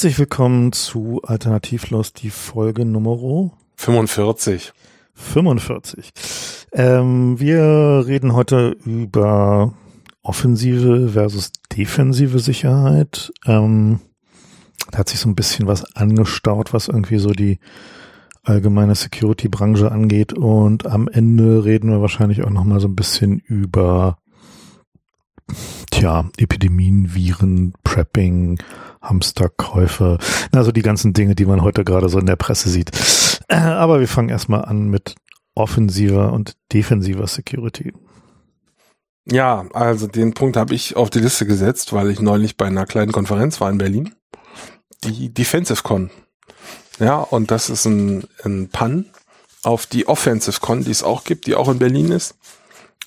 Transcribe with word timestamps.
Herzlich 0.00 0.18
willkommen 0.18 0.72
zu 0.72 1.20
Alternativlos, 1.24 2.14
die 2.14 2.30
Folge 2.30 2.86
Nummer 2.86 3.50
45. 3.76 4.72
45. 5.12 6.12
Ähm, 6.72 7.38
wir 7.38 8.04
reden 8.06 8.32
heute 8.32 8.78
über 8.86 9.74
offensive 10.22 11.10
versus 11.10 11.52
defensive 11.76 12.38
Sicherheit. 12.38 13.30
Ähm, 13.44 14.00
da 14.90 15.00
hat 15.00 15.10
sich 15.10 15.20
so 15.20 15.28
ein 15.28 15.34
bisschen 15.34 15.66
was 15.66 15.84
angestaut, 15.94 16.72
was 16.72 16.88
irgendwie 16.88 17.18
so 17.18 17.32
die 17.32 17.58
allgemeine 18.42 18.94
Security-Branche 18.94 19.92
angeht. 19.92 20.32
Und 20.32 20.86
am 20.86 21.08
Ende 21.08 21.62
reden 21.66 21.90
wir 21.90 22.00
wahrscheinlich 22.00 22.42
auch 22.42 22.48
noch 22.48 22.64
mal 22.64 22.80
so 22.80 22.88
ein 22.88 22.96
bisschen 22.96 23.38
über 23.40 24.16
tja, 25.90 26.30
Epidemien, 26.38 27.14
Viren, 27.14 27.74
Prepping, 27.84 28.58
Hamsterkäufe, 29.00 30.18
also 30.52 30.72
die 30.72 30.82
ganzen 30.82 31.12
Dinge, 31.12 31.34
die 31.34 31.46
man 31.46 31.62
heute 31.62 31.84
gerade 31.84 32.08
so 32.08 32.18
in 32.18 32.26
der 32.26 32.36
Presse 32.36 32.68
sieht. 32.68 32.90
Äh, 33.48 33.56
aber 33.56 34.00
wir 34.00 34.08
fangen 34.08 34.28
erstmal 34.28 34.64
an 34.64 34.88
mit 34.88 35.14
offensiver 35.54 36.32
und 36.32 36.56
defensiver 36.72 37.26
Security. 37.26 37.92
Ja, 39.30 39.66
also 39.72 40.06
den 40.06 40.34
Punkt 40.34 40.56
habe 40.56 40.74
ich 40.74 40.96
auf 40.96 41.10
die 41.10 41.20
Liste 41.20 41.46
gesetzt, 41.46 41.92
weil 41.92 42.10
ich 42.10 42.20
neulich 42.20 42.56
bei 42.56 42.66
einer 42.66 42.86
kleinen 42.86 43.12
Konferenz 43.12 43.60
war 43.60 43.70
in 43.70 43.78
Berlin. 43.78 44.14
Die 45.04 45.32
Defensive 45.32 45.82
Con. 45.82 46.10
Ja, 46.98 47.16
und 47.16 47.50
das 47.50 47.70
ist 47.70 47.86
ein, 47.86 48.24
ein 48.44 48.68
Pun 48.68 49.06
auf 49.62 49.86
die 49.86 50.08
Offensive 50.08 50.60
Con, 50.60 50.84
die 50.84 50.90
es 50.90 51.02
auch 51.02 51.24
gibt, 51.24 51.46
die 51.46 51.54
auch 51.54 51.68
in 51.68 51.78
Berlin 51.78 52.10
ist. 52.10 52.34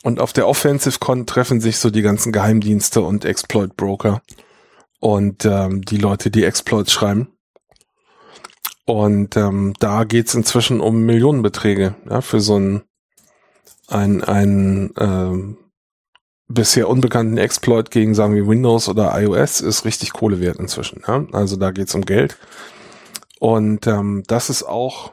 Und 0.03 0.19
auf 0.19 0.33
der 0.33 0.47
Offensive 0.47 0.99
Con 0.99 1.25
treffen 1.25 1.61
sich 1.61 1.77
so 1.77 1.89
die 1.89 2.01
ganzen 2.01 2.31
Geheimdienste 2.31 3.01
und 3.01 3.25
Exploit 3.25 3.75
Broker 3.75 4.21
und 5.03 5.43
ähm, 5.43 5.81
die 5.81 5.97
Leute, 5.97 6.31
die 6.31 6.45
Exploits 6.45 6.93
schreiben. 6.93 7.27
Und 8.85 9.35
ähm, 9.35 9.73
da 9.79 10.05
geht's 10.05 10.33
inzwischen 10.33 10.79
um 10.79 11.05
Millionenbeträge 11.05 11.95
ja, 12.09 12.21
für 12.21 12.39
so 12.39 12.57
ein 12.57 12.83
ein, 13.89 14.23
ein 14.23 14.91
ähm, 14.97 15.57
bisher 16.47 16.87
unbekannten 16.87 17.37
Exploit 17.37 17.91
gegen, 17.91 18.15
sagen 18.15 18.33
wir, 18.33 18.47
Windows 18.47 18.87
oder 18.87 19.11
iOS 19.21 19.59
ist 19.59 19.83
richtig 19.83 20.13
Kohle 20.13 20.39
wert 20.39 20.57
inzwischen. 20.57 21.01
Ja? 21.05 21.25
Also 21.33 21.57
da 21.57 21.71
geht's 21.71 21.95
um 21.95 22.05
Geld. 22.05 22.37
Und 23.41 23.87
ähm, 23.87 24.23
das 24.27 24.49
ist 24.49 24.63
auch 24.63 25.11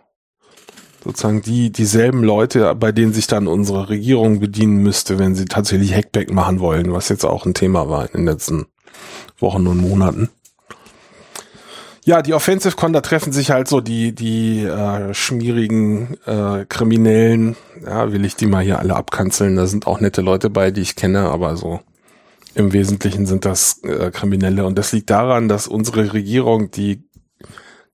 sozusagen 1.03 1.43
die 1.43 1.73
dieselben 1.73 2.23
Leute, 2.23 2.73
bei 2.77 2.93
denen 2.93 3.13
sich 3.13 3.27
dann 3.27 3.49
unsere 3.49 3.89
Regierung 3.89 4.39
bedienen 4.39 4.85
müsste, 4.85 5.19
wenn 5.19 5.35
sie 5.35 5.47
tatsächlich 5.47 5.93
Hackback 5.93 6.33
machen 6.33 6.61
wollen, 6.61 6.93
was 6.93 7.09
jetzt 7.09 7.25
auch 7.25 7.45
ein 7.45 7.55
Thema 7.55 7.89
war 7.89 8.05
in 8.05 8.19
den 8.19 8.27
letzten 8.27 8.67
Wochen 9.39 9.67
und 9.67 9.79
Monaten. 9.79 10.31
Ja, 12.05 12.23
die 12.23 12.35
Offensive 12.35 12.77
Con, 12.77 12.93
da 12.93 13.03
treffen 13.03 13.33
sich 13.33 13.51
halt 13.51 13.69
so 13.69 13.81
die, 13.81 14.15
die 14.15 14.65
äh, 14.65 15.13
schmierigen 15.13 16.17
äh, 16.27 16.65
Kriminellen. 16.67 17.57
Ja, 17.85 18.13
will 18.13 18.25
ich 18.25 18.37
die 18.37 18.47
mal 18.47 18.65
hier 18.65 18.79
alle 18.79 18.97
abkanzeln. 18.97 19.57
Da 19.57 19.67
sind 19.67 19.87
auch 19.87 20.01
nette 20.01 20.23
Leute 20.23 20.49
bei, 20.49 20.71
die 20.71 20.81
ich 20.81 20.97
kenne, 20.97 21.31
aber 21.31 21.57
so 21.57 21.81
im 22.55 22.73
Wesentlichen 22.73 23.27
sind 23.27 23.45
das 23.45 23.83
äh, 23.85 24.11
Kriminelle. 24.11 24.65
Und 24.65 24.79
das 24.79 24.93
liegt 24.93 25.11
daran, 25.11 25.49
dass 25.49 25.69
unsere 25.69 26.13
Regierung 26.13 26.71
die 26.71 27.05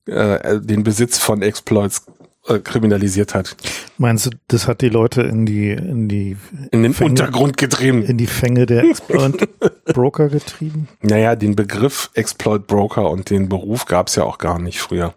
äh, 0.07 0.61
den 0.61 0.85
Besitz 0.85 1.19
von 1.19 1.43
Exploits 1.43 2.07
äh, 2.49 2.59
kriminalisiert 2.59 3.35
hat. 3.35 3.57
Meinst 3.99 4.27
du, 4.27 4.31
das 4.49 4.69
hat 4.69 4.81
die 4.81 4.89
Leute 4.89 5.23
in 5.23 5.47
die 5.47 5.71
in 5.71 6.09
die 6.09 6.37
in 6.71 6.83
den 6.83 6.95
Fänge, 6.95 7.11
Untergrund 7.11 7.57
getrieben, 7.57 8.03
in 8.03 8.19
die 8.19 8.27
Fänge 8.27 8.67
der 8.67 8.85
Exploit 8.85 9.49
Broker 9.87 10.29
getrieben? 10.29 10.89
Naja, 11.03 11.37
den 11.37 11.57
Begriff 11.57 12.11
Exploit 12.15 12.67
Broker 12.67 13.11
und 13.11 13.31
den 13.31 13.49
Beruf 13.49 13.87
gab 13.87 14.09
es 14.09 14.17
ja 14.17 14.25
auch 14.25 14.39
gar 14.39 14.59
nicht 14.59 14.81
früher, 14.81 15.15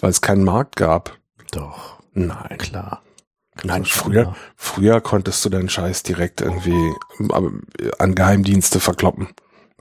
weil 0.00 0.10
es 0.10 0.20
keinen 0.20 0.44
Markt 0.44 0.76
gab. 0.76 1.16
Doch. 1.52 1.96
Nein. 2.14 2.58
Klar. 2.58 3.02
Nein, 3.62 3.84
früher, 3.84 4.34
früher 4.56 5.00
konntest 5.00 5.44
du 5.44 5.48
deinen 5.48 5.68
Scheiß 5.68 6.02
direkt 6.02 6.40
irgendwie 6.40 6.92
äh, 7.20 7.90
an 7.98 8.14
Geheimdienste 8.14 8.80
verkloppen. 8.80 9.28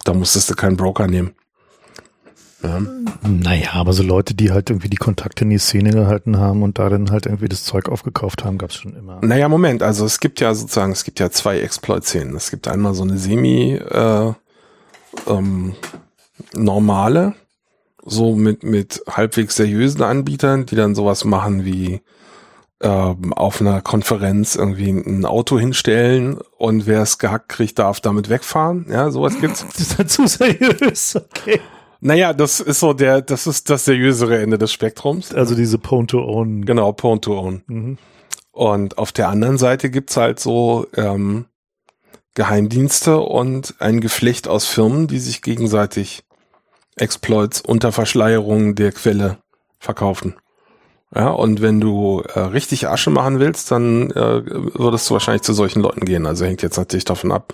Da 0.04 0.14
musstest 0.14 0.50
du 0.50 0.56
keinen 0.56 0.78
Broker 0.78 1.08
nehmen. 1.08 1.36
Ja. 2.66 2.82
Naja, 3.28 3.70
aber 3.74 3.94
so 3.94 4.04
Leute, 4.04 4.34
die 4.34 4.52
halt 4.52 4.70
irgendwie 4.70 4.90
die 4.90 4.98
Kontakte 4.98 5.44
in 5.44 5.50
die 5.50 5.58
Szene 5.58 5.92
gehalten 5.92 6.38
haben 6.38 6.64
und 6.64 6.80
da 6.80 6.90
dann 6.90 7.12
halt 7.12 7.26
irgendwie 7.26 7.50
das 7.50 7.64
Zeug 7.64 7.90
aufgekauft 7.90 8.44
haben, 8.44 8.58
gab 8.58 8.70
es 8.70 8.76
schon 8.76 8.96
immer. 8.96 9.20
Naja, 9.22 9.50
Moment, 9.50 9.84
also 9.84 10.06
es 10.06 10.20
gibt 10.20 10.40
ja 10.40 10.54
sozusagen, 10.54 10.92
es 10.92 11.04
gibt 11.04 11.20
ja 11.20 11.30
zwei 11.30 11.60
Exploit-Szenen. 11.60 12.36
Es 12.36 12.52
gibt 12.52 12.68
einmal 12.68 12.94
so 12.94 13.04
eine 13.04 13.18
semi 13.18 13.74
äh, 13.74 14.34
ähm, 15.28 15.76
normale, 16.54 17.34
so 18.04 18.36
mit, 18.36 18.64
mit 18.64 19.04
halbwegs 19.10 19.56
seriösen 19.56 20.04
Anbietern, 20.04 20.66
die 20.66 20.76
dann 20.76 20.96
sowas 20.96 21.26
machen 21.26 21.66
wie 21.66 22.02
ähm, 22.82 23.34
auf 23.34 23.62
einer 23.62 23.82
Konferenz 23.82 24.56
irgendwie 24.56 24.90
ein 24.90 25.26
Auto 25.26 25.58
hinstellen 25.58 26.38
und 26.58 26.86
wer 26.86 27.02
es 27.02 27.18
gehackt 27.18 27.50
kriegt, 27.50 27.80
darf 27.80 28.02
damit 28.02 28.30
wegfahren. 28.30 28.86
Ja, 28.90 29.12
sowas 29.12 29.40
gibt's. 29.40 29.66
Das 29.72 29.80
ist 29.80 29.98
halt 29.98 30.12
zu 30.12 30.28
seriös, 30.28 31.16
okay. 31.16 31.62
Naja, 32.02 32.34
das 32.34 32.60
ist 32.60 32.80
so 32.80 32.94
der, 32.94 33.22
das 33.22 33.48
ist 33.48 33.70
das 33.70 33.86
seriösere 33.86 34.42
Ende 34.42 34.58
des 34.58 34.72
Spektrums. 34.72 35.34
Also 35.34 35.56
diese 35.56 35.78
Pwn 35.78 36.08
to 36.08 36.20
Own. 36.24 36.66
Genau, 36.66 36.92
Pwn 36.92 37.22
to 37.22 37.38
Own. 37.40 37.64
Mhm. 37.68 37.98
Und 38.52 38.98
auf 38.98 39.12
der 39.12 39.30
anderen 39.30 39.58
Seite 39.58 39.90
gibt's 39.90 40.16
halt 40.16 40.40
so 40.40 40.88
ähm, 40.96 41.46
Geheimdienste 42.36 43.20
und 43.20 43.76
ein 43.80 44.02
Geflecht 44.02 44.48
aus 44.48 44.66
Firmen, 44.66 45.08
die 45.08 45.20
sich 45.20 45.42
gegenseitig 45.42 46.24
Exploits 46.98 47.62
unter 47.62 47.92
Verschleierung 47.92 48.76
der 48.76 48.92
Quelle 48.92 49.38
verkaufen. 49.80 50.36
Ja, 51.14 51.30
und 51.30 51.62
wenn 51.62 51.80
du 51.80 52.22
äh, 52.34 52.40
richtig 52.40 52.88
Asche 52.88 53.10
machen 53.10 53.40
willst, 53.40 53.72
dann 53.72 54.12
äh, 54.12 54.42
würdest 54.46 55.10
du 55.10 55.14
wahrscheinlich 55.14 55.44
zu 55.44 55.54
solchen 55.54 55.82
Leuten 55.82 56.06
gehen. 56.06 56.26
Also 56.26 56.46
hängt 56.46 56.62
jetzt 56.62 56.78
natürlich 56.78 57.06
davon 57.06 57.32
ab, 57.32 57.54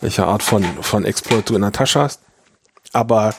welche 0.00 0.26
Art 0.26 0.42
von, 0.42 0.64
von 0.80 1.04
Exploit 1.04 1.48
du 1.48 1.54
in 1.54 1.62
der 1.62 1.72
Tasche 1.72 2.00
hast. 2.00 2.22
Aber 2.92 3.34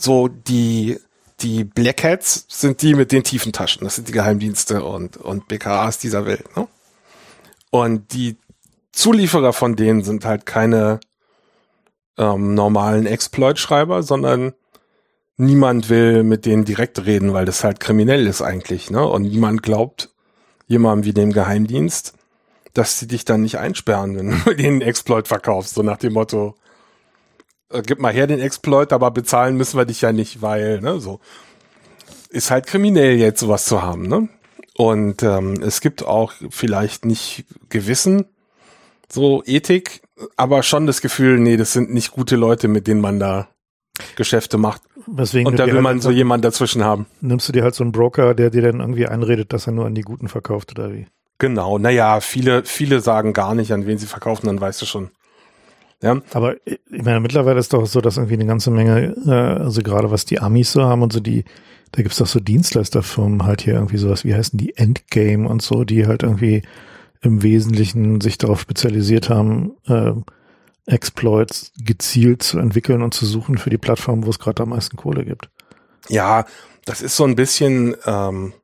so 0.00 0.28
die 0.28 0.98
die 1.40 1.64
Black 1.64 2.04
Hats 2.04 2.44
sind 2.48 2.82
die 2.82 2.94
mit 2.94 3.12
den 3.12 3.22
tiefen 3.22 3.52
Taschen. 3.52 3.84
Das 3.84 3.96
sind 3.96 4.08
die 4.08 4.12
Geheimdienste 4.12 4.84
und 4.84 5.16
und 5.16 5.48
BKAs 5.48 5.98
dieser 5.98 6.26
Welt. 6.26 6.56
Ne? 6.56 6.66
Und 7.70 8.12
die 8.12 8.36
Zulieferer 8.92 9.52
von 9.52 9.76
denen 9.76 10.02
sind 10.02 10.24
halt 10.24 10.44
keine 10.44 11.00
ähm, 12.18 12.54
normalen 12.54 13.06
Exploit-Schreiber, 13.06 14.02
sondern 14.02 14.52
niemand 15.36 15.88
will 15.88 16.22
mit 16.22 16.44
denen 16.44 16.64
direkt 16.64 17.06
reden, 17.06 17.32
weil 17.32 17.46
das 17.46 17.64
halt 17.64 17.80
kriminell 17.80 18.26
ist 18.26 18.42
eigentlich. 18.42 18.90
Ne? 18.90 19.06
Und 19.06 19.22
niemand 19.22 19.62
glaubt 19.62 20.10
jemandem 20.66 21.04
wie 21.06 21.14
dem 21.14 21.32
Geheimdienst, 21.32 22.14
dass 22.74 22.98
sie 22.98 23.06
dich 23.06 23.24
dann 23.24 23.42
nicht 23.42 23.58
einsperren, 23.58 24.16
wenn 24.16 24.42
du 24.44 24.54
den 24.54 24.82
Exploit 24.82 25.28
verkaufst. 25.28 25.74
So 25.74 25.82
nach 25.82 25.96
dem 25.96 26.12
Motto, 26.12 26.56
äh, 27.70 27.82
gib 27.82 28.00
mal 28.00 28.12
her 28.12 28.26
den 28.26 28.40
Exploit, 28.40 28.92
aber 28.92 29.10
bezahlen 29.10 29.56
müssen 29.56 29.78
wir 29.78 29.84
dich 29.84 30.00
ja 30.00 30.12
nicht, 30.12 30.42
weil, 30.42 30.80
ne, 30.80 31.00
so. 31.00 31.20
Ist 32.30 32.50
halt 32.50 32.66
kriminell 32.66 33.16
jetzt 33.16 33.40
sowas 33.40 33.64
zu 33.64 33.82
haben, 33.82 34.06
ne? 34.06 34.28
Und 34.76 35.22
ähm, 35.22 35.60
es 35.62 35.80
gibt 35.80 36.04
auch 36.04 36.32
vielleicht 36.50 37.04
nicht 37.04 37.44
Gewissen, 37.68 38.26
so 39.12 39.42
Ethik, 39.44 40.02
aber 40.36 40.62
schon 40.62 40.86
das 40.86 41.00
Gefühl, 41.00 41.38
nee, 41.38 41.56
das 41.56 41.72
sind 41.72 41.92
nicht 41.92 42.12
gute 42.12 42.36
Leute, 42.36 42.68
mit 42.68 42.86
denen 42.86 43.00
man 43.00 43.18
da 43.18 43.48
Geschäfte 44.16 44.58
macht. 44.58 44.82
Deswegen 45.06 45.48
und 45.48 45.58
da 45.58 45.66
will 45.66 45.74
halt 45.74 45.82
man 45.82 46.00
so 46.00 46.10
jemanden 46.10 46.42
dazwischen 46.42 46.84
haben. 46.84 47.06
Nimmst 47.20 47.48
du 47.48 47.52
dir 47.52 47.62
halt 47.62 47.74
so 47.74 47.82
einen 47.82 47.92
Broker, 47.92 48.34
der 48.34 48.50
dir 48.50 48.62
dann 48.62 48.80
irgendwie 48.80 49.06
einredet, 49.06 49.52
dass 49.52 49.66
er 49.66 49.72
nur 49.72 49.86
an 49.86 49.94
die 49.94 50.02
Guten 50.02 50.28
verkauft 50.28 50.70
oder 50.72 50.92
wie? 50.92 51.06
Genau, 51.38 51.78
naja, 51.78 52.20
viele, 52.20 52.64
viele 52.64 53.00
sagen 53.00 53.32
gar 53.32 53.54
nicht, 53.54 53.72
an 53.72 53.86
wen 53.86 53.98
sie 53.98 54.06
verkaufen, 54.06 54.46
dann 54.46 54.60
weißt 54.60 54.80
du 54.82 54.86
schon. 54.86 55.10
Ja. 56.02 56.20
Aber 56.32 56.56
ich 56.66 57.02
meine, 57.02 57.20
mittlerweile 57.20 57.60
ist 57.60 57.72
doch 57.72 57.86
so, 57.86 58.00
dass 58.00 58.16
irgendwie 58.16 58.34
eine 58.34 58.46
ganze 58.46 58.70
Menge, 58.70 59.14
äh, 59.26 59.62
also 59.62 59.82
gerade 59.82 60.10
was 60.10 60.24
die 60.24 60.40
Amis 60.40 60.72
so 60.72 60.82
haben 60.82 61.02
und 61.02 61.12
so, 61.12 61.20
die, 61.20 61.44
da 61.92 62.02
gibt's 62.02 62.18
doch 62.18 62.26
so 62.26 62.40
Dienstleisterfirmen 62.40 63.44
halt 63.44 63.62
hier 63.62 63.74
irgendwie 63.74 63.98
sowas, 63.98 64.24
wie 64.24 64.34
heißen 64.34 64.58
die 64.58 64.76
Endgame 64.76 65.48
und 65.48 65.60
so, 65.60 65.84
die 65.84 66.06
halt 66.06 66.22
irgendwie 66.22 66.62
im 67.20 67.42
Wesentlichen 67.42 68.20
sich 68.20 68.38
darauf 68.38 68.60
spezialisiert 68.60 69.28
haben, 69.28 69.72
äh, 69.86 70.12
Exploits 70.86 71.72
gezielt 71.76 72.42
zu 72.42 72.58
entwickeln 72.58 73.02
und 73.02 73.12
zu 73.12 73.26
suchen 73.26 73.58
für 73.58 73.70
die 73.70 73.78
Plattform, 73.78 74.24
wo 74.24 74.30
es 74.30 74.38
gerade 74.38 74.62
am 74.62 74.70
meisten 74.70 74.96
Kohle 74.96 75.24
gibt. 75.24 75.50
Ja, 76.08 76.46
das 76.86 77.02
ist 77.02 77.16
so 77.16 77.24
ein 77.24 77.36
bisschen 77.36 77.94
ähm, 78.06 78.54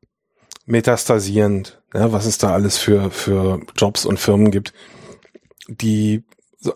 metastasierend, 0.65 1.81
ja, 1.93 2.11
was 2.11 2.25
es 2.25 2.39
da 2.39 2.51
alles 2.51 2.77
für, 2.77 3.11
für 3.11 3.61
Jobs 3.75 4.05
und 4.05 4.19
Firmen 4.19 4.51
gibt, 4.51 4.73
die 5.67 6.23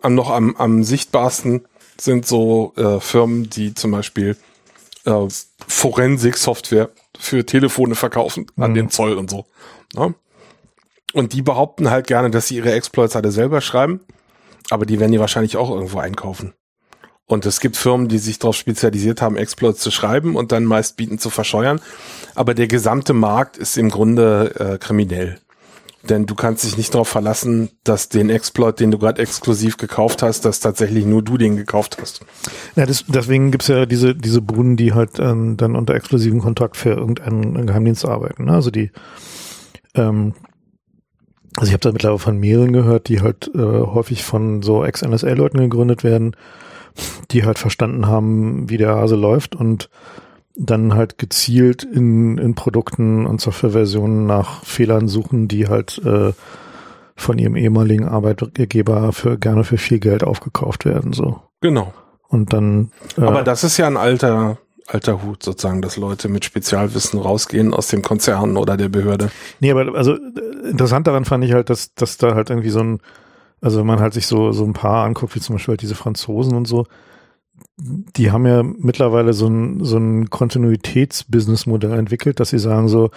noch 0.07 0.30
am, 0.30 0.56
am 0.56 0.83
sichtbarsten 0.83 1.66
sind 2.00 2.25
so 2.25 2.74
äh, 2.78 3.00
Firmen, 3.00 3.50
die 3.50 3.74
zum 3.74 3.92
Beispiel 3.92 4.38
äh, 5.06 5.28
Forensik-Software 5.68 6.89
für 7.18 7.45
Telefone 7.45 7.95
verkaufen 7.95 8.48
an 8.57 8.72
mhm. 8.72 8.75
den 8.75 8.89
Zoll 8.89 9.13
und 9.13 9.30
so. 9.30 9.45
Ne? 9.95 10.16
Und 11.13 11.33
die 11.33 11.42
behaupten 11.42 11.89
halt 11.89 12.07
gerne, 12.07 12.31
dass 12.31 12.48
sie 12.48 12.56
ihre 12.56 12.72
Exploits 12.72 13.16
alle 13.16 13.31
selber 13.31 13.62
schreiben, 13.62 14.00
aber 14.69 14.86
die 14.86 15.00
werden 15.00 15.12
die 15.12 15.19
wahrscheinlich 15.19 15.57
auch 15.57 15.69
irgendwo 15.69 16.00
einkaufen. 16.00 16.54
Und 17.25 17.45
es 17.45 17.60
gibt 17.62 17.78
Firmen, 17.78 18.10
die 18.10 18.18
sich 18.18 18.39
darauf 18.39 18.57
spezialisiert 18.57 19.22
haben, 19.22 19.38
Exploits 19.38 19.80
zu 19.80 19.92
schreiben 19.92 20.36
und 20.36 20.51
dann 20.51 20.66
meist 20.66 20.98
bieten 20.98 21.18
zu 21.18 21.30
verscheuern. 21.30 21.80
Aber 22.36 22.54
der 22.54 22.68
gesamte 22.68 23.13
Markt 23.13 23.57
ist 23.57 23.78
im 23.78 23.89
Grunde 23.89 24.54
äh, 24.60 24.78
kriminell. 24.78 25.39
Denn 26.09 26.25
du 26.25 26.33
kannst 26.33 26.63
dich 26.63 26.77
nicht 26.77 26.94
darauf 26.94 27.07
verlassen, 27.07 27.69
dass 27.83 28.09
den 28.09 28.30
Exploit, 28.30 28.80
den 28.80 28.92
du 28.92 28.98
gerade 28.98 29.21
exklusiv 29.21 29.77
gekauft 29.77 30.24
hast, 30.24 30.45
dass 30.45 30.59
tatsächlich 30.59 31.06
nur 31.06 31.21
du 31.21 31.38
den 31.38 31.57
gekauft 31.57 31.98
hast. 32.01 32.25
Ja, 32.75 32.86
das, 32.86 33.06
deswegen 33.07 33.51
gibt's 33.51 33.68
ja 33.68 33.86
diese, 33.86 34.15
diese 34.15 34.42
Buden, 34.42 34.77
die 34.77 34.94
halt 34.94 35.19
ähm, 35.19 35.57
dann 35.57 35.75
unter 35.75 35.94
exklusivem 35.94 36.42
Kontakt 36.42 36.75
für 36.75 36.92
irgendeinen 36.92 37.68
Geheimdienst 37.68 38.06
arbeiten. 38.06 38.45
Ne? 38.45 38.53
Also 38.53 38.71
die, 38.71 38.92
ähm, 39.94 40.33
also 41.57 41.69
ich 41.69 41.74
habe 41.74 41.81
da 41.81 41.92
mittlerweile 41.92 42.19
von 42.19 42.38
mehreren 42.38 42.74
gehört, 42.74 43.07
die 43.07 43.21
halt 43.21 43.51
äh, 43.54 43.59
häufig 43.59 44.24
von 44.24 44.62
so 44.62 44.83
Ex-NSA-Leuten 44.83 45.59
gegründet 45.59 46.04
werden, 46.04 46.36
die 47.31 47.45
halt 47.45 47.59
verstanden 47.59 48.07
haben, 48.07 48.69
wie 48.69 48.77
der 48.77 48.95
Hase 48.95 49.15
läuft 49.15 49.56
und 49.56 49.89
dann 50.56 50.94
halt 50.94 51.18
gezielt 51.18 51.83
in, 51.83 52.38
in 52.38 52.56
Produkten 52.56 53.25
und 53.25 53.42
Softwareversionen 53.42 54.25
nach 54.25 54.63
Fehlern 54.63 55.07
suchen, 55.07 55.48
die 55.48 55.68
halt 55.68 56.01
äh, 56.03 56.33
von 57.15 57.38
ihrem 57.38 57.56
ehemaligen 57.56 58.07
Arbeitgeber 58.07 59.12
für 59.13 59.38
gerne 59.38 59.63
für 59.63 59.77
viel 59.77 60.00
Geld 60.00 60.24
aufgekauft 60.24 60.86
werden. 60.86 61.13
So. 61.13 61.42
Genau. 61.62 61.94
Und 62.27 62.53
dann. 62.53 62.92
Äh, 63.18 63.21
Aber 63.21 63.44
das 63.44 63.63
ist 63.63 63.77
ja 63.77 63.88
ein 63.88 63.98
alter 63.98 64.57
alter 64.88 65.24
Hut 65.24 65.44
sozusagen, 65.44 65.81
dass 65.81 65.98
Leute 65.98 66.27
mit 66.27 66.44
Spezialwissen 66.44 67.19
rausgehen 67.19 67.74
aus 67.74 67.88
dem 67.88 68.01
Konzern 68.01 68.57
oder 68.57 68.77
der 68.77 68.89
Behörde. 68.89 69.31
Nee, 69.59 69.71
aber 69.71 69.95
also 69.95 70.15
interessant 70.65 71.07
daran 71.07 71.24
fand 71.24 71.45
ich 71.45 71.54
halt, 71.54 71.69
dass, 71.69 71.94
dass 71.94 72.18
da 72.18 72.36
halt 72.36 72.50
irgendwie 72.50 72.69
so 72.69 72.81
ein, 72.81 73.00
also 73.62 73.80
wenn 73.80 73.86
man 73.86 74.00
halt 74.00 74.13
sich 74.13 74.27
so, 74.27 74.51
so 74.51 74.65
ein 74.65 74.74
paar 74.74 75.06
anguckt, 75.06 75.36
wie 75.36 75.39
zum 75.39 75.56
Beispiel 75.56 75.74
halt 75.74 75.81
diese 75.81 75.95
Franzosen 75.95 76.56
und 76.56 76.68
so, 76.68 76.88
die 77.77 78.31
haben 78.31 78.45
ja 78.45 78.63
mittlerweile 78.63 79.33
so 79.33 79.47
ein, 79.47 79.83
so 79.83 79.97
ein 79.97 80.29
Kontinuitäts-Business-Modell 80.29 81.97
entwickelt, 81.97 82.39
dass 82.39 82.49
sie 82.49 82.59
sagen 82.59 82.87
so, 82.87 83.11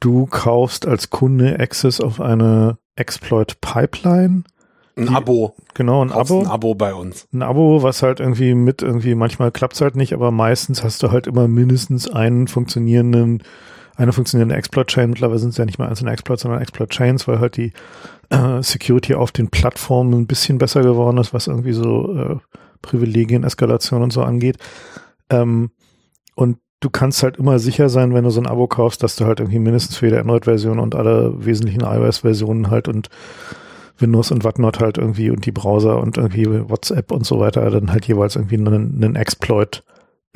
du 0.00 0.26
kaufst 0.26 0.86
als 0.86 1.10
Kunde 1.10 1.58
Access 1.58 2.00
auf 2.00 2.20
eine 2.20 2.78
Exploit-Pipeline. 2.96 4.44
Ein 4.96 5.06
die, 5.06 5.14
Abo. 5.14 5.54
Genau, 5.74 6.04
ein 6.04 6.12
Abo. 6.12 6.40
Ein 6.40 6.46
Abo 6.46 6.74
bei 6.74 6.94
uns. 6.94 7.26
Ein 7.32 7.42
Abo, 7.42 7.82
was 7.82 8.02
halt 8.02 8.20
irgendwie 8.20 8.54
mit 8.54 8.82
irgendwie, 8.82 9.14
manchmal 9.14 9.50
klappt's 9.50 9.80
halt 9.80 9.96
nicht, 9.96 10.12
aber 10.12 10.30
meistens 10.30 10.82
hast 10.84 11.02
du 11.02 11.10
halt 11.10 11.26
immer 11.26 11.48
mindestens 11.48 12.08
einen 12.08 12.48
funktionierenden 12.48 13.42
eine 14.00 14.12
funktionierende 14.14 14.56
Exploit-Chain. 14.56 15.10
Mittlerweile 15.10 15.38
sind 15.38 15.50
es 15.50 15.58
ja 15.58 15.66
nicht 15.66 15.78
mehr 15.78 15.88
einzelne 15.88 16.10
Exploits, 16.12 16.42
sondern 16.42 16.62
Exploit-Chains, 16.62 17.28
weil 17.28 17.38
halt 17.38 17.58
die 17.58 17.72
äh, 18.30 18.62
Security 18.62 19.14
auf 19.14 19.30
den 19.30 19.50
Plattformen 19.50 20.14
ein 20.14 20.26
bisschen 20.26 20.56
besser 20.56 20.82
geworden 20.82 21.18
ist, 21.18 21.34
was 21.34 21.48
irgendwie 21.48 21.72
so 21.72 22.16
äh, 22.16 22.36
Privilegien, 22.82 23.44
Eskalation 23.44 24.02
und 24.02 24.12
so 24.12 24.22
angeht. 24.22 24.56
Ähm, 25.30 25.70
und 26.34 26.58
du 26.80 26.90
kannst 26.90 27.22
halt 27.22 27.36
immer 27.36 27.58
sicher 27.58 27.88
sein, 27.88 28.14
wenn 28.14 28.24
du 28.24 28.30
so 28.30 28.40
ein 28.40 28.46
Abo 28.46 28.66
kaufst, 28.66 29.02
dass 29.02 29.16
du 29.16 29.26
halt 29.26 29.40
irgendwie 29.40 29.58
mindestens 29.58 29.96
für 29.96 30.06
jede 30.06 30.20
Android-Version 30.20 30.78
und 30.78 30.94
alle 30.94 31.44
wesentlichen 31.44 31.82
iOS-Versionen 31.82 32.70
halt 32.70 32.88
und 32.88 33.10
Windows 33.98 34.30
und 34.30 34.44
whatnot 34.44 34.80
halt 34.80 34.96
irgendwie 34.96 35.30
und 35.30 35.44
die 35.44 35.52
Browser 35.52 35.98
und 36.00 36.16
irgendwie 36.16 36.46
WhatsApp 36.46 37.12
und 37.12 37.26
so 37.26 37.38
weiter 37.38 37.68
dann 37.70 37.92
halt 37.92 38.06
jeweils 38.06 38.36
irgendwie 38.36 38.56
einen, 38.56 39.02
einen 39.02 39.16
Exploit 39.16 39.82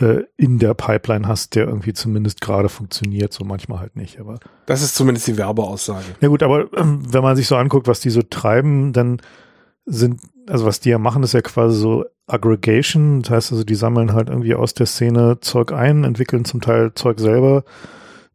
äh, 0.00 0.24
in 0.36 0.58
der 0.58 0.74
Pipeline 0.74 1.26
hast, 1.26 1.54
der 1.54 1.66
irgendwie 1.66 1.92
zumindest 1.92 2.40
gerade 2.40 2.68
funktioniert, 2.68 3.32
so 3.32 3.44
manchmal 3.44 3.80
halt 3.80 3.96
nicht. 3.96 4.20
Aber 4.20 4.38
das 4.66 4.82
ist 4.82 4.94
zumindest 4.94 5.26
die 5.28 5.38
Werbeaussage. 5.38 6.04
Ja 6.20 6.28
gut, 6.28 6.42
aber 6.42 6.66
ähm, 6.76 7.00
wenn 7.12 7.22
man 7.22 7.36
sich 7.36 7.46
so 7.46 7.56
anguckt, 7.56 7.88
was 7.88 8.00
die 8.00 8.10
so 8.10 8.22
treiben, 8.22 8.92
dann 8.92 9.20
sind, 9.86 10.20
also 10.46 10.66
was 10.66 10.80
die 10.80 10.90
ja 10.90 10.98
machen, 10.98 11.22
ist 11.22 11.34
ja 11.34 11.42
quasi 11.42 11.78
so 11.78 12.04
Aggregation. 12.26 13.22
Das 13.22 13.30
heißt 13.30 13.52
also, 13.52 13.64
die 13.64 13.74
sammeln 13.74 14.12
halt 14.12 14.28
irgendwie 14.28 14.54
aus 14.54 14.74
der 14.74 14.86
Szene 14.86 15.38
Zeug 15.40 15.72
ein, 15.72 16.04
entwickeln 16.04 16.44
zum 16.44 16.60
Teil 16.60 16.92
Zeug 16.94 17.20
selber, 17.20 17.64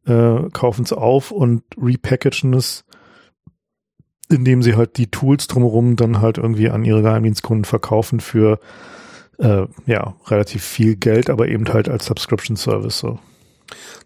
äh, 0.05 0.49
kaufen 0.51 0.83
es 0.83 0.93
auf 0.93 1.31
und 1.31 1.63
repackagen 1.77 2.53
es, 2.53 2.85
indem 4.29 4.61
sie 4.61 4.75
halt 4.75 4.97
die 4.97 5.09
Tools 5.09 5.47
drumherum 5.47 5.95
dann 5.95 6.21
halt 6.21 6.37
irgendwie 6.37 6.69
an 6.69 6.85
ihre 6.85 7.01
Geheimdienstkunden 7.01 7.65
verkaufen 7.65 8.19
für 8.19 8.59
äh, 9.39 9.65
ja, 9.85 10.15
relativ 10.27 10.63
viel 10.63 10.95
Geld, 10.95 11.29
aber 11.29 11.47
eben 11.47 11.67
halt 11.71 11.89
als 11.89 12.05
Subscription 12.05 12.57
Service 12.57 12.99
so. 12.99 13.19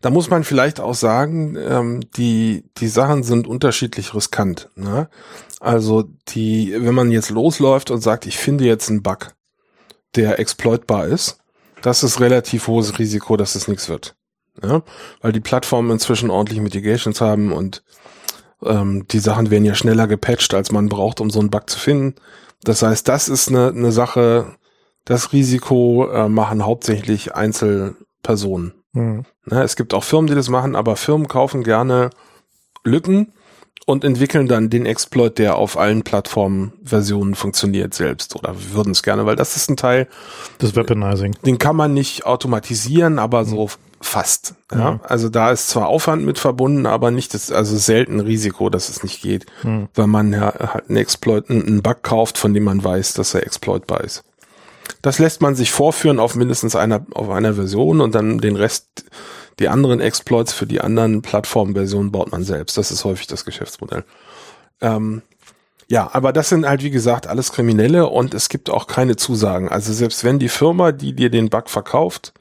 Da 0.01 0.09
muss 0.09 0.29
man 0.29 0.43
vielleicht 0.43 0.79
auch 0.79 0.95
sagen, 0.95 1.55
ähm, 1.57 2.01
die, 2.17 2.65
die 2.77 2.87
Sachen 2.87 3.23
sind 3.23 3.47
unterschiedlich 3.47 4.13
riskant. 4.13 4.69
Ne? 4.75 5.09
Also 5.59 6.03
die, 6.29 6.75
wenn 6.77 6.95
man 6.95 7.11
jetzt 7.11 7.29
losläuft 7.29 7.91
und 7.91 8.01
sagt, 8.01 8.25
ich 8.25 8.37
finde 8.37 8.65
jetzt 8.65 8.89
einen 8.89 9.03
Bug, 9.03 9.33
der 10.15 10.39
exploitbar 10.39 11.07
ist, 11.07 11.39
das 11.81 12.03
ist 12.03 12.19
relativ 12.19 12.67
hohes 12.67 12.99
Risiko, 12.99 13.37
dass 13.37 13.55
es 13.55 13.67
nichts 13.67 13.89
wird. 13.89 14.15
Ja? 14.61 14.83
Weil 15.21 15.31
die 15.31 15.39
Plattformen 15.39 15.91
inzwischen 15.91 16.29
ordentlich 16.29 16.61
Mitigations 16.61 17.21
haben 17.21 17.51
und 17.51 17.83
ähm, 18.63 19.07
die 19.07 19.19
Sachen 19.19 19.51
werden 19.51 19.65
ja 19.65 19.75
schneller 19.75 20.07
gepatcht, 20.07 20.53
als 20.53 20.71
man 20.71 20.89
braucht, 20.89 21.21
um 21.21 21.29
so 21.29 21.39
einen 21.39 21.49
Bug 21.49 21.69
zu 21.69 21.79
finden. 21.79 22.15
Das 22.63 22.81
heißt, 22.81 23.07
das 23.07 23.27
ist 23.27 23.49
eine, 23.49 23.69
eine 23.69 23.91
Sache, 23.91 24.55
das 25.05 25.33
Risiko 25.33 26.09
äh, 26.09 26.29
machen 26.29 26.65
hauptsächlich 26.65 27.35
Einzelpersonen. 27.35 28.73
Mhm. 28.93 29.25
Ne, 29.45 29.63
es 29.63 29.75
gibt 29.75 29.93
auch 29.93 30.03
Firmen, 30.03 30.27
die 30.27 30.35
das 30.35 30.49
machen, 30.49 30.75
aber 30.75 30.95
Firmen 30.95 31.27
kaufen 31.27 31.63
gerne 31.63 32.11
Lücken 32.83 33.33
und 33.85 34.03
entwickeln 34.03 34.47
dann 34.47 34.69
den 34.69 34.85
Exploit, 34.85 35.37
der 35.37 35.57
auf 35.57 35.77
allen 35.77 36.03
Plattformversionen 36.03 37.35
funktioniert 37.35 37.93
selbst 37.93 38.35
oder 38.35 38.55
würden 38.71 38.91
es 38.91 39.03
gerne, 39.03 39.25
weil 39.25 39.35
das 39.35 39.57
ist 39.57 39.69
ein 39.69 39.77
Teil. 39.77 40.07
Das 40.59 40.75
Weaponizing. 40.75 41.35
Den 41.45 41.57
kann 41.57 41.75
man 41.75 41.93
nicht 41.93 42.25
automatisieren, 42.25 43.19
aber 43.19 43.41
mhm. 43.41 43.47
so 43.47 43.69
fast. 44.01 44.55
Ja? 44.71 44.77
ja? 44.77 44.99
Also 45.03 45.29
da 45.29 45.51
ist 45.51 45.69
zwar 45.69 45.87
Aufwand 45.87 46.23
mit 46.25 46.39
verbunden, 46.39 46.85
aber 46.85 47.11
nicht 47.11 47.33
das, 47.33 47.51
also 47.51 47.77
selten 47.77 48.19
Risiko, 48.19 48.69
dass 48.69 48.89
es 48.89 49.03
nicht 49.03 49.21
geht, 49.21 49.45
mhm. 49.63 49.89
weil 49.95 50.07
man 50.07 50.31
ja 50.31 50.53
halt 50.73 50.89
einen 50.89 50.97
Exploit, 50.97 51.49
einen 51.49 51.81
Bug 51.81 52.03
kauft, 52.03 52.37
von 52.37 52.53
dem 52.53 52.63
man 52.63 52.83
weiß, 52.83 53.13
dass 53.13 53.33
er 53.33 53.43
exploitbar 53.45 54.01
ist. 54.01 54.23
Das 55.03 55.19
lässt 55.19 55.41
man 55.41 55.53
sich 55.53 55.69
vorführen 55.69 56.17
auf 56.17 56.35
mindestens 56.35 56.77
einer, 56.77 57.05
auf 57.13 57.29
einer 57.29 57.53
Version 57.53 57.99
und 57.99 58.15
dann 58.15 58.39
den 58.39 58.55
Rest, 58.55 59.03
die 59.59 59.67
anderen 59.67 59.99
Exploits 59.99 60.53
für 60.53 60.65
die 60.65 60.79
anderen 60.79 61.21
Plattformversionen 61.21 62.11
baut 62.11 62.31
man 62.31 62.43
selbst. 62.43 62.77
Das 62.77 62.89
ist 62.89 63.03
häufig 63.03 63.27
das 63.27 63.43
Geschäftsmodell. 63.43 64.05
Ähm, 64.79 65.21
ja, 65.89 66.09
aber 66.13 66.31
das 66.31 66.47
sind 66.47 66.65
halt, 66.65 66.83
wie 66.83 66.89
gesagt, 66.89 67.27
alles 67.27 67.51
Kriminelle 67.51 68.07
und 68.07 68.33
es 68.33 68.47
gibt 68.47 68.69
auch 68.69 68.87
keine 68.87 69.17
Zusagen. 69.17 69.67
Also 69.67 69.91
selbst 69.91 70.23
wenn 70.23 70.39
die 70.39 70.47
Firma, 70.47 70.93
die 70.93 71.13
dir 71.13 71.29
den 71.29 71.49
Bug 71.49 71.69
verkauft, 71.69 72.33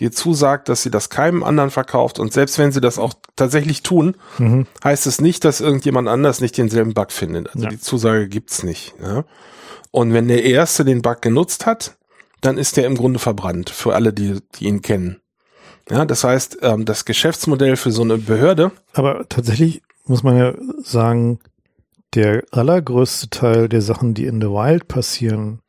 dir 0.00 0.10
zusagt, 0.10 0.68
dass 0.68 0.82
sie 0.82 0.90
das 0.90 1.10
keinem 1.10 1.44
anderen 1.44 1.70
verkauft 1.70 2.18
und 2.18 2.32
selbst 2.32 2.58
wenn 2.58 2.72
sie 2.72 2.80
das 2.80 2.98
auch 2.98 3.14
tatsächlich 3.36 3.84
tun, 3.84 4.16
mhm. 4.38 4.66
heißt 4.82 5.06
es 5.06 5.20
nicht, 5.20 5.44
dass 5.44 5.60
irgendjemand 5.60 6.08
anders 6.08 6.40
nicht 6.40 6.58
denselben 6.58 6.94
Bug 6.94 7.12
findet. 7.12 7.48
Also 7.54 7.62
ja. 7.62 7.68
die 7.68 7.80
Zusage 7.80 8.28
gibt's 8.28 8.64
nicht. 8.64 8.94
Ja? 9.00 9.24
Und 9.92 10.12
wenn 10.12 10.26
der 10.26 10.42
Erste 10.42 10.84
den 10.84 11.00
Bug 11.00 11.22
genutzt 11.22 11.64
hat, 11.64 11.96
dann 12.40 12.58
ist 12.58 12.76
der 12.76 12.86
im 12.86 12.96
Grunde 12.96 13.18
verbrannt 13.18 13.70
für 13.70 13.94
alle, 13.94 14.12
die, 14.12 14.40
die 14.54 14.66
ihn 14.66 14.82
kennen. 14.82 15.20
Ja, 15.90 16.04
das 16.04 16.24
heißt, 16.24 16.58
ähm, 16.62 16.84
das 16.84 17.04
Geschäftsmodell 17.04 17.76
für 17.76 17.90
so 17.90 18.02
eine 18.02 18.18
Behörde. 18.18 18.72
Aber 18.92 19.26
tatsächlich 19.28 19.82
muss 20.04 20.22
man 20.22 20.36
ja 20.36 20.54
sagen, 20.82 21.40
der 22.14 22.44
allergrößte 22.50 23.30
Teil 23.30 23.68
der 23.68 23.82
Sachen, 23.82 24.14
die 24.14 24.26
in 24.26 24.40
the 24.40 24.48
Wild 24.48 24.88
passieren, 24.88 25.60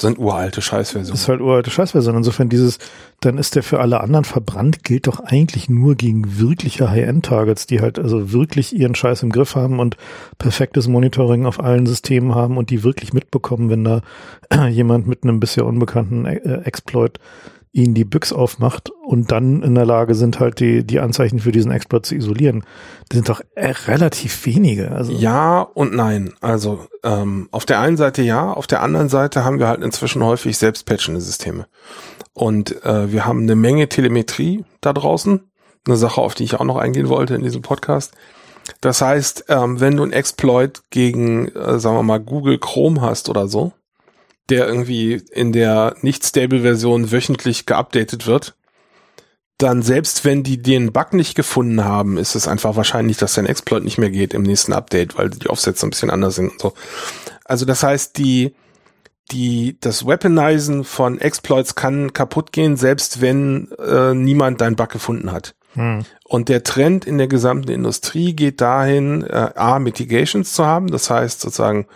sind 0.00 0.18
uralte 0.18 0.62
Scheißversionen. 0.62 1.14
Ist 1.14 1.28
halt 1.28 1.40
uralte 1.40 1.70
Scheißversionen. 1.70 2.18
Insofern 2.18 2.48
dieses, 2.48 2.78
dann 3.20 3.38
ist 3.38 3.54
der 3.54 3.62
für 3.62 3.80
alle 3.80 4.00
anderen 4.00 4.24
verbrannt, 4.24 4.84
gilt 4.84 5.06
doch 5.06 5.20
eigentlich 5.20 5.68
nur 5.68 5.94
gegen 5.94 6.38
wirkliche 6.38 6.90
High-End-Targets, 6.90 7.66
die 7.66 7.80
halt 7.80 7.98
also 7.98 8.32
wirklich 8.32 8.74
ihren 8.74 8.94
Scheiß 8.94 9.22
im 9.22 9.30
Griff 9.30 9.54
haben 9.54 9.78
und 9.80 9.96
perfektes 10.38 10.88
Monitoring 10.88 11.46
auf 11.46 11.60
allen 11.60 11.86
Systemen 11.86 12.34
haben 12.34 12.56
und 12.56 12.70
die 12.70 12.82
wirklich 12.82 13.12
mitbekommen, 13.12 13.70
wenn 13.70 13.84
da 13.84 14.02
jemand 14.68 15.06
mit 15.06 15.24
einem 15.24 15.40
bisher 15.40 15.66
unbekannten 15.66 16.26
äh, 16.26 16.62
Exploit 16.64 17.18
ihnen 17.72 17.94
die 17.94 18.04
Büchs 18.04 18.32
aufmacht 18.32 18.90
und 18.90 19.32
dann 19.32 19.62
in 19.62 19.74
der 19.74 19.86
Lage 19.86 20.14
sind, 20.14 20.40
halt 20.40 20.60
die, 20.60 20.84
die 20.84 21.00
Anzeichen 21.00 21.38
für 21.38 21.52
diesen 21.52 21.72
Exploit 21.72 22.04
zu 22.04 22.14
isolieren. 22.14 22.64
Das 23.08 23.16
sind 23.16 23.28
doch 23.30 23.40
relativ 23.56 24.44
wenige. 24.44 24.92
Also. 24.92 25.12
Ja 25.12 25.62
und 25.62 25.94
nein. 25.94 26.34
Also 26.40 26.86
ähm, 27.02 27.48
auf 27.50 27.64
der 27.64 27.80
einen 27.80 27.96
Seite 27.96 28.22
ja, 28.22 28.52
auf 28.52 28.66
der 28.66 28.82
anderen 28.82 29.08
Seite 29.08 29.44
haben 29.44 29.58
wir 29.58 29.68
halt 29.68 29.82
inzwischen 29.82 30.22
häufig 30.22 30.58
selbst 30.58 30.84
patchende 30.84 31.22
Systeme. 31.22 31.66
Und 32.34 32.84
äh, 32.84 33.10
wir 33.10 33.24
haben 33.24 33.40
eine 33.40 33.56
Menge 33.56 33.88
Telemetrie 33.88 34.64
da 34.82 34.92
draußen. 34.92 35.40
Eine 35.86 35.96
Sache, 35.96 36.20
auf 36.20 36.34
die 36.34 36.44
ich 36.44 36.54
auch 36.54 36.64
noch 36.64 36.76
eingehen 36.76 37.08
wollte 37.08 37.34
in 37.34 37.42
diesem 37.42 37.62
Podcast. 37.62 38.14
Das 38.80 39.00
heißt, 39.00 39.46
ähm, 39.48 39.80
wenn 39.80 39.96
du 39.96 40.02
einen 40.02 40.12
Exploit 40.12 40.82
gegen, 40.90 41.48
äh, 41.48 41.78
sagen 41.78 41.96
wir 41.96 42.02
mal, 42.02 42.20
Google 42.20 42.58
Chrome 42.58 43.00
hast 43.00 43.28
oder 43.28 43.48
so, 43.48 43.72
der 44.52 44.68
irgendwie 44.68 45.22
in 45.32 45.52
der 45.52 45.96
nicht-stable-Version 46.02 47.10
wöchentlich 47.10 47.64
geupdatet 47.64 48.26
wird, 48.26 48.54
dann 49.56 49.80
selbst 49.80 50.26
wenn 50.26 50.42
die 50.42 50.60
den 50.60 50.92
Bug 50.92 51.14
nicht 51.14 51.34
gefunden 51.34 51.84
haben, 51.86 52.18
ist 52.18 52.34
es 52.34 52.46
einfach 52.46 52.76
wahrscheinlich, 52.76 53.16
dass 53.16 53.34
dein 53.34 53.46
Exploit 53.46 53.82
nicht 53.82 53.96
mehr 53.96 54.10
geht 54.10 54.34
im 54.34 54.42
nächsten 54.42 54.74
Update, 54.74 55.16
weil 55.16 55.30
die 55.30 55.48
Offsets 55.48 55.82
ein 55.82 55.88
bisschen 55.88 56.10
anders 56.10 56.34
sind 56.34 56.50
und 56.50 56.60
so. 56.60 56.74
Also 57.46 57.64
das 57.64 57.82
heißt, 57.82 58.18
die, 58.18 58.54
die, 59.30 59.78
das 59.80 60.06
Weaponizen 60.06 60.84
von 60.84 61.18
Exploits 61.18 61.74
kann 61.74 62.12
kaputt 62.12 62.52
gehen, 62.52 62.76
selbst 62.76 63.22
wenn 63.22 63.70
äh, 63.78 64.12
niemand 64.12 64.60
dein 64.60 64.76
Bug 64.76 64.90
gefunden 64.90 65.32
hat. 65.32 65.54
Hm. 65.72 66.04
Und 66.24 66.50
der 66.50 66.62
Trend 66.62 67.06
in 67.06 67.16
der 67.16 67.28
gesamten 67.28 67.70
Industrie 67.70 68.34
geht 68.36 68.60
dahin, 68.60 69.24
äh, 69.24 69.50
A, 69.54 69.78
Mitigations 69.78 70.52
zu 70.52 70.66
haben, 70.66 70.88
das 70.88 71.08
heißt 71.08 71.40
sozusagen 71.40 71.86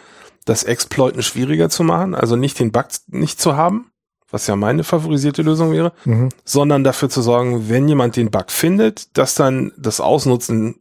das 0.47 0.65
Exploiten 0.65 1.23
schwieriger 1.23 1.69
zu 1.69 1.85
machen, 1.85 2.15
also 2.15 2.37
nicht 2.37 2.59
den 2.59 2.73
Bug 2.73 2.87
nicht 3.09 3.39
zu 3.39 3.57
haben, 3.57 3.91
was 4.31 4.47
ja 4.47 4.57
meine 4.57 4.85
favorisierte 4.85 5.43
Lösung 5.43 5.73
wäre, 5.73 5.93
mhm. 6.05 6.31
sondern 6.45 6.85
dafür 6.85 7.11
zu 7.11 7.21
sorgen, 7.21 7.69
wenn 7.69 7.87
jemand 7.89 8.17
den 8.17 8.31
Bug 8.31 8.51
findet, 8.51 9.17
dass 9.19 9.35
dann 9.35 9.73
das 9.77 10.01
Ausnutzen 10.01 10.77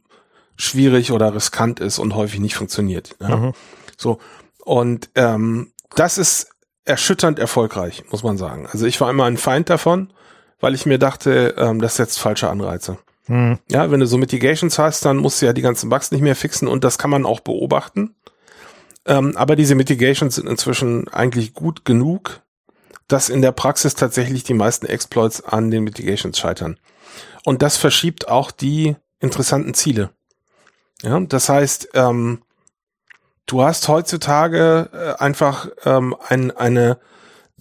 schwierig 0.56 1.12
oder 1.12 1.34
riskant 1.34 1.80
ist 1.80 1.98
und 1.98 2.14
häufig 2.14 2.40
nicht 2.40 2.54
funktioniert. 2.54 3.16
Ja? 3.20 3.36
Mhm. 3.36 3.52
So. 3.98 4.18
Und 4.64 5.10
ähm, 5.16 5.72
das 5.94 6.16
ist 6.16 6.48
erschütternd 6.84 7.38
erfolgreich, 7.38 8.04
muss 8.10 8.22
man 8.22 8.38
sagen. 8.38 8.68
Also 8.70 8.86
ich 8.86 9.00
war 9.00 9.10
immer 9.10 9.24
ein 9.24 9.36
Feind 9.36 9.68
davon, 9.68 10.12
weil 10.60 10.74
ich 10.74 10.86
mir 10.86 10.98
dachte, 10.98 11.54
ähm, 11.58 11.80
das 11.80 11.96
setzt 11.96 12.20
falsche 12.20 12.48
Anreize. 12.48 12.98
Mhm. 13.26 13.58
Ja, 13.68 13.90
wenn 13.90 14.00
du 14.00 14.06
so 14.06 14.16
Mitigations 14.16 14.78
hast, 14.78 15.04
dann 15.04 15.16
musst 15.16 15.42
du 15.42 15.46
ja 15.46 15.52
die 15.52 15.62
ganzen 15.62 15.90
Bugs 15.90 16.12
nicht 16.12 16.20
mehr 16.22 16.36
fixen 16.36 16.68
und 16.68 16.84
das 16.84 16.98
kann 16.98 17.10
man 17.10 17.26
auch 17.26 17.40
beobachten. 17.40 18.14
Ähm, 19.06 19.36
aber 19.36 19.56
diese 19.56 19.74
Mitigations 19.74 20.34
sind 20.34 20.48
inzwischen 20.48 21.08
eigentlich 21.08 21.54
gut 21.54 21.84
genug, 21.84 22.42
dass 23.08 23.28
in 23.28 23.40
der 23.40 23.52
Praxis 23.52 23.94
tatsächlich 23.94 24.42
die 24.42 24.54
meisten 24.54 24.86
Exploits 24.86 25.44
an 25.44 25.70
den 25.70 25.84
Mitigations 25.84 26.38
scheitern. 26.38 26.78
Und 27.44 27.62
das 27.62 27.76
verschiebt 27.76 28.28
auch 28.28 28.50
die 28.50 28.96
interessanten 29.20 29.74
Ziele. 29.74 30.10
Ja, 31.02 31.20
das 31.20 31.48
heißt, 31.48 31.90
ähm, 31.94 32.42
du 33.46 33.62
hast 33.62 33.86
heutzutage 33.86 34.90
äh, 34.92 35.22
einfach 35.22 35.68
ähm, 35.84 36.16
ein, 36.28 36.50
eine, 36.50 36.98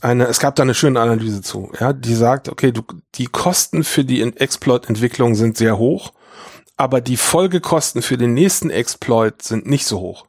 eine, 0.02 0.26
es 0.26 0.40
gab 0.40 0.56
da 0.56 0.64
eine 0.64 0.74
schöne 0.74 1.00
Analyse 1.00 1.42
zu, 1.42 1.72
ja, 1.80 1.94
die 1.94 2.16
sagt, 2.16 2.50
okay, 2.50 2.72
du, 2.72 2.82
die 3.16 3.28
Kosten 3.28 3.84
für 3.84 4.04
die 4.04 4.22
Exploit-Entwicklung 4.22 5.36
sind 5.36 5.58
sehr 5.58 5.78
hoch, 5.78 6.14
aber 6.78 7.02
die 7.02 7.18
Folgekosten 7.18 8.02
für 8.02 8.18
den 8.18 8.34
nächsten 8.34 8.70
Exploit 8.70 9.42
sind 9.42 9.68
nicht 9.68 9.86
so 9.86 10.00
hoch. 10.00 10.26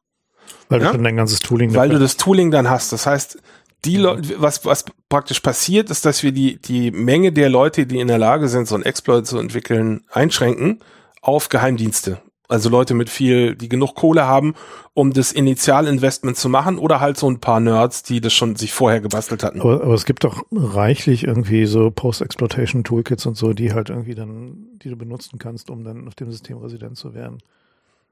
Weil 0.68 0.80
ja? 0.80 0.88
du 0.88 0.92
dann 0.94 1.04
dein 1.04 1.16
ganzes 1.16 1.40
Tooling 1.40 1.74
Weil 1.74 1.90
du 1.90 1.98
das 1.98 2.16
Tooling 2.16 2.50
dann 2.50 2.68
hast. 2.68 2.92
Das 2.92 3.06
heißt, 3.06 3.38
die 3.84 3.96
Leute, 3.96 4.34
was, 4.38 4.64
was 4.64 4.84
praktisch 5.08 5.40
passiert, 5.40 5.90
ist, 5.90 6.04
dass 6.04 6.22
wir 6.22 6.32
die, 6.32 6.60
die 6.60 6.90
Menge 6.90 7.32
der 7.32 7.48
Leute, 7.48 7.86
die 7.86 8.00
in 8.00 8.08
der 8.08 8.18
Lage 8.18 8.48
sind, 8.48 8.66
so 8.66 8.74
ein 8.74 8.82
Exploit 8.82 9.26
zu 9.26 9.38
entwickeln, 9.38 10.04
einschränken 10.10 10.80
auf 11.22 11.48
Geheimdienste. 11.48 12.20
Also 12.48 12.68
Leute 12.68 12.94
mit 12.94 13.10
viel, 13.10 13.56
die 13.56 13.68
genug 13.68 13.94
Kohle 13.96 14.26
haben, 14.26 14.54
um 14.94 15.12
das 15.12 15.32
Initialinvestment 15.32 16.36
zu 16.36 16.48
machen 16.48 16.78
oder 16.78 17.00
halt 17.00 17.16
so 17.16 17.28
ein 17.28 17.40
paar 17.40 17.58
Nerds, 17.58 18.04
die 18.04 18.20
das 18.20 18.32
schon 18.32 18.54
sich 18.54 18.72
vorher 18.72 19.00
gebastelt 19.00 19.42
hatten. 19.42 19.60
Aber, 19.60 19.82
aber 19.82 19.94
es 19.94 20.04
gibt 20.04 20.22
doch 20.22 20.44
reichlich 20.52 21.24
irgendwie 21.24 21.66
so 21.66 21.90
Post-Exploitation 21.90 22.84
Toolkits 22.84 23.26
und 23.26 23.36
so, 23.36 23.52
die 23.52 23.72
halt 23.72 23.90
irgendwie 23.90 24.14
dann, 24.14 24.78
die 24.82 24.90
du 24.90 24.96
benutzen 24.96 25.38
kannst, 25.38 25.70
um 25.70 25.82
dann 25.82 26.06
auf 26.06 26.14
dem 26.14 26.30
System 26.30 26.58
resident 26.58 26.96
zu 26.96 27.14
werden. 27.14 27.38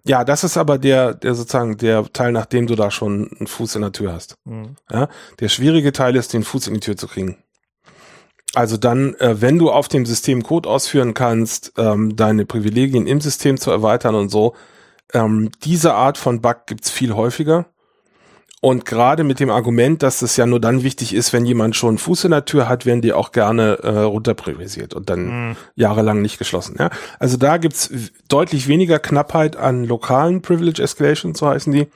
Ja, 0.07 0.23
das 0.25 0.45
ist 0.45 0.57
aber 0.57 0.79
der, 0.79 1.15
der 1.15 1.35
sozusagen 1.35 1.79
der 1.79 2.05
Teil, 2.13 2.33
nachdem 2.33 2.67
du 2.67 2.75
da 2.75 2.91
schon 2.91 3.31
einen 3.39 3.47
Fuß 3.47 3.77
in 3.77 3.83
der 3.83 3.93
Tür 3.93 4.13
hast. 4.13 4.37
Mhm. 4.45 4.77
Ja, 4.91 5.09
der 5.41 5.49
schwierige 5.49 5.93
Teil 5.93 6.15
ist, 6.17 6.33
den 6.35 6.45
Fuß 6.45 6.69
in 6.69 6.75
die 6.75 6.81
Tür 6.81 6.97
zu 6.97 7.09
kriegen. 7.09 7.39
Also 8.55 8.77
dann, 8.77 9.15
äh, 9.15 9.41
wenn 9.41 9.59
du 9.59 9.71
auf 9.71 9.89
dem 9.89 10.07
System 10.07 10.43
Code 10.43 10.69
ausführen 10.69 11.15
kannst, 11.15 11.73
ähm, 11.77 12.15
deine 12.17 12.45
Privilegien 12.45 13.07
im 13.07 13.21
System 13.21 13.59
zu 13.59 13.71
erweitern 13.71 14.15
und 14.15 14.29
so, 14.29 14.55
ähm, 15.13 15.51
diese 15.65 15.95
Art 15.95 16.19
von 16.19 16.41
Bug 16.41 16.67
gibt's 16.67 16.91
viel 16.91 17.15
häufiger. 17.15 17.67
Und 18.65 18.87
gerade 18.87 19.25
mit 19.25 19.41
dem 19.41 19.51
Argument, 19.51 20.03
dass 20.03 20.23
es 20.23 20.39
ja 20.39 20.47
nur 20.47 20.59
dann 20.59 20.83
wichtig 20.83 21.15
ist, 21.15 21.35
wenn 21.35 21.45
jemand 21.45 21.77
schon 21.77 21.91
einen 21.91 21.99
Fuß 21.99 22.25
in 22.25 22.31
der 22.31 22.47
Tür 22.47 22.67
hat, 22.67 22.87
werden 22.87 23.03
die 23.03 23.13
auch 23.13 23.31
gerne 23.31 23.79
äh, 23.83 23.91
runterpriorisiert 23.91 24.95
und 24.95 25.11
dann 25.11 25.49
mhm. 25.49 25.57
jahrelang 25.77 26.23
nicht 26.23 26.39
geschlossen. 26.39 26.77
Ja? 26.79 26.89
Also 27.19 27.37
da 27.37 27.59
gibt's 27.59 27.91
deutlich 28.29 28.67
weniger 28.67 28.99
Knappheit 28.99 29.57
an 29.57 29.85
lokalen 29.85 30.41
Privilege 30.41 30.83
Escalation, 30.83 31.35
so 31.35 31.47
heißen 31.47 31.75
die, 31.75 31.89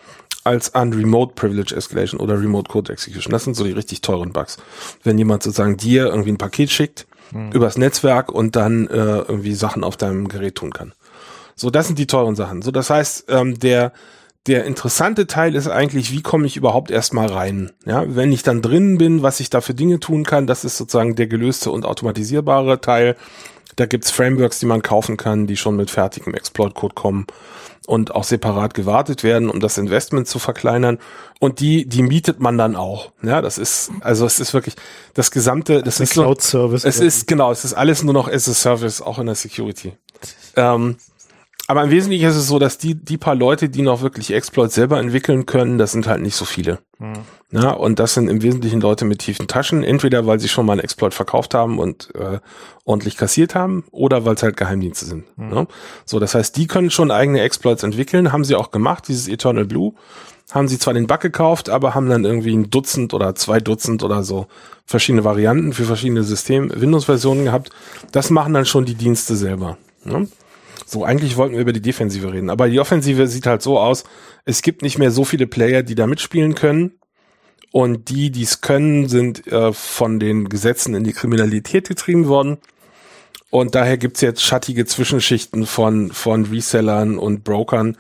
als 0.45 0.75
an 0.75 0.93
Remote 0.93 1.33
Privilege 1.37 1.75
Escalation 1.75 2.21
oder 2.21 2.39
Remote 2.39 2.71
Code 2.71 2.93
Execution. 2.93 3.33
Das 3.33 3.45
sind 3.45 3.55
so 3.55 3.65
die 3.65 3.73
richtig 3.73 4.03
teuren 4.03 4.35
Bugs. 4.35 4.59
Wenn 5.03 5.17
jemand 5.17 5.45
sozusagen 5.45 5.79
dir 5.79 6.09
irgendwie 6.09 6.33
ein 6.33 6.37
Paket 6.37 6.71
schickt 6.71 7.07
mhm. 7.33 7.51
übers 7.53 7.79
Netzwerk 7.79 8.31
und 8.31 8.57
dann 8.57 8.89
äh, 8.89 9.21
irgendwie 9.21 9.55
Sachen 9.55 9.85
auf 9.85 9.97
deinem 9.97 10.29
Gerät 10.29 10.57
tun 10.57 10.75
kann. 10.75 10.93
So, 11.57 11.71
das 11.71 11.87
sind 11.87 11.99
die 11.99 12.07
teuren 12.07 12.37
Sachen. 12.37 12.61
So, 12.61 12.71
das 12.71 12.91
heißt, 12.91 13.25
ähm, 13.31 13.59
der 13.59 13.95
der 14.49 14.65
interessante 14.65 15.27
Teil 15.27 15.55
ist 15.55 15.69
eigentlich, 15.69 16.11
wie 16.11 16.23
komme 16.23 16.47
ich 16.47 16.57
überhaupt 16.57 16.91
erstmal 16.91 17.27
rein? 17.27 17.71
Ja, 17.85 18.05
wenn 18.09 18.33
ich 18.33 18.43
dann 18.43 18.63
drin 18.63 18.97
bin, 18.97 19.23
was 19.23 19.41
ich 19.41 19.51
da 19.51 19.61
für 19.61 19.75
Dinge 19.75 20.01
tun 20.01 20.25
kann, 20.25 20.47
das 20.47 20.65
ist 20.65 20.79
sozusagen 20.79 21.15
der 21.15 21.27
gelöste 21.27 21.71
und 21.71 21.85
automatisierbare 21.85 22.81
Teil. 22.81 23.17
Da 23.77 23.87
gibt's 23.87 24.11
Frameworks, 24.11 24.59
die 24.59 24.67
man 24.67 24.83
kaufen 24.83 25.17
kann, 25.19 25.47
die 25.47 25.57
schon 25.57 25.77
mit 25.77 25.91
fertigem 25.91 26.35
Exploit-Code 26.35 26.95
kommen 26.95 27.27
und 27.87 28.15
auch 28.15 28.25
separat 28.25 28.75
gewartet 28.75 29.23
werden, 29.23 29.51
um 29.51 29.61
das 29.61 29.79
Investment 29.79 30.27
zu 30.27 30.39
verkleinern. 30.39 30.99
Und 31.41 31.61
die, 31.61 31.87
die 31.87 32.03
mietet 32.03 32.41
man 32.41 32.59
dann 32.59 32.75
auch. 32.75 33.13
Ja, 33.23 33.41
das 33.41 33.59
ist, 33.59 33.91
also 34.01 34.27
es 34.27 34.41
ist 34.41 34.55
wirklich 34.55 34.75
das 35.15 35.31
gesamte, 35.31 35.83
das, 35.83 35.97
das 35.97 36.01
ist 36.01 36.13
Cloud 36.13 36.43
Service. 36.43 36.85
Es 36.85 37.01
ist, 37.01 37.27
genau, 37.27 37.53
es 37.53 37.65
ist 37.65 37.75
alles 37.75 38.03
nur 38.03 38.15
noch 38.15 38.29
as 38.29 38.49
a 38.49 38.55
Service, 38.55 39.01
auch 39.01 39.19
in 39.19 39.27
der 39.27 39.35
Security. 39.35 39.93
Ähm, 40.57 40.97
aber 41.69 41.85
im 41.85 41.91
Wesentlichen 41.91 42.27
ist 42.27 42.35
es 42.35 42.47
so, 42.47 42.59
dass 42.59 42.79
die, 42.79 42.95
die 42.95 43.19
paar 43.19 43.35
Leute, 43.35 43.69
die 43.69 43.83
noch 43.83 44.01
wirklich 44.01 44.33
Exploits 44.33 44.75
selber 44.75 44.99
entwickeln 44.99 45.45
können, 45.45 45.77
das 45.77 45.93
sind 45.93 46.07
halt 46.07 46.23
nicht 46.23 46.35
so 46.35 46.47
viele. 46.47 46.79
Mhm. 46.99 47.13
Ja, 47.51 47.73
und 47.73 47.99
das 47.99 48.15
sind 48.15 48.29
im 48.29 48.43
Wesentlichen 48.43 48.81
Leute 48.81 49.05
mit 49.05 49.19
tiefen 49.19 49.49
Taschen, 49.49 49.85
entweder 49.85 50.27
weil 50.27 50.41
sie 50.41 50.49
schon 50.49 50.65
mal 50.65 50.73
einen 50.73 50.81
Exploit 50.81 51.13
verkauft 51.13 51.53
haben 51.53 51.79
und 51.79 52.09
äh, 52.15 52.41
ordentlich 52.85 53.19
kassiert 53.19 53.55
haben, 53.55 53.85
oder 53.91 54.25
weil 54.25 54.35
es 54.35 54.43
halt 54.43 54.57
Geheimdienste 54.57 55.05
sind. 55.05 55.25
Mhm. 55.37 55.49
Ne? 55.49 55.67
So, 56.07 56.19
das 56.19 56.35
heißt, 56.35 56.57
die 56.57 56.67
können 56.67 56.91
schon 56.91 57.11
eigene 57.11 57.43
Exploits 57.43 57.83
entwickeln, 57.83 58.33
haben 58.33 58.45
sie 58.45 58.55
auch 58.55 58.71
gemacht, 58.71 59.07
dieses 59.07 59.29
Eternal 59.29 59.67
Blue. 59.67 59.93
Haben 60.51 60.69
sie 60.69 60.79
zwar 60.79 60.95
den 60.95 61.07
Bug 61.07 61.21
gekauft, 61.21 61.69
aber 61.69 61.95
haben 61.95 62.09
dann 62.09 62.25
irgendwie 62.25 62.57
ein 62.57 62.71
Dutzend 62.71 63.13
oder 63.13 63.35
zwei 63.35 63.61
Dutzend 63.61 64.03
oder 64.03 64.23
so 64.23 64.47
verschiedene 64.87 65.23
Varianten 65.23 65.75
für 65.75 65.85
verschiedene 65.85 66.23
System, 66.23 66.73
Windows-Versionen 66.75 67.45
gehabt. 67.45 67.69
Das 68.13 68.31
machen 68.31 68.55
dann 68.55 68.65
schon 68.65 68.87
die 68.87 68.95
Dienste 68.95 69.37
selber. 69.37 69.77
Ne? 70.05 70.27
So, 70.91 71.05
eigentlich 71.05 71.37
wollten 71.37 71.55
wir 71.55 71.61
über 71.61 71.75
die 71.75 71.83
Defensive 71.83 72.33
reden, 72.33 72.49
aber 72.49 72.69
die 72.69 72.81
Offensive 72.81 73.27
sieht 73.27 73.47
halt 73.47 73.61
so 73.61 73.79
aus, 73.79 74.05
es 74.47 74.63
gibt 74.63 74.81
nicht 74.81 74.99
mehr 74.99 75.11
so 75.11 75.25
viele 75.25 75.47
Player, 75.47 75.83
die 75.83 75.95
da 75.95 76.07
mitspielen 76.07 76.55
können. 76.55 76.93
Und 77.71 78.09
die, 78.09 78.31
die 78.31 78.45
es 78.45 78.63
können, 78.63 79.09
sind 79.09 79.47
äh, 79.47 79.75
von 79.75 80.19
den 80.19 80.49
Gesetzen 80.49 80.95
in 80.95 81.05
die 81.05 81.13
Kriminalität 81.13 81.89
getrieben 81.89 82.27
worden. 82.27 82.57
Und 83.51 83.75
daher 83.75 83.99
gibt's 83.99 84.23
jetzt 84.23 84.43
schattige 84.43 84.87
Zwischenschichten 84.87 85.67
von, 85.67 86.11
von 86.11 86.47
Resellern 86.47 87.19
und 87.19 87.45
Brokern. 87.45 87.99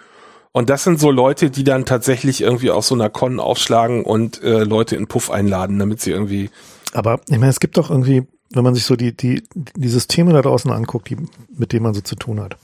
Und 0.53 0.71
das 0.71 0.85
sind 0.85 0.99
so 0.99 1.11
Leute, 1.11 1.51
die 1.51 1.65
dann 1.65 1.85
tatsächlich 1.85 2.41
irgendwie 2.41 2.71
aus 2.71 2.89
so 2.89 2.95
einer 2.95 3.11
Con 3.11 3.41
aufschlagen 3.41 4.05
und 4.05 4.43
äh, 4.43 4.65
Leute 4.65 4.97
in 4.97 5.07
Puff 5.07 5.31
einladen, 5.31 5.79
damit 5.79 6.01
sie 6.01 6.13
irgendwie. 6.13 6.49
Aber 6.95 7.21
ich 7.29 7.39
meine, 7.39 7.51
es 7.51 7.61
gibt 7.61 7.77
doch 7.77 7.91
irgendwie, 7.91 8.27
wenn 8.51 8.65
man 8.65 8.75
sich 8.75 8.85
so 8.85 8.97
die, 8.97 9.15
die, 9.15 9.43
die 9.55 9.89
Systeme 9.89 10.33
da 10.33 10.41
draußen 10.41 10.71
anguckt, 10.71 11.11
die, 11.11 11.19
mit 11.55 11.73
denen 11.75 11.83
man 11.83 11.93
so 11.93 12.01
zu 12.01 12.17
tun 12.17 12.41
hat 12.41 12.57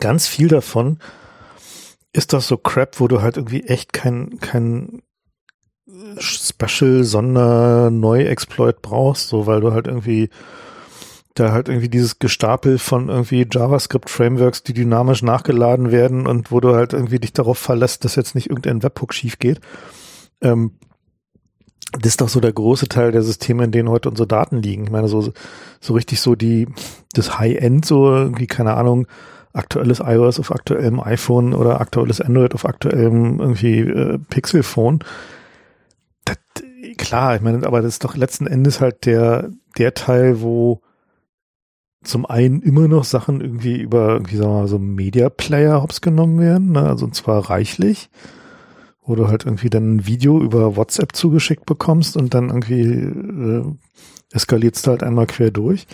ganz 0.00 0.26
viel 0.26 0.48
davon 0.48 0.98
ist 2.12 2.32
doch 2.32 2.40
so 2.40 2.56
Crap, 2.56 3.00
wo 3.00 3.08
du 3.08 3.22
halt 3.22 3.36
irgendwie 3.36 3.64
echt 3.64 3.92
kein, 3.92 4.38
kein 4.40 5.02
Special 6.18 7.04
Sonder 7.04 7.90
Neu-Exploit 7.90 8.82
brauchst, 8.82 9.28
so 9.28 9.46
weil 9.46 9.60
du 9.60 9.72
halt 9.72 9.86
irgendwie 9.86 10.30
da 11.34 11.50
halt 11.50 11.68
irgendwie 11.68 11.88
dieses 11.88 12.20
Gestapel 12.20 12.78
von 12.78 13.08
irgendwie 13.08 13.46
JavaScript-Frameworks, 13.50 14.62
die 14.62 14.72
dynamisch 14.72 15.22
nachgeladen 15.22 15.90
werden 15.90 16.28
und 16.28 16.52
wo 16.52 16.60
du 16.60 16.74
halt 16.74 16.92
irgendwie 16.92 17.18
dich 17.18 17.32
darauf 17.32 17.58
verlässt, 17.58 18.04
dass 18.04 18.14
jetzt 18.14 18.36
nicht 18.36 18.50
irgendein 18.50 18.84
Webhook 18.84 19.12
schief 19.12 19.40
geht. 19.40 19.60
Ähm, 20.40 20.78
das 21.90 22.12
ist 22.12 22.20
doch 22.20 22.28
so 22.28 22.40
der 22.40 22.52
große 22.52 22.88
Teil 22.88 23.10
der 23.10 23.22
Systeme, 23.22 23.64
in 23.64 23.72
denen 23.72 23.88
heute 23.88 24.08
unsere 24.08 24.28
Daten 24.28 24.62
liegen. 24.62 24.84
Ich 24.84 24.90
meine, 24.90 25.08
so, 25.08 25.32
so 25.80 25.94
richtig 25.94 26.20
so 26.20 26.36
die, 26.36 26.68
das 27.12 27.38
High-End, 27.38 27.84
so 27.84 28.06
irgendwie, 28.14 28.46
keine 28.46 28.74
Ahnung, 28.74 29.06
aktuelles 29.54 30.00
iOS 30.00 30.40
auf 30.40 30.52
aktuellem 30.52 31.00
iPhone 31.00 31.54
oder 31.54 31.80
aktuelles 31.80 32.20
Android 32.20 32.54
auf 32.54 32.66
aktuellem 32.66 33.40
irgendwie 33.40 33.78
äh, 33.78 34.18
Pixelphone. 34.18 34.98
Das, 36.24 36.36
klar, 36.98 37.36
ich 37.36 37.40
meine, 37.40 37.64
aber 37.66 37.80
das 37.80 37.94
ist 37.94 38.04
doch 38.04 38.16
letzten 38.16 38.46
Endes 38.46 38.80
halt 38.80 39.06
der, 39.06 39.50
der 39.78 39.94
Teil, 39.94 40.42
wo 40.42 40.82
zum 42.02 42.26
einen 42.26 42.60
immer 42.62 42.88
noch 42.88 43.04
Sachen 43.04 43.40
irgendwie 43.40 43.80
über, 43.80 44.08
irgendwie 44.14 44.36
sagen 44.36 44.50
wir 44.50 44.60
mal, 44.60 44.68
so 44.68 44.78
Media 44.78 45.30
Player 45.30 45.80
hops 45.80 46.00
genommen 46.00 46.38
werden, 46.40 46.72
ne? 46.72 46.82
also 46.88 47.06
und 47.06 47.14
zwar 47.14 47.48
reichlich, 47.48 48.10
wo 49.02 49.14
du 49.14 49.28
halt 49.28 49.46
irgendwie 49.46 49.70
dann 49.70 49.96
ein 49.96 50.06
Video 50.06 50.40
über 50.40 50.76
WhatsApp 50.76 51.14
zugeschickt 51.14 51.64
bekommst 51.64 52.16
und 52.16 52.34
dann 52.34 52.48
irgendwie 52.48 52.82
äh, 52.82 53.64
eskalierst 54.32 54.86
du 54.86 54.90
halt 54.90 55.02
einmal 55.02 55.26
quer 55.26 55.50
durch. 55.50 55.86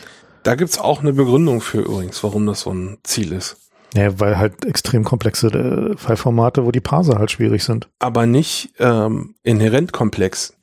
Da 0.42 0.54
gibt's 0.54 0.78
auch 0.78 1.00
eine 1.00 1.12
Begründung 1.12 1.60
für 1.60 1.80
übrigens, 1.80 2.22
warum 2.24 2.46
das 2.46 2.62
so 2.62 2.72
ein 2.72 2.98
Ziel 3.02 3.32
ist. 3.32 3.56
Ja, 3.94 4.20
weil 4.20 4.38
halt 4.38 4.64
extrem 4.64 5.04
komplexe 5.04 5.48
äh, 5.48 5.96
File-Formate, 5.96 6.64
wo 6.64 6.70
die 6.70 6.80
Parser 6.80 7.18
halt 7.18 7.30
schwierig 7.30 7.64
sind. 7.64 7.88
Aber 7.98 8.26
nicht 8.26 8.72
ähm, 8.78 9.34
inhärent 9.42 9.92
komplex, 9.92 10.54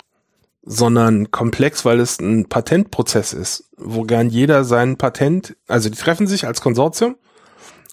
sondern 0.64 1.30
komplex, 1.32 1.84
weil 1.84 2.00
es 2.00 2.20
ein 2.20 2.48
Patentprozess 2.48 3.34
ist, 3.34 3.70
wo 3.78 4.04
gern 4.04 4.30
jeder 4.30 4.64
sein 4.64 4.98
Patent, 4.98 5.58
also 5.68 5.90
die 5.90 5.98
treffen 5.98 6.28
sich 6.28 6.48
als 6.48 6.62
Konsortium 6.62 7.16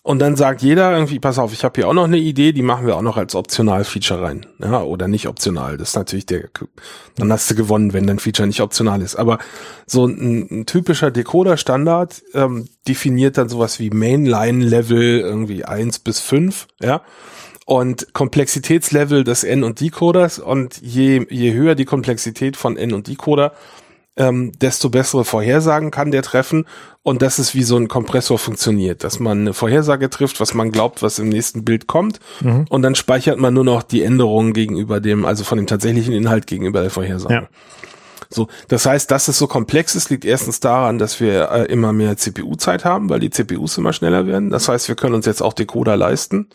und 0.06 0.18
dann 0.18 0.36
sagt 0.36 0.60
jeder 0.60 0.92
irgendwie, 0.92 1.18
pass 1.18 1.38
auf, 1.38 1.54
ich 1.54 1.64
habe 1.64 1.76
hier 1.76 1.88
auch 1.88 1.94
noch 1.94 2.04
eine 2.04 2.18
Idee, 2.18 2.52
die 2.52 2.60
machen 2.60 2.86
wir 2.86 2.94
auch 2.94 3.02
noch 3.02 3.16
als 3.16 3.34
Optional-Feature 3.34 4.20
rein. 4.20 4.44
Ja, 4.58 4.82
oder 4.82 5.08
nicht 5.08 5.26
optional. 5.28 5.78
Das 5.78 5.88
ist 5.88 5.96
natürlich 5.96 6.26
der, 6.26 6.50
dann 7.16 7.32
hast 7.32 7.50
du 7.50 7.54
gewonnen, 7.54 7.94
wenn 7.94 8.06
dein 8.06 8.18
Feature 8.18 8.46
nicht 8.46 8.60
optional 8.60 9.00
ist. 9.00 9.16
Aber 9.16 9.38
so 9.86 10.04
ein, 10.04 10.46
ein 10.50 10.66
typischer 10.66 11.10
Decoder-Standard 11.10 12.22
ähm, 12.34 12.68
definiert 12.86 13.38
dann 13.38 13.48
sowas 13.48 13.80
wie 13.80 13.88
Mainline-Level 13.88 15.20
irgendwie 15.20 15.64
eins 15.64 15.98
bis 15.98 16.20
fünf 16.20 16.68
ja. 16.82 17.00
Und 17.64 18.12
Komplexitätslevel 18.12 19.24
des 19.24 19.42
N- 19.42 19.64
und 19.64 19.80
Decoders 19.80 20.38
und 20.38 20.82
je, 20.82 21.24
je 21.30 21.54
höher 21.54 21.74
die 21.74 21.86
Komplexität 21.86 22.58
von 22.58 22.76
N- 22.76 22.92
und 22.92 23.08
Decoder, 23.08 23.54
ähm, 24.16 24.52
desto 24.58 24.90
bessere 24.90 25.24
Vorhersagen 25.24 25.90
kann 25.90 26.10
der 26.10 26.22
treffen. 26.22 26.66
Und 27.02 27.20
das 27.20 27.38
ist 27.38 27.54
wie 27.54 27.64
so 27.64 27.76
ein 27.76 27.88
Kompressor 27.88 28.38
funktioniert, 28.38 29.04
dass 29.04 29.20
man 29.20 29.40
eine 29.40 29.54
Vorhersage 29.54 30.08
trifft, 30.08 30.40
was 30.40 30.54
man 30.54 30.72
glaubt, 30.72 31.02
was 31.02 31.18
im 31.18 31.28
nächsten 31.28 31.64
Bild 31.64 31.86
kommt. 31.86 32.20
Mhm. 32.40 32.66
Und 32.68 32.82
dann 32.82 32.94
speichert 32.94 33.38
man 33.38 33.52
nur 33.52 33.64
noch 33.64 33.82
die 33.82 34.02
Änderungen 34.02 34.52
gegenüber 34.52 35.00
dem, 35.00 35.24
also 35.24 35.44
von 35.44 35.58
dem 35.58 35.66
tatsächlichen 35.66 36.14
Inhalt 36.14 36.46
gegenüber 36.46 36.80
der 36.80 36.90
Vorhersage. 36.90 37.34
Ja. 37.34 37.48
So, 38.30 38.48
das 38.68 38.86
heißt, 38.86 39.10
dass 39.10 39.28
es 39.28 39.38
so 39.38 39.46
komplex 39.46 39.94
ist, 39.94 40.10
liegt 40.10 40.24
erstens 40.24 40.60
daran, 40.60 40.98
dass 40.98 41.20
wir 41.20 41.50
äh, 41.50 41.64
immer 41.66 41.92
mehr 41.92 42.16
CPU-Zeit 42.16 42.84
haben, 42.84 43.08
weil 43.08 43.20
die 43.20 43.30
CPUs 43.30 43.78
immer 43.78 43.92
schneller 43.92 44.26
werden. 44.26 44.50
Das 44.50 44.68
heißt, 44.68 44.88
wir 44.88 44.96
können 44.96 45.14
uns 45.14 45.26
jetzt 45.26 45.42
auch 45.42 45.52
Decoder 45.52 45.96
leisten, 45.96 46.48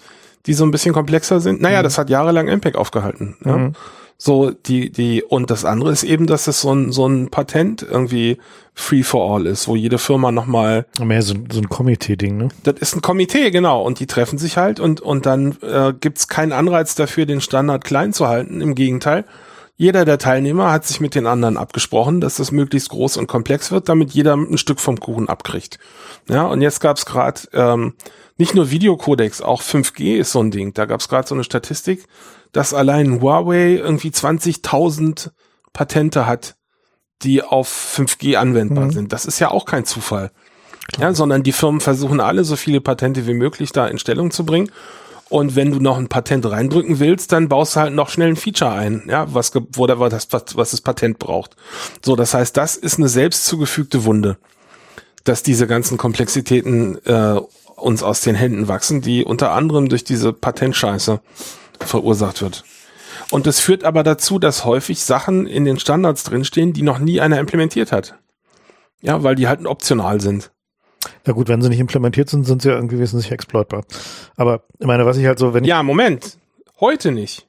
die 0.46 0.54
so 0.54 0.66
ein 0.66 0.72
bisschen 0.72 0.94
komplexer 0.94 1.40
sind. 1.40 1.62
Naja, 1.62 1.80
mhm. 1.80 1.84
das 1.84 1.98
hat 1.98 2.10
jahrelang 2.10 2.48
MPEG 2.48 2.76
aufgehalten. 2.76 3.38
Ja? 3.46 3.58
Mhm. 3.58 3.74
So, 4.22 4.52
die, 4.52 4.92
die, 4.92 5.24
und 5.24 5.50
das 5.50 5.64
andere 5.64 5.94
ist 5.94 6.04
eben, 6.04 6.28
dass 6.28 6.48
es 6.48 6.60
so 6.60 6.74
ein, 6.76 6.92
so 6.92 7.08
ein 7.08 7.30
Patent 7.30 7.84
irgendwie 7.90 8.38
free 8.74 9.02
for 9.02 9.34
all 9.34 9.46
ist, 9.46 9.70
wo 9.70 9.78
jede 9.78 9.98
Firma 9.98 10.34
nochmal. 10.34 10.86
Mehr 11.02 11.22
so, 11.22 11.36
so 11.50 11.60
ein 11.60 11.70
Komitee-Ding, 11.70 12.36
ne? 12.36 12.50
Das 12.64 12.76
ist 12.80 12.98
ein 12.98 13.02
Komitee, 13.02 13.50
genau. 13.50 13.82
Und 13.82 14.02
die 14.02 14.08
treffen 14.08 14.38
sich 14.38 14.58
halt 14.58 14.82
und, 14.82 15.00
und 15.00 15.26
dann 15.26 15.56
äh, 15.62 15.94
gibt's 15.98 16.28
keinen 16.28 16.52
Anreiz 16.52 16.96
dafür, 16.96 17.26
den 17.26 17.40
Standard 17.40 17.86
klein 17.86 18.12
zu 18.12 18.28
halten. 18.28 18.60
Im 18.60 18.76
Gegenteil. 18.76 19.24
Jeder 19.78 20.04
der 20.04 20.18
Teilnehmer 20.18 20.70
hat 20.70 20.86
sich 20.86 21.00
mit 21.00 21.16
den 21.16 21.26
anderen 21.26 21.56
abgesprochen, 21.56 22.20
dass 22.20 22.36
das 22.36 22.52
möglichst 22.52 22.90
groß 22.90 23.16
und 23.16 23.28
komplex 23.28 23.72
wird, 23.72 23.88
damit 23.88 24.12
jeder 24.12 24.36
ein 24.36 24.58
Stück 24.58 24.82
vom 24.82 25.00
Kuchen 25.00 25.30
abkriegt. 25.30 25.80
Ja, 26.28 26.46
und 26.48 26.60
jetzt 26.60 26.82
gab's 26.82 27.06
gerade 27.06 27.40
ähm, 27.54 27.94
nicht 28.38 28.54
nur 28.54 28.72
Videocodex, 28.72 29.42
auch 29.42 29.62
5G 29.62 30.18
ist 30.18 30.34
so 30.34 30.42
ein 30.42 30.52
Ding. 30.52 30.74
Da 30.74 30.84
gab's 30.84 31.08
gerade 31.08 31.26
so 31.26 31.36
eine 31.36 31.46
Statistik, 31.46 32.06
dass 32.52 32.74
allein 32.74 33.22
Huawei 33.22 33.76
irgendwie 33.76 34.10
20.000 34.10 35.32
Patente 35.74 36.26
hat, 36.26 36.56
die 37.22 37.44
auf 37.44 37.70
5G 37.98 38.36
anwendbar 38.36 38.86
mhm. 38.86 38.92
sind. 38.92 39.14
Das 39.14 39.26
ist 39.26 39.40
ja 39.40 39.52
auch 39.52 39.66
kein 39.66 39.86
Zufall. 39.86 40.32
Ja, 40.98 41.14
sondern 41.14 41.44
die 41.44 41.52
Firmen 41.52 41.82
versuchen 41.82 42.20
alle 42.20 42.44
so 42.44 42.56
viele 42.56 42.82
Patente 42.82 43.28
wie 43.28 43.34
möglich 43.34 43.72
da 43.72 43.88
in 43.88 44.00
Stellung 44.00 44.32
zu 44.32 44.46
bringen. 44.46 44.72
Und 45.30 45.56
wenn 45.56 45.72
du 45.72 45.80
noch 45.80 45.98
ein 45.98 46.08
Patent 46.08 46.50
reindrücken 46.50 47.00
willst, 47.00 47.32
dann 47.32 47.50
baust 47.50 47.76
du 47.76 47.82
halt 47.82 47.94
noch 47.94 48.10
schnell 48.10 48.30
ein 48.30 48.36
Feature 48.36 48.72
ein, 48.72 49.04
ja, 49.08 49.32
was, 49.32 49.52
wo 49.74 49.86
da, 49.86 50.00
was, 50.00 50.28
was, 50.32 50.44
was 50.56 50.72
das 50.72 50.82
Patent 50.82 51.20
braucht. 51.20 51.56
So, 52.04 52.16
das 52.16 52.34
heißt, 52.34 52.58
das 52.58 52.76
ist 52.76 52.98
eine 52.98 53.10
selbst 53.10 53.46
zugefügte 53.46 54.06
Wunde, 54.06 54.38
dass 55.26 55.44
diese 55.44 55.68
ganzen 55.68 56.00
Komplexitäten 56.00 56.98
äh, 57.06 57.40
uns 57.76 58.02
aus 58.02 58.22
den 58.22 58.34
Händen 58.34 58.68
wachsen, 58.68 59.02
die 59.02 59.24
unter 59.24 59.52
anderem 59.52 59.88
durch 59.88 60.04
diese 60.04 60.34
Patentscheiße 60.34 61.22
verursacht 61.80 62.42
wird. 62.42 62.64
Und 63.32 63.48
es 63.48 63.60
führt 63.60 63.84
aber 63.84 64.04
dazu, 64.04 64.40
dass 64.40 64.66
häufig 64.66 65.04
Sachen 65.04 65.46
in 65.46 65.66
den 65.66 65.80
Standards 65.80 66.24
drinstehen, 66.24 66.74
die 66.74 66.82
noch 66.82 67.00
nie 67.00 67.22
einer 67.22 67.40
implementiert 67.40 67.92
hat. 67.92 68.16
Ja, 69.02 69.24
weil 69.24 69.36
die 69.36 69.48
halt 69.48 69.66
optional 69.66 70.20
sind. 70.20 70.52
Na 71.26 71.34
gut, 71.34 71.48
wenn 71.48 71.62
sie 71.62 71.70
nicht 71.70 71.80
implementiert 71.80 72.30
sind, 72.30 72.46
sind 72.46 72.62
sie 72.62 72.70
ja 72.70 72.76
irgendwie 72.76 73.00
wesentlich 73.00 73.32
exploitbar. 73.32 73.86
Aber 74.36 74.64
ich 74.80 74.88
meine, 74.88 75.06
was 75.06 75.18
ich 75.18 75.26
halt 75.26 75.40
so, 75.40 75.54
wenn 75.54 75.64
ich. 75.64 75.70
Ja, 75.70 75.84
Moment. 75.84 76.38
Heute 76.80 77.12
nicht 77.12 77.49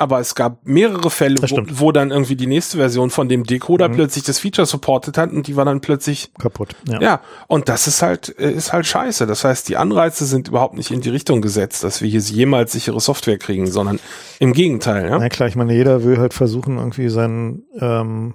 aber 0.00 0.18
es 0.18 0.34
gab 0.34 0.66
mehrere 0.66 1.10
Fälle, 1.10 1.36
wo, 1.42 1.62
wo, 1.70 1.92
dann 1.92 2.10
irgendwie 2.10 2.34
die 2.34 2.46
nächste 2.46 2.78
Version 2.78 3.10
von 3.10 3.28
dem 3.28 3.44
Decoder 3.44 3.88
mhm. 3.88 3.94
plötzlich 3.94 4.24
das 4.24 4.38
Feature 4.38 4.66
supportet 4.66 5.18
hat 5.18 5.30
und 5.30 5.46
die 5.46 5.56
war 5.56 5.64
dann 5.64 5.80
plötzlich 5.80 6.32
kaputt. 6.38 6.74
Ja. 6.88 7.00
ja, 7.00 7.20
und 7.48 7.68
das 7.68 7.86
ist 7.86 8.00
halt 8.00 8.34
äh, 8.38 8.50
ist 8.50 8.72
halt 8.72 8.86
scheiße. 8.86 9.26
Das 9.26 9.44
heißt, 9.44 9.68
die 9.68 9.76
Anreize 9.76 10.24
sind 10.24 10.48
überhaupt 10.48 10.74
nicht 10.74 10.90
in 10.90 11.02
die 11.02 11.10
Richtung 11.10 11.42
gesetzt, 11.42 11.84
dass 11.84 12.00
wir 12.00 12.08
hier 12.08 12.20
jemals 12.20 12.72
sichere 12.72 13.00
Software 13.00 13.38
kriegen, 13.38 13.66
sondern 13.66 14.00
im 14.38 14.54
Gegenteil. 14.54 15.08
Ja, 15.08 15.18
Na 15.18 15.28
klar, 15.28 15.48
ich 15.48 15.56
meine, 15.56 15.74
jeder 15.74 16.02
will 16.02 16.18
halt 16.18 16.32
versuchen, 16.32 16.78
irgendwie 16.78 17.10
seinen 17.10 17.64
ähm, 17.78 18.34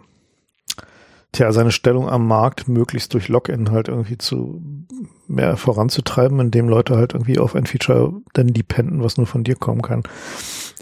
tja, 1.36 1.52
seine 1.52 1.72
Stellung 1.72 2.10
am 2.10 2.28
Markt 2.28 2.68
möglichst 2.68 3.14
durch 3.14 3.28
Login 3.28 3.72
halt 3.72 3.88
irgendwie 3.88 4.18
zu 4.18 4.62
mehr 5.28 5.58
voranzutreiben, 5.58 6.40
indem 6.40 6.70
Leute 6.70 6.96
halt 6.96 7.14
irgendwie 7.14 7.40
auf 7.40 7.56
ein 7.56 7.66
Feature 7.66 8.14
dann 8.34 8.48
dependen, 8.48 9.04
was 9.04 9.18
nur 9.18 9.28
von 9.28 9.44
dir 9.44 9.56
kommen 9.56 9.82
kann. 9.82 10.04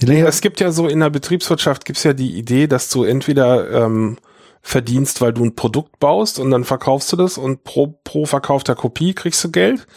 Ja, 0.01 0.27
es 0.27 0.41
gibt 0.41 0.59
ja 0.59 0.71
so 0.71 0.87
in 0.87 0.99
der 0.99 1.09
Betriebswirtschaft 1.09 1.85
gibt's 1.85 2.03
ja 2.03 2.13
die 2.13 2.37
Idee, 2.37 2.67
dass 2.67 2.89
du 2.89 3.03
entweder 3.03 3.85
ähm, 3.85 4.17
verdienst, 4.61 5.21
weil 5.21 5.33
du 5.33 5.43
ein 5.43 5.55
Produkt 5.55 5.99
baust 5.99 6.39
und 6.39 6.51
dann 6.51 6.63
verkaufst 6.63 7.11
du 7.11 7.15
das 7.15 7.37
und 7.37 7.63
pro, 7.63 7.99
pro 8.03 8.25
verkaufter 8.25 8.75
Kopie 8.75 9.13
kriegst 9.13 9.43
du 9.43 9.51
Geld. 9.51 9.87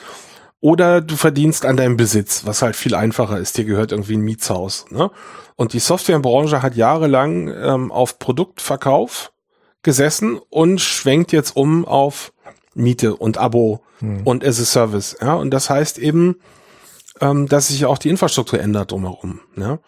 Oder 0.61 1.01
du 1.03 1.17
verdienst 1.17 1.67
an 1.67 1.77
deinem 1.77 1.97
Besitz, 1.97 2.47
was 2.47 2.63
halt 2.63 2.77
viel 2.77 2.95
einfacher 2.95 3.39
ist. 3.39 3.59
Dir 3.59 3.65
gehört 3.65 3.93
irgendwie 3.93 4.17
ein 4.17 4.23
Mietshaus. 4.23 4.87
Ne? 4.91 5.11
Und 5.55 5.75
die 5.75 5.79
Softwarebranche 5.79 6.63
hat 6.63 6.77
jahrelang 6.77 7.49
ähm, 7.49 7.93
auf 7.93 8.19
Produktverkauf 8.19 9.33
gesessen 9.87 10.39
und 10.51 10.83
schwenkt 10.83 11.33
jetzt 11.33 11.57
um 11.57 11.87
auf 11.87 12.33
Miete 12.75 13.17
und 13.17 13.39
Abo 13.39 13.81
hm. 14.01 14.23
und 14.25 14.45
as 14.45 14.61
a 14.61 14.65
Service. 14.65 15.17
Ja? 15.23 15.35
Und 15.35 15.51
das 15.51 15.71
heißt 15.71 15.99
eben, 15.99 16.37
ähm, 17.21 17.49
dass 17.49 17.69
sich 17.69 17.87
auch 17.87 17.97
die 17.97 18.11
Infrastruktur 18.11 18.61
ändert 18.61 18.91
drumherum. 18.91 19.41
Ja? 19.57 19.79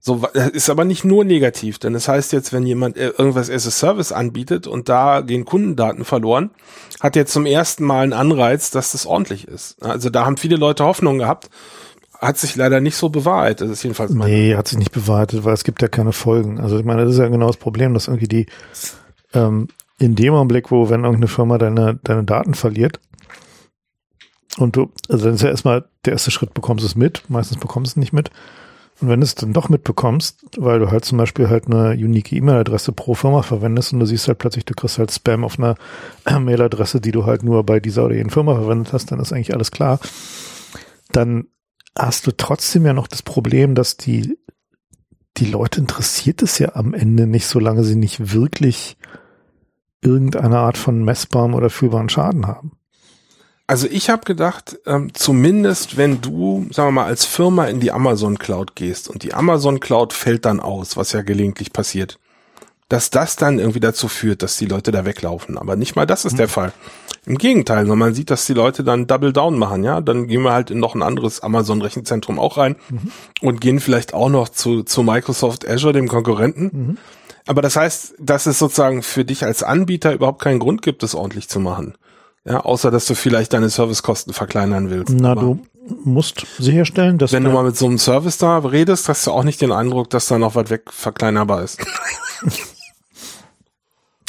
So 0.00 0.26
ist 0.52 0.68
aber 0.70 0.84
nicht 0.84 1.04
nur 1.04 1.24
negativ, 1.24 1.78
denn 1.78 1.92
das 1.92 2.08
heißt 2.08 2.32
jetzt, 2.32 2.52
wenn 2.52 2.66
jemand 2.66 2.96
äh, 2.96 3.10
irgendwas 3.16 3.50
as 3.50 3.66
a 3.66 3.70
Service 3.70 4.12
anbietet 4.12 4.66
und 4.66 4.88
da 4.88 5.20
gehen 5.20 5.44
Kundendaten 5.44 6.04
verloren, 6.04 6.50
hat 7.00 7.16
er 7.16 7.26
zum 7.26 7.46
ersten 7.46 7.84
Mal 7.84 8.02
einen 8.02 8.12
Anreiz, 8.14 8.70
dass 8.70 8.92
das 8.92 9.06
ordentlich 9.06 9.46
ist. 9.46 9.82
Also 9.82 10.10
da 10.10 10.24
haben 10.24 10.38
viele 10.38 10.56
Leute 10.56 10.84
Hoffnung 10.84 11.18
gehabt, 11.18 11.50
hat 12.18 12.38
sich 12.38 12.56
leider 12.56 12.80
nicht 12.80 12.96
so 12.96 13.10
bewahrheitet. 13.10 13.68
Das 13.68 13.78
ist 13.78 13.82
jedenfalls 13.82 14.12
mein 14.12 14.30
Nee, 14.30 14.56
hat 14.56 14.68
sich 14.68 14.78
nicht 14.78 14.92
bewahrheitet, 14.92 15.44
weil 15.44 15.54
es 15.54 15.64
gibt 15.64 15.82
ja 15.82 15.88
keine 15.88 16.12
Folgen. 16.12 16.60
Also 16.60 16.78
ich 16.78 16.84
meine, 16.84 17.04
das 17.04 17.12
ist 17.12 17.18
ja 17.18 17.28
genau 17.28 17.46
das 17.46 17.58
Problem, 17.58 17.92
dass 17.94 18.08
irgendwie 18.08 18.28
die 18.28 18.46
ähm, 19.34 19.68
in 19.98 20.14
dem 20.14 20.34
Augenblick, 20.34 20.70
wo 20.70 20.88
wenn 20.90 21.04
irgendeine 21.04 21.28
Firma 21.28 21.58
deine, 21.58 21.98
deine 22.02 22.24
Daten 22.24 22.54
verliert, 22.54 23.00
und 24.58 24.76
du, 24.76 24.90
also 25.08 25.24
dann 25.24 25.34
ist 25.34 25.42
ja 25.42 25.48
erstmal 25.48 25.84
der 26.04 26.12
erste 26.12 26.30
Schritt, 26.30 26.54
bekommst 26.54 26.84
es 26.84 26.94
mit. 26.94 27.24
Meistens 27.28 27.58
bekommst 27.58 27.90
du 27.90 27.92
es 27.92 27.96
nicht 28.00 28.12
mit. 28.12 28.30
Und 29.00 29.08
wenn 29.08 29.20
du 29.20 29.24
es 29.24 29.34
dann 29.34 29.52
doch 29.52 29.68
mitbekommst, 29.68 30.46
weil 30.56 30.78
du 30.78 30.90
halt 30.90 31.04
zum 31.04 31.18
Beispiel 31.18 31.48
halt 31.48 31.66
eine 31.66 31.90
unique 31.90 32.32
E-Mail-Adresse 32.32 32.92
pro 32.92 33.14
Firma 33.14 33.42
verwendest 33.42 33.92
und 33.92 34.00
du 34.00 34.06
siehst 34.06 34.28
halt 34.28 34.38
plötzlich, 34.38 34.64
du 34.64 34.74
kriegst 34.74 34.98
halt 34.98 35.10
Spam 35.10 35.44
auf 35.44 35.58
einer 35.58 35.74
Mail-Adresse, 36.40 37.00
die 37.00 37.10
du 37.10 37.26
halt 37.26 37.42
nur 37.42 37.64
bei 37.64 37.80
dieser 37.80 38.04
oder 38.04 38.14
jenen 38.14 38.30
Firma 38.30 38.54
verwendet 38.54 38.92
hast, 38.92 39.10
dann 39.10 39.18
ist 39.18 39.32
eigentlich 39.32 39.54
alles 39.54 39.72
klar. 39.72 39.98
Dann 41.10 41.48
hast 41.98 42.26
du 42.26 42.30
trotzdem 42.30 42.86
ja 42.86 42.92
noch 42.92 43.08
das 43.08 43.22
Problem, 43.22 43.74
dass 43.74 43.96
die, 43.96 44.38
die 45.38 45.46
Leute 45.46 45.80
interessiert 45.80 46.42
es 46.42 46.58
ja 46.60 46.76
am 46.76 46.94
Ende 46.94 47.26
nicht, 47.26 47.46
solange 47.46 47.82
sie 47.82 47.96
nicht 47.96 48.32
wirklich 48.32 48.96
irgendeine 50.04 50.58
Art 50.58 50.78
von 50.78 51.04
messbarem 51.04 51.54
oder 51.54 51.70
fühlbaren 51.70 52.08
Schaden 52.08 52.46
haben. 52.46 52.72
Also 53.66 53.86
ich 53.90 54.10
habe 54.10 54.24
gedacht, 54.24 54.78
ähm, 54.86 55.14
zumindest 55.14 55.96
wenn 55.96 56.20
du, 56.20 56.66
sagen 56.70 56.88
wir 56.88 57.00
mal, 57.02 57.06
als 57.06 57.24
Firma 57.24 57.64
in 57.64 57.80
die 57.80 57.92
Amazon 57.92 58.38
Cloud 58.38 58.76
gehst 58.76 59.08
und 59.08 59.22
die 59.22 59.32
Amazon 59.32 59.80
Cloud 59.80 60.12
fällt 60.12 60.44
dann 60.44 60.60
aus, 60.60 60.98
was 60.98 61.12
ja 61.12 61.22
gelegentlich 61.22 61.72
passiert, 61.72 62.18
dass 62.90 63.08
das 63.08 63.36
dann 63.36 63.58
irgendwie 63.58 63.80
dazu 63.80 64.08
führt, 64.08 64.42
dass 64.42 64.58
die 64.58 64.66
Leute 64.66 64.92
da 64.92 65.06
weglaufen. 65.06 65.56
Aber 65.56 65.76
nicht 65.76 65.96
mal 65.96 66.06
das 66.06 66.26
ist 66.26 66.34
mhm. 66.34 66.38
der 66.38 66.48
Fall. 66.48 66.72
Im 67.24 67.38
Gegenteil, 67.38 67.80
sondern 67.80 67.98
man 67.98 68.14
sieht, 68.14 68.30
dass 68.30 68.44
die 68.44 68.52
Leute 68.52 68.84
dann 68.84 69.06
Double 69.06 69.32
Down 69.32 69.58
machen, 69.58 69.82
ja. 69.82 70.02
Dann 70.02 70.28
gehen 70.28 70.42
wir 70.42 70.52
halt 70.52 70.70
in 70.70 70.78
noch 70.78 70.94
ein 70.94 71.02
anderes 71.02 71.40
Amazon 71.40 71.80
Rechenzentrum 71.80 72.38
auch 72.38 72.58
rein 72.58 72.76
mhm. 72.90 73.10
und 73.40 73.62
gehen 73.62 73.80
vielleicht 73.80 74.12
auch 74.12 74.28
noch 74.28 74.50
zu, 74.50 74.82
zu 74.82 75.02
Microsoft 75.02 75.66
Azure, 75.66 75.94
dem 75.94 76.08
Konkurrenten. 76.08 76.70
Mhm. 76.72 76.98
Aber 77.46 77.62
das 77.62 77.76
heißt, 77.76 78.14
dass 78.18 78.46
es 78.46 78.58
sozusagen 78.58 79.02
für 79.02 79.24
dich 79.24 79.44
als 79.44 79.62
Anbieter 79.62 80.12
überhaupt 80.14 80.42
keinen 80.42 80.58
Grund 80.58 80.82
gibt, 80.82 81.02
es 81.02 81.14
ordentlich 81.14 81.48
zu 81.48 81.60
machen. 81.60 81.96
Ja, 82.46 82.60
außer 82.60 82.90
dass 82.90 83.06
du 83.06 83.14
vielleicht 83.14 83.52
deine 83.52 83.68
Servicekosten 83.70 84.32
verkleinern 84.32 84.90
willst. 84.90 85.14
Na, 85.14 85.32
Aber 85.32 85.40
du 85.40 85.66
musst 86.04 86.46
sicherstellen, 86.58 87.18
dass. 87.18 87.32
Wenn 87.32 87.44
du 87.44 87.50
mal 87.50 87.64
mit 87.64 87.76
so 87.76 87.86
einem 87.86 87.98
Service 87.98 88.38
da 88.38 88.58
redest, 88.58 89.08
hast 89.08 89.26
du 89.26 89.30
auch 89.30 89.44
nicht 89.44 89.60
den 89.60 89.72
Eindruck, 89.72 90.10
dass 90.10 90.26
da 90.26 90.38
noch 90.38 90.54
weit 90.54 90.70
weg 90.70 90.92
verkleinerbar 90.92 91.62
ist. 91.62 91.80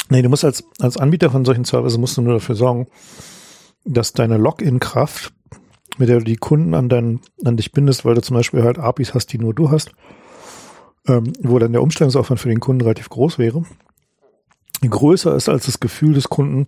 nee, 0.08 0.22
du 0.22 0.28
musst 0.28 0.44
als, 0.44 0.64
als 0.78 0.96
Anbieter 0.96 1.30
von 1.30 1.44
solchen 1.44 1.64
Services 1.64 1.98
musst 1.98 2.16
du 2.16 2.22
nur 2.22 2.34
dafür 2.34 2.54
sorgen, 2.54 2.86
dass 3.84 4.12
deine 4.12 4.38
Login-Kraft 4.38 5.32
mit 5.98 6.08
der 6.08 6.18
du 6.18 6.24
die 6.24 6.36
Kunden 6.36 6.74
an, 6.74 6.88
dein, 6.88 7.20
an 7.44 7.56
dich 7.56 7.72
bindest, 7.72 8.04
weil 8.04 8.14
du 8.14 8.22
zum 8.22 8.36
Beispiel 8.36 8.62
halt 8.62 8.78
APIs 8.78 9.14
hast, 9.14 9.32
die 9.32 9.38
nur 9.38 9.54
du 9.54 9.70
hast, 9.70 9.90
ähm, 11.08 11.32
wo 11.40 11.58
dann 11.58 11.72
der 11.72 11.82
Umstellungsaufwand 11.82 12.40
für 12.40 12.48
den 12.48 12.60
Kunden 12.60 12.82
relativ 12.82 13.08
groß 13.08 13.38
wäre, 13.38 13.64
größer 14.88 15.34
ist 15.34 15.48
als 15.48 15.66
das 15.66 15.80
Gefühl 15.80 16.14
des 16.14 16.28
Kunden, 16.28 16.66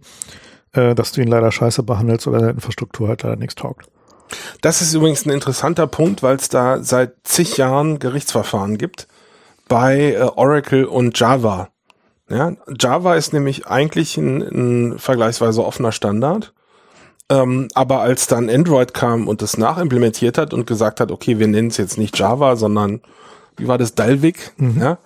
äh, 0.72 0.94
dass 0.94 1.12
du 1.12 1.20
ihn 1.20 1.28
leider 1.28 1.52
scheiße 1.52 1.82
behandelst 1.82 2.26
oder 2.26 2.38
deine 2.38 2.52
Infrastruktur 2.52 3.08
halt 3.08 3.22
leider 3.22 3.36
nichts 3.36 3.54
taugt. 3.54 3.88
Das 4.60 4.82
ist 4.82 4.94
übrigens 4.94 5.24
ein 5.24 5.30
interessanter 5.30 5.86
Punkt, 5.86 6.22
weil 6.22 6.36
es 6.36 6.48
da 6.48 6.82
seit 6.82 7.14
zig 7.24 7.56
Jahren 7.56 7.98
Gerichtsverfahren 7.98 8.76
gibt 8.76 9.08
bei 9.68 10.12
äh, 10.12 10.20
Oracle 10.22 10.84
und 10.84 11.18
Java. 11.18 11.68
Ja, 12.30 12.52
Java 12.78 13.14
ist 13.14 13.32
nämlich 13.32 13.66
eigentlich 13.66 14.18
ein, 14.18 14.42
ein 14.42 14.98
vergleichsweise 14.98 15.64
offener 15.64 15.92
Standard. 15.92 16.52
Ähm, 17.30 17.68
aber 17.74 18.00
als 18.00 18.26
dann 18.26 18.48
Android 18.48 18.94
kam 18.94 19.28
und 19.28 19.42
das 19.42 19.58
nachimplementiert 19.58 20.38
hat 20.38 20.54
und 20.54 20.66
gesagt 20.66 21.00
hat, 21.00 21.10
okay, 21.10 21.38
wir 21.38 21.46
nennen 21.46 21.68
es 21.68 21.76
jetzt 21.76 21.98
nicht 21.98 22.18
Java, 22.18 22.56
sondern 22.56 23.02
wie 23.58 23.68
war 23.68 23.78
das, 23.78 23.94
Dalvik, 23.94 24.52
mhm. 24.56 24.80
ja, 24.80 24.98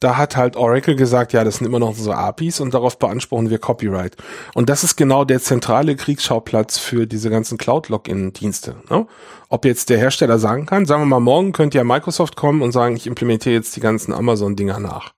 da 0.00 0.18
hat 0.18 0.36
halt 0.36 0.56
Oracle 0.56 0.94
gesagt, 0.94 1.32
ja, 1.32 1.42
das 1.42 1.56
sind 1.56 1.66
immer 1.66 1.78
noch 1.78 1.94
so 1.94 2.12
APIs 2.12 2.60
und 2.60 2.74
darauf 2.74 2.98
beanspruchen 2.98 3.48
wir 3.48 3.58
Copyright. 3.58 4.16
Und 4.54 4.68
das 4.68 4.84
ist 4.84 4.96
genau 4.96 5.24
der 5.24 5.40
zentrale 5.40 5.96
Kriegsschauplatz 5.96 6.78
für 6.78 7.06
diese 7.06 7.30
ganzen 7.30 7.56
Cloud-Login-Dienste. 7.56 8.76
Ne? 8.90 9.06
Ob 9.48 9.64
jetzt 9.64 9.88
der 9.88 9.96
Hersteller 9.96 10.38
sagen 10.38 10.66
kann, 10.66 10.84
sagen 10.84 11.02
wir 11.02 11.06
mal, 11.06 11.20
morgen 11.20 11.52
könnte 11.52 11.78
ja 11.78 11.84
Microsoft 11.84 12.36
kommen 12.36 12.60
und 12.60 12.72
sagen, 12.72 12.94
ich 12.96 13.06
implementiere 13.06 13.54
jetzt 13.54 13.74
die 13.74 13.80
ganzen 13.80 14.12
Amazon-Dinger 14.12 14.80
nach. 14.80 15.14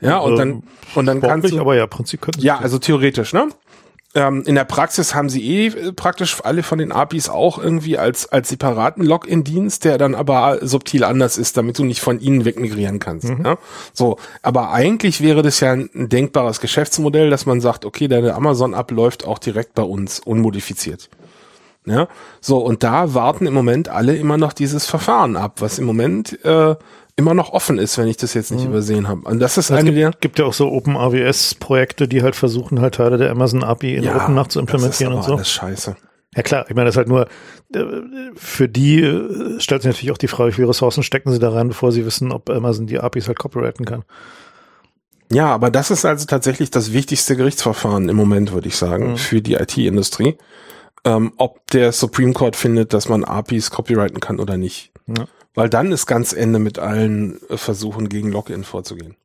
Ja, 0.00 0.18
und 0.18 0.36
dann, 0.36 0.62
und 0.94 1.06
dann 1.06 1.20
kannst 1.20 1.50
du, 1.50 1.58
aber 1.58 1.74
ja, 1.74 1.88
Prinzip 1.88 2.24
Ja, 2.38 2.58
also 2.58 2.78
theoretisch, 2.78 3.32
ne? 3.32 3.48
Ähm, 4.14 4.42
in 4.46 4.54
der 4.54 4.64
Praxis 4.64 5.14
haben 5.14 5.28
sie 5.28 5.44
eh 5.44 5.66
äh, 5.66 5.92
praktisch 5.92 6.38
alle 6.42 6.62
von 6.62 6.78
den 6.78 6.92
APIs 6.92 7.28
auch 7.28 7.58
irgendwie 7.58 7.98
als, 7.98 8.26
als 8.26 8.48
separaten 8.48 9.04
Login-Dienst, 9.04 9.84
der 9.84 9.98
dann 9.98 10.14
aber 10.14 10.60
subtil 10.62 11.04
anders 11.04 11.36
ist, 11.36 11.58
damit 11.58 11.78
du 11.78 11.84
nicht 11.84 12.00
von 12.00 12.18
ihnen 12.18 12.46
wegmigrieren 12.46 13.00
kannst. 13.00 13.28
Mhm. 13.28 13.44
Ja? 13.44 13.58
So, 13.92 14.16
aber 14.42 14.72
eigentlich 14.72 15.20
wäre 15.20 15.42
das 15.42 15.60
ja 15.60 15.72
ein, 15.72 15.90
ein 15.94 16.08
denkbares 16.08 16.60
Geschäftsmodell, 16.60 17.28
dass 17.28 17.44
man 17.44 17.60
sagt, 17.60 17.84
okay, 17.84 18.08
deine 18.08 18.34
Amazon-App 18.34 18.90
läuft 18.92 19.26
auch 19.26 19.38
direkt 19.38 19.74
bei 19.74 19.82
uns, 19.82 20.20
unmodifiziert. 20.20 21.10
Ja, 21.88 22.08
so, 22.40 22.58
und 22.58 22.82
da 22.82 23.14
warten 23.14 23.46
im 23.46 23.54
Moment 23.54 23.88
alle 23.88 24.14
immer 24.14 24.36
noch 24.36 24.52
dieses 24.52 24.84
Verfahren 24.84 25.36
ab, 25.36 25.60
was 25.60 25.78
im 25.78 25.86
Moment 25.86 26.44
äh, 26.44 26.76
immer 27.18 27.34
noch 27.34 27.52
offen 27.52 27.78
ist, 27.78 27.98
wenn 27.98 28.06
ich 28.06 28.16
das 28.16 28.32
jetzt 28.34 28.52
nicht 28.52 28.62
mhm. 28.62 28.70
übersehen 28.70 29.08
habe. 29.08 29.22
Und 29.22 29.40
das 29.40 29.58
ist 29.58 29.72
eine 29.72 29.84
gibt, 29.84 29.96
der 29.96 30.12
gibt 30.20 30.38
ja 30.38 30.44
auch 30.44 30.52
so 30.52 30.70
Open 30.70 30.96
AWS 30.96 31.56
Projekte, 31.56 32.06
die 32.06 32.22
halt 32.22 32.36
versuchen 32.36 32.80
halt 32.80 32.94
Teile 32.94 33.18
der 33.18 33.32
Amazon 33.32 33.64
API 33.64 33.96
in 33.96 34.04
ja, 34.04 34.16
OpenNAV 34.16 34.48
zu 34.48 34.60
implementieren 34.60 35.12
das 35.12 35.26
ist 35.26 35.30
und 35.30 35.32
so. 35.32 35.38
Das 35.38 35.48
ist 35.48 35.52
scheiße. 35.54 35.96
Ja 36.36 36.42
klar, 36.42 36.66
ich 36.68 36.76
meine, 36.76 36.86
das 36.86 36.94
ist 36.94 36.98
halt 36.98 37.08
nur 37.08 37.26
äh, 37.74 37.82
für 38.36 38.68
die 38.68 39.02
äh, 39.02 39.58
stellt 39.58 39.82
sich 39.82 39.88
natürlich 39.90 40.12
auch 40.12 40.18
die 40.18 40.28
Frage, 40.28 40.52
wie 40.52 40.54
viele 40.54 40.68
Ressourcen 40.68 41.02
stecken 41.02 41.32
sie 41.32 41.40
da 41.40 41.50
rein, 41.50 41.66
bevor 41.66 41.90
sie 41.90 42.06
wissen, 42.06 42.30
ob 42.30 42.48
Amazon 42.50 42.86
die 42.86 43.00
APIs 43.00 43.26
halt 43.26 43.38
copyrighten 43.38 43.84
kann. 43.84 44.04
Ja, 45.32 45.46
aber 45.48 45.70
das 45.70 45.90
ist 45.90 46.04
also 46.04 46.24
tatsächlich 46.26 46.70
das 46.70 46.92
wichtigste 46.92 47.34
Gerichtsverfahren 47.34 48.08
im 48.08 48.16
Moment, 48.16 48.52
würde 48.52 48.68
ich 48.68 48.76
sagen, 48.76 49.10
mhm. 49.10 49.16
für 49.16 49.42
die 49.42 49.54
IT-Industrie. 49.54 50.38
Ähm, 51.08 51.32
ob 51.38 51.66
der 51.68 51.92
Supreme 51.92 52.34
Court 52.34 52.54
findet, 52.54 52.92
dass 52.92 53.08
man 53.08 53.24
APIs 53.24 53.70
copyrighten 53.70 54.20
kann 54.20 54.38
oder 54.40 54.58
nicht. 54.58 54.92
Ja. 55.06 55.26
Weil 55.54 55.70
dann 55.70 55.90
ist 55.90 56.04
ganz 56.04 56.34
Ende 56.34 56.58
mit 56.58 56.78
allen 56.78 57.40
äh, 57.48 57.56
Versuchen 57.56 58.10
gegen 58.10 58.30
Login 58.30 58.62
vorzugehen. 58.62 59.16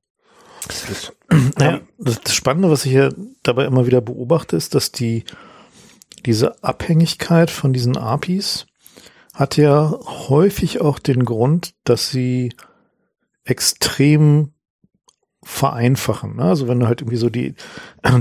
Das, 0.66 1.12
naja, 1.58 1.82
das 1.98 2.34
Spannende, 2.34 2.72
was 2.72 2.86
ich 2.86 2.92
hier 2.92 3.14
dabei 3.44 3.66
immer 3.66 3.86
wieder 3.86 4.00
beobachte, 4.00 4.56
ist, 4.56 4.76
dass 4.76 4.94
die 4.94 5.26
diese 6.26 6.64
Abhängigkeit 6.64 7.52
von 7.52 7.74
diesen 7.74 7.98
APIs 7.98 8.66
hat 9.34 9.58
ja 9.58 10.00
häufig 10.30 10.80
auch 10.80 11.00
den 11.00 11.26
Grund, 11.26 11.74
dass 11.84 12.12
sie 12.12 12.54
extrem 13.44 14.54
vereinfachen. 15.44 16.38
Ne? 16.38 16.44
Also 16.44 16.70
wenn 16.70 16.80
du 16.80 16.88
halt 16.88 17.02
irgendwie 17.02 17.18
so 17.18 17.30
die, 17.30 17.56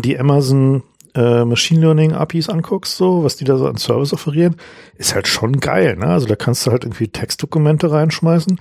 die 0.02 0.18
Amazon 0.18 0.82
äh, 1.14 1.44
Machine 1.44 1.80
Learning 1.80 2.12
APIs 2.12 2.48
anguckst, 2.48 2.96
so, 2.96 3.24
was 3.24 3.36
die 3.36 3.44
da 3.44 3.56
so 3.56 3.66
an 3.66 3.76
Service 3.76 4.12
offerieren, 4.12 4.56
ist 4.96 5.14
halt 5.14 5.28
schon 5.28 5.60
geil, 5.60 5.96
ne? 5.96 6.06
Also 6.06 6.26
da 6.26 6.36
kannst 6.36 6.66
du 6.66 6.70
halt 6.70 6.84
irgendwie 6.84 7.08
Textdokumente 7.08 7.90
reinschmeißen 7.90 8.58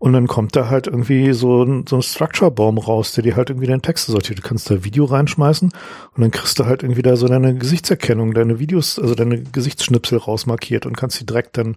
und 0.00 0.14
dann 0.14 0.26
kommt 0.26 0.56
da 0.56 0.70
halt 0.70 0.86
irgendwie 0.86 1.34
so 1.34 1.62
ein, 1.62 1.84
so 1.86 1.96
ein 1.96 2.02
Structure-Baum 2.02 2.78
raus, 2.78 3.12
der 3.12 3.22
dir 3.22 3.36
halt 3.36 3.50
irgendwie 3.50 3.66
deine 3.66 3.82
Texte 3.82 4.10
sortiert. 4.10 4.38
Du 4.38 4.42
kannst 4.42 4.70
da 4.70 4.82
Video 4.82 5.04
reinschmeißen 5.04 5.68
und 5.68 6.20
dann 6.20 6.30
kriegst 6.30 6.58
du 6.58 6.64
halt 6.64 6.82
irgendwie 6.82 7.02
da 7.02 7.16
so 7.16 7.28
deine 7.28 7.54
Gesichtserkennung, 7.54 8.32
deine 8.32 8.58
Videos, 8.58 8.98
also 8.98 9.14
deine 9.14 9.42
Gesichtsschnipsel 9.42 10.16
rausmarkiert 10.16 10.86
und 10.86 10.96
kannst 10.96 11.20
die 11.20 11.26
direkt 11.26 11.58
dann 11.58 11.76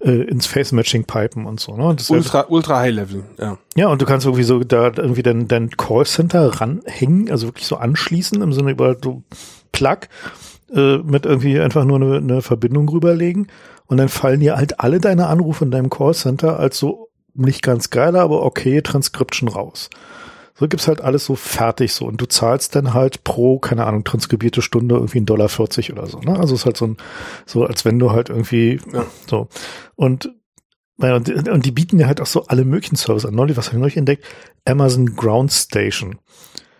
äh, 0.00 0.10
ins 0.10 0.46
Face-Matching 0.46 1.04
pipen 1.04 1.46
und 1.46 1.60
so. 1.60 1.74
Ne? 1.74 1.96
Ultra, 2.10 2.40
halt, 2.40 2.50
ultra 2.50 2.78
High-Level, 2.80 3.24
ja. 3.38 3.56
Ja, 3.74 3.88
und 3.88 4.02
du 4.02 4.04
kannst 4.04 4.26
irgendwie 4.26 4.44
so 4.44 4.62
da 4.62 4.92
irgendwie 4.94 5.22
dein, 5.22 5.48
dein 5.48 5.70
Callcenter 5.70 6.60
ranhängen, 6.60 7.30
also 7.30 7.46
wirklich 7.46 7.66
so 7.66 7.76
anschließen 7.76 8.42
im 8.42 8.52
Sinne 8.52 8.72
über 8.72 8.96
so 9.02 9.22
Plug 9.72 10.08
äh, 10.74 10.98
mit 10.98 11.26
irgendwie 11.26 11.58
einfach 11.60 11.84
nur 11.84 11.96
eine, 11.96 12.16
eine 12.16 12.42
Verbindung 12.42 12.88
rüberlegen 12.88 13.48
und 13.86 13.96
dann 13.96 14.08
fallen 14.08 14.40
dir 14.40 14.56
halt 14.56 14.80
alle 14.80 15.00
deine 15.00 15.26
Anrufe 15.26 15.64
in 15.64 15.70
deinem 15.70 15.90
Callcenter 15.90 16.58
als 16.58 16.78
so 16.78 17.08
nicht 17.34 17.62
ganz 17.62 17.90
geil, 17.90 18.16
aber 18.16 18.42
okay 18.42 18.82
Transcription 18.82 19.48
raus. 19.48 19.90
So 20.54 20.68
gibt's 20.68 20.86
halt 20.86 21.00
alles 21.00 21.24
so 21.24 21.34
fertig 21.34 21.92
so 21.94 22.06
und 22.06 22.20
du 22.20 22.26
zahlst 22.26 22.76
dann 22.76 22.94
halt 22.94 23.24
pro, 23.24 23.58
keine 23.58 23.86
Ahnung, 23.86 24.04
transkribierte 24.04 24.62
Stunde 24.62 24.96
irgendwie 24.96 25.18
ein 25.18 25.26
Dollar 25.26 25.48
40 25.48 25.92
oder 25.92 26.06
so. 26.06 26.20
Ne? 26.20 26.38
Also 26.38 26.54
ist 26.54 26.66
halt 26.66 26.76
so 26.76 26.86
ein, 26.86 26.96
so 27.46 27.64
als 27.64 27.84
wenn 27.84 27.98
du 27.98 28.12
halt 28.12 28.28
irgendwie 28.28 28.78
ja. 28.92 29.04
so 29.26 29.48
und 29.96 30.30
naja, 30.98 31.16
und, 31.16 31.48
und 31.48 31.66
die 31.66 31.72
bieten 31.72 31.98
ja 31.98 32.06
halt 32.06 32.20
auch 32.20 32.26
so 32.26 32.46
alle 32.46 32.64
möglichen 32.64 32.96
Services 32.96 33.28
an. 33.28 33.34
Neulich, 33.34 33.56
was 33.56 33.66
habe 33.66 33.76
ich 33.76 33.80
neulich 33.80 33.96
entdeckt? 33.96 34.24
Amazon 34.64 35.16
Ground 35.16 35.50
Station. 35.50 36.18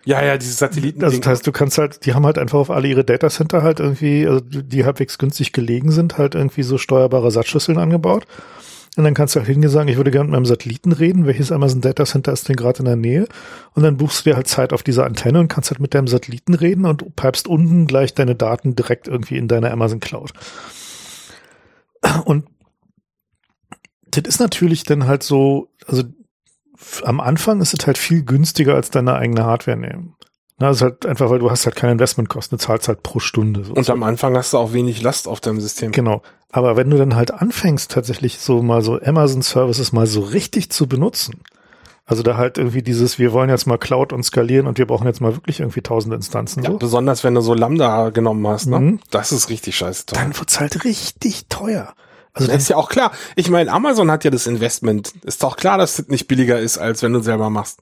Ja, 0.05 0.23
ja, 0.23 0.37
diese 0.37 0.53
Satelliten. 0.53 1.03
Also 1.03 1.17
das 1.17 1.27
heißt, 1.27 1.47
du 1.47 1.51
kannst 1.51 1.77
halt, 1.77 2.05
die 2.05 2.13
haben 2.13 2.25
halt 2.25 2.37
einfach 2.37 2.59
auf 2.59 2.69
alle 2.69 2.87
ihre 2.87 3.05
Datacenter 3.05 3.63
halt 3.63 3.79
irgendwie, 3.79 4.27
also 4.27 4.41
die 4.41 4.83
halbwegs 4.83 5.17
günstig 5.17 5.53
gelegen 5.53 5.91
sind, 5.91 6.17
halt 6.17 6.35
irgendwie 6.35 6.63
so 6.63 6.77
steuerbare 6.77 7.31
Satzschüsseln 7.31 7.77
angebaut. 7.77 8.25
Und 8.95 9.05
dann 9.05 9.15
kannst 9.15 9.33
du 9.33 9.39
halt 9.39 9.49
hingehen 9.49 9.71
sagen, 9.71 9.87
ich 9.87 9.97
würde 9.97 10.11
gerne 10.11 10.25
mit 10.25 10.33
meinem 10.33 10.45
Satelliten 10.45 10.91
reden, 10.91 11.25
welches 11.25 11.51
Amazon 11.51 11.81
Data 11.81 12.05
Center 12.05 12.31
ist 12.31 12.47
denn 12.47 12.55
gerade 12.55 12.79
in 12.79 12.85
der 12.85 12.95
Nähe? 12.95 13.27
Und 13.73 13.81
dann 13.81 13.97
buchst 13.97 14.23
du 14.25 14.29
dir 14.29 14.35
halt 14.35 14.47
Zeit 14.47 14.71
auf 14.71 14.83
dieser 14.83 15.05
Antenne 15.05 15.39
und 15.39 15.47
kannst 15.47 15.71
halt 15.71 15.79
mit 15.79 15.95
deinem 15.95 16.07
Satelliten 16.07 16.53
reden 16.53 16.85
und 16.85 17.15
pipest 17.15 17.47
unten 17.47 17.87
gleich 17.87 18.13
deine 18.13 18.35
Daten 18.35 18.75
direkt 18.75 19.07
irgendwie 19.07 19.37
in 19.37 19.47
deine 19.47 19.71
Amazon 19.71 19.99
Cloud. 19.99 20.33
Und 22.25 22.45
das 24.11 24.25
ist 24.27 24.39
natürlich 24.39 24.83
dann 24.83 25.07
halt 25.07 25.23
so, 25.23 25.69
also 25.87 26.03
am 27.03 27.19
Anfang 27.19 27.61
ist 27.61 27.73
es 27.73 27.85
halt 27.85 27.97
viel 27.97 28.23
günstiger 28.23 28.75
als 28.75 28.89
deine 28.89 29.15
eigene 29.15 29.45
Hardware 29.45 29.77
nehmen. 29.77 30.15
Na, 30.59 30.69
das 30.69 30.77
ist 30.77 30.81
halt 30.83 31.05
einfach, 31.05 31.29
weil 31.29 31.39
du 31.39 31.49
hast 31.49 31.65
halt 31.65 31.75
keine 31.75 31.93
Investmentkosten, 31.93 32.57
du 32.57 32.63
zahlst 32.63 32.87
halt 32.87 33.03
pro 33.03 33.19
Stunde. 33.19 33.63
So 33.63 33.73
und 33.73 33.89
am 33.89 34.03
Anfang 34.03 34.37
hast 34.37 34.53
du 34.53 34.57
auch 34.57 34.73
wenig 34.73 35.01
Last 35.01 35.27
auf 35.27 35.41
deinem 35.41 35.59
System. 35.59 35.91
Genau. 35.91 36.21
Aber 36.51 36.77
wenn 36.77 36.89
du 36.89 36.97
dann 36.97 37.15
halt 37.15 37.31
anfängst, 37.31 37.91
tatsächlich 37.91 38.39
so 38.39 38.61
mal 38.61 38.81
so 38.81 38.99
Amazon 39.01 39.41
Services 39.41 39.91
mal 39.91 40.05
so 40.05 40.21
richtig 40.21 40.69
zu 40.69 40.87
benutzen, 40.87 41.41
also 42.05 42.21
da 42.21 42.37
halt 42.37 42.57
irgendwie 42.57 42.83
dieses, 42.83 43.17
wir 43.17 43.31
wollen 43.31 43.49
jetzt 43.49 43.65
mal 43.65 43.77
Cloud 43.77 44.13
und 44.13 44.23
skalieren 44.23 44.67
und 44.67 44.77
wir 44.77 44.85
brauchen 44.85 45.07
jetzt 45.07 45.21
mal 45.21 45.35
wirklich 45.35 45.61
irgendwie 45.61 45.81
tausende 45.81 46.15
Instanzen. 46.15 46.61
Ja, 46.63 46.71
so. 46.71 46.77
besonders 46.77 47.23
wenn 47.23 47.33
du 47.33 47.41
so 47.41 47.53
Lambda 47.53 48.09
genommen 48.09 48.45
hast, 48.47 48.67
ne? 48.67 48.79
Mhm. 48.79 48.99
Das 49.09 49.31
ist 49.31 49.49
richtig 49.49 49.77
scheiße 49.77 50.07
teuer. 50.07 50.21
Dann 50.21 50.37
wird's 50.37 50.59
halt 50.59 50.83
richtig 50.83 51.47
teuer. 51.47 51.93
Also 52.33 52.47
das 52.47 52.63
ist 52.63 52.69
ja 52.69 52.77
auch 52.77 52.89
klar. 52.89 53.11
Ich 53.35 53.49
meine, 53.49 53.71
Amazon 53.71 54.09
hat 54.09 54.23
ja 54.23 54.31
das 54.31 54.47
Investment. 54.47 55.13
Ist 55.23 55.43
doch 55.43 55.55
klar, 55.55 55.77
dass 55.77 55.97
das 55.97 56.07
nicht 56.07 56.27
billiger 56.27 56.59
ist, 56.59 56.77
als 56.77 57.03
wenn 57.03 57.13
du 57.13 57.21
selber 57.21 57.49
machst. 57.49 57.79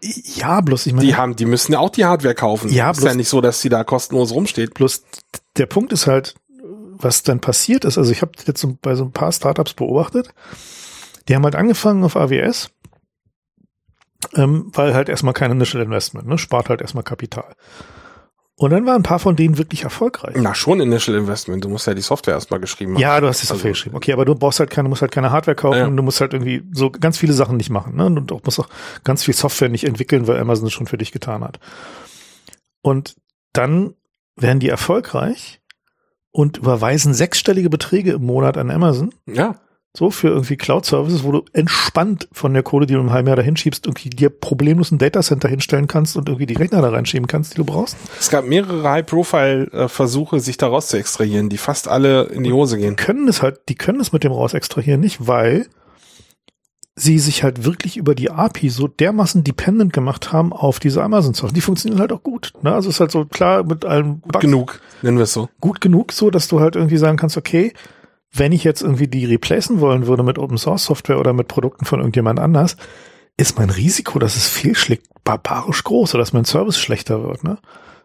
Ja, 0.00 0.60
bloß 0.60 0.86
ich 0.86 0.92
meine. 0.92 1.06
Die 1.06 1.16
haben, 1.16 1.36
die 1.36 1.46
müssen 1.46 1.72
ja 1.72 1.78
auch 1.78 1.90
die 1.90 2.04
Hardware 2.04 2.34
kaufen. 2.34 2.70
Ja, 2.70 2.92
bloß, 2.92 2.98
ist 2.98 3.04
ja 3.04 3.14
nicht 3.14 3.28
so, 3.28 3.40
dass 3.40 3.60
sie 3.60 3.68
da 3.68 3.84
kostenlos 3.84 4.32
rumsteht. 4.32 4.74
Bloß 4.74 5.04
der 5.56 5.66
Punkt 5.66 5.92
ist 5.92 6.06
halt, 6.06 6.34
was 6.60 7.22
dann 7.22 7.40
passiert 7.40 7.84
ist. 7.84 7.98
Also 7.98 8.10
ich 8.10 8.22
habe 8.22 8.32
jetzt 8.46 8.60
so 8.60 8.76
bei 8.80 8.94
so 8.94 9.04
ein 9.04 9.12
paar 9.12 9.32
Startups 9.32 9.74
beobachtet. 9.74 10.34
Die 11.28 11.34
haben 11.34 11.44
halt 11.44 11.54
angefangen 11.54 12.04
auf 12.04 12.16
AWS, 12.16 12.70
ähm, 14.34 14.70
weil 14.74 14.94
halt 14.94 15.08
erstmal 15.08 15.34
kein 15.34 15.50
Initial 15.50 15.82
Investment, 15.82 16.26
ne, 16.26 16.36
spart 16.36 16.68
halt 16.68 16.82
erstmal 16.82 17.04
Kapital. 17.04 17.54
Und 18.56 18.70
dann 18.70 18.86
waren 18.86 18.96
ein 18.96 19.02
paar 19.02 19.18
von 19.18 19.34
denen 19.34 19.58
wirklich 19.58 19.82
erfolgreich. 19.82 20.36
Na, 20.38 20.54
schon 20.54 20.80
Initial 20.80 21.16
Investment. 21.16 21.64
Du 21.64 21.68
musst 21.68 21.88
ja 21.88 21.94
die 21.94 22.02
Software 22.02 22.34
erstmal 22.34 22.60
geschrieben 22.60 22.94
haben. 22.94 23.00
Ja, 23.00 23.20
du 23.20 23.26
hast 23.26 23.42
die 23.42 23.46
Software 23.46 23.70
also, 23.70 23.72
geschrieben. 23.72 23.96
Okay, 23.96 24.12
aber 24.12 24.24
du 24.24 24.36
brauchst 24.36 24.60
halt 24.60 24.70
keine, 24.70 24.88
musst 24.88 25.02
halt 25.02 25.10
keine 25.10 25.32
Hardware 25.32 25.56
kaufen. 25.56 25.78
Ja. 25.78 25.88
Du 25.88 26.02
musst 26.04 26.20
halt 26.20 26.34
irgendwie 26.34 26.62
so 26.72 26.90
ganz 26.90 27.18
viele 27.18 27.32
Sachen 27.32 27.56
nicht 27.56 27.70
machen. 27.70 27.96
Ne? 27.96 28.06
Und 28.06 28.26
du 28.26 28.40
musst 28.44 28.60
auch 28.60 28.68
ganz 29.02 29.24
viel 29.24 29.34
Software 29.34 29.68
nicht 29.68 29.84
entwickeln, 29.84 30.28
weil 30.28 30.38
Amazon 30.38 30.68
es 30.68 30.72
schon 30.72 30.86
für 30.86 30.98
dich 30.98 31.10
getan 31.10 31.42
hat. 31.42 31.58
Und 32.80 33.16
dann 33.52 33.94
werden 34.36 34.60
die 34.60 34.68
erfolgreich 34.68 35.60
und 36.30 36.58
überweisen 36.58 37.12
sechsstellige 37.12 37.70
Beträge 37.70 38.12
im 38.12 38.24
Monat 38.24 38.56
an 38.56 38.70
Amazon. 38.70 39.12
Ja. 39.26 39.56
So 39.96 40.10
für 40.10 40.28
irgendwie 40.28 40.56
Cloud-Services, 40.56 41.22
wo 41.22 41.30
du 41.30 41.44
entspannt 41.52 42.28
von 42.32 42.52
der 42.52 42.64
Kohle, 42.64 42.86
die 42.86 42.94
du 42.94 43.00
im 43.00 43.12
halben 43.12 43.28
Jahr 43.28 43.36
dahin 43.36 43.56
schiebst, 43.56 43.86
irgendwie 43.86 44.10
dir 44.10 44.28
problemlos 44.28 44.90
ein 44.90 44.98
Datacenter 44.98 45.48
hinstellen 45.48 45.86
kannst 45.86 46.16
und 46.16 46.28
irgendwie 46.28 46.46
die 46.46 46.54
Rechner 46.54 46.82
da 46.82 46.90
reinschieben 46.90 47.28
kannst, 47.28 47.52
die 47.52 47.58
du 47.58 47.64
brauchst. 47.64 47.96
Es 48.18 48.28
gab 48.28 48.44
mehrere 48.44 48.88
High-Profile-Versuche, 48.90 50.40
sich 50.40 50.56
da 50.56 50.66
raus 50.66 50.88
zu 50.88 50.98
extrahieren, 50.98 51.48
die 51.48 51.58
fast 51.58 51.86
alle 51.86 52.24
in 52.24 52.42
die 52.42 52.52
Hose 52.52 52.76
gehen. 52.76 52.96
Die 52.96 53.04
können 53.04 53.28
es 53.28 53.40
halt, 53.40 53.60
die 53.68 53.76
können 53.76 54.00
es 54.00 54.12
mit 54.12 54.24
dem 54.24 54.32
raus 54.32 54.52
extrahieren 54.52 55.00
nicht, 55.00 55.28
weil 55.28 55.66
sie 56.96 57.20
sich 57.20 57.44
halt 57.44 57.64
wirklich 57.64 57.96
über 57.96 58.16
die 58.16 58.30
API 58.30 58.70
so 58.70 58.88
dermaßen 58.88 59.44
dependent 59.44 59.92
gemacht 59.92 60.32
haben 60.32 60.52
auf 60.52 60.80
diese 60.80 61.02
Amazon-Software. 61.04 61.54
Die 61.54 61.60
funktionieren 61.60 62.00
halt 62.00 62.12
auch 62.12 62.22
gut. 62.22 62.52
Ne? 62.62 62.72
Also 62.72 62.88
ist 62.88 63.00
halt 63.00 63.12
so 63.12 63.24
klar 63.24 63.62
mit 63.64 63.84
allem 63.84 64.22
Gut 64.22 64.40
genug, 64.40 64.80
nennen 65.02 65.18
wir 65.18 65.24
es 65.24 65.32
so. 65.32 65.48
Gut 65.60 65.80
genug, 65.80 66.12
so 66.12 66.30
dass 66.30 66.48
du 66.48 66.60
halt 66.60 66.74
irgendwie 66.74 66.96
sagen 66.96 67.16
kannst, 67.16 67.36
okay, 67.36 67.72
wenn 68.34 68.52
ich 68.52 68.64
jetzt 68.64 68.82
irgendwie 68.82 69.06
die 69.06 69.24
replacen 69.24 69.80
wollen 69.80 70.06
würde 70.06 70.24
mit 70.24 70.38
Open 70.38 70.58
Source 70.58 70.84
Software 70.84 71.20
oder 71.20 71.32
mit 71.32 71.48
Produkten 71.48 71.84
von 71.84 72.00
irgendjemand 72.00 72.40
anders, 72.40 72.76
ist 73.36 73.58
mein 73.58 73.70
Risiko, 73.70 74.18
dass 74.18 74.36
es 74.36 74.48
fehlschlägt, 74.48 75.06
barbarisch 75.22 75.84
groß 75.84 76.14
oder 76.14 76.22
dass 76.22 76.32
mein 76.32 76.44
Service 76.44 76.78
schlechter 76.78 77.22
wird, 77.22 77.44
ne? 77.44 77.58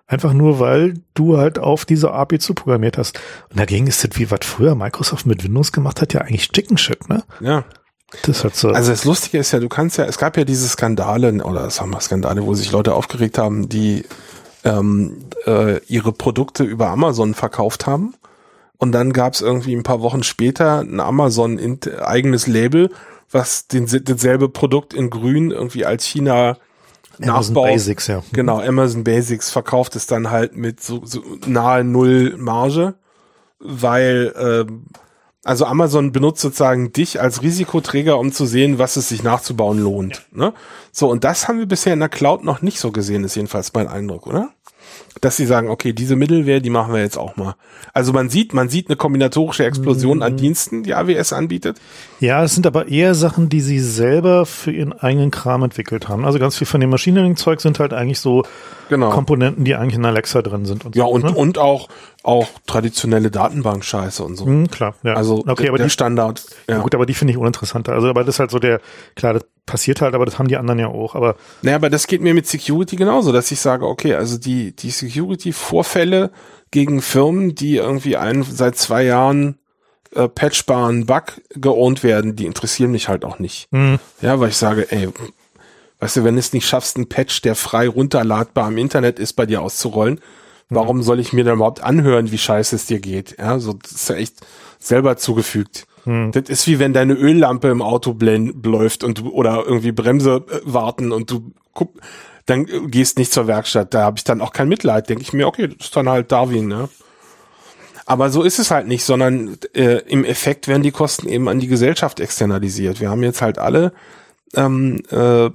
Einfach 0.08 0.34
nur, 0.34 0.60
weil 0.60 0.96
du 1.14 1.38
halt 1.38 1.60
auf 1.60 1.86
diese 1.86 2.12
API 2.12 2.40
zuprogrammiert 2.40 2.98
hast. 2.98 3.20
Und 3.52 3.60
dagegen 3.60 3.86
ist 3.86 4.04
das 4.04 4.18
wie 4.18 4.32
was 4.32 4.40
früher 4.42 4.74
Microsoft 4.74 5.28
mit 5.28 5.44
Windows 5.44 5.72
gemacht 5.72 6.02
hat, 6.02 6.14
ja 6.14 6.22
eigentlich 6.22 6.52
Chicken 6.52 6.78
Shit, 6.78 7.10
ne? 7.10 7.24
Ja. 7.42 7.66
Das 8.24 8.44
hat 8.44 8.56
so. 8.56 8.70
Also 8.70 8.90
das 8.90 9.06
Lustige 9.06 9.38
ist 9.38 9.52
ja, 9.52 9.60
du 9.60 9.70
kannst 9.70 9.98
ja, 9.98 10.06
es 10.06 10.18
gab 10.18 10.36
ja 10.36 10.44
diese 10.44 10.68
Skandale, 10.68 11.44
oder 11.44 11.70
sagen 11.70 11.92
wir 11.92 12.02
Skandale, 12.02 12.44
wo 12.44 12.56
sich 12.56 12.72
Leute 12.72 12.96
aufgeregt 12.96 13.38
haben, 13.38 13.70
die 13.70 14.04
ähm, 14.64 15.26
äh, 15.46 15.80
ihre 15.86 16.12
Produkte 16.12 16.64
über 16.64 16.88
Amazon 16.88 17.36
verkauft 17.36 17.86
haben 17.86 18.16
und 18.80 18.94
dann 18.94 19.14
gab 19.14 19.34
es 19.34 19.42
irgendwie 19.42 19.76
ein 19.76 19.84
paar 19.84 20.02
Wochen 20.02 20.24
später 20.24 20.80
ein 20.80 21.00
Amazon 21.00 21.80
eigenes 22.02 22.48
Label, 22.48 22.90
was 23.30 23.68
den, 23.68 23.86
dasselbe 24.06 24.50
Produkt 24.50 24.94
in 24.94 25.10
Grün 25.12 25.52
irgendwie 25.52 25.86
als 25.86 26.06
China 26.06 26.58
Amazon 27.22 27.54
Nachbau, 27.54 27.64
Basics, 27.64 28.08
ja. 28.08 28.24
Genau, 28.32 28.62
Amazon 28.62 29.04
Basics 29.04 29.52
verkauft 29.52 29.98
es 29.98 30.08
dann 30.08 30.32
halt 30.32 30.56
mit 30.56 30.82
so, 30.82 31.02
so 31.04 31.22
nahe 31.46 31.84
Null 31.84 32.38
Marge, 32.38 32.96
weil 33.60 34.34
ähm, 34.40 34.86
also 35.44 35.66
Amazon 35.66 36.14
benutzt 36.14 36.42
sozusagen 36.42 36.94
dich 36.94 37.20
als 37.20 37.42
Risikoträger, 37.42 38.18
um 38.18 38.32
zu 38.32 38.46
sehen, 38.46 38.78
was 38.78 38.96
es 38.96 39.10
sich 39.10 39.24
nachzubauen 39.24 39.80
lohnt. 39.80 40.28
Ja. 40.32 40.38
Ne? 40.38 40.54
So, 40.92 41.10
und 41.10 41.26
das 41.26 41.48
haben 41.48 41.60
wir 41.60 41.66
bisher 41.66 41.94
in 41.94 42.00
der 42.00 42.10
Cloud 42.10 42.44
noch 42.44 42.62
nicht 42.62 42.80
so 42.80 42.92
gesehen, 42.92 43.26
ist 43.26 43.36
jedenfalls 43.36 43.74
mein 43.74 43.88
Eindruck, 43.88 44.28
oder? 44.28 44.50
Dass 45.22 45.38
sie 45.38 45.46
sagen, 45.46 45.70
okay, 45.70 45.94
diese 45.94 46.16
Mittelwehr, 46.16 46.60
die 46.60 46.70
machen 46.70 46.94
wir 46.94 47.02
jetzt 47.02 47.18
auch 47.18 47.36
mal. 47.36 47.56
Also 47.94 48.14
man 48.14 48.30
sieht, 48.30 48.54
man 48.54 48.70
sieht 48.70 48.88
eine 48.88 48.96
kombinatorische 48.96 49.66
Explosion 49.66 50.18
mhm. 50.18 50.24
an 50.24 50.38
Diensten, 50.38 50.84
die 50.84 50.94
AWS 50.94 51.34
anbietet. 51.34 51.78
Ja, 52.20 52.44
es 52.44 52.54
sind 52.54 52.66
aber 52.68 52.88
eher 52.88 53.16
Sachen, 53.16 53.50
die 53.50 53.62
sie 53.62 53.80
selber 53.80 54.46
für 54.46 54.72
ihren 54.72 54.94
eigenen 54.94 55.32
Kram 55.32 55.64
entwickelt 55.64 56.08
haben. 56.08 56.26
Also 56.26 56.40
ganz 56.40 56.58
viel 56.58 56.68
von 56.68 56.82
dem 56.82 56.90
Machine 56.90 57.20
Learning 57.20 57.36
Zeug 57.36 57.62
sind 57.62 57.80
halt 57.80 57.94
eigentlich 57.94 58.20
so 58.20 58.44
genau. 58.90 59.10
Komponenten, 59.10 59.66
die 59.66 59.76
eigentlich 59.76 59.96
in 59.96 60.06
Alexa 60.06 60.42
drin 60.42 60.66
sind. 60.66 60.86
Und 60.86 60.96
ja, 60.96 61.06
so, 61.06 61.10
und, 61.10 61.26
ne? 61.26 61.32
und 61.32 61.58
auch, 61.58 61.90
auch 62.24 62.48
traditionelle 62.66 63.32
Datenbank-Scheiße 63.32 64.24
und 64.24 64.36
so. 64.36 64.46
Mhm, 64.46 64.70
klar, 64.70 64.96
ja. 65.04 65.14
Also 65.14 65.40
okay, 65.40 65.64
der, 65.64 65.70
aber 65.70 65.78
der 65.78 65.88
die, 65.88 65.92
Standard. 65.92 66.46
Ja. 66.68 66.76
ja. 66.76 66.82
Gut, 66.82 66.96
aber 66.96 67.06
die 67.06 67.14
finde 67.14 67.32
ich 67.32 67.38
uninteressanter. 67.38 67.94
Also, 67.94 68.10
aber 68.10 68.24
das 68.24 68.36
ist 68.36 68.40
halt 68.40 68.52
so 68.52 68.60
der, 68.60 68.80
klar, 69.16 69.34
das 69.34 69.44
passiert 69.70 70.02
halt, 70.02 70.16
aber 70.16 70.26
das 70.26 70.40
haben 70.40 70.48
die 70.48 70.58
anderen 70.58 70.80
ja 70.80 70.88
auch. 70.88 71.14
Aber 71.16 71.36
naja, 71.62 71.78
aber 71.78 71.90
das 71.90 72.08
geht 72.08 72.22
mir 72.22 72.34
mit 72.34 72.48
Security 72.48 72.96
genauso, 72.96 73.32
dass 73.32 73.52
ich 73.52 73.60
sage, 73.60 73.86
okay, 73.86 74.16
also 74.16 74.38
die 74.38 74.76
die 74.76 74.90
Security-Vorfälle 74.90 76.32
gegen 76.72 77.02
Firmen, 77.02 77.54
die 77.54 77.76
irgendwie 77.76 78.18
einen 78.18 78.44
seit 78.44 78.76
zwei 78.78 79.04
Jahren 79.04 79.60
äh, 80.16 80.28
patchbaren 80.28 81.06
Bug 81.06 81.42
geohnt 81.52 82.04
werden, 82.04 82.36
die 82.36 82.48
interessieren 82.48 82.92
mich 82.92 83.08
halt 83.10 83.24
auch 83.24 83.38
nicht. 83.38 83.72
Mhm. 83.72 84.00
Ja, 84.22 84.40
weil 84.40 84.50
ich 84.50 84.58
sage, 84.58 84.92
ey, 84.92 85.08
weißt 86.00 86.18
du, 86.18 86.24
wenn 86.24 86.34
du 86.34 86.40
es 86.40 86.52
nicht 86.52 86.68
schaffst, 86.68 86.98
einen 86.98 87.08
Patch, 87.08 87.42
der 87.42 87.56
frei 87.56 87.88
runterladbar 87.88 88.70
im 88.70 88.78
Internet 88.78 89.20
ist, 89.20 89.34
bei 89.34 89.46
dir 89.46 89.62
auszurollen, 89.62 90.16
mhm. 90.16 90.76
warum 90.76 91.04
soll 91.04 91.20
ich 91.20 91.32
mir 91.32 91.44
dann 91.44 91.58
überhaupt 91.58 91.84
anhören, 91.84 92.32
wie 92.32 92.40
scheiße 92.40 92.76
es 92.76 92.88
dir 92.88 93.00
geht? 93.00 93.36
Ja, 93.38 93.60
so 93.60 93.74
das 93.74 93.92
ist 93.92 94.10
ja 94.10 94.16
echt 94.16 94.36
selber 94.80 95.18
zugefügt. 95.18 95.86
Hm. 96.04 96.32
Das 96.32 96.50
ist 96.50 96.68
wie 96.68 96.80
wenn 96.80 96.94
deine 96.94 97.14
Öllampe 97.14 97.70
im 97.70 97.82
Auto 97.82 98.16
läuft 98.20 99.04
und 99.04 99.20
du 99.20 99.30
oder 99.30 99.64
irgendwie 99.66 99.92
Bremse 99.92 100.46
äh, 100.50 100.60
warten 100.64 101.12
und 101.12 101.32
du 101.32 101.52
guck, 101.74 102.00
dann 102.46 102.68
äh, 102.68 102.88
gehst 102.88 103.18
nicht 103.18 103.32
zur 103.32 103.48
Werkstatt. 103.48 103.94
Da 103.94 104.04
habe 104.04 104.18
ich 104.18 104.24
dann 104.24 104.42
auch 104.42 104.54
kein 104.54 104.70
Mitleid. 104.70 105.10
Denke 105.10 105.24
ich 105.24 105.34
mir, 105.34 105.48
okay, 105.48 105.68
das 105.68 105.88
ist 105.88 105.96
dann 105.96 106.10
halt 106.10 106.32
Darwin, 106.32 106.68
ne? 106.68 106.90
Aber 108.06 108.32
so 108.32 108.42
ist 108.42 108.58
es 108.58 108.72
halt 108.72 108.88
nicht, 108.88 109.04
sondern 109.04 109.58
äh, 109.76 110.00
im 110.08 110.26
Effekt 110.26 110.68
werden 110.68 110.82
die 110.82 110.90
Kosten 110.90 111.30
eben 111.30 111.48
an 111.48 111.60
die 111.60 111.68
Gesellschaft 111.68 112.20
externalisiert. 112.20 113.00
Wir 113.00 113.12
haben 113.12 113.22
jetzt 113.22 113.44
halt 113.44 113.60
alle 113.60 113.94
ähm, 114.56 115.00
äh, 115.12 115.52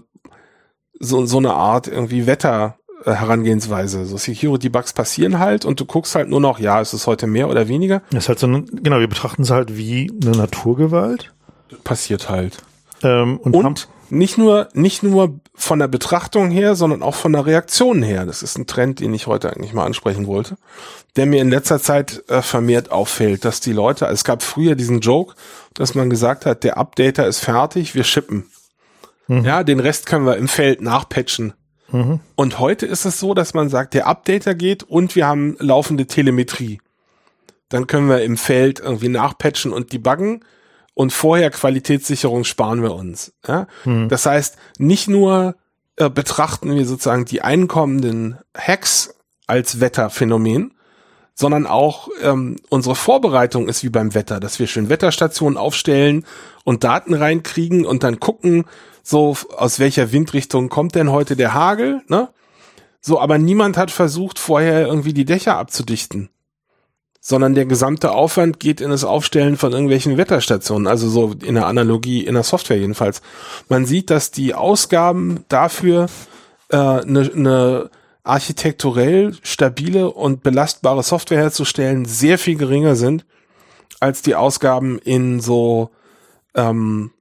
so, 1.01 1.27
so 1.27 1.39
eine 1.39 1.55
Art 1.55 1.89
irgendwie 1.89 2.29
Wetter 2.29 2.79
Herangehensweise. 3.05 4.07
So 4.07 4.17
Security-Bugs 4.17 4.93
passieren 4.93 5.39
halt 5.39 5.65
und 5.65 5.81
du 5.81 5.85
guckst 5.85 6.15
halt 6.15 6.29
nur 6.29 6.41
noch, 6.41 6.59
ja, 6.59 6.81
ist 6.81 6.93
es 6.93 7.07
heute 7.07 7.27
mehr 7.27 7.49
oder 7.49 7.69
weniger? 7.69 8.03
Das 8.11 8.25
ist 8.25 8.29
halt 8.29 8.39
so, 8.39 8.47
eine, 8.47 8.63
genau, 8.63 9.01
wir 9.01 9.09
betrachten 9.09 9.43
es 9.43 9.51
halt 9.51 9.77
wie 9.77 10.13
eine 10.23 10.33
Naturgewalt. 10.37 11.33
Passiert 11.83 12.29
halt. 12.29 12.59
Ähm, 13.03 13.39
und, 13.39 13.55
und 13.55 13.89
nicht 14.11 14.39
nur, 14.39 14.69
nicht 14.75 15.03
nur 15.03 15.41
von 15.55 15.79
der 15.79 15.89
Betrachtung 15.89 16.51
her, 16.51 16.75
sondern 16.75 17.03
auch 17.03 17.15
von 17.15 17.33
der 17.33 17.47
Reaktion 17.47 18.03
her. 18.03 18.27
Das 18.27 18.43
ist 18.43 18.59
ein 18.59 18.67
Trend, 18.67 19.01
den 19.01 19.15
ich 19.15 19.27
heute 19.27 19.53
eigentlich 19.53 19.73
mal 19.73 19.85
ansprechen 19.85 20.27
wollte, 20.27 20.57
der 21.17 21.27
mir 21.27 21.41
in 21.41 21.51
letzter 21.51 21.81
Zeit 21.81 22.23
äh, 22.29 22.43
vermehrt 22.43 22.91
auffällt, 22.91 23.45
dass 23.45 23.61
die 23.61 23.73
Leute, 23.73 24.07
also 24.07 24.15
es 24.15 24.25
gab 24.25 24.43
früher 24.43 24.75
diesen 24.75 25.01
Joke, 25.01 25.35
dass 25.75 25.95
man 25.95 26.11
gesagt 26.11 26.47
hat, 26.47 26.65
der 26.65 26.79
Updater 26.79 27.27
ist 27.27 27.41
fertig, 27.41 27.95
wir 27.95 28.05
shippen. 28.05 28.47
Mhm. 29.27 29.45
Ja, 29.45 29.65
den 29.65 29.81
Rest 29.81 30.07
können 30.07 30.27
wir 30.27 30.37
im 30.37 30.49
Feld 30.49 30.81
nachpatchen. 30.81 31.55
Mhm. 31.95 32.19
Und 32.35 32.59
heute 32.59 32.87
ist 32.87 33.05
es 33.05 33.21
so, 33.21 33.35
dass 33.35 33.55
man 33.55 33.69
sagt, 33.69 33.95
der 33.95 34.09
Updater 34.09 34.57
geht 34.57 34.83
und 34.83 35.15
wir 35.15 35.29
haben 35.29 35.57
laufende 35.61 36.07
Telemetrie. 36.07 36.81
Dann 37.69 37.87
können 37.87 38.09
wir 38.09 38.23
im 38.23 38.37
Feld 38.37 38.81
irgendwie 38.81 39.09
nachpatchen 39.09 39.73
und 39.73 39.93
debuggen 39.93 40.45
und 40.95 41.13
vorher 41.13 41.51
Qualitätssicherung 41.51 42.43
sparen 42.43 42.83
wir 42.83 42.95
uns. 42.95 43.33
Ja? 43.47 43.69
Mhm. 43.85 44.09
Das 44.09 44.27
heißt, 44.27 44.57
nicht 44.79 45.07
nur 45.07 45.55
äh, 45.95 46.11
betrachten 46.11 46.75
wir 46.75 46.85
sozusagen 46.85 47.27
die 47.27 47.43
einkommenden 47.43 48.39
Hacks 48.57 49.15
als 49.47 49.79
Wetterphänomen, 49.79 50.74
sondern 51.35 51.67
auch 51.67 52.09
ähm, 52.23 52.57
unsere 52.71 52.95
Vorbereitung 52.95 53.69
ist 53.69 53.83
wie 53.83 53.89
beim 53.89 54.15
Wetter, 54.15 54.39
dass 54.41 54.59
wir 54.59 54.67
schön 54.67 54.89
Wetterstationen 54.89 55.59
aufstellen 55.59 56.25
und 56.63 56.85
Daten 56.85 57.13
reinkriegen 57.13 57.85
und 57.85 58.05
dann 58.05 58.21
gucken, 58.21 58.65
so 59.03 59.37
aus 59.57 59.79
welcher 59.79 60.13
Windrichtung 60.13 60.69
kommt 60.69 60.95
denn 60.95 61.11
heute 61.11 61.37
der 61.37 61.53
Hagel, 61.53 62.03
ne? 62.09 62.29
So, 63.01 63.21
aber 63.21 63.37
niemand 63.37 63.77
hat 63.77 63.91
versucht, 63.91 64.39
vorher 64.39 64.87
irgendwie 64.87 65.13
die 65.13 65.27
Dächer 65.27 65.59
abzudichten. 65.59 66.31
Sondern 67.21 67.55
der 67.55 67.67
gesamte 67.67 68.13
Aufwand 68.13 68.61
geht 68.61 68.81
in 68.81 68.89
das 68.89 69.05
Aufstellen 69.05 69.59
von 69.59 69.73
irgendwelchen 69.73 70.17
Wetterstationen, 70.17 70.87
also 70.87 71.11
so 71.11 71.35
in 71.43 71.55
der 71.55 71.67
Analogie, 71.67 72.25
in 72.25 72.33
der 72.33 72.45
Software 72.45 72.79
jedenfalls. 72.79 73.21
Man 73.69 73.85
sieht, 73.85 74.09
dass 74.09 74.31
die 74.31 74.55
Ausgaben 74.55 75.45
dafür 75.49 76.07
eine 76.71 77.03
äh, 77.03 77.05
ne, 77.05 77.31
ne 77.35 77.91
architekturell 78.25 79.37
stabile 79.43 80.11
und 80.11 80.43
belastbare 80.43 81.03
Software 81.03 81.39
herzustellen 81.39 82.07
sehr 82.07 82.39
viel 82.39 82.57
geringer 82.57 82.97
sind 82.97 83.25
als 84.01 84.23
die 84.23 84.35
Ausgaben 84.35 84.99
in 84.99 85.41
so 85.41 85.91
ähm, 86.55 87.13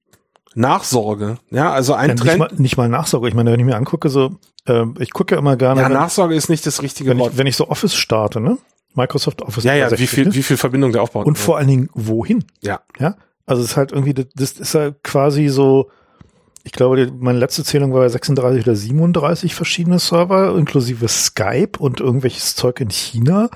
Nachsorge. 0.55 1.37
Ja, 1.49 1.71
also 1.71 1.93
ein 1.93 2.11
ja, 2.11 2.15
Trend. 2.15 2.39
Nicht 2.39 2.39
mal, 2.39 2.61
nicht 2.61 2.77
mal 2.77 2.89
Nachsorge. 2.89 3.27
Ich 3.27 3.33
meine, 3.33 3.51
wenn 3.51 3.59
ich 3.59 3.65
mir 3.65 3.75
angucke, 3.75 4.09
so, 4.09 4.37
äh, 4.65 4.85
ich 4.99 5.11
gucke 5.11 5.35
ja 5.35 5.39
immer 5.39 5.57
gerne. 5.57 5.81
Ja, 5.81 5.89
Nachsorge 5.89 6.35
ist 6.35 6.49
nicht 6.49 6.65
das 6.65 6.81
richtige 6.81 7.11
wenn 7.11 7.19
Wort. 7.19 7.33
Ich, 7.33 7.37
wenn 7.37 7.47
ich 7.47 7.55
so 7.55 7.69
Office 7.69 7.95
starte, 7.95 8.39
ne? 8.39 8.57
Microsoft 8.95 9.41
Office. 9.41 9.63
Ja, 9.63 9.73
ja, 9.73 9.89
360, 9.89 9.99
wie 9.99 10.15
viel, 10.15 10.25
ne? 10.25 10.35
wie 10.35 10.43
viel 10.43 10.57
Verbindung 10.57 10.91
der 10.91 11.01
aufbaut. 11.01 11.25
Und 11.25 11.37
ja. 11.37 11.43
vor 11.43 11.57
allen 11.57 11.67
Dingen, 11.67 11.89
wohin? 11.93 12.45
Ja. 12.61 12.81
Ja. 12.99 13.15
Also 13.45 13.63
es 13.63 13.71
ist 13.71 13.77
halt 13.77 13.91
irgendwie, 13.91 14.13
das 14.13 14.51
ist 14.51 14.75
halt 14.75 15.03
quasi 15.03 15.49
so, 15.49 15.89
ich 16.63 16.71
glaube, 16.71 17.11
meine 17.19 17.39
letzte 17.39 17.63
Zählung 17.63 17.93
war 17.93 18.09
36 18.09 18.63
oder 18.63 18.75
37 18.75 19.53
verschiedene 19.53 19.99
Server, 19.99 20.55
inklusive 20.57 21.07
Skype 21.09 21.77
und 21.77 21.99
irgendwelches 21.99 22.55
Zeug 22.55 22.79
in 22.79 22.89
China. 22.89 23.49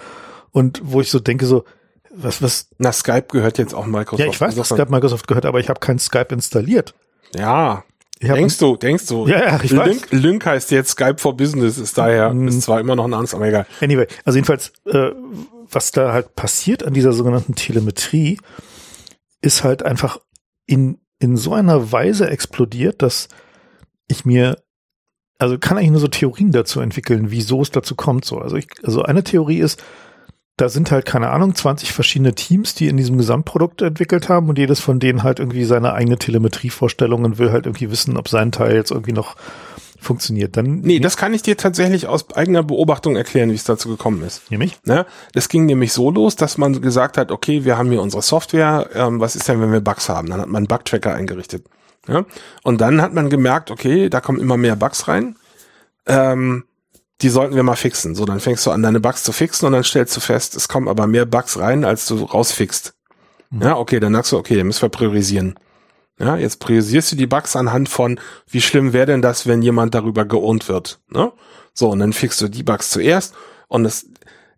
Und 0.51 0.81
wo 0.83 0.99
ich 0.99 1.09
so 1.09 1.19
denke, 1.19 1.45
so, 1.45 1.63
was, 2.11 2.41
was? 2.41 2.69
Na, 2.77 2.91
Skype 2.91 3.27
gehört 3.29 3.57
jetzt 3.57 3.73
auch 3.73 3.85
Microsoft. 3.85 4.19
Ja, 4.19 4.27
ich 4.27 4.41
weiß, 4.41 4.55
dass 4.55 4.67
Skype 4.67 4.89
Microsoft 4.89 5.27
gehört, 5.27 5.45
aber 5.45 5.59
ich 5.59 5.69
habe 5.69 5.79
kein 5.79 5.99
Skype 5.99 6.33
installiert. 6.33 6.95
Ja. 7.35 7.83
denkst 8.19 8.57
du, 8.57 8.75
denkst 8.75 9.05
du. 9.07 9.27
Ja, 9.27 9.39
ja, 9.39 9.59
ich 9.63 9.71
Link, 9.71 10.11
weiß. 10.11 10.11
Link 10.11 10.45
heißt 10.45 10.71
jetzt 10.71 10.91
Skype 10.91 11.17
for 11.17 11.37
Business, 11.37 11.77
ist 11.77 11.97
daher, 11.97 12.33
mm. 12.33 12.47
ist 12.47 12.63
zwar 12.63 12.79
immer 12.81 12.95
noch 12.95 13.05
ein 13.05 13.13
anderes, 13.13 13.35
aber 13.35 13.47
egal. 13.47 13.67
Anyway, 13.81 14.07
also 14.25 14.37
jedenfalls, 14.37 14.73
äh, 14.85 15.11
was 15.71 15.91
da 15.91 16.11
halt 16.11 16.35
passiert 16.35 16.83
an 16.83 16.93
dieser 16.93 17.13
sogenannten 17.13 17.55
Telemetrie, 17.55 18.39
ist 19.41 19.63
halt 19.63 19.83
einfach 19.83 20.19
in, 20.65 20.99
in 21.19 21.37
so 21.37 21.53
einer 21.53 21.91
Weise 21.91 22.29
explodiert, 22.29 23.01
dass 23.01 23.27
ich 24.07 24.25
mir 24.25 24.57
also 25.39 25.57
kann 25.57 25.77
eigentlich 25.77 25.91
nur 25.91 25.99
so 25.99 26.07
Theorien 26.07 26.51
dazu 26.51 26.79
entwickeln, 26.79 27.29
wieso 27.29 27.61
es 27.61 27.71
dazu 27.71 27.95
kommt. 27.95 28.25
So, 28.25 28.39
also 28.39 28.55
ich, 28.55 28.67
also 28.83 29.03
eine 29.03 29.23
Theorie 29.23 29.59
ist, 29.59 29.83
da 30.57 30.69
sind 30.69 30.89
halt, 30.89 31.05
keine 31.05 31.29
Ahnung, 31.29 31.53
20 31.53 31.91
verschiedene 31.91 32.33
Teams, 32.33 32.73
die 32.73 32.87
in 32.87 32.97
diesem 32.97 33.17
Gesamtprodukt 33.17 33.83
entwickelt 33.83 34.27
haben 34.27 34.49
und 34.49 34.57
jedes 34.57 34.79
von 34.79 34.99
denen 34.99 35.21
halt 35.21 35.39
irgendwie 35.39 35.65
seine 35.65 35.93
eigene 35.93 36.17
Telemetrievorstellung 36.17 37.23
und 37.23 37.37
will 37.37 37.51
halt 37.51 37.67
irgendwie 37.67 37.91
wissen, 37.91 38.17
ob 38.17 38.27
sein 38.27 38.51
Teil 38.51 38.73
jetzt 38.75 38.89
irgendwie 38.89 39.13
noch 39.13 39.35
funktioniert. 39.99 40.57
Dann 40.57 40.81
nee, 40.81 40.99
das 40.99 41.17
kann 41.17 41.33
ich 41.33 41.41
dir 41.41 41.57
tatsächlich 41.57 42.07
aus 42.07 42.29
eigener 42.35 42.63
Beobachtung 42.63 43.15
erklären, 43.15 43.51
wie 43.51 43.55
es 43.55 43.63
dazu 43.63 43.89
gekommen 43.89 44.23
ist. 44.23 44.49
Nämlich? 44.51 44.77
Ne? 44.85 45.05
Das 45.33 45.49
ging 45.49 45.65
nämlich 45.65 45.93
so 45.93 46.11
los, 46.11 46.35
dass 46.35 46.57
man 46.57 46.81
gesagt 46.81 47.17
hat, 47.17 47.31
okay, 47.31 47.65
wir 47.65 47.77
haben 47.77 47.89
hier 47.89 48.01
unsere 48.01 48.21
Software, 48.21 48.89
ähm, 48.93 49.19
was 49.19 49.35
ist 49.35 49.47
denn, 49.47 49.61
wenn 49.61 49.71
wir 49.71 49.81
Bugs 49.81 50.09
haben? 50.09 50.29
Dann 50.29 50.41
hat 50.41 50.47
man 50.47 50.57
einen 50.57 50.67
Bug-Tracker 50.67 51.13
eingerichtet. 51.13 51.65
Ja? 52.07 52.25
Und 52.63 52.81
dann 52.81 53.01
hat 53.01 53.13
man 53.13 53.29
gemerkt, 53.29 53.71
okay, 53.71 54.09
da 54.09 54.21
kommen 54.21 54.39
immer 54.39 54.57
mehr 54.57 54.75
Bugs 54.75 55.07
rein. 55.07 55.35
Ähm, 56.05 56.63
die 57.21 57.29
sollten 57.29 57.55
wir 57.55 57.63
mal 57.63 57.75
fixen. 57.75 58.15
So, 58.15 58.25
dann 58.25 58.39
fängst 58.39 58.65
du 58.65 58.71
an, 58.71 58.83
deine 58.83 58.99
Bugs 58.99 59.23
zu 59.23 59.31
fixen 59.31 59.65
und 59.65 59.73
dann 59.73 59.83
stellst 59.83 60.15
du 60.15 60.21
fest, 60.21 60.55
es 60.55 60.67
kommen 60.67 60.87
aber 60.87 61.07
mehr 61.07 61.25
Bugs 61.25 61.57
rein, 61.57 61.83
als 61.83 62.05
du 62.05 62.23
rausfixst. 62.23 62.93
Mhm. 63.49 63.61
Ja, 63.61 63.77
okay, 63.77 63.99
dann 63.99 64.13
sagst 64.13 64.31
du, 64.31 64.37
okay, 64.37 64.55
dann 64.55 64.67
müssen 64.67 64.83
wir 64.83 64.89
priorisieren. 64.89 65.55
Ja, 66.19 66.35
jetzt 66.35 66.59
priorisierst 66.59 67.11
du 67.11 67.15
die 67.15 67.27
Bugs 67.27 67.55
anhand 67.55 67.89
von, 67.89 68.19
wie 68.49 68.61
schlimm 68.61 68.91
wäre 68.91 69.05
denn 69.05 69.21
das, 69.21 69.45
wenn 69.45 69.61
jemand 69.61 69.93
darüber 69.93 70.25
geohnt 70.25 70.67
wird. 70.67 70.99
Ne? 71.09 71.31
So, 71.73 71.89
und 71.89 71.99
dann 71.99 72.13
fixst 72.13 72.41
du 72.41 72.47
die 72.47 72.63
Bugs 72.63 72.89
zuerst 72.89 73.35
und 73.67 73.85
es 73.85 74.07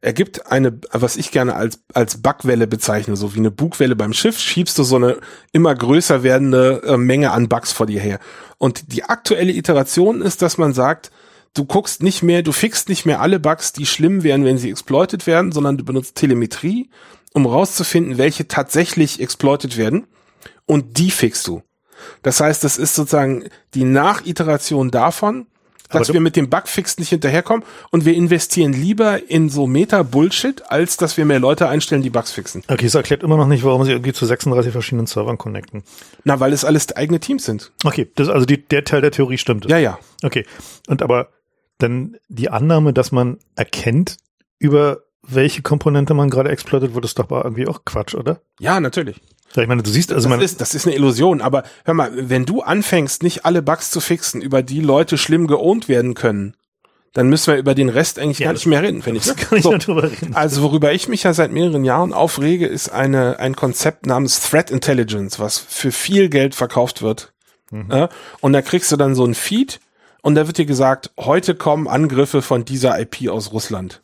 ergibt 0.01 0.49
eine, 0.49 0.79
was 0.93 1.17
ich 1.17 1.31
gerne 1.31 1.55
als, 1.55 1.79
als 1.93 2.21
Bugwelle 2.21 2.67
bezeichne, 2.67 3.17
so 3.17 3.35
wie 3.35 3.39
eine 3.39 3.51
Bugwelle 3.51 3.97
beim 3.97 4.13
Schiff, 4.13 4.39
schiebst 4.39 4.77
du 4.77 4.83
so 4.83 4.95
eine 4.95 5.17
immer 5.51 5.75
größer 5.75 6.23
werdende 6.23 6.81
äh, 6.85 6.95
Menge 6.95 7.31
an 7.31 7.49
Bugs 7.49 7.73
vor 7.73 7.85
dir 7.85 7.99
her. 7.99 8.19
Und 8.57 8.93
die 8.93 9.03
aktuelle 9.03 9.51
Iteration 9.51 10.21
ist, 10.21 10.41
dass 10.41 10.57
man 10.57 10.73
sagt, 10.73 11.11
du 11.53 11.65
guckst 11.65 12.01
nicht 12.01 12.23
mehr, 12.23 12.41
du 12.41 12.53
fixst 12.53 12.87
nicht 12.87 13.05
mehr 13.05 13.19
alle 13.19 13.41
Bugs, 13.41 13.73
die 13.73 13.85
schlimm 13.85 14.23
wären, 14.23 14.45
wenn 14.45 14.57
sie 14.57 14.69
exploited 14.69 15.27
werden, 15.27 15.51
sondern 15.51 15.77
du 15.77 15.83
benutzt 15.83 16.15
Telemetrie, 16.15 16.89
um 17.33 17.45
rauszufinden, 17.45 18.17
welche 18.17 18.47
tatsächlich 18.47 19.19
exploited 19.19 19.75
werden 19.75 20.07
und 20.69 20.99
die 20.99 21.09
fixst 21.09 21.47
du. 21.47 21.63
Das 22.21 22.39
heißt, 22.39 22.63
das 22.63 22.77
ist 22.77 22.93
sozusagen 22.93 23.45
die 23.73 23.83
Nachiteration 23.83 24.91
davon, 24.91 25.47
dass 25.89 26.13
wir 26.13 26.21
mit 26.21 26.35
dem 26.35 26.51
Bugfix 26.51 26.99
nicht 26.99 27.09
hinterherkommen 27.09 27.65
und 27.89 28.05
wir 28.05 28.13
investieren 28.13 28.71
lieber 28.71 29.27
in 29.31 29.49
so 29.49 29.65
Meta-Bullshit, 29.65 30.71
als 30.71 30.97
dass 30.97 31.17
wir 31.17 31.25
mehr 31.25 31.39
Leute 31.39 31.67
einstellen, 31.67 32.03
die 32.03 32.11
Bugs 32.11 32.31
fixen. 32.31 32.61
Okay, 32.67 32.85
es 32.85 32.93
erklärt 32.93 33.23
immer 33.23 33.37
noch 33.37 33.47
nicht, 33.47 33.63
warum 33.63 33.83
sie 33.83 33.91
irgendwie 33.93 34.13
zu 34.13 34.27
36 34.27 34.71
verschiedenen 34.71 35.07
Servern 35.07 35.39
connecten. 35.39 35.81
Na, 36.23 36.39
weil 36.39 36.53
es 36.53 36.63
alles 36.63 36.95
eigene 36.95 37.19
Teams 37.19 37.45
sind. 37.45 37.71
Okay, 37.83 38.07
das 38.13 38.29
also 38.29 38.45
die, 38.45 38.63
der 38.63 38.83
Teil 38.83 39.01
der 39.01 39.09
Theorie 39.09 39.39
stimmt. 39.39 39.67
Ja, 39.67 39.79
ja. 39.79 39.97
Okay. 40.21 40.45
Und 40.87 41.01
aber 41.01 41.29
dann 41.79 42.17
die 42.27 42.51
Annahme, 42.51 42.93
dass 42.93 43.11
man 43.11 43.39
erkennt, 43.55 44.17
über 44.59 44.99
welche 45.23 45.63
Komponente 45.63 46.13
man 46.13 46.29
gerade 46.29 46.49
exploitet, 46.49 46.93
wird 46.93 47.05
es 47.05 47.15
doch 47.15 47.31
irgendwie 47.31 47.67
auch 47.67 47.83
Quatsch, 47.83 48.13
oder? 48.13 48.41
Ja, 48.59 48.79
natürlich. 48.79 49.19
Ja, 49.55 49.63
ich 49.63 49.67
meine, 49.67 49.83
du 49.83 49.89
siehst, 49.89 50.11
also 50.13 50.29
das, 50.29 50.43
ist, 50.43 50.61
das 50.61 50.75
ist 50.75 50.85
eine 50.85 50.95
Illusion, 50.95 51.41
aber 51.41 51.63
hör 51.83 51.93
mal, 51.93 52.11
wenn 52.13 52.45
du 52.45 52.61
anfängst, 52.61 53.23
nicht 53.23 53.45
alle 53.45 53.61
Bugs 53.61 53.89
zu 53.89 53.99
fixen, 53.99 54.41
über 54.41 54.61
die 54.61 54.81
Leute 54.81 55.17
schlimm 55.17 55.47
geohnt 55.47 55.89
werden 55.89 56.13
können, 56.13 56.55
dann 57.13 57.27
müssen 57.27 57.53
wir 57.53 57.59
über 57.59 57.73
den 57.73 57.89
Rest 57.89 58.19
eigentlich 58.19 58.39
ja, 58.39 58.45
gar 58.45 58.53
nicht 58.53 58.67
mehr 58.67 58.83
reden, 58.83 59.01
finde 59.01 59.19
ich. 59.19 59.25
Das 59.25 59.35
kann 59.35 59.57
ich 59.57 59.63
so, 59.63 59.71
darüber 59.77 60.03
reden. 60.03 60.35
Also 60.35 60.61
worüber 60.61 60.93
ich 60.93 61.07
mich 61.07 61.23
ja 61.23 61.33
seit 61.33 61.51
mehreren 61.51 61.83
Jahren 61.83 62.13
aufrege, 62.13 62.67
ist 62.67 62.89
eine, 62.89 63.39
ein 63.39 63.55
Konzept 63.55 64.05
namens 64.05 64.41
Threat 64.41 64.69
Intelligence, 64.69 65.39
was 65.39 65.57
für 65.57 65.91
viel 65.91 66.29
Geld 66.29 66.53
verkauft 66.53 67.01
wird. 67.01 67.33
Mhm. 67.71 67.87
Ja, 67.91 68.09
und 68.41 68.53
da 68.53 68.61
kriegst 68.61 68.91
du 68.91 68.97
dann 68.97 69.15
so 69.15 69.25
ein 69.25 69.33
Feed 69.33 69.79
und 70.21 70.35
da 70.35 70.45
wird 70.47 70.57
dir 70.57 70.65
gesagt, 70.65 71.11
heute 71.17 71.55
kommen 71.55 71.87
Angriffe 71.87 72.41
von 72.41 72.65
dieser 72.65 72.99
IP 72.99 73.29
aus 73.29 73.51
Russland. 73.51 74.01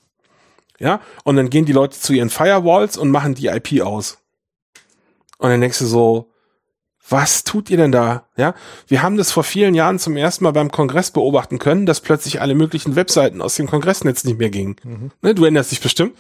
Ja, 0.80 1.00
und 1.24 1.36
dann 1.36 1.50
gehen 1.50 1.66
die 1.66 1.74
Leute 1.74 2.00
zu 2.00 2.14
ihren 2.14 2.30
Firewalls 2.30 2.98
und 2.98 3.10
machen 3.10 3.36
die 3.36 3.48
IP 3.48 3.82
aus. 3.82 4.18
Und 5.38 5.50
dann 5.50 5.62
denkst 5.62 5.80
du 5.80 5.86
so, 5.86 6.32
was 7.08 7.44
tut 7.44 7.70
ihr 7.70 7.78
denn 7.78 7.92
da? 7.92 8.28
Ja, 8.36 8.56
wir 8.88 9.04
haben 9.04 9.18
das 9.18 9.32
vor 9.32 9.44
vielen 9.44 9.76
Jahren 9.76 10.00
zum 10.00 10.18
ersten 10.18 10.44
Mal 10.44 10.52
beim 10.52 10.72
Kongress 10.72 11.12
beobachten 11.12 11.60
können, 11.60 11.86
dass 11.86 12.02
plötzlich 12.02 12.42
alle 12.42 12.56
möglichen 12.56 12.96
Webseiten 12.96 13.42
aus 13.42 13.56
dem 13.56 13.68
Kongressnetz 13.68 14.24
nicht 14.24 14.40
mehr 14.40 14.50
gingen. 14.50 14.76
Mhm. 14.84 15.12
Ne, 15.22 15.36
du 15.36 15.44
erinnerst 15.44 15.72
dich 15.72 15.82
bestimmt, 15.82 16.18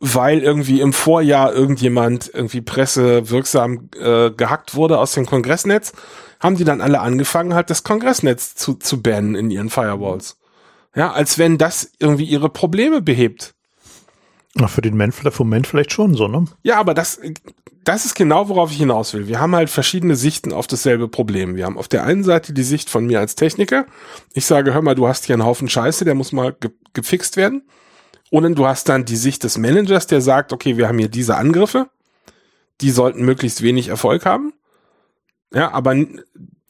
weil 0.00 0.40
irgendwie 0.40 0.80
im 0.80 0.92
Vorjahr 0.92 1.54
irgendjemand 1.54 2.30
irgendwie 2.32 2.60
pressewirksam 2.60 3.88
äh, 3.98 4.30
gehackt 4.30 4.74
wurde 4.74 4.98
aus 4.98 5.12
dem 5.12 5.24
Kongressnetz, 5.24 5.92
haben 6.40 6.56
die 6.56 6.64
dann 6.64 6.82
alle 6.82 7.00
angefangen, 7.00 7.54
halt 7.54 7.70
das 7.70 7.82
Kongressnetz 7.82 8.54
zu, 8.54 8.74
zu 8.74 9.02
bannen 9.02 9.34
in 9.34 9.50
ihren 9.50 9.70
Firewalls. 9.70 10.38
Ja, 10.94 11.12
als 11.12 11.38
wenn 11.38 11.58
das 11.58 11.92
irgendwie 11.98 12.24
ihre 12.24 12.48
Probleme 12.48 13.00
behebt. 13.00 13.54
Na, 14.54 14.66
für 14.66 14.80
den 14.80 14.96
Moment 14.96 15.66
vielleicht 15.66 15.92
schon 15.92 16.14
so, 16.14 16.26
ne? 16.26 16.44
Ja, 16.62 16.78
aber 16.78 16.94
das, 16.94 17.20
das 17.84 18.04
ist 18.04 18.14
genau, 18.14 18.48
worauf 18.48 18.70
ich 18.70 18.78
hinaus 18.78 19.14
will. 19.14 19.28
Wir 19.28 19.40
haben 19.40 19.54
halt 19.54 19.70
verschiedene 19.70 20.16
Sichten 20.16 20.52
auf 20.52 20.66
dasselbe 20.66 21.08
Problem. 21.08 21.56
Wir 21.56 21.66
haben 21.66 21.78
auf 21.78 21.88
der 21.88 22.04
einen 22.04 22.24
Seite 22.24 22.52
die 22.52 22.62
Sicht 22.62 22.88
von 22.90 23.06
mir 23.06 23.20
als 23.20 23.34
Techniker. 23.34 23.86
Ich 24.32 24.46
sage, 24.46 24.74
hör 24.74 24.82
mal, 24.82 24.94
du 24.94 25.06
hast 25.06 25.26
hier 25.26 25.34
einen 25.34 25.44
Haufen 25.44 25.68
Scheiße, 25.68 26.04
der 26.04 26.14
muss 26.14 26.32
mal 26.32 26.54
ge 26.58 26.70
gefixt 26.94 27.36
werden. 27.36 27.62
Und 28.30 28.58
du 28.58 28.66
hast 28.66 28.88
dann 28.88 29.04
die 29.04 29.16
Sicht 29.16 29.44
des 29.44 29.56
Managers, 29.56 30.06
der 30.06 30.20
sagt, 30.20 30.52
okay, 30.52 30.76
wir 30.76 30.88
haben 30.88 30.98
hier 30.98 31.08
diese 31.08 31.36
Angriffe. 31.36 31.88
Die 32.80 32.90
sollten 32.90 33.24
möglichst 33.24 33.62
wenig 33.62 33.88
Erfolg 33.88 34.26
haben. 34.26 34.52
Ja, 35.54 35.72
aber 35.72 35.94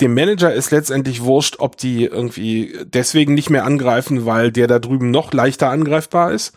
dem 0.00 0.14
Manager 0.14 0.52
ist 0.52 0.70
letztendlich 0.70 1.22
wurscht, 1.22 1.56
ob 1.58 1.76
die 1.76 2.04
irgendwie 2.04 2.76
deswegen 2.84 3.34
nicht 3.34 3.50
mehr 3.50 3.64
angreifen, 3.64 4.24
weil 4.24 4.52
der 4.52 4.66
da 4.66 4.78
drüben 4.78 5.10
noch 5.10 5.32
leichter 5.32 5.70
angreifbar 5.70 6.32
ist 6.32 6.52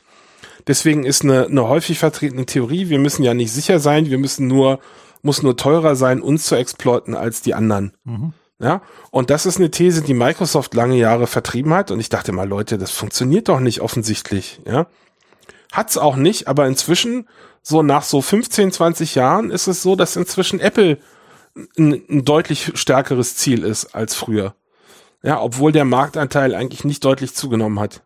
Deswegen 0.68 1.06
ist 1.06 1.24
eine, 1.24 1.46
eine 1.46 1.68
häufig 1.68 2.00
vertretene 2.00 2.46
Theorie, 2.46 2.90
wir 2.90 3.00
müssen 3.00 3.24
ja 3.24 3.34
nicht 3.34 3.52
sicher 3.52 3.80
sein, 3.80 4.10
wir 4.10 4.18
müssen 4.18 4.48
nur, 4.48 4.80
muss 5.22 5.44
nur 5.44 5.58
teurer 5.58 5.96
sein, 5.96 6.22
uns 6.22 6.46
zu 6.46 6.56
exploiten 6.56 7.16
als 7.16 7.42
die 7.42 7.54
anderen. 7.54 7.94
Mhm. 8.04 8.34
Ja, 8.62 8.84
und 9.10 9.32
das 9.32 9.48
ist 9.48 9.58
eine 9.58 9.72
These, 9.72 10.04
die 10.04 10.14
Microsoft 10.14 10.76
lange 10.76 10.96
Jahre 10.96 11.26
vertrieben 11.26 11.74
hat. 11.74 11.90
Und 11.90 12.00
ich 12.00 12.10
dachte 12.10 12.32
mal, 12.32 12.48
Leute, 12.48 12.78
das 12.78 12.92
funktioniert 12.92 13.50
doch 13.50 13.60
nicht 13.60 13.82
offensichtlich. 13.82 14.62
Ja, 14.68 14.86
hat's 15.72 15.98
auch 15.98 16.16
nicht. 16.16 16.48
Aber 16.48 16.68
inzwischen, 16.68 17.28
so 17.64 17.82
nach 17.82 18.04
so 18.04 18.22
15, 18.22 18.72
20 18.72 19.16
Jahren, 19.16 19.50
ist 19.50 19.66
es 19.66 19.82
so, 19.82 19.96
dass 19.96 20.16
inzwischen 20.16 20.60
Apple 20.60 21.00
ein, 21.76 22.04
ein 22.08 22.24
deutlich 22.24 22.74
stärkeres 22.76 23.36
Ziel 23.36 23.64
ist 23.64 23.96
als 23.96 24.14
früher. 24.14 24.54
Ja, 25.24 25.42
obwohl 25.42 25.72
der 25.72 25.86
Marktanteil 25.86 26.54
eigentlich 26.54 26.84
nicht 26.84 27.04
deutlich 27.04 27.34
zugenommen 27.34 27.80
hat. 27.80 28.04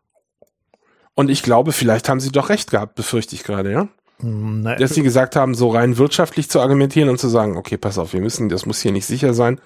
Und 1.16 1.30
ich 1.30 1.44
glaube, 1.44 1.72
vielleicht 1.72 2.10
haben 2.10 2.20
sie 2.20 2.32
doch 2.32 2.50
recht 2.50 2.72
gehabt, 2.72 2.96
befürchte 2.96 3.36
ich 3.36 3.44
gerade, 3.44 3.72
ja? 3.72 3.88
Hm, 4.20 4.62
Nein. 4.62 4.80
Dass 4.80 4.94
sie 4.94 5.04
gesagt 5.04 5.36
haben, 5.36 5.56
so 5.56 5.70
rein 5.70 5.98
wirtschaftlich 5.98 6.50
zu 6.50 6.60
argumentieren 6.60 7.10
und 7.10 7.20
zu 7.20 7.28
sagen, 7.28 7.58
okay, 7.58 7.78
pass 7.78 7.98
auf, 7.98 8.14
wir 8.14 8.22
müssen, 8.22 8.50
das 8.50 8.66
muss 8.66 8.82
hier 8.82 8.92
nicht 8.92 9.06
sicher 9.06 9.34
sein, 9.34 9.60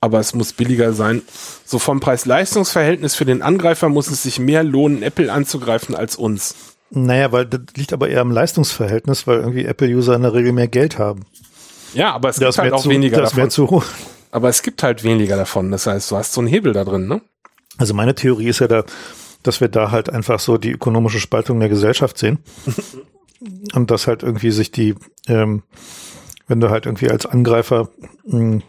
aber 0.00 0.18
es 0.18 0.34
muss 0.34 0.52
billiger 0.52 0.92
sein. 0.92 1.22
So 1.64 1.78
vom 1.78 2.00
Preis-Leistungs-Verhältnis 2.00 3.14
für 3.14 3.24
den 3.24 3.42
Angreifer 3.42 3.88
muss 3.88 4.08
es 4.10 4.22
sich 4.22 4.38
mehr 4.38 4.64
lohnen, 4.64 5.02
Apple 5.02 5.32
anzugreifen 5.32 5.94
als 5.94 6.16
uns. 6.16 6.54
Naja, 6.90 7.32
weil 7.32 7.44
das 7.46 7.60
liegt 7.76 7.92
aber 7.92 8.08
eher 8.08 8.22
am 8.22 8.30
Leistungsverhältnis, 8.30 9.26
weil 9.26 9.40
irgendwie 9.40 9.66
Apple-User 9.66 10.14
in 10.14 10.22
der 10.22 10.32
Regel 10.32 10.52
mehr 10.52 10.68
Geld 10.68 10.98
haben. 10.98 11.26
Ja, 11.92 12.12
aber 12.12 12.30
es 12.30 12.36
das 12.36 12.56
gibt 12.56 12.58
halt 12.58 12.72
auch 12.72 12.82
zu, 12.82 12.90
weniger 12.90 13.20
das 13.20 13.32
davon. 13.32 13.50
Zu 13.50 13.70
hoch. 13.70 13.84
Aber 14.30 14.48
es 14.48 14.62
gibt 14.62 14.82
halt 14.82 15.04
weniger 15.04 15.36
davon. 15.36 15.70
Das 15.70 15.86
heißt, 15.86 16.10
du 16.10 16.16
hast 16.16 16.32
so 16.32 16.40
einen 16.40 16.48
Hebel 16.48 16.72
da 16.72 16.84
drin, 16.84 17.06
ne? 17.06 17.20
Also 17.76 17.94
meine 17.94 18.14
Theorie 18.14 18.48
ist 18.48 18.58
ja 18.58 18.68
da, 18.68 18.84
dass 19.42 19.60
wir 19.60 19.68
da 19.68 19.90
halt 19.90 20.10
einfach 20.10 20.40
so 20.40 20.58
die 20.58 20.72
ökonomische 20.72 21.20
Spaltung 21.20 21.60
der 21.60 21.68
Gesellschaft 21.68 22.18
sehen. 22.18 22.38
Und 23.74 23.90
dass 23.90 24.06
halt 24.06 24.24
irgendwie 24.24 24.50
sich 24.50 24.72
die, 24.72 24.96
ähm, 25.28 25.62
wenn 26.48 26.60
du 26.60 26.70
halt 26.70 26.86
irgendwie 26.86 27.10
als 27.10 27.24
Angreifer 27.24 27.88
mh, 28.24 28.32
hm, 28.32 28.62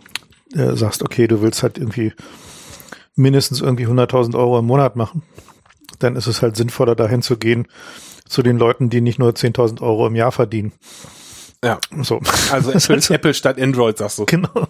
äh, 0.54 0.76
sagst, 0.76 1.02
okay, 1.02 1.28
du 1.28 1.42
willst 1.42 1.64
halt 1.64 1.78
irgendwie 1.78 2.14
mindestens 3.16 3.62
irgendwie 3.62 3.88
100.000 3.88 4.36
Euro 4.38 4.60
im 4.60 4.66
Monat 4.66 4.96
machen, 4.96 5.24
dann 6.00 6.16
ist 6.16 6.28
es 6.28 6.42
halt 6.42 6.56
sinnvoller 6.56 6.96
dahin 6.96 7.22
zu 7.22 7.38
gehen 7.38 7.68
zu 8.28 8.44
den 8.44 8.58
Leuten, 8.58 8.90
die 8.90 9.02
nicht 9.02 9.20
nur 9.20 9.32
10.000 9.32 9.82
Euro 9.82 10.08
im 10.08 10.16
Jahr 10.16 10.32
verdienen. 10.32 10.72
Ja. 11.64 11.80
So. 12.02 12.22
Also 12.52 12.72
Apple, 12.94 13.16
Apple 13.16 13.34
statt 13.34 13.60
Android, 13.60 13.98
sagst 13.98 14.20
du. 14.20 14.26
Genau. 14.26 14.68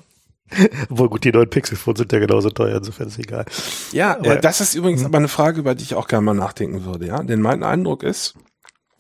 Obwohl 0.90 1.10
gut, 1.10 1.24
die 1.24 1.32
neuen 1.32 1.50
Pixelphones 1.50 2.00
sind 2.00 2.12
ja 2.12 2.20
genauso 2.20 2.50
teuer, 2.50 2.78
insofern 2.78 3.08
ist 3.08 3.14
es 3.14 3.20
egal. 3.20 3.46
Ja, 3.92 4.18
aber, 4.18 4.38
äh, 4.38 4.42
das 4.42 4.62
ist 4.62 4.76
übrigens 4.76 5.02
hm. 5.02 5.08
aber 5.08 5.18
eine 5.18 5.28
Frage, 5.28 5.60
über 5.60 5.76
die 5.76 5.84
ich 5.84 5.96
auch 5.96 6.08
gerne 6.08 6.26
mal 6.26 6.34
nachdenken 6.34 6.86
würde, 6.86 7.08
ja. 7.08 7.22
Denn 7.24 7.42
mein 7.42 7.64
Eindruck 7.64 8.04
ist, 8.04 8.36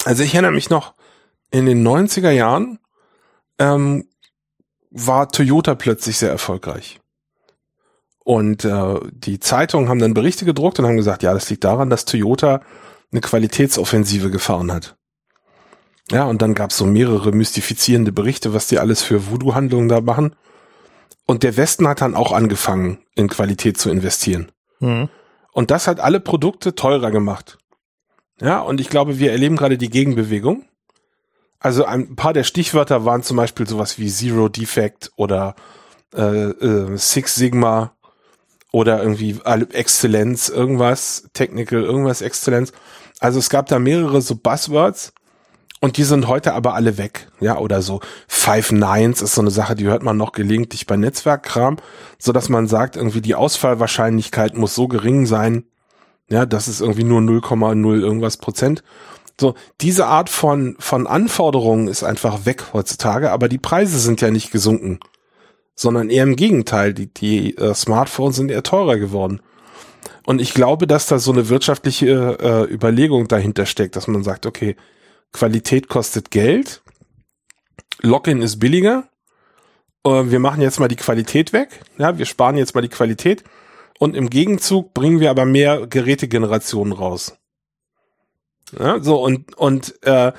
also 0.05 0.23
ich 0.23 0.33
erinnere 0.33 0.51
mich 0.51 0.69
noch, 0.69 0.93
in 1.51 1.65
den 1.65 1.85
90er 1.85 2.31
Jahren 2.31 2.79
ähm, 3.57 4.05
war 4.91 5.29
Toyota 5.29 5.75
plötzlich 5.75 6.17
sehr 6.17 6.29
erfolgreich. 6.29 6.99
Und 8.23 8.63
äh, 8.63 8.99
die 9.11 9.39
Zeitungen 9.39 9.89
haben 9.89 9.99
dann 9.99 10.13
Berichte 10.13 10.45
gedruckt 10.45 10.79
und 10.79 10.85
haben 10.85 10.97
gesagt, 10.97 11.23
ja, 11.23 11.33
das 11.33 11.49
liegt 11.49 11.63
daran, 11.63 11.89
dass 11.89 12.05
Toyota 12.05 12.61
eine 13.11 13.21
Qualitätsoffensive 13.21 14.29
gefahren 14.29 14.71
hat. 14.71 14.95
Ja, 16.11 16.25
und 16.25 16.41
dann 16.41 16.55
gab 16.55 16.71
es 16.71 16.77
so 16.77 16.85
mehrere 16.85 17.31
mystifizierende 17.31 18.11
Berichte, 18.11 18.53
was 18.53 18.67
die 18.67 18.79
alles 18.79 19.01
für 19.03 19.29
Voodoo-Handlungen 19.29 19.89
da 19.89 20.01
machen. 20.01 20.35
Und 21.29 21.43
der 21.43 21.57
Westen 21.57 21.87
hat 21.87 22.01
dann 22.01 22.15
auch 22.15 22.31
angefangen, 22.31 23.03
in 23.13 23.27
Qualität 23.29 23.77
zu 23.77 23.91
investieren. 23.91 24.51
Mhm. 24.79 25.09
Und 25.51 25.69
das 25.69 25.85
hat 25.85 25.99
alle 25.99 26.19
Produkte 26.19 26.73
teurer 26.73 27.11
gemacht. 27.11 27.59
Ja, 28.41 28.61
und 28.61 28.81
ich 28.81 28.89
glaube, 28.89 29.19
wir 29.19 29.31
erleben 29.31 29.55
gerade 29.55 29.77
die 29.77 29.91
Gegenbewegung. 29.91 30.65
Also 31.59 31.85
ein 31.85 32.15
paar 32.15 32.33
der 32.33 32.43
Stichwörter 32.43 33.05
waren 33.05 33.21
zum 33.21 33.37
Beispiel 33.37 33.67
sowas 33.67 33.99
wie 33.99 34.09
Zero 34.09 34.49
Defect 34.49 35.11
oder 35.17 35.53
äh, 36.15 36.45
äh, 36.45 36.97
Six 36.97 37.35
Sigma 37.35 37.95
oder 38.71 39.03
irgendwie 39.03 39.39
Exzellenz, 39.45 40.49
irgendwas, 40.49 41.29
Technical, 41.33 41.83
irgendwas 41.83 42.23
Exzellenz. 42.23 42.73
Also 43.19 43.37
es 43.37 43.51
gab 43.51 43.67
da 43.67 43.77
mehrere 43.77 44.23
so 44.23 44.35
Buzzwords 44.35 45.13
und 45.81 45.97
die 45.97 46.03
sind 46.03 46.27
heute 46.27 46.53
aber 46.53 46.73
alle 46.73 46.97
weg. 46.97 47.27
Ja, 47.39 47.57
oder 47.57 47.81
so 47.81 48.01
Five 48.27 48.71
Nines 48.71 49.21
ist 49.21 49.35
so 49.35 49.41
eine 49.41 49.51
Sache, 49.51 49.75
die 49.75 49.85
hört 49.85 50.03
man 50.03 50.17
noch 50.17 50.33
gelegentlich 50.33 50.87
bei 50.87 50.97
Netzwerkkram, 50.97 51.77
so 52.17 52.31
dass 52.31 52.49
man 52.49 52.67
sagt, 52.67 52.95
irgendwie 52.97 53.21
die 53.21 53.35
Ausfallwahrscheinlichkeit 53.35 54.57
muss 54.57 54.75
so 54.75 54.87
gering 54.87 55.25
sein, 55.25 55.63
ja, 56.29 56.45
das 56.45 56.67
ist 56.67 56.81
irgendwie 56.81 57.03
nur 57.03 57.21
0,0 57.21 57.99
irgendwas 58.01 58.37
Prozent. 58.37 58.83
So, 59.39 59.55
diese 59.81 60.05
Art 60.05 60.29
von, 60.29 60.75
von 60.79 61.07
Anforderungen 61.07 61.87
ist 61.87 62.03
einfach 62.03 62.45
weg 62.45 62.65
heutzutage, 62.73 63.31
aber 63.31 63.47
die 63.47 63.57
Preise 63.57 63.97
sind 63.99 64.21
ja 64.21 64.31
nicht 64.31 64.51
gesunken, 64.51 64.99
sondern 65.75 66.09
eher 66.09 66.23
im 66.23 66.35
Gegenteil. 66.35 66.93
Die, 66.93 67.11
die 67.11 67.57
äh, 67.57 67.73
Smartphones 67.73 68.35
sind 68.35 68.51
eher 68.51 68.63
teurer 68.63 68.97
geworden. 68.97 69.41
Und 70.25 70.41
ich 70.41 70.53
glaube, 70.53 70.85
dass 70.87 71.07
da 71.07 71.19
so 71.19 71.31
eine 71.31 71.49
wirtschaftliche 71.49 72.37
äh, 72.69 72.71
Überlegung 72.71 73.27
dahinter 73.27 73.65
steckt, 73.65 73.95
dass 73.95 74.07
man 74.07 74.23
sagt, 74.23 74.45
okay, 74.45 74.75
Qualität 75.31 75.87
kostet 75.87 76.31
Geld, 76.31 76.81
Login 78.01 78.41
ist 78.41 78.59
billiger, 78.59 79.09
äh, 80.05 80.09
wir 80.25 80.39
machen 80.39 80.61
jetzt 80.61 80.79
mal 80.79 80.87
die 80.87 80.95
Qualität 80.95 81.53
weg, 81.53 81.81
ja, 81.97 82.17
wir 82.17 82.25
sparen 82.25 82.57
jetzt 82.57 82.75
mal 82.75 82.81
die 82.81 82.89
Qualität. 82.89 83.43
Und 83.99 84.15
im 84.15 84.29
Gegenzug 84.29 84.93
bringen 84.93 85.19
wir 85.19 85.29
aber 85.29 85.43
mehr 85.43 85.85
Gerätegenerationen 85.85 86.93
raus. 86.93 87.37
Ja, 88.77 89.01
so 89.01 89.21
und 89.21 89.57
und 89.57 90.01
äh, 90.03 90.31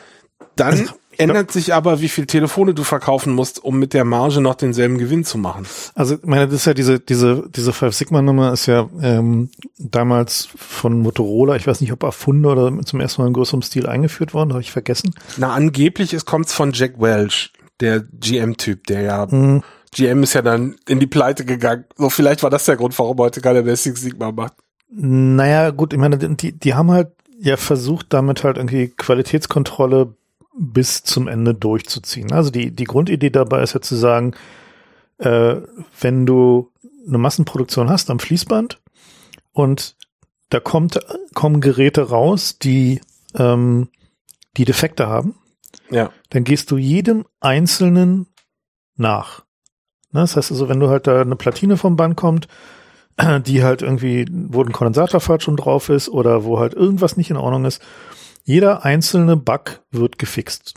dann 0.57 0.73
also, 0.73 0.95
ändert 1.21 1.51
sich 1.53 1.75
aber, 1.75 2.01
wie 2.01 2.09
viel 2.09 2.27
Telefone 2.27 2.75
du 2.75 2.83
verkaufen 2.83 3.33
musst, 3.33 3.63
um 3.63 3.79
mit 3.79 3.95
der 3.95 4.05
Marge 4.05 4.41
noch 4.41 4.55
denselben 4.55 4.99
Gewinn 4.99 5.25
zu 5.25 5.39
machen. 5.39 5.67
Also, 5.95 6.15
ich 6.15 6.25
meine, 6.25 6.47
das 6.47 6.57
ist 6.57 6.65
ja 6.67 6.75
diese 6.75 6.99
diese 7.01 7.49
diese 7.55 7.73
Five 7.73 7.95
Sigma 7.95 8.23
Nummer 8.23 8.53
ist 8.53 8.67
ja 8.67 8.89
ähm, 9.03 9.51
damals 9.79 10.49
von 10.57 11.01
Motorola, 11.01 11.57
ich 11.57 11.67
weiß 11.67 11.81
nicht, 11.81 11.93
ob 11.93 12.03
erfunden 12.03 12.47
oder 12.47 12.73
zum 12.85 13.01
ersten 13.01 13.23
Mal 13.23 13.29
in 13.29 13.35
größerem 13.35 13.63
Stil 13.63 13.87
eingeführt 13.87 14.35
worden, 14.35 14.53
habe 14.53 14.63
ich 14.63 14.73
vergessen. 14.73 15.15
Na, 15.37 15.53
angeblich 15.53 16.13
es 16.13 16.25
kommt's 16.25 16.53
von 16.53 16.73
Jack 16.73 17.01
Welch, 17.01 17.53
der 17.81 18.01
GM-Typ, 18.01 18.87
der 18.87 19.03
ja 19.03 19.27
mhm. 19.31 19.63
GM 19.93 20.23
ist 20.23 20.35
ja 20.35 20.43
dann 20.43 20.77
in 20.87 21.01
die 21.01 21.07
Pleite 21.07 21.45
gegangen. 21.45 21.85
So, 21.97 22.11
vielleicht 22.11 22.43
war 22.43 22.51
das 22.51 22.65
der 22.65 22.77
Grund, 22.77 22.97
warum 22.99 23.19
heute 23.19 23.41
keiner 23.41 23.63
mehr 23.63 23.77
Six 23.77 24.01
Sigma 24.01 24.31
macht. 24.31 24.55
Naja, 24.93 25.71
gut, 25.71 25.93
ich 25.93 25.99
meine, 25.99 26.19
die, 26.19 26.53
die 26.53 26.75
haben 26.75 26.91
halt 26.91 27.09
ja 27.41 27.57
versucht, 27.57 28.07
damit 28.11 28.45
halt 28.45 28.57
irgendwie 28.57 28.89
Qualitätskontrolle 28.89 30.15
bis 30.61 31.03
zum 31.03 31.27
Ende 31.27 31.55
durchzuziehen. 31.55 32.33
Also 32.33 32.51
die, 32.51 32.71
die 32.71 32.85
Grundidee 32.85 33.31
dabei 33.31 33.63
ist 33.63 33.73
ja 33.73 33.81
zu 33.81 33.97
sagen, 33.97 34.35
äh, 35.17 35.57
wenn 36.01 36.27
du 36.27 36.71
eine 37.09 37.17
Massenproduktion 37.17 37.89
hast 37.89 38.11
am 38.11 38.19
Fließband 38.19 38.79
und 39.53 39.97
da 40.51 40.61
kommt, 40.61 41.01
kommen 41.35 41.63
Geräte 41.63 42.11
raus, 42.11 42.59
die, 42.59 43.01
ähm, 43.35 43.89
die 44.59 44.67
Defekte 44.67 45.07
haben, 45.07 45.35
ja. 45.89 46.11
dann 46.29 46.45
gehst 46.45 46.71
du 46.71 46.77
jedem 46.77 47.25
Einzelnen 47.41 48.27
nach. 48.97 49.45
Ne, 50.13 50.21
das 50.21 50.37
heißt 50.37 50.51
also, 50.51 50.69
wenn 50.69 50.81
du 50.81 50.91
halt 50.91 51.07
da 51.07 51.23
eine 51.23 51.37
Platine 51.37 51.79
vom 51.79 51.97
Band 51.97 52.17
kommt, 52.17 52.49
die 53.47 53.65
halt 53.65 53.81
irgendwie, 53.81 54.27
wo 54.31 54.63
ein 54.63 54.73
Kondensatorfahrt 54.73 55.43
schon 55.43 55.57
drauf 55.57 55.89
ist 55.89 56.11
oder 56.11 56.45
wo 56.45 56.59
halt 56.59 56.75
irgendwas 56.75 57.17
nicht 57.17 57.31
in 57.31 57.39
Ordnung 57.39 57.65
ist, 57.65 57.81
jeder 58.45 58.85
einzelne 58.85 59.37
Bug 59.37 59.81
wird 59.91 60.19
gefixt. 60.19 60.75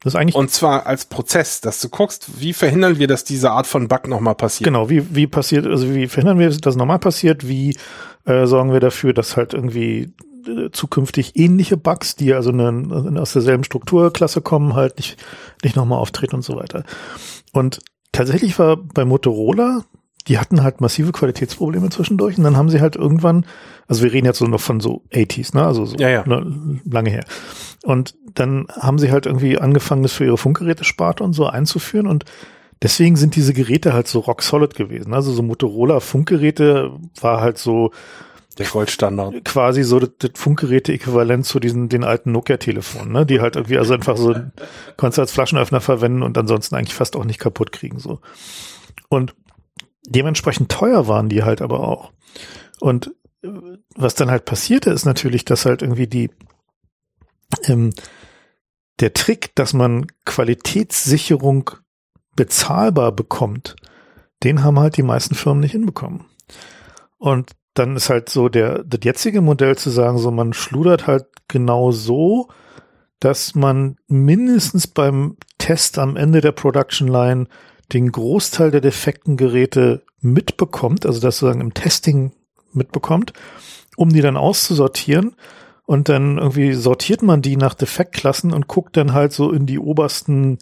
Das 0.00 0.14
ist 0.14 0.20
eigentlich 0.20 0.36
und 0.36 0.50
zwar 0.50 0.86
als 0.86 1.06
Prozess, 1.06 1.60
dass 1.60 1.80
du 1.80 1.88
guckst, 1.88 2.40
wie 2.40 2.52
verhindern 2.52 2.98
wir, 2.98 3.08
dass 3.08 3.24
diese 3.24 3.50
Art 3.50 3.66
von 3.66 3.88
Bug 3.88 4.06
nochmal 4.06 4.36
passiert. 4.36 4.66
Genau, 4.66 4.88
wie, 4.88 5.14
wie 5.14 5.26
passiert, 5.26 5.66
also 5.66 5.92
wie 5.92 6.06
verhindern 6.06 6.38
wir, 6.38 6.48
dass 6.48 6.60
das 6.60 6.76
nochmal 6.76 7.00
passiert, 7.00 7.48
wie 7.48 7.76
äh, 8.24 8.46
sorgen 8.46 8.72
wir 8.72 8.80
dafür, 8.80 9.12
dass 9.12 9.36
halt 9.36 9.54
irgendwie 9.54 10.12
äh, 10.46 10.70
zukünftig 10.70 11.36
ähnliche 11.36 11.76
Bugs, 11.76 12.14
die 12.14 12.32
also 12.32 12.50
eine, 12.50 13.20
aus 13.20 13.32
derselben 13.32 13.64
Strukturklasse 13.64 14.40
kommen, 14.40 14.74
halt 14.74 14.98
nicht, 14.98 15.16
nicht 15.64 15.74
nochmal 15.74 15.98
auftreten 15.98 16.36
und 16.36 16.42
so 16.42 16.56
weiter. 16.56 16.84
Und 17.52 17.80
tatsächlich 18.12 18.58
war 18.58 18.76
bei 18.76 19.04
Motorola 19.04 19.84
die 20.28 20.38
hatten 20.38 20.62
halt 20.62 20.80
massive 20.80 21.12
Qualitätsprobleme 21.12 21.88
zwischendurch 21.90 22.38
und 22.38 22.44
dann 22.44 22.56
haben 22.56 22.68
sie 22.68 22.80
halt 22.80 22.96
irgendwann, 22.96 23.46
also 23.86 24.02
wir 24.02 24.12
reden 24.12 24.26
jetzt 24.26 24.38
so 24.38 24.46
noch 24.46 24.60
von 24.60 24.80
so 24.80 25.02
80s, 25.12 25.56
ne, 25.56 25.64
also 25.64 25.86
so 25.86 25.96
ja, 25.96 26.08
ja. 26.08 26.24
Ne, 26.26 26.80
lange 26.84 27.10
her. 27.10 27.24
Und 27.84 28.14
dann 28.34 28.66
haben 28.70 28.98
sie 28.98 29.10
halt 29.10 29.26
irgendwie 29.26 29.58
angefangen, 29.58 30.02
das 30.02 30.12
für 30.12 30.24
ihre 30.24 30.38
Funkgerätesparte 30.38 31.24
und 31.24 31.32
so 31.32 31.46
einzuführen 31.46 32.06
und 32.06 32.24
deswegen 32.82 33.16
sind 33.16 33.36
diese 33.36 33.54
Geräte 33.54 33.92
halt 33.92 34.06
so 34.06 34.20
rock 34.20 34.42
solid 34.42 34.74
gewesen. 34.74 35.14
Also 35.14 35.32
so 35.32 35.42
Motorola 35.42 36.00
Funkgeräte 36.00 36.92
war 37.20 37.40
halt 37.40 37.58
so 37.58 37.90
der 38.58 38.66
Goldstandard. 38.66 39.44
Quasi 39.44 39.84
so 39.84 40.00
das, 40.00 40.10
das 40.18 40.32
Funkgeräte-Äquivalent 40.34 41.46
zu 41.46 41.60
diesen, 41.60 41.88
den 41.88 42.04
alten 42.04 42.32
Nokia-Telefonen, 42.32 43.12
ne? 43.12 43.24
Die 43.24 43.40
halt 43.40 43.56
irgendwie, 43.56 43.78
also 43.78 43.94
einfach 43.94 44.16
so, 44.16 44.34
konntest 44.96 45.20
als 45.20 45.32
Flaschenöffner 45.32 45.80
verwenden 45.80 46.22
und 46.22 46.36
ansonsten 46.36 46.74
eigentlich 46.74 46.94
fast 46.94 47.16
auch 47.16 47.24
nicht 47.24 47.38
kaputt 47.38 47.72
kriegen, 47.72 47.98
so. 47.98 48.20
Und 49.08 49.34
dementsprechend 50.08 50.70
teuer 50.70 51.08
waren 51.08 51.28
die 51.28 51.42
halt 51.42 51.62
aber 51.62 51.80
auch. 51.80 52.12
Und 52.80 53.14
äh, 53.42 53.48
was 53.94 54.14
dann 54.14 54.30
halt 54.30 54.44
passierte, 54.44 54.90
ist 54.90 55.04
natürlich, 55.04 55.44
dass 55.44 55.66
halt 55.66 55.82
irgendwie 55.82 56.06
die, 56.06 56.30
ähm, 57.64 57.92
der 59.00 59.12
Trick, 59.12 59.54
dass 59.54 59.72
man 59.72 60.06
Qualitätssicherung 60.24 61.70
bezahlbar 62.36 63.12
bekommt, 63.12 63.76
den 64.44 64.62
haben 64.62 64.78
halt 64.78 64.96
die 64.96 65.02
meisten 65.02 65.34
Firmen 65.34 65.60
nicht 65.60 65.72
hinbekommen. 65.72 66.26
Und 67.16 67.52
dann 67.74 67.96
ist 67.96 68.10
halt 68.10 68.28
so 68.28 68.48
der, 68.48 68.84
das 68.84 69.00
jetzige 69.02 69.40
Modell 69.40 69.76
zu 69.76 69.90
sagen, 69.90 70.18
so 70.18 70.30
man 70.30 70.52
schludert 70.52 71.06
halt 71.06 71.26
genau 71.48 71.90
so, 71.90 72.48
dass 73.20 73.54
man 73.54 73.96
mindestens 74.06 74.86
beim 74.86 75.36
Test 75.58 75.98
am 75.98 76.16
Ende 76.16 76.40
der 76.40 76.52
Production 76.52 77.08
Line 77.08 77.46
den 77.92 78.12
Großteil 78.12 78.70
der 78.70 78.80
defekten 78.80 79.36
Geräte 79.36 80.02
mitbekommt, 80.20 81.06
also 81.06 81.20
das 81.20 81.36
sozusagen 81.36 81.60
im 81.60 81.74
Testing 81.74 82.32
mitbekommt, 82.72 83.32
um 83.96 84.12
die 84.12 84.20
dann 84.20 84.36
auszusortieren. 84.36 85.34
Und 85.86 86.10
dann 86.10 86.36
irgendwie 86.36 86.74
sortiert 86.74 87.22
man 87.22 87.40
die 87.40 87.56
nach 87.56 87.72
Defektklassen 87.72 88.52
und 88.52 88.68
guckt 88.68 88.96
dann 88.98 89.14
halt 89.14 89.32
so 89.32 89.50
in 89.52 89.64
die 89.64 89.78
obersten 89.78 90.58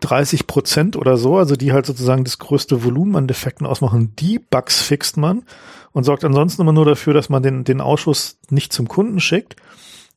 30 0.00 0.48
Prozent 0.48 0.96
oder 0.96 1.16
so, 1.16 1.36
also 1.36 1.54
die 1.54 1.72
halt 1.72 1.86
sozusagen 1.86 2.24
das 2.24 2.38
größte 2.38 2.82
Volumen 2.82 3.14
an 3.14 3.28
Defekten 3.28 3.66
ausmachen. 3.66 4.12
Die 4.18 4.40
Bugs 4.40 4.82
fixt 4.82 5.16
man 5.16 5.44
und 5.92 6.02
sorgt 6.02 6.24
ansonsten 6.24 6.62
immer 6.62 6.72
nur 6.72 6.84
dafür, 6.84 7.14
dass 7.14 7.28
man 7.28 7.44
den, 7.44 7.62
den 7.62 7.80
Ausschuss 7.80 8.38
nicht 8.50 8.72
zum 8.72 8.88
Kunden 8.88 9.20
schickt 9.20 9.56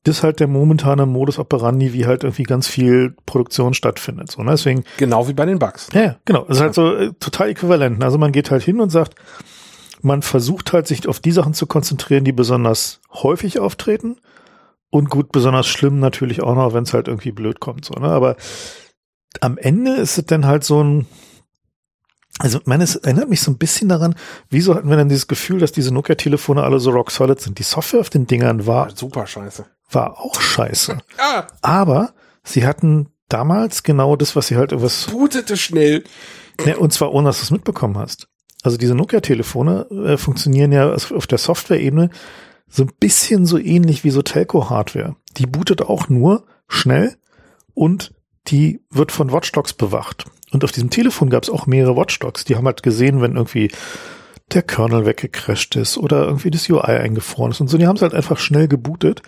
ist 0.10 0.24
halt 0.24 0.39
der 0.39 0.47
momentane 0.47 1.05
Modus 1.05 1.39
operandi, 1.39 1.93
wie 1.93 2.05
halt 2.05 2.24
irgendwie 2.24 2.43
ganz 2.43 2.68
viel 2.68 3.16
Produktion 3.26 3.74
stattfindet. 3.74 4.32
So, 4.32 4.43
ne? 4.43 4.51
Deswegen. 4.51 4.84
Genau 4.97 5.28
wie 5.28 5.34
bei 5.34 5.45
den 5.45 5.60
Bugs. 5.60 5.88
Ja, 5.93 6.18
genau. 6.26 6.45
Das 6.47 6.57
ist 6.57 6.64
halt 6.64 6.74
so 6.74 6.95
äh, 6.95 7.14
total 7.20 7.49
äquivalent. 7.49 8.03
Also 8.03 8.18
man 8.18 8.32
geht 8.32 8.51
halt 8.51 8.64
hin 8.64 8.82
und 8.82 8.89
sagt, 8.89 9.16
man 10.01 10.22
versucht 10.22 10.74
halt 10.74 10.88
sich 10.88 11.07
auf 11.07 11.20
die 11.20 11.32
Sachen 11.32 11.53
zu 11.53 11.68
konzentrieren, 11.68 12.24
die 12.24 12.32
besonders 12.32 13.01
häufig 13.14 13.60
auftreten. 13.60 14.18
Und 14.89 15.10
gut, 15.10 15.32
besonders 15.32 15.68
schlimm 15.68 15.99
natürlich 15.99 16.41
auch 16.41 16.55
noch, 16.55 16.74
wenn 16.74 16.84
es 16.84 16.93
halt 16.93 17.07
irgendwie 17.07 17.32
blöd 17.32 17.60
kommt. 17.60 17.86
So, 17.86 17.93
ne? 17.93 18.07
Aber 18.10 18.36
am 19.41 19.57
Ende 19.57 19.95
ist 19.95 20.18
es 20.18 20.26
dann 20.26 20.45
halt 20.45 20.64
so 20.64 20.84
ein, 20.84 21.05
also, 22.39 22.60
meine, 22.66 22.86
es 22.86 22.95
erinnert 22.95 23.30
mich 23.30 23.41
so 23.41 23.51
ein 23.51 23.57
bisschen 23.57 23.89
daran, 23.89 24.16
wieso 24.49 24.74
hatten 24.74 24.89
wir 24.89 24.95
denn 24.95 25.10
dieses 25.10 25.28
Gefühl, 25.28 25.60
dass 25.60 25.74
diese 25.74 25.93
Nokia-Telefone 25.93 26.64
alle 26.64 26.80
so 26.80 26.91
rock 26.91 27.12
solid 27.12 27.39
sind? 27.41 27.60
Die 27.60 27.64
Software 27.64 27.99
auf 27.99 28.10
den 28.10 28.28
Dingern 28.28 28.66
war 28.66 28.95
super 28.95 29.28
scheiße 29.28 29.66
war 29.90 30.20
auch 30.20 30.40
scheiße. 30.40 30.98
Ah. 31.18 31.48
Aber 31.62 32.14
sie 32.44 32.66
hatten 32.66 33.10
damals 33.28 33.84
genau 33.84 34.16
das, 34.16 34.36
was 34.36 34.48
sie 34.48 34.56
halt 34.56 34.72
was. 34.74 35.08
Bootete 35.08 35.58
schnell. 35.58 36.04
Ne, 36.66 36.78
und 36.78 36.94
zwar 36.94 37.14
ohne, 37.14 37.28
dass 37.28 37.40
du 37.40 37.44
es 37.44 37.52
mitbekommen 37.52 37.98
hast. 37.98 38.28
Also 38.64 38.78
diese 38.78 38.96
Nokia-Telefone 38.96 39.88
äh, 39.92 40.18
funktionieren 40.18 40.72
ja 40.72 40.94
auf 40.94 41.28
der 41.28 41.38
Software-Ebene 41.38 42.10
so 42.68 42.84
ein 42.84 42.92
bisschen 43.00 43.46
so 43.46 43.58
ähnlich 43.58 44.04
wie 44.04 44.10
so 44.12 44.22
Telco-Hardware. 44.22 45.16
Die 45.38 45.46
bootet 45.46 45.82
auch 45.82 46.10
nur 46.10 46.46
schnell 46.68 47.16
und 47.74 48.14
die 48.48 48.82
wird 48.90 49.12
von 49.12 49.32
Watchdogs 49.32 49.74
bewacht. 49.74 50.26
Und 50.52 50.64
auf 50.64 50.72
diesem 50.72 50.90
Telefon 50.90 51.30
gab 51.30 51.44
es 51.44 51.50
auch 51.50 51.68
mehrere 51.68 51.96
Watchdogs. 51.96 52.46
Die 52.46 52.56
haben 52.56 52.66
halt 52.66 52.84
gesehen, 52.84 53.22
wenn 53.22 53.36
irgendwie 53.36 53.72
der 54.54 54.64
Kernel 54.64 55.06
weggecrashed 55.06 55.76
ist 55.76 55.98
oder 55.98 56.26
irgendwie 56.26 56.52
das 56.52 56.70
UI 56.70 56.82
eingefroren 56.82 57.52
ist 57.52 57.62
und 57.62 57.68
so. 57.68 57.78
Die 57.78 57.88
haben 57.88 57.96
es 57.96 58.02
halt 58.02 58.14
einfach 58.14 58.40
schnell 58.40 58.68
gebootet 58.68 59.22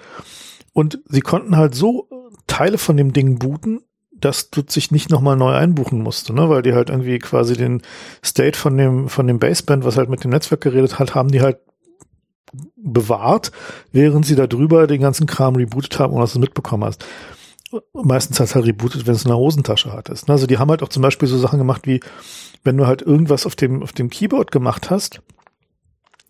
und 0.74 1.00
sie 1.06 1.22
konnten 1.22 1.58
halt 1.58 1.76
so 1.76 2.08
Teile 2.48 2.78
von 2.78 2.98
dem 2.98 3.14
Ding 3.14 3.40
booten, 3.40 3.82
dass 4.12 4.50
du 4.52 4.62
sich 4.68 4.92
nicht 4.92 5.10
nochmal 5.10 5.36
neu 5.36 5.52
einbuchen 5.52 6.02
musste, 6.02 6.34
ne? 6.34 6.48
weil 6.50 6.62
die 6.62 6.74
halt 6.74 6.90
irgendwie 6.90 7.20
quasi 7.20 7.56
den 7.56 7.82
State 8.24 8.58
von 8.58 8.78
dem, 8.78 9.10
von 9.10 9.28
dem 9.28 9.40
Baseband, 9.40 9.84
was 9.84 9.98
halt 9.98 10.10
mit 10.10 10.24
dem 10.24 10.32
Netzwerk 10.32 10.62
geredet 10.62 11.00
hat, 11.00 11.16
haben 11.16 11.32
die 11.32 11.42
halt 11.42 11.58
bewahrt, 12.76 13.52
während 13.92 14.26
sie 14.26 14.36
da 14.36 14.48
drüber 14.48 14.88
den 14.88 15.02
ganzen 15.02 15.26
Kram 15.26 15.56
rebootet 15.56 16.00
haben, 16.00 16.14
ohne 16.14 16.22
dass 16.22 16.34
du 16.34 16.40
es 16.40 16.42
mitbekommen 16.42 16.84
hast. 16.84 17.06
meistens 17.94 18.40
hat 18.40 18.48
es 18.48 18.56
halt 18.56 18.66
rebootet, 18.66 19.08
wenn 19.08 19.16
es 19.16 19.26
eine 19.26 19.38
Hosentasche 19.38 19.94
hattest. 19.94 20.30
Also 20.30 20.48
die 20.48 20.58
haben 20.58 20.70
halt 20.70 20.84
auch 20.84 20.90
zum 20.90 21.02
Beispiel 21.02 21.28
so 21.28 21.38
Sachen 21.38 21.60
gemacht 21.60 21.88
wie, 21.88 22.02
wenn 22.64 22.78
du 22.78 22.86
halt 22.86 23.02
irgendwas 23.02 23.46
auf 23.46 23.56
dem, 23.56 23.82
auf 23.82 23.94
dem 23.94 24.10
Keyboard 24.10 24.52
gemacht 24.52 24.90
hast, 24.90 25.22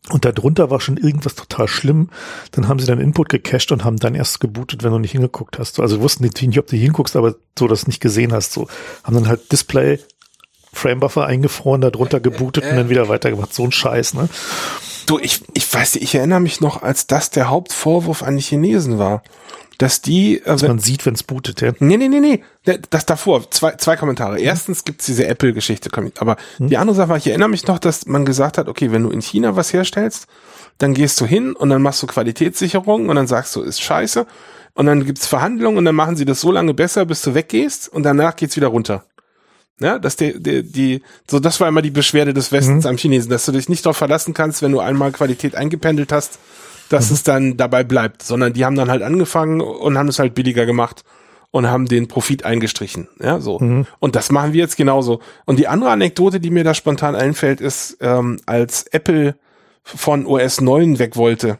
und 0.10 0.26
darunter 0.26 0.72
war 0.72 0.82
schon 0.82 0.98
irgendwas 0.98 1.36
total 1.36 1.68
schlimm. 1.68 2.10
Dann 2.52 2.68
haben 2.68 2.80
sie 2.80 2.88
deinen 2.88 3.02
Input 3.02 3.30
gecached 3.30 3.72
und 3.72 3.84
haben 3.84 3.98
dann 3.98 4.16
erst 4.16 4.40
gebootet, 4.40 4.84
wenn 4.84 4.92
du 4.92 5.00
nicht 5.00 5.12
hingeguckt 5.12 5.60
hast. 5.60 5.80
Also 5.80 6.02
wussten 6.02 6.28
die 6.28 6.48
nicht, 6.48 6.60
ob 6.60 6.68
du 6.68 6.76
hinguckst, 6.76 7.16
aber 7.16 7.36
so 7.58 7.68
das 7.68 7.86
nicht 7.86 8.02
gesehen 8.02 8.34
hast. 8.34 8.52
So 8.52 8.68
haben 9.04 9.14
dann 9.14 9.28
halt 9.28 9.52
Display 9.52 10.00
Framebuffer 10.74 11.26
eingefroren, 11.26 11.82
darunter 11.82 12.20
gebootet 12.20 12.64
und 12.64 12.76
dann 12.76 12.90
wieder 12.90 13.10
weitergemacht. 13.10 13.54
So 13.54 13.64
ein 13.64 13.72
Scheiß, 13.72 14.14
ne? 14.14 14.30
Du, 15.06 15.20
ich, 15.20 15.42
ich 15.54 15.72
weiß 15.74 15.96
nicht, 15.96 16.04
ich 16.04 16.16
erinnere 16.16 16.40
mich 16.40 16.62
noch, 16.62 16.84
als 16.84 17.08
das 17.08 17.30
der 17.32 17.50
Hauptvorwurf 17.50 18.24
an 18.24 18.38
die 18.38 18.44
Chinesen 18.44 18.98
war. 18.98 19.24
Dass 19.78 20.02
die. 20.02 20.38
Äh, 20.38 20.46
dass 20.46 20.62
man 20.62 20.80
sieht, 20.80 21.06
wenn 21.06 21.16
es 21.16 21.24
bootet, 21.24 21.62
ja. 21.62 21.72
Nee, 21.80 21.98
nee, 21.98 22.08
nee, 22.08 22.20
nee. 22.20 22.44
Das 22.92 23.06
davor. 23.08 23.50
Zwei, 23.50 23.72
zwei 23.78 23.96
Kommentare. 23.96 24.40
Erstens 24.40 24.86
gibt's 24.86 25.08
diese 25.08 25.28
Apple-Geschichte, 25.28 25.90
aber 26.20 26.38
hm. 26.58 26.70
die 26.70 26.78
andere 26.78 26.96
Sache 26.96 27.10
war, 27.10 27.18
ich 27.18 27.28
erinnere 27.28 27.50
mich 27.50 27.66
noch, 27.66 27.80
dass 27.80 28.06
man 28.06 28.24
gesagt 28.24 28.60
hat, 28.60 28.68
okay, 28.68 28.92
wenn 28.92 29.04
du 29.04 29.10
in 29.10 29.22
China 29.22 29.56
was 29.56 29.74
herstellst, 29.74 30.28
dann 30.78 30.94
gehst 30.94 31.20
du 31.20 31.26
hin 31.26 31.54
und 31.54 31.70
dann 31.70 31.82
machst 31.82 32.02
du 32.04 32.08
Qualitätssicherung 32.08 33.10
und 33.10 33.16
dann 33.16 33.28
sagst 33.28 33.56
du, 33.56 33.62
ist 33.62 33.82
scheiße. 33.82 34.28
Und 34.74 34.86
dann 34.86 35.04
gibt's 35.06 35.28
Verhandlungen 35.28 35.80
und 35.80 35.86
dann 35.86 35.96
machen 35.96 36.16
sie 36.16 36.26
das 36.26 36.42
so 36.42 36.52
lange 36.52 36.74
besser, 36.74 37.06
bis 37.06 37.22
du 37.24 37.34
weggehst 37.34 37.90
und 37.90 38.04
danach 38.04 38.36
geht's 38.36 38.56
wieder 38.56 38.68
runter. 38.68 39.04
Ja, 39.82 40.00
dass 40.00 40.16
der, 40.16 40.40
der, 40.40 40.62
die, 40.64 41.02
so 41.30 41.40
das 41.40 41.60
war 41.60 41.68
immer 41.68 41.82
die 41.82 41.92
Beschwerde 41.92 42.34
des 42.34 42.52
Westens 42.52 42.84
mhm. 42.84 42.90
am 42.92 42.98
Chinesen, 42.98 43.32
dass 43.32 43.46
du 43.46 43.52
dich 43.52 43.68
nicht 43.68 43.86
darauf 43.86 43.98
verlassen 43.98 44.34
kannst, 44.34 44.62
wenn 44.62 44.72
du 44.72 44.80
einmal 44.80 45.12
Qualität 45.12 45.56
eingependelt 45.56 46.12
hast, 46.12 46.40
dass 46.90 47.10
mhm. 47.10 47.14
es 47.16 47.24
dann 47.24 47.58
dabei 47.58 47.84
bleibt, 47.84 48.22
sondern 48.22 48.54
die 48.54 48.66
haben 48.66 48.76
dann 48.76 48.92
halt 48.92 49.02
angefangen 49.02 49.62
und 49.62 49.98
haben 49.98 50.08
es 50.08 50.20
halt 50.20 50.36
billiger 50.36 50.66
gemacht 50.66 51.04
und 51.52 51.68
haben 51.68 51.86
den 51.86 52.08
Profit 52.08 52.46
eingestrichen. 52.46 53.08
Ja, 53.20 53.40
so. 53.40 53.60
Mhm. 53.60 53.86
Und 54.00 54.16
das 54.16 54.32
machen 54.32 54.54
wir 54.54 54.62
jetzt 54.62 54.78
genauso. 54.78 55.20
Und 55.46 55.60
die 55.60 55.68
andere 55.68 55.92
Anekdote, 55.92 56.40
die 56.40 56.50
mir 56.50 56.64
da 56.64 56.74
spontan 56.74 57.16
einfällt, 57.16 57.60
ist, 57.60 57.98
ähm, 58.02 58.40
als 58.46 58.88
Apple 58.88 59.36
von 59.84 60.26
OS 60.26 60.62
9 60.62 61.00
weg 61.00 61.16
wollte 61.16 61.58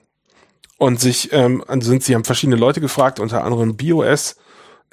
und 0.78 1.00
sich, 1.00 1.32
ähm, 1.34 1.64
sind 1.80 2.04
sie 2.04 2.16
haben 2.16 2.24
verschiedene 2.24 2.56
Leute 2.56 2.82
gefragt, 2.82 3.20
unter 3.20 3.44
anderem 3.44 3.76
BOS, 3.76 4.38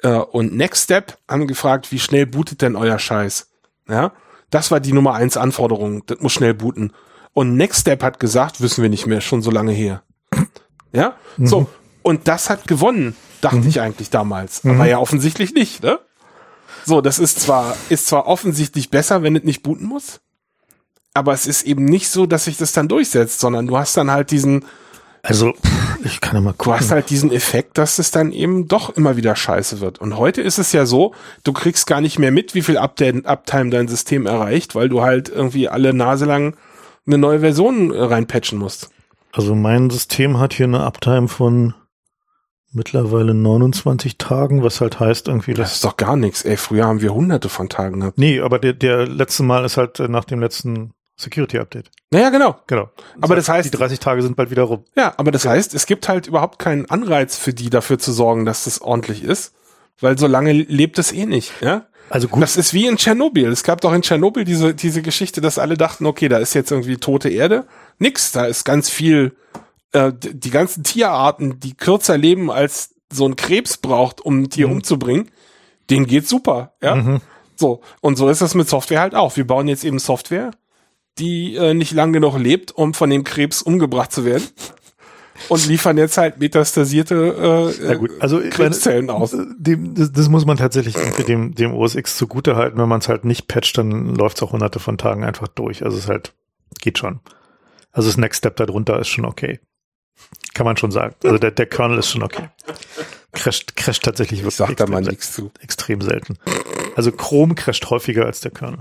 äh, 0.01 0.09
und 0.09 0.55
Next 0.55 0.85
Step 0.85 1.17
haben 1.27 1.47
gefragt, 1.47 1.91
wie 1.91 1.99
schnell 1.99 2.25
bootet 2.25 2.61
denn 2.61 2.75
euer 2.75 2.99
Scheiß? 2.99 3.47
Ja, 3.87 4.11
das 4.49 4.71
war 4.71 4.79
die 4.79 4.93
Nummer 4.93 5.13
eins 5.13 5.37
Anforderung. 5.37 6.05
Das 6.05 6.19
muss 6.19 6.33
schnell 6.33 6.53
booten. 6.53 6.93
Und 7.33 7.55
Next 7.55 7.81
Step 7.81 8.03
hat 8.03 8.19
gesagt, 8.19 8.61
wissen 8.61 8.81
wir 8.81 8.89
nicht 8.89 9.07
mehr, 9.07 9.21
schon 9.21 9.41
so 9.41 9.51
lange 9.51 9.71
her. 9.71 10.03
Ja, 10.91 11.15
mhm. 11.37 11.47
so. 11.47 11.69
Und 12.01 12.27
das 12.27 12.49
hat 12.49 12.67
gewonnen, 12.67 13.15
dachte 13.41 13.57
mhm. 13.57 13.67
ich 13.67 13.81
eigentlich 13.81 14.09
damals. 14.09 14.63
Mhm. 14.63 14.71
Aber 14.71 14.87
ja 14.87 14.97
offensichtlich 14.97 15.53
nicht, 15.53 15.83
ne? 15.83 15.99
So, 16.85 17.01
das 17.01 17.19
ist 17.19 17.41
zwar, 17.41 17.75
ist 17.89 18.07
zwar 18.07 18.25
offensichtlich 18.25 18.89
besser, 18.89 19.21
wenn 19.21 19.35
es 19.35 19.43
nicht 19.43 19.63
booten 19.63 19.85
muss. 19.85 20.21
Aber 21.13 21.33
es 21.33 21.45
ist 21.45 21.63
eben 21.63 21.85
nicht 21.85 22.09
so, 22.09 22.25
dass 22.25 22.45
sich 22.45 22.57
das 22.57 22.71
dann 22.71 22.87
durchsetzt, 22.87 23.39
sondern 23.39 23.67
du 23.67 23.77
hast 23.77 23.97
dann 23.97 24.09
halt 24.09 24.31
diesen, 24.31 24.65
also, 25.21 25.53
ich 26.03 26.21
kann 26.21 26.35
ja 26.35 26.41
mal 26.41 26.53
gucken. 26.53 26.73
Du 26.73 26.79
hast 26.79 26.91
halt 26.91 27.09
diesen 27.09 27.31
Effekt, 27.31 27.77
dass 27.77 27.99
es 27.99 28.11
dann 28.11 28.31
eben 28.31 28.67
doch 28.67 28.95
immer 28.95 29.17
wieder 29.17 29.35
scheiße 29.35 29.79
wird. 29.81 29.99
Und 29.99 30.17
heute 30.17 30.41
ist 30.41 30.57
es 30.57 30.71
ja 30.71 30.85
so, 30.85 31.13
du 31.43 31.53
kriegst 31.53 31.87
gar 31.87 32.01
nicht 32.01 32.19
mehr 32.19 32.31
mit, 32.31 32.55
wie 32.55 32.61
viel 32.61 32.77
Uptime, 32.77 33.25
Uptime 33.25 33.69
dein 33.69 33.87
System 33.87 34.25
erreicht, 34.25 34.75
weil 34.75 34.89
du 34.89 35.01
halt 35.01 35.29
irgendwie 35.29 35.67
alle 35.67 35.93
Nase 35.93 36.25
lang 36.25 36.55
eine 37.05 37.17
neue 37.17 37.39
Version 37.41 37.91
reinpatchen 37.91 38.57
musst. 38.57 38.91
Also 39.31 39.55
mein 39.55 39.89
System 39.89 40.39
hat 40.39 40.53
hier 40.53 40.65
eine 40.65 40.83
Uptime 40.83 41.27
von 41.27 41.73
mittlerweile 42.71 43.33
29 43.33 44.17
Tagen, 44.17 44.63
was 44.63 44.81
halt 44.81 44.99
heißt 44.99 45.27
irgendwie, 45.27 45.53
das, 45.53 45.69
das 45.69 45.75
ist 45.75 45.85
doch 45.85 45.97
gar 45.97 46.15
nichts. 46.15 46.43
Ey, 46.43 46.57
früher 46.57 46.85
haben 46.85 47.01
wir 47.01 47.13
hunderte 47.13 47.49
von 47.49 47.69
Tagen 47.69 48.01
gehabt. 48.01 48.17
Nee, 48.17 48.39
aber 48.41 48.59
der, 48.59 48.73
der 48.73 49.07
letzte 49.07 49.43
Mal 49.43 49.65
ist 49.65 49.77
halt 49.77 49.99
nach 49.99 50.25
dem 50.25 50.39
letzten 50.39 50.93
Security 51.19 51.59
Update. 51.59 51.91
Naja, 52.11 52.29
genau. 52.29 52.55
Genau. 52.67 52.89
aber 53.19 53.35
das 53.35 53.49
heißt, 53.49 53.71
die 53.71 53.77
30 53.77 53.99
Tage 53.99 54.21
sind 54.21 54.37
bald 54.37 54.51
wieder 54.51 54.63
rum. 54.63 54.85
Ja, 54.95 55.13
aber 55.17 55.31
das 55.31 55.45
heißt, 55.45 55.73
es 55.73 55.85
gibt 55.85 56.07
halt 56.07 56.27
überhaupt 56.27 56.59
keinen 56.59 56.89
Anreiz 56.89 57.37
für 57.37 57.53
die 57.53 57.69
dafür 57.69 57.99
zu 57.99 58.13
sorgen, 58.13 58.45
dass 58.45 58.63
das 58.63 58.81
ordentlich 58.81 59.23
ist, 59.23 59.53
weil 59.99 60.17
so 60.17 60.27
lange 60.27 60.53
lebt 60.53 60.97
es 60.97 61.11
eh 61.11 61.25
nicht, 61.25 61.51
ja? 61.61 61.85
Also 62.09 62.29
gut. 62.29 62.41
Das 62.41 62.57
ist 62.57 62.73
wie 62.73 62.87
in 62.87 62.97
Tschernobyl. 62.97 63.49
Es 63.49 63.63
gab 63.63 63.81
doch 63.81 63.93
in 63.93 64.01
Tschernobyl 64.01 64.45
diese, 64.45 64.73
diese 64.73 65.01
Geschichte, 65.01 65.41
dass 65.41 65.59
alle 65.59 65.75
dachten, 65.75 66.05
okay, 66.05 66.29
da 66.29 66.37
ist 66.37 66.55
jetzt 66.55 66.71
irgendwie 66.71 66.97
tote 66.97 67.29
Erde. 67.29 67.67
Nix, 67.99 68.31
da 68.31 68.45
ist 68.45 68.63
ganz 68.63 68.89
viel, 68.89 69.35
äh, 69.91 70.13
die 70.15 70.49
ganzen 70.49 70.83
Tierarten, 70.83 71.59
die 71.59 71.75
kürzer 71.75 72.17
leben 72.17 72.49
als 72.49 72.95
so 73.11 73.27
ein 73.27 73.35
Krebs 73.35 73.77
braucht, 73.77 74.21
um 74.21 74.43
ein 74.43 74.49
Tier 74.49 74.67
mhm. 74.67 74.75
umzubringen, 74.75 75.29
denen 75.89 76.07
geht's 76.07 76.29
super, 76.29 76.73
ja? 76.81 76.95
Mhm. 76.95 77.21
So. 77.55 77.81
Und 77.99 78.17
so 78.17 78.29
ist 78.29 78.41
das 78.41 78.55
mit 78.55 78.69
Software 78.69 79.01
halt 79.01 79.15
auch. 79.15 79.35
Wir 79.35 79.45
bauen 79.45 79.67
jetzt 79.67 79.83
eben 79.83 79.99
Software, 79.99 80.51
die 81.19 81.55
äh, 81.55 81.73
nicht 81.73 81.91
lang 81.91 82.13
genug 82.13 82.37
lebt, 82.37 82.71
um 82.71 82.93
von 82.93 83.09
dem 83.09 83.23
Krebs 83.23 83.61
umgebracht 83.61 84.11
zu 84.11 84.25
werden. 84.25 84.43
Und 85.47 85.65
liefern 85.67 85.97
jetzt 85.97 86.17
halt 86.17 86.39
metastasierte 86.39 87.73
äh, 87.81 87.95
gut, 87.95 88.11
also, 88.19 88.41
Krebszellen 88.41 89.05
meine, 89.05 89.19
aus. 89.19 89.35
Dem, 89.57 89.95
das, 89.95 90.11
das, 90.11 90.27
muss 90.27 90.45
man 90.45 90.57
tatsächlich 90.57 90.95
dem, 91.27 91.55
dem 91.55 91.73
OS 91.73 91.95
X 91.95 92.17
zugute 92.17 92.57
halten. 92.57 92.77
Wenn 92.77 92.89
man 92.89 92.99
es 92.99 93.07
halt 93.07 93.23
nicht 93.23 93.47
patcht, 93.47 93.77
dann 93.77 94.15
läuft 94.15 94.37
es 94.37 94.43
auch 94.43 94.51
hunderte 94.51 94.79
von 94.79 94.97
Tagen 94.97 95.23
einfach 95.23 95.47
durch. 95.47 95.83
Also 95.83 95.97
es 95.97 96.09
halt, 96.09 96.33
geht 96.81 96.97
schon. 96.97 97.21
Also 97.91 98.09
das 98.09 98.17
Next 98.17 98.39
Step 98.39 98.57
darunter 98.57 98.99
ist 98.99 99.07
schon 99.07 99.25
okay. 99.25 99.59
Kann 100.53 100.65
man 100.65 100.75
schon 100.75 100.91
sagen. 100.91 101.15
Also 101.23 101.37
der, 101.37 101.51
der 101.51 101.65
Kernel 101.67 101.99
ist 101.99 102.09
schon 102.09 102.23
okay. 102.23 102.49
Crasht, 103.31 103.75
crasht 103.75 104.03
tatsächlich 104.03 104.41
wirklich. 104.41 104.59
Ich 104.59 104.67
sag 104.67 104.75
da 104.75 104.87
mal 104.87 105.01
nichts 105.01 105.33
zu. 105.33 105.51
Extrem 105.61 106.01
selten. 106.01 106.37
Also 106.95 107.11
Chrome 107.11 107.55
crasht 107.55 107.89
häufiger 107.89 108.25
als 108.25 108.41
der 108.41 108.51
Kernel. 108.51 108.79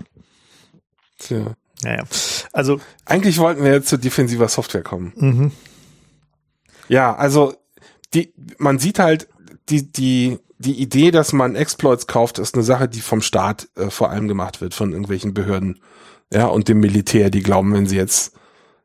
Tja. 1.19 1.55
Ja, 1.85 1.97
ja. 1.97 2.05
Also 2.53 2.81
eigentlich 3.05 3.39
wollten 3.39 3.63
wir 3.65 3.73
jetzt 3.73 3.89
zu 3.89 3.99
defensiver 3.99 4.49
Software 4.49 4.83
kommen. 4.83 5.13
Mhm. 5.17 5.53
Ja, 6.89 7.15
also 7.15 7.55
die, 8.15 8.33
man 8.59 8.79
sieht 8.79 8.99
halt 8.99 9.29
die 9.69 9.91
die 9.93 10.39
die 10.59 10.81
Idee, 10.81 11.13
dass 11.13 11.33
man 11.33 11.55
Exploits 11.55 12.09
kauft, 12.09 12.39
ist 12.39 12.55
eine 12.55 12.65
Sache, 12.65 12.89
die 12.89 13.01
vom 13.01 13.21
Staat 13.21 13.69
äh, 13.77 13.91
vor 13.91 14.11
allem 14.11 14.27
gemacht 14.27 14.61
wird 14.61 14.75
von 14.75 14.91
irgendwelchen 14.91 15.33
Behörden, 15.33 15.81
ja 16.33 16.47
und 16.47 16.69
dem 16.69 16.81
Militär. 16.81 17.31
Die 17.31 17.43
glauben, 17.43 17.73
wenn 17.73 17.87
sie 17.87 17.97
jetzt 17.97 18.35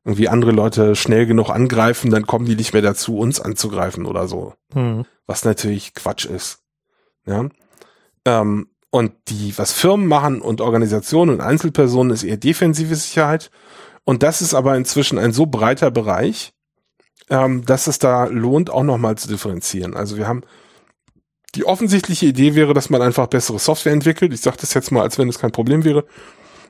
irgendwie 0.06 0.28
andere 0.28 0.52
Leute 0.52 0.96
schnell 0.96 1.26
genug 1.26 1.50
angreifen, 1.50 2.12
dann 2.12 2.28
kommen 2.28 2.46
die 2.46 2.56
nicht 2.56 2.74
mehr 2.74 2.82
dazu, 2.82 3.18
uns 3.18 3.40
anzugreifen 3.40 4.06
oder 4.06 4.28
so. 4.28 4.54
Mhm. 4.74 5.06
Was 5.26 5.46
natürlich 5.46 5.94
Quatsch 5.94 6.26
ist. 6.26 6.60
Ja. 7.26 7.48
Ähm, 8.26 8.68
und 8.94 9.12
die, 9.28 9.58
was 9.58 9.72
Firmen 9.72 10.06
machen 10.06 10.40
und 10.40 10.62
Organisationen 10.62 11.32
und 11.32 11.42
Einzelpersonen, 11.42 12.14
ist 12.14 12.22
eher 12.22 12.38
defensive 12.38 12.94
Sicherheit. 12.94 13.50
Und 14.04 14.22
das 14.22 14.40
ist 14.44 14.54
aber 14.54 14.78
inzwischen 14.78 15.18
ein 15.18 15.34
so 15.34 15.48
breiter 15.48 15.90
Bereich, 15.90 16.54
ähm, 17.32 17.66
dass 17.66 17.88
es 17.88 17.98
da 17.98 18.26
lohnt, 18.26 18.70
auch 18.70 18.84
nochmal 18.84 19.18
zu 19.18 19.28
differenzieren. 19.28 19.96
Also 19.96 20.16
wir 20.18 20.28
haben 20.28 20.42
die 21.56 21.66
offensichtliche 21.66 22.28
Idee 22.28 22.54
wäre, 22.54 22.76
dass 22.76 22.92
man 22.92 23.02
einfach 23.02 23.26
bessere 23.26 23.58
Software 23.58 23.94
entwickelt. 23.94 24.32
Ich 24.32 24.42
sage 24.42 24.58
das 24.62 24.76
jetzt 24.76 24.92
mal, 24.92 25.02
als 25.02 25.18
wenn 25.18 25.28
es 25.28 25.40
kein 25.40 25.52
Problem 25.52 25.84
wäre. 25.84 26.06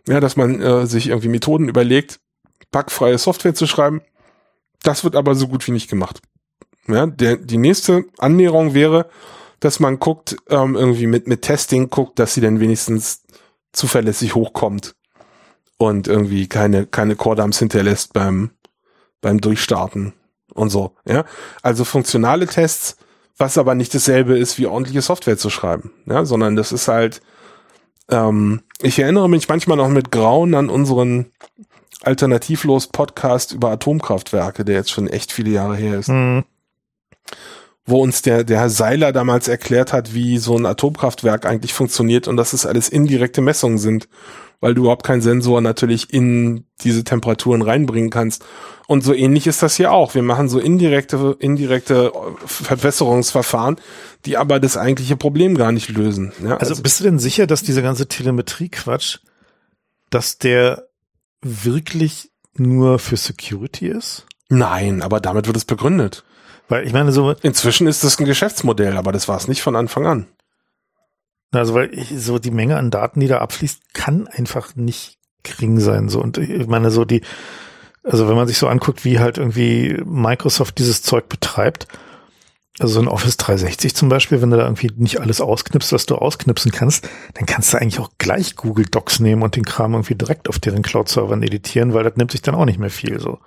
Ja, 0.07 0.21
dass 0.21 0.37
man 0.37 0.61
äh, 0.61 0.87
sich 0.87 1.09
irgendwie 1.09 1.27
Methoden 1.27 1.67
überlegt, 1.67 2.21
bugfreie 2.71 3.17
Software 3.17 3.53
zu 3.53 3.67
schreiben. 3.67 4.01
Das 4.81 5.03
wird 5.03 5.17
aber 5.17 5.35
so 5.35 5.49
gut 5.49 5.67
wie 5.67 5.71
nicht 5.71 5.89
gemacht. 5.89 6.21
Ja, 6.87 7.05
der, 7.05 7.35
die 7.35 7.57
nächste 7.57 8.05
Annäherung 8.17 8.73
wäre, 8.73 9.09
dass 9.63 9.79
man 9.79 9.97
guckt, 9.97 10.35
ähm, 10.49 10.75
irgendwie 10.75 11.07
mit, 11.07 11.25
mit 11.27 11.41
Testing 11.41 11.89
guckt, 11.89 12.19
dass 12.19 12.33
sie 12.33 12.41
dann 12.41 12.59
wenigstens 12.59 13.23
zuverlässig 13.71 14.35
hochkommt 14.35 14.93
und 15.77 16.09
irgendwie 16.09 16.47
keine, 16.47 16.85
keine 16.85 17.15
Core-Dumps 17.15 17.59
hinterlässt 17.59 18.11
beim, 18.11 18.51
beim 19.21 19.39
Durchstarten 19.39 20.11
und 20.53 20.69
so, 20.69 20.95
ja. 21.07 21.23
Also 21.61 21.85
funktionale 21.85 22.45
Tests, 22.45 22.97
was 23.37 23.57
aber 23.57 23.73
nicht 23.73 23.95
dasselbe 23.95 24.37
ist, 24.37 24.57
wie 24.57 24.67
ordentliche 24.67 25.01
Software 25.01 25.37
zu 25.37 25.49
schreiben, 25.49 25.93
ja, 26.07 26.25
sondern 26.25 26.57
das 26.57 26.73
ist 26.73 26.89
halt, 26.89 27.21
ähm, 28.09 28.63
ich 28.81 28.99
erinnere 28.99 29.29
mich 29.29 29.47
manchmal 29.47 29.77
noch 29.77 29.87
mit 29.87 30.11
Grauen 30.11 30.55
an 30.55 30.69
unseren 30.69 31.31
alternativlos 32.01 32.87
Podcast 32.87 33.53
über 33.53 33.71
Atomkraftwerke, 33.71 34.65
der 34.65 34.75
jetzt 34.75 34.91
schon 34.91 35.07
echt 35.07 35.31
viele 35.31 35.51
Jahre 35.51 35.77
her 35.77 35.99
ist. 35.99 36.09
Mhm 36.09 36.43
wo 37.85 38.01
uns 38.01 38.21
der, 38.21 38.43
der 38.43 38.59
Herr 38.59 38.69
Seiler 38.69 39.11
damals 39.11 39.47
erklärt 39.47 39.91
hat, 39.91 40.13
wie 40.13 40.37
so 40.37 40.57
ein 40.57 40.65
Atomkraftwerk 40.65 41.45
eigentlich 41.45 41.73
funktioniert 41.73 42.27
und 42.27 42.37
dass 42.37 42.53
es 42.53 42.65
alles 42.65 42.89
indirekte 42.89 43.41
Messungen 43.41 43.77
sind, 43.77 44.07
weil 44.61 44.73
du 44.73 44.83
überhaupt 44.83 45.05
keinen 45.05 45.21
Sensor 45.21 45.59
natürlich 45.59 46.13
in 46.13 46.65
diese 46.81 47.03
Temperaturen 47.03 47.61
reinbringen 47.61 48.09
kannst. 48.09 48.45
Und 48.87 49.03
so 49.03 49.13
ähnlich 49.13 49.47
ist 49.47 49.61
das 49.61 49.75
hier 49.75 49.91
auch. 49.91 50.15
Wir 50.15 50.23
machen 50.23 50.47
so 50.47 50.59
indirekte, 50.59 51.35
indirekte 51.39 52.13
Verbesserungsverfahren, 52.45 53.75
die 54.25 54.37
aber 54.37 54.61
das 54.61 54.77
eigentliche 54.77 55.17
Problem 55.17 55.57
gar 55.57 55.73
nicht 55.73 55.89
lösen. 55.89 56.31
Ja, 56.41 56.57
also, 56.57 56.71
also 56.71 56.83
bist 56.83 57.01
du 57.01 57.03
denn 57.03 57.19
sicher, 57.19 57.47
dass 57.47 57.63
diese 57.63 57.81
ganze 57.81 58.07
Telemetrie-Quatsch, 58.07 59.19
dass 60.09 60.37
der 60.37 60.87
wirklich 61.41 62.31
nur 62.55 62.99
für 62.99 63.17
Security 63.17 63.87
ist? 63.87 64.25
Nein, 64.47 65.01
aber 65.01 65.19
damit 65.19 65.47
wird 65.47 65.57
es 65.57 65.65
begründet. 65.65 66.23
Weil 66.69 66.85
ich 66.85 66.93
meine 66.93 67.11
so. 67.11 67.31
Inzwischen 67.41 67.87
ist 67.87 68.03
das 68.03 68.19
ein 68.19 68.25
Geschäftsmodell, 68.25 68.97
aber 68.97 69.11
das 69.11 69.27
war 69.27 69.37
es 69.37 69.47
nicht 69.47 69.61
von 69.61 69.75
Anfang 69.75 70.05
an. 70.05 70.27
Also 71.51 71.73
weil 71.73 71.93
ich, 71.93 72.09
so 72.17 72.39
die 72.39 72.51
Menge 72.51 72.77
an 72.77 72.91
Daten, 72.91 73.19
die 73.19 73.27
da 73.27 73.39
abfließt, 73.39 73.93
kann 73.93 74.27
einfach 74.27 74.75
nicht 74.75 75.19
gering 75.43 75.79
sein. 75.79 76.09
So 76.09 76.21
und 76.21 76.37
ich 76.37 76.67
meine 76.67 76.89
so 76.89 77.05
die, 77.05 77.21
also 78.03 78.27
wenn 78.27 78.35
man 78.35 78.47
sich 78.47 78.57
so 78.57 78.67
anguckt, 78.67 79.05
wie 79.05 79.19
halt 79.19 79.37
irgendwie 79.37 80.01
Microsoft 80.05 80.79
dieses 80.79 81.03
Zeug 81.03 81.29
betreibt, 81.29 81.87
also 82.79 82.95
so 82.95 83.01
ein 83.01 83.07
Office 83.07 83.37
360 83.37 83.95
zum 83.95 84.09
Beispiel, 84.09 84.41
wenn 84.41 84.49
du 84.49 84.57
da 84.57 84.63
irgendwie 84.63 84.91
nicht 84.95 85.21
alles 85.21 85.41
ausknipst, 85.41 85.93
was 85.93 86.07
du 86.07 86.15
ausknipsen 86.15 86.71
kannst, 86.71 87.07
dann 87.35 87.45
kannst 87.45 87.71
du 87.71 87.77
eigentlich 87.77 87.99
auch 87.99 88.09
gleich 88.17 88.55
Google 88.55 88.85
Docs 88.85 89.19
nehmen 89.19 89.43
und 89.43 89.55
den 89.55 89.65
Kram 89.65 89.93
irgendwie 89.93 90.15
direkt 90.15 90.49
auf 90.49 90.57
deren 90.57 90.81
Cloud-Servern 90.81 91.43
editieren, 91.43 91.93
weil 91.93 92.03
das 92.03 92.15
nimmt 92.15 92.31
sich 92.31 92.41
dann 92.41 92.55
auch 92.55 92.65
nicht 92.65 92.79
mehr 92.79 92.89
viel 92.89 93.19
so. 93.19 93.39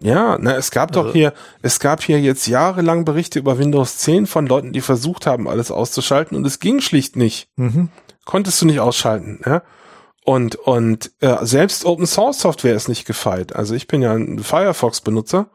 Ja, 0.00 0.38
na, 0.40 0.54
es 0.54 0.70
gab 0.70 0.90
also, 0.90 1.04
doch 1.04 1.12
hier, 1.12 1.32
es 1.62 1.80
gab 1.80 2.02
hier 2.02 2.20
jetzt 2.20 2.46
jahrelang 2.46 3.04
Berichte 3.04 3.38
über 3.38 3.58
Windows 3.58 3.98
10 3.98 4.26
von 4.26 4.46
Leuten, 4.46 4.72
die 4.72 4.80
versucht 4.80 5.26
haben, 5.26 5.48
alles 5.48 5.70
auszuschalten 5.70 6.36
und 6.36 6.46
es 6.46 6.60
ging 6.60 6.80
schlicht 6.80 7.16
nicht. 7.16 7.48
Mhm. 7.56 7.88
Konntest 8.24 8.60
du 8.62 8.66
nicht 8.66 8.80
ausschalten, 8.80 9.40
ja? 9.44 9.62
Und, 10.24 10.56
und 10.56 11.10
äh, 11.20 11.36
selbst 11.46 11.86
Open 11.86 12.06
Source 12.06 12.40
Software 12.40 12.74
ist 12.74 12.88
nicht 12.88 13.06
gefeit. 13.06 13.56
Also 13.56 13.74
ich 13.74 13.86
bin 13.86 14.02
ja 14.02 14.12
ein 14.12 14.40
Firefox-Benutzer 14.40 15.46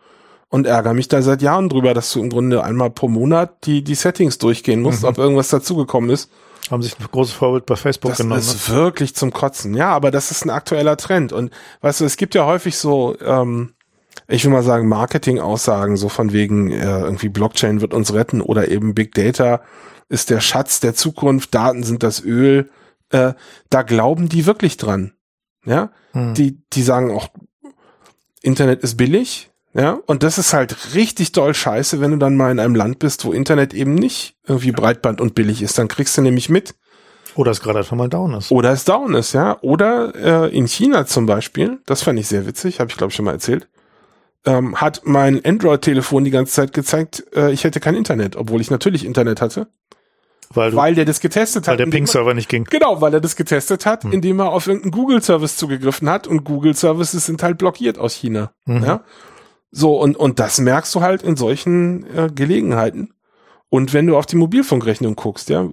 und 0.50 0.66
ärgere 0.66 0.96
mich 0.96 1.08
da 1.08 1.22
seit 1.22 1.44
Jahren 1.44 1.70
drüber, 1.70 1.94
dass 1.94 2.12
du 2.12 2.20
im 2.20 2.32
Grunde 2.32 2.64
einmal 2.64 2.90
pro 2.90 3.08
Monat 3.08 3.66
die, 3.66 3.84
die 3.84 3.94
Settings 3.94 4.40
durchgehen 4.40 4.82
musst, 4.82 5.04
mhm. 5.04 5.10
ob 5.10 5.20
irgendwas 5.20 5.50
dazugekommen 5.50 6.10
ist. 6.10 6.32
Haben 6.72 6.82
sich 6.82 7.00
ein 7.00 7.06
großes 7.12 7.36
Vorbild 7.36 7.68
bei 7.68 7.76
Facebook 7.76 8.12
das 8.12 8.18
genommen. 8.18 8.40
Das 8.40 8.48
ist 8.48 8.70
ne? 8.70 8.76
wirklich 8.76 9.16
zum 9.16 9.32
Kotzen. 9.32 9.76
Ja, 9.76 9.90
aber 9.90 10.10
das 10.10 10.32
ist 10.32 10.44
ein 10.44 10.50
aktueller 10.50 10.98
Trend. 10.98 11.34
Und 11.34 11.52
weißt 11.82 12.02
du, 12.02 12.06
es 12.06 12.18
gibt 12.18 12.34
ja 12.34 12.46
häufig 12.46 12.78
so, 12.78 13.16
ähm, 13.24 13.74
ich 14.28 14.44
will 14.44 14.52
mal 14.52 14.64
sagen, 14.64 14.88
Marketing-Aussagen, 14.88 15.98
so 15.98 16.10
von 16.10 16.34
wegen, 16.34 16.72
äh, 16.72 17.02
irgendwie 17.02 17.30
Blockchain 17.30 17.82
wird 17.82 17.94
uns 17.94 18.14
retten 18.14 18.42
oder 18.42 18.70
eben 18.70 18.94
Big 18.94 19.14
Data 19.14 19.62
ist 20.10 20.30
der 20.30 20.40
Schatz 20.40 20.80
der 20.80 20.94
Zukunft, 20.94 21.54
Daten 21.56 21.84
sind 21.84 22.04
das 22.04 22.24
Öl. 22.24 22.70
Äh, 23.10 23.34
da 23.70 23.82
glauben 23.82 24.30
die 24.30 24.46
wirklich 24.46 24.78
dran. 24.78 25.14
Ja, 25.66 25.92
hm. 26.12 26.34
die, 26.34 26.62
die 26.74 26.84
sagen 26.84 27.12
auch, 27.12 27.30
Internet 28.42 28.84
ist 28.84 28.98
billig. 28.98 29.50
Ja, 29.76 29.98
und 30.06 30.22
das 30.22 30.38
ist 30.38 30.54
halt 30.54 30.94
richtig 30.94 31.32
doll 31.32 31.56
scheiße, 31.56 32.00
wenn 32.00 32.12
du 32.12 32.18
dann 32.18 32.38
mal 32.38 32.52
in 32.52 32.60
einem 32.60 32.76
Land 32.76 33.00
bist, 33.00 33.26
wo 33.26 33.34
Internet 33.34 33.74
eben 33.74 33.96
nicht 33.96 34.36
irgendwie 34.46 34.72
Breitband 34.72 35.20
und 35.20 35.34
billig 35.34 35.64
ist. 35.64 35.80
Dann 35.80 35.88
kriegst 35.88 36.16
du 36.16 36.22
nämlich 36.22 36.48
mit. 36.48 36.76
Oder 37.34 37.50
es 37.50 37.62
gerade 37.62 37.80
einfach 37.80 37.98
mal 37.98 38.10
down 38.10 38.36
ist. 38.36 38.52
Oder 38.52 38.72
es 38.72 38.86
down 38.86 39.16
ist, 39.16 39.34
ja. 39.34 39.58
Oder 39.62 40.14
äh, 40.46 40.56
in 40.56 40.68
China 40.68 41.08
zum 41.08 41.26
Beispiel, 41.26 41.80
das 41.88 42.04
fand 42.04 42.20
ich 42.20 42.28
sehr 42.28 42.46
witzig, 42.46 42.80
habe 42.80 42.92
ich 42.92 42.98
glaube 42.98 43.10
ich 43.10 43.16
schon 43.16 43.26
mal 43.26 43.32
erzählt 43.32 43.68
ähm, 44.46 44.76
hat 44.76 45.02
mein 45.06 45.44
Android-Telefon 45.44 46.24
die 46.24 46.32
ganze 46.32 46.54
Zeit 46.54 46.74
gezeigt, 46.74 47.24
äh, 47.36 47.52
ich 47.52 47.64
hätte 47.64 47.80
kein 47.80 47.96
Internet, 47.96 48.36
obwohl 48.36 48.62
ich 48.62 48.70
natürlich 48.70 49.06
Internet 49.06 49.42
hatte. 49.42 49.68
Weil, 50.54 50.72
du, 50.72 50.78
weil 50.78 50.96
der 50.96 51.06
das 51.06 51.20
getestet 51.20 51.68
hat. 51.68 51.80
Weil 51.80 51.86
der 51.86 51.92
Ping-Server 51.92 52.34
nicht 52.34 52.50
ging. 52.50 52.66
Genau, 52.66 53.02
weil 53.02 53.14
er 53.14 53.22
das 53.22 53.36
getestet 53.36 53.86
hat, 53.86 54.04
hm. 54.04 54.12
indem 54.12 54.40
er 54.40 54.52
auf 54.52 54.68
irgendeinen 54.68 54.92
Google-Service 54.92 55.58
zugegriffen 55.58 56.10
hat 56.10 56.28
und 56.28 56.44
Google-Services 56.44 57.26
sind 57.26 57.42
halt 57.42 57.58
blockiert 57.58 57.98
aus 57.98 58.14
China. 58.14 58.52
Mhm. 58.66 58.84
Ja. 58.84 59.04
So, 59.72 60.00
und, 60.00 60.16
und 60.16 60.40
das 60.40 60.60
merkst 60.60 60.94
du 60.94 61.02
halt 61.02 61.24
in 61.24 61.36
solchen 61.36 62.06
äh, 62.16 62.30
Gelegenheiten. 62.34 63.14
Und 63.70 63.92
wenn 63.92 64.06
du 64.06 64.16
auf 64.16 64.28
die 64.28 64.36
Mobilfunkrechnung 64.36 65.16
guckst, 65.16 65.50
ja, 65.50 65.68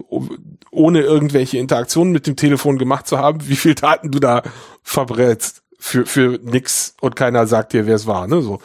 ohne 0.70 1.02
irgendwelche 1.02 1.58
Interaktionen 1.58 2.10
mit 2.10 2.26
dem 2.26 2.36
Telefon 2.36 2.78
gemacht 2.78 3.06
zu 3.06 3.18
haben, 3.18 3.40
wie 3.48 3.56
viel 3.56 3.74
Daten 3.74 4.10
du 4.10 4.18
da 4.18 4.42
verbrätst 4.82 5.59
für, 5.80 6.06
für 6.06 6.38
nix 6.42 6.94
und 7.00 7.16
keiner 7.16 7.46
sagt 7.46 7.72
dir, 7.72 7.86
wer 7.86 7.96
es 7.96 8.06
war, 8.06 8.26
ne, 8.28 8.42
so. 8.42 8.60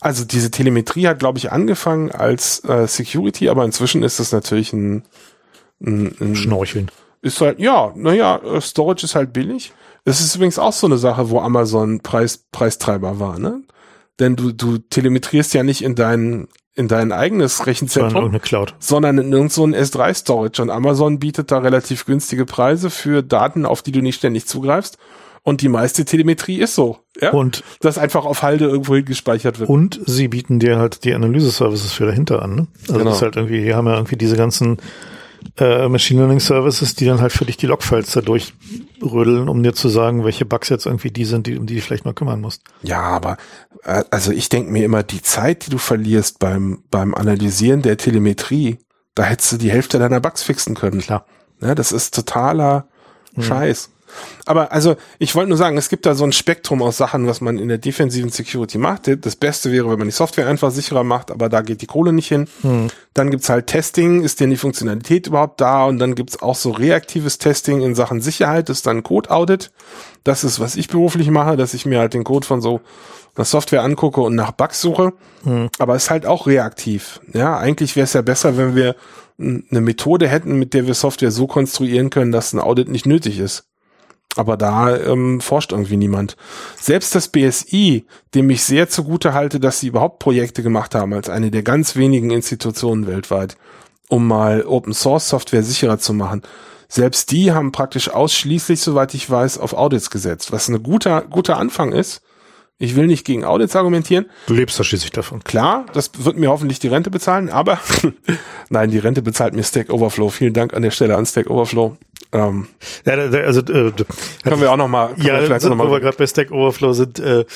Also 0.00 0.24
diese 0.24 0.50
Telemetrie 0.50 1.08
hat, 1.08 1.18
glaube 1.18 1.38
ich, 1.38 1.50
angefangen 1.50 2.12
als 2.12 2.62
äh, 2.64 2.86
Security, 2.86 3.48
aber 3.48 3.64
inzwischen 3.64 4.02
ist 4.02 4.20
es 4.20 4.30
natürlich 4.30 4.72
ein, 4.72 5.04
ein, 5.80 6.14
ein 6.20 6.36
Schnorcheln. 6.36 6.90
Ist 7.22 7.40
halt, 7.40 7.58
ja, 7.58 7.92
naja, 7.96 8.36
äh, 8.36 8.60
Storage 8.60 9.04
ist 9.04 9.14
halt 9.14 9.32
billig. 9.32 9.72
Es 10.04 10.20
ist 10.20 10.36
übrigens 10.36 10.58
auch 10.58 10.72
so 10.72 10.86
eine 10.86 10.98
Sache, 10.98 11.30
wo 11.30 11.40
Amazon 11.40 12.00
Preis, 12.00 12.44
Preistreiber 12.52 13.18
war, 13.18 13.38
ne? 13.38 13.62
Denn 14.20 14.36
du, 14.36 14.52
du 14.52 14.78
telemetrierst 14.78 15.52
ja 15.54 15.62
nicht 15.62 15.82
in 15.82 15.94
dein, 15.94 16.48
in 16.74 16.88
dein 16.88 17.10
eigenes 17.10 17.66
Rechenzentrum, 17.66 18.22
sondern, 18.22 18.40
Cloud. 18.40 18.74
sondern 18.78 19.18
in 19.18 19.32
irgendein 19.32 19.50
so 19.50 19.64
S3 19.64 20.14
Storage. 20.14 20.62
Und 20.62 20.70
Amazon 20.70 21.18
bietet 21.18 21.50
da 21.50 21.58
relativ 21.58 22.06
günstige 22.06 22.46
Preise 22.46 22.90
für 22.90 23.22
Daten, 23.22 23.66
auf 23.66 23.82
die 23.82 23.92
du 23.92 24.00
nicht 24.00 24.16
ständig 24.16 24.46
zugreifst. 24.46 24.96
Und 25.46 25.62
die 25.62 25.68
meiste 25.68 26.04
Telemetrie 26.04 26.58
ist 26.58 26.74
so, 26.74 26.98
ja. 27.20 27.30
Und 27.30 27.62
das 27.78 27.98
einfach 27.98 28.24
auf 28.24 28.42
Halde 28.42 28.64
irgendwo 28.64 29.00
gespeichert 29.00 29.60
wird. 29.60 29.70
Und 29.70 30.00
sie 30.04 30.26
bieten 30.26 30.58
dir 30.58 30.76
halt 30.76 31.04
die 31.04 31.14
Analyse-Services 31.14 31.92
für 31.92 32.04
dahinter 32.04 32.42
an. 32.42 32.56
Ne? 32.56 32.66
Also 32.80 32.94
genau. 32.94 33.04
das 33.04 33.18
ist 33.18 33.22
halt 33.22 33.36
irgendwie, 33.36 33.62
die 33.62 33.72
haben 33.72 33.86
ja 33.86 33.94
irgendwie 33.94 34.16
diese 34.16 34.36
ganzen 34.36 34.78
äh, 35.58 35.88
Machine 35.88 36.22
Learning 36.22 36.40
Services, 36.40 36.96
die 36.96 37.04
dann 37.04 37.20
halt 37.20 37.30
für 37.30 37.44
dich 37.44 37.56
die 37.56 37.66
Logfiles 37.66 38.10
da 38.10 38.22
durchrödeln, 38.22 39.48
um 39.48 39.62
dir 39.62 39.72
zu 39.72 39.88
sagen, 39.88 40.24
welche 40.24 40.46
Bugs 40.46 40.68
jetzt 40.68 40.84
irgendwie 40.84 41.12
die 41.12 41.24
sind, 41.24 41.46
die, 41.46 41.56
um 41.56 41.66
die 41.66 41.74
du 41.74 41.76
dich 41.76 41.84
vielleicht 41.84 42.06
mal 42.06 42.12
kümmern 42.12 42.40
musst. 42.40 42.62
Ja, 42.82 43.02
aber 43.02 43.36
äh, 43.84 44.02
also 44.10 44.32
ich 44.32 44.48
denke 44.48 44.72
mir 44.72 44.84
immer, 44.84 45.04
die 45.04 45.22
Zeit, 45.22 45.66
die 45.66 45.70
du 45.70 45.78
verlierst 45.78 46.40
beim, 46.40 46.82
beim 46.90 47.14
Analysieren 47.14 47.82
der 47.82 47.98
Telemetrie, 47.98 48.78
da 49.14 49.22
hättest 49.22 49.52
du 49.52 49.56
die 49.58 49.70
Hälfte 49.70 50.00
deiner 50.00 50.18
Bugs 50.18 50.42
fixen 50.42 50.74
können. 50.74 51.02
Klar. 51.02 51.24
Ja, 51.62 51.76
das 51.76 51.92
ist 51.92 52.16
totaler 52.16 52.88
hm. 53.36 53.44
Scheiß. 53.44 53.90
Aber 54.44 54.72
also, 54.72 54.96
ich 55.18 55.34
wollte 55.34 55.48
nur 55.48 55.58
sagen, 55.58 55.76
es 55.76 55.88
gibt 55.88 56.06
da 56.06 56.14
so 56.14 56.24
ein 56.24 56.32
Spektrum 56.32 56.82
aus 56.82 56.96
Sachen, 56.96 57.26
was 57.26 57.40
man 57.40 57.58
in 57.58 57.68
der 57.68 57.78
defensiven 57.78 58.30
Security 58.30 58.78
macht. 58.78 59.10
Das 59.24 59.36
Beste 59.36 59.72
wäre, 59.72 59.90
wenn 59.90 59.98
man 59.98 60.08
die 60.08 60.12
Software 60.12 60.46
einfach 60.46 60.70
sicherer 60.70 61.04
macht, 61.04 61.30
aber 61.30 61.48
da 61.48 61.62
geht 61.62 61.82
die 61.82 61.86
Kohle 61.86 62.12
nicht 62.12 62.28
hin. 62.28 62.48
Hm. 62.62 62.88
Dann 63.14 63.30
gibt's 63.30 63.48
halt 63.48 63.66
Testing, 63.66 64.22
ist 64.22 64.40
denn 64.40 64.50
die 64.50 64.56
Funktionalität 64.56 65.26
überhaupt 65.26 65.60
da? 65.60 65.84
Und 65.84 65.98
dann 65.98 66.14
gibt's 66.14 66.40
auch 66.40 66.54
so 66.54 66.70
reaktives 66.70 67.38
Testing 67.38 67.82
in 67.82 67.94
Sachen 67.94 68.20
Sicherheit, 68.20 68.68
das 68.68 68.78
ist 68.78 68.86
dann 68.86 69.02
Code-Audit. 69.02 69.70
Das 70.24 70.44
ist, 70.44 70.60
was 70.60 70.76
ich 70.76 70.88
beruflich 70.88 71.30
mache, 71.30 71.56
dass 71.56 71.74
ich 71.74 71.86
mir 71.86 72.00
halt 72.00 72.14
den 72.14 72.24
Code 72.24 72.46
von 72.46 72.60
so 72.60 72.80
einer 73.36 73.44
Software 73.44 73.82
angucke 73.82 74.20
und 74.20 74.34
nach 74.34 74.50
Bugs 74.50 74.80
suche. 74.80 75.12
Hm. 75.44 75.68
Aber 75.78 75.96
ist 75.96 76.10
halt 76.10 76.26
auch 76.26 76.46
reaktiv. 76.46 77.20
Ja, 77.32 77.56
eigentlich 77.58 77.96
wäre 77.96 78.04
es 78.04 78.12
ja 78.12 78.22
besser, 78.22 78.56
wenn 78.56 78.74
wir 78.74 78.96
eine 79.38 79.80
Methode 79.80 80.28
hätten, 80.28 80.58
mit 80.58 80.74
der 80.74 80.86
wir 80.86 80.94
Software 80.94 81.30
so 81.30 81.46
konstruieren 81.46 82.10
können, 82.10 82.32
dass 82.32 82.52
ein 82.52 82.60
Audit 82.60 82.88
nicht 82.88 83.06
nötig 83.06 83.38
ist. 83.38 83.64
Aber 84.36 84.56
da 84.58 84.96
ähm, 84.96 85.40
forscht 85.40 85.72
irgendwie 85.72 85.96
niemand. 85.96 86.36
Selbst 86.78 87.14
das 87.14 87.28
BSI, 87.28 88.06
dem 88.34 88.50
ich 88.50 88.62
sehr 88.62 88.88
zugute 88.88 89.32
halte, 89.32 89.58
dass 89.58 89.80
sie 89.80 89.88
überhaupt 89.88 90.18
Projekte 90.18 90.62
gemacht 90.62 90.94
haben, 90.94 91.14
als 91.14 91.30
eine 91.30 91.50
der 91.50 91.62
ganz 91.62 91.96
wenigen 91.96 92.30
Institutionen 92.30 93.06
weltweit, 93.06 93.56
um 94.08 94.26
mal 94.28 94.64
Open 94.66 94.92
Source 94.92 95.30
Software 95.30 95.62
sicherer 95.62 95.98
zu 95.98 96.12
machen. 96.12 96.42
Selbst 96.88 97.32
die 97.32 97.52
haben 97.52 97.72
praktisch 97.72 98.10
ausschließlich, 98.10 98.80
soweit 98.80 99.14
ich 99.14 99.28
weiß, 99.28 99.58
auf 99.58 99.72
Audits 99.72 100.10
gesetzt, 100.10 100.52
was 100.52 100.68
ein 100.68 100.82
guter, 100.82 101.22
guter 101.22 101.56
Anfang 101.56 101.92
ist. 101.92 102.22
Ich 102.78 102.94
will 102.94 103.06
nicht 103.06 103.24
gegen 103.24 103.44
Audits 103.44 103.74
argumentieren. 103.74 104.26
Du 104.46 104.54
lebst 104.54 104.78
da 104.78 104.84
schließlich 104.84 105.10
davon. 105.10 105.42
Klar, 105.42 105.86
das 105.94 106.10
wird 106.18 106.36
mir 106.36 106.50
hoffentlich 106.50 106.78
die 106.78 106.88
Rente 106.88 107.10
bezahlen, 107.10 107.48
aber 107.48 107.80
nein, 108.68 108.90
die 108.90 108.98
Rente 108.98 109.22
bezahlt 109.22 109.54
mir 109.54 109.62
Stack 109.62 109.90
Overflow. 109.90 110.28
Vielen 110.28 110.52
Dank 110.52 110.74
an 110.74 110.82
der 110.82 110.90
Stelle 110.90 111.16
an 111.16 111.24
Stack 111.24 111.48
Overflow. 111.48 111.96
Ähm, 112.32 112.68
ja, 113.06 113.14
also 113.14 113.60
äh, 113.60 113.92
können 114.42 114.60
wir 114.60 114.70
auch 114.70 114.76
noch 114.76 114.88
mal. 114.88 115.14
Ja, 115.16 115.48
wir 115.48 115.60
so, 115.60 115.70
noch 115.70 115.76
mal 115.76 115.88
wo 115.88 115.92
wir 115.92 116.00
gerade 116.00 116.18
bei 116.18 116.26
Stack 116.26 116.50
Overflow 116.50 116.92
sind, 116.92 117.18
äh, 117.18 117.46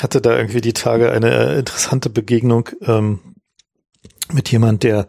hatte 0.00 0.20
da 0.20 0.36
irgendwie 0.36 0.60
die 0.60 0.72
Tage 0.72 1.12
eine 1.12 1.52
äh, 1.52 1.58
interessante 1.60 2.10
Begegnung 2.10 2.70
ähm, 2.82 3.20
mit 4.32 4.50
jemand, 4.50 4.82
der 4.82 5.06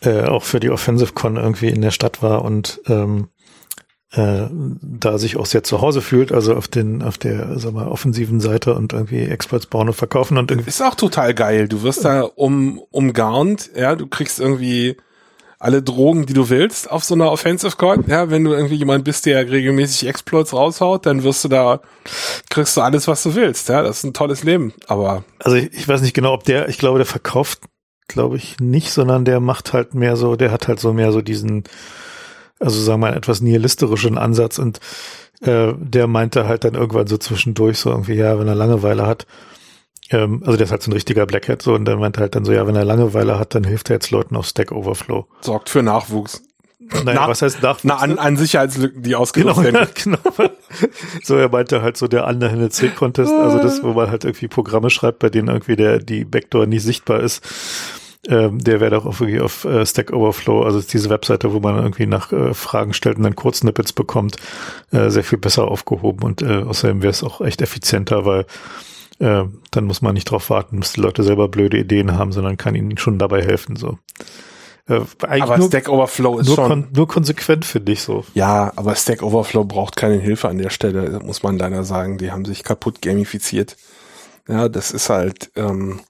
äh, 0.00 0.22
auch 0.22 0.44
für 0.44 0.60
die 0.60 0.70
Offensive 0.70 1.12
Con 1.12 1.36
irgendwie 1.36 1.68
in 1.68 1.82
der 1.82 1.90
Stadt 1.90 2.22
war 2.22 2.44
und 2.44 2.80
ähm, 2.86 3.28
äh, 4.16 4.48
da 4.50 5.18
sich 5.18 5.36
auch 5.36 5.46
sehr 5.46 5.62
zu 5.62 5.80
Hause 5.80 6.00
fühlt, 6.00 6.32
also 6.32 6.54
auf 6.54 6.68
den, 6.68 7.02
auf 7.02 7.18
der, 7.18 7.58
sag 7.58 7.72
mal, 7.72 7.88
offensiven 7.88 8.40
Seite 8.40 8.74
und 8.74 8.92
irgendwie 8.92 9.24
Experts 9.24 9.66
bauen 9.66 9.88
und 9.88 9.94
verkaufen 9.94 10.38
und 10.38 10.50
irgendwie. 10.50 10.68
Ist 10.68 10.82
auch 10.82 10.94
total 10.94 11.34
geil. 11.34 11.68
Du 11.68 11.82
wirst 11.82 12.04
da 12.04 12.22
um, 12.22 12.80
umgarnt, 12.90 13.70
ja, 13.76 13.94
du 13.94 14.06
kriegst 14.06 14.40
irgendwie 14.40 14.96
alle 15.58 15.82
Drogen, 15.82 16.26
die 16.26 16.34
du 16.34 16.48
willst 16.48 16.90
auf 16.90 17.04
so 17.04 17.14
einer 17.14 17.30
Offensive 17.30 17.76
Con. 17.76 18.04
Ja, 18.06 18.30
wenn 18.30 18.44
du 18.44 18.52
irgendwie 18.52 18.76
jemand 18.76 19.04
bist, 19.04 19.26
der 19.26 19.50
regelmäßig 19.50 20.08
Exploits 20.08 20.52
raushaut, 20.52 21.06
dann 21.06 21.22
wirst 21.22 21.44
du 21.44 21.48
da, 21.48 21.80
kriegst 22.50 22.76
du 22.76 22.82
alles, 22.82 23.08
was 23.08 23.22
du 23.22 23.34
willst. 23.34 23.68
Ja, 23.68 23.82
das 23.82 23.98
ist 23.98 24.04
ein 24.04 24.14
tolles 24.14 24.44
Leben. 24.44 24.72
Aber. 24.86 25.24
Also 25.38 25.56
ich, 25.56 25.72
ich 25.72 25.88
weiß 25.88 26.02
nicht 26.02 26.14
genau, 26.14 26.34
ob 26.34 26.44
der, 26.44 26.68
ich 26.68 26.78
glaube, 26.78 26.98
der 26.98 27.06
verkauft, 27.06 27.60
glaube 28.08 28.36
ich, 28.36 28.60
nicht, 28.60 28.90
sondern 28.92 29.24
der 29.24 29.40
macht 29.40 29.72
halt 29.72 29.94
mehr 29.94 30.16
so, 30.16 30.36
der 30.36 30.52
hat 30.52 30.68
halt 30.68 30.78
so 30.78 30.92
mehr 30.92 31.12
so 31.12 31.22
diesen, 31.22 31.64
also 32.58 32.80
sagen 32.80 33.00
wir 33.00 33.08
mal, 33.08 33.16
etwas 33.16 33.40
nihilisterischen 33.40 34.18
Ansatz 34.18 34.58
und 34.58 34.80
äh, 35.42 35.72
der 35.76 36.06
meinte 36.06 36.48
halt 36.48 36.64
dann 36.64 36.74
irgendwann 36.74 37.06
so 37.06 37.18
zwischendurch 37.18 37.78
so 37.78 37.90
irgendwie, 37.90 38.14
ja, 38.14 38.38
wenn 38.38 38.48
er 38.48 38.54
Langeweile 38.54 39.06
hat, 39.06 39.26
ähm, 40.10 40.42
also 40.44 40.56
der 40.56 40.64
ist 40.64 40.70
halt 40.70 40.82
so 40.82 40.90
ein 40.90 40.94
richtiger 40.94 41.26
Blackhead 41.26 41.60
so 41.60 41.74
und 41.74 41.84
der 41.84 41.96
meinte 41.96 42.20
halt 42.20 42.34
dann 42.34 42.44
so, 42.44 42.52
ja, 42.52 42.66
wenn 42.66 42.76
er 42.76 42.84
Langeweile 42.84 43.38
hat, 43.38 43.54
dann 43.54 43.64
hilft 43.64 43.90
er 43.90 43.96
jetzt 43.96 44.10
Leuten 44.10 44.36
auf 44.36 44.46
Stack 44.46 44.72
Overflow. 44.72 45.26
Sorgt 45.40 45.68
für 45.68 45.82
Nachwuchs. 45.82 46.42
Naja, 46.78 47.22
Na, 47.22 47.28
was 47.28 47.42
heißt 47.42 47.62
Nachwuchs? 47.62 47.84
Na, 47.84 47.96
an, 47.96 48.18
an 48.18 48.36
Sicherheitslücken, 48.36 49.02
die 49.02 49.16
ausgenutzt 49.16 49.62
genau, 49.62 49.74
werden. 49.80 49.90
genau. 50.02 50.50
So, 51.24 51.36
er 51.36 51.48
meinte 51.48 51.82
halt 51.82 51.96
so 51.96 52.06
der 52.06 52.26
Underhanded 52.26 52.72
C 52.72 52.88
Contest, 52.90 53.32
also 53.32 53.58
das, 53.58 53.82
wo 53.82 53.92
man 53.92 54.10
halt 54.10 54.24
irgendwie 54.24 54.48
Programme 54.48 54.90
schreibt, 54.90 55.18
bei 55.18 55.28
denen 55.28 55.48
irgendwie 55.48 55.76
der, 55.76 55.98
die 55.98 56.24
Backdoor 56.24 56.66
nicht 56.66 56.84
sichtbar 56.84 57.20
ist 57.20 57.42
ähm, 58.28 58.58
der 58.58 58.80
wäre 58.80 58.90
doch 58.90 59.06
auch 59.06 59.20
wirklich 59.20 59.40
auf 59.40 59.64
äh, 59.64 59.84
Stack 59.86 60.12
Overflow, 60.12 60.62
also 60.62 60.80
diese 60.80 61.10
Webseite, 61.10 61.52
wo 61.52 61.60
man 61.60 61.76
irgendwie 61.76 62.06
nach 62.06 62.32
äh, 62.32 62.54
Fragen 62.54 62.92
stellt 62.92 63.16
und 63.18 63.22
dann 63.22 63.36
Kurzsnippets 63.36 63.92
bekommt, 63.92 64.36
äh, 64.92 65.10
sehr 65.10 65.24
viel 65.24 65.38
besser 65.38 65.68
aufgehoben 65.68 66.22
und 66.24 66.42
äh, 66.42 66.62
außerdem 66.62 67.02
wäre 67.02 67.10
es 67.10 67.22
auch 67.22 67.40
echt 67.40 67.62
effizienter, 67.62 68.24
weil 68.24 68.46
äh, 69.18 69.44
dann 69.70 69.84
muss 69.84 70.02
man 70.02 70.14
nicht 70.14 70.30
drauf 70.30 70.50
warten, 70.50 70.80
bis 70.80 70.94
die 70.94 71.00
Leute 71.00 71.22
selber 71.22 71.48
blöde 71.48 71.78
Ideen 71.78 72.18
haben, 72.18 72.32
sondern 72.32 72.56
kann 72.56 72.74
ihnen 72.74 72.98
schon 72.98 73.18
dabei 73.18 73.42
helfen. 73.42 73.76
So. 73.76 73.98
Äh, 74.88 75.00
aber 75.22 75.58
nur, 75.58 75.68
Stack 75.68 75.88
Overflow 75.88 76.38
ist 76.38 76.46
nur 76.46 76.56
schon 76.56 76.68
kon 76.68 76.88
nur 76.94 77.08
konsequent 77.08 77.64
finde 77.64 77.92
ich 77.92 78.02
so. 78.02 78.24
Ja, 78.34 78.72
aber 78.76 78.94
Stack 78.94 79.22
Overflow 79.22 79.64
braucht 79.64 79.96
keine 79.96 80.18
Hilfe 80.18 80.48
an 80.48 80.58
der 80.58 80.70
Stelle, 80.70 81.20
muss 81.24 81.42
man 81.42 81.58
leider 81.58 81.84
sagen. 81.84 82.18
Die 82.18 82.30
haben 82.30 82.44
sich 82.44 82.62
kaputt 82.62 83.02
gamifiziert. 83.02 83.76
Ja, 84.48 84.68
das 84.68 84.92
ist 84.92 85.10
halt 85.10 85.50
ähm, 85.56 86.00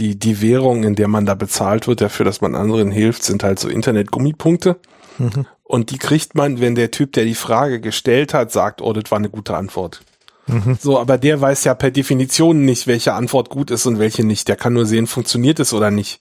die 0.00 0.18
die 0.18 0.40
Währung, 0.40 0.82
in 0.82 0.96
der 0.96 1.08
man 1.08 1.26
da 1.26 1.34
bezahlt 1.34 1.86
wird, 1.86 2.00
dafür, 2.00 2.24
dass 2.24 2.40
man 2.40 2.54
anderen 2.54 2.90
hilft, 2.90 3.22
sind 3.22 3.44
halt 3.44 3.58
so 3.58 3.68
Internet-Gummipunkte. 3.68 4.76
Mhm. 5.18 5.46
Und 5.62 5.90
die 5.90 5.98
kriegt 5.98 6.34
man, 6.34 6.60
wenn 6.60 6.74
der 6.74 6.90
Typ, 6.90 7.12
der 7.12 7.24
die 7.24 7.34
Frage 7.34 7.80
gestellt 7.80 8.34
hat, 8.34 8.50
sagt, 8.50 8.82
oh, 8.82 8.92
das 8.92 9.10
war 9.10 9.18
eine 9.18 9.30
gute 9.30 9.56
Antwort. 9.56 10.00
Mhm. 10.48 10.76
So, 10.80 10.98
aber 10.98 11.18
der 11.18 11.40
weiß 11.40 11.64
ja 11.64 11.74
per 11.74 11.90
Definition 11.90 12.64
nicht, 12.64 12.86
welche 12.86 13.12
Antwort 13.12 13.50
gut 13.50 13.70
ist 13.70 13.86
und 13.86 13.98
welche 13.98 14.24
nicht. 14.24 14.48
Der 14.48 14.56
kann 14.56 14.72
nur 14.72 14.86
sehen, 14.86 15.06
funktioniert 15.06 15.60
es 15.60 15.72
oder 15.72 15.90
nicht. 15.90 16.20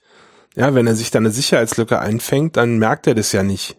Ja, 0.56 0.76
wenn 0.76 0.88
er 0.88 0.96
sich 0.96 1.10
da 1.10 1.20
eine 1.20 1.32
Sicherheitslücke 1.32 2.00
einfängt, 2.00 2.58
dann 2.58 2.78
merkt 2.78 3.08
er 3.08 3.16
das 3.16 3.32
ja 3.32 3.44
nicht. 3.44 3.78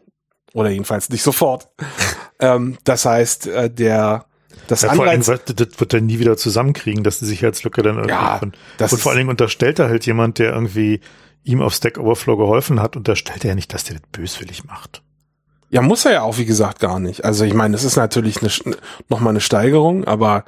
Oder 0.55 0.70
jedenfalls 0.70 1.09
nicht 1.11 1.22
sofort. 1.22 1.68
ähm, 2.40 2.78
das 2.84 3.05
heißt, 3.05 3.46
äh, 3.46 3.70
der 3.70 4.24
das 4.71 4.83
ja, 4.83 4.91
Anreiz, 4.91 5.29
allem, 5.29 5.41
das 5.47 5.68
wird 5.81 5.95
er 5.95 6.01
nie 6.01 6.18
wieder 6.18 6.37
zusammenkriegen, 6.37 7.03
dass 7.03 7.18
die 7.18 7.25
Sicherheitslücke 7.25 7.83
dann 7.83 7.97
irgendwie 7.97 8.14
ja, 8.14 8.39
von, 8.39 8.53
und 8.79 9.01
vor 9.01 9.12
allen 9.12 9.18
Dingen 9.18 9.31
unterstellt 9.31 9.79
er 9.79 9.89
halt 9.89 10.07
jemand, 10.07 10.39
der 10.39 10.53
irgendwie 10.53 11.01
ihm 11.43 11.62
auf 11.62 11.75
Stack 11.75 11.99
Overflow 11.99 12.37
geholfen 12.37 12.81
hat, 12.81 12.97
unterstellt 12.97 13.45
er 13.45 13.51
ja 13.51 13.55
nicht, 13.55 13.73
dass 13.73 13.85
der 13.85 13.97
das 13.97 14.07
böswillig 14.12 14.64
macht. 14.64 15.03
Ja, 15.71 15.83
muss 15.83 16.05
er 16.05 16.12
ja 16.12 16.23
auch, 16.23 16.39
wie 16.39 16.45
gesagt, 16.45 16.81
gar 16.81 16.99
nicht. 16.99 17.25
Also 17.25 17.45
ich 17.45 17.55
meine, 17.55 17.73
das 17.73 17.85
ist 17.85 17.97
natürlich 17.97 18.43
eine, 18.43 18.77
nochmal 19.09 19.31
eine 19.31 19.41
Steigerung, 19.41 20.05
aber 20.05 20.45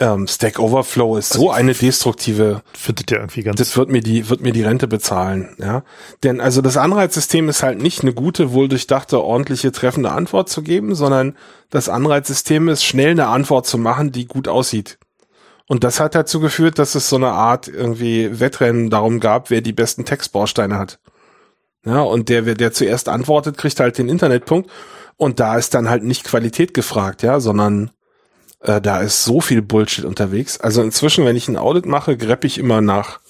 ähm, 0.00 0.26
Stack 0.26 0.58
Overflow 0.58 1.16
ist 1.16 1.32
also 1.32 1.44
so 1.46 1.50
eine 1.50 1.74
destruktive. 1.74 2.62
Findet 2.72 3.10
ja 3.10 3.18
irgendwie 3.18 3.42
ganz. 3.42 3.58
Das 3.58 3.76
wird 3.76 3.90
mir 3.90 4.00
die, 4.00 4.28
wird 4.28 4.40
mir 4.40 4.52
die 4.52 4.62
Rente 4.62 4.88
bezahlen, 4.88 5.54
ja. 5.58 5.84
Denn 6.22 6.40
also 6.40 6.60
das 6.60 6.76
Anreizsystem 6.76 7.48
ist 7.48 7.62
halt 7.62 7.80
nicht 7.80 8.02
eine 8.02 8.12
gute, 8.12 8.52
wohl 8.52 8.68
durchdachte, 8.68 9.22
ordentliche, 9.22 9.70
treffende 9.72 10.10
Antwort 10.10 10.48
zu 10.48 10.62
geben, 10.62 10.94
sondern 10.94 11.36
das 11.70 11.88
Anreizsystem 11.88 12.68
ist 12.68 12.84
schnell 12.84 13.10
eine 13.10 13.28
Antwort 13.28 13.66
zu 13.66 13.78
machen, 13.78 14.12
die 14.12 14.26
gut 14.26 14.48
aussieht. 14.48 14.98
Und 15.68 15.84
das 15.84 16.00
hat 16.00 16.14
dazu 16.14 16.40
geführt, 16.40 16.78
dass 16.78 16.94
es 16.94 17.08
so 17.08 17.16
eine 17.16 17.30
Art 17.30 17.68
irgendwie 17.68 18.40
Wettrennen 18.40 18.90
darum 18.90 19.20
gab, 19.20 19.50
wer 19.50 19.60
die 19.60 19.72
besten 19.72 20.04
Textbausteine 20.04 20.76
hat. 20.76 20.98
Ja, 21.84 22.00
und 22.00 22.28
der, 22.28 22.42
der 22.42 22.72
zuerst 22.72 23.08
antwortet, 23.08 23.56
kriegt 23.58 23.80
halt 23.80 23.98
den 23.98 24.08
Internetpunkt. 24.08 24.70
Und 25.16 25.40
da 25.40 25.56
ist 25.56 25.74
dann 25.74 25.88
halt 25.88 26.02
nicht 26.02 26.24
Qualität 26.24 26.74
gefragt, 26.74 27.22
ja, 27.22 27.40
sondern 27.40 27.90
äh, 28.62 28.80
da 28.80 29.00
ist 29.00 29.24
so 29.24 29.40
viel 29.40 29.62
Bullshit 29.62 30.04
unterwegs. 30.04 30.60
Also 30.60 30.82
inzwischen, 30.82 31.24
wenn 31.24 31.36
ich 31.36 31.48
ein 31.48 31.56
Audit 31.56 31.86
mache, 31.86 32.16
greppe 32.16 32.46
ich 32.46 32.58
immer 32.58 32.80
nach 32.80 33.20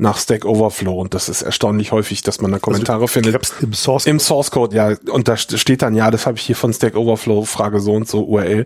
nach 0.00 0.16
Stack 0.16 0.44
Overflow 0.44 1.00
und 1.00 1.12
das 1.12 1.28
ist 1.28 1.42
erstaunlich 1.42 1.90
häufig, 1.90 2.22
dass 2.22 2.40
man 2.40 2.52
da 2.52 2.60
Kommentare 2.60 3.00
also 3.00 3.08
findet. 3.08 3.52
Im 3.60 3.72
Source 3.72 4.04
Code. 4.04 4.10
Im 4.10 4.20
Source 4.20 4.50
Code, 4.52 4.76
ja. 4.76 4.94
Und 5.10 5.26
da 5.26 5.36
steht 5.36 5.82
dann, 5.82 5.96
ja, 5.96 6.12
das 6.12 6.24
habe 6.24 6.38
ich 6.38 6.44
hier 6.44 6.54
von 6.54 6.72
Stack 6.72 6.96
Overflow, 6.96 7.44
Frage 7.44 7.80
so 7.80 7.94
und 7.94 8.06
so, 8.06 8.24
URL. 8.24 8.64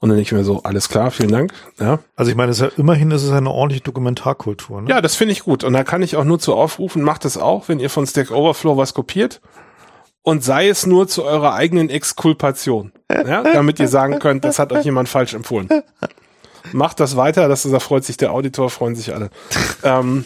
Und 0.00 0.10
dann 0.10 0.18
nicht 0.18 0.32
mehr 0.32 0.44
so, 0.44 0.62
alles 0.62 0.90
klar, 0.90 1.10
vielen 1.10 1.32
Dank. 1.32 1.54
Ja. 1.80 2.00
Also 2.16 2.30
ich 2.30 2.36
meine, 2.36 2.52
ist 2.52 2.60
ja, 2.60 2.68
immerhin 2.76 3.10
ist 3.12 3.22
es 3.22 3.30
eine 3.30 3.50
ordentliche 3.50 3.84
Dokumentarkultur. 3.84 4.82
Ne? 4.82 4.90
Ja, 4.90 5.00
das 5.00 5.14
finde 5.14 5.32
ich 5.32 5.44
gut. 5.44 5.64
Und 5.64 5.72
da 5.72 5.84
kann 5.84 6.02
ich 6.02 6.16
auch 6.16 6.24
nur 6.24 6.38
zu 6.38 6.54
aufrufen, 6.54 7.00
macht 7.00 7.24
es 7.24 7.38
auch, 7.38 7.68
wenn 7.68 7.80
ihr 7.80 7.88
von 7.88 8.06
Stack 8.06 8.30
Overflow 8.30 8.76
was 8.76 8.92
kopiert. 8.92 9.40
Und 10.24 10.42
sei 10.42 10.68
es 10.68 10.86
nur 10.86 11.06
zu 11.06 11.22
eurer 11.22 11.54
eigenen 11.54 11.90
Exkulpation. 11.90 12.92
Ja, 13.12 13.42
damit 13.42 13.78
ihr 13.78 13.88
sagen 13.88 14.18
könnt, 14.18 14.44
das 14.44 14.58
hat 14.58 14.72
euch 14.72 14.84
jemand 14.84 15.08
falsch 15.08 15.34
empfohlen. 15.34 15.68
Macht 16.72 16.98
das 16.98 17.14
weiter, 17.16 17.46
das, 17.46 17.62
da 17.62 17.78
freut 17.78 18.04
sich 18.04 18.16
der 18.16 18.32
Auditor, 18.32 18.70
freuen 18.70 18.96
sich 18.96 19.12
alle. 19.14 19.28
ähm, 19.82 20.24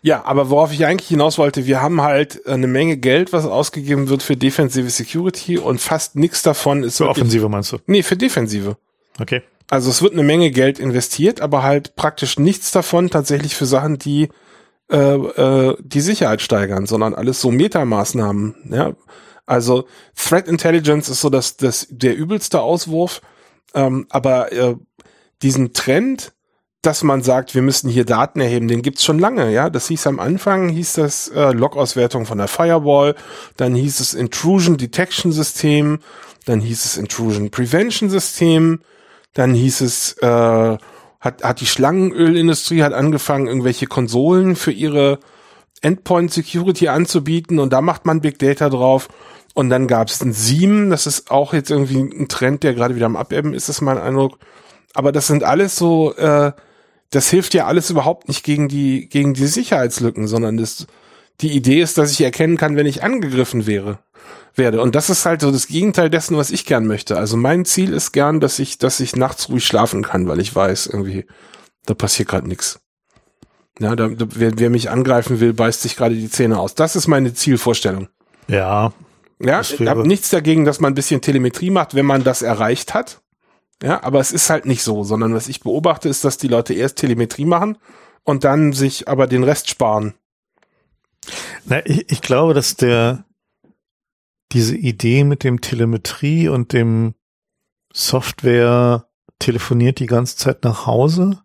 ja, 0.00 0.24
aber 0.24 0.48
worauf 0.48 0.72
ich 0.72 0.86
eigentlich 0.86 1.08
hinaus 1.08 1.36
wollte, 1.36 1.66
wir 1.66 1.82
haben 1.82 2.00
halt 2.00 2.46
eine 2.46 2.66
Menge 2.66 2.96
Geld, 2.96 3.34
was 3.34 3.44
ausgegeben 3.44 4.08
wird 4.08 4.22
für 4.22 4.36
defensive 4.36 4.88
Security 4.88 5.58
und 5.58 5.78
fast 5.78 6.16
nichts 6.16 6.42
davon 6.42 6.82
ist. 6.82 6.96
Für 6.96 7.04
wirklich, 7.04 7.18
Offensive 7.18 7.48
meinst 7.50 7.72
du? 7.72 7.78
Nee, 7.86 8.02
für 8.02 8.16
Defensive. 8.16 8.78
Okay. 9.20 9.42
Also 9.68 9.90
es 9.90 10.00
wird 10.00 10.14
eine 10.14 10.22
Menge 10.22 10.50
Geld 10.50 10.78
investiert, 10.78 11.42
aber 11.42 11.62
halt 11.62 11.96
praktisch 11.96 12.38
nichts 12.38 12.70
davon 12.70 13.10
tatsächlich 13.10 13.54
für 13.54 13.66
Sachen, 13.66 13.98
die 13.98 14.30
äh, 14.90 14.96
äh, 14.96 15.76
die 15.80 16.00
Sicherheit 16.00 16.42
steigern, 16.42 16.86
sondern 16.86 17.14
alles 17.14 17.40
so 17.40 17.50
Metamaßnahmen. 17.50 18.54
Ja, 18.70 18.92
also 19.46 19.86
Threat 20.16 20.48
Intelligence 20.48 21.08
ist 21.08 21.20
so 21.20 21.30
das, 21.30 21.56
das 21.56 21.86
der 21.90 22.16
übelste 22.16 22.60
Auswurf, 22.60 23.20
ähm, 23.74 24.06
aber 24.10 24.52
äh, 24.52 24.76
diesen 25.42 25.72
Trend 25.72 26.32
dass 26.82 27.02
man 27.02 27.22
sagt, 27.22 27.54
wir 27.54 27.62
müssen 27.62 27.90
hier 27.90 28.04
Daten 28.04 28.40
erheben, 28.40 28.68
den 28.68 28.82
gibt's 28.82 29.04
schon 29.04 29.18
lange, 29.18 29.52
ja. 29.52 29.68
Das 29.68 29.88
hieß 29.88 30.06
am 30.06 30.20
Anfang, 30.20 30.68
hieß 30.68 30.94
das 30.94 31.28
äh, 31.28 31.50
Log-Auswertung 31.52 32.24
von 32.24 32.38
der 32.38 32.48
Firewall, 32.48 33.14
dann 33.56 33.74
hieß 33.74 34.00
es 34.00 34.14
Intrusion 34.14 34.76
Detection 34.76 35.32
System, 35.32 35.98
dann 36.46 36.60
hieß 36.60 36.84
es 36.84 36.96
Intrusion 36.96 37.50
Prevention 37.50 38.08
System, 38.08 38.80
dann 39.34 39.54
hieß 39.54 39.80
es, 39.80 40.12
äh, 40.18 40.78
hat, 41.20 41.42
hat 41.42 41.60
die 41.60 41.66
Schlangenölindustrie 41.66 42.82
hat 42.82 42.92
angefangen, 42.92 43.46
irgendwelche 43.46 43.86
Konsolen 43.86 44.56
für 44.56 44.72
ihre 44.72 45.18
Endpoint 45.80 46.32
Security 46.32 46.88
anzubieten 46.88 47.58
und 47.58 47.72
da 47.72 47.80
macht 47.80 48.06
man 48.06 48.20
Big 48.20 48.38
Data 48.38 48.68
drauf. 48.68 49.08
Und 49.54 49.70
dann 49.70 49.88
gab 49.88 50.08
es 50.08 50.22
ein 50.22 50.32
SIEM, 50.32 50.90
das 50.90 51.08
ist 51.08 51.32
auch 51.32 51.52
jetzt 51.52 51.70
irgendwie 51.70 51.98
ein 51.98 52.28
Trend, 52.28 52.62
der 52.62 52.74
gerade 52.74 52.94
wieder 52.94 53.06
am 53.06 53.16
Abebben 53.16 53.54
ist, 53.54 53.68
ist 53.68 53.80
mein 53.80 53.98
Eindruck. 53.98 54.38
Aber 54.94 55.10
das 55.10 55.26
sind 55.26 55.42
alles 55.42 55.74
so 55.74 56.14
äh, 56.14 56.52
das 57.10 57.30
hilft 57.30 57.54
ja 57.54 57.66
alles 57.66 57.90
überhaupt 57.90 58.28
nicht 58.28 58.44
gegen 58.44 58.68
die, 58.68 59.08
gegen 59.08 59.34
die 59.34 59.46
Sicherheitslücken, 59.46 60.26
sondern 60.26 60.56
das, 60.56 60.86
die 61.40 61.52
Idee 61.52 61.80
ist, 61.80 61.98
dass 61.98 62.12
ich 62.12 62.20
erkennen 62.20 62.56
kann, 62.56 62.76
wenn 62.76 62.86
ich 62.86 63.02
angegriffen 63.02 63.66
wäre, 63.66 63.98
werde. 64.54 64.80
Und 64.80 64.94
das 64.94 65.10
ist 65.10 65.24
halt 65.24 65.40
so 65.40 65.50
das 65.50 65.68
Gegenteil 65.68 66.10
dessen, 66.10 66.36
was 66.36 66.50
ich 66.50 66.66
gern 66.66 66.86
möchte. 66.86 67.16
Also 67.16 67.36
mein 67.36 67.64
Ziel 67.64 67.92
ist 67.92 68.12
gern, 68.12 68.40
dass 68.40 68.58
ich, 68.58 68.78
dass 68.78 69.00
ich 69.00 69.16
nachts 69.16 69.48
ruhig 69.48 69.64
schlafen 69.64 70.02
kann, 70.02 70.28
weil 70.28 70.40
ich 70.40 70.54
weiß, 70.54 70.86
irgendwie, 70.88 71.26
da 71.86 71.94
passiert 71.94 72.28
gerade 72.28 72.48
nichts. 72.48 72.80
Ja, 73.78 73.94
da, 73.94 74.08
da, 74.08 74.26
wer, 74.34 74.58
wer 74.58 74.70
mich 74.70 74.90
angreifen 74.90 75.38
will, 75.38 75.52
beißt 75.52 75.82
sich 75.82 75.96
gerade 75.96 76.16
die 76.16 76.30
Zähne 76.30 76.58
aus. 76.58 76.74
Das 76.74 76.96
ist 76.96 77.06
meine 77.06 77.32
Zielvorstellung. 77.32 78.08
Ja. 78.48 78.92
Ja, 79.40 79.60
ich 79.60 79.80
habe 79.86 80.06
nichts 80.06 80.30
dagegen, 80.30 80.64
dass 80.64 80.80
man 80.80 80.92
ein 80.92 80.96
bisschen 80.96 81.20
Telemetrie 81.20 81.70
macht, 81.70 81.94
wenn 81.94 82.06
man 82.06 82.24
das 82.24 82.42
erreicht 82.42 82.92
hat. 82.94 83.20
Ja, 83.80 84.02
aber 84.02 84.18
es 84.18 84.32
ist 84.32 84.50
halt 84.50 84.66
nicht 84.66 84.82
so, 84.82 85.04
sondern 85.04 85.32
was 85.32 85.46
ich 85.46 85.60
beobachte, 85.60 86.08
ist, 86.08 86.24
dass 86.24 86.38
die 86.38 86.48
Leute 86.48 86.74
erst 86.74 86.96
Telemetrie 86.96 87.44
machen 87.44 87.78
und 88.24 88.42
dann 88.42 88.72
sich 88.72 89.06
aber 89.06 89.28
den 89.28 89.44
Rest 89.44 89.70
sparen. 89.70 90.14
Na, 91.64 91.84
ich, 91.86 92.10
ich 92.10 92.20
glaube, 92.20 92.54
dass 92.54 92.76
der 92.76 93.24
diese 94.52 94.76
Idee 94.76 95.24
mit 95.24 95.44
dem 95.44 95.60
Telemetrie 95.60 96.48
und 96.48 96.72
dem 96.72 97.14
Software 97.92 99.08
telefoniert 99.38 99.98
die 99.98 100.06
ganze 100.06 100.36
Zeit 100.36 100.64
nach 100.64 100.86
Hause, 100.86 101.42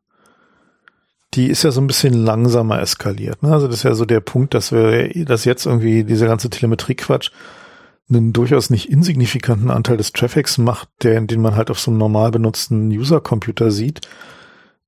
die 1.33 1.47
ist 1.47 1.63
ja 1.63 1.71
so 1.71 1.81
ein 1.81 1.87
bisschen 1.87 2.13
langsamer 2.13 2.79
eskaliert. 2.79 3.43
Ne? 3.43 3.51
Also 3.51 3.67
das 3.67 3.77
ist 3.77 3.83
ja 3.83 3.95
so 3.95 4.05
der 4.05 4.19
Punkt, 4.19 4.53
dass 4.53 4.71
wir, 4.71 5.25
dass 5.25 5.45
jetzt 5.45 5.65
irgendwie 5.65 6.03
dieser 6.03 6.27
ganze 6.27 6.49
Telemetrie-Quatsch 6.49 7.31
einen 8.09 8.33
durchaus 8.33 8.69
nicht 8.69 8.89
insignifikanten 8.89 9.71
Anteil 9.71 9.97
des 9.97 10.11
Traffics 10.13 10.57
macht, 10.57 10.89
der, 11.01 11.19
den 11.21 11.41
man 11.41 11.55
halt 11.55 11.71
auf 11.71 11.79
so 11.79 11.89
einem 11.89 11.97
normal 11.97 12.31
benutzten 12.31 12.89
User-Computer 12.89 13.71
sieht, 13.71 14.01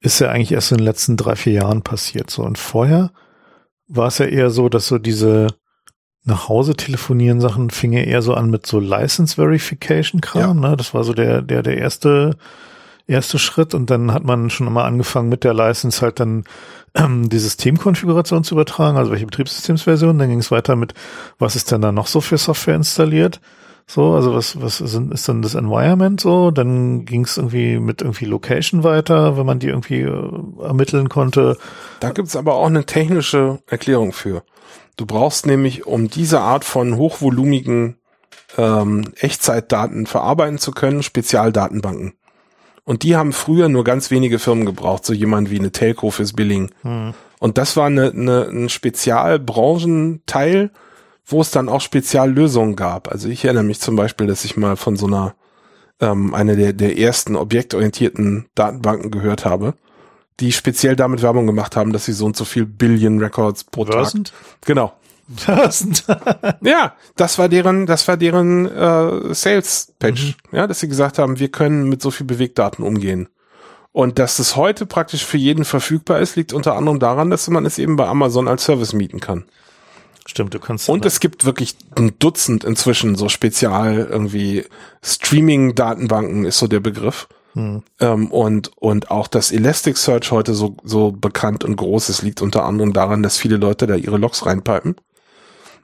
ist 0.01 0.19
ja 0.19 0.29
eigentlich 0.29 0.51
erst 0.51 0.71
in 0.71 0.77
den 0.77 0.85
letzten 0.85 1.17
drei, 1.17 1.35
vier 1.35 1.53
Jahren 1.53 1.81
passiert. 1.81 2.29
So, 2.29 2.43
und 2.43 2.57
vorher 2.57 3.11
war 3.87 4.07
es 4.07 4.17
ja 4.17 4.25
eher 4.25 4.49
so, 4.49 4.69
dass 4.69 4.87
so 4.87 4.97
diese 4.97 5.47
nach 6.23 6.49
Hause 6.49 6.75
telefonieren 6.75 7.39
Sachen 7.39 7.69
fing 7.69 7.93
ja 7.93 8.01
eher 8.01 8.21
so 8.21 8.33
an 8.33 8.49
mit 8.49 8.65
so 8.65 8.79
License 8.79 9.35
Verification 9.35 10.21
Kram, 10.21 10.61
ja. 10.63 10.69
ne? 10.69 10.77
Das 10.77 10.93
war 10.93 11.03
so 11.03 11.13
der, 11.13 11.43
der, 11.43 11.61
der 11.61 11.77
erste, 11.77 12.35
erste 13.05 13.37
Schritt 13.37 13.75
und 13.75 13.91
dann 13.91 14.11
hat 14.11 14.23
man 14.23 14.49
schon 14.49 14.71
mal 14.73 14.85
angefangen 14.85 15.29
mit 15.29 15.43
der 15.43 15.53
License 15.53 16.01
halt 16.01 16.19
dann 16.19 16.45
ähm, 16.95 17.29
die 17.29 17.37
Systemkonfiguration 17.37 18.43
zu 18.43 18.55
übertragen, 18.55 18.97
also 18.97 19.11
welche 19.11 19.27
Betriebssystemsversion. 19.27 20.17
Dann 20.17 20.29
ging 20.29 20.39
es 20.39 20.49
weiter 20.49 20.75
mit, 20.75 20.95
was 21.37 21.55
ist 21.55 21.71
denn 21.71 21.81
da 21.81 21.91
noch 21.91 22.07
so 22.07 22.21
für 22.21 22.37
Software 22.37 22.75
installiert? 22.75 23.39
So, 23.87 24.13
also 24.13 24.33
was, 24.33 24.59
was 24.61 24.81
ist, 24.81 24.95
ist 24.95 25.29
dann 25.29 25.43
das 25.43 25.53
Environment 25.53 26.19
so? 26.19 26.49
Dann 26.49 27.05
ging 27.05 27.23
es 27.23 27.37
irgendwie 27.37 27.79
mit 27.79 28.01
irgendwie 28.01 28.25
Location 28.25 28.83
weiter, 28.83 29.37
wenn 29.37 29.45
man 29.45 29.59
die 29.59 29.67
irgendwie 29.67 30.01
äh, 30.01 30.63
ermitteln 30.63 31.07
konnte. 31.07 31.57
Da 31.99 32.09
gibt's 32.09 32.35
aber 32.35 32.55
auch 32.55 32.65
eine 32.65 32.85
technische 32.85 33.59
Erklärung 33.67 34.11
für. 34.11 34.43
Du 34.97 35.05
brauchst 35.05 35.45
nämlich, 35.45 35.85
um 35.85 36.09
diese 36.09 36.39
Art 36.39 36.65
von 36.65 36.97
hochvolumigen 36.97 37.97
ähm, 38.57 39.13
Echtzeitdaten 39.17 40.07
verarbeiten 40.07 40.57
zu 40.57 40.71
können, 40.71 41.03
Spezialdatenbanken. 41.03 42.13
Und 42.85 43.03
die 43.03 43.15
haben 43.15 43.33
früher 43.33 43.69
nur 43.69 43.83
ganz 43.83 44.09
wenige 44.11 44.39
Firmen 44.39 44.65
gebraucht, 44.65 45.05
so 45.05 45.13
jemand 45.13 45.51
wie 45.51 45.59
eine 45.59 45.71
Telco 45.71 46.09
fürs 46.11 46.33
Billing. 46.33 46.71
Hm. 46.81 47.13
Und 47.39 47.57
das 47.57 47.75
war 47.75 47.87
eine, 47.87 48.11
eine, 48.11 48.47
ein 48.47 48.69
Spezialbranchenteil, 48.69 50.71
wo 51.25 51.41
es 51.41 51.51
dann 51.51 51.69
auch 51.69 51.81
Speziallösungen 51.81 52.75
gab. 52.75 53.11
Also 53.11 53.29
ich 53.29 53.43
erinnere 53.43 53.63
mich 53.63 53.79
zum 53.79 53.95
Beispiel, 53.95 54.27
dass 54.27 54.45
ich 54.45 54.57
mal 54.57 54.75
von 54.75 54.95
so 54.95 55.07
einer, 55.07 55.35
ähm, 55.99 56.33
eine 56.33 56.55
der, 56.55 56.73
der 56.73 56.97
ersten 56.97 57.35
objektorientierten 57.35 58.47
Datenbanken 58.55 59.11
gehört 59.11 59.45
habe, 59.45 59.73
die 60.39 60.51
speziell 60.51 60.95
damit 60.95 61.21
Werbung 61.21 61.47
gemacht 61.47 61.75
haben, 61.75 61.93
dass 61.93 62.05
sie 62.05 62.13
so 62.13 62.25
und 62.25 62.35
so 62.35 62.45
viel 62.45 62.65
Billion 62.65 63.19
Records 63.19 63.63
pro 63.63 63.85
Versand? 63.85 64.29
Tag. 64.29 64.61
Genau. 64.65 64.93
ja, 66.61 66.93
das 67.15 67.39
war 67.39 67.49
deren, 67.49 67.87
das 67.87 68.07
war 68.07 68.15
deren 68.15 68.67
äh, 68.67 69.33
Sales 69.33 69.93
Patch, 69.97 70.35
mhm. 70.51 70.57
ja, 70.57 70.67
dass 70.67 70.81
sie 70.81 70.87
gesagt 70.87 71.17
haben, 71.17 71.39
wir 71.39 71.49
können 71.49 71.89
mit 71.89 71.99
so 72.01 72.11
viel 72.11 72.27
Bewegdaten 72.27 72.85
umgehen. 72.85 73.27
Und 73.91 74.19
dass 74.19 74.37
es 74.39 74.55
heute 74.55 74.85
praktisch 74.85 75.25
für 75.25 75.37
jeden 75.37 75.65
verfügbar 75.65 76.19
ist, 76.19 76.35
liegt 76.35 76.53
unter 76.53 76.75
anderem 76.75 76.99
daran, 76.99 77.29
dass 77.29 77.49
man 77.49 77.65
es 77.65 77.79
eben 77.79 77.95
bei 77.95 78.05
Amazon 78.05 78.47
als 78.47 78.65
Service 78.65 78.93
mieten 78.93 79.19
kann. 79.19 79.45
Stimmt, 80.27 80.53
du 80.53 80.59
kannst. 80.59 80.89
Und 80.89 81.05
es 81.05 81.19
gibt 81.19 81.45
wirklich 81.45 81.75
ein 81.95 82.13
Dutzend 82.17 82.63
inzwischen 82.63 83.15
so 83.15 83.29
spezial 83.29 84.07
irgendwie 84.09 84.65
Streaming-Datenbanken 85.03 86.45
ist 86.45 86.57
so 86.57 86.67
der 86.67 86.79
Begriff. 86.79 87.27
Hm. 87.53 87.83
Ähm, 87.99 88.31
und, 88.31 88.71
und 88.77 89.11
auch 89.11 89.27
das 89.27 89.51
Elasticsearch 89.51 90.31
heute 90.31 90.53
so, 90.53 90.75
so 90.83 91.11
bekannt 91.11 91.63
und 91.63 91.75
groß 91.75 92.09
ist, 92.09 92.21
liegt 92.21 92.41
unter 92.41 92.65
anderem 92.65 92.91
daran, 92.91 93.23
dass 93.23 93.37
viele 93.37 93.57
Leute 93.57 93.87
da 93.87 93.95
ihre 93.95 94.17
Logs 94.17 94.45
reinpipen 94.45 94.95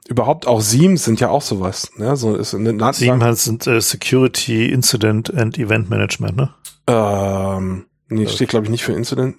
überhaupt 0.08 0.46
auch 0.46 0.60
Seams 0.60 1.04
sind 1.04 1.20
ja 1.20 1.30
auch 1.30 1.42
sowas. 1.42 1.90
Ne? 1.96 2.16
So 2.16 2.34
ist 2.34 2.54
eine 2.54 2.74
Datenbank. 2.74 2.94
Seam 2.96 3.22
heißt 3.22 3.44
sind 3.44 3.66
äh, 3.66 3.80
Security, 3.80 4.70
Incident 4.70 5.32
and 5.32 5.58
Event 5.58 5.90
Management, 5.90 6.36
ne? 6.36 6.54
Ähm, 6.86 7.86
nee, 8.08 8.22
okay. 8.22 8.32
steht 8.32 8.48
glaube 8.48 8.66
ich 8.66 8.70
nicht 8.70 8.84
für 8.84 8.92
Incident. 8.92 9.36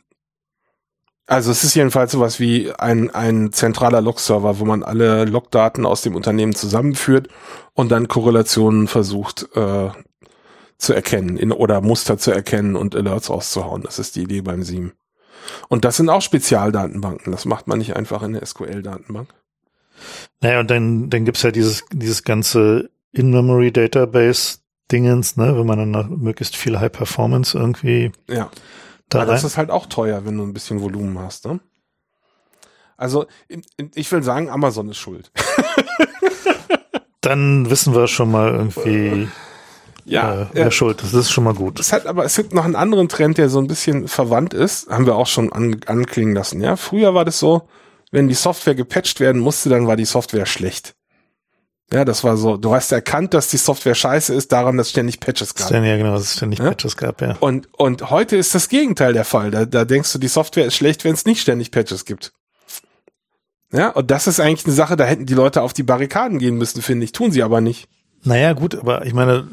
Also 1.26 1.52
es 1.52 1.64
ist 1.64 1.74
jedenfalls 1.74 2.12
sowas 2.12 2.40
wie 2.40 2.72
ein, 2.74 3.10
ein 3.12 3.54
zentraler 3.54 4.02
Log-Server, 4.02 4.60
wo 4.60 4.66
man 4.66 4.84
alle 4.84 5.24
Logdaten 5.26 5.86
aus 5.86 6.02
dem 6.02 6.16
Unternehmen 6.16 6.54
zusammenführt 6.54 7.30
und 7.74 7.92
dann 7.92 8.10
Korrelationen 8.10 8.88
versucht 8.88 9.48
äh, 9.56 9.90
zu 10.78 10.94
erkennen 10.94 11.38
in, 11.38 11.54
oder 11.54 11.82
Muster 11.82 12.18
zu 12.18 12.32
erkennen 12.32 12.76
und 12.76 12.96
Alerts 12.96 13.30
rauszuhauen. 13.30 13.84
Das 13.84 14.00
ist 14.00 14.18
die 14.18 14.24
Idee 14.24 14.42
beim 14.42 14.64
Seam. 14.64 14.92
Und 15.70 15.86
das 15.86 15.96
sind 15.98 16.10
auch 16.10 16.22
Spezialdatenbanken. 16.22 17.32
Das 17.32 17.46
macht 17.46 17.68
man 17.68 17.78
nicht 17.78 17.96
einfach 17.96 18.24
in 18.24 18.34
der 18.34 18.44
SQL-Datenbank. 18.46 19.30
Naja, 20.42 20.60
und 20.60 20.70
dann, 20.70 21.10
dann 21.10 21.24
gibt's 21.26 21.42
ja 21.44 21.52
dieses, 21.52 21.86
dieses 21.92 22.24
ganze 22.24 22.90
In-Memory-Database-Dingens, 23.14 25.38
ne, 25.38 25.58
wenn 25.58 25.66
man 25.66 25.92
dann 25.92 26.20
möglichst 26.20 26.58
viel 26.58 26.80
High-Performance 26.80 27.58
irgendwie. 27.58 28.12
Ja. 28.30 28.52
Da 29.10 29.22
Aber 29.22 29.32
das 29.32 29.44
ist 29.44 29.58
halt 29.58 29.70
auch 29.70 29.86
teuer, 29.86 30.26
wenn 30.26 30.38
du 30.38 30.44
ein 30.44 30.54
bisschen 30.54 30.82
Volumen 30.82 31.20
hast, 31.20 31.46
ne? 31.46 31.60
Also, 32.96 33.26
ich 33.96 34.12
will 34.12 34.24
sagen, 34.24 34.50
Amazon 34.50 34.90
ist 34.90 34.98
schuld. 34.98 35.32
dann 37.22 37.70
wissen 37.70 37.96
wir 37.96 38.08
schon 38.08 38.32
mal 38.32 38.54
irgendwie, 38.54 39.28
ja, 40.06 40.44
äh, 40.44 40.46
wer 40.54 40.64
ja. 40.66 40.72
schuld 40.72 41.02
ist. 41.02 41.14
Das 41.14 41.22
ist 41.22 41.32
schon 41.32 41.44
mal 41.44 41.54
gut. 41.54 41.80
Es 41.80 41.94
hat 41.94 42.06
aber, 42.06 42.26
es 42.26 42.36
gibt 42.36 42.54
noch 42.54 42.66
einen 42.66 42.76
anderen 42.76 43.10
Trend, 43.10 43.38
der 43.38 43.50
so 43.50 43.60
ein 43.60 43.68
bisschen 43.68 44.08
verwandt 44.08 44.54
ist. 44.54 44.90
Haben 44.90 45.06
wir 45.06 45.16
auch 45.16 45.28
schon 45.28 45.52
an, 45.52 45.82
anklingen 45.86 46.36
lassen, 46.36 46.62
ja. 46.62 46.76
Früher 46.76 47.14
war 47.14 47.26
das 47.26 47.40
so, 47.40 47.68
wenn 48.12 48.28
die 48.28 48.34
Software 48.34 48.76
gepatcht 48.76 49.20
werden 49.20 49.42
musste, 49.42 49.70
dann 49.70 49.88
war 49.88 49.96
die 49.96 50.06
Software 50.06 50.46
schlecht. 50.46 50.96
Ja, 51.94 52.06
das 52.06 52.24
war 52.24 52.38
so. 52.38 52.58
Du 52.58 52.74
hast 52.74 52.92
erkannt, 52.92 53.36
dass 53.36 53.50
die 53.50 53.58
Software 53.58 53.94
scheiße 53.94 54.34
ist, 54.34 54.52
daran, 54.52 54.78
dass 54.78 54.90
ständig 54.90 55.20
Patches 55.20 55.54
gab. 55.54 55.70
Ja, 55.70 55.96
genau, 55.96 56.14
dass 56.14 56.24
es 56.24 56.34
ständig 56.38 56.58
ja? 56.58 56.66
Patches 56.66 56.98
gab, 56.98 57.22
ja. 57.22 57.38
Und, 57.40 57.72
und 57.74 58.10
heute 58.10 58.36
ist 58.36 58.56
das 58.56 58.68
Gegenteil 58.68 59.14
der 59.14 59.26
Fall. 59.26 59.52
Da, 59.52 59.66
da 59.66 59.86
denkst 59.86 60.12
du, 60.12 60.18
die 60.18 60.28
Software 60.28 60.66
ist 60.66 60.74
schlecht, 60.74 61.04
wenn 61.04 61.14
es 61.14 61.26
nicht 61.26 61.42
ständig 61.42 61.70
Patches 61.70 62.06
gibt. 62.06 62.34
Ja, 63.72 63.90
und 63.90 64.10
das 64.10 64.26
ist 64.26 64.40
eigentlich 64.40 64.66
eine 64.66 64.74
Sache, 64.74 64.96
da 64.96 65.04
hätten 65.04 65.28
die 65.28 65.36
Leute 65.36 65.62
auf 65.62 65.74
die 65.74 65.84
Barrikaden 65.84 66.40
gehen 66.40 66.56
müssen, 66.58 66.82
finde 66.82 67.04
ich. 67.04 67.12
Tun 67.12 67.32
sie 67.32 67.44
aber 67.44 67.62
nicht. 67.62 67.88
Naja, 68.24 68.54
gut, 68.54 68.74
aber 68.74 69.06
ich 69.06 69.14
meine, 69.14 69.48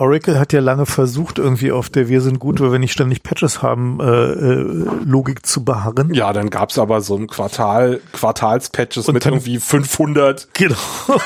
Oracle 0.00 0.38
hat 0.38 0.52
ja 0.52 0.60
lange 0.60 0.86
versucht, 0.86 1.38
irgendwie 1.38 1.72
auf 1.72 1.90
der 1.90 2.08
Wir 2.08 2.20
sind 2.20 2.38
gut, 2.38 2.60
weil 2.60 2.72
wir 2.72 2.78
nicht 2.78 2.92
ständig 2.92 3.22
Patches 3.22 3.62
haben, 3.62 4.00
äh, 4.00 4.04
äh, 4.04 4.86
Logik 5.04 5.44
zu 5.44 5.64
beharren. 5.64 6.14
Ja, 6.14 6.32
dann 6.32 6.50
gab's 6.50 6.78
aber 6.78 7.00
so 7.00 7.16
ein 7.16 7.26
Quartal, 7.26 8.00
Quartalspatches 8.12 9.08
mit 9.08 9.26
dann, 9.26 9.34
irgendwie 9.34 9.58
500. 9.58 10.48
Genau. 10.54 10.76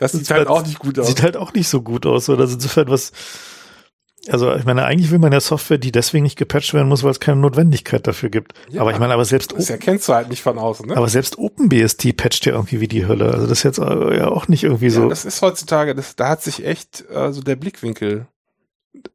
das 0.00 0.12
sieht 0.12 0.30
halt 0.30 0.48
auch 0.48 0.64
nicht 0.64 0.78
gut 0.78 0.98
aus. 0.98 1.06
Sieht 1.06 1.22
halt 1.22 1.36
auch 1.36 1.52
nicht 1.54 1.68
so 1.68 1.80
gut 1.80 2.04
aus. 2.06 2.28
Oder 2.28 2.42
also 2.42 2.54
insofern 2.54 2.88
was, 2.88 3.12
also 4.28 4.54
ich 4.54 4.64
meine, 4.64 4.84
eigentlich 4.84 5.10
will 5.10 5.18
man 5.18 5.32
ja 5.32 5.40
Software, 5.40 5.78
die 5.78 5.92
deswegen 5.92 6.24
nicht 6.24 6.36
gepatcht 6.36 6.74
werden 6.74 6.88
muss, 6.88 7.02
weil 7.02 7.10
es 7.10 7.20
keine 7.20 7.40
Notwendigkeit 7.40 8.06
dafür 8.06 8.28
gibt. 8.28 8.52
Ja, 8.68 8.82
aber 8.82 8.92
ich 8.92 8.98
meine, 8.98 9.14
aber 9.14 9.24
selbst 9.24 9.52
das 9.52 9.70
erkennst 9.70 10.08
du 10.08 10.14
halt 10.14 10.28
nicht 10.28 10.42
von 10.42 10.58
außen, 10.58 10.86
ne? 10.86 10.96
Aber 10.96 11.08
selbst 11.08 11.38
OpenBSD 11.38 12.12
patcht 12.12 12.44
ja 12.44 12.52
irgendwie 12.52 12.80
wie 12.80 12.88
die 12.88 13.06
Hölle. 13.06 13.32
Also 13.32 13.46
das 13.46 13.58
ist 13.58 13.62
jetzt 13.62 13.78
äh, 13.78 14.18
ja 14.18 14.28
auch 14.28 14.48
nicht 14.48 14.64
irgendwie 14.64 14.90
so. 14.90 15.04
Ja, 15.04 15.08
das 15.08 15.24
ist 15.24 15.40
heutzutage, 15.40 15.94
das, 15.94 16.16
da 16.16 16.28
hat 16.28 16.42
sich 16.42 16.66
echt 16.66 17.08
also 17.10 17.40
der 17.40 17.56
Blickwinkel 17.56 18.26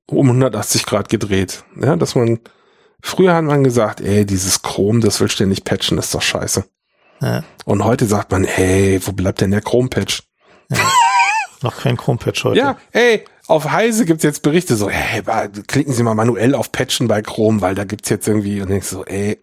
um 0.07 0.27
180 0.27 0.85
Grad 0.85 1.09
gedreht. 1.09 1.63
Ja, 1.79 1.95
dass 1.95 2.15
man 2.15 2.39
früher 3.01 3.35
hat 3.35 3.43
man 3.43 3.63
gesagt, 3.63 4.01
ey, 4.01 4.25
dieses 4.25 4.61
Chrome, 4.63 5.01
das 5.01 5.19
will 5.21 5.29
ständig 5.29 5.63
patchen, 5.63 5.97
ist 5.97 6.15
doch 6.15 6.21
scheiße. 6.21 6.65
Ja. 7.21 7.43
Und 7.65 7.83
heute 7.83 8.05
sagt 8.05 8.31
man, 8.31 8.43
ey, 8.43 8.99
wo 9.05 9.11
bleibt 9.11 9.41
denn 9.41 9.51
der 9.51 9.61
Chrome-Patch? 9.61 10.23
Ja. 10.69 10.77
Noch 11.61 11.77
kein 11.77 11.97
Chrome-Patch 11.97 12.43
heute. 12.43 12.57
Ja, 12.57 12.77
ey, 12.91 13.23
auf 13.47 13.71
Heise 13.71 14.05
gibt's 14.05 14.23
jetzt 14.23 14.41
Berichte 14.41 14.75
so, 14.75 14.89
hey, 14.89 15.21
klicken 15.67 15.93
Sie 15.93 16.03
mal 16.03 16.15
manuell 16.15 16.55
auf 16.55 16.71
Patchen 16.71 17.07
bei 17.07 17.21
Chrome, 17.21 17.61
weil 17.61 17.75
da 17.75 17.83
gibt's 17.83 18.09
jetzt 18.09 18.27
irgendwie 18.27 18.61
und 18.61 18.69
denkst 18.69 18.87
so, 18.87 19.05
ey, 19.05 19.39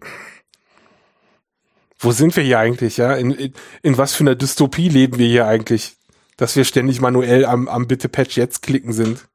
wo 1.98 2.10
sind 2.10 2.34
wir 2.36 2.42
hier 2.42 2.58
eigentlich, 2.58 2.96
ja? 2.96 3.14
In, 3.14 3.30
in, 3.30 3.52
in 3.82 3.98
was 3.98 4.14
für 4.14 4.24
einer 4.24 4.34
Dystopie 4.34 4.88
leben 4.88 5.18
wir 5.18 5.28
hier 5.28 5.46
eigentlich, 5.46 5.96
dass 6.36 6.56
wir 6.56 6.64
ständig 6.64 7.00
manuell 7.00 7.44
am, 7.44 7.68
am 7.68 7.86
bitte 7.86 8.08
Patch 8.08 8.36
jetzt 8.36 8.62
klicken 8.62 8.92
sind? 8.92 9.28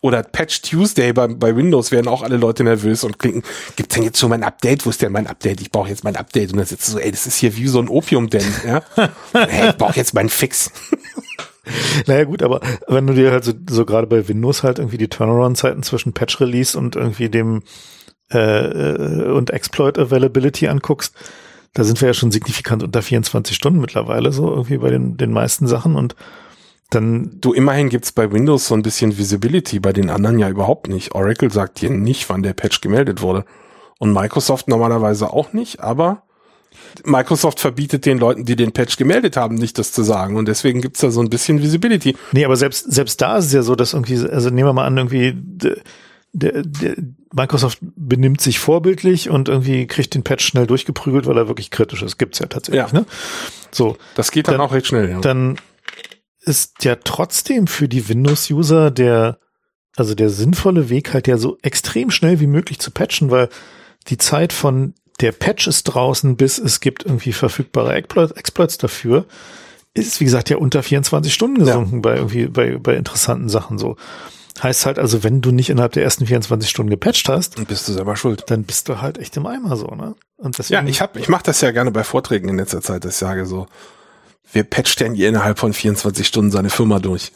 Oder 0.00 0.22
Patch 0.22 0.62
Tuesday 0.62 1.12
bei, 1.12 1.26
bei 1.26 1.56
Windows 1.56 1.90
werden 1.90 2.08
auch 2.08 2.22
alle 2.22 2.36
Leute 2.36 2.62
nervös 2.62 3.02
und 3.02 3.18
klicken, 3.18 3.42
gibt's 3.76 3.94
denn 3.94 4.04
jetzt 4.04 4.18
schon 4.18 4.30
mein 4.30 4.44
Update? 4.44 4.86
Wo 4.86 4.90
ist 4.90 5.02
denn 5.02 5.12
mein 5.12 5.26
Update? 5.26 5.60
Ich 5.60 5.70
brauche 5.70 5.88
jetzt 5.88 6.04
mein 6.04 6.16
Update. 6.16 6.52
Und 6.52 6.58
dann 6.58 6.66
sitzt 6.66 6.88
du 6.88 6.92
so, 6.92 6.98
ey, 6.98 7.10
das 7.10 7.26
ist 7.26 7.36
hier 7.36 7.56
wie 7.56 7.66
so 7.66 7.80
ein 7.80 7.88
Opium-Den, 7.88 8.46
ja? 8.64 8.82
hey, 9.32 9.70
ich 9.70 9.76
brauche 9.76 9.96
jetzt 9.96 10.14
meinen 10.14 10.28
Fix. 10.28 10.70
Naja 12.06 12.24
gut, 12.24 12.42
aber 12.42 12.60
wenn 12.86 13.06
du 13.06 13.14
dir 13.14 13.32
halt 13.32 13.44
so, 13.44 13.52
so 13.68 13.84
gerade 13.84 14.06
bei 14.06 14.28
Windows 14.28 14.62
halt 14.62 14.78
irgendwie 14.78 14.98
die 14.98 15.08
Turnaround-Zeiten 15.08 15.82
zwischen 15.82 16.12
Patch-Release 16.12 16.78
und 16.78 16.96
irgendwie 16.96 17.28
dem 17.28 17.62
äh, 18.32 18.38
äh, 18.38 19.30
und 19.30 19.50
Exploit-Availability 19.50 20.68
anguckst, 20.68 21.14
da 21.74 21.84
sind 21.84 22.00
wir 22.00 22.08
ja 22.08 22.14
schon 22.14 22.30
signifikant 22.30 22.82
unter 22.82 23.02
24 23.02 23.54
Stunden 23.54 23.80
mittlerweile 23.80 24.32
so 24.32 24.50
irgendwie 24.50 24.78
bei 24.78 24.90
den, 24.90 25.16
den 25.16 25.32
meisten 25.32 25.66
Sachen 25.66 25.96
und 25.96 26.16
dann. 26.90 27.38
Du, 27.40 27.52
immerhin 27.52 27.90
gibt's 27.90 28.12
bei 28.12 28.32
Windows 28.32 28.66
so 28.68 28.74
ein 28.74 28.82
bisschen 28.82 29.18
Visibility, 29.18 29.78
bei 29.78 29.92
den 29.92 30.10
anderen 30.10 30.38
ja 30.38 30.48
überhaupt 30.48 30.88
nicht. 30.88 31.14
Oracle 31.14 31.50
sagt 31.50 31.80
dir 31.80 31.90
nicht, 31.90 32.28
wann 32.28 32.42
der 32.42 32.54
Patch 32.54 32.80
gemeldet 32.80 33.20
wurde. 33.20 33.44
Und 33.98 34.12
Microsoft 34.12 34.68
normalerweise 34.68 35.32
auch 35.32 35.52
nicht, 35.52 35.80
aber 35.80 36.22
Microsoft 37.04 37.60
verbietet 37.60 38.06
den 38.06 38.18
Leuten, 38.18 38.44
die 38.44 38.56
den 38.56 38.72
Patch 38.72 38.96
gemeldet 38.96 39.36
haben, 39.36 39.54
nicht 39.54 39.78
das 39.78 39.92
zu 39.92 40.02
sagen. 40.02 40.36
Und 40.36 40.48
deswegen 40.48 40.80
gibt's 40.80 41.00
da 41.00 41.10
so 41.10 41.20
ein 41.20 41.30
bisschen 41.30 41.62
Visibility. 41.62 42.16
Nee, 42.32 42.44
aber 42.44 42.56
selbst, 42.56 42.90
selbst 42.92 43.20
da 43.20 43.38
ist 43.38 43.46
es 43.46 43.52
ja 43.52 43.62
so, 43.62 43.74
dass 43.74 43.92
irgendwie, 43.92 44.18
also 44.28 44.50
nehmen 44.50 44.68
wir 44.68 44.72
mal 44.72 44.86
an, 44.86 44.96
irgendwie, 44.96 45.34
der, 46.32 46.62
der, 46.62 46.96
Microsoft 47.32 47.78
benimmt 47.80 48.40
sich 48.40 48.58
vorbildlich 48.58 49.28
und 49.28 49.48
irgendwie 49.48 49.86
kriegt 49.86 50.14
den 50.14 50.22
Patch 50.22 50.46
schnell 50.46 50.66
durchgeprügelt, 50.66 51.26
weil 51.26 51.36
er 51.36 51.48
wirklich 51.48 51.70
kritisch 51.70 52.02
ist. 52.02 52.18
Gibt's 52.18 52.38
ja 52.38 52.46
tatsächlich, 52.46 52.92
ja. 52.92 53.00
ne? 53.00 53.06
So. 53.70 53.96
Das 54.14 54.30
geht 54.30 54.48
dann, 54.48 54.54
dann 54.54 54.60
auch 54.62 54.72
recht 54.72 54.86
schnell, 54.86 55.10
ja. 55.10 55.20
Dann 55.20 55.58
ist 56.40 56.84
ja 56.84 56.96
trotzdem 56.96 57.66
für 57.66 57.88
die 57.88 58.08
Windows-User 58.08 58.90
der, 58.90 59.38
also 59.96 60.14
der 60.14 60.30
sinnvolle 60.30 60.88
Weg 60.88 61.12
halt 61.12 61.28
ja 61.28 61.36
so 61.36 61.58
extrem 61.62 62.10
schnell 62.10 62.40
wie 62.40 62.46
möglich 62.46 62.78
zu 62.78 62.90
patchen, 62.90 63.30
weil 63.30 63.50
die 64.08 64.16
Zeit 64.16 64.52
von 64.52 64.94
der 65.20 65.32
Patch 65.32 65.66
ist 65.66 65.84
draußen, 65.84 66.36
bis 66.36 66.58
es 66.58 66.80
gibt 66.80 67.04
irgendwie 67.04 67.32
verfügbare 67.32 67.94
Exploits 67.94 68.78
dafür, 68.78 69.26
ist, 69.94 70.20
wie 70.20 70.24
gesagt, 70.24 70.50
ja 70.50 70.58
unter 70.58 70.82
24 70.82 71.32
Stunden 71.32 71.58
gesunken 71.58 71.96
ja. 71.96 72.00
bei 72.00 72.16
irgendwie, 72.16 72.46
bei, 72.46 72.78
bei 72.78 72.94
interessanten 72.94 73.48
Sachen 73.48 73.78
so. 73.78 73.96
Heißt 74.62 74.86
halt 74.86 74.98
also, 74.98 75.22
wenn 75.22 75.40
du 75.40 75.52
nicht 75.52 75.70
innerhalb 75.70 75.92
der 75.92 76.02
ersten 76.02 76.26
24 76.26 76.68
Stunden 76.68 76.90
gepatcht 76.90 77.28
hast, 77.28 77.58
dann 77.58 77.66
bist 77.66 77.86
du 77.88 77.92
selber 77.92 78.16
schuld. 78.16 78.44
Dann 78.48 78.64
bist 78.64 78.88
du 78.88 79.00
halt 79.00 79.18
echt 79.18 79.36
im 79.36 79.46
Eimer 79.46 79.76
so, 79.76 79.86
ne? 79.86 80.16
Und 80.36 80.58
deswegen, 80.58 80.84
ja, 80.84 80.90
ich 80.90 81.00
hab, 81.00 81.16
ich 81.16 81.28
mache 81.28 81.44
das 81.44 81.60
ja 81.60 81.70
gerne 81.70 81.92
bei 81.92 82.02
Vorträgen 82.02 82.48
in 82.48 82.56
letzter 82.56 82.80
Zeit, 82.80 83.04
dass 83.04 83.12
ich 83.12 83.18
sage 83.18 83.46
so, 83.46 83.66
wer 84.52 84.64
patcht 84.64 85.00
denn 85.00 85.14
hier 85.14 85.28
innerhalb 85.28 85.60
von 85.60 85.72
24 85.72 86.26
Stunden 86.26 86.50
seine 86.50 86.70
Firma 86.70 86.98
durch? 86.98 87.32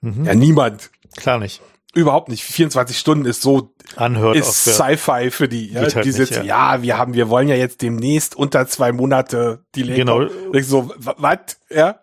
Mhm. 0.00 0.24
Ja, 0.24 0.34
niemand. 0.34 0.90
Klar 1.16 1.38
nicht. 1.38 1.60
Überhaupt 1.94 2.28
nicht. 2.28 2.42
24 2.42 2.96
Stunden 2.96 3.26
ist 3.26 3.42
so 3.42 3.74
Anhört 3.96 4.36
ist 4.36 4.64
Sci-Fi 4.64 5.30
für 5.30 5.48
die. 5.48 5.72
Ja, 5.72 5.82
halt 5.82 5.94
die 5.94 5.98
nicht, 6.08 6.14
sitzen, 6.14 6.44
ja. 6.44 6.76
ja. 6.76 6.82
wir 6.82 6.96
haben, 6.96 7.12
wir 7.14 7.28
wollen 7.28 7.48
ja 7.48 7.54
jetzt 7.54 7.82
demnächst 7.82 8.34
unter 8.34 8.66
zwei 8.66 8.92
Monate 8.92 9.64
die 9.74 9.84
Genau. 9.84 10.26
Ich 10.52 10.66
so, 10.66 10.92
was? 10.96 11.58
Ja? 11.68 12.00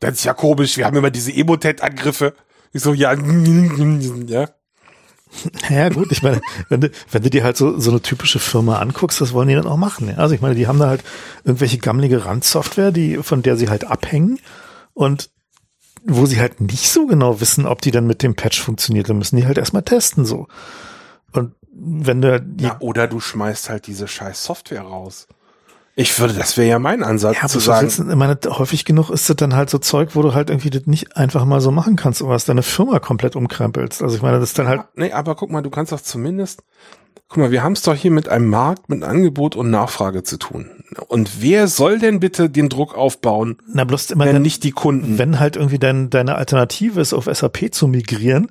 Das 0.00 0.14
ist 0.14 0.24
ja 0.24 0.34
komisch. 0.34 0.76
Wir 0.76 0.86
haben 0.86 0.96
immer 0.96 1.10
diese 1.10 1.32
Emotet-Angriffe. 1.32 2.34
Ich 2.72 2.82
so, 2.82 2.92
ja, 2.92 3.14
ja. 4.26 4.48
Ja 5.68 5.88
gut, 5.90 6.10
ich 6.10 6.22
meine, 6.22 6.40
wenn 6.68 6.80
du, 6.80 6.90
wenn 7.10 7.22
du 7.22 7.30
dir 7.30 7.44
halt 7.44 7.56
so, 7.56 7.78
so 7.78 7.90
eine 7.90 8.02
typische 8.02 8.38
Firma 8.38 8.78
anguckst, 8.80 9.20
was 9.20 9.32
wollen 9.32 9.48
die 9.48 9.54
dann 9.54 9.66
auch 9.66 9.76
machen? 9.76 10.08
Ja? 10.08 10.16
Also 10.16 10.34
ich 10.34 10.40
meine, 10.40 10.54
die 10.54 10.66
haben 10.66 10.78
da 10.78 10.88
halt 10.88 11.04
irgendwelche 11.44 11.78
gammelige 11.78 12.24
Randsoftware, 12.24 12.90
die, 12.90 13.18
von 13.18 13.42
der 13.42 13.56
sie 13.56 13.68
halt 13.68 13.84
abhängen 13.84 14.40
und 14.92 15.30
wo 16.04 16.26
sie 16.26 16.40
halt 16.40 16.60
nicht 16.60 16.90
so 16.90 17.06
genau 17.06 17.40
wissen, 17.40 17.66
ob 17.66 17.80
die 17.80 17.90
dann 17.90 18.06
mit 18.06 18.22
dem 18.22 18.34
Patch 18.34 18.60
funktioniert, 18.60 19.08
dann 19.08 19.18
müssen 19.18 19.36
die 19.36 19.46
halt 19.46 19.58
erstmal 19.58 19.82
testen 19.82 20.24
so. 20.24 20.46
Und 21.32 21.54
wenn 21.72 22.20
du 22.20 22.44
ja, 22.58 22.76
oder 22.80 23.06
du 23.06 23.20
schmeißt 23.20 23.70
halt 23.70 23.86
diese 23.86 24.08
scheiß 24.08 24.44
Software 24.44 24.82
raus. 24.82 25.26
Ich 25.96 26.18
würde, 26.18 26.34
das 26.34 26.56
wäre 26.56 26.68
ja 26.68 26.78
mein 26.78 27.02
Ansatz 27.02 27.36
ja, 27.42 27.48
zu 27.48 27.58
sagen. 27.58 27.82
Willst, 27.82 27.98
ich 27.98 28.16
meine, 28.16 28.38
häufig 28.46 28.84
genug 28.84 29.10
ist 29.10 29.28
das 29.28 29.36
dann 29.36 29.54
halt 29.54 29.68
so 29.70 29.78
Zeug, 29.78 30.14
wo 30.14 30.22
du 30.22 30.34
halt 30.34 30.48
irgendwie 30.48 30.70
das 30.70 30.86
nicht 30.86 31.16
einfach 31.16 31.44
mal 31.44 31.60
so 31.60 31.70
machen 31.70 31.96
kannst, 31.96 32.24
was 32.26 32.44
deine 32.44 32.62
Firma 32.62 33.00
komplett 33.00 33.36
umkrempelst. 33.36 34.02
Also 34.02 34.16
ich 34.16 34.22
meine, 34.22 34.38
das 34.38 34.50
ist 34.50 34.58
dann 34.58 34.68
halt. 34.68 34.82
Nee, 34.94 35.12
aber 35.12 35.34
guck 35.34 35.50
mal, 35.50 35.62
du 35.62 35.70
kannst 35.70 35.92
doch 35.92 36.00
zumindest, 36.00 36.62
guck 37.28 37.38
mal, 37.38 37.50
wir 37.50 37.62
haben 37.62 37.72
es 37.72 37.82
doch 37.82 37.94
hier 37.94 38.10
mit 38.10 38.28
einem 38.28 38.48
Markt, 38.48 38.88
mit 38.88 39.02
Angebot 39.02 39.56
und 39.56 39.70
Nachfrage 39.70 40.22
zu 40.22 40.38
tun. 40.38 40.70
Und 41.08 41.40
wer 41.40 41.68
soll 41.68 41.98
denn 41.98 42.20
bitte 42.20 42.50
den 42.50 42.68
Druck 42.68 42.96
aufbauen? 42.96 43.58
Na, 43.72 43.84
bloß 43.84 44.10
immer, 44.10 44.26
wenn 44.26 44.42
nicht 44.42 44.64
die 44.64 44.72
Kunden. 44.72 45.18
Wenn 45.18 45.38
halt 45.38 45.56
irgendwie 45.56 45.78
dein, 45.78 46.10
deine 46.10 46.34
Alternative 46.34 47.00
ist, 47.00 47.12
auf 47.12 47.26
SAP 47.26 47.72
zu 47.72 47.86
migrieren, 47.86 48.50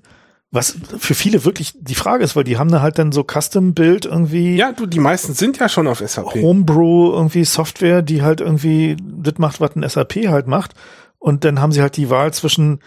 was 0.51 0.77
für 0.97 1.13
viele 1.13 1.45
wirklich 1.45 1.73
die 1.79 1.95
Frage 1.95 2.23
ist, 2.23 2.35
weil 2.35 2.43
die 2.43 2.57
haben 2.57 2.71
da 2.71 2.81
halt 2.81 2.97
dann 2.97 3.11
so 3.11 3.23
Custom-Build 3.23 4.05
irgendwie. 4.05 4.55
Ja, 4.55 4.71
du, 4.71 4.87
die 4.87 4.99
meisten 4.99 5.33
sind 5.33 5.59
ja 5.59 5.69
schon 5.69 5.87
auf 5.87 5.99
SAP. 5.99 6.35
Homebrew 6.35 7.11
irgendwie 7.11 7.45
Software, 7.45 8.01
die 8.01 8.23
halt 8.23 8.41
irgendwie 8.41 8.97
das 8.99 9.37
macht, 9.37 9.61
was 9.61 9.75
ein 9.75 9.87
SAP 9.87 10.27
halt 10.27 10.47
macht. 10.47 10.73
Und 11.19 11.43
dann 11.43 11.61
haben 11.61 11.71
sie 11.71 11.81
halt 11.81 11.97
die 11.97 12.09
Wahl 12.09 12.33
zwischen, 12.33 12.79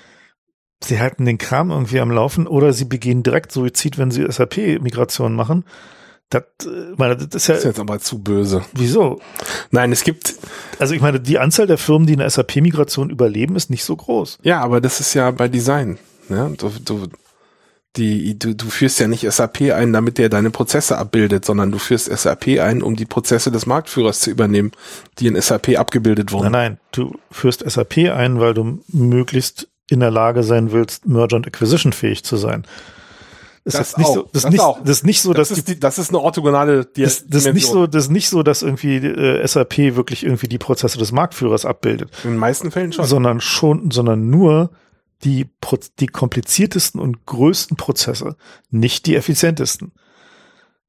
sie 0.85 1.01
halten 1.01 1.25
den 1.25 1.39
Kram 1.39 1.71
irgendwie 1.71 2.01
am 2.01 2.11
Laufen 2.11 2.47
oder 2.47 2.73
sie 2.73 2.85
begehen 2.85 3.23
direkt 3.23 3.53
Suizid, 3.53 3.99
wenn 3.99 4.11
sie 4.11 4.31
SAP-Migration 4.31 5.35
machen. 5.35 5.65
Das, 6.31 6.45
äh, 6.65 6.95
meine, 6.97 7.17
das 7.17 7.35
ist 7.35 7.47
ja. 7.49 7.55
Das 7.55 7.65
ist 7.65 7.69
jetzt 7.69 7.81
aber 7.81 7.99
zu 7.99 8.23
böse. 8.23 8.65
Wieso? 8.73 9.21
Nein, 9.71 9.93
es 9.93 10.03
gibt. 10.03 10.35
Also 10.79 10.95
ich 10.95 11.03
meine, 11.03 11.21
die 11.21 11.39
Anzahl 11.39 11.67
der 11.67 11.79
Firmen, 11.79 12.07
die 12.07 12.15
eine 12.15 12.29
SAP-Migration 12.29 13.11
überleben, 13.11 13.55
ist 13.57 13.71
nicht 13.71 13.85
so 13.85 13.97
groß. 13.97 14.39
Ja, 14.43 14.61
aber 14.61 14.81
das 14.81 15.01
ist 15.01 15.15
ja 15.15 15.31
bei 15.31 15.49
Design. 15.49 15.99
Ja, 16.31 16.49
du, 16.49 16.71
du, 16.83 17.09
die, 17.97 18.39
du, 18.39 18.55
du 18.55 18.67
führst 18.71 18.99
ja 19.01 19.09
nicht 19.09 19.31
SAP 19.31 19.73
ein, 19.73 19.93
damit 19.93 20.17
der 20.17 20.31
deine 20.31 20.51
Prozesse 20.51 20.97
abbildet, 20.97 21.45
sondern 21.45 21.71
du 21.71 21.79
führst 21.79 22.07
SAP 22.07 22.59
ein, 22.61 22.83
um 22.83 22.97
die 22.97 23.05
Prozesse 23.05 23.51
des 23.51 23.67
Marktführers 23.67 24.21
zu 24.21 24.31
übernehmen, 24.31 24.73
die 25.19 25.27
in 25.27 25.39
SAP 25.39 25.79
abgebildet 25.79 26.33
wurden. 26.33 26.53
Nein, 26.53 26.73
nein, 26.73 26.79
du 26.93 27.15
führst 27.31 27.69
SAP 27.71 27.99
ein, 28.11 28.41
weil 28.41 28.55
du 28.55 28.83
möglichst 28.89 29.69
in 29.93 30.01
der 30.01 30.11
Lage 30.11 30.43
sein 30.43 30.73
willst, 30.73 31.07
Merger 31.07 31.37
und 31.37 31.47
Acquisition 31.47 31.93
fähig 31.93 32.25
zu 32.25 32.37
sein. 32.37 32.67
Das, 33.65 33.75
das 33.75 33.89
ist 33.91 33.99
nicht 33.99 34.09
auch, 34.09 34.15
so, 34.15 34.23
das, 34.33 34.43
das, 34.43 34.51
nicht, 34.51 34.65
das 34.85 34.97
ist 34.97 35.05
nicht 35.05 35.23
so, 35.23 35.33
dass 35.33 35.49
das 35.51 35.59
ist, 35.59 35.69
die, 35.69 35.79
das 35.79 35.99
ist 35.99 36.09
eine 36.09 36.19
orthogonale 36.19 36.85
Di 36.85 37.03
das, 37.03 37.25
das 37.29 37.47
ist 37.47 37.55
nicht 37.55 37.69
so, 37.69 37.87
das 37.87 38.05
ist 38.05 38.11
nicht 38.11 38.29
so, 38.29 38.43
dass 38.43 38.63
irgendwie 38.63 38.97
äh, 38.97 39.47
SAP 39.47 39.95
wirklich 39.95 40.25
irgendwie 40.25 40.49
die 40.49 40.59
Prozesse 40.59 40.99
des 40.99 41.13
Marktführers 41.13 41.65
abbildet. 41.65 42.11
In 42.25 42.31
den 42.31 42.39
meisten 42.39 42.73
Fällen 42.73 42.93
schon. 42.93 43.05
Sondern 43.05 43.41
schon, 43.41 43.93
sondern 43.93 44.31
nur 44.31 44.71
die, 45.23 45.47
die 46.01 46.09
kompliziertesten 46.09 47.01
und 47.01 47.25
größten 47.27 47.77
Prozesse, 47.77 48.37
nicht 48.71 49.07
die 49.07 49.15
effizientesten. 49.15 49.93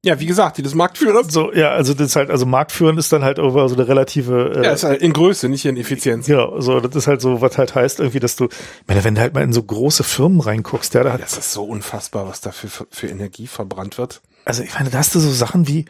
Ja, 0.04 0.20
wie 0.20 0.26
gesagt, 0.26 0.58
die 0.58 0.62
des 0.62 0.74
Marktführers. 0.74 1.32
So, 1.32 1.50
ja, 1.54 1.70
also 1.70 1.94
das 1.94 2.08
ist 2.08 2.16
halt, 2.16 2.30
also 2.30 2.44
Marktführen 2.44 2.98
ist 2.98 3.10
dann 3.10 3.24
halt 3.24 3.38
over 3.38 3.66
so 3.70 3.74
eine 3.74 3.88
relative. 3.88 4.52
Äh, 4.54 4.64
ja, 4.64 4.72
ist 4.72 4.84
halt 4.84 5.00
in 5.00 5.14
Größe, 5.14 5.48
nicht 5.48 5.64
in 5.64 5.78
Effizienz. 5.78 6.26
Genau, 6.26 6.60
so, 6.60 6.78
das 6.80 6.94
ist 6.94 7.06
halt 7.06 7.22
so, 7.22 7.40
was 7.40 7.56
halt 7.56 7.74
heißt 7.74 8.00
irgendwie, 8.00 8.20
dass 8.20 8.36
du, 8.36 8.44
ich 8.44 8.86
meine, 8.86 9.02
wenn 9.02 9.14
du 9.14 9.22
halt 9.22 9.32
mal 9.32 9.42
in 9.42 9.54
so 9.54 9.62
große 9.62 10.04
Firmen 10.04 10.40
reinguckst, 10.40 10.92
ja, 10.92 11.04
da 11.04 11.14
hat. 11.14 11.22
Das 11.22 11.38
ist 11.38 11.52
so 11.52 11.64
unfassbar, 11.64 12.28
was 12.28 12.42
da 12.42 12.52
für, 12.52 12.68
für 12.68 13.06
Energie 13.06 13.46
verbrannt 13.46 13.96
wird. 13.96 14.20
Also 14.44 14.62
ich 14.62 14.74
meine, 14.74 14.90
da 14.90 14.98
hast 14.98 15.14
du 15.14 15.20
so 15.20 15.30
Sachen 15.30 15.68
wie, 15.68 15.86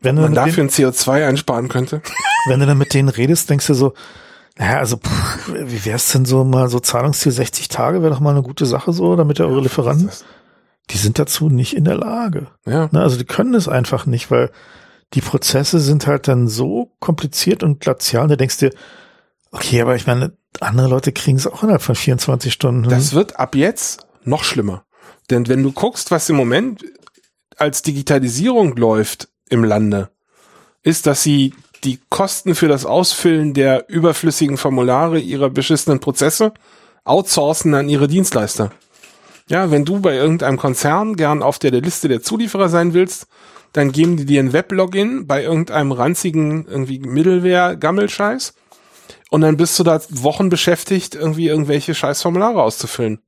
wenn 0.00 0.16
du 0.16 0.22
man 0.22 0.34
dafür 0.34 0.64
ein 0.64 0.70
CO2 0.70 1.24
einsparen 1.28 1.68
könnte. 1.68 2.02
Wenn 2.48 2.60
du 2.60 2.66
dann 2.66 2.78
mit 2.78 2.94
denen 2.94 3.08
redest, 3.08 3.50
denkst 3.50 3.66
du 3.66 3.74
so, 3.74 3.94
naja, 4.56 4.78
also 4.78 4.96
pff, 4.96 5.52
wie 5.54 5.84
wär's 5.84 6.10
denn 6.12 6.24
so 6.24 6.44
mal 6.44 6.68
so 6.68 6.80
Zahlungsziel 6.80 7.32
60 7.32 7.68
Tage 7.68 8.00
wäre 8.00 8.12
doch 8.12 8.20
mal 8.20 8.30
eine 8.30 8.42
gute 8.42 8.64
Sache 8.64 8.92
so, 8.92 9.16
damit 9.16 9.38
ihr 9.38 9.46
eure 9.46 9.60
Lieferanten, 9.60 10.10
die 10.90 10.98
sind 10.98 11.18
dazu 11.18 11.48
nicht 11.48 11.76
in 11.76 11.84
der 11.84 11.96
Lage. 11.96 12.48
Ja. 12.66 12.88
Ne, 12.92 13.02
also 13.02 13.16
die 13.16 13.24
können 13.24 13.54
es 13.54 13.68
einfach 13.68 14.06
nicht, 14.06 14.30
weil 14.30 14.50
die 15.14 15.20
Prozesse 15.20 15.80
sind 15.80 16.06
halt 16.06 16.28
dann 16.28 16.48
so 16.48 16.92
kompliziert 17.00 17.62
und 17.62 17.80
glazial, 17.80 18.28
da 18.28 18.36
denkst 18.36 18.58
du 18.58 18.70
dir, 18.70 18.76
okay, 19.50 19.80
aber 19.80 19.96
ich 19.96 20.06
meine, 20.06 20.36
andere 20.60 20.88
Leute 20.88 21.12
kriegen 21.12 21.36
es 21.36 21.46
auch 21.46 21.62
innerhalb 21.62 21.82
von 21.82 21.94
24 21.94 22.52
Stunden. 22.52 22.88
Das 22.88 23.12
wird 23.12 23.38
ab 23.38 23.54
jetzt 23.54 24.06
noch 24.24 24.44
schlimmer. 24.44 24.84
Denn 25.30 25.46
wenn 25.48 25.62
du 25.62 25.72
guckst, 25.72 26.10
was 26.10 26.28
im 26.28 26.36
Moment 26.36 26.84
als 27.56 27.82
Digitalisierung 27.82 28.76
läuft 28.76 29.28
im 29.48 29.64
Lande, 29.64 30.10
ist, 30.82 31.06
dass 31.06 31.22
sie 31.22 31.54
die 31.84 32.00
Kosten 32.08 32.54
für 32.54 32.68
das 32.68 32.86
Ausfüllen 32.86 33.54
der 33.54 33.88
überflüssigen 33.88 34.56
Formulare 34.56 35.18
ihrer 35.18 35.50
beschissenen 35.50 36.00
Prozesse 36.00 36.52
outsourcen 37.04 37.74
an 37.74 37.88
ihre 37.88 38.08
Dienstleister. 38.08 38.70
Ja, 39.48 39.70
wenn 39.70 39.84
du 39.84 40.00
bei 40.00 40.14
irgendeinem 40.14 40.58
Konzern 40.58 41.16
gern 41.16 41.42
auf 41.42 41.58
der 41.58 41.70
Liste 41.72 42.08
der 42.08 42.22
Zulieferer 42.22 42.68
sein 42.68 42.94
willst, 42.94 43.26
dann 43.72 43.92
geben 43.92 44.16
die 44.16 44.24
dir 44.24 44.40
ein 44.42 44.52
Weblogin 44.52 45.26
bei 45.26 45.42
irgendeinem 45.42 45.92
ranzigen 45.92 46.66
irgendwie 46.66 46.98
Middleware-Gammelscheiß 46.98 48.54
und 49.30 49.40
dann 49.40 49.56
bist 49.56 49.78
du 49.78 49.84
da 49.84 50.00
Wochen 50.10 50.48
beschäftigt, 50.48 51.14
irgendwie 51.14 51.48
irgendwelche 51.48 51.94
Scheißformulare 51.94 52.62
auszufüllen. 52.62 53.20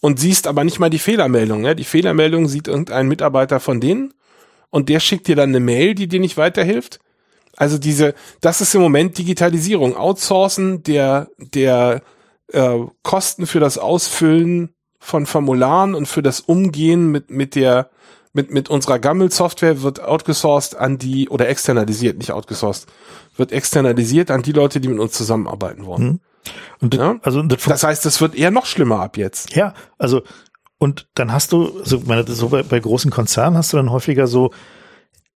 Und 0.00 0.18
siehst 0.18 0.48
aber 0.48 0.64
nicht 0.64 0.80
mal 0.80 0.90
die 0.90 0.98
Fehlermeldung. 0.98 1.64
Ja? 1.64 1.74
Die 1.74 1.84
Fehlermeldung 1.84 2.48
sieht 2.48 2.66
irgendein 2.66 3.06
Mitarbeiter 3.06 3.60
von 3.60 3.80
denen 3.80 4.12
und 4.70 4.88
der 4.88 4.98
schickt 4.98 5.28
dir 5.28 5.36
dann 5.36 5.50
eine 5.50 5.60
Mail, 5.60 5.94
die 5.94 6.08
dir 6.08 6.18
nicht 6.18 6.36
weiterhilft 6.36 6.98
also 7.56 7.78
diese, 7.78 8.14
das 8.40 8.60
ist 8.60 8.74
im 8.74 8.80
Moment 8.80 9.18
Digitalisierung, 9.18 9.96
Outsourcen 9.96 10.82
der 10.82 11.28
der 11.38 12.02
äh, 12.52 12.78
Kosten 13.02 13.46
für 13.46 13.60
das 13.60 13.78
Ausfüllen 13.78 14.74
von 15.02 15.26
Formularen 15.26 15.96
und 15.96 16.06
für 16.06 16.22
das 16.22 16.40
Umgehen 16.40 17.10
mit 17.10 17.30
mit 17.30 17.56
der 17.56 17.90
mit 18.32 18.52
mit 18.52 18.70
unserer 18.70 19.00
Gammel-Software 19.00 19.82
wird 19.82 20.00
outgesourced 20.00 20.76
an 20.76 20.96
die 20.96 21.28
oder 21.28 21.48
externalisiert, 21.48 22.18
nicht 22.18 22.30
outgesourced, 22.30 22.86
wird 23.36 23.50
externalisiert 23.50 24.30
an 24.30 24.42
die 24.42 24.52
Leute, 24.52 24.78
die 24.80 24.86
mit 24.88 25.00
uns 25.00 25.10
zusammenarbeiten 25.12 25.86
wollen. 25.86 26.04
Mhm. 26.04 26.20
Und 26.80 26.94
das, 26.94 27.00
ja? 27.00 27.16
also 27.22 27.42
das, 27.42 27.64
das 27.64 27.82
heißt, 27.82 28.06
es 28.06 28.20
wird 28.20 28.36
eher 28.36 28.52
noch 28.52 28.66
schlimmer 28.66 29.00
ab 29.00 29.16
jetzt. 29.16 29.56
Ja, 29.56 29.74
also 29.98 30.22
und 30.78 31.08
dann 31.14 31.32
hast 31.32 31.50
du, 31.52 31.80
also 31.80 32.02
meine, 32.06 32.24
so 32.26 32.48
bei, 32.48 32.62
bei 32.62 32.78
großen 32.78 33.10
Konzernen 33.10 33.56
hast 33.56 33.72
du 33.72 33.76
dann 33.76 33.90
häufiger 33.90 34.28
so 34.28 34.52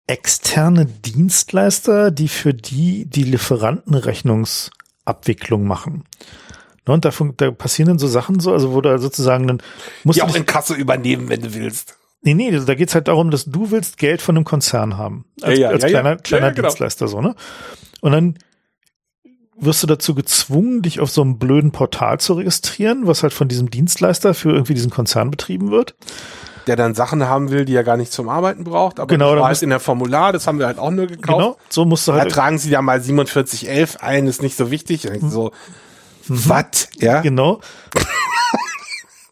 externe 0.09 0.87
Dienstleister, 0.87 2.11
die 2.11 2.27
für 2.29 2.53
die 2.53 3.07
die 3.07 3.25
Lieferantenrechnungsabwicklung 3.25 5.67
machen. 5.67 6.05
Ne, 6.87 6.95
und 6.95 7.05
da, 7.05 7.11
da 7.37 7.51
passieren 7.51 7.89
dann 7.89 7.99
so 7.99 8.09
Sachen 8.09 8.41
so, 8.41 8.53
also 8.53 8.73
wo 8.73 8.81
du 8.81 8.99
sozusagen 8.99 9.47
dann 9.47 9.63
musst 10.05 10.19
die 10.19 10.23
auch 10.23 10.35
in 10.35 10.47
Kasse 10.47 10.75
übernehmen, 10.75 11.29
wenn 11.29 11.41
du 11.41 11.55
willst. 11.55 11.97
Nee, 12.23 12.35
nee, 12.35 12.51
da 12.51 12.75
geht's 12.75 12.95
halt 12.95 13.09
darum, 13.09 13.31
dass 13.31 13.47
du 13.47 13.71
willst 13.71 13.99
Geld 13.99 14.23
von 14.23 14.37
einem 14.37 14.45
Konzern 14.45 14.97
haben. 14.97 15.25
Als, 15.43 15.59
ja, 15.59 15.69
ja, 15.69 15.69
als 15.71 15.83
ja, 15.83 15.89
kleiner, 15.89 16.17
kleiner 16.17 16.53
genau. 16.53 16.69
Dienstleister 16.69 17.09
so, 17.09 17.21
ne? 17.21 17.35
Und 18.01 18.13
dann 18.13 18.39
wirst 19.57 19.83
du 19.83 19.87
dazu 19.87 20.15
gezwungen, 20.15 20.83
dich 20.83 21.01
auf 21.01 21.11
so 21.11 21.23
einem 21.23 21.39
blöden 21.39 21.73
Portal 21.73 22.19
zu 22.19 22.35
registrieren, 22.35 23.07
was 23.07 23.23
halt 23.23 23.33
von 23.33 23.49
diesem 23.49 23.71
Dienstleister 23.71 24.35
für 24.35 24.51
irgendwie 24.51 24.75
diesen 24.75 24.91
Konzern 24.91 25.31
betrieben 25.31 25.71
wird 25.71 25.95
der 26.67 26.77
dann 26.77 26.95
Sachen 26.95 27.29
haben 27.29 27.51
will, 27.51 27.65
die 27.65 27.75
er 27.75 27.85
gar 27.85 27.97
nicht 27.97 28.13
zum 28.13 28.29
Arbeiten 28.29 28.65
braucht. 28.65 29.01
Aber 29.01 29.09
genau, 29.09 29.33
das 29.35 29.41
war 29.41 29.49
halt 29.49 29.63
in 29.63 29.71
der 29.71 29.81
Formular, 29.81 30.33
das 30.33 30.47
haben 30.47 30.59
wir 30.59 30.67
halt 30.67 30.79
auch 30.79 30.91
nur 30.91 31.07
gekauft. 31.07 31.39
Genau, 31.39 31.57
so 31.69 31.85
musst 31.85 32.07
du 32.07 32.13
halt. 32.13 32.27
Da 32.27 32.35
tragen 32.35 32.59
sie 32.59 32.71
ja 32.71 32.83
mal 32.83 33.01
4711 33.01 33.97
ein, 34.01 34.27
ist 34.27 34.43
nicht 34.43 34.57
so 34.57 34.71
wichtig. 34.71 35.09
Mhm. 35.09 35.31
So, 35.31 35.53
mhm. 36.27 36.49
was? 36.49 36.89
Ja. 36.99 37.21
Genau. 37.21 37.61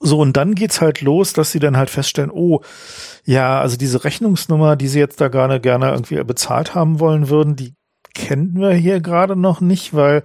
so, 0.00 0.18
und 0.18 0.36
dann 0.36 0.54
geht's 0.54 0.80
halt 0.80 1.00
los, 1.00 1.32
dass 1.32 1.52
sie 1.52 1.58
dann 1.58 1.76
halt 1.76 1.90
feststellen, 1.90 2.30
oh, 2.30 2.60
ja, 3.24 3.60
also 3.60 3.76
diese 3.76 4.04
Rechnungsnummer, 4.04 4.76
die 4.76 4.88
sie 4.88 4.98
jetzt 4.98 5.20
da 5.20 5.28
gerne, 5.28 5.60
gerne 5.60 5.90
irgendwie 5.90 6.22
bezahlt 6.24 6.74
haben 6.74 7.00
wollen 7.00 7.28
würden, 7.28 7.56
die 7.56 7.74
kennen 8.14 8.58
wir 8.58 8.72
hier 8.72 9.00
gerade 9.00 9.36
noch 9.36 9.60
nicht, 9.60 9.94
weil 9.94 10.22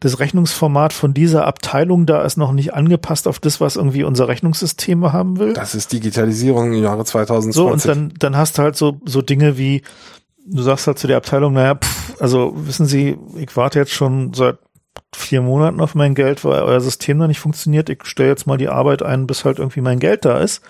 das 0.00 0.18
Rechnungsformat 0.18 0.92
von 0.92 1.14
dieser 1.14 1.46
Abteilung 1.46 2.06
da 2.06 2.22
ist 2.22 2.36
noch 2.36 2.52
nicht 2.52 2.74
angepasst 2.74 3.28
auf 3.28 3.38
das, 3.38 3.60
was 3.60 3.76
irgendwie 3.76 4.04
unser 4.04 4.28
Rechnungssystem 4.28 5.12
haben 5.12 5.38
will. 5.38 5.52
Das 5.52 5.74
ist 5.74 5.92
Digitalisierung 5.92 6.72
im 6.72 6.82
Jahre 6.82 7.04
2020. 7.04 7.54
So, 7.54 7.70
und 7.70 7.86
dann, 7.86 8.12
dann 8.18 8.36
hast 8.36 8.58
du 8.58 8.62
halt 8.62 8.76
so, 8.76 9.00
so 9.04 9.22
Dinge 9.22 9.56
wie, 9.58 9.82
du 10.46 10.62
sagst 10.62 10.86
halt 10.86 10.98
zu 10.98 11.06
der 11.06 11.16
Abteilung, 11.16 11.52
naja, 11.52 11.76
pff, 11.76 12.20
also 12.20 12.52
wissen 12.56 12.86
Sie, 12.86 13.16
ich 13.36 13.56
warte 13.56 13.78
jetzt 13.78 13.92
schon 13.92 14.34
seit 14.34 14.58
vier 15.14 15.42
Monaten 15.42 15.80
auf 15.80 15.94
mein 15.94 16.14
Geld, 16.14 16.44
weil 16.44 16.62
euer 16.62 16.80
System 16.80 17.18
noch 17.18 17.26
nicht 17.26 17.40
funktioniert. 17.40 17.88
Ich 17.88 18.04
stelle 18.04 18.28
jetzt 18.28 18.46
mal 18.46 18.58
die 18.58 18.68
Arbeit 18.68 19.02
ein, 19.02 19.26
bis 19.26 19.44
halt 19.44 19.58
irgendwie 19.58 19.80
mein 19.80 19.98
Geld 19.98 20.24
da 20.24 20.38
ist. 20.38 20.62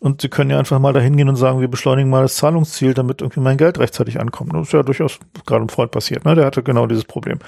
Und 0.00 0.20
sie 0.20 0.28
können 0.28 0.50
ja 0.50 0.58
einfach 0.58 0.78
mal 0.78 0.92
dahin 0.92 1.16
gehen 1.16 1.28
und 1.28 1.36
sagen, 1.36 1.60
wir 1.60 1.68
beschleunigen 1.68 2.10
mal 2.10 2.22
das 2.22 2.36
Zahlungsziel, 2.36 2.92
damit 2.94 3.22
irgendwie 3.22 3.40
mein 3.40 3.56
Geld 3.56 3.78
rechtzeitig 3.78 4.20
ankommt. 4.20 4.52
Das 4.52 4.66
ist 4.66 4.72
ja 4.72 4.82
durchaus 4.82 5.18
gerade 5.46 5.60
einem 5.60 5.68
Freund 5.70 5.92
passiert, 5.92 6.24
ne? 6.24 6.34
Der 6.34 6.44
hatte 6.44 6.62
genau 6.62 6.86
dieses 6.86 7.04
Problem. 7.04 7.38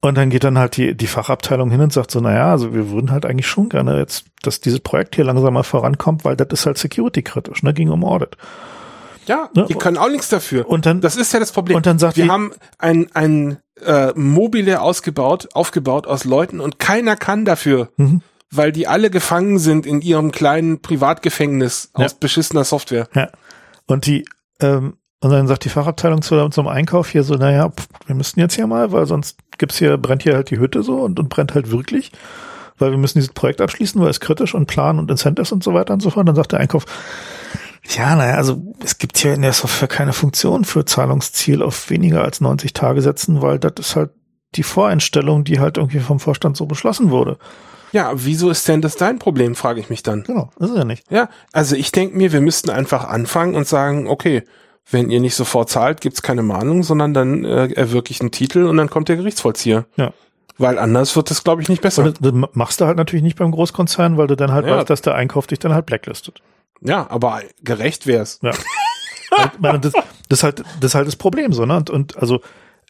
Und 0.00 0.16
dann 0.16 0.30
geht 0.30 0.44
dann 0.44 0.58
halt 0.58 0.76
die, 0.76 0.96
die 0.96 1.06
Fachabteilung 1.08 1.70
hin 1.70 1.80
und 1.80 1.92
sagt 1.92 2.12
so, 2.12 2.20
naja, 2.20 2.52
also 2.52 2.72
wir 2.72 2.90
würden 2.90 3.10
halt 3.10 3.26
eigentlich 3.26 3.48
schon 3.48 3.68
gerne 3.68 3.98
jetzt, 3.98 4.26
dass 4.42 4.60
dieses 4.60 4.80
Projekt 4.80 5.16
hier 5.16 5.24
langsam 5.24 5.54
mal 5.54 5.64
vorankommt, 5.64 6.24
weil 6.24 6.36
das 6.36 6.48
ist 6.52 6.66
halt 6.66 6.78
security-kritisch, 6.78 7.62
ne, 7.64 7.74
ging 7.74 7.90
um 7.90 8.04
Audit. 8.04 8.36
Ja, 9.28 9.50
ne? 9.54 9.66
die 9.68 9.74
können 9.74 9.98
auch 9.98 10.08
nichts 10.08 10.28
dafür. 10.28 10.68
Und 10.68 10.86
dann, 10.86 11.00
das 11.00 11.16
ist 11.16 11.32
ja 11.32 11.38
das 11.38 11.52
Problem. 11.52 11.76
Und 11.76 11.86
dann 11.86 11.98
sagt 11.98 12.16
wir 12.16 12.24
die, 12.24 12.30
haben 12.30 12.52
ein, 12.78 13.08
ein 13.14 13.58
äh, 13.84 14.12
Mobile 14.14 14.80
ausgebaut, 14.80 15.48
aufgebaut 15.52 16.06
aus 16.06 16.24
Leuten 16.24 16.60
und 16.60 16.78
keiner 16.78 17.14
kann 17.14 17.44
dafür, 17.44 17.90
mhm. 17.96 18.22
weil 18.50 18.72
die 18.72 18.88
alle 18.88 19.10
gefangen 19.10 19.58
sind 19.58 19.86
in 19.86 20.00
ihrem 20.00 20.32
kleinen 20.32 20.80
Privatgefängnis 20.80 21.90
aus 21.92 22.12
ja. 22.12 22.18
beschissener 22.18 22.64
Software. 22.64 23.08
Ja. 23.14 23.30
Und 23.86 24.06
die, 24.06 24.24
ähm, 24.60 24.96
und 25.20 25.30
dann 25.30 25.46
sagt 25.46 25.64
die 25.64 25.68
Fachabteilung 25.68 26.22
zu 26.22 26.48
zum 26.48 26.68
Einkauf 26.68 27.10
hier 27.10 27.24
so, 27.24 27.34
naja, 27.34 27.68
pff, 27.68 27.88
wir 28.06 28.14
müssen 28.14 28.40
jetzt 28.40 28.54
hier 28.54 28.66
mal, 28.66 28.92
weil 28.92 29.06
sonst 29.06 29.38
gibt's 29.58 29.76
hier, 29.76 29.96
brennt 29.98 30.22
hier 30.22 30.34
halt 30.34 30.50
die 30.50 30.58
Hütte 30.58 30.82
so 30.82 31.00
und, 31.00 31.18
und 31.18 31.28
brennt 31.28 31.54
halt 31.54 31.70
wirklich, 31.70 32.12
weil 32.78 32.92
wir 32.92 32.98
müssen 32.98 33.18
dieses 33.18 33.34
Projekt 33.34 33.60
abschließen, 33.60 34.00
weil 34.00 34.10
es 34.10 34.20
kritisch 34.20 34.54
und 34.54 34.66
Plan 34.66 34.98
und 34.98 35.10
Incentives 35.10 35.52
und 35.52 35.64
so 35.64 35.74
weiter 35.74 35.92
und 35.92 36.00
so 36.00 36.10
fort. 36.10 36.20
Und 36.20 36.26
dann 36.26 36.36
sagt 36.36 36.52
der 36.52 36.60
Einkauf, 36.60 36.86
ja, 37.88 38.14
naja, 38.16 38.34
also 38.34 38.60
es 38.84 38.98
gibt 38.98 39.16
hier 39.18 39.34
in 39.34 39.42
der 39.42 39.52
Software 39.52 39.88
keine 39.88 40.12
Funktion 40.12 40.64
für 40.64 40.84
Zahlungsziel 40.84 41.62
auf 41.62 41.88
weniger 41.90 42.22
als 42.22 42.40
90 42.40 42.72
Tage 42.72 43.00
setzen, 43.00 43.40
weil 43.40 43.58
das 43.58 43.72
ist 43.78 43.96
halt 43.96 44.10
die 44.54 44.62
Voreinstellung, 44.62 45.44
die 45.44 45.58
halt 45.58 45.78
irgendwie 45.78 46.00
vom 46.00 46.20
Vorstand 46.20 46.56
so 46.56 46.66
beschlossen 46.66 47.10
wurde. 47.10 47.38
Ja, 47.92 48.12
wieso 48.14 48.50
ist 48.50 48.68
denn 48.68 48.82
das 48.82 48.96
dein 48.96 49.18
Problem, 49.18 49.54
frage 49.54 49.80
ich 49.80 49.88
mich 49.88 50.02
dann. 50.02 50.22
Genau, 50.24 50.50
das 50.58 50.70
ist 50.70 50.76
ja 50.76 50.84
nicht. 50.84 51.10
Ja, 51.10 51.30
also 51.52 51.76
ich 51.76 51.90
denke 51.90 52.16
mir, 52.16 52.32
wir 52.32 52.42
müssten 52.42 52.70
einfach 52.70 53.08
anfangen 53.08 53.54
und 53.54 53.66
sagen, 53.66 54.08
okay, 54.08 54.42
wenn 54.90 55.10
ihr 55.10 55.20
nicht 55.20 55.34
sofort 55.34 55.70
zahlt, 55.70 56.00
gibt's 56.00 56.22
keine 56.22 56.42
Mahnung, 56.42 56.82
sondern 56.82 57.14
dann 57.14 57.44
äh, 57.44 57.72
erwirke 57.72 58.14
einen 58.20 58.30
Titel 58.30 58.64
und 58.66 58.76
dann 58.76 58.90
kommt 58.90 59.08
der 59.08 59.16
Gerichtsvollzieher. 59.16 59.86
Ja. 59.96 60.12
Weil 60.58 60.78
anders 60.78 61.14
wird 61.14 61.30
es, 61.30 61.44
glaube 61.44 61.62
ich, 61.62 61.68
nicht 61.68 61.82
besser. 61.82 62.04
Und 62.04 62.18
das 62.20 62.32
machst 62.52 62.80
du 62.80 62.86
halt 62.86 62.96
natürlich 62.96 63.22
nicht 63.22 63.38
beim 63.38 63.52
Großkonzern, 63.52 64.16
weil 64.16 64.26
du 64.26 64.34
dann 64.34 64.52
halt 64.52 64.66
ja. 64.66 64.76
weißt, 64.76 64.90
dass 64.90 65.02
der 65.02 65.14
Einkauf 65.14 65.46
dich 65.46 65.58
dann 65.58 65.72
halt 65.72 65.86
blacklistet. 65.86 66.42
Ja, 66.80 67.08
aber 67.10 67.42
gerecht 67.62 68.06
wär's. 68.06 68.38
Ja. 68.42 68.52
meine, 69.58 69.80
das, 69.80 69.92
das, 70.28 70.38
ist 70.38 70.42
halt, 70.42 70.60
das 70.80 70.90
ist 70.90 70.94
halt 70.94 71.06
das 71.06 71.16
Problem 71.16 71.52
so, 71.52 71.66
ne? 71.66 71.76
Und, 71.76 71.90
und 71.90 72.16
also 72.16 72.40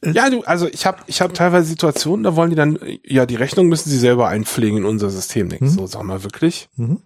äh, 0.02 0.10
ja, 0.10 0.30
du, 0.30 0.42
also 0.42 0.68
ich 0.68 0.86
habe 0.86 0.98
ich 1.06 1.20
hab 1.20 1.34
teilweise 1.34 1.68
Situationen, 1.68 2.24
da 2.24 2.36
wollen 2.36 2.50
die 2.50 2.56
dann, 2.56 2.78
ja, 3.04 3.26
die 3.26 3.36
Rechnung 3.36 3.68
müssen 3.68 3.90
sie 3.90 3.98
selber 3.98 4.28
einpflegen 4.28 4.78
in 4.78 4.84
unser 4.84 5.10
System. 5.10 5.48
Denkst 5.48 5.72
mhm. 5.72 5.78
so, 5.78 5.86
sag 5.86 6.02
mal 6.04 6.22
wirklich? 6.22 6.68
Mhm. 6.76 7.02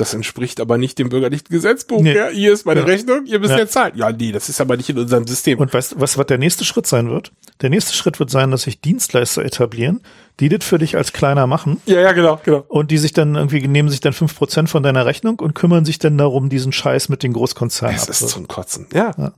Das 0.00 0.14
entspricht 0.14 0.60
aber 0.60 0.78
nicht 0.78 0.98
dem 0.98 1.10
bürgerlichen 1.10 1.48
Gesetzbuch. 1.50 2.00
Nee. 2.00 2.14
Ja, 2.14 2.28
hier 2.28 2.54
ist 2.54 2.64
meine 2.64 2.80
ja. 2.80 2.86
Rechnung, 2.86 3.26
ihr 3.26 3.38
müsst 3.38 3.50
ja. 3.50 3.58
jetzt 3.58 3.72
zahlen. 3.72 3.92
Ja, 3.96 4.10
nee, 4.10 4.32
das 4.32 4.48
ist 4.48 4.58
aber 4.58 4.78
nicht 4.78 4.88
in 4.88 4.98
unserem 4.98 5.26
System. 5.26 5.58
Und 5.58 5.74
weißt 5.74 5.92
du, 5.92 6.00
was, 6.00 6.16
was 6.16 6.26
der 6.26 6.38
nächste 6.38 6.64
Schritt 6.64 6.86
sein 6.86 7.10
wird? 7.10 7.32
Der 7.60 7.68
nächste 7.68 7.92
Schritt 7.92 8.18
wird 8.18 8.30
sein, 8.30 8.50
dass 8.50 8.62
sich 8.62 8.80
Dienstleister 8.80 9.44
etablieren, 9.44 10.00
die 10.40 10.48
das 10.48 10.64
für 10.64 10.78
dich 10.78 10.96
als 10.96 11.12
kleiner 11.12 11.46
machen. 11.46 11.82
Ja, 11.84 12.00
ja, 12.00 12.12
genau, 12.12 12.40
genau. 12.42 12.64
Und 12.68 12.90
die 12.90 12.96
sich 12.96 13.12
dann 13.12 13.34
irgendwie, 13.34 13.68
nehmen 13.68 13.90
sich 13.90 14.00
dann 14.00 14.14
fünf 14.14 14.34
Prozent 14.34 14.70
von 14.70 14.82
deiner 14.82 15.04
Rechnung 15.04 15.38
und 15.38 15.54
kümmern 15.54 15.84
sich 15.84 15.98
dann 15.98 16.16
darum, 16.16 16.48
diesen 16.48 16.72
Scheiß 16.72 17.10
mit 17.10 17.22
den 17.22 17.34
Großkonzernen 17.34 17.98
Das 17.98 18.22
ist 18.22 18.30
zum 18.30 18.48
Kotzen. 18.48 18.86
Ja. 18.94 19.12
ja. 19.18 19.34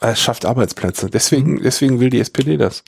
Es 0.00 0.20
schafft 0.20 0.46
Arbeitsplätze. 0.46 1.10
Deswegen, 1.10 1.52
mhm. 1.52 1.62
deswegen 1.62 2.00
will 2.00 2.10
die 2.10 2.18
SPD 2.18 2.56
das. 2.56 2.82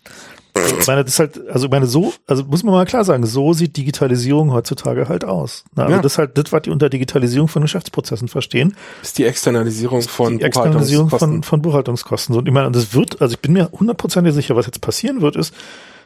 Ich 0.56 0.86
meine, 0.86 1.02
das 1.02 1.14
ist 1.14 1.18
halt, 1.18 1.48
also 1.48 1.66
ich 1.66 1.70
meine, 1.72 1.86
so, 1.86 2.12
also 2.26 2.44
muss 2.44 2.62
man 2.62 2.74
mal 2.74 2.86
klar 2.86 3.04
sagen, 3.04 3.26
so 3.26 3.52
sieht 3.52 3.76
Digitalisierung 3.76 4.52
heutzutage 4.52 5.08
halt 5.08 5.24
aus. 5.24 5.64
Na, 5.74 5.84
also 5.84 5.96
ja. 5.96 6.02
das 6.02 6.12
ist 6.12 6.18
halt 6.18 6.38
das, 6.38 6.52
was 6.52 6.62
die 6.62 6.70
unter 6.70 6.88
Digitalisierung 6.88 7.48
von 7.48 7.62
Geschäftsprozessen 7.62 8.28
verstehen. 8.28 8.76
Das 9.00 9.08
ist 9.08 9.18
die 9.18 9.24
Externalisierung 9.24 10.02
von 10.02 10.38
die 10.38 10.44
Externalisierung 10.44 11.10
von, 11.10 11.42
von 11.42 11.60
Buchhaltungskosten. 11.60 12.36
Und 12.36 12.46
ich 12.46 12.54
meine, 12.54 12.70
das 12.70 12.94
wird, 12.94 13.20
also 13.20 13.34
ich 13.34 13.40
bin 13.40 13.52
mir 13.52 13.70
hundertprozentig 13.72 14.32
sicher, 14.32 14.54
was 14.54 14.66
jetzt 14.66 14.80
passieren 14.80 15.22
wird, 15.22 15.34
ist, 15.34 15.52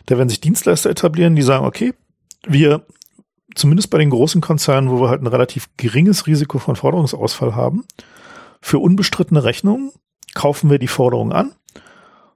da 0.07 0.17
werden 0.17 0.31
sich 0.31 0.41
Dienstleister 0.41 0.89
etablieren, 0.89 1.37
die 1.37 1.43
sagen, 1.43 1.67
okay, 1.67 1.93
wir, 2.47 2.87
zumindest 3.55 3.91
bei 3.91 3.99
den 3.99 4.09
großen 4.09 4.41
Konzernen, 4.41 4.91
wo 4.91 4.99
wir 5.01 5.11
halt 5.11 5.21
ein 5.21 5.27
relativ 5.27 5.69
geringes 5.77 6.27
Risiko 6.27 6.59
von 6.59 6.77
Forderungsausfall 6.77 7.55
haben, 7.55 7.85
für 8.63 8.79
unbestrittene 8.79 9.45
Rechnungen 9.45 9.93
kaufen 10.35 10.71
wir 10.71 10.79
die 10.79 10.89
Forderung 10.89 11.33
an 11.33 11.53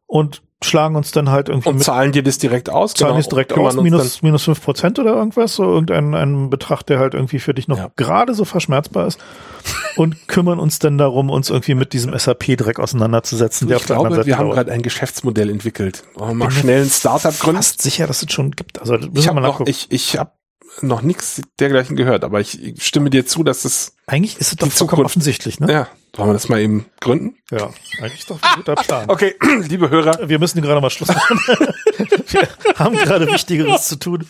und 0.07 0.43
schlagen 0.65 0.97
uns 0.97 1.11
dann 1.13 1.31
halt 1.31 1.49
irgendwie 1.49 1.69
und 1.69 1.77
mit, 1.77 1.85
zahlen 1.85 2.13
dir 2.13 2.23
das 2.23 2.39
direkt 2.39 2.71
aus, 2.71 2.95
zahlen 2.95 3.13
genau, 3.13 3.21
es 3.21 3.29
direkt 3.29 3.53
aus, 3.53 3.77
minus, 3.77 4.23
minus 4.23 4.45
fünf 4.45 4.63
Prozent 4.63 4.99
oder 4.99 5.15
irgendwas, 5.15 5.55
so 5.55 5.65
irgendein 5.65 6.15
ein 6.15 6.51
Betrag, 6.51 6.83
der 6.83 6.99
halt 6.99 7.15
irgendwie 7.15 7.39
für 7.39 7.55
dich 7.55 7.69
noch 7.69 7.79
ja. 7.79 7.91
gerade 7.97 8.35
so 8.35 8.45
verschmerzbar 8.45 9.07
ist 9.07 9.19
und 9.97 10.29
kümmern 10.29 10.59
uns 10.59 10.79
dann 10.79 10.99
darum, 10.99 11.31
uns 11.31 11.51
irgendwie 11.51 11.75
mit 11.75 11.93
diesem 11.93 12.17
SAP-Dreck 12.17 12.79
auseinanderzusetzen. 12.79 13.69
Du, 13.69 13.75
ich 13.75 13.85
glaube, 13.85 14.27
wir 14.27 14.39
haben 14.39 14.51
gerade 14.51 14.73
ein 14.73 14.83
Geschäftsmodell 14.83 15.51
entwickelt. 15.51 16.05
Wir 16.17 16.35
mal 16.35 16.51
schnell 16.51 16.83
ein 16.83 16.91
Startup 16.91 17.39
gründen? 17.39 17.57
Fast 17.57 17.83
sicher, 17.83 18.07
dass 18.07 18.23
es 18.23 18.33
schon 18.33 18.51
gibt. 18.53 18.81
Also, 18.81 18.97
ich 19.15 19.29
habe 19.29 19.41
noch, 19.41 19.67
ich, 19.67 19.87
ich 19.91 20.19
habe 20.19 20.33
noch 20.81 21.03
nichts 21.03 21.43
dergleichen 21.61 21.97
gehört, 21.97 22.25
aber 22.25 22.41
ich, 22.41 22.75
stimme 22.79 23.11
dir 23.11 23.27
zu, 23.27 23.45
dass 23.45 23.65
es 23.65 23.95
eigentlich 24.07 24.39
ist 24.39 24.53
es 24.53 24.57
doch 24.57 24.71
vollkommen 24.71 25.05
offensichtlich, 25.05 25.61
ne? 25.61 25.71
Ja, 25.71 25.89
wollen 26.15 26.31
wir 26.31 26.35
das 26.35 26.49
mal 26.49 26.61
eben 26.61 26.87
gründen? 27.01 27.37
Ja, 27.51 27.71
eigentlich 28.01 28.27
doch 28.27 28.39
ein 28.43 28.57
guter 28.57 28.75
Plan. 28.75 29.09
Okay, 29.09 29.35
liebe 29.69 29.91
Hörer. 29.91 30.29
Wir 30.29 30.39
müssen 30.39 30.61
gerade 30.63 30.81
mal 30.81 30.91
Schluss 30.91 31.09
machen. 31.09 31.39
wir 31.47 32.49
haben 32.77 32.97
gerade 32.97 33.27
Wichtigeres 33.27 33.89
zu 33.89 33.97
tun. 33.97 34.27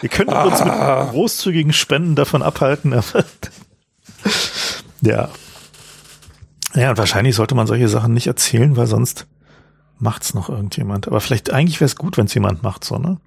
Wir 0.00 0.08
könnten 0.08 0.32
ah. 0.32 0.44
uns 0.44 0.64
mit 0.64 0.72
großzügigen 1.12 1.72
Spenden 1.72 2.14
davon 2.14 2.42
abhalten. 2.42 2.92
ja. 5.02 5.28
Ja, 6.74 6.90
und 6.90 6.98
wahrscheinlich 6.98 7.36
sollte 7.36 7.54
man 7.54 7.66
solche 7.68 7.88
Sachen 7.88 8.12
nicht 8.14 8.26
erzählen, 8.26 8.76
weil 8.76 8.86
sonst 8.86 9.26
macht's 9.98 10.34
noch 10.34 10.48
irgendjemand. 10.48 11.06
Aber 11.06 11.20
vielleicht, 11.20 11.52
eigentlich 11.52 11.80
wäre 11.80 11.86
es 11.86 11.96
gut, 11.96 12.16
wenn 12.16 12.26
es 12.26 12.34
jemand 12.34 12.62
macht, 12.62 12.84
so, 12.84 12.98
ne? 12.98 13.18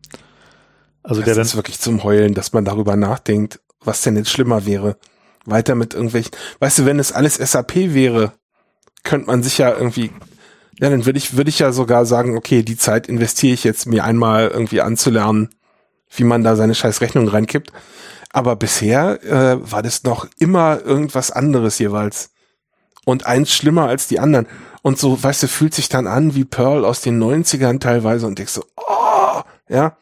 Also 1.07 1.21
das 1.21 1.35
der 1.35 1.41
ist 1.41 1.55
wirklich 1.55 1.79
zum 1.79 2.03
Heulen, 2.03 2.33
dass 2.33 2.53
man 2.53 2.65
darüber 2.65 2.95
nachdenkt, 2.95 3.59
was 3.79 4.01
denn 4.01 4.17
jetzt 4.17 4.29
schlimmer 4.29 4.65
wäre 4.65 4.97
weiter 5.47 5.75
mit 5.75 5.93
irgendwelchen, 5.93 6.31
weißt 6.59 6.79
du, 6.79 6.85
wenn 6.85 6.99
es 6.99 7.11
alles 7.11 7.35
SAP 7.35 7.75
wäre, 7.93 8.33
könnte 9.03 9.27
man 9.27 9.41
sich 9.41 9.57
ja 9.57 9.73
irgendwie, 9.73 10.11
ja, 10.79 10.89
dann 10.89 11.05
würde 11.05 11.17
ich, 11.17 11.37
würde 11.37 11.49
ich 11.49 11.59
ja 11.59 11.71
sogar 11.71 12.05
sagen, 12.05 12.37
okay, 12.37 12.63
die 12.63 12.77
Zeit 12.77 13.07
investiere 13.07 13.53
ich 13.53 13.63
jetzt 13.63 13.85
mir 13.85 14.03
einmal 14.03 14.49
irgendwie 14.49 14.81
anzulernen, 14.81 15.49
wie 16.13 16.25
man 16.25 16.43
da 16.43 16.55
seine 16.55 16.75
scheiß 16.75 17.01
Rechnung 17.01 17.27
reinkippt. 17.27 17.71
Aber 18.31 18.55
bisher 18.55 19.23
äh, 19.23 19.71
war 19.71 19.81
das 19.81 20.03
noch 20.03 20.27
immer 20.37 20.81
irgendwas 20.81 21.31
anderes 21.31 21.79
jeweils. 21.79 22.31
Und 23.05 23.25
eins 23.25 23.53
schlimmer 23.53 23.87
als 23.87 24.07
die 24.07 24.19
anderen. 24.19 24.47
Und 24.81 24.99
so, 24.99 25.23
weißt 25.23 25.43
du, 25.43 25.47
fühlt 25.47 25.73
sich 25.73 25.87
dann 25.87 26.07
an 26.07 26.35
wie 26.35 26.43
Pearl 26.43 26.83
aus 26.83 26.99
den 27.01 27.23
90ern 27.23 27.79
teilweise 27.79 28.27
und 28.27 28.37
denkst 28.37 28.53
so, 28.53 28.65
oh, 28.75 29.41
ja. 29.69 29.95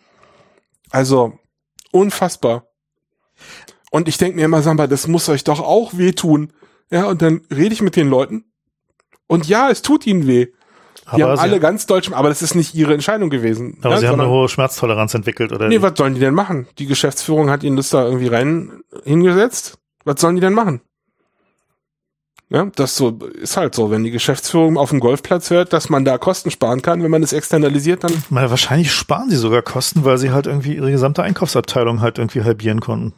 Also, 0.95 1.37
unfassbar. 1.91 2.67
Und 3.91 4.07
ich 4.07 4.17
denke 4.17 4.37
mir 4.37 4.45
immer, 4.45 4.61
Samba, 4.61 4.87
das 4.87 5.07
muss 5.07 5.27
euch 5.27 5.43
doch 5.43 5.59
auch 5.59 5.97
wehtun. 5.97 6.53
Ja, 6.89 7.07
und 7.07 7.21
dann 7.21 7.41
rede 7.53 7.73
ich 7.73 7.81
mit 7.81 7.97
den 7.97 8.09
Leuten. 8.09 8.45
Und 9.27 9.45
ja, 9.45 9.69
es 9.69 9.81
tut 9.81 10.07
ihnen 10.07 10.25
weh. 10.25 10.47
Die 11.17 11.21
aber 11.21 11.33
haben 11.33 11.39
alle 11.39 11.59
ganz 11.59 11.85
deutsch, 11.85 12.09
aber 12.13 12.29
das 12.29 12.41
ist 12.41 12.55
nicht 12.55 12.75
ihre 12.75 12.93
Entscheidung 12.93 13.29
gewesen. 13.29 13.77
Aber 13.81 13.95
ja, 13.95 13.99
sie 13.99 14.07
haben 14.07 14.21
eine 14.21 14.29
hohe 14.29 14.47
Schmerztoleranz 14.47 15.13
entwickelt, 15.13 15.51
oder? 15.51 15.67
Nee, 15.67 15.81
was 15.81 15.97
sollen 15.97 16.13
die 16.13 16.21
denn 16.21 16.33
machen? 16.33 16.65
Die 16.77 16.85
Geschäftsführung 16.85 17.49
hat 17.49 17.63
ihnen 17.63 17.75
das 17.75 17.89
da 17.89 18.05
irgendwie 18.05 18.27
rein 18.27 18.81
hingesetzt. 19.03 19.77
Was 20.05 20.21
sollen 20.21 20.35
die 20.35 20.41
denn 20.41 20.53
machen? 20.53 20.79
Ja, 22.49 22.65
das 22.75 22.95
so 22.95 23.17
ist 23.41 23.57
halt 23.57 23.73
so, 23.73 23.89
wenn 23.89 24.03
die 24.03 24.11
Geschäftsführung 24.11 24.77
auf 24.77 24.91
dem 24.91 24.99
Golfplatz 24.99 25.49
hört, 25.49 25.73
dass 25.73 25.89
man 25.89 26.05
da 26.05 26.19
Kosten 26.19 26.51
sparen 26.51 26.83
kann, 26.83 27.01
wenn 27.01 27.09
man 27.09 27.21
das 27.21 27.33
externalisiert, 27.33 28.03
dann. 28.03 28.11
Mal, 28.29 28.49
wahrscheinlich 28.51 28.91
sparen 28.91 29.29
sie 29.31 29.35
sogar 29.35 29.63
Kosten, 29.63 30.05
weil 30.05 30.19
sie 30.19 30.31
halt 30.31 30.45
irgendwie 30.45 30.75
ihre 30.75 30.91
gesamte 30.91 31.23
Einkaufsabteilung 31.23 32.01
halt 32.01 32.19
irgendwie 32.19 32.43
halbieren 32.43 32.81
konnten. 32.81 33.13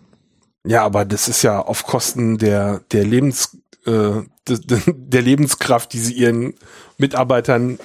Ja, 0.66 0.84
aber 0.84 1.04
das 1.04 1.28
ist 1.28 1.42
ja 1.44 1.60
auf 1.60 1.86
Kosten 1.86 2.38
der, 2.38 2.82
der 2.92 3.04
Lebens, 3.04 3.58
äh, 3.86 4.22
de, 4.48 4.80
der 4.88 5.22
Lebenskraft, 5.22 5.92
die 5.92 6.00
sie 6.00 6.14
ihren 6.14 6.54
Mitarbeitern 6.98 7.80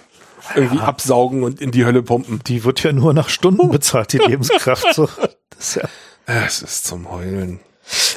irgendwie 0.55 0.79
ja. 0.79 0.85
absaugen 0.85 1.43
und 1.43 1.61
in 1.61 1.73
die 1.73 1.85
Hölle 1.85 2.03
pumpen. 2.03 2.41
Die 2.47 2.65
wird 2.65 2.83
ja 2.83 2.93
nur 2.93 3.15
nach 3.15 3.29
Stunden 3.29 3.69
bezahlt, 3.71 4.13
die 4.13 4.19
Lebenskraft. 4.27 4.95
So. 4.95 5.09
Das 5.51 5.59
ist 5.59 5.75
ja. 5.77 5.89
Es 6.27 6.63
ist 6.63 6.87
zum 6.87 7.11
Heulen. 7.11 7.61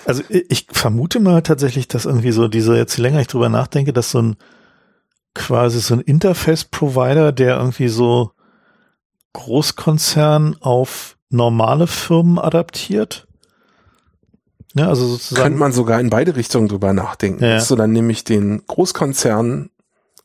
Also 0.06 0.24
ich 0.30 0.68
vermute 0.72 1.20
mal 1.20 1.42
tatsächlich, 1.42 1.88
dass 1.88 2.06
irgendwie 2.06 2.32
so 2.32 2.48
diese, 2.48 2.76
jetzt 2.76 2.98
je 2.98 3.04
länger 3.04 3.22
ich 3.22 3.28
drüber 3.28 3.50
nachdenke, 3.50 3.94
dass 3.94 4.12
so 4.12 4.22
ein 4.22 4.36
quasi 5.34 5.80
so 5.80 5.96
ein 5.96 6.02
Interface-Provider, 6.02 7.32
der 7.32 7.58
irgendwie 7.58 7.90
so 7.90 8.32
Großkonzern 9.34 10.58
auf 10.62 11.18
normale 11.30 11.88
Firmen 11.88 12.40
adaptiert, 12.40 13.28
ja, 14.76 14.90
also 14.90 15.08
sozusagen. 15.08 15.42
Könnte 15.42 15.60
man 15.60 15.72
sogar 15.72 16.00
in 16.02 16.10
beide 16.10 16.36
Richtungen 16.36 16.68
drüber 16.68 16.92
nachdenken. 16.94 17.44
Ja. 17.44 17.56
Dass 17.56 17.70
du 17.70 17.76
dann 17.76 17.94
nämlich 17.94 18.26
den 18.26 18.66
Großkonzern 18.68 19.70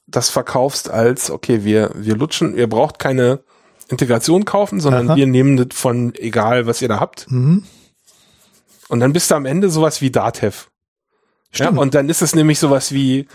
das 0.08 0.28
verkaufst 0.28 0.90
als, 0.90 1.30
okay, 1.30 1.64
wir, 1.64 1.92
wir 1.94 2.16
lutschen, 2.16 2.56
ihr 2.56 2.68
braucht 2.68 2.98
keine 2.98 3.40
Integration 3.88 4.44
kaufen, 4.44 4.80
sondern 4.80 5.10
Aha. 5.10 5.16
wir 5.16 5.26
nehmen 5.26 5.56
das 5.56 5.68
von 5.72 6.12
egal, 6.16 6.66
was 6.66 6.82
ihr 6.82 6.88
da 6.88 6.98
habt. 6.98 7.30
Mhm. 7.30 7.62
Und 8.90 9.00
dann 9.00 9.12
bist 9.12 9.30
du 9.30 9.36
am 9.36 9.46
Ende 9.46 9.70
sowas 9.70 10.00
wie 10.00 10.10
Datev. 10.10 10.66
Ja, 11.54 11.70
und 11.70 11.94
dann 11.94 12.08
ist 12.08 12.22
es 12.22 12.34
nämlich 12.34 12.58
sowas 12.58 12.92
wie, 12.92 13.26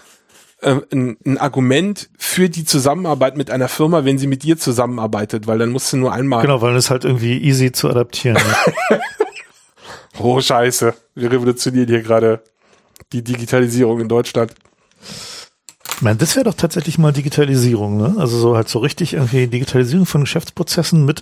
äh, 0.61 0.81
ein, 0.91 1.17
ein 1.25 1.37
Argument 1.37 2.09
für 2.17 2.49
die 2.49 2.65
Zusammenarbeit 2.65 3.37
mit 3.37 3.51
einer 3.51 3.67
Firma, 3.67 4.05
wenn 4.05 4.17
sie 4.17 4.27
mit 4.27 4.43
dir 4.43 4.57
zusammenarbeitet, 4.57 5.47
weil 5.47 5.57
dann 5.57 5.69
musst 5.69 5.91
du 5.93 5.97
nur 5.97 6.13
einmal. 6.13 6.41
Genau, 6.41 6.61
weil 6.61 6.75
es 6.75 6.89
halt 6.89 7.05
irgendwie 7.05 7.41
easy 7.41 7.71
zu 7.71 7.89
adaptieren 7.89 8.37
ist. 8.37 8.99
oh, 10.19 10.39
scheiße. 10.39 10.93
Wir 11.15 11.31
revolutionieren 11.31 11.87
hier 11.87 12.01
gerade 12.01 12.41
die 13.13 13.23
Digitalisierung 13.23 14.01
in 14.01 14.07
Deutschland. 14.07 14.53
Ich 15.95 16.01
meine, 16.01 16.17
das 16.17 16.35
wäre 16.35 16.43
doch 16.43 16.55
tatsächlich 16.55 16.97
mal 16.97 17.13
Digitalisierung, 17.13 17.95
ne? 17.95 18.15
Also 18.17 18.37
so 18.37 18.55
halt 18.57 18.67
so 18.67 18.79
richtig 18.79 19.13
irgendwie 19.13 19.47
Digitalisierung 19.47 20.05
von 20.05 20.21
Geschäftsprozessen 20.21 21.05
mit 21.05 21.21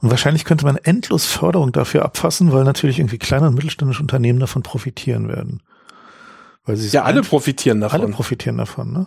und 0.00 0.10
wahrscheinlich 0.10 0.46
könnte 0.46 0.64
man 0.64 0.76
endlos 0.76 1.26
Förderung 1.26 1.72
dafür 1.72 2.06
abfassen, 2.06 2.50
weil 2.50 2.64
natürlich 2.64 2.98
irgendwie 2.98 3.18
kleine 3.18 3.48
und 3.48 3.54
mittelständische 3.54 4.00
Unternehmen 4.00 4.40
davon 4.40 4.62
profitieren 4.62 5.28
werden. 5.28 5.62
Weil 6.64 6.76
sie 6.76 6.88
ja 6.88 7.04
alle 7.04 7.20
profitieren 7.20 7.82
davon. 7.82 8.00
Alle 8.00 8.10
profitieren 8.10 8.56
davon, 8.56 8.92
ne? 8.92 9.06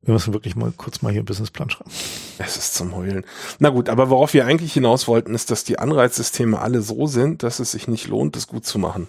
Wir 0.00 0.14
müssen 0.14 0.32
wirklich 0.32 0.56
mal 0.56 0.72
kurz 0.74 1.02
mal 1.02 1.10
hier 1.10 1.20
einen 1.20 1.26
Businessplan 1.26 1.68
schreiben. 1.68 1.90
Es 2.38 2.56
ist 2.56 2.74
zum 2.74 2.94
Heulen. 2.94 3.24
Na 3.58 3.68
gut, 3.68 3.90
aber 3.90 4.08
worauf 4.08 4.32
wir 4.32 4.46
eigentlich 4.46 4.72
hinaus 4.72 5.08
wollten, 5.08 5.34
ist, 5.34 5.50
dass 5.50 5.64
die 5.64 5.78
Anreizsysteme 5.78 6.58
alle 6.58 6.80
so 6.80 7.06
sind, 7.06 7.42
dass 7.42 7.58
es 7.58 7.72
sich 7.72 7.86
nicht 7.86 8.06
lohnt, 8.06 8.36
das 8.36 8.46
gut 8.46 8.64
zu 8.64 8.78
machen 8.78 9.08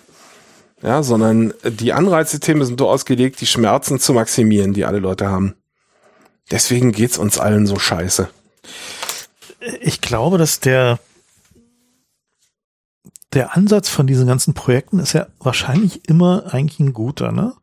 ja, 0.81 1.03
sondern 1.03 1.53
die 1.63 1.93
Anreizsysteme 1.93 2.65
sind 2.65 2.79
so 2.79 2.89
ausgelegt, 2.89 3.41
die 3.41 3.47
Schmerzen 3.47 3.99
zu 3.99 4.13
maximieren, 4.13 4.73
die 4.73 4.85
alle 4.85 4.99
Leute 4.99 5.27
haben. 5.27 5.55
Deswegen 6.51 6.91
geht's 6.91 7.17
uns 7.17 7.39
allen 7.39 7.67
so 7.67 7.77
scheiße. 7.77 8.29
Ich 9.81 10.01
glaube, 10.01 10.37
dass 10.37 10.59
der 10.59 10.99
der 13.33 13.55
Ansatz 13.55 13.89
von 13.89 14.07
diesen 14.07 14.27
ganzen 14.27 14.53
Projekten 14.53 14.99
ist 14.99 15.13
ja 15.13 15.27
wahrscheinlich 15.39 16.07
immer 16.07 16.53
eigentlich 16.53 16.79
ein 16.79 16.93
guter, 16.93 17.31
ne? 17.31 17.53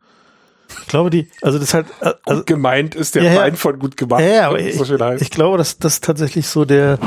Ich 0.80 0.88
glaube, 0.88 1.10
die, 1.10 1.30
also 1.40 1.58
das 1.58 1.72
halt. 1.72 1.86
Also, 2.00 2.40
gut 2.40 2.46
gemeint 2.46 2.94
ist 2.94 3.14
der 3.14 3.22
ja, 3.22 3.32
Feind 3.34 3.58
von 3.58 3.78
gut 3.78 3.96
gemacht. 3.96 4.22
Ja, 4.22 4.48
aber 4.48 4.60
ich, 4.60 4.76
so 4.76 4.84
ich 4.84 5.30
glaube, 5.30 5.56
dass 5.58 5.78
das 5.78 6.00
tatsächlich 6.00 6.48
so 6.48 6.64
der, 6.64 6.98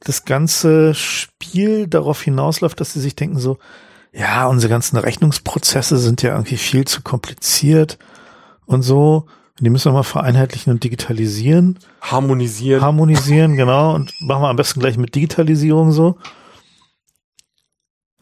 das 0.00 0.24
ganze 0.24 0.94
Spiel 0.94 1.86
darauf 1.88 2.22
hinausläuft, 2.22 2.80
dass 2.80 2.92
sie 2.92 3.00
sich 3.00 3.16
denken 3.16 3.38
so, 3.38 3.58
ja, 4.12 4.46
unsere 4.46 4.70
ganzen 4.70 4.96
Rechnungsprozesse 4.96 5.98
sind 5.98 6.22
ja 6.22 6.32
irgendwie 6.32 6.56
viel 6.56 6.86
zu 6.86 7.02
kompliziert 7.02 7.98
und 8.66 8.82
so. 8.82 9.26
Die 9.60 9.70
müssen 9.70 9.86
wir 9.86 9.92
mal 9.92 10.04
vereinheitlichen 10.04 10.72
und 10.72 10.84
digitalisieren. 10.84 11.78
Harmonisieren. 12.00 12.80
Harmonisieren, 12.80 13.56
genau. 13.56 13.94
Und 13.94 14.14
machen 14.20 14.42
wir 14.42 14.48
am 14.48 14.56
besten 14.56 14.80
gleich 14.80 14.96
mit 14.96 15.14
Digitalisierung 15.14 15.90
so. 15.92 16.16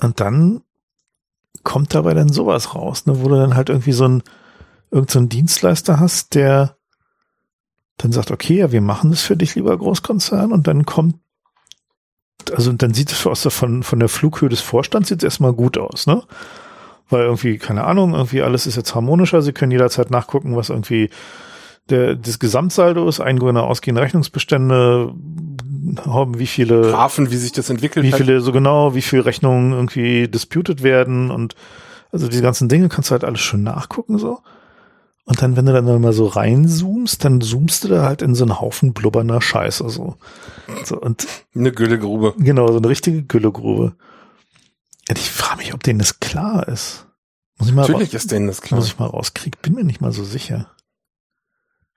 Und 0.00 0.20
dann 0.20 0.62
kommt 1.62 1.94
dabei 1.94 2.14
dann 2.14 2.30
sowas 2.30 2.74
raus, 2.74 3.06
ne, 3.06 3.22
wo 3.22 3.28
du 3.28 3.36
dann 3.36 3.54
halt 3.54 3.68
irgendwie 3.68 3.92
so 3.92 4.06
ein, 4.06 4.22
irgend 4.90 5.10
so 5.10 5.18
einen 5.18 5.28
Dienstleister 5.28 5.98
hast, 5.98 6.34
der 6.34 6.76
dann 7.96 8.12
sagt, 8.12 8.30
okay, 8.30 8.58
ja, 8.58 8.72
wir 8.72 8.80
machen 8.80 9.10
das 9.10 9.22
für 9.22 9.36
dich, 9.36 9.54
lieber 9.54 9.76
Großkonzern, 9.76 10.52
und 10.52 10.66
dann 10.66 10.84
kommt 10.84 11.16
also 12.52 12.72
dann 12.72 12.94
sieht 12.94 13.12
es 13.12 13.26
aus 13.26 13.46
von, 13.50 13.82
von 13.82 13.98
der 13.98 14.08
Flughöhe 14.08 14.48
des 14.48 14.60
Vorstands 14.60 15.10
jetzt 15.10 15.24
erstmal 15.24 15.52
gut 15.52 15.78
aus, 15.78 16.06
ne? 16.06 16.22
Weil 17.08 17.22
irgendwie, 17.22 17.58
keine 17.58 17.84
Ahnung, 17.84 18.14
irgendwie 18.14 18.42
alles 18.42 18.66
ist 18.66 18.76
jetzt 18.76 18.94
harmonischer. 18.94 19.40
Sie 19.40 19.52
können 19.52 19.70
jederzeit 19.70 20.10
nachgucken, 20.10 20.56
was 20.56 20.70
irgendwie 20.70 21.10
der, 21.88 22.16
das 22.16 22.38
Gesamtsaldo 22.38 23.08
ist, 23.08 23.20
eingehende, 23.20 23.62
ausgehende 23.62 24.02
Rechnungsbestände, 24.02 25.14
haben 26.04 26.38
wie 26.38 26.48
viele 26.48 26.82
Graphen, 26.82 27.30
wie 27.30 27.36
sich 27.36 27.52
das 27.52 27.70
entwickelt 27.70 28.04
wie 28.04 28.12
viele, 28.12 28.40
so 28.40 28.50
genau, 28.50 28.94
wie 28.94 29.02
viele 29.02 29.24
Rechnungen 29.24 29.72
irgendwie 29.72 30.26
disputed 30.26 30.82
werden 30.82 31.30
und 31.30 31.54
also 32.10 32.28
diese 32.28 32.42
ganzen 32.42 32.68
Dinge 32.68 32.88
kannst 32.88 33.10
du 33.10 33.12
halt 33.12 33.24
alles 33.24 33.40
schön 33.40 33.62
nachgucken, 33.62 34.18
so. 34.18 34.40
Und 35.26 35.42
dann, 35.42 35.56
wenn 35.56 35.66
du 35.66 35.72
dann 35.72 36.00
mal 36.00 36.12
so 36.12 36.26
reinzoomst, 36.26 37.24
dann 37.24 37.40
zoomst 37.40 37.82
du 37.84 37.88
da 37.88 38.04
halt 38.04 38.22
in 38.22 38.36
so 38.36 38.44
einen 38.44 38.60
Haufen 38.60 38.92
blubbernder 38.92 39.42
Scheiße 39.42 39.90
so. 39.90 40.16
so 40.84 41.00
und 41.00 41.26
eine 41.54 41.72
Güllegrube. 41.72 42.34
Genau, 42.38 42.68
so 42.68 42.78
eine 42.78 42.88
richtige 42.88 43.24
Güllegrube. 43.24 43.96
Ich 45.08 45.30
frage 45.30 45.58
mich, 45.58 45.74
ob 45.74 45.82
denen 45.82 45.98
das 45.98 46.20
klar 46.20 46.68
ist. 46.68 47.06
Muss 47.58 47.68
ich 47.68 47.74
mal 47.74 47.82
Natürlich 47.82 48.14
ist 48.14 48.30
denen 48.30 48.46
das 48.46 48.60
klar. 48.60 48.78
Muss 48.78 48.88
ich 48.88 48.98
mal 49.00 49.06
rauskriegen. 49.06 49.58
Bin 49.62 49.74
mir 49.74 49.84
nicht 49.84 50.00
mal 50.00 50.12
so 50.12 50.22
sicher. 50.22 50.70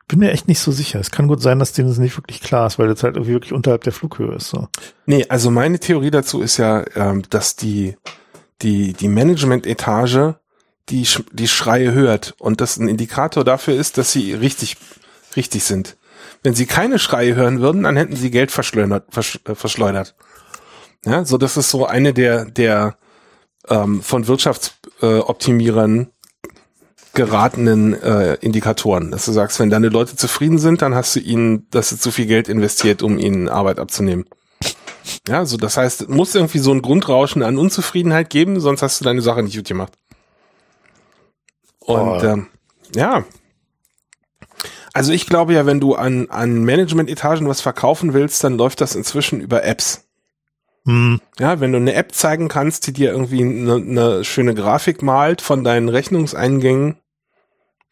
Bin 0.08 0.20
mir 0.20 0.32
echt 0.32 0.48
nicht 0.48 0.60
so 0.60 0.72
sicher. 0.72 1.00
Es 1.00 1.12
kann 1.12 1.28
gut 1.28 1.42
sein, 1.42 1.60
dass 1.60 1.74
denen 1.74 1.90
das 1.90 2.00
nicht 2.00 2.18
wirklich 2.18 2.42
klar 2.42 2.66
ist, 2.66 2.80
weil 2.80 2.88
das 2.88 3.04
halt 3.04 3.16
irgendwie 3.16 3.34
wirklich 3.34 3.54
unterhalb 3.54 3.84
der 3.84 3.94
Flughöhe 3.94 4.36
ist. 4.36 4.50
So. 4.50 4.70
Nee, 5.06 5.28
also 5.30 5.52
meine 5.52 5.80
Theorie 5.80 6.10
dazu 6.10 6.42
ist 6.42 6.58
ja, 6.58 6.84
ähm, 6.96 7.22
dass 7.30 7.56
die, 7.56 7.96
die, 8.64 8.94
die 8.94 9.08
Management-Etage 9.08 10.34
die, 10.90 11.08
die 11.32 11.48
Schreie 11.48 11.94
hört 11.94 12.36
und 12.40 12.62
das 12.62 12.78
ein 12.78 12.88
Indikator 12.88 13.44
dafür 13.44 13.76
ist, 13.76 13.98
dass 13.98 14.12
sie 14.12 14.34
richtig, 14.34 14.78
richtig 15.36 15.64
sind. 15.64 15.98
Wenn 16.44 16.54
sie 16.54 16.66
keine 16.66 17.00
Schreie 17.00 17.36
hören 17.36 17.60
würden, 17.60 17.84
dann 17.84 17.98
hätten 17.98 18.16
sie 18.16 18.32
Geld 18.32 18.52
verschleudert. 18.52 19.06
Äh, 19.16 19.56
verschleudert. 19.56 20.16
Ja, 21.06 21.26
so 21.26 21.38
das 21.38 21.58
ist 21.58 21.70
so 21.70 21.86
eine 21.86 22.14
der, 22.14 22.46
der 22.46 22.98
ähm, 23.70 24.02
von 24.02 24.28
Wirtschaftsoptimierern 24.28 26.02
äh, 26.02 26.08
geratenen 27.14 28.02
äh, 28.02 28.36
Indikatoren, 28.36 29.12
dass 29.12 29.26
du 29.26 29.32
sagst, 29.32 29.60
wenn 29.60 29.70
deine 29.70 29.90
Leute 29.90 30.16
zufrieden 30.16 30.58
sind, 30.58 30.82
dann 30.82 30.96
hast 30.96 31.16
du 31.16 31.20
ihnen, 31.20 31.68
dass 31.72 31.90
du 31.90 31.98
zu 31.98 32.12
viel 32.12 32.28
Geld 32.28 32.48
investiert, 32.48 33.02
um 33.02 33.18
ihnen 33.18 33.50
Arbeit 33.50 33.80
abzunehmen. 33.80 34.26
Ja, 35.28 35.46
so 35.46 35.58
das 35.58 35.76
heißt, 35.76 36.08
muss 36.10 36.36
irgendwie 36.36 36.60
so 36.60 36.72
ein 36.72 36.82
Grundrauschen 36.82 37.44
an 37.44 37.58
Unzufriedenheit 37.58 38.30
geben, 38.30 38.60
sonst 38.60 38.82
hast 38.82 39.00
du 39.00 39.06
deine 39.06 39.22
Sache 39.22 39.44
nicht 39.44 39.56
gut 39.56 39.68
gemacht. 39.68 39.94
Und 41.90 42.24
ähm, 42.24 42.48
ja. 42.96 43.24
Also 44.94 45.12
ich 45.12 45.28
glaube 45.28 45.54
ja, 45.54 45.66
wenn 45.66 45.80
du 45.80 45.96
an, 45.96 46.28
an 46.30 46.64
Management-Etagen 46.64 47.48
was 47.48 47.62
verkaufen 47.62 48.14
willst, 48.14 48.44
dann 48.44 48.58
läuft 48.58 48.82
das 48.82 48.96
inzwischen 48.96 49.40
über 49.42 49.64
Apps. 49.64 50.06
Hm. 50.86 51.20
Ja, 51.40 51.60
wenn 51.60 51.72
du 51.72 51.78
eine 51.78 51.94
App 51.94 52.14
zeigen 52.14 52.48
kannst, 52.48 52.88
die 52.88 52.94
dir 52.94 53.12
irgendwie 53.12 53.42
eine, 53.42 53.76
eine 53.76 54.24
schöne 54.24 54.56
Grafik 54.56 55.02
malt 55.02 55.42
von 55.42 55.64
deinen 55.64 55.90
Rechnungseingängen, 55.90 56.98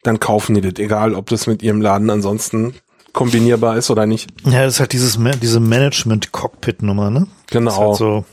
dann 0.02 0.20
kaufen 0.20 0.54
die 0.54 0.60
das, 0.60 0.82
egal 0.82 1.14
ob 1.14 1.28
das 1.28 1.46
mit 1.46 1.62
ihrem 1.62 1.80
Laden 1.80 2.10
ansonsten 2.10 2.74
kombinierbar 3.12 3.76
ist 3.76 3.90
oder 3.90 4.06
nicht. 4.06 4.30
Ja, 4.44 4.64
das 4.64 4.74
ist 4.74 4.80
halt 4.80 4.92
dieses, 4.92 5.18
diese 5.40 5.60
Management-Cockpit-Nummer, 5.60 7.10
ne? 7.10 7.26
Genau. 7.48 7.88
Halt 7.88 7.96
so 7.96 8.24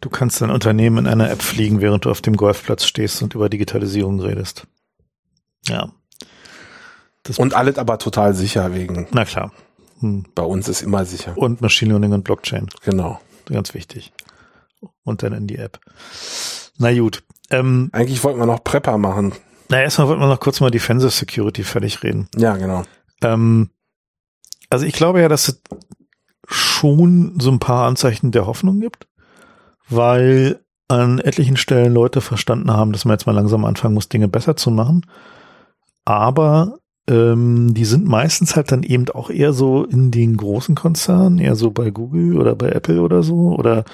Du 0.00 0.08
kannst 0.08 0.40
dein 0.40 0.50
Unternehmen 0.50 0.98
in 0.98 1.06
einer 1.06 1.30
App 1.30 1.42
fliegen, 1.42 1.80
während 1.80 2.04
du 2.04 2.10
auf 2.10 2.22
dem 2.22 2.36
Golfplatz 2.36 2.84
stehst 2.84 3.22
und 3.22 3.34
über 3.34 3.48
Digitalisierung 3.48 4.20
redest. 4.20 4.66
Ja. 5.66 5.92
Das 7.22 7.38
und 7.38 7.54
alles 7.54 7.76
aber 7.76 7.98
total 7.98 8.34
sicher 8.34 8.74
wegen. 8.74 9.06
Na 9.12 9.26
klar. 9.26 9.52
Hm. 10.00 10.24
Bei 10.34 10.42
uns 10.42 10.68
ist 10.68 10.80
immer 10.80 11.04
sicher. 11.04 11.36
Und 11.36 11.60
Machine 11.60 11.90
Learning 11.90 12.12
und 12.12 12.24
Blockchain. 12.24 12.68
Genau. 12.82 13.20
Ganz 13.44 13.74
wichtig. 13.74 14.12
Und 15.04 15.22
dann 15.22 15.34
in 15.34 15.46
die 15.46 15.58
App. 15.58 15.78
Na 16.78 16.96
gut. 16.98 17.22
Ähm, 17.50 17.90
Eigentlich 17.92 18.24
wollten 18.24 18.38
wir 18.38 18.46
noch 18.46 18.64
Prepper 18.64 18.96
machen. 18.96 19.34
Na, 19.68 19.82
erstmal 19.82 20.08
wollten 20.08 20.22
wir 20.22 20.28
noch 20.28 20.40
kurz 20.40 20.60
mal 20.60 20.70
Defensive 20.70 21.10
Security 21.10 21.62
fertig 21.62 22.02
reden. 22.02 22.28
Ja, 22.36 22.56
genau. 22.56 22.84
Ähm, 23.22 23.70
also 24.70 24.86
ich 24.86 24.94
glaube 24.94 25.20
ja, 25.20 25.28
dass 25.28 25.48
es 25.48 25.62
schon 26.46 27.38
so 27.38 27.50
ein 27.50 27.58
paar 27.58 27.86
Anzeichen 27.86 28.32
der 28.32 28.46
Hoffnung 28.46 28.80
gibt 28.80 29.06
weil 29.90 30.60
an 30.88 31.18
etlichen 31.18 31.56
Stellen 31.56 31.92
Leute 31.92 32.20
verstanden 32.20 32.72
haben, 32.72 32.92
dass 32.92 33.04
man 33.04 33.14
jetzt 33.14 33.26
mal 33.26 33.34
langsam 33.34 33.64
anfangen 33.64 33.94
muss, 33.94 34.08
Dinge 34.08 34.28
besser 34.28 34.56
zu 34.56 34.70
machen. 34.70 35.06
Aber 36.04 36.78
ähm, 37.08 37.74
die 37.74 37.84
sind 37.84 38.06
meistens 38.06 38.56
halt 38.56 38.72
dann 38.72 38.82
eben 38.82 39.08
auch 39.10 39.30
eher 39.30 39.52
so 39.52 39.84
in 39.84 40.10
den 40.10 40.36
großen 40.36 40.74
Konzernen, 40.74 41.38
eher 41.38 41.54
so 41.54 41.70
bei 41.70 41.90
Google 41.90 42.38
oder 42.38 42.54
bei 42.54 42.70
Apple 42.70 43.02
oder 43.02 43.22
so 43.22 43.54
oder 43.54 43.84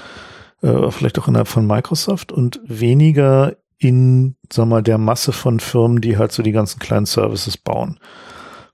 äh, 0.63 0.91
vielleicht 0.91 1.19
auch 1.19 1.29
innerhalb 1.29 1.49
von 1.49 1.67
Microsoft 1.67 2.33
und 2.33 2.61
weniger 2.65 3.57
in, 3.79 4.37
sag 4.51 4.67
mal, 4.67 4.83
der 4.83 4.99
Masse 4.99 5.33
von 5.33 5.61
Firmen, 5.61 6.01
die 6.01 6.17
halt 6.17 6.33
so 6.33 6.43
die 6.43 6.53
ganzen 6.53 6.79
kleinen 6.79 7.07
Services 7.07 7.59
bauen. 7.59 7.99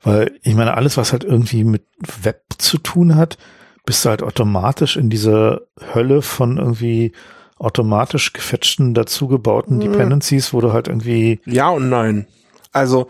Weil 0.03 0.39
ich 0.43 0.55
meine, 0.55 0.75
alles, 0.75 0.97
was 0.97 1.13
halt 1.13 1.25
irgendwie 1.25 1.65
mit 1.65 1.85
Web 2.23 2.43
zu 2.59 2.79
tun 2.79 3.17
hat, 3.17 3.39
bist 3.85 4.05
du 4.05 4.11
halt 4.11 4.23
automatisch 4.23 4.97
in 4.97 5.11
dieser 5.11 5.63
Hölle 5.95 6.23
von 6.23 6.59
irgendwie 6.59 7.13
automatisch 7.57 8.33
gefetchten, 8.33 8.95
dazugebauten 8.95 9.77
mhm. 9.77 9.81
Dependencies, 9.81 10.53
wo 10.53 10.61
du 10.61 10.73
halt 10.73 10.89
irgendwie. 10.89 11.41
Ja 11.47 11.71
und 11.71 11.89
nein. 11.89 12.27
Also 12.73 13.09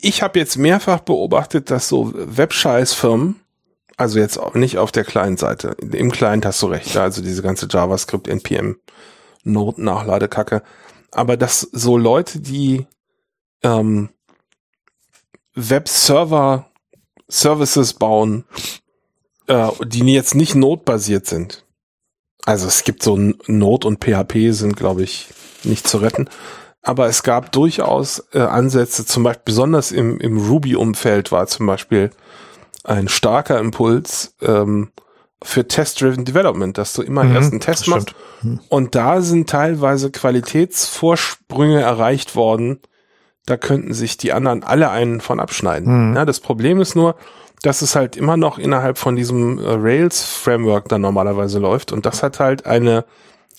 ich 0.00 0.22
habe 0.22 0.38
jetzt 0.38 0.56
mehrfach 0.56 1.00
beobachtet, 1.00 1.70
dass 1.70 1.88
so 1.88 2.12
Webscheiß-Firmen, 2.14 3.36
also 3.96 4.18
jetzt 4.18 4.38
nicht 4.54 4.78
auf 4.78 4.92
der 4.92 5.04
Client-Seite, 5.04 5.76
im 5.92 6.12
Client 6.12 6.46
hast 6.46 6.62
du 6.62 6.66
recht, 6.66 6.96
also 6.96 7.22
diese 7.22 7.42
ganze 7.42 7.66
JavaScript, 7.68 8.28
NPM, 8.28 8.76
Node-Nachladekacke, 9.44 10.62
aber 11.10 11.36
dass 11.36 11.60
so 11.60 11.96
Leute, 11.96 12.40
die 12.40 12.86
ähm, 13.62 14.10
Webserver 15.54 16.67
Services 17.28 17.94
bauen, 17.94 18.44
äh, 19.46 19.68
die 19.84 20.04
jetzt 20.12 20.34
nicht 20.34 20.54
notbasiert 20.54 21.26
sind. 21.26 21.64
Also 22.44 22.66
es 22.66 22.84
gibt 22.84 23.02
so 23.02 23.16
Node 23.46 23.86
und 23.86 24.02
PHP 24.02 24.52
sind, 24.52 24.76
glaube 24.76 25.02
ich, 25.02 25.28
nicht 25.64 25.86
zu 25.86 25.98
retten. 25.98 26.28
Aber 26.82 27.06
es 27.06 27.22
gab 27.22 27.52
durchaus 27.52 28.24
äh, 28.32 28.40
Ansätze, 28.40 29.04
zum 29.04 29.22
Beispiel 29.22 29.42
besonders 29.44 29.92
im, 29.92 30.18
im 30.20 30.38
Ruby-Umfeld 30.38 31.32
war 31.32 31.46
zum 31.46 31.66
Beispiel 31.66 32.10
ein 32.84 33.08
starker 33.08 33.58
Impuls 33.58 34.34
ähm, 34.40 34.92
für 35.42 35.68
Test-Driven 35.68 36.24
Development, 36.24 36.76
dass 36.78 36.94
du 36.94 37.02
immer 37.02 37.24
mhm, 37.24 37.34
erst 37.34 37.50
einen 37.52 37.60
Test 37.60 37.88
machst. 37.88 38.14
Mhm. 38.42 38.60
Und 38.68 38.94
da 38.94 39.20
sind 39.20 39.50
teilweise 39.50 40.10
Qualitätsvorsprünge 40.10 41.80
erreicht 41.80 42.34
worden. 42.34 42.80
Da 43.48 43.56
könnten 43.56 43.94
sich 43.94 44.18
die 44.18 44.32
anderen 44.32 44.62
alle 44.62 44.90
einen 44.90 45.20
von 45.22 45.40
abschneiden. 45.40 46.10
Mhm. 46.10 46.16
Ja, 46.16 46.24
das 46.26 46.40
Problem 46.40 46.80
ist 46.80 46.94
nur, 46.94 47.14
dass 47.62 47.80
es 47.80 47.96
halt 47.96 48.16
immer 48.16 48.36
noch 48.36 48.58
innerhalb 48.58 48.98
von 48.98 49.16
diesem 49.16 49.58
äh, 49.58 49.70
Rails-Framework 49.70 50.88
dann 50.88 51.00
normalerweise 51.00 51.58
läuft. 51.58 51.92
Und 51.92 52.04
das 52.04 52.22
hat 52.22 52.40
halt 52.40 52.66
eine 52.66 53.06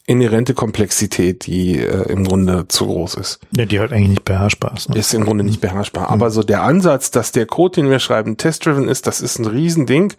inhärente 0.06 0.54
Komplexität, 0.54 1.48
die 1.48 1.80
äh, 1.80 2.12
im 2.12 2.24
Grunde 2.24 2.68
zu 2.68 2.86
groß 2.86 3.16
ist. 3.16 3.40
Ja, 3.52 3.66
die 3.66 3.80
halt 3.80 3.92
eigentlich 3.92 4.10
nicht 4.10 4.26
beherrschbar 4.26 4.74
ist. 4.76 4.90
Ne? 4.90 4.98
Ist 4.98 5.14
im 5.14 5.26
Grunde 5.26 5.44
nicht 5.44 5.60
beherrschbar. 5.60 6.06
Mhm. 6.06 6.14
Aber 6.14 6.30
so 6.30 6.44
der 6.44 6.62
Ansatz, 6.62 7.10
dass 7.10 7.32
der 7.32 7.48
Code, 7.48 7.82
den 7.82 7.90
wir 7.90 8.00
schreiben, 8.00 8.38
test-driven 8.38 8.88
ist, 8.88 9.08
das 9.08 9.22
ist 9.22 9.40
ein 9.40 9.46
Riesending 9.46 10.14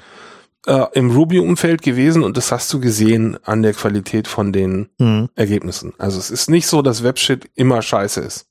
äh, 0.66 0.86
im 0.94 1.12
Ruby-Umfeld 1.12 1.82
gewesen 1.82 2.24
und 2.24 2.36
das 2.36 2.52
hast 2.52 2.72
du 2.72 2.80
gesehen 2.80 3.38
an 3.44 3.62
der 3.62 3.72
Qualität 3.72 4.26
von 4.26 4.52
den 4.52 4.90
mhm. 4.98 5.28
Ergebnissen. 5.36 5.92
Also 5.98 6.18
es 6.18 6.30
ist 6.30 6.50
nicht 6.50 6.66
so, 6.66 6.82
dass 6.82 7.04
Webshit 7.04 7.48
immer 7.54 7.82
scheiße 7.82 8.20
ist. 8.20 8.49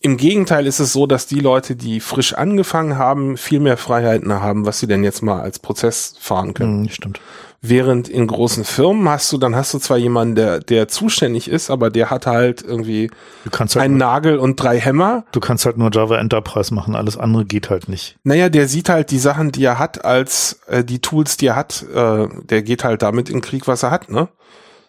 Im 0.00 0.16
Gegenteil 0.16 0.66
ist 0.66 0.78
es 0.78 0.92
so, 0.92 1.06
dass 1.06 1.26
die 1.26 1.40
Leute, 1.40 1.74
die 1.74 2.00
frisch 2.00 2.34
angefangen 2.34 2.98
haben, 2.98 3.36
viel 3.36 3.60
mehr 3.60 3.76
Freiheiten 3.76 4.32
haben, 4.32 4.66
was 4.66 4.78
sie 4.78 4.86
denn 4.86 5.02
jetzt 5.02 5.22
mal 5.22 5.40
als 5.40 5.58
Prozess 5.58 6.14
fahren 6.20 6.54
können. 6.54 6.82
Mhm, 6.82 6.88
stimmt. 6.90 7.20
Während 7.62 8.08
in 8.08 8.26
großen 8.26 8.64
Firmen 8.64 9.08
hast 9.08 9.32
du, 9.32 9.38
dann 9.38 9.56
hast 9.56 9.74
du 9.74 9.78
zwar 9.78 9.96
jemanden, 9.96 10.36
der, 10.36 10.60
der 10.60 10.86
zuständig 10.88 11.48
ist, 11.48 11.70
aber 11.70 11.90
der 11.90 12.10
hat 12.10 12.26
halt 12.26 12.62
irgendwie 12.62 13.10
halt 13.58 13.76
einen 13.76 13.96
Nagel 13.96 14.38
und 14.38 14.56
drei 14.56 14.78
Hämmer. 14.78 15.24
Du 15.32 15.40
kannst 15.40 15.64
halt 15.66 15.78
nur 15.78 15.90
Java 15.92 16.18
Enterprise 16.18 16.72
machen, 16.72 16.94
alles 16.94 17.16
andere 17.16 17.44
geht 17.44 17.70
halt 17.70 17.88
nicht. 17.88 18.16
Naja, 18.22 18.50
der 18.50 18.68
sieht 18.68 18.88
halt 18.88 19.10
die 19.10 19.18
Sachen, 19.18 19.50
die 19.50 19.64
er 19.64 19.78
hat, 19.78 20.04
als 20.04 20.60
äh, 20.68 20.84
die 20.84 21.00
Tools, 21.00 21.38
die 21.38 21.46
er 21.46 21.56
hat, 21.56 21.84
äh, 21.92 22.28
der 22.44 22.62
geht 22.62 22.84
halt 22.84 23.02
damit 23.02 23.30
in 23.30 23.40
Krieg, 23.40 23.66
was 23.66 23.82
er 23.82 23.90
hat, 23.90 24.10
ne? 24.10 24.28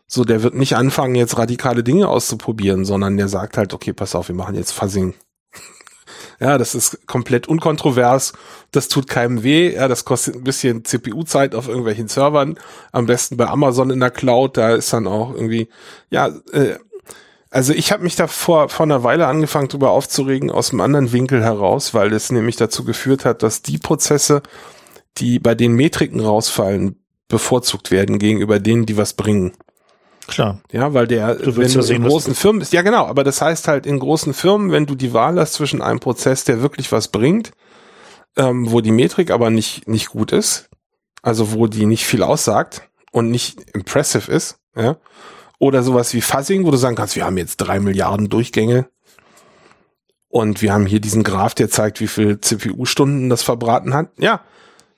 So, 0.07 0.23
der 0.23 0.41
wird 0.41 0.55
nicht 0.55 0.75
anfangen, 0.77 1.15
jetzt 1.15 1.38
radikale 1.38 1.84
Dinge 1.84 2.07
auszuprobieren, 2.07 2.85
sondern 2.85 3.17
der 3.17 3.27
sagt 3.27 3.57
halt, 3.57 3.73
okay, 3.73 3.91
pass 3.91 4.15
auf, 4.15 4.29
wir 4.29 4.35
machen 4.35 4.55
jetzt 4.55 4.71
Fuzzing. 4.71 5.13
ja, 6.39 6.57
das 6.57 6.75
ist 6.75 7.05
komplett 7.07 7.47
unkontrovers. 7.47 8.31
Das 8.71 8.88
tut 8.88 9.07
keinem 9.07 9.43
weh. 9.43 9.73
Ja, 9.75 9.89
das 9.89 10.05
kostet 10.05 10.35
ein 10.35 10.43
bisschen 10.45 10.85
CPU-Zeit 10.85 11.55
auf 11.55 11.67
irgendwelchen 11.67 12.07
Servern. 12.07 12.57
Am 12.93 13.05
besten 13.05 13.35
bei 13.35 13.47
Amazon 13.47 13.89
in 13.89 13.99
der 13.99 14.11
Cloud. 14.11 14.55
Da 14.55 14.75
ist 14.75 14.93
dann 14.93 15.07
auch 15.07 15.34
irgendwie, 15.34 15.67
ja, 16.09 16.29
äh, 16.53 16.77
also 17.49 17.73
ich 17.73 17.91
habe 17.91 18.03
mich 18.03 18.15
da 18.15 18.27
vor, 18.27 18.69
vor 18.69 18.85
einer 18.85 19.03
Weile 19.03 19.27
angefangen, 19.27 19.67
darüber 19.67 19.91
aufzuregen, 19.91 20.51
aus 20.51 20.71
einem 20.71 20.81
anderen 20.81 21.11
Winkel 21.11 21.43
heraus, 21.43 21.93
weil 21.93 22.13
es 22.13 22.31
nämlich 22.31 22.55
dazu 22.55 22.85
geführt 22.85 23.25
hat, 23.25 23.43
dass 23.43 23.61
die 23.61 23.77
Prozesse, 23.77 24.41
die 25.17 25.39
bei 25.39 25.55
den 25.55 25.73
Metriken 25.73 26.21
rausfallen, 26.21 27.03
bevorzugt 27.27 27.91
werden 27.91 28.19
gegenüber 28.19 28.59
denen, 28.59 28.85
die 28.85 28.95
was 28.95 29.13
bringen. 29.13 29.51
Klar. 30.27 30.59
Ja, 30.71 30.93
weil 30.93 31.07
der, 31.07 31.35
du 31.35 31.55
wenn 31.55 31.71
du 31.71 31.81
sehen, 31.81 32.03
in 32.03 32.09
großen 32.09 32.35
Firmen 32.35 32.59
bist, 32.59 32.73
ja 32.73 32.81
genau, 32.81 33.05
aber 33.05 33.23
das 33.23 33.41
heißt 33.41 33.67
halt 33.67 33.85
in 33.85 33.99
großen 33.99 34.33
Firmen, 34.33 34.71
wenn 34.71 34.85
du 34.85 34.95
die 34.95 35.13
Wahl 35.13 35.39
hast 35.39 35.53
zwischen 35.53 35.81
einem 35.81 35.99
Prozess, 35.99 36.43
der 36.43 36.61
wirklich 36.61 36.91
was 36.91 37.07
bringt, 37.07 37.51
ähm, 38.35 38.69
wo 38.69 38.81
die 38.81 38.91
Metrik 38.91 39.31
aber 39.31 39.49
nicht, 39.49 39.87
nicht 39.87 40.09
gut 40.09 40.33
ist, 40.33 40.69
also 41.21 41.53
wo 41.53 41.67
die 41.67 41.85
nicht 41.85 42.05
viel 42.05 42.23
aussagt 42.23 42.89
und 43.11 43.31
nicht 43.31 43.71
impressive 43.73 44.29
ist, 44.29 44.57
ja, 44.75 44.97
oder 45.59 45.81
sowas 45.81 46.13
wie 46.13 46.21
Fuzzing, 46.21 46.65
wo 46.65 46.71
du 46.71 46.77
sagen 46.77 46.95
kannst, 46.95 47.15
wir 47.15 47.25
haben 47.25 47.37
jetzt 47.37 47.57
drei 47.57 47.79
Milliarden 47.79 48.29
Durchgänge 48.29 48.89
und 50.27 50.61
wir 50.61 50.73
haben 50.73 50.85
hier 50.85 50.99
diesen 50.99 51.23
Graph, 51.23 51.55
der 51.55 51.69
zeigt, 51.69 52.01
wie 52.01 52.07
viel 52.07 52.39
CPU-Stunden 52.39 53.29
das 53.29 53.43
verbraten 53.43 53.93
hat. 53.93 54.09
Ja, 54.17 54.41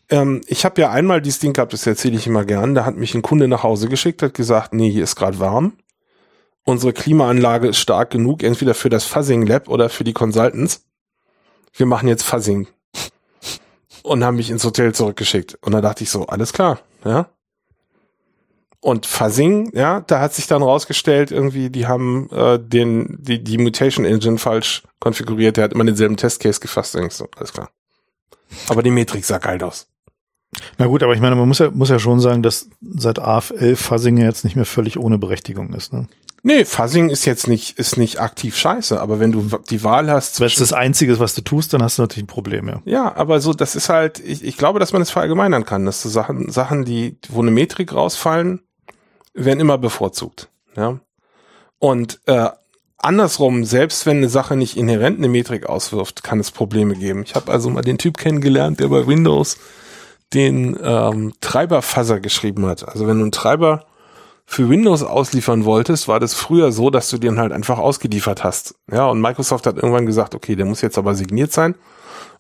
ähm, 0.10 0.42
ich 0.48 0.66
habe 0.66 0.82
ja 0.82 0.92
einmal 0.92 1.22
dieses 1.22 1.40
Ding 1.40 1.54
gehabt, 1.54 1.74
das 1.74 1.86
erzähle 1.86 2.18
ich 2.18 2.28
immer 2.28 2.46
gern. 2.46 2.76
Da 2.76 2.86
hat 2.86 2.96
mich 2.96 3.14
ein 3.14 3.22
Kunde 3.22 3.48
nach 3.48 3.64
Hause 3.64 3.90
geschickt, 3.90 4.24
hat 4.24 4.34
gesagt, 4.34 4.74
nee, 4.74 4.90
hier 4.90 5.04
ist 5.04 5.16
gerade 5.16 5.40
warm. 5.40 5.74
Unsere 6.64 6.94
Klimaanlage 6.94 7.68
ist 7.68 7.80
stark 7.80 8.12
genug, 8.12 8.44
entweder 8.44 8.74
für 8.74 8.90
das 8.90 9.06
Fuzzing 9.06 9.46
Lab 9.46 9.70
oder 9.70 9.90
für 9.90 10.04
die 10.04 10.14
Consultants. 10.14 10.86
Wir 11.74 11.86
machen 11.86 12.08
jetzt 12.08 12.24
Fuzzing. 12.24 12.68
Und 14.04 14.24
haben 14.24 14.38
mich 14.38 14.50
ins 14.50 14.64
Hotel 14.64 14.94
zurückgeschickt. 14.94 15.58
Und 15.62 15.72
da 15.74 15.82
dachte 15.82 16.04
ich 16.04 16.10
so, 16.10 16.28
alles 16.28 16.54
klar, 16.54 16.80
ja. 17.04 17.30
Und 18.82 19.06
Fuzzing, 19.06 19.72
ja, 19.74 20.00
da 20.02 20.22
hat 20.22 20.34
sich 20.34 20.48
dann 20.48 20.64
rausgestellt, 20.64 21.32
irgendwie, 21.32 21.70
die 21.70 21.86
haben 21.86 22.30
äh, 22.32 22.58
den, 22.60 23.18
die, 23.20 23.44
die 23.44 23.58
Mutation 23.58 24.06
Engine 24.06 24.38
falsch 24.38 24.84
konfiguriert, 25.00 25.58
der 25.58 25.66
hat 25.66 25.74
immer 25.74 25.84
denselben 25.84 26.16
Testcase 26.16 26.62
gefasst, 26.62 26.96
denkst 26.96 27.16
so, 27.16 27.28
alles 27.36 27.52
klar. 27.52 27.72
Aber 28.70 28.82
die 28.82 28.92
Metrik 28.92 29.26
sah 29.26 29.38
geil 29.38 29.62
aus. 29.64 29.88
Na 30.78 30.88
gut, 30.88 31.04
aber 31.04 31.14
ich 31.14 31.22
meine, 31.22 31.36
man 31.36 31.48
muss 31.48 31.60
ja, 31.60 31.70
muss 31.72 31.90
ja 31.90 32.00
schon 32.00 32.20
sagen, 32.20 32.42
dass 32.42 32.70
seit 32.82 33.20
AF11 33.20 33.76
Fuzzing 33.76 34.18
jetzt 34.18 34.44
nicht 34.44 34.56
mehr 34.56 34.66
völlig 34.66 34.98
ohne 34.98 35.18
Berechtigung 35.18 35.74
ist. 35.74 35.94
Ne? 35.94 36.08
Nee, 36.42 36.66
Fuzzing 36.66 37.10
ist 37.10 37.26
jetzt 37.26 37.48
nicht, 37.48 37.78
ist 37.78 37.98
nicht 37.98 38.20
aktiv 38.20 38.56
scheiße, 38.56 39.00
aber 39.00 39.20
wenn 39.20 39.32
du 39.32 39.50
die 39.70 39.84
Wahl 39.84 40.10
hast. 40.10 40.40
Wenn 40.40 40.48
es 40.48 40.56
das 40.56 40.74
Einzige 40.74 41.20
was 41.20 41.36
du 41.36 41.42
tust, 41.42 41.74
dann 41.74 41.84
hast 41.84 41.98
du 41.98 42.02
natürlich 42.02 42.24
ein 42.24 42.28
Problem, 42.28 42.68
ja. 42.68 42.82
Ja, 42.86 43.16
aber 43.16 43.42
so, 43.42 43.54
das 43.54 43.76
ist 43.76 43.90
halt, 43.90 44.20
ich, 44.20 44.44
ich 44.44 44.58
glaube, 44.58 44.80
dass 44.80 44.94
man 44.94 45.02
es 45.02 45.10
das 45.10 45.14
verallgemeinern 45.14 45.66
kann, 45.66 45.86
dass 45.86 46.02
du 46.02 46.10
Sachen, 46.10 46.50
Sachen, 46.50 46.86
die, 46.86 47.18
wo 47.28 47.42
eine 47.42 47.52
Metrik 47.52 47.94
rausfallen, 47.94 48.62
werden 49.34 49.60
immer 49.60 49.78
bevorzugt. 49.78 50.50
Ja. 50.76 51.00
Und 51.78 52.22
äh, 52.26 52.50
andersrum, 52.98 53.66
selbst 53.66 54.06
wenn 54.06 54.18
eine 54.18 54.30
Sache 54.30 54.56
nicht 54.56 54.78
inhärent 54.78 55.18
eine 55.18 55.30
Metrik 55.30 55.66
auswirft, 55.66 56.24
kann 56.24 56.40
es 56.40 56.52
Probleme 56.52 56.96
geben. 56.96 57.24
Ich 57.24 57.36
habe 57.36 57.52
also 57.52 57.70
mal 57.70 57.82
den 57.82 57.98
Typ 57.98 58.18
kennengelernt, 58.18 58.80
der 58.80 58.88
bei 58.88 59.08
Windows 59.08 59.58
den 60.34 60.78
ähm, 60.82 61.34
Treiberfuzzer 61.42 62.20
geschrieben 62.20 62.66
hat. 62.66 62.88
Also 62.88 63.08
wenn 63.08 63.18
du 63.18 63.24
einen 63.24 63.32
Treiber 63.32 63.86
für 64.46 64.70
Windows 64.70 65.04
ausliefern 65.04 65.66
wolltest, 65.66 66.08
war 66.08 66.20
das 66.20 66.34
früher 66.34 66.72
so, 66.72 66.90
dass 66.90 67.10
du 67.10 67.18
den 67.18 67.40
halt 67.40 67.52
einfach 67.52 67.78
ausgeliefert 67.78 68.44
hast. 68.44 68.76
Ja, 68.92 69.08
und 69.08 69.22
Microsoft 69.22 69.66
hat 69.68 69.76
irgendwann 69.76 70.06
gesagt, 70.06 70.36
okay, 70.36 70.56
der 70.56 70.66
muss 70.66 70.82
jetzt 70.82 70.98
aber 70.98 71.16
signiert 71.16 71.52
sein. 71.52 71.76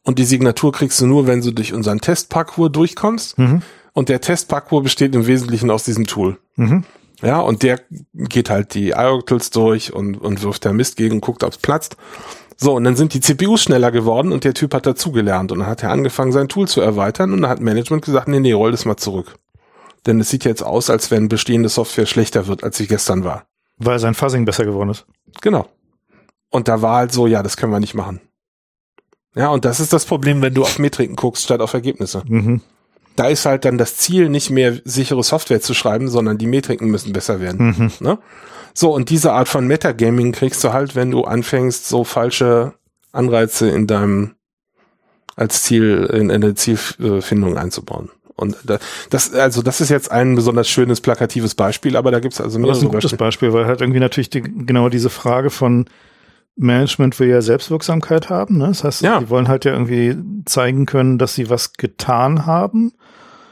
Und 0.04 0.18
die 0.18 0.24
Signatur 0.24 0.72
kriegst 0.72 1.00
du 1.02 1.06
nur, 1.06 1.28
wenn 1.28 1.42
du 1.42 1.52
durch 1.52 1.74
unseren 1.74 2.02
Testparcours 2.02 2.72
durchkommst. 2.72 3.38
Mhm. 3.38 3.62
Und 3.94 4.10
der 4.10 4.22
Testparcours 4.22 4.84
besteht 4.84 5.14
im 5.14 5.28
Wesentlichen 5.28 5.70
aus 5.70 5.84
diesem 5.84 6.08
Tool. 6.08 6.38
Mhm. 6.56 6.84
Ja, 7.22 7.42
und 7.42 7.64
der 7.64 7.82
geht 8.14 8.50
halt 8.50 8.74
die 8.74 8.92
IOTLs 8.92 9.50
durch 9.52 9.94
und, 9.94 10.16
und 10.16 10.42
wirft 10.42 10.64
der 10.64 10.74
Mist 10.74 10.96
gegen, 10.96 11.22
guckt, 11.22 11.44
ob's 11.44 11.58
platzt. 11.58 11.98
So, 12.62 12.76
und 12.76 12.84
dann 12.84 12.98
sind 12.98 13.14
die 13.14 13.22
CPUs 13.22 13.64
schneller 13.64 13.90
geworden 13.90 14.34
und 14.34 14.44
der 14.44 14.54
Typ 14.54 14.74
hat 14.74 14.86
dazugelernt 14.86 15.54
und 15.54 15.60
dann 15.60 15.68
hat 15.68 15.82
er 15.82 15.92
angefangen, 15.92 16.34
sein 16.34 16.50
Tool 16.50 16.68
zu 16.68 16.82
erweitern 16.82 17.32
und 17.32 17.42
dann 17.42 17.50
hat 17.50 17.62
Management 17.62 18.04
gesagt, 18.04 18.28
nee, 18.28 18.42
nee, 18.42 18.52
roll 18.52 18.72
das 18.72 18.84
mal 18.84 18.98
zurück. 18.98 19.36
Denn 20.06 20.20
es 20.20 20.30
sieht 20.30 20.44
jetzt 20.44 20.62
aus, 20.62 20.90
als 20.90 21.10
wenn 21.10 21.30
bestehende 21.30 21.70
Software 21.70 22.06
schlechter 22.06 22.48
wird, 22.48 22.66
als 22.66 22.78
sie 22.78 22.88
gestern 22.88 23.24
war. 23.24 23.46
Weil 23.78 24.00
sein 24.00 24.14
Fuzzing 24.14 24.44
besser 24.44 24.66
geworden 24.66 24.90
ist. 24.90 25.06
Genau. 25.42 25.70
Und 26.50 26.68
da 26.68 26.82
war 26.82 26.98
halt 26.98 27.14
so, 27.14 27.28
ja, 27.28 27.44
das 27.44 27.56
können 27.56 27.72
wir 27.72 27.80
nicht 27.80 27.94
machen. 27.94 28.20
Ja, 29.36 29.50
und 29.50 29.64
das 29.64 29.80
ist 29.80 29.94
das 29.94 30.04
Problem, 30.06 30.42
wenn 30.42 30.54
du 30.54 30.64
auf 30.64 30.80
Metriken 30.80 31.16
guckst, 31.16 31.44
statt 31.44 31.62
auf 31.62 31.74
Ergebnisse. 31.74 32.24
Mhm. 32.28 32.62
Da 33.16 33.28
ist 33.28 33.46
halt 33.46 33.64
dann 33.64 33.78
das 33.78 33.96
Ziel, 33.96 34.28
nicht 34.28 34.50
mehr 34.50 34.80
sichere 34.84 35.24
Software 35.24 35.62
zu 35.62 35.74
schreiben, 35.74 36.10
sondern 36.10 36.38
die 36.38 36.48
Metriken 36.48 36.90
müssen 36.90 37.14
besser 37.14 37.40
werden. 37.40 37.68
Mhm. 37.78 37.92
Ne? 38.02 38.18
So, 38.80 38.96
und 38.96 39.10
diese 39.10 39.34
Art 39.34 39.50
von 39.50 39.68
Metagaming 39.68 40.32
kriegst 40.32 40.64
du 40.64 40.72
halt, 40.72 40.96
wenn 40.96 41.12
du 41.12 41.26
anfängst, 41.26 41.90
so 41.90 42.06
falsche 42.06 42.76
Anreize 43.12 43.70
in 43.70 43.88
deinem 43.88 44.36
als 45.36 45.64
Ziel, 45.64 46.10
in, 46.14 46.30
in 46.30 46.40
der 46.40 46.56
Zielfindung 46.56 47.58
einzubauen. 47.58 48.10
Und 48.38 48.56
das, 49.10 49.34
also 49.34 49.62
das 49.62 49.82
ist 49.82 49.90
jetzt 49.90 50.10
ein 50.12 50.34
besonders 50.34 50.70
schönes, 50.70 51.02
plakatives 51.02 51.56
Beispiel, 51.56 51.98
aber 51.98 52.10
da 52.10 52.22
gibt's 52.22 52.40
also 52.40 52.58
mehrere. 52.58 52.72
Das 52.72 52.78
ist 52.78 52.86
ein 52.86 52.92
gutes 52.92 53.18
Beispiel, 53.18 53.52
weil 53.52 53.66
halt 53.66 53.82
irgendwie 53.82 54.00
natürlich 54.00 54.30
die, 54.30 54.44
genau 54.44 54.88
diese 54.88 55.10
Frage 55.10 55.50
von 55.50 55.84
Management 56.56 57.20
will 57.20 57.28
ja 57.28 57.42
Selbstwirksamkeit 57.42 58.30
haben. 58.30 58.60
Ne? 58.60 58.68
Das 58.68 58.86
heißt, 58.86 59.02
ja. 59.02 59.20
die 59.20 59.30
wollen 59.30 59.50
halt 59.50 59.66
ja 59.66 59.74
irgendwie 59.74 60.16
zeigen 60.46 60.86
können, 60.86 61.18
dass 61.18 61.36
sie 61.36 61.50
was 61.50 61.74
getan 61.74 62.46
haben. 62.46 62.94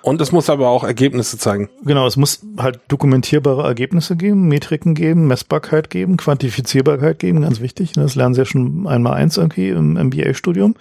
Und 0.08 0.22
es 0.22 0.32
muss 0.32 0.50
aber 0.50 0.70
auch 0.70 0.86
Ergebnisse 0.86 1.38
zeigen. 1.38 1.70
Genau, 1.84 2.08
es 2.08 2.16
muss 2.16 2.40
halt 2.58 2.80
dokumentierbare 2.88 3.64
Ergebnisse 3.64 4.16
geben, 4.16 4.48
Metriken 4.48 4.96
geben, 4.96 5.28
Messbarkeit 5.28 5.90
geben, 5.90 6.16
Quantifizierbarkeit 6.16 7.20
geben, 7.20 7.42
ganz 7.42 7.60
wichtig. 7.60 7.92
Das 7.92 8.16
lernen 8.16 8.34
sie 8.34 8.40
ja 8.40 8.46
schon 8.46 8.88
einmal 8.88 9.16
eins 9.16 9.36
irgendwie 9.36 9.68
im 9.68 9.96
MBA-Studium. 9.96 10.76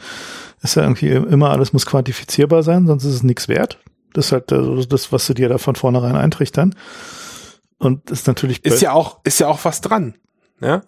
Ist 0.62 0.76
ja 0.76 0.82
irgendwie 0.82 1.08
immer 1.08 1.50
alles 1.50 1.72
muss 1.72 1.86
quantifizierbar 1.86 2.62
sein, 2.62 2.86
sonst 2.86 3.02
ist 3.02 3.14
es 3.14 3.22
nichts 3.24 3.48
wert. 3.48 3.80
Das 4.12 4.26
ist 4.26 4.32
halt 4.32 4.52
das, 4.52 5.10
was 5.10 5.26
sie 5.26 5.34
dir 5.34 5.48
da 5.48 5.58
von 5.58 5.74
vornherein 5.74 6.14
eintrichtern. 6.14 6.76
Und 7.78 8.08
ist 8.12 8.28
natürlich. 8.28 8.64
Ist 8.64 8.80
ja 8.80 8.92
auch, 8.92 9.18
ist 9.24 9.40
ja 9.40 9.48
auch 9.48 9.64
was 9.64 9.80
dran. 9.80 10.14
Ja, 10.60 10.82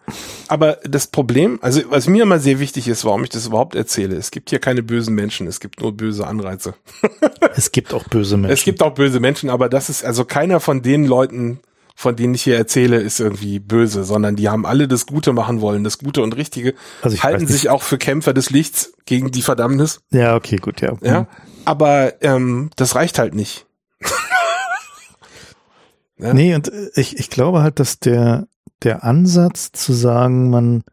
aber 0.48 0.78
das 0.84 1.08
Problem, 1.08 1.58
also 1.60 1.82
was 1.90 2.08
mir 2.08 2.22
immer 2.22 2.38
sehr 2.38 2.58
wichtig 2.58 2.88
ist, 2.88 3.04
warum 3.04 3.22
ich 3.24 3.28
das 3.28 3.46
überhaupt 3.46 3.74
erzähle, 3.74 4.16
es 4.16 4.30
gibt 4.30 4.48
hier 4.48 4.60
keine 4.60 4.82
bösen 4.82 5.14
Menschen, 5.14 5.46
es 5.46 5.60
gibt 5.60 5.82
nur 5.82 5.92
böse 5.92 6.26
Anreize. 6.26 6.74
es 7.54 7.70
gibt 7.70 7.92
auch 7.92 8.04
böse 8.04 8.38
Menschen. 8.38 8.54
Es 8.54 8.64
gibt 8.64 8.82
auch 8.82 8.94
böse 8.94 9.20
Menschen, 9.20 9.50
aber 9.50 9.68
das 9.68 9.90
ist 9.90 10.04
also 10.06 10.24
keiner 10.24 10.60
von 10.60 10.80
den 10.80 11.04
Leuten, 11.04 11.60
von 11.94 12.16
denen 12.16 12.32
ich 12.32 12.42
hier 12.44 12.56
erzähle, 12.56 12.98
ist 13.00 13.20
irgendwie 13.20 13.58
böse, 13.58 14.04
sondern 14.04 14.36
die 14.36 14.48
haben 14.48 14.64
alle 14.64 14.88
das 14.88 15.04
Gute 15.04 15.34
machen 15.34 15.60
wollen, 15.60 15.84
das 15.84 15.98
Gute 15.98 16.22
und 16.22 16.34
Richtige, 16.36 16.74
also 17.02 17.22
halten 17.22 17.46
sich 17.46 17.68
auch 17.68 17.82
für 17.82 17.98
Kämpfer 17.98 18.32
des 18.32 18.48
Lichts 18.48 18.94
gegen 19.04 19.32
die 19.32 19.42
Verdammnis. 19.42 20.00
Ja, 20.10 20.34
okay, 20.34 20.56
gut, 20.56 20.80
ja. 20.80 20.96
Ja, 21.02 21.26
aber 21.66 22.22
ähm, 22.22 22.70
das 22.76 22.94
reicht 22.94 23.18
halt 23.18 23.34
nicht. 23.34 23.66
Ja? 26.18 26.34
Nee, 26.34 26.54
und 26.54 26.70
ich, 26.94 27.18
ich 27.18 27.30
glaube 27.30 27.62
halt, 27.62 27.80
dass 27.80 27.98
der 27.98 28.48
der 28.82 29.04
Ansatz 29.04 29.72
zu 29.72 29.92
sagen, 29.92 30.50
man 30.50 30.84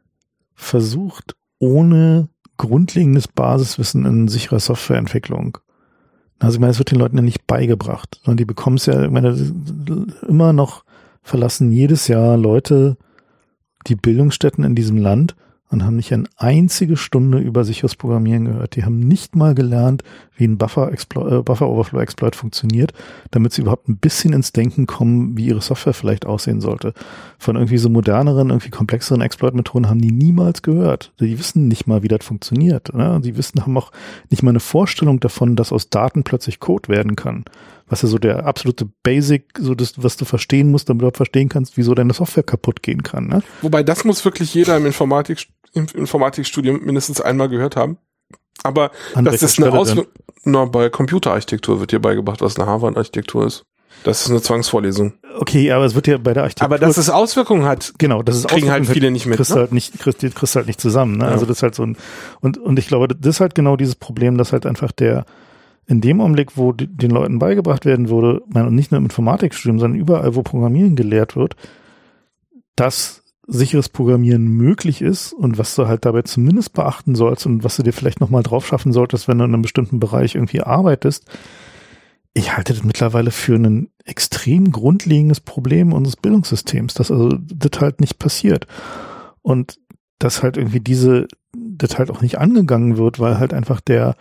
versucht 0.56 1.36
ohne 1.60 2.30
grundlegendes 2.58 3.28
Basiswissen 3.28 4.06
in 4.06 4.28
sicherer 4.28 4.60
Softwareentwicklung. 4.60 5.58
Also 6.40 6.56
ich 6.56 6.60
meine, 6.60 6.72
es 6.72 6.80
wird 6.80 6.92
den 6.92 7.00
Leuten 7.00 7.18
ja 7.18 7.22
nicht 7.22 7.48
beigebracht, 7.48 8.20
sondern 8.24 8.38
die 8.38 8.46
bekommen 8.46 8.78
es 8.78 8.86
ja, 8.86 9.04
ich 9.04 9.12
meine, 9.12 9.36
immer 10.28 10.54
noch 10.54 10.84
verlassen 11.22 11.72
jedes 11.72 12.08
Jahr 12.08 12.38
Leute 12.38 12.98
die 13.88 13.96
Bildungsstätten 13.96 14.64
in 14.64 14.76
diesem 14.76 14.98
Land 14.98 15.36
und 15.72 15.84
haben 15.84 15.96
nicht 15.96 16.14
eine 16.14 16.26
einzige 16.38 16.96
Stunde 16.96 17.40
über 17.40 17.64
sicheres 17.64 17.96
Programmieren 17.96 18.46
gehört. 18.46 18.76
Die 18.76 18.86
haben 18.86 19.00
nicht 19.00 19.36
mal 19.36 19.56
gelernt, 19.56 20.04
wie 20.38 20.46
ein 20.46 20.58
Buffer, 20.58 20.92
Explo 20.92 21.40
äh, 21.40 21.42
Buffer 21.42 21.68
Overflow 21.68 22.00
Exploit 22.00 22.36
funktioniert, 22.36 22.94
damit 23.32 23.54
sie 23.54 23.62
überhaupt 23.62 23.90
ein 23.90 23.98
bisschen 23.98 24.34
ins 24.34 24.52
Denken 24.52 24.86
kommen, 24.86 25.38
wie 25.38 25.48
ihre 25.48 25.62
Software 25.62 25.94
vielleicht 25.94 26.26
aussehen 26.26 26.62
sollte. 26.62 26.94
Von 27.40 27.56
irgendwie 27.56 27.78
so 27.78 27.90
moderneren, 27.90 28.50
irgendwie 28.50 28.70
komplexeren 28.70 29.22
Exploit-Methoden 29.22 29.90
haben 29.90 30.02
die 30.02 30.12
niemals 30.12 30.62
gehört. 30.62 31.14
Die 31.20 31.40
wissen 31.40 31.68
nicht 31.68 31.88
mal, 31.88 32.04
wie 32.04 32.10
das 32.10 32.24
funktioniert. 32.24 32.94
Ne? 32.94 33.20
Die 33.24 33.36
wissen, 33.36 33.62
haben 33.62 33.78
auch 33.78 33.92
nicht 34.30 34.44
mal 34.44 34.52
eine 34.52 34.60
Vorstellung 34.60 35.20
davon, 35.20 35.56
dass 35.56 35.72
aus 35.72 35.90
Daten 35.90 36.24
plötzlich 36.24 36.60
Code 36.60 36.90
werden 36.90 37.16
kann 37.16 37.46
was 37.88 38.02
ja 38.02 38.08
so 38.08 38.18
der 38.18 38.46
absolute 38.46 38.88
Basic, 39.04 39.46
so 39.60 39.76
das, 39.76 40.02
was 40.02 40.18
du 40.18 40.26
verstehen 40.26 40.72
musst, 40.72 40.90
damit 40.90 41.04
du 41.04 41.12
verstehen 41.12 41.50
kannst, 41.50 41.78
wieso 41.78 41.94
deine 41.94 42.14
Software 42.14 42.44
kaputt 42.44 42.82
gehen 42.82 43.04
kann. 43.04 43.28
Ne? 43.28 43.44
Wobei 43.62 43.84
das 43.84 44.04
muss 44.06 44.26
wirklich 44.26 44.54
jeder 44.54 44.76
im 44.78 44.86
Informatik, 44.86 45.48
im 45.74 45.86
Informatikstudium 45.94 46.84
mindestens 46.84 47.22
einmal 47.22 47.50
gehört 47.50 47.76
haben. 47.76 47.98
Aber 48.64 48.92
An 49.14 49.26
das 49.26 49.44
ist 49.44 49.62
eine 49.62 49.72
Auswirkung. 49.72 50.12
Na, 50.44 50.66
bei 50.66 50.90
Computerarchitektur 50.90 51.80
wird 51.80 51.92
dir 51.92 52.00
beigebracht, 52.00 52.42
was 52.42 52.58
eine 52.58 52.68
Harvard-Architektur 52.68 53.46
ist. 53.46 53.66
Das 54.04 54.22
ist 54.22 54.30
eine 54.30 54.42
Zwangsvorlesung. 54.42 55.14
Okay, 55.40 55.72
aber 55.72 55.86
es 55.86 55.96
wird 55.96 56.08
ja 56.08 56.18
bei 56.18 56.34
der 56.34 56.44
Architektur. 56.44 56.66
Aber 56.66 56.78
dass 56.78 56.98
es 56.98 57.10
Auswirkungen 57.10 57.66
hat, 57.66 57.94
genau, 57.98 58.22
das 58.22 58.38
ist 58.38 58.48
kriegen 58.48 58.70
halt 58.70 58.86
viele 58.86 59.10
nicht 59.10 59.26
mit. 59.26 59.38
Kriegst 59.38 59.52
ne? 59.52 59.62
halt 59.62 59.72
nicht, 59.72 60.00
kriegst, 60.00 60.20
kriegst 60.20 60.56
halt 60.56 60.68
nicht 60.68 60.80
zusammen. 60.80 61.18
Ne? 61.18 61.26
Ja. 61.26 61.32
Also 61.32 61.46
das 61.46 61.58
ist 61.58 61.64
halt 61.64 61.76
so 61.76 61.84
ein 61.84 61.98
und 62.42 62.58
und 62.58 62.78
ich 62.78 62.88
glaube, 62.88 63.08
das 63.08 63.36
ist 63.36 63.40
halt 63.40 63.56
genau 63.56 63.76
dieses 63.76 63.96
Problem, 63.96 64.38
dass 64.38 64.54
halt 64.54 64.66
einfach 64.66 64.92
der 64.92 65.26
in 65.88 66.02
dem 66.02 66.22
Augenblick, 66.22 66.58
wo 66.58 66.72
den 66.74 67.12
Leuten 67.12 67.40
beigebracht 67.40 67.86
werden 67.86 68.10
würde, 68.10 68.42
nicht 68.72 68.92
nur 68.92 68.98
im 68.98 69.06
Informatikstudium, 69.06 69.80
sondern 69.80 70.00
überall, 70.00 70.36
wo 70.36 70.42
Programmieren 70.42 70.96
gelehrt 70.96 71.36
wird, 71.36 71.56
dass 72.76 73.24
sicheres 73.48 73.90
Programmieren 73.90 74.48
möglich 74.48 75.02
ist 75.02 75.34
und 75.34 75.58
was 75.58 75.76
du 75.76 75.88
halt 75.88 76.06
dabei 76.06 76.24
zumindest 76.24 76.74
beachten 76.74 77.16
sollst 77.16 77.46
und 77.46 77.64
was 77.64 77.76
du 77.76 77.84
dir 77.84 77.94
vielleicht 77.94 78.20
nochmal 78.20 78.44
drauf 78.44 78.66
schaffen 78.66 78.92
solltest, 78.92 79.28
wenn 79.28 79.38
du 79.38 79.46
in 79.46 79.54
einem 79.54 79.62
bestimmten 79.62 80.00
Bereich 80.00 80.36
irgendwie 80.36 80.62
arbeitest. 80.62 81.26
Ich 82.34 82.58
halte 82.58 82.74
das 82.74 82.84
mittlerweile 82.84 83.32
für 83.32 83.56
ein 83.56 83.90
extrem 84.04 84.72
grundlegendes 84.72 85.40
Problem 85.40 85.94
unseres 85.94 86.18
Bildungssystems, 86.18 86.96
dass 86.96 87.12
also 87.12 87.30
das 87.38 87.80
halt 87.80 88.02
nicht 88.02 88.20
passiert. 88.20 88.68
Und 89.42 89.80
dass 90.20 90.42
halt 90.42 90.58
irgendwie 90.58 90.80
diese, 90.80 91.28
das 91.54 91.98
halt 91.98 92.10
auch 92.10 92.22
nicht 92.22 92.40
angegangen 92.40 92.98
wird, 92.98 93.20
weil 93.20 93.38
halt 93.38 93.54
einfach 93.54 93.80
der, 93.80 94.16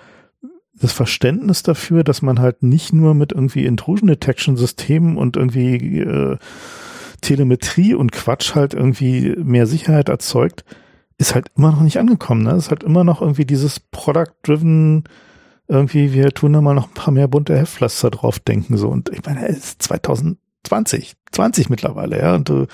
das 0.81 0.93
Verständnis 0.93 1.63
dafür, 1.63 2.05
dass 2.05 2.23
man 2.23 2.41
halt 2.41 2.63
nicht 2.63 2.93
nur 2.93 3.15
mit 3.15 3.33
irgendwie 3.33 3.65
Intrusion 3.65 4.09
Detection 4.09 4.57
Systemen 4.57 5.17
und 5.17 5.37
irgendwie 5.37 6.01
äh, 6.01 6.37
Telemetrie 7.21 7.95
und 7.95 8.13
Quatsch 8.13 8.55
halt 8.55 8.75
irgendwie 8.75 9.35
mehr 9.37 9.67
Sicherheit 9.67 10.09
erzeugt, 10.09 10.65
ist 11.17 11.35
halt 11.35 11.47
immer 11.57 11.71
noch 11.71 11.81
nicht 11.81 11.99
angekommen. 11.99 12.43
Ne? 12.43 12.51
Es 12.53 12.65
ist 12.65 12.71
halt 12.71 12.83
immer 12.83 13.05
noch 13.05 13.21
irgendwie 13.21 13.45
dieses 13.45 13.81
Product-driven, 13.81 15.05
irgendwie, 15.69 16.13
wir 16.13 16.31
tun 16.31 16.53
da 16.53 16.61
mal 16.61 16.75
noch 16.75 16.89
ein 16.89 16.95
paar 16.95 17.15
mehr 17.15 17.29
bunte 17.29 17.57
Heftpflaster 17.57 18.11
drauf 18.11 18.39
denken, 18.39 18.77
so. 18.77 18.89
Und 18.89 19.09
ich 19.11 19.25
meine, 19.25 19.49
es 19.49 19.59
ist 19.59 19.83
2020, 19.83 21.15
20 21.33 21.71
mittlerweile, 21.71 22.19
ja. 22.19 22.35
Und 22.35 22.51
uh, 22.51 22.67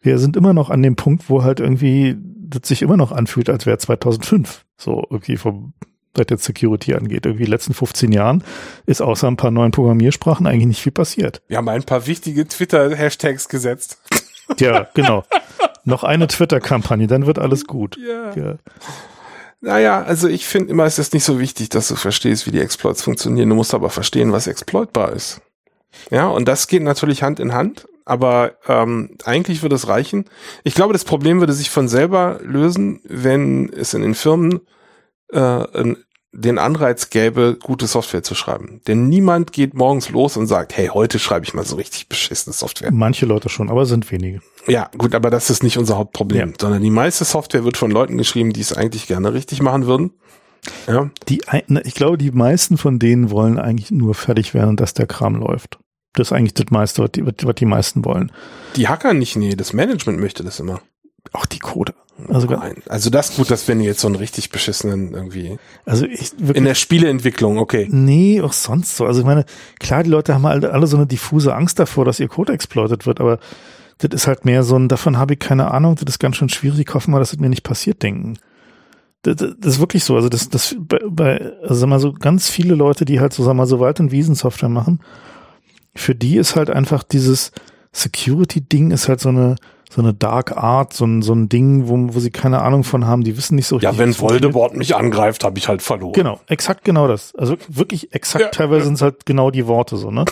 wir 0.00 0.18
sind 0.18 0.36
immer 0.36 0.54
noch 0.54 0.70
an 0.70 0.82
dem 0.82 0.96
Punkt, 0.96 1.28
wo 1.28 1.42
halt 1.42 1.60
irgendwie 1.60 2.16
das 2.38 2.68
sich 2.68 2.82
immer 2.82 2.96
noch 2.96 3.12
anfühlt, 3.12 3.50
als 3.50 3.66
wäre 3.66 3.78
2005. 3.78 4.64
So, 4.78 5.06
irgendwie 5.10 5.36
vom 5.36 5.74
was 6.14 6.26
jetzt 6.30 6.44
Security 6.44 6.94
angeht. 6.94 7.26
Irgendwie 7.26 7.44
in 7.44 7.48
den 7.48 7.52
letzten 7.52 7.74
15 7.74 8.12
Jahren 8.12 8.44
ist 8.86 9.00
außer 9.00 9.28
ein 9.28 9.36
paar 9.36 9.50
neuen 9.50 9.72
Programmiersprachen 9.72 10.46
eigentlich 10.46 10.66
nicht 10.66 10.82
viel 10.82 10.92
passiert. 10.92 11.42
Wir 11.48 11.56
haben 11.56 11.68
ein 11.68 11.84
paar 11.84 12.06
wichtige 12.06 12.46
Twitter-Hashtags 12.46 13.48
gesetzt. 13.48 13.98
Ja, 14.58 14.86
genau. 14.94 15.24
Noch 15.84 16.04
eine 16.04 16.26
Twitter-Kampagne, 16.26 17.06
dann 17.06 17.26
wird 17.26 17.38
alles 17.38 17.66
gut. 17.66 17.96
Ja. 17.96 18.34
ja. 18.34 18.58
Naja, 19.60 20.02
also 20.02 20.28
ich 20.28 20.46
finde 20.46 20.70
immer, 20.70 20.84
es 20.84 20.98
ist 20.98 21.14
nicht 21.14 21.24
so 21.24 21.38
wichtig, 21.38 21.68
dass 21.68 21.88
du 21.88 21.96
verstehst, 21.96 22.46
wie 22.46 22.50
die 22.50 22.60
Exploits 22.60 23.02
funktionieren. 23.02 23.48
Du 23.48 23.54
musst 23.54 23.74
aber 23.74 23.90
verstehen, 23.90 24.32
was 24.32 24.48
exploitbar 24.48 25.12
ist. 25.12 25.40
Ja, 26.10 26.26
und 26.26 26.46
das 26.48 26.66
geht 26.66 26.82
natürlich 26.82 27.22
Hand 27.22 27.38
in 27.38 27.52
Hand, 27.52 27.86
aber 28.04 28.54
ähm, 28.66 29.16
eigentlich 29.24 29.62
würde 29.62 29.76
es 29.76 29.88
reichen. 29.88 30.24
Ich 30.64 30.74
glaube, 30.74 30.92
das 30.92 31.04
Problem 31.04 31.40
würde 31.40 31.52
sich 31.52 31.70
von 31.70 31.88
selber 31.88 32.40
lösen, 32.42 33.00
wenn 33.04 33.72
es 33.72 33.94
in 33.94 34.02
den 34.02 34.14
Firmen 34.14 34.60
äh, 35.32 35.94
den 36.34 36.58
Anreiz 36.58 37.10
gäbe, 37.10 37.58
gute 37.62 37.86
Software 37.86 38.22
zu 38.22 38.34
schreiben. 38.34 38.80
Denn 38.86 39.08
niemand 39.08 39.52
geht 39.52 39.74
morgens 39.74 40.08
los 40.08 40.36
und 40.38 40.46
sagt, 40.46 40.74
hey, 40.76 40.88
heute 40.88 41.18
schreibe 41.18 41.44
ich 41.44 41.52
mal 41.52 41.64
so 41.64 41.76
richtig 41.76 42.08
beschissene 42.08 42.54
Software. 42.54 42.90
Manche 42.90 43.26
Leute 43.26 43.50
schon, 43.50 43.68
aber 43.68 43.84
sind 43.84 44.10
wenige. 44.10 44.40
Ja, 44.66 44.90
gut, 44.96 45.14
aber 45.14 45.28
das 45.28 45.50
ist 45.50 45.62
nicht 45.62 45.76
unser 45.76 45.98
Hauptproblem, 45.98 46.50
ja. 46.50 46.54
sondern 46.58 46.82
die 46.82 46.90
meiste 46.90 47.24
Software 47.24 47.64
wird 47.64 47.76
von 47.76 47.90
Leuten 47.90 48.16
geschrieben, 48.16 48.52
die 48.54 48.62
es 48.62 48.72
eigentlich 48.72 49.06
gerne 49.06 49.34
richtig 49.34 49.60
machen 49.60 49.86
würden. 49.86 50.12
Ja. 50.86 51.10
Die, 51.28 51.42
ich 51.84 51.94
glaube, 51.94 52.16
die 52.16 52.30
meisten 52.30 52.78
von 52.78 52.98
denen 52.98 53.30
wollen 53.30 53.58
eigentlich 53.58 53.90
nur 53.90 54.14
fertig 54.14 54.54
werden 54.54 54.76
dass 54.76 54.94
der 54.94 55.06
Kram 55.06 55.34
läuft. 55.34 55.78
Das 56.14 56.28
ist 56.28 56.32
eigentlich 56.32 56.54
das 56.54 56.70
meiste, 56.70 57.02
was 57.02 57.12
die, 57.12 57.26
was 57.26 57.54
die 57.56 57.66
meisten 57.66 58.04
wollen. 58.04 58.32
Die 58.76 58.88
Hacker 58.88 59.12
nicht, 59.12 59.36
nee, 59.36 59.54
das 59.54 59.72
Management 59.72 60.20
möchte 60.20 60.44
das 60.44 60.60
immer. 60.60 60.80
Auch 61.32 61.46
die 61.46 61.58
Code. 61.58 61.94
Also, 62.28 62.46
Nein. 62.46 62.74
also 62.88 63.10
das 63.10 63.36
gut, 63.36 63.50
dass 63.50 63.66
wenn 63.68 63.80
jetzt 63.80 64.00
so 64.00 64.06
einen 64.06 64.16
richtig 64.16 64.50
beschissenen 64.50 65.12
irgendwie. 65.14 65.58
Also 65.86 66.06
ich 66.06 66.32
wirklich, 66.38 66.56
in 66.56 66.64
der 66.64 66.74
Spieleentwicklung, 66.74 67.58
okay. 67.58 67.88
Nee, 67.90 68.40
auch 68.42 68.52
sonst 68.52 68.96
so. 68.96 69.06
Also 69.06 69.20
ich 69.20 69.26
meine, 69.26 69.44
klar, 69.80 70.02
die 70.02 70.10
Leute 70.10 70.34
haben 70.34 70.46
alle, 70.46 70.72
alle 70.72 70.86
so 70.86 70.96
eine 70.96 71.06
diffuse 71.06 71.54
Angst 71.54 71.78
davor, 71.78 72.04
dass 72.04 72.20
ihr 72.20 72.28
Code 72.28 72.52
exploitet 72.52 73.06
wird, 73.06 73.20
aber 73.20 73.38
das 73.98 74.10
ist 74.12 74.26
halt 74.26 74.44
mehr 74.44 74.62
so 74.62 74.76
ein, 74.76 74.88
davon 74.88 75.16
habe 75.16 75.34
ich 75.34 75.40
keine 75.40 75.70
Ahnung, 75.70 75.96
das 75.96 76.14
ist 76.14 76.18
ganz 76.18 76.36
schön 76.36 76.48
schwierig, 76.48 76.86
ich 76.86 76.94
hoffe 76.94 77.10
mal, 77.10 77.18
dass 77.18 77.30
das 77.30 77.40
mir 77.40 77.48
nicht 77.48 77.64
passiert, 77.64 78.02
denken. 78.02 78.38
Das, 79.22 79.36
das, 79.36 79.54
das 79.58 79.74
ist 79.74 79.80
wirklich 79.80 80.04
so. 80.04 80.14
Also 80.16 80.28
das, 80.28 80.48
das 80.48 80.76
bei, 80.78 80.98
bei, 81.08 81.52
also 81.62 81.74
sag 81.74 81.88
mal 81.88 82.00
so 82.00 82.12
ganz 82.12 82.50
viele 82.50 82.74
Leute, 82.74 83.04
die 83.04 83.20
halt 83.20 83.32
so, 83.32 83.42
sag 83.42 83.54
mal, 83.54 83.66
so 83.66 83.80
Wald- 83.80 84.00
und 84.00 84.12
Wiesensoftware 84.12 84.68
machen, 84.68 85.00
für 85.94 86.14
die 86.14 86.36
ist 86.36 86.56
halt 86.56 86.70
einfach 86.70 87.02
dieses 87.02 87.52
Security-Ding 87.92 88.90
ist 88.90 89.08
halt 89.08 89.20
so 89.20 89.28
eine, 89.28 89.56
so 89.94 90.00
eine 90.00 90.14
Dark 90.14 90.56
Art, 90.56 90.94
so 90.94 91.04
ein, 91.04 91.20
so 91.20 91.34
ein 91.34 91.50
Ding, 91.50 91.86
wo, 91.86 92.14
wo 92.14 92.20
sie 92.20 92.30
keine 92.30 92.62
Ahnung 92.62 92.82
von 92.82 93.06
haben, 93.06 93.24
die 93.24 93.36
wissen 93.36 93.56
nicht 93.56 93.66
so 93.66 93.78
Ja, 93.78 93.98
wenn 93.98 94.18
Voldemort 94.18 94.74
mich 94.74 94.96
angreift, 94.96 95.44
habe 95.44 95.58
ich 95.58 95.68
halt 95.68 95.82
verloren. 95.82 96.14
Genau, 96.14 96.40
exakt 96.46 96.84
genau 96.84 97.06
das. 97.08 97.34
Also 97.34 97.56
wirklich 97.68 98.14
exakt, 98.14 98.44
ja. 98.44 98.50
teilweise 98.50 98.86
sind 98.86 98.94
es 98.94 99.02
halt 99.02 99.26
genau 99.26 99.50
die 99.50 99.66
Worte 99.66 99.98
so, 99.98 100.10
ne? 100.10 100.24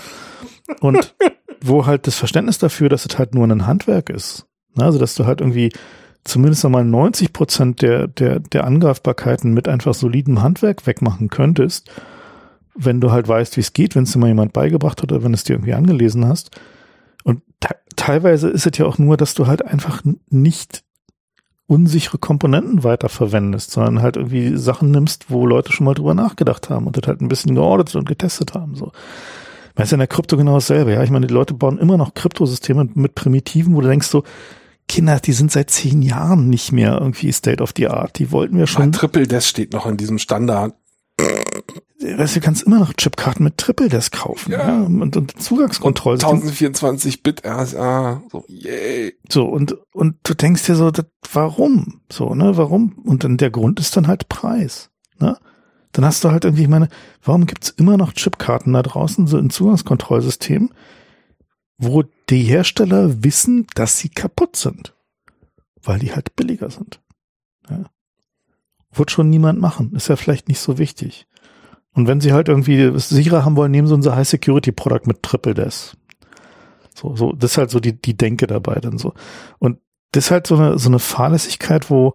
Und 0.80 1.14
wo 1.60 1.84
halt 1.84 2.06
das 2.06 2.14
Verständnis 2.14 2.56
dafür, 2.58 2.88
dass 2.88 3.04
es 3.04 3.18
halt 3.18 3.34
nur 3.34 3.46
ein 3.46 3.66
Handwerk 3.66 4.08
ist. 4.08 4.46
Ne? 4.76 4.84
Also, 4.84 4.98
dass 4.98 5.14
du 5.14 5.26
halt 5.26 5.40
irgendwie 5.42 5.70
zumindest 6.24 6.64
einmal 6.64 6.84
90 6.84 7.34
Prozent 7.34 7.82
der, 7.82 8.06
der, 8.06 8.40
der 8.40 8.64
Angreifbarkeiten 8.64 9.52
mit 9.52 9.68
einfach 9.68 9.92
solidem 9.92 10.42
Handwerk 10.42 10.86
wegmachen 10.86 11.28
könntest, 11.28 11.90
wenn 12.74 13.00
du 13.00 13.10
halt 13.10 13.28
weißt, 13.28 13.58
wie 13.58 13.60
es 13.60 13.74
geht, 13.74 13.94
wenn 13.94 14.04
es 14.04 14.12
dir 14.12 14.18
mal 14.18 14.28
jemand 14.28 14.54
beigebracht 14.54 15.02
hat 15.02 15.12
oder 15.12 15.22
wenn 15.22 15.34
es 15.34 15.44
dir 15.44 15.54
irgendwie 15.54 15.74
angelesen 15.74 16.26
hast. 16.26 16.50
Teilweise 18.00 18.48
ist 18.48 18.66
es 18.66 18.78
ja 18.78 18.86
auch 18.86 18.96
nur, 18.96 19.18
dass 19.18 19.34
du 19.34 19.46
halt 19.46 19.62
einfach 19.62 20.00
nicht 20.30 20.84
unsichere 21.66 22.16
Komponenten 22.16 22.82
weiterverwendest, 22.82 23.72
sondern 23.72 24.00
halt 24.00 24.16
irgendwie 24.16 24.56
Sachen 24.56 24.90
nimmst, 24.90 25.30
wo 25.30 25.44
Leute 25.44 25.70
schon 25.70 25.84
mal 25.84 25.92
drüber 25.92 26.14
nachgedacht 26.14 26.70
haben 26.70 26.86
und 26.86 26.96
das 26.96 27.06
halt 27.06 27.20
ein 27.20 27.28
bisschen 27.28 27.54
geordnet 27.54 27.94
und 27.94 28.08
getestet 28.08 28.54
haben. 28.54 28.74
So. 28.74 28.90
Man 29.76 29.84
ist 29.84 29.90
ja 29.90 29.96
in 29.96 30.00
der 30.00 30.08
Krypto 30.08 30.38
genau 30.38 30.54
dasselbe, 30.54 30.94
ja. 30.94 31.02
Ich 31.02 31.10
meine, 31.10 31.26
die 31.26 31.34
Leute 31.34 31.52
bauen 31.52 31.76
immer 31.76 31.98
noch 31.98 32.14
Kryptosysteme 32.14 32.88
mit 32.94 33.14
Primitiven, 33.14 33.74
wo 33.74 33.82
du 33.82 33.88
denkst 33.88 34.06
so, 34.06 34.24
Kinder, 34.88 35.20
die 35.20 35.32
sind 35.32 35.52
seit 35.52 35.68
zehn 35.68 36.00
Jahren 36.00 36.48
nicht 36.48 36.72
mehr 36.72 36.98
irgendwie 36.98 37.30
State 37.32 37.62
of 37.62 37.74
the 37.76 37.88
Art. 37.88 38.18
Die 38.18 38.32
wollten 38.32 38.56
wir 38.56 38.66
schon. 38.66 38.92
Triple 38.92 39.26
Des 39.26 39.46
steht 39.46 39.74
noch 39.74 39.84
in 39.84 39.98
diesem 39.98 40.18
Standard. 40.18 40.74
Weißt 42.00 42.36
du, 42.36 42.40
kannst 42.40 42.62
immer 42.62 42.78
noch 42.78 42.92
Chipkarten 42.94 43.44
mit 43.44 43.58
Triple 43.58 43.88
Desk 43.88 44.12
kaufen, 44.12 44.52
ja, 44.52 44.58
ja 44.58 44.82
und, 44.82 45.16
und 45.16 45.40
Zugangskontrolle. 45.40 46.18
1024 46.18 47.22
Bit 47.22 47.44
RSA, 47.44 48.22
so, 48.30 48.44
yay. 48.48 49.14
So, 49.28 49.46
und, 49.46 49.76
und 49.92 50.16
du 50.22 50.34
denkst 50.34 50.66
dir 50.66 50.76
so, 50.76 50.90
das, 50.90 51.06
warum? 51.32 52.00
So, 52.10 52.34
ne, 52.34 52.56
warum? 52.56 52.98
Und 53.04 53.24
dann 53.24 53.36
der 53.36 53.50
Grund 53.50 53.80
ist 53.80 53.96
dann 53.96 54.06
halt 54.06 54.28
Preis, 54.28 54.90
ne? 55.18 55.36
Dann 55.92 56.04
hast 56.04 56.22
du 56.22 56.30
halt 56.30 56.44
irgendwie, 56.44 56.62
ich 56.62 56.68
meine, 56.68 56.88
warum 57.22 57.46
gibt's 57.46 57.70
immer 57.70 57.96
noch 57.96 58.12
Chipkarten 58.12 58.72
da 58.72 58.82
draußen, 58.82 59.26
so 59.26 59.38
in 59.38 59.50
Zugangskontrollsystemen, 59.50 60.72
wo 61.78 62.04
die 62.28 62.42
Hersteller 62.42 63.24
wissen, 63.24 63.66
dass 63.74 63.98
sie 63.98 64.08
kaputt 64.08 64.54
sind? 64.54 64.94
Weil 65.82 65.98
die 65.98 66.12
halt 66.12 66.36
billiger 66.36 66.70
sind. 66.70 67.00
Ja. 67.68 67.86
Wird 68.92 69.10
schon 69.10 69.30
niemand 69.30 69.60
machen. 69.60 69.92
Ist 69.94 70.08
ja 70.08 70.16
vielleicht 70.16 70.48
nicht 70.48 70.60
so 70.60 70.78
wichtig. 70.78 71.26
Und 71.94 72.06
wenn 72.06 72.20
sie 72.20 72.32
halt 72.32 72.48
irgendwie 72.48 72.80
es 72.80 73.08
sicherer 73.08 73.44
haben 73.44 73.56
wollen, 73.56 73.72
nehmen 73.72 73.88
sie 73.88 73.94
unser 73.94 74.16
High-Security-Product 74.16 75.06
mit 75.06 75.22
Triple 75.22 75.54
Des. 75.54 75.96
So, 76.94 77.16
so, 77.16 77.32
das 77.32 77.52
ist 77.52 77.58
halt 77.58 77.70
so 77.70 77.80
die, 77.80 78.00
die 78.00 78.16
Denke 78.16 78.46
dabei 78.46 78.76
dann 78.76 78.98
so. 78.98 79.14
Und 79.58 79.78
das 80.12 80.26
ist 80.26 80.30
halt 80.30 80.46
so 80.46 80.56
eine, 80.56 80.78
so 80.78 80.88
eine 80.88 80.98
Fahrlässigkeit, 80.98 81.90
wo 81.90 82.14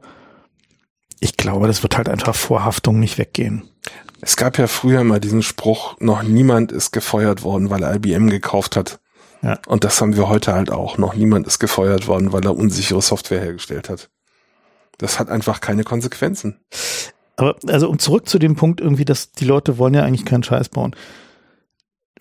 ich 1.20 1.38
glaube, 1.38 1.68
das 1.68 1.82
wird 1.82 1.98
halt 1.98 2.10
einfach 2.10 2.36
vor 2.36 2.66
Haftung 2.66 3.00
nicht 3.00 3.18
weggehen. 3.18 3.70
Es 4.22 4.38
gab 4.38 4.58
ja 4.58 4.68
früher 4.68 5.04
mal 5.04 5.20
diesen 5.20 5.44
Spruch, 5.44 5.96
noch 6.00 6.24
niemand 6.24 6.72
ist 6.72 6.92
gefeuert 6.92 7.44
worden, 7.44 7.70
weil 7.70 7.84
er 7.84 7.96
IBM 7.96 8.30
gekauft 8.30 8.76
hat. 8.76 9.00
Ja. 9.42 9.60
Und 9.68 9.84
das 9.84 10.02
haben 10.02 10.16
wir 10.16 10.28
heute 10.28 10.54
halt 10.54 10.72
auch. 10.72 10.98
Noch 10.98 11.16
niemand 11.16 11.48
ist 11.48 11.60
gefeuert 11.60 12.08
worden, 12.08 12.34
weil 12.34 12.44
er 12.46 12.56
unsichere 12.56 13.02
Software 13.02 13.42
hergestellt 13.42 13.90
hat. 13.90 14.10
Das 14.98 15.20
hat 15.20 15.30
einfach 15.30 15.62
keine 15.62 15.84
Konsequenzen. 15.84 16.60
Aber 17.38 17.56
also 17.68 17.90
um 17.90 18.00
zurück 18.00 18.28
zu 18.28 18.40
dem 18.40 18.56
Punkt 18.56 18.82
irgendwie, 18.82 19.06
dass 19.06 19.32
die 19.32 19.46
Leute 19.46 19.78
wollen 19.78 19.94
ja 19.94 20.04
eigentlich 20.04 20.26
keinen 20.26 20.44
Scheiß 20.44 20.70
bauen. 20.70 20.96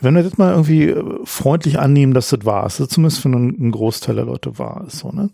Wenn 0.01 0.15
wir 0.15 0.23
das 0.23 0.39
mal 0.39 0.51
irgendwie 0.51 0.89
äh, 0.89 1.05
freundlich 1.25 1.79
annehmen, 1.79 2.15
dass 2.15 2.31
das 2.31 2.45
wahr 2.45 2.67
ist, 2.67 2.77
zumindest 2.91 3.21
für 3.21 3.29
einen 3.29 3.71
Großteil 3.71 4.17
der 4.17 4.25
Leute 4.25 4.59
wahr 4.59 4.85
ist, 4.87 4.99
so, 4.99 5.11
ne? 5.11 5.31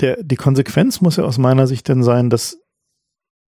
Der, 0.00 0.22
die 0.22 0.36
Konsequenz 0.36 1.02
muss 1.02 1.16
ja 1.16 1.24
aus 1.24 1.36
meiner 1.36 1.66
Sicht 1.66 1.86
dann 1.88 2.02
sein, 2.02 2.30
dass 2.30 2.58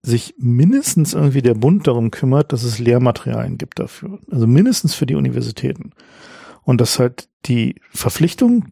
sich 0.03 0.33
mindestens 0.39 1.13
irgendwie 1.13 1.43
der 1.43 1.53
Bund 1.53 1.85
darum 1.85 2.09
kümmert, 2.09 2.51
dass 2.51 2.63
es 2.63 2.79
Lehrmaterialien 2.79 3.57
gibt 3.57 3.79
dafür. 3.79 4.17
Also 4.31 4.47
mindestens 4.47 4.95
für 4.95 5.05
die 5.05 5.15
Universitäten. 5.15 5.91
Und 6.63 6.81
dass 6.81 6.97
halt 6.97 7.29
die 7.45 7.75
Verpflichtung 7.91 8.65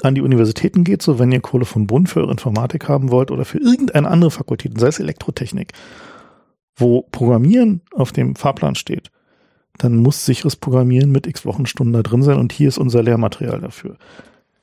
an 0.00 0.14
die 0.14 0.22
Universitäten 0.22 0.84
geht, 0.84 1.02
so 1.02 1.18
wenn 1.18 1.32
ihr 1.32 1.40
Kohle 1.40 1.64
vom 1.64 1.86
Bund 1.86 2.08
für 2.08 2.20
eure 2.20 2.32
Informatik 2.32 2.88
haben 2.88 3.10
wollt 3.10 3.30
oder 3.30 3.44
für 3.44 3.58
irgendeine 3.58 4.08
andere 4.08 4.30
Fakultät, 4.30 4.78
sei 4.78 4.88
es 4.88 5.00
Elektrotechnik, 5.00 5.72
wo 6.76 7.02
Programmieren 7.02 7.82
auf 7.92 8.12
dem 8.12 8.34
Fahrplan 8.34 8.74
steht, 8.74 9.10
dann 9.78 9.96
muss 9.96 10.24
sicheres 10.24 10.56
Programmieren 10.56 11.12
mit 11.12 11.26
x 11.26 11.44
Wochenstunden 11.44 11.92
da 11.92 12.02
drin 12.02 12.22
sein 12.22 12.38
und 12.38 12.52
hier 12.52 12.68
ist 12.68 12.78
unser 12.78 13.02
Lehrmaterial 13.02 13.60
dafür. 13.60 13.96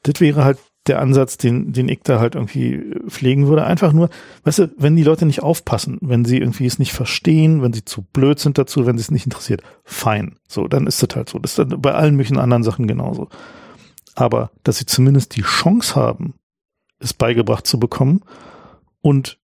Das 0.03 0.19
wäre 0.19 0.43
halt 0.43 0.57
der 0.87 1.01
Ansatz, 1.01 1.37
den, 1.37 1.71
den 1.71 1.87
ich 1.87 2.01
da 2.03 2.19
halt 2.19 2.35
irgendwie 2.35 2.95
pflegen 3.07 3.47
würde. 3.47 3.65
Einfach 3.65 3.93
nur, 3.93 4.09
weißt 4.43 4.59
du, 4.59 4.71
wenn 4.77 4.95
die 4.95 5.03
Leute 5.03 5.25
nicht 5.25 5.43
aufpassen, 5.43 5.97
wenn 6.01 6.25
sie 6.25 6.37
irgendwie 6.37 6.65
es 6.65 6.79
nicht 6.79 6.93
verstehen, 6.93 7.61
wenn 7.61 7.73
sie 7.73 7.85
zu 7.85 8.01
blöd 8.01 8.39
sind 8.39 8.57
dazu, 8.57 8.85
wenn 8.85 8.97
sie 8.97 9.03
es 9.03 9.11
nicht 9.11 9.25
interessiert, 9.25 9.61
fein. 9.83 10.35
So, 10.47 10.67
dann 10.67 10.87
ist 10.87 11.03
das 11.03 11.15
halt 11.15 11.29
so. 11.29 11.37
Das 11.37 11.51
ist 11.51 11.59
dann 11.59 11.81
bei 11.81 11.93
allen 11.93 12.15
möglichen 12.15 12.39
anderen 12.39 12.63
Sachen 12.63 12.87
genauso 12.87 13.29
aber 14.19 14.51
dass 14.63 14.77
sie 14.77 14.85
zumindest 14.85 15.35
die 15.35 15.41
Chance 15.41 15.95
haben, 15.95 16.33
es 16.99 17.13
beigebracht 17.13 17.65
zu 17.65 17.79
bekommen 17.79 18.21
und 19.01 19.39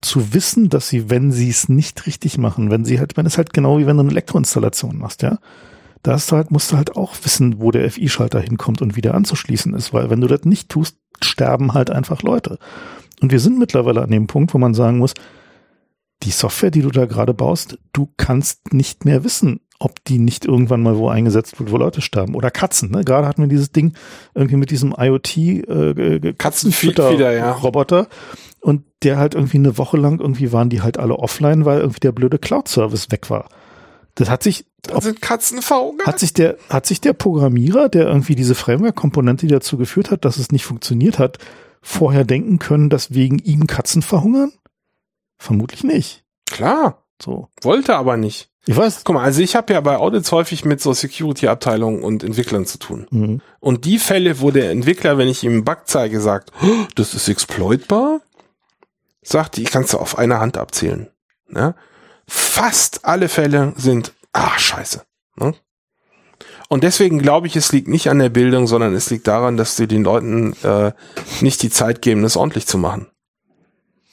zu 0.00 0.34
wissen, 0.34 0.68
dass 0.68 0.88
sie, 0.88 1.10
wenn 1.10 1.32
sie 1.32 1.48
es 1.48 1.68
nicht 1.68 2.06
richtig 2.06 2.38
machen, 2.38 2.70
wenn 2.70 2.84
sie 2.84 3.00
halt, 3.00 3.16
wenn 3.16 3.26
es 3.26 3.38
halt 3.38 3.52
genau 3.52 3.78
wie 3.78 3.86
wenn 3.86 3.96
du 3.96 4.02
eine 4.02 4.10
Elektroinstallation 4.10 4.98
machst, 4.98 5.22
ja, 5.22 5.38
da 6.02 6.12
hast 6.12 6.30
du 6.30 6.36
halt, 6.36 6.50
musst 6.50 6.70
du 6.70 6.76
halt 6.76 6.96
auch 6.96 7.14
wissen, 7.22 7.60
wo 7.60 7.70
der 7.70 7.90
FI-Schalter 7.90 8.40
hinkommt 8.40 8.82
und 8.82 8.94
wieder 8.94 9.14
anzuschließen 9.14 9.72
ist, 9.74 9.94
weil 9.94 10.10
wenn 10.10 10.20
du 10.20 10.26
das 10.26 10.44
nicht 10.44 10.68
tust, 10.68 10.98
sterben 11.22 11.72
halt 11.72 11.90
einfach 11.90 12.22
Leute. 12.22 12.58
Und 13.22 13.32
wir 13.32 13.40
sind 13.40 13.58
mittlerweile 13.58 14.02
an 14.02 14.10
dem 14.10 14.26
Punkt, 14.26 14.52
wo 14.52 14.58
man 14.58 14.74
sagen 14.74 14.98
muss, 14.98 15.14
die 16.22 16.30
Software, 16.30 16.70
die 16.70 16.82
du 16.82 16.90
da 16.90 17.06
gerade 17.06 17.32
baust, 17.32 17.78
du 17.92 18.12
kannst 18.16 18.74
nicht 18.74 19.04
mehr 19.04 19.24
wissen, 19.24 19.60
ob 19.78 20.04
die 20.04 20.18
nicht 20.18 20.44
irgendwann 20.44 20.82
mal 20.82 20.96
wo 20.96 21.08
eingesetzt 21.08 21.58
wird, 21.58 21.70
wo 21.70 21.76
Leute 21.76 22.00
sterben. 22.00 22.34
Oder 22.34 22.50
Katzen. 22.50 22.90
Ne? 22.90 23.04
Gerade 23.04 23.26
hatten 23.26 23.42
wir 23.42 23.48
dieses 23.48 23.72
Ding 23.72 23.94
irgendwie 24.34 24.56
mit 24.56 24.70
diesem 24.70 24.94
IoT 24.96 25.36
äh, 25.36 26.34
Katzenfütter-Roboter. 26.36 27.98
Ja. 28.00 28.08
Und 28.60 28.84
der 29.02 29.18
halt 29.18 29.34
irgendwie 29.34 29.58
eine 29.58 29.76
Woche 29.76 29.96
lang 29.96 30.20
irgendwie 30.20 30.52
waren 30.52 30.70
die 30.70 30.80
halt 30.80 30.98
alle 30.98 31.16
offline, 31.16 31.64
weil 31.64 31.80
irgendwie 31.80 32.00
der 32.00 32.12
blöde 32.12 32.38
Cloud-Service 32.38 33.10
weg 33.10 33.28
war. 33.28 33.48
Das 34.14 34.30
hat 34.30 34.42
sich 34.42 34.64
da 34.82 35.00
sind 35.00 35.20
Katzen 35.20 35.60
verhungert. 35.60 36.06
Hat 36.06 36.18
sich 36.18 36.32
der 36.32 36.56
hat 36.70 36.86
sich 36.86 37.00
der 37.00 37.14
Programmierer, 37.14 37.88
der 37.88 38.06
irgendwie 38.06 38.34
diese 38.34 38.54
Framework-Komponente, 38.54 39.46
die 39.46 39.52
dazu 39.52 39.76
geführt 39.76 40.10
hat, 40.10 40.24
dass 40.24 40.36
es 40.36 40.52
nicht 40.52 40.64
funktioniert 40.64 41.18
hat, 41.18 41.38
vorher 41.82 42.24
denken 42.24 42.58
können, 42.58 42.90
dass 42.90 43.12
wegen 43.12 43.38
ihm 43.38 43.66
Katzen 43.66 44.02
verhungern? 44.02 44.52
Vermutlich 45.36 45.84
nicht. 45.84 46.24
Klar. 46.50 47.04
So. 47.20 47.48
Wollte 47.62 47.96
aber 47.96 48.16
nicht. 48.16 48.50
Ich 48.66 48.76
weiß. 48.76 49.02
Guck 49.04 49.14
mal, 49.14 49.22
also 49.22 49.42
ich 49.42 49.56
habe 49.56 49.72
ja 49.72 49.80
bei 49.80 49.96
Audits 49.96 50.32
häufig 50.32 50.64
mit 50.64 50.80
so 50.80 50.92
Security-Abteilungen 50.92 52.02
und 52.02 52.24
Entwicklern 52.24 52.64
zu 52.66 52.78
tun. 52.78 53.06
Mhm. 53.10 53.40
Und 53.60 53.84
die 53.84 53.98
Fälle, 53.98 54.40
wo 54.40 54.50
der 54.50 54.70
Entwickler, 54.70 55.18
wenn 55.18 55.28
ich 55.28 55.44
ihm 55.44 55.52
einen 55.52 55.64
Bug 55.64 55.82
zeige, 55.84 56.20
sagt, 56.20 56.50
oh, 56.62 56.86
das 56.94 57.14
ist 57.14 57.28
exploitbar, 57.28 58.20
sagt 59.22 59.56
die, 59.56 59.62
ich 59.62 59.70
kann 59.70 59.84
es 59.84 59.94
auf 59.94 60.18
einer 60.18 60.40
Hand 60.40 60.56
abzählen. 60.56 61.08
Ja? 61.54 61.74
Fast 62.26 63.04
alle 63.04 63.28
Fälle 63.28 63.74
sind, 63.76 64.12
ah, 64.32 64.58
scheiße. 64.58 65.02
Ne? 65.36 65.54
Und 66.68 66.84
deswegen 66.84 67.18
glaube 67.18 67.46
ich, 67.46 67.56
es 67.56 67.72
liegt 67.72 67.88
nicht 67.88 68.08
an 68.08 68.18
der 68.18 68.30
Bildung, 68.30 68.66
sondern 68.66 68.94
es 68.94 69.10
liegt 69.10 69.26
daran, 69.26 69.56
dass 69.56 69.76
sie 69.76 69.86
den 69.86 70.04
Leuten 70.04 70.54
äh, 70.62 70.92
nicht 71.40 71.62
die 71.62 71.70
Zeit 71.70 72.00
geben, 72.00 72.22
das 72.22 72.36
ordentlich 72.36 72.66
zu 72.66 72.78
machen. 72.78 73.08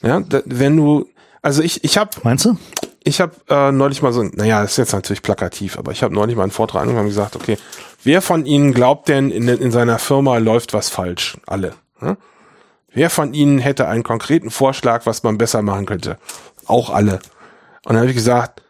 Ja, 0.02 0.20
da, 0.20 0.42
wenn 0.44 0.76
du, 0.76 1.08
also 1.40 1.62
ich, 1.62 1.84
ich 1.84 1.96
habe. 1.96 2.10
Meinst 2.22 2.44
du? 2.44 2.58
Ich 3.04 3.20
habe 3.20 3.32
äh, 3.48 3.72
neulich 3.72 4.02
mal 4.02 4.12
so, 4.12 4.22
naja, 4.22 4.62
das 4.62 4.72
ist 4.72 4.76
jetzt 4.76 4.92
natürlich 4.92 5.22
plakativ, 5.22 5.78
aber 5.78 5.92
ich 5.92 6.02
habe 6.02 6.14
neulich 6.14 6.36
mal 6.36 6.44
einen 6.44 6.52
Vortrag 6.52 6.82
angefangen 6.82 7.06
und 7.06 7.10
gesagt, 7.10 7.36
okay, 7.36 7.58
wer 8.04 8.22
von 8.22 8.46
Ihnen 8.46 8.72
glaubt 8.72 9.08
denn, 9.08 9.30
in, 9.30 9.48
in 9.48 9.70
seiner 9.70 9.98
Firma 9.98 10.38
läuft 10.38 10.72
was 10.72 10.88
falsch? 10.88 11.36
Alle. 11.46 11.74
Hm? 11.98 12.16
Wer 12.92 13.10
von 13.10 13.34
Ihnen 13.34 13.58
hätte 13.58 13.88
einen 13.88 14.02
konkreten 14.02 14.50
Vorschlag, 14.50 15.06
was 15.06 15.22
man 15.22 15.38
besser 15.38 15.62
machen 15.62 15.86
könnte? 15.86 16.18
Auch 16.66 16.90
alle. 16.90 17.14
Und 17.84 17.94
dann 17.94 17.98
habe 17.98 18.10
ich 18.10 18.16
gesagt, 18.16 18.62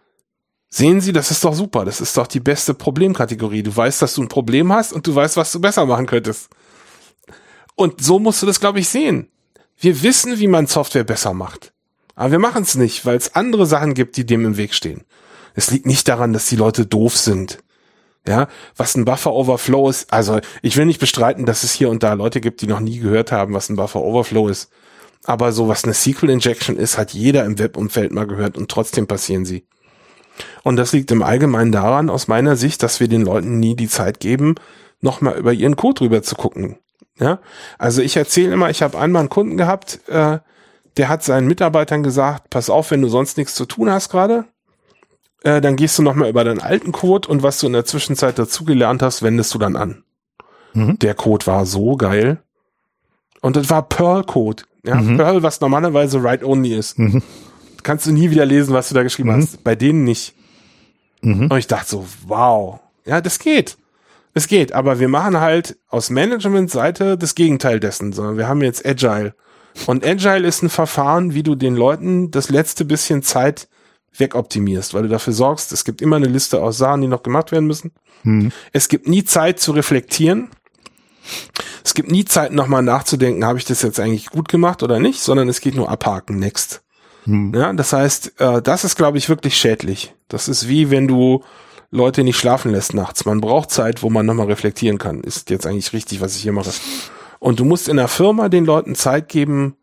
sehen 0.69 1.01
Sie, 1.01 1.13
das 1.13 1.31
ist 1.31 1.45
doch 1.45 1.55
super, 1.55 1.85
das 1.85 2.01
ist 2.01 2.17
doch 2.17 2.27
die 2.27 2.41
beste 2.41 2.73
Problemkategorie. 2.73 3.63
Du 3.63 3.77
weißt, 3.77 4.01
dass 4.01 4.15
du 4.15 4.23
ein 4.23 4.29
Problem 4.29 4.73
hast 4.73 4.93
und 4.93 5.07
du 5.07 5.15
weißt, 5.15 5.37
was 5.37 5.53
du 5.53 5.61
besser 5.61 5.85
machen 5.87 6.07
könntest. 6.07 6.49
Und 7.75 8.03
so 8.03 8.19
musst 8.19 8.41
du 8.43 8.47
das, 8.47 8.61
glaube 8.61 8.81
ich, 8.81 8.89
sehen. 8.89 9.29
Wir 9.79 10.03
wissen, 10.03 10.39
wie 10.39 10.47
man 10.47 10.67
Software 10.67 11.05
besser 11.05 11.35
macht. 11.35 11.72
Aber 12.23 12.31
wir 12.31 12.39
machen 12.39 12.63
es 12.63 12.77
nicht, 12.77 13.05
weil 13.05 13.17
es 13.17 13.35
andere 13.35 13.67
Sachen 13.67 13.95
gibt, 13.95 14.17
die 14.17 14.25
dem 14.25 14.45
im 14.45 14.57
Weg 14.57 14.75
stehen. 14.75 15.03
Es 15.57 15.73
liegt 15.73 15.87
nicht 15.87 16.07
daran, 16.07 16.33
dass 16.33 16.47
die 16.47 16.55
Leute 16.55 16.87
doof 16.87 17.17
sind. 17.17 17.59
Ja, 18.29 18.47
was 18.77 18.95
ein 18.95 19.05
Buffer 19.05 19.33
Overflow 19.33 19.91
ist, 19.91 20.13
also 20.13 20.39
ich 20.63 20.77
will 20.77 20.87
nicht 20.87 21.01
bestreiten, 21.01 21.47
dass 21.47 21.65
es 21.65 21.73
hier 21.73 21.91
und 21.91 22.05
da 22.05 22.13
Leute 22.13 22.41
gibt, 22.41 22.61
die 22.61 22.69
noch 22.69 22.79
nie 22.79 23.01
gehört 23.01 23.33
haben, 23.33 23.55
was 23.55 23.71
ein 23.71 23.75
Buffer 23.75 24.03
Overflow 24.03 24.47
ist. 24.47 24.71
Aber 25.25 25.51
so 25.51 25.67
was 25.67 25.83
eine 25.83 25.95
SQL 25.95 26.31
Injection 26.31 26.77
ist, 26.77 26.97
hat 26.97 27.13
jeder 27.13 27.45
im 27.45 27.59
Webumfeld 27.59 28.13
mal 28.13 28.29
gehört 28.29 28.57
und 28.57 28.71
trotzdem 28.71 29.09
passieren 29.09 29.45
sie. 29.45 29.67
Und 30.63 30.77
das 30.77 30.93
liegt 30.93 31.11
im 31.11 31.25
Allgemeinen 31.25 31.73
daran, 31.73 32.09
aus 32.09 32.29
meiner 32.29 32.55
Sicht, 32.55 32.85
dass 32.85 33.01
wir 33.01 33.09
den 33.09 33.23
Leuten 33.23 33.59
nie 33.59 33.75
die 33.75 33.89
Zeit 33.89 34.21
geben, 34.21 34.55
nochmal 35.01 35.37
über 35.39 35.53
ihren 35.53 35.75
Code 35.75 36.03
rüber 36.03 36.23
zu 36.23 36.37
gucken. 36.37 36.79
Ja, 37.19 37.41
also 37.79 38.01
ich 38.01 38.17
erzähle 38.17 38.55
immer, 38.55 38.71
ich 38.71 38.81
habe 38.81 38.97
einmal 38.97 39.23
einen 39.23 39.29
Kunden 39.29 39.57
gehabt, 39.57 39.99
äh, 40.07 40.39
der 40.97 41.09
hat 41.09 41.23
seinen 41.23 41.47
Mitarbeitern 41.47 42.03
gesagt, 42.03 42.51
pass 42.51 42.71
auf, 42.71 42.91
wenn 42.91 43.03
du 43.03 43.09
sonst 43.09 43.37
nichts 43.37 43.55
zu 43.55 43.65
tun 43.65 43.91
hast 43.91 44.11
gerade, 44.11 44.45
äh, 45.45 45.61
dann 45.61 45.77
gehst 45.77 45.99
du 45.99 46.03
nochmal 46.03 46.29
über 46.29 46.45
deinen 46.45 46.61
alten 46.61 46.93
Code 46.93 47.29
und 47.29 47.43
was 47.43 47.59
du 47.59 47.67
in 47.67 47.73
der 47.73 47.85
Zwischenzeit 47.85 48.39
dazugelernt 48.39 49.03
hast, 49.03 49.23
wendest 49.23 49.55
du 49.55 49.59
dann 49.59 49.77
an. 49.77 50.05
Mhm. 50.75 50.99
Der 50.99 51.15
Code 51.15 51.47
war 51.47 51.67
so 51.67 51.97
geil. 51.97 52.43
Und 53.41 53.57
das 53.57 53.69
war 53.71 53.83
Perl-Code. 53.89 54.65
Ja, 54.85 54.97
mhm. 54.97 55.17
Perl, 55.17 55.43
was 55.43 55.61
normalerweise 55.61 56.23
write-only 56.23 56.75
ist. 56.75 56.99
Mhm. 56.99 57.23
Kannst 57.83 58.07
du 58.07 58.13
nie 58.13 58.31
wieder 58.31 58.47
lesen, 58.47 58.75
was 58.75 58.89
du 58.89 58.95
da 58.95 59.03
geschrieben 59.03 59.31
mhm. 59.31 59.43
hast. 59.43 59.65
Bei 59.65 59.75
denen 59.75 60.05
nicht. 60.05 60.35
Mhm. 61.23 61.49
Und 61.51 61.59
ich 61.59 61.67
dachte 61.67 61.89
so, 61.89 62.07
wow. 62.27 62.81
Ja, 63.05 63.21
das 63.21 63.39
geht. 63.39 63.77
Es 64.35 64.47
geht, 64.47 64.73
aber 64.73 64.99
wir 64.99 65.09
machen 65.09 65.41
halt 65.41 65.77
aus 65.89 66.09
Management-Seite 66.09 67.19
das 67.19 67.35
Gegenteil 67.35 67.81
dessen, 67.81 68.13
sondern 68.13 68.39
wir 68.39 68.49
haben 68.49 68.63
jetzt 68.63 68.87
Agile. 68.87 69.35
Und 69.87 70.05
Agile 70.05 70.47
ist 70.47 70.63
ein 70.63 70.69
Verfahren, 70.69 71.35
wie 71.35 71.43
du 71.43 71.55
den 71.55 71.77
Leuten 71.77 72.31
das 72.31 72.51
letzte 72.51 72.85
bisschen 72.85 73.23
Zeit 73.23 73.69
wegoptimierst, 74.17 74.95
weil 74.95 75.05
du 75.05 75.09
dafür 75.09 75.33
sorgst, 75.33 75.73
es 75.73 75.85
gibt 75.85 76.03
immer 76.03 76.17
eine 76.17 76.27
Liste 76.27 76.63
aus 76.63 76.79
Sachen, 76.79 77.01
die 77.01 77.09
noch 77.09 77.23
gemacht 77.23 77.53
werden 77.53 77.67
müssen. 77.67 77.93
Hm. 78.23 78.53
Es 78.73 78.89
gibt 78.89 79.09
nie 79.09 79.25
Zeit 79.25 79.59
zu 79.59 79.73
reflektieren. 79.73 80.49
Es 81.85 81.95
gibt 81.95 82.11
nie 82.11 82.25
Zeit, 82.25 82.53
nochmal 82.53 82.83
nachzudenken, 82.83 83.45
habe 83.45 83.59
ich 83.59 83.65
das 83.65 83.83
jetzt 83.83 83.99
eigentlich 83.99 84.27
gut 84.27 84.49
gemacht 84.49 84.83
oder 84.83 84.99
nicht, 84.99 85.21
sondern 85.21 85.49
es 85.49 85.61
geht 85.61 85.75
nur 85.75 85.89
abhaken, 85.89 86.39
next. 86.39 86.83
Hm. 87.25 87.53
Ja, 87.55 87.73
das 87.73 87.93
heißt, 87.93 88.41
äh, 88.41 88.63
das 88.63 88.85
ist, 88.85 88.97
glaube 88.97 89.19
ich, 89.19 89.29
wirklich 89.29 89.57
schädlich. 89.57 90.15
Das 90.29 90.49
ist 90.49 90.69
wie 90.69 90.91
wenn 90.91 91.09
du 91.09 91.43
Leute 91.91 92.25
nicht 92.25 92.39
schlafen 92.39 92.73
lässt 92.73 92.95
nachts. 92.95 93.25
Man 93.25 93.41
braucht 93.41 93.71
Zeit, 93.71 94.03
wo 94.03 94.11
man 94.11 94.27
nochmal 94.27 94.47
reflektieren 94.47 94.99
kann. 94.99 95.21
Ist 95.23 95.51
jetzt 95.51 95.67
eigentlich 95.67 95.93
richtig, 95.93 96.21
was 96.21 96.37
ich 96.37 96.43
hier 96.43 96.53
mache. 96.53 96.71
Und 97.43 97.59
du 97.59 97.65
musst 97.65 97.89
in 97.89 97.97
der 97.97 98.07
Firma 98.07 98.49
den 98.49 98.65
Leuten 98.65 98.95
Zeit 98.95 99.29
geben, 99.29 99.75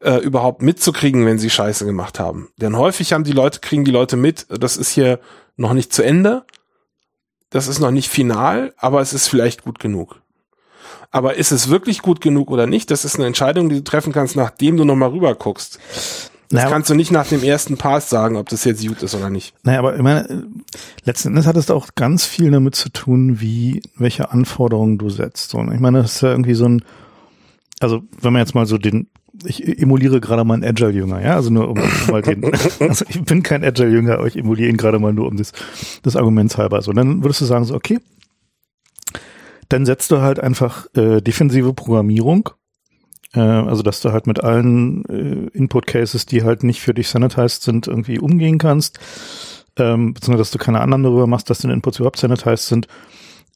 äh, 0.00 0.16
überhaupt 0.16 0.62
mitzukriegen, 0.62 1.26
wenn 1.26 1.38
sie 1.38 1.50
Scheiße 1.50 1.84
gemacht 1.84 2.18
haben. 2.18 2.48
Denn 2.56 2.74
häufig 2.74 3.12
haben 3.12 3.22
die 3.22 3.32
Leute, 3.32 3.60
kriegen 3.60 3.84
die 3.84 3.90
Leute 3.90 4.16
mit, 4.16 4.46
das 4.48 4.78
ist 4.78 4.88
hier 4.88 5.20
noch 5.58 5.74
nicht 5.74 5.92
zu 5.92 6.02
Ende, 6.02 6.46
das 7.50 7.68
ist 7.68 7.80
noch 7.80 7.90
nicht 7.90 8.08
final, 8.08 8.72
aber 8.78 9.02
es 9.02 9.12
ist 9.12 9.28
vielleicht 9.28 9.62
gut 9.62 9.78
genug. 9.78 10.22
Aber 11.10 11.34
ist 11.34 11.52
es 11.52 11.68
wirklich 11.68 12.00
gut 12.00 12.22
genug 12.22 12.50
oder 12.50 12.66
nicht? 12.66 12.90
Das 12.90 13.04
ist 13.04 13.16
eine 13.16 13.26
Entscheidung, 13.26 13.68
die 13.68 13.74
du 13.74 13.84
treffen 13.84 14.14
kannst, 14.14 14.34
nachdem 14.34 14.78
du 14.78 14.86
nochmal 14.86 15.10
rüber 15.10 15.34
guckst. 15.34 15.80
Das 16.48 16.62
naja, 16.62 16.70
kannst 16.70 16.88
du 16.88 16.94
nicht 16.94 17.10
nach 17.10 17.26
dem 17.26 17.42
ersten 17.42 17.76
Pass 17.76 18.08
sagen, 18.08 18.36
ob 18.36 18.48
das 18.48 18.64
jetzt 18.64 18.86
gut 18.86 19.02
ist 19.02 19.14
oder 19.14 19.28
nicht. 19.28 19.54
Naja, 19.64 19.80
aber 19.80 19.96
ich 19.96 20.02
meine, 20.02 20.46
letzten 21.04 21.28
Endes 21.28 21.46
hat 21.46 21.56
es 21.56 21.70
auch 21.70 21.88
ganz 21.94 22.24
viel 22.24 22.50
damit 22.50 22.74
zu 22.74 22.88
tun, 22.88 23.38
wie, 23.38 23.82
welche 23.96 24.30
Anforderungen 24.30 24.96
du 24.96 25.10
setzt. 25.10 25.50
So, 25.50 25.60
ich 25.60 25.80
meine, 25.80 26.00
das 26.00 26.14
ist 26.14 26.22
ja 26.22 26.30
irgendwie 26.30 26.54
so 26.54 26.64
ein, 26.64 26.82
also 27.82 28.02
wenn 28.20 28.32
man 28.32 28.40
jetzt 28.40 28.54
mal 28.54 28.66
so 28.66 28.78
den, 28.78 29.08
ich 29.44 29.66
emuliere 29.80 30.20
gerade 30.20 30.44
mal 30.44 30.54
einen 30.54 30.64
Agile-Jünger, 30.64 31.22
ja, 31.22 31.34
also 31.34 31.50
nur 31.50 31.68
um 31.68 31.78
mal 32.10 32.22
den, 32.22 32.44
also 32.80 33.04
ich 33.08 33.22
bin 33.22 33.42
kein 33.42 33.64
Agile-Jünger, 33.64 34.14
aber 34.14 34.26
ich 34.26 34.36
emuliere 34.36 34.70
ihn 34.70 34.76
gerade 34.76 34.98
mal 34.98 35.12
nur 35.12 35.26
um 35.26 35.36
das, 35.36 35.52
das 36.02 36.16
Arguments 36.16 36.58
halber. 36.58 36.82
So, 36.82 36.92
dann 36.92 37.22
würdest 37.22 37.40
du 37.40 37.44
sagen 37.44 37.64
so, 37.64 37.74
okay, 37.74 37.98
dann 39.68 39.86
setzt 39.86 40.10
du 40.10 40.20
halt 40.20 40.38
einfach 40.38 40.86
äh, 40.94 41.20
defensive 41.20 41.72
Programmierung, 41.72 42.50
äh, 43.34 43.40
also 43.40 43.82
dass 43.82 44.00
du 44.00 44.12
halt 44.12 44.26
mit 44.26 44.44
allen 44.44 45.04
äh, 45.06 45.56
Input-Cases, 45.56 46.26
die 46.26 46.44
halt 46.44 46.62
nicht 46.62 46.80
für 46.80 46.94
dich 46.94 47.08
sanitized 47.08 47.62
sind, 47.62 47.88
irgendwie 47.88 48.18
umgehen 48.18 48.58
kannst, 48.58 49.00
ähm, 49.76 50.14
beziehungsweise 50.14 50.42
dass 50.42 50.50
du 50.50 50.58
keine 50.58 50.80
anderen 50.80 51.02
darüber 51.02 51.26
machst, 51.26 51.48
dass 51.48 51.60
deine 51.60 51.74
Inputs 51.74 51.98
überhaupt 51.98 52.18
sanitized 52.18 52.66
sind, 52.66 52.86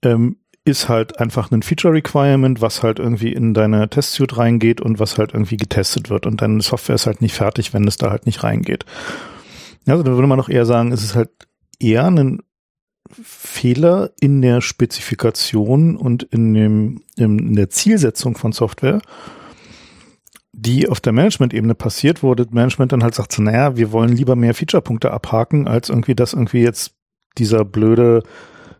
ähm, 0.02 0.36
ist 0.66 0.88
halt 0.88 1.20
einfach 1.20 1.52
ein 1.52 1.62
Feature 1.62 1.94
Requirement, 1.94 2.60
was 2.60 2.82
halt 2.82 2.98
irgendwie 2.98 3.32
in 3.32 3.54
deine 3.54 3.88
Testsuite 3.88 4.36
reingeht 4.36 4.80
und 4.80 4.98
was 4.98 5.16
halt 5.16 5.32
irgendwie 5.32 5.56
getestet 5.56 6.10
wird. 6.10 6.26
Und 6.26 6.42
deine 6.42 6.60
Software 6.60 6.96
ist 6.96 7.06
halt 7.06 7.22
nicht 7.22 7.34
fertig, 7.34 7.72
wenn 7.72 7.86
es 7.86 7.98
da 7.98 8.10
halt 8.10 8.26
nicht 8.26 8.42
reingeht. 8.42 8.84
Also 9.86 10.02
da 10.02 10.10
würde 10.10 10.26
man 10.26 10.38
doch 10.38 10.48
eher 10.48 10.66
sagen, 10.66 10.90
es 10.90 11.04
ist 11.04 11.14
halt 11.14 11.30
eher 11.78 12.06
ein 12.06 12.42
Fehler 13.22 14.10
in 14.20 14.42
der 14.42 14.60
Spezifikation 14.60 15.96
und 15.96 16.24
in, 16.24 16.54
dem, 16.54 17.02
in 17.16 17.54
der 17.54 17.70
Zielsetzung 17.70 18.36
von 18.36 18.50
Software, 18.50 19.00
die 20.52 20.88
auf 20.88 20.98
der 20.98 21.12
Management-Ebene 21.12 21.76
passiert, 21.76 22.24
das 22.24 22.50
Management 22.50 22.90
dann 22.90 23.04
halt 23.04 23.14
sagt, 23.14 23.30
so, 23.30 23.40
naja, 23.40 23.76
wir 23.76 23.92
wollen 23.92 24.10
lieber 24.16 24.34
mehr 24.34 24.54
Feature-Punkte 24.54 25.12
abhaken, 25.12 25.68
als 25.68 25.90
irgendwie 25.90 26.16
das 26.16 26.32
irgendwie 26.32 26.62
jetzt 26.62 26.96
dieser 27.38 27.64
blöde 27.64 28.24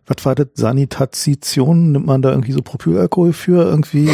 was 0.07 0.25
war 0.25 0.35
das, 0.35 0.47
Sanitatition, 0.53 1.91
nimmt 1.91 2.05
man 2.05 2.21
da 2.21 2.31
irgendwie 2.31 2.53
so 2.53 2.61
Propylalkohol 2.61 3.33
für 3.33 3.63
irgendwie? 3.63 4.09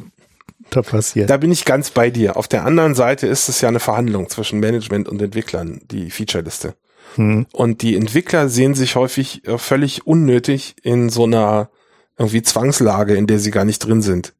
da 0.70 0.82
passiert. 0.82 1.30
Da 1.30 1.36
bin 1.36 1.52
ich 1.52 1.64
ganz 1.64 1.90
bei 1.90 2.10
dir. 2.10 2.36
Auf 2.36 2.48
der 2.48 2.64
anderen 2.64 2.94
Seite 2.94 3.26
ist 3.26 3.48
es 3.48 3.60
ja 3.60 3.68
eine 3.68 3.80
Verhandlung 3.80 4.28
zwischen 4.28 4.58
Management 4.58 5.08
und 5.08 5.20
Entwicklern, 5.20 5.80
die 5.90 6.10
Featureliste. 6.10 6.74
Hm. 7.14 7.46
Und 7.52 7.82
die 7.82 7.96
Entwickler 7.96 8.48
sehen 8.48 8.74
sich 8.74 8.96
häufig 8.96 9.46
äh, 9.46 9.58
völlig 9.58 10.06
unnötig 10.06 10.76
in 10.82 11.10
so 11.10 11.24
einer 11.24 11.70
irgendwie 12.16 12.42
Zwangslage, 12.42 13.14
in 13.14 13.26
der 13.26 13.38
sie 13.38 13.50
gar 13.50 13.64
nicht 13.64 13.78
drin 13.80 14.02
sind. 14.02 14.34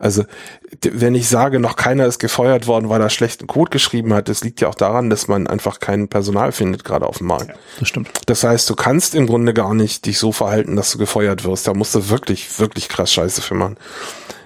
Also, 0.00 0.24
wenn 0.82 1.16
ich 1.16 1.28
sage, 1.28 1.58
noch 1.58 1.74
keiner 1.74 2.06
ist 2.06 2.20
gefeuert 2.20 2.68
worden, 2.68 2.88
weil 2.88 3.00
er 3.00 3.10
schlechten 3.10 3.48
Code 3.48 3.70
geschrieben 3.70 4.14
hat, 4.14 4.28
das 4.28 4.44
liegt 4.44 4.60
ja 4.60 4.68
auch 4.68 4.76
daran, 4.76 5.10
dass 5.10 5.26
man 5.26 5.48
einfach 5.48 5.80
kein 5.80 6.06
Personal 6.06 6.52
findet, 6.52 6.84
gerade 6.84 7.06
auf 7.06 7.18
dem 7.18 7.26
Markt. 7.26 7.48
Ja, 7.48 7.54
das 7.80 7.88
stimmt. 7.88 8.08
Das 8.26 8.44
heißt, 8.44 8.70
du 8.70 8.76
kannst 8.76 9.16
im 9.16 9.26
Grunde 9.26 9.52
gar 9.52 9.74
nicht 9.74 10.06
dich 10.06 10.20
so 10.20 10.30
verhalten, 10.30 10.76
dass 10.76 10.92
du 10.92 10.98
gefeuert 10.98 11.44
wirst. 11.44 11.66
Da 11.66 11.74
musst 11.74 11.96
du 11.96 12.10
wirklich, 12.10 12.60
wirklich 12.60 12.88
krass 12.88 13.12
Scheiße 13.12 13.42
für 13.42 13.54
machen. 13.54 13.76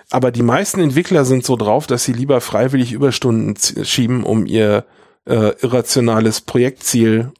Aber 0.08 0.30
die 0.30 0.42
meisten 0.42 0.80
Entwickler 0.80 1.26
sind 1.26 1.44
so 1.44 1.56
drauf, 1.56 1.86
dass 1.86 2.04
sie 2.04 2.12
lieber 2.14 2.40
freiwillig 2.40 2.92
Überstunden 2.92 3.56
schieben, 3.84 4.24
um 4.24 4.46
ihr 4.46 4.86
äh, 5.26 5.52
irrationales 5.60 6.40
Projektziel 6.40 7.32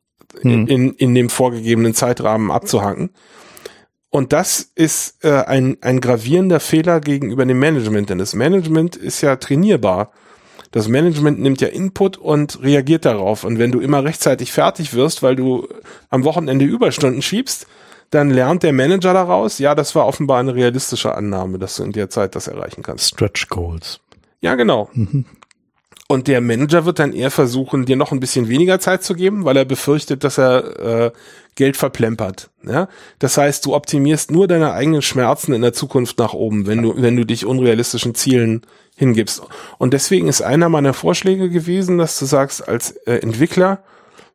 hm. 0.43 0.67
in, 0.67 0.93
in 0.95 1.15
dem 1.15 1.31
vorgegebenen 1.31 1.95
Zeitrahmen 1.95 2.51
abzuhaken 2.51 3.11
und 4.15 4.35
das 4.35 4.71
ist 4.75 5.25
äh, 5.25 5.31
ein, 5.31 5.79
ein 5.81 6.03
gravierender 6.03 6.61
Fehler 6.61 7.01
gegenüber 7.01 7.47
dem 7.47 7.59
Management, 7.59 8.11
denn 8.11 8.19
das 8.19 8.35
Management 8.35 8.95
ist 8.95 9.23
ja 9.23 9.37
trainierbar. 9.37 10.13
Das 10.71 10.87
Management 10.87 11.41
nimmt 11.41 11.63
ja 11.63 11.69
Input 11.69 12.19
und 12.19 12.63
reagiert 12.63 13.07
darauf. 13.07 13.43
Und 13.43 13.59
wenn 13.59 13.73
du 13.73 13.81
immer 13.81 14.05
rechtzeitig 14.05 14.53
fertig 14.53 14.93
wirst, 14.93 15.23
weil 15.23 15.35
du 15.35 15.67
am 16.11 16.25
Wochenende 16.25 16.67
Überstunden 16.67 17.23
schiebst, 17.23 17.67
dann 18.11 18.29
lernt 18.29 18.63
der 18.65 18.75
Manager 18.75 19.15
daraus, 19.15 19.59
ja, 19.59 19.75
das 19.75 19.95
war 19.95 20.07
offenbar 20.07 20.41
eine 20.41 20.55
realistische 20.55 21.15
Annahme, 21.15 21.59
dass 21.59 21.77
du 21.77 21.85
in 21.85 21.93
der 21.93 22.11
Zeit 22.11 22.35
das 22.35 22.49
erreichen 22.49 22.83
kannst. 22.83 23.15
Stretch 23.15 23.49
Goals. 23.49 24.01
Ja, 24.43 24.57
genau. 24.57 24.91
Mhm. 24.93 25.25
Und 26.13 26.29
der 26.29 26.43
Manager 26.43 26.85
wird 26.85 26.99
dann 26.99 27.15
eher 27.15 27.31
versuchen, 27.31 27.87
dir 27.87 27.97
noch 27.97 28.13
ein 28.13 28.21
bisschen 28.21 28.51
weniger 28.51 28.79
Zeit 28.79 29.03
zu 29.03 29.15
geben, 29.15 29.47
weil 29.47 29.57
er 29.57 29.65
befürchtet, 29.65 30.25
dass 30.25 30.37
er 30.37 31.07
äh, 31.07 31.11
Geld 31.55 31.77
verplempert. 31.77 32.51
Ja? 32.63 32.89
Das 33.19 33.37
heißt, 33.37 33.67
du 33.67 33.75
optimierst 33.75 34.31
nur 34.31 34.49
deine 34.49 34.73
eigenen 34.73 35.03
Schmerzen 35.03 35.53
in 35.53 35.63
der 35.63 35.73
Zukunft 35.73 36.19
nach 36.19 36.33
oben, 36.33 36.67
wenn 36.67 36.83
du, 36.83 36.95
wenn 36.97 37.17
du 37.17 37.27
dich 37.27 37.45
unrealistischen 37.45 38.15
Zielen 38.15 38.63
hingibst. 38.97 39.43
Und 39.79 39.93
deswegen 39.93 40.29
ist 40.29 40.43
einer 40.43 40.69
meiner 40.69 40.95
Vorschläge 40.95 41.51
gewesen, 41.51 41.99
dass 41.99 42.19
du 42.19 42.25
sagst, 42.25 42.67
als 42.67 42.93
äh, 43.07 43.17
Entwickler, 43.17 43.83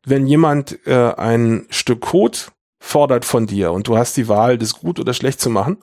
wenn 0.04 0.26
jemand 0.26 0.78
äh, 0.86 1.12
ein 1.14 1.66
Stück 1.70 2.00
Code 2.00 2.38
fordert 2.78 3.24
von 3.24 3.46
dir 3.46 3.72
und 3.72 3.88
du 3.88 3.96
hast 3.96 4.16
die 4.16 4.28
Wahl, 4.28 4.56
das 4.58 4.74
gut 4.74 5.00
oder 5.00 5.12
schlecht 5.12 5.40
zu 5.40 5.50
machen, 5.50 5.78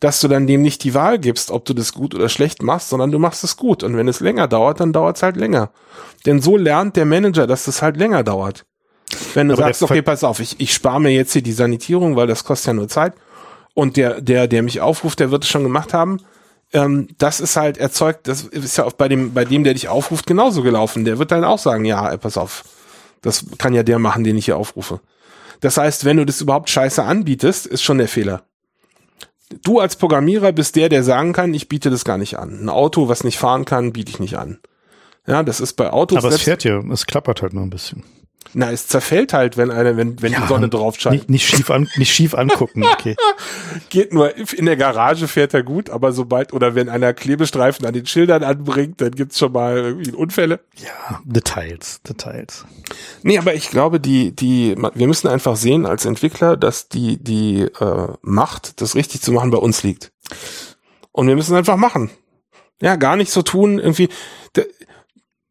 dass 0.00 0.20
du 0.20 0.28
dann 0.28 0.46
dem 0.46 0.62
nicht 0.62 0.82
die 0.84 0.94
Wahl 0.94 1.18
gibst, 1.18 1.50
ob 1.50 1.66
du 1.66 1.74
das 1.74 1.92
gut 1.92 2.14
oder 2.14 2.28
schlecht 2.28 2.62
machst, 2.62 2.88
sondern 2.88 3.12
du 3.12 3.18
machst 3.18 3.44
es 3.44 3.56
gut. 3.56 3.82
Und 3.82 3.96
wenn 3.96 4.08
es 4.08 4.20
länger 4.20 4.48
dauert, 4.48 4.80
dann 4.80 4.94
dauert 4.94 5.16
es 5.16 5.22
halt 5.22 5.36
länger. 5.36 5.70
Denn 6.24 6.40
so 6.40 6.56
lernt 6.56 6.96
der 6.96 7.04
Manager, 7.04 7.46
dass 7.46 7.66
es 7.66 7.82
halt 7.82 7.98
länger 7.98 8.24
dauert. 8.24 8.64
Wenn 9.34 9.48
du 9.48 9.54
Aber 9.54 9.64
sagst, 9.64 9.82
okay, 9.82 10.02
pass 10.02 10.24
auf, 10.24 10.40
ich, 10.40 10.58
ich 10.58 10.72
spare 10.72 11.00
mir 11.00 11.10
jetzt 11.10 11.32
hier 11.32 11.42
die 11.42 11.52
Sanitierung, 11.52 12.16
weil 12.16 12.26
das 12.26 12.44
kostet 12.44 12.68
ja 12.68 12.72
nur 12.74 12.88
Zeit. 12.88 13.14
Und 13.74 13.96
der, 13.96 14.20
der, 14.20 14.48
der 14.48 14.62
mich 14.62 14.80
aufruft, 14.80 15.20
der 15.20 15.30
wird 15.30 15.44
es 15.44 15.50
schon 15.50 15.62
gemacht 15.62 15.94
haben. 15.94 16.20
Ähm, 16.72 17.08
das 17.18 17.40
ist 17.40 17.56
halt 17.56 17.78
erzeugt, 17.78 18.28
das 18.28 18.42
ist 18.42 18.76
ja 18.76 18.84
auch 18.84 18.92
bei 18.92 19.08
dem, 19.08 19.32
bei 19.32 19.44
dem, 19.44 19.64
der 19.64 19.74
dich 19.74 19.88
aufruft, 19.88 20.26
genauso 20.26 20.62
gelaufen. 20.62 21.04
Der 21.04 21.18
wird 21.18 21.32
dann 21.32 21.44
auch 21.44 21.58
sagen, 21.58 21.84
ja, 21.84 22.16
pass 22.16 22.36
auf, 22.36 22.64
das 23.22 23.44
kann 23.58 23.74
ja 23.74 23.82
der 23.82 23.98
machen, 23.98 24.24
den 24.24 24.36
ich 24.36 24.44
hier 24.46 24.56
aufrufe. 24.56 25.00
Das 25.60 25.76
heißt, 25.76 26.04
wenn 26.04 26.16
du 26.16 26.24
das 26.24 26.40
überhaupt 26.40 26.70
scheiße 26.70 27.02
anbietest, 27.02 27.66
ist 27.66 27.82
schon 27.82 27.98
der 27.98 28.08
Fehler 28.08 28.44
du 29.62 29.80
als 29.80 29.96
Programmierer 29.96 30.52
bist 30.52 30.76
der, 30.76 30.88
der 30.88 31.02
sagen 31.02 31.32
kann, 31.32 31.54
ich 31.54 31.68
biete 31.68 31.90
das 31.90 32.04
gar 32.04 32.18
nicht 32.18 32.38
an. 32.38 32.64
Ein 32.64 32.68
Auto, 32.68 33.08
was 33.08 33.24
nicht 33.24 33.38
fahren 33.38 33.64
kann, 33.64 33.92
biete 33.92 34.10
ich 34.10 34.20
nicht 34.20 34.38
an. 34.38 34.58
Ja, 35.26 35.42
das 35.42 35.60
ist 35.60 35.74
bei 35.74 35.90
Autos. 35.90 36.18
Aber 36.18 36.28
es 36.28 36.42
fährt 36.42 36.64
ja, 36.64 36.82
es 36.90 37.06
klappert 37.06 37.42
halt 37.42 37.52
nur 37.52 37.62
ein 37.62 37.70
bisschen. 37.70 38.04
Na, 38.52 38.72
es 38.72 38.88
zerfällt 38.88 39.32
halt, 39.32 39.56
wenn 39.56 39.70
eine, 39.70 39.96
wenn, 39.96 40.20
wenn 40.20 40.32
ja, 40.32 40.40
die 40.40 40.48
Sonne 40.48 40.68
drauf 40.68 40.98
scheint. 40.98 41.14
Nicht, 41.14 41.30
nicht 41.30 41.46
schief 41.46 41.70
an, 41.70 41.88
nicht 41.96 42.12
schief 42.12 42.34
angucken, 42.34 42.84
okay. 42.84 43.14
Geht 43.90 44.12
nur, 44.12 44.36
in 44.36 44.66
der 44.66 44.76
Garage 44.76 45.28
fährt 45.28 45.54
er 45.54 45.62
gut, 45.62 45.88
aber 45.88 46.12
sobald, 46.12 46.52
oder 46.52 46.74
wenn 46.74 46.88
einer 46.88 47.14
Klebestreifen 47.14 47.86
an 47.86 47.94
den 47.94 48.06
Schildern 48.06 48.42
anbringt, 48.42 49.00
dann 49.00 49.12
gibt's 49.12 49.38
schon 49.38 49.52
mal 49.52 49.76
irgendwie 49.76 50.10
Unfälle. 50.12 50.60
Ja, 50.78 51.20
Details, 51.24 52.02
Details. 52.02 52.64
Nee, 53.22 53.38
aber 53.38 53.54
ich 53.54 53.70
glaube, 53.70 54.00
die, 54.00 54.34
die, 54.34 54.74
wir 54.76 55.06
müssen 55.06 55.28
einfach 55.28 55.54
sehen 55.54 55.86
als 55.86 56.04
Entwickler, 56.04 56.56
dass 56.56 56.88
die, 56.88 57.22
die 57.22 57.68
äh, 57.78 58.08
Macht, 58.22 58.80
das 58.80 58.96
richtig 58.96 59.22
zu 59.22 59.30
machen, 59.30 59.52
bei 59.52 59.58
uns 59.58 59.84
liegt. 59.84 60.10
Und 61.12 61.28
wir 61.28 61.36
müssen 61.36 61.54
einfach 61.54 61.76
machen. 61.76 62.10
Ja, 62.82 62.96
gar 62.96 63.14
nicht 63.14 63.30
so 63.30 63.42
tun, 63.42 63.78
irgendwie. 63.78 64.08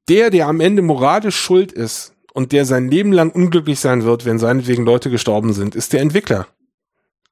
Der, 0.10 0.32
der 0.32 0.48
am 0.48 0.60
Ende 0.60 0.82
moralisch 0.82 1.38
schuld 1.38 1.72
ist, 1.72 2.14
und 2.34 2.52
der 2.52 2.66
sein 2.66 2.90
Leben 2.90 3.12
lang 3.12 3.32
unglücklich 3.32 3.80
sein 3.80 4.04
wird, 4.04 4.26
wenn 4.26 4.40
seinetwegen 4.40 4.86
Leute 4.86 5.10
gestorben 5.10 5.54
sind, 5.54 5.76
ist 5.76 5.94
der 5.94 6.02
Entwickler. 6.02 6.48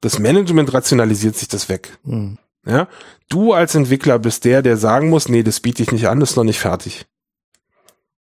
Das 0.00 0.18
Management 0.18 0.72
rationalisiert 0.72 1.36
sich 1.36 1.48
das 1.48 1.68
weg. 1.68 1.98
Mhm. 2.04 2.38
Ja, 2.66 2.88
du 3.28 3.52
als 3.52 3.74
Entwickler 3.74 4.18
bist 4.18 4.44
der, 4.44 4.62
der 4.62 4.76
sagen 4.76 5.08
muss, 5.08 5.28
nee, 5.28 5.42
das 5.42 5.60
biete 5.60 5.82
ich 5.82 5.92
nicht 5.92 6.08
an, 6.08 6.20
das 6.20 6.30
ist 6.30 6.36
noch 6.36 6.44
nicht 6.44 6.58
fertig. 6.58 7.06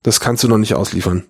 Das 0.03 0.19
kannst 0.19 0.43
du 0.43 0.47
noch 0.47 0.57
nicht 0.57 0.73
ausliefern. 0.73 1.25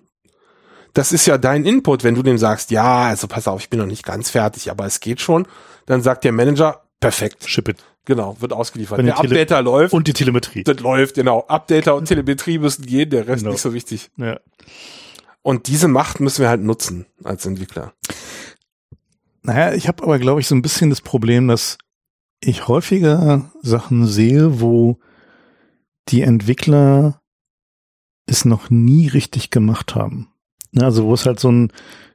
Das 0.94 1.12
ist 1.12 1.26
ja 1.26 1.36
dein 1.36 1.64
Input, 1.64 2.04
wenn 2.04 2.14
du 2.14 2.22
dem 2.22 2.38
sagst, 2.38 2.70
ja, 2.70 3.04
also 3.04 3.26
pass 3.26 3.48
auf, 3.48 3.60
ich 3.60 3.70
bin 3.70 3.80
noch 3.80 3.86
nicht 3.86 4.04
ganz 4.04 4.30
fertig, 4.30 4.70
aber 4.70 4.86
es 4.86 5.00
geht 5.00 5.20
schon, 5.20 5.46
dann 5.86 6.02
sagt 6.02 6.24
der 6.24 6.32
Manager, 6.32 6.82
perfekt. 7.00 7.48
Ship 7.48 7.68
it. 7.68 7.84
Genau, 8.04 8.36
wird 8.40 8.52
ausgeliefert. 8.52 9.04
Der 9.04 9.18
Updater 9.18 9.60
läuft. 9.60 9.92
Und 9.92 10.08
die 10.08 10.14
Telemetrie. 10.14 10.64
Das 10.64 10.80
läuft, 10.80 11.16
genau. 11.16 11.44
Updater 11.46 11.94
und 11.94 12.06
Telemetrie 12.06 12.58
müssen 12.58 12.86
gehen, 12.86 13.10
der 13.10 13.26
Rest 13.26 13.40
genau. 13.40 13.52
nicht 13.52 13.60
so 13.60 13.74
wichtig. 13.74 14.10
Ja. 14.16 14.40
Und 15.48 15.66
diese 15.68 15.88
Macht 15.88 16.20
müssen 16.20 16.42
wir 16.42 16.50
halt 16.50 16.62
nutzen 16.62 17.06
als 17.24 17.46
Entwickler. 17.46 17.94
Naja, 19.40 19.72
ich 19.72 19.88
habe 19.88 20.02
aber, 20.02 20.18
glaube 20.18 20.42
ich, 20.42 20.46
so 20.46 20.54
ein 20.54 20.60
bisschen 20.60 20.90
das 20.90 21.00
Problem, 21.00 21.48
dass 21.48 21.78
ich 22.38 22.68
häufiger 22.68 23.50
Sachen 23.62 24.06
sehe, 24.06 24.60
wo 24.60 24.98
die 26.08 26.20
Entwickler 26.20 27.22
es 28.26 28.44
noch 28.44 28.68
nie 28.68 29.06
richtig 29.06 29.48
gemacht 29.48 29.94
haben. 29.94 30.28
Ne, 30.72 30.84
also 30.84 31.06
wo 31.06 31.14
es 31.14 31.24
halt 31.24 31.40
so 31.40 31.50
ein, 31.50 31.72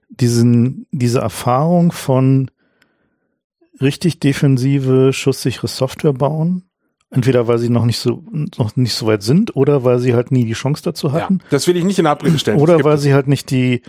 diesen, 0.10 0.86
diese 0.92 1.22
Erfahrung 1.22 1.92
von 1.92 2.52
richtig 3.82 4.20
defensive, 4.20 5.12
schusssichere 5.12 5.70
Software 5.70 6.14
bauen. 6.14 6.70
Entweder 7.14 7.48
weil 7.48 7.60
sie 7.60 7.70
noch 7.70 7.86
nicht 7.86 8.00
so 8.00 8.24
noch 8.58 8.76
nicht 8.76 8.94
so 8.94 9.06
weit 9.06 9.24
sind 9.24 9.56
oder 9.56 9.84
weil 9.84 10.00
sie 10.00 10.16
halt 10.16 10.32
nie 10.32 10.46
die 10.46 10.54
Chance 10.54 10.82
dazu 10.84 11.12
hatten. 11.12 11.40
Ja, 11.42 11.46
das 11.52 11.68
will 11.68 11.78
ich 11.78 11.84
nicht 11.84 12.00
in 12.00 12.08
Abrede 12.08 12.40
stellen. 12.40 12.60
Oder 12.60 12.84
weil 12.84 12.98
sie 12.98 13.14
halt 13.14 13.28
nicht 13.28 13.52
die 13.52 13.82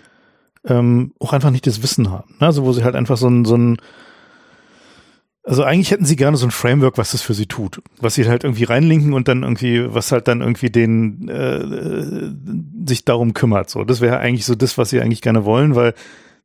ähm, 0.66 1.12
auch 1.18 1.32
einfach 1.32 1.50
nicht 1.50 1.66
das 1.66 1.82
Wissen 1.82 2.10
haben. 2.10 2.34
Ne? 2.40 2.46
Also 2.46 2.64
wo 2.64 2.72
sie 2.72 2.84
halt 2.84 2.94
einfach 2.94 3.16
so 3.16 3.28
ein, 3.28 3.44
so 3.44 3.56
ein 3.56 3.78
also 5.46 5.62
eigentlich 5.62 5.90
hätten 5.90 6.06
sie 6.06 6.16
gerne 6.16 6.38
so 6.38 6.46
ein 6.46 6.50
Framework, 6.50 6.96
was 6.96 7.12
das 7.12 7.20
für 7.20 7.34
sie 7.34 7.44
tut, 7.44 7.82
was 8.00 8.14
sie 8.14 8.26
halt 8.26 8.44
irgendwie 8.44 8.64
reinlinken 8.64 9.12
und 9.12 9.28
dann 9.28 9.42
irgendwie, 9.42 9.92
was 9.92 10.10
halt 10.10 10.26
dann 10.26 10.40
irgendwie 10.40 10.70
den 10.70 11.28
äh, 11.28 12.88
sich 12.88 13.04
darum 13.04 13.34
kümmert. 13.34 13.68
So, 13.68 13.84
das 13.84 14.00
wäre 14.00 14.18
eigentlich 14.18 14.46
so 14.46 14.54
das, 14.54 14.78
was 14.78 14.88
sie 14.88 15.02
eigentlich 15.02 15.20
gerne 15.20 15.44
wollen, 15.44 15.74
weil 15.74 15.92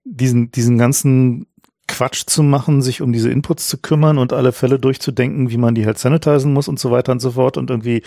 diesen 0.03 0.51
diesen 0.51 0.77
ganzen 0.77 1.47
Quatsch 1.89 2.23
zu 2.27 2.43
machen, 2.43 2.81
sich 2.81 3.01
um 3.01 3.11
diese 3.11 3.29
Inputs 3.29 3.67
zu 3.67 3.77
kümmern 3.77 4.17
und 4.17 4.31
alle 4.31 4.51
Fälle 4.51 4.79
durchzudenken, 4.79 5.49
wie 5.49 5.57
man 5.57 5.75
die 5.75 5.85
halt 5.85 5.97
sanitizen 5.97 6.53
muss 6.53 6.67
und 6.67 6.79
so 6.79 6.91
weiter 6.91 7.11
und 7.11 7.19
so 7.19 7.31
fort 7.31 7.57
und 7.57 7.69
irgendwie 7.69 8.03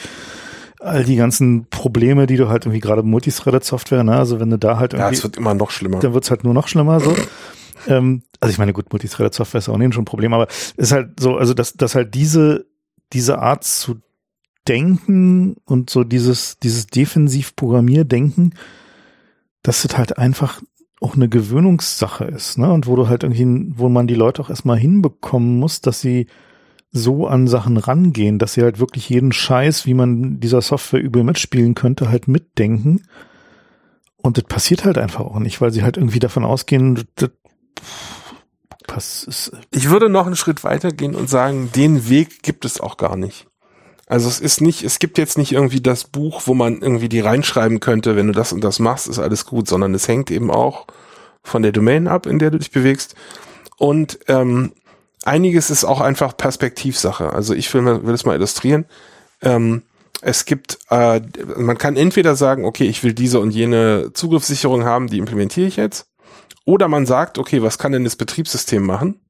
all 0.80 1.04
die 1.04 1.16
ganzen 1.16 1.66
Probleme, 1.68 2.26
die 2.26 2.36
du 2.36 2.48
halt 2.48 2.64
irgendwie 2.64 2.80
gerade 2.80 3.02
Multithreaded 3.02 3.64
Software, 3.64 4.04
ne, 4.04 4.16
also 4.16 4.40
wenn 4.40 4.50
du 4.50 4.58
da 4.58 4.78
halt 4.78 4.94
irgendwie. 4.94 5.12
Ja, 5.12 5.16
es 5.16 5.22
wird 5.22 5.36
immer 5.36 5.54
noch 5.54 5.70
schlimmer. 5.70 6.00
Dann 6.00 6.14
wird's 6.14 6.30
halt 6.30 6.44
nur 6.44 6.54
noch 6.54 6.68
schlimmer 6.68 7.00
so. 7.00 7.14
ähm, 7.88 8.22
also 8.40 8.52
ich 8.52 8.58
meine, 8.58 8.72
gut, 8.72 8.92
Multithreaded 8.92 9.34
Software 9.34 9.58
ist 9.58 9.68
auch 9.68 9.76
nicht 9.76 9.94
schon 9.94 10.02
ein 10.02 10.06
Problem, 10.06 10.32
aber 10.32 10.48
es 10.48 10.72
ist 10.76 10.92
halt 10.92 11.20
so, 11.20 11.36
also 11.36 11.54
dass, 11.54 11.74
dass 11.74 11.94
halt 11.94 12.14
diese, 12.14 12.66
diese 13.12 13.38
Art 13.38 13.64
zu 13.64 13.96
denken 14.66 15.56
und 15.64 15.90
so 15.90 16.04
dieses, 16.04 16.58
dieses 16.58 16.86
defensiv 16.86 17.56
Programmierdenken, 17.56 18.54
dass 19.62 19.84
es 19.84 19.96
halt 19.96 20.18
einfach 20.18 20.60
auch 21.02 21.14
eine 21.14 21.28
Gewöhnungssache 21.28 22.24
ist, 22.24 22.58
ne? 22.58 22.72
Und 22.72 22.86
wo 22.86 22.96
du 22.96 23.08
halt 23.08 23.22
irgendwie, 23.22 23.72
wo 23.76 23.88
man 23.88 24.06
die 24.06 24.14
Leute 24.14 24.42
auch 24.42 24.50
erstmal 24.50 24.78
hinbekommen 24.78 25.58
muss, 25.58 25.80
dass 25.80 26.00
sie 26.00 26.26
so 26.92 27.26
an 27.26 27.48
Sachen 27.48 27.78
rangehen, 27.78 28.38
dass 28.38 28.54
sie 28.54 28.62
halt 28.62 28.78
wirklich 28.78 29.08
jeden 29.08 29.32
Scheiß, 29.32 29.86
wie 29.86 29.94
man 29.94 30.40
dieser 30.40 30.60
Software 30.60 31.00
übel 31.00 31.24
mitspielen 31.24 31.74
könnte, 31.74 32.10
halt 32.10 32.28
mitdenken. 32.28 33.02
Und 34.18 34.36
das 34.36 34.44
passiert 34.44 34.84
halt 34.84 34.98
einfach 34.98 35.20
auch 35.20 35.38
nicht, 35.38 35.60
weil 35.60 35.72
sie 35.72 35.82
halt 35.82 35.96
irgendwie 35.96 36.20
davon 36.20 36.44
ausgehen, 36.44 37.04
das 38.86 39.24
ist, 39.24 39.52
ich 39.70 39.88
würde 39.88 40.08
noch 40.08 40.26
einen 40.26 40.36
Schritt 40.36 40.64
weitergehen 40.64 41.14
und 41.14 41.30
sagen, 41.30 41.70
den 41.74 42.08
Weg 42.08 42.42
gibt 42.42 42.64
es 42.64 42.80
auch 42.80 42.96
gar 42.96 43.16
nicht. 43.16 43.46
Also 44.12 44.28
es 44.28 44.40
ist 44.40 44.60
nicht, 44.60 44.82
es 44.82 44.98
gibt 44.98 45.16
jetzt 45.16 45.38
nicht 45.38 45.52
irgendwie 45.52 45.80
das 45.80 46.04
Buch, 46.04 46.42
wo 46.44 46.52
man 46.52 46.82
irgendwie 46.82 47.08
die 47.08 47.20
reinschreiben 47.20 47.80
könnte, 47.80 48.14
wenn 48.14 48.26
du 48.26 48.34
das 48.34 48.52
und 48.52 48.62
das 48.62 48.78
machst, 48.78 49.08
ist 49.08 49.18
alles 49.18 49.46
gut, 49.46 49.66
sondern 49.66 49.94
es 49.94 50.06
hängt 50.06 50.30
eben 50.30 50.50
auch 50.50 50.86
von 51.42 51.62
der 51.62 51.72
Domain 51.72 52.06
ab, 52.06 52.26
in 52.26 52.38
der 52.38 52.50
du 52.50 52.58
dich 52.58 52.72
bewegst. 52.72 53.14
Und 53.78 54.18
ähm, 54.28 54.72
einiges 55.24 55.70
ist 55.70 55.84
auch 55.84 56.02
einfach 56.02 56.36
Perspektivsache. 56.36 57.32
Also 57.32 57.54
ich 57.54 57.72
will, 57.72 58.04
will 58.04 58.12
es 58.12 58.26
mal 58.26 58.36
illustrieren. 58.36 58.84
Ähm, 59.40 59.80
es 60.20 60.44
gibt, 60.44 60.80
äh, 60.90 61.22
man 61.56 61.78
kann 61.78 61.96
entweder 61.96 62.36
sagen, 62.36 62.66
okay, 62.66 62.84
ich 62.84 63.02
will 63.02 63.14
diese 63.14 63.40
und 63.40 63.52
jene 63.52 64.10
Zugriffssicherung 64.12 64.84
haben, 64.84 65.06
die 65.06 65.16
implementiere 65.16 65.68
ich 65.68 65.76
jetzt. 65.76 66.06
Oder 66.66 66.86
man 66.86 67.06
sagt, 67.06 67.38
okay, 67.38 67.62
was 67.62 67.78
kann 67.78 67.92
denn 67.92 68.04
das 68.04 68.16
Betriebssystem 68.16 68.84
machen? 68.84 69.22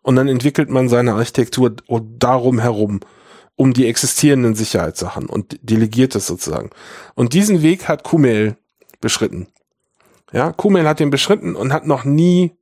Und 0.00 0.14
dann 0.14 0.28
entwickelt 0.28 0.70
man 0.70 0.88
seine 0.88 1.14
Architektur 1.14 1.74
darum 2.20 2.60
herum, 2.60 3.00
um 3.56 3.72
die 3.72 3.86
existierenden 3.86 4.54
Sicherheitssachen 4.54 5.26
und 5.26 5.58
delegiert 5.62 6.14
es 6.14 6.26
sozusagen. 6.26 6.70
Und 7.14 7.34
diesen 7.34 7.62
Weg 7.62 7.88
hat 7.88 8.02
Kumail 8.02 8.56
beschritten. 9.00 9.48
Ja, 10.32 10.52
Kumail 10.52 10.88
hat 10.88 11.00
den 11.00 11.10
beschritten 11.10 11.54
und 11.54 11.72
hat 11.72 11.86
noch 11.86 12.04
nie 12.04 12.56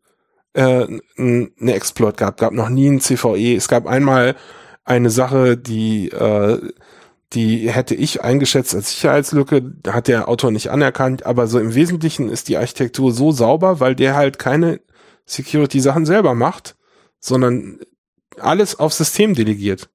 äh, 0.54 0.86
eine 1.16 1.74
Exploit 1.74 2.16
gehabt, 2.16 2.40
gab 2.40 2.52
noch 2.52 2.68
nie 2.68 2.88
ein 2.88 3.00
CVE. 3.00 3.54
Es 3.54 3.68
gab 3.68 3.86
einmal 3.86 4.34
eine 4.84 5.10
Sache, 5.10 5.56
die 5.56 6.08
äh, 6.08 6.58
die 7.32 7.70
hätte 7.70 7.94
ich 7.94 8.22
eingeschätzt 8.22 8.74
als 8.74 8.90
Sicherheitslücke, 8.90 9.74
hat 9.86 10.08
der 10.08 10.28
Autor 10.28 10.50
nicht 10.50 10.70
anerkannt, 10.70 11.24
aber 11.26 11.46
so 11.46 11.60
im 11.60 11.74
Wesentlichen 11.74 12.28
ist 12.28 12.48
die 12.48 12.56
Architektur 12.56 13.12
so 13.12 13.30
sauber, 13.30 13.78
weil 13.78 13.94
der 13.94 14.16
halt 14.16 14.38
keine 14.38 14.80
Security-Sachen 15.26 16.06
selber 16.06 16.34
macht, 16.34 16.76
sondern 17.20 17.78
alles 18.40 18.78
auf 18.78 18.92
System 18.92 19.34
delegiert. 19.34 19.90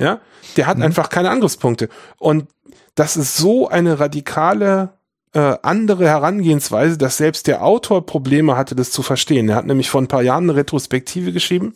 Ja, 0.00 0.20
der 0.56 0.66
hat 0.66 0.78
mhm. 0.78 0.84
einfach 0.84 1.08
keine 1.08 1.30
Angriffspunkte. 1.30 1.88
Und 2.18 2.48
das 2.94 3.16
ist 3.16 3.36
so 3.36 3.68
eine 3.68 4.00
radikale 4.00 4.94
äh, 5.32 5.56
andere 5.62 6.08
Herangehensweise, 6.08 6.98
dass 6.98 7.16
selbst 7.16 7.46
der 7.46 7.64
Autor 7.64 8.04
Probleme 8.04 8.56
hatte, 8.56 8.74
das 8.74 8.90
zu 8.90 9.02
verstehen. 9.02 9.48
Er 9.48 9.56
hat 9.56 9.66
nämlich 9.66 9.90
vor 9.90 10.00
ein 10.00 10.08
paar 10.08 10.22
Jahren 10.22 10.44
eine 10.44 10.56
Retrospektive 10.56 11.32
geschrieben, 11.32 11.74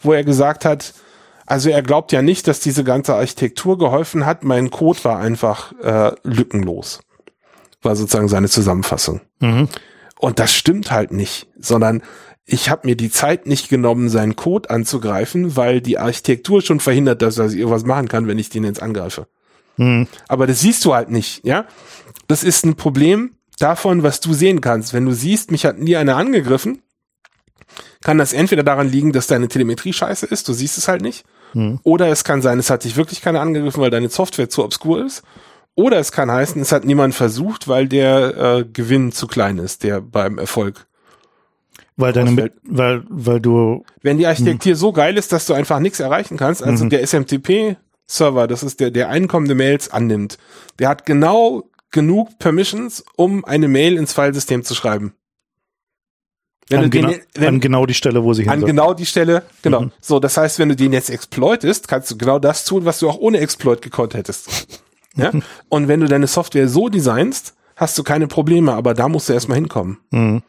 wo 0.00 0.12
er 0.12 0.24
gesagt 0.24 0.64
hat, 0.64 0.92
also 1.46 1.70
er 1.70 1.82
glaubt 1.82 2.12
ja 2.12 2.22
nicht, 2.22 2.46
dass 2.46 2.60
diese 2.60 2.84
ganze 2.84 3.14
Architektur 3.14 3.78
geholfen 3.78 4.26
hat. 4.26 4.44
Mein 4.44 4.70
Code 4.70 5.02
war 5.02 5.18
einfach 5.18 5.72
äh, 5.82 6.12
lückenlos. 6.22 7.00
War 7.82 7.96
sozusagen 7.96 8.28
seine 8.28 8.48
Zusammenfassung. 8.48 9.20
Mhm. 9.40 9.68
Und 10.18 10.38
das 10.38 10.52
stimmt 10.52 10.90
halt 10.90 11.12
nicht, 11.12 11.48
sondern 11.58 12.02
ich 12.52 12.68
habe 12.68 12.86
mir 12.86 12.96
die 12.96 13.10
Zeit 13.10 13.46
nicht 13.46 13.68
genommen, 13.68 14.08
seinen 14.08 14.36
Code 14.36 14.70
anzugreifen, 14.70 15.56
weil 15.56 15.80
die 15.80 15.98
Architektur 15.98 16.62
schon 16.62 16.80
verhindert, 16.80 17.22
dass 17.22 17.38
er 17.38 17.46
irgendwas 17.46 17.84
machen 17.84 18.08
kann, 18.08 18.26
wenn 18.26 18.38
ich 18.38 18.50
den 18.50 18.64
jetzt 18.64 18.82
angreife. 18.82 19.26
Mhm. 19.76 20.08
Aber 20.28 20.46
das 20.46 20.60
siehst 20.60 20.84
du 20.84 20.94
halt 20.94 21.10
nicht, 21.10 21.44
ja? 21.44 21.64
Das 22.26 22.42
ist 22.42 22.64
ein 22.64 22.74
Problem 22.74 23.32
davon, 23.58 24.02
was 24.02 24.20
du 24.20 24.34
sehen 24.34 24.60
kannst. 24.60 24.92
Wenn 24.92 25.06
du 25.06 25.12
siehst, 25.12 25.50
mich 25.50 25.64
hat 25.64 25.78
nie 25.78 25.96
einer 25.96 26.16
angegriffen, 26.16 26.82
kann 28.02 28.18
das 28.18 28.32
entweder 28.32 28.64
daran 28.64 28.88
liegen, 28.88 29.12
dass 29.12 29.28
deine 29.28 29.48
Telemetrie 29.48 29.92
scheiße 29.92 30.26
ist, 30.26 30.48
du 30.48 30.52
siehst 30.52 30.76
es 30.76 30.88
halt 30.88 31.02
nicht. 31.02 31.24
Mhm. 31.54 31.78
Oder 31.84 32.08
es 32.08 32.24
kann 32.24 32.42
sein, 32.42 32.58
es 32.58 32.70
hat 32.70 32.84
dich 32.84 32.96
wirklich 32.96 33.22
keiner 33.22 33.40
angegriffen, 33.40 33.80
weil 33.80 33.90
deine 33.90 34.08
Software 34.08 34.48
zu 34.48 34.64
obskur 34.64 35.04
ist. 35.04 35.22
Oder 35.76 35.98
es 35.98 36.10
kann 36.10 36.30
heißen, 36.30 36.60
es 36.60 36.72
hat 36.72 36.84
niemand 36.84 37.14
versucht, 37.14 37.68
weil 37.68 37.86
der 37.86 38.36
äh, 38.36 38.64
Gewinn 38.64 39.12
zu 39.12 39.28
klein 39.28 39.58
ist, 39.58 39.84
der 39.84 40.00
beim 40.00 40.38
Erfolg. 40.38 40.86
Weil 42.00 42.12
deine, 42.12 42.50
weil, 42.64 43.02
weil 43.08 43.40
du. 43.40 43.84
Wenn 44.02 44.18
die 44.18 44.26
Architektur 44.26 44.74
so 44.74 44.92
geil 44.92 45.16
ist, 45.16 45.32
dass 45.32 45.46
du 45.46 45.54
einfach 45.54 45.80
nichts 45.80 46.00
erreichen 46.00 46.36
kannst, 46.36 46.62
also 46.62 46.84
mhm. 46.84 46.90
der 46.90 47.06
SMTP-Server, 47.06 48.46
das 48.46 48.62
ist 48.62 48.80
der, 48.80 48.90
der 48.90 49.08
einkommende 49.08 49.54
Mails 49.54 49.90
annimmt, 49.90 50.38
der 50.78 50.88
hat 50.88 51.06
genau 51.06 51.70
genug 51.90 52.38
Permissions, 52.38 53.04
um 53.16 53.44
eine 53.44 53.68
Mail 53.68 53.96
ins 53.96 54.12
Filesystem 54.12 54.64
zu 54.64 54.74
schreiben. 54.74 55.14
Wenn 56.70 56.78
an, 56.78 56.84
du 56.84 56.90
den, 56.90 57.20
wenn, 57.34 57.48
an 57.48 57.60
genau 57.60 57.84
die 57.84 57.94
Stelle, 57.94 58.22
wo 58.22 58.32
sie 58.32 58.44
hin 58.44 58.52
An 58.52 58.64
genau 58.64 58.94
die 58.94 59.06
Stelle, 59.06 59.42
genau. 59.62 59.82
Mhm. 59.82 59.92
So, 60.00 60.20
das 60.20 60.36
heißt, 60.36 60.60
wenn 60.60 60.68
du 60.68 60.76
den 60.76 60.92
jetzt 60.92 61.10
exploitest, 61.10 61.88
kannst 61.88 62.10
du 62.12 62.16
genau 62.16 62.38
das 62.38 62.64
tun, 62.64 62.84
was 62.84 63.00
du 63.00 63.10
auch 63.10 63.18
ohne 63.18 63.38
Exploit 63.38 63.82
gekonnt 63.82 64.14
hättest. 64.14 64.80
ja? 65.16 65.32
Und 65.68 65.88
wenn 65.88 66.00
du 66.00 66.06
deine 66.06 66.28
Software 66.28 66.68
so 66.68 66.88
designst, 66.88 67.54
hast 67.74 67.98
du 67.98 68.04
keine 68.04 68.28
Probleme, 68.28 68.72
aber 68.72 68.94
da 68.94 69.08
musst 69.08 69.28
du 69.28 69.32
erstmal 69.32 69.56
hinkommen. 69.56 69.98
Mhm. 70.10 70.42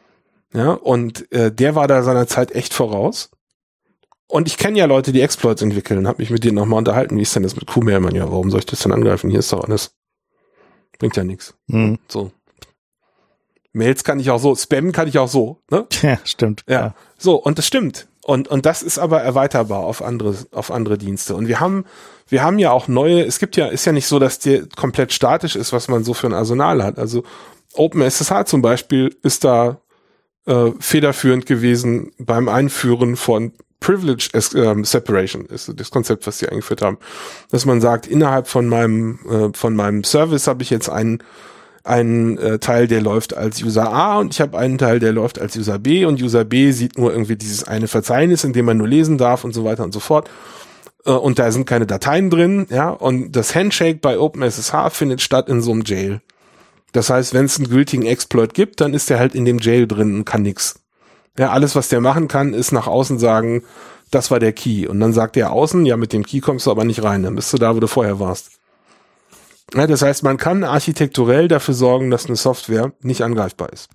Ja, 0.54 0.72
und 0.72 1.30
äh, 1.32 1.50
der 1.52 1.74
war 1.74 1.88
da 1.88 2.02
seiner 2.02 2.26
Zeit 2.26 2.52
echt 2.52 2.74
voraus. 2.74 3.30
Und 4.26 4.48
ich 4.48 4.56
kenne 4.56 4.78
ja 4.78 4.86
Leute, 4.86 5.12
die 5.12 5.20
Exploits 5.20 5.62
entwickeln, 5.62 6.06
habe 6.06 6.22
mich 6.22 6.30
mit 6.30 6.44
denen 6.44 6.56
nochmal 6.56 6.78
unterhalten, 6.78 7.16
wie 7.16 7.22
ist 7.22 7.36
denn 7.36 7.42
das 7.42 7.54
mit 7.54 7.66
Q-Mail? 7.66 8.14
Ja, 8.14 8.30
warum 8.30 8.50
soll 8.50 8.60
ich 8.60 8.66
das 8.66 8.80
denn 8.80 8.92
angreifen? 8.92 9.30
Hier 9.30 9.40
ist 9.40 9.52
doch 9.52 9.64
alles. 9.64 9.94
Bringt 10.98 11.16
ja 11.16 11.24
nichts. 11.24 11.54
Mhm. 11.66 11.98
So. 12.08 12.32
Mails 13.72 14.04
kann 14.04 14.20
ich 14.20 14.30
auch 14.30 14.38
so, 14.38 14.54
Spam 14.54 14.92
kann 14.92 15.08
ich 15.08 15.18
auch 15.18 15.28
so, 15.28 15.60
ne? 15.70 15.86
Ja, 16.02 16.18
stimmt. 16.24 16.62
Ja. 16.66 16.80
ja. 16.80 16.94
So, 17.18 17.36
und 17.36 17.58
das 17.58 17.66
stimmt. 17.66 18.08
Und, 18.24 18.48
und 18.48 18.66
das 18.66 18.82
ist 18.82 18.98
aber 18.98 19.20
erweiterbar 19.20 19.80
auf 19.80 20.00
andere, 20.00 20.36
auf 20.52 20.70
andere 20.70 20.96
Dienste. 20.96 21.34
Und 21.34 21.48
wir 21.48 21.58
haben, 21.58 21.84
wir 22.28 22.42
haben 22.42 22.58
ja 22.58 22.70
auch 22.70 22.86
neue, 22.86 23.24
es 23.24 23.38
gibt 23.38 23.56
ja, 23.56 23.66
ist 23.66 23.84
ja 23.84 23.92
nicht 23.92 24.06
so, 24.06 24.18
dass 24.18 24.38
der 24.38 24.66
komplett 24.76 25.12
statisch 25.12 25.56
ist, 25.56 25.72
was 25.72 25.88
man 25.88 26.04
so 26.04 26.14
für 26.14 26.28
ein 26.28 26.34
Arsenal 26.34 26.84
hat. 26.84 26.98
Also 26.98 27.24
OpenSSH 27.74 28.44
zum 28.46 28.62
Beispiel 28.62 29.16
ist 29.22 29.44
da 29.44 29.80
äh, 30.46 30.70
federführend 30.80 31.46
gewesen 31.46 32.12
beim 32.18 32.48
Einführen 32.48 33.16
von 33.16 33.52
Privilege 33.80 34.30
ähm, 34.54 34.84
Separation 34.84 35.46
ist 35.46 35.72
das 35.74 35.90
Konzept, 35.90 36.26
was 36.26 36.38
sie 36.38 36.48
eingeführt 36.48 36.82
haben, 36.82 36.98
dass 37.50 37.66
man 37.66 37.80
sagt, 37.80 38.06
innerhalb 38.06 38.46
von 38.46 38.68
meinem 38.68 39.18
äh, 39.28 39.56
von 39.56 39.74
meinem 39.74 40.04
Service 40.04 40.46
habe 40.46 40.62
ich 40.62 40.70
jetzt 40.70 40.88
einen 40.88 41.22
einen 41.84 42.38
äh, 42.38 42.58
Teil, 42.60 42.86
der 42.86 43.00
läuft 43.00 43.36
als 43.36 43.62
User 43.62 43.92
A 43.92 44.20
und 44.20 44.32
ich 44.32 44.40
habe 44.40 44.56
einen 44.56 44.78
Teil, 44.78 45.00
der 45.00 45.12
läuft 45.12 45.40
als 45.40 45.56
User 45.56 45.80
B 45.80 46.04
und 46.04 46.22
User 46.22 46.44
B 46.44 46.70
sieht 46.70 46.96
nur 46.96 47.12
irgendwie 47.12 47.34
dieses 47.34 47.64
eine 47.64 47.88
Verzeichnis, 47.88 48.44
in 48.44 48.52
dem 48.52 48.66
man 48.66 48.76
nur 48.76 48.86
lesen 48.86 49.18
darf 49.18 49.42
und 49.42 49.52
so 49.52 49.64
weiter 49.64 49.82
und 49.82 49.92
so 49.92 49.98
fort. 49.98 50.30
Äh, 51.04 51.10
und 51.10 51.38
da 51.40 51.50
sind 51.50 51.66
keine 51.66 51.86
Dateien 51.86 52.30
drin, 52.30 52.66
ja, 52.70 52.90
und 52.90 53.32
das 53.32 53.54
Handshake 53.54 53.98
bei 54.00 54.18
OpenSSH 54.18 54.90
findet 54.90 55.20
statt 55.20 55.48
in 55.48 55.60
so 55.60 55.72
einem 55.72 55.82
Jail. 55.84 56.20
Das 56.92 57.10
heißt, 57.10 57.34
wenn 57.34 57.46
es 57.46 57.58
einen 57.58 57.68
gültigen 57.68 58.04
Exploit 58.04 58.54
gibt, 58.54 58.80
dann 58.80 58.94
ist 58.94 59.10
der 59.10 59.18
halt 59.18 59.34
in 59.34 59.44
dem 59.44 59.58
Jail 59.58 59.86
drin 59.86 60.14
und 60.14 60.24
kann 60.24 60.42
nix. 60.42 60.80
Ja, 61.38 61.50
alles, 61.50 61.74
was 61.74 61.88
der 61.88 62.00
machen 62.00 62.28
kann, 62.28 62.52
ist 62.52 62.72
nach 62.72 62.86
außen 62.86 63.18
sagen, 63.18 63.64
das 64.10 64.30
war 64.30 64.38
der 64.38 64.52
Key. 64.52 64.86
Und 64.86 65.00
dann 65.00 65.14
sagt 65.14 65.36
der 65.36 65.52
außen, 65.52 65.86
ja, 65.86 65.96
mit 65.96 66.12
dem 66.12 66.24
Key 66.24 66.40
kommst 66.40 66.66
du 66.66 66.70
aber 66.70 66.84
nicht 66.84 67.02
rein, 67.02 67.22
dann 67.22 67.34
bist 67.34 67.52
du 67.52 67.56
da, 67.56 67.74
wo 67.74 67.80
du 67.80 67.86
vorher 67.86 68.20
warst. 68.20 68.50
Ja, 69.74 69.86
das 69.86 70.02
heißt, 70.02 70.22
man 70.22 70.36
kann 70.36 70.64
architekturell 70.64 71.48
dafür 71.48 71.72
sorgen, 71.72 72.10
dass 72.10 72.26
eine 72.26 72.36
Software 72.36 72.92
nicht 73.00 73.22
angreifbar 73.22 73.72
ist. 73.72 73.88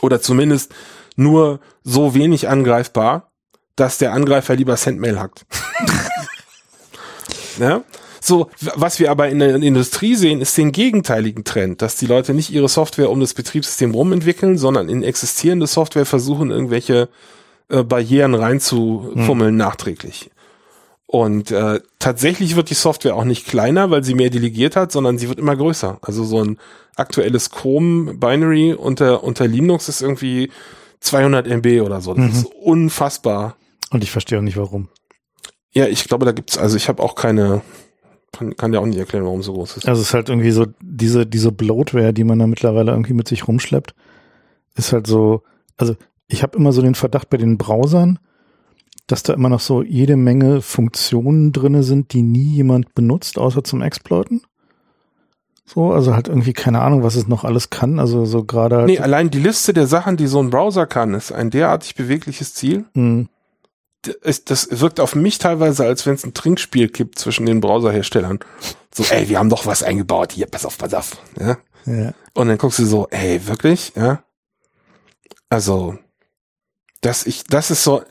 Oder 0.00 0.20
zumindest 0.20 0.72
nur 1.16 1.60
so 1.82 2.14
wenig 2.14 2.48
angreifbar, 2.48 3.32
dass 3.74 3.98
der 3.98 4.12
Angreifer 4.12 4.54
lieber 4.54 4.76
Sendmail 4.76 5.18
hackt. 5.18 5.44
ja? 7.58 7.82
So, 8.22 8.50
was 8.76 9.00
wir 9.00 9.10
aber 9.10 9.28
in 9.28 9.40
der 9.40 9.56
Industrie 9.56 10.14
sehen, 10.14 10.40
ist 10.40 10.56
den 10.56 10.70
gegenteiligen 10.70 11.42
Trend, 11.42 11.82
dass 11.82 11.96
die 11.96 12.06
Leute 12.06 12.34
nicht 12.34 12.50
ihre 12.50 12.68
Software 12.68 13.10
um 13.10 13.18
das 13.18 13.34
Betriebssystem 13.34 13.92
rum 13.92 14.12
entwickeln, 14.12 14.58
sondern 14.58 14.88
in 14.88 15.02
existierende 15.02 15.66
Software 15.66 16.06
versuchen, 16.06 16.52
irgendwelche 16.52 17.08
äh, 17.68 17.82
Barrieren 17.82 18.34
reinzufummeln 18.34 19.50
hm. 19.50 19.56
nachträglich. 19.56 20.30
Und 21.06 21.50
äh, 21.50 21.80
tatsächlich 21.98 22.56
wird 22.56 22.70
die 22.70 22.74
Software 22.74 23.16
auch 23.16 23.24
nicht 23.24 23.46
kleiner, 23.46 23.90
weil 23.90 24.04
sie 24.04 24.14
mehr 24.14 24.30
delegiert 24.30 24.76
hat, 24.76 24.92
sondern 24.92 25.18
sie 25.18 25.28
wird 25.28 25.38
immer 25.38 25.56
größer. 25.56 25.98
Also 26.00 26.24
so 26.24 26.42
ein 26.42 26.58
aktuelles 26.96 27.50
Chrome 27.50 28.14
Binary 28.14 28.72
unter, 28.72 29.24
unter 29.24 29.46
Linux 29.46 29.88
ist 29.88 30.00
irgendwie 30.00 30.50
200 31.00 31.46
MB 31.46 31.82
oder 31.82 32.00
so. 32.00 32.14
Das 32.14 32.24
mhm. 32.24 32.30
ist 32.30 32.46
unfassbar. 32.46 33.56
Und 33.90 34.04
ich 34.04 34.10
verstehe 34.10 34.38
auch 34.38 34.42
nicht 34.42 34.56
warum. 34.56 34.88
Ja, 35.72 35.86
ich 35.86 36.04
glaube, 36.04 36.24
da 36.24 36.32
gibt's 36.32 36.56
also 36.56 36.76
ich 36.76 36.88
habe 36.88 37.02
auch 37.02 37.14
keine, 37.14 37.62
kann, 38.32 38.56
kann 38.56 38.72
ja 38.72 38.80
auch 38.80 38.86
nicht 38.86 38.98
erklären, 38.98 39.24
warum 39.24 39.42
so 39.42 39.52
groß 39.52 39.76
ist. 39.76 39.88
Also 39.88 40.00
es 40.00 40.08
ist 40.08 40.14
halt 40.14 40.28
irgendwie 40.28 40.50
so, 40.50 40.66
diese, 40.80 41.26
diese 41.26 41.52
Bloatware, 41.52 42.12
die 42.12 42.24
man 42.24 42.38
da 42.38 42.46
mittlerweile 42.46 42.92
irgendwie 42.92 43.12
mit 43.12 43.28
sich 43.28 43.46
rumschleppt, 43.46 43.94
ist 44.74 44.92
halt 44.92 45.06
so, 45.06 45.42
also 45.76 45.94
ich 46.28 46.42
habe 46.42 46.56
immer 46.56 46.72
so 46.72 46.82
den 46.82 46.94
Verdacht 46.94 47.28
bei 47.28 47.36
den 47.36 47.58
Browsern, 47.58 48.18
dass 49.06 49.22
da 49.22 49.34
immer 49.34 49.50
noch 49.50 49.60
so 49.60 49.82
jede 49.82 50.16
Menge 50.16 50.62
Funktionen 50.62 51.52
drinne 51.52 51.82
sind, 51.82 52.12
die 52.14 52.22
nie 52.22 52.54
jemand 52.54 52.94
benutzt, 52.94 53.38
außer 53.38 53.62
zum 53.62 53.82
Exploiten. 53.82 54.42
So, 55.64 55.92
also 55.92 56.14
halt 56.14 56.28
irgendwie 56.28 56.52
keine 56.52 56.80
Ahnung, 56.80 57.02
was 57.02 57.14
es 57.14 57.28
noch 57.28 57.44
alles 57.44 57.70
kann. 57.70 57.98
Also 57.98 58.24
so 58.24 58.44
gerade. 58.44 58.78
Halt 58.78 58.86
nee, 58.86 58.98
allein 58.98 59.30
die 59.30 59.38
Liste 59.40 59.72
der 59.72 59.86
Sachen, 59.86 60.16
die 60.16 60.26
so 60.26 60.40
ein 60.40 60.50
Browser 60.50 60.86
kann, 60.86 61.14
ist 61.14 61.32
ein 61.32 61.50
derartig 61.50 61.94
bewegliches 61.94 62.54
Ziel. 62.54 62.84
Mhm. 62.94 63.28
Das, 64.22 64.80
wirkt 64.80 64.98
auf 64.98 65.14
mich 65.14 65.38
teilweise, 65.38 65.84
als 65.84 66.06
wenn 66.06 66.14
es 66.14 66.24
ein 66.24 66.34
Trinkspiel 66.34 66.88
gibt 66.88 67.18
zwischen 67.18 67.46
den 67.46 67.60
Browserherstellern. 67.60 68.40
So, 68.92 69.04
ey, 69.04 69.28
wir 69.28 69.38
haben 69.38 69.48
doch 69.48 69.64
was 69.64 69.82
eingebaut. 69.82 70.32
Hier, 70.32 70.46
pass 70.46 70.66
auf, 70.66 70.76
pass 70.76 70.92
auf. 70.92 71.18
Ja? 71.38 71.58
ja. 71.86 72.12
Und 72.34 72.48
dann 72.48 72.58
guckst 72.58 72.80
du 72.80 72.84
so, 72.84 73.06
ey, 73.10 73.46
wirklich? 73.46 73.92
Ja. 73.94 74.24
Also, 75.48 75.98
das 77.00 77.26
ich, 77.26 77.44
das 77.44 77.70
ist 77.70 77.84
so, 77.84 78.02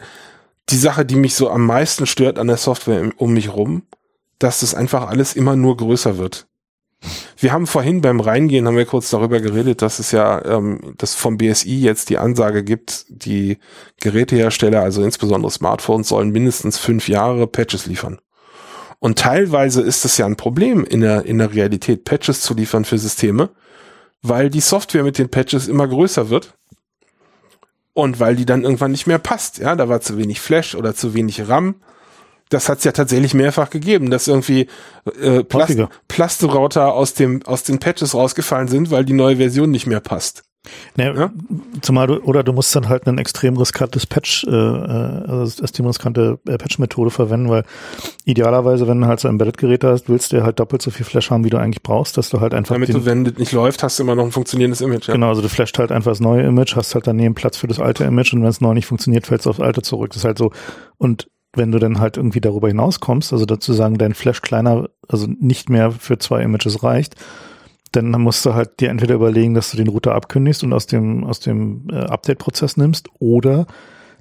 die 0.69 0.77
Sache, 0.77 1.05
die 1.05 1.15
mich 1.15 1.35
so 1.35 1.49
am 1.49 1.65
meisten 1.65 2.07
stört 2.07 2.39
an 2.39 2.47
der 2.47 2.57
Software 2.57 3.11
um 3.17 3.33
mich 3.33 3.53
rum, 3.53 3.83
dass 4.39 4.61
das 4.61 4.73
einfach 4.73 5.07
alles 5.07 5.35
immer 5.35 5.55
nur 5.55 5.77
größer 5.77 6.17
wird. 6.17 6.47
Wir 7.37 7.51
haben 7.51 7.65
vorhin 7.65 8.01
beim 8.01 8.19
Reingehen 8.19 8.67
haben 8.67 8.77
wir 8.77 8.85
kurz 8.85 9.09
darüber 9.09 9.39
geredet, 9.39 9.81
dass 9.81 9.97
es 9.99 10.11
ja 10.11 10.43
ähm, 10.45 10.93
dass 10.97 11.15
vom 11.15 11.37
BSI 11.37 11.81
jetzt 11.81 12.09
die 12.09 12.19
Ansage 12.19 12.63
gibt, 12.63 13.05
die 13.09 13.57
Gerätehersteller, 13.99 14.81
also 14.81 15.03
insbesondere 15.03 15.51
Smartphones, 15.51 16.09
sollen 16.09 16.29
mindestens 16.29 16.77
fünf 16.77 17.07
Jahre 17.07 17.47
Patches 17.47 17.87
liefern. 17.87 18.19
Und 18.99 19.17
teilweise 19.17 19.81
ist 19.81 20.05
es 20.05 20.17
ja 20.17 20.27
ein 20.27 20.35
Problem 20.35 20.85
in 20.85 21.01
der 21.01 21.25
in 21.25 21.39
der 21.39 21.53
Realität 21.53 22.03
Patches 22.03 22.41
zu 22.41 22.53
liefern 22.53 22.85
für 22.85 22.99
Systeme, 22.99 23.49
weil 24.21 24.51
die 24.51 24.61
Software 24.61 25.03
mit 25.03 25.17
den 25.17 25.29
Patches 25.29 25.67
immer 25.67 25.87
größer 25.87 26.29
wird 26.29 26.53
und 27.93 28.19
weil 28.19 28.35
die 28.35 28.45
dann 28.45 28.63
irgendwann 28.63 28.91
nicht 28.91 29.07
mehr 29.07 29.19
passt. 29.19 29.57
Ja, 29.57 29.75
da 29.75 29.89
war 29.89 30.01
zu 30.01 30.17
wenig 30.17 30.39
Flash 30.39 30.75
oder 30.75 30.93
zu 30.93 31.15
wenig 31.15 31.47
RAM. 31.47 31.75
Das 32.51 32.69
hat 32.69 32.79
es 32.79 32.83
ja 32.83 32.91
tatsächlich 32.91 33.33
mehrfach 33.33 33.69
gegeben, 33.69 34.11
dass 34.11 34.27
irgendwie 34.27 34.67
äh, 35.19 35.43
Plast 35.43 35.79
Plastorouter 36.07 36.93
aus 36.93 37.13
dem 37.13 37.43
aus 37.45 37.63
den 37.63 37.79
Patches 37.79 38.13
rausgefallen 38.13 38.67
sind, 38.67 38.91
weil 38.91 39.05
die 39.05 39.13
neue 39.13 39.37
Version 39.37 39.71
nicht 39.71 39.87
mehr 39.87 40.01
passt. 40.01 40.43
Ne, 40.95 41.13
ja? 41.15 41.31
Zumal 41.81 42.05
du, 42.05 42.17
oder 42.17 42.43
du 42.43 42.53
musst 42.53 42.75
dann 42.75 42.87
halt 42.87 43.07
ein 43.07 43.17
extrem 43.17 43.57
riskantes 43.57 44.05
Patch, 44.05 44.43
äh, 44.43 44.51
äh 44.51 44.53
also 44.53 45.63
extrem 45.63 45.87
riskante 45.87 46.37
äh, 46.47 46.57
Patch-Methode 46.57 47.09
verwenden, 47.09 47.49
weil 47.49 47.63
idealerweise, 48.25 48.87
wenn 48.87 49.01
du 49.01 49.07
halt 49.07 49.19
so 49.19 49.27
ein 49.27 49.31
Embedded-Gerät 49.31 49.83
hast, 49.83 50.07
willst 50.07 50.33
du 50.33 50.43
halt 50.43 50.59
doppelt 50.59 50.83
so 50.83 50.91
viel 50.91 51.05
Flash 51.05 51.31
haben, 51.31 51.43
wie 51.45 51.49
du 51.49 51.57
eigentlich 51.57 51.81
brauchst, 51.81 52.15
dass 52.15 52.29
du 52.29 52.41
halt 52.41 52.53
einfach. 52.53 52.75
Damit 52.75 52.93
du, 52.93 53.05
wenn 53.05 53.23
das 53.23 53.37
nicht 53.37 53.53
läuft, 53.53 53.81
hast 53.81 53.97
du 53.97 54.03
immer 54.03 54.13
noch 54.13 54.25
ein 54.25 54.31
funktionierendes 54.31 54.81
Image, 54.81 55.07
ja. 55.07 55.15
Genau, 55.15 55.29
also 55.29 55.41
du 55.41 55.49
flasht 55.49 55.79
halt 55.79 55.91
einfach 55.91 56.11
das 56.11 56.19
neue 56.19 56.43
Image, 56.43 56.75
hast 56.75 56.93
halt 56.93 57.07
daneben 57.07 57.33
Platz 57.33 57.57
für 57.57 57.67
das 57.67 57.79
alte 57.79 58.03
Image 58.03 58.31
und 58.33 58.43
wenn 58.43 58.49
es 58.49 58.61
neu 58.61 58.75
nicht 58.75 58.85
funktioniert, 58.85 59.25
fällst 59.25 59.47
du 59.47 59.49
aufs 59.49 59.59
alte 59.59 59.81
zurück. 59.81 60.09
Das 60.09 60.17
ist 60.17 60.25
halt 60.25 60.37
so. 60.37 60.51
Und 60.97 61.30
wenn 61.53 61.71
du 61.71 61.79
dann 61.79 61.99
halt 61.99 62.17
irgendwie 62.17 62.41
darüber 62.41 62.67
hinauskommst, 62.67 63.33
also 63.33 63.45
dazu 63.45 63.73
sagen, 63.73 63.97
dein 63.97 64.13
Flash 64.13 64.41
kleiner, 64.41 64.89
also 65.07 65.27
nicht 65.27 65.69
mehr 65.69 65.91
für 65.91 66.17
zwei 66.17 66.41
Images 66.43 66.83
reicht, 66.83 67.15
dann 67.91 68.09
musst 68.11 68.45
du 68.45 68.53
halt 68.53 68.79
dir 68.79 68.89
entweder 68.89 69.15
überlegen, 69.15 69.53
dass 69.53 69.71
du 69.71 69.77
den 69.77 69.89
Router 69.89 70.15
abkündigst 70.15 70.63
und 70.63 70.71
aus 70.71 70.87
dem, 70.87 71.25
aus 71.25 71.41
dem 71.41 71.87
äh, 71.91 71.97
Update-Prozess 71.97 72.77
nimmst 72.77 73.09
oder 73.19 73.67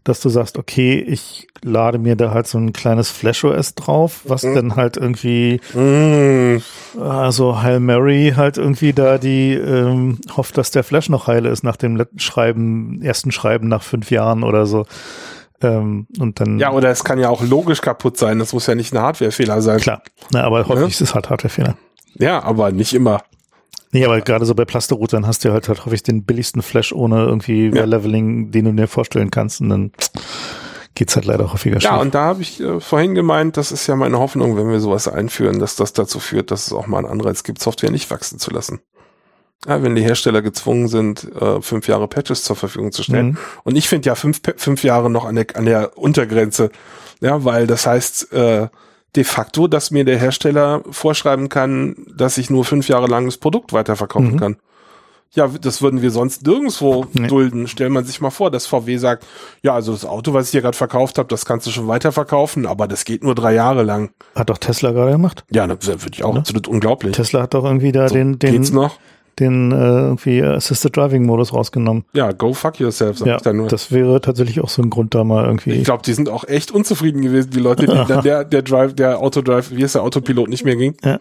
dass 0.02 0.20
du 0.20 0.31
sagst, 0.31 0.59
okay, 0.59 0.98
ich 0.98 1.47
lade 1.62 1.98
mir 1.98 2.16
da 2.16 2.32
halt 2.32 2.47
so 2.47 2.59
ein 2.59 2.73
kleines 2.73 3.11
Flash 3.11 3.44
OS 3.44 3.74
drauf, 3.74 4.23
was 4.24 4.43
mhm. 4.43 4.55
dann 4.55 4.77
halt 4.77 4.97
irgendwie 4.97 5.61
mhm. 5.74 6.62
also 6.98 7.62
Heil 7.62 7.81
Mary 7.81 8.32
halt 8.35 8.57
irgendwie 8.57 8.94
da 8.94 9.19
die 9.19 9.52
ähm, 9.52 10.19
hofft, 10.36 10.57
dass 10.57 10.70
der 10.70 10.85
Flash 10.85 11.11
noch 11.11 11.27
heile 11.27 11.51
ist 11.51 11.62
nach 11.65 11.77
dem 11.77 12.02
Schreiben, 12.16 13.02
ersten 13.02 13.31
Schreiben 13.31 13.69
nach 13.69 13.82
fünf 13.82 14.11
Jahren 14.11 14.43
oder 14.43 14.65
so. 14.65 14.86
Ähm, 15.62 16.07
und 16.19 16.41
dann. 16.41 16.59
Ja, 16.59 16.73
oder 16.73 16.91
es 16.91 17.05
kann 17.05 17.19
ja 17.19 17.28
auch 17.28 17.43
logisch 17.43 17.81
kaputt 17.81 18.16
sein. 18.16 18.39
Das 18.39 18.53
muss 18.53 18.66
ja 18.66 18.74
nicht 18.74 18.95
ein 18.95 19.01
Hardwarefehler 19.01 19.61
sein. 19.62 19.81
Klar. 19.81 20.03
Na, 20.31 20.45
aber 20.45 20.66
häufig 20.66 20.82
ja? 20.82 20.89
ist 20.89 21.01
es 21.01 21.15
halt 21.15 21.31
Hardwarefehler. 21.31 21.77
Ja, 22.15 22.43
aber 22.43 22.73
nicht 22.73 22.95
immer. 22.95 23.23
Nee, 23.93 24.05
aber 24.05 24.20
gerade 24.20 24.45
so 24.45 24.55
bei 24.55 24.65
Plasterroutern 24.65 25.27
hast 25.27 25.45
du 25.45 25.53
halt, 25.53 25.69
halt 25.69 25.85
häufig 25.85 26.03
den 26.03 26.24
billigsten 26.24 26.62
Flash 26.62 26.93
ohne 26.93 27.24
irgendwie 27.24 27.70
ja. 27.74 27.85
Leveling, 27.85 28.53
den 28.53 28.66
du 28.66 28.73
dir 28.73 28.87
vorstellen 28.87 29.31
kannst 29.31 29.61
und 29.61 29.69
dann 29.69 29.93
geht's 30.95 31.16
halt 31.16 31.27
leider 31.27 31.53
häufiger 31.53 31.81
schief. 31.81 31.91
Ja, 31.91 31.97
und 31.97 32.15
da 32.15 32.24
habe 32.24 32.43
ich 32.43 32.61
äh, 32.61 32.78
vorhin 32.78 33.15
gemeint, 33.15 33.57
das 33.57 33.73
ist 33.73 33.87
ja 33.87 33.97
meine 33.97 34.19
Hoffnung, 34.19 34.57
wenn 34.57 34.70
wir 34.70 34.81
sowas 34.81 35.09
einführen, 35.09 35.59
dass 35.59 35.74
das 35.74 35.93
dazu 35.93 36.20
führt, 36.20 36.51
dass 36.51 36.66
es 36.66 36.73
auch 36.73 36.87
mal 36.87 36.99
einen 36.99 37.09
Anreiz 37.09 37.43
gibt, 37.43 37.61
Software 37.61 37.91
nicht 37.91 38.11
wachsen 38.11 38.39
zu 38.39 38.51
lassen. 38.51 38.81
Ja, 39.66 39.82
wenn 39.82 39.95
die 39.95 40.03
Hersteller 40.03 40.41
gezwungen 40.41 40.89
sind, 40.89 41.31
äh, 41.39 41.61
fünf 41.61 41.87
Jahre 41.87 42.09
Patches 42.09 42.45
zur 42.45 42.57
Verfügung 42.57 42.93
zu 42.93 43.03
stellen. 43.03 43.32
Mhm. 43.32 43.39
Und 43.65 43.77
ich 43.77 43.89
finde 43.89 44.07
ja 44.07 44.15
fünf, 44.15 44.41
fünf 44.57 44.82
Jahre 44.85 45.11
noch 45.11 45.27
an 45.27 45.35
der, 45.35 45.47
an 45.55 45.66
der 45.66 45.99
Untergrenze. 45.99 46.70
Ja, 47.20 47.45
weil 47.45 47.66
das 47.66 47.87
heißt, 47.87 48.32
äh, 48.32 48.69
de 49.16 49.24
facto, 49.24 49.69
dass 49.69 49.91
mir 49.91 50.05
der 50.05 50.19
Hersteller 50.19 50.82
vorschreiben 50.91 51.49
kann, 51.51 51.97
dass 52.15 52.39
ich 52.39 52.49
nur 52.49 52.65
fünf 52.65 52.89
Jahre 52.89 53.07
lang 53.07 53.27
das 53.27 53.37
Produkt 53.37 53.73
weiterverkaufen 53.73 54.32
mhm. 54.32 54.39
kann. 54.39 54.57
Ja, 55.32 55.47
das 55.47 55.81
würden 55.81 56.03
wir 56.03 56.11
sonst 56.11 56.45
nirgendwo 56.45 57.07
nee. 57.12 57.28
dulden. 57.28 57.69
Stellt 57.69 57.93
man 57.93 58.05
sich 58.05 58.20
mal 58.20 58.31
vor, 58.31 58.51
dass 58.51 58.66
VW 58.66 58.97
sagt, 58.97 59.24
ja, 59.62 59.74
also 59.74 59.93
das 59.93 60.05
Auto, 60.05 60.35
was 60.35 60.47
ich 60.47 60.51
hier 60.51 60.61
gerade 60.61 60.77
verkauft 60.77 61.19
habe, 61.19 61.28
das 61.28 61.45
kannst 61.45 61.69
du 61.69 61.70
schon 61.70 61.87
weiterverkaufen, 61.87 62.66
aber 62.66 62.89
das 62.89 63.05
geht 63.05 63.23
nur 63.23 63.37
drei 63.37 63.55
Jahre 63.55 63.85
lang. 63.85 64.11
Hat 64.35 64.51
doch 64.51 64.59
Tesla 64.59 64.91
gerade 64.91 65.12
gemacht. 65.12 65.45
Ja, 65.51 65.69
das 65.69 65.87
würde 65.87 66.11
ich 66.12 66.24
auch, 66.24 66.35
ja. 66.35 66.41
absolut 66.41 66.66
unglaublich. 66.66 67.15
Tesla 67.15 67.43
hat 67.43 67.55
doch 67.55 67.65
irgendwie 67.65 67.93
da 67.93 68.09
so, 68.09 68.15
den, 68.15 68.41
den, 68.41 68.53
geht's 68.53 68.73
noch? 68.73 68.99
Den 69.40 69.72
äh, 69.72 69.76
irgendwie 69.76 70.42
Assisted 70.42 70.96
Driving 70.96 71.24
Modus 71.24 71.52
rausgenommen. 71.52 72.04
Ja, 72.12 72.32
go 72.32 72.52
fuck 72.52 72.78
yourself, 72.78 73.18
sag 73.18 73.26
ja, 73.26 73.36
ich 73.36 73.42
da 73.42 73.52
nur. 73.52 73.68
Das 73.68 73.90
wäre 73.90 74.20
tatsächlich 74.20 74.60
auch 74.60 74.68
so 74.68 74.82
ein 74.82 74.90
Grund 74.90 75.14
da 75.14 75.24
mal 75.24 75.46
irgendwie. 75.46 75.72
Ich 75.72 75.84
glaube, 75.84 76.02
die 76.04 76.12
sind 76.12 76.28
auch 76.28 76.44
echt 76.44 76.70
unzufrieden 76.70 77.22
gewesen, 77.22 77.50
die 77.50 77.58
Leute, 77.58 77.86
die 77.86 77.92
dann 78.08 78.22
der, 78.22 78.44
der 78.44 78.62
Drive, 78.62 78.94
der 78.94 79.18
Autodrive, 79.18 79.70
wie 79.70 79.82
ist 79.82 79.94
der 79.94 80.02
Autopilot 80.02 80.48
nicht 80.48 80.64
mehr 80.64 80.76
ging. 80.76 80.94
Ja. 81.02 81.18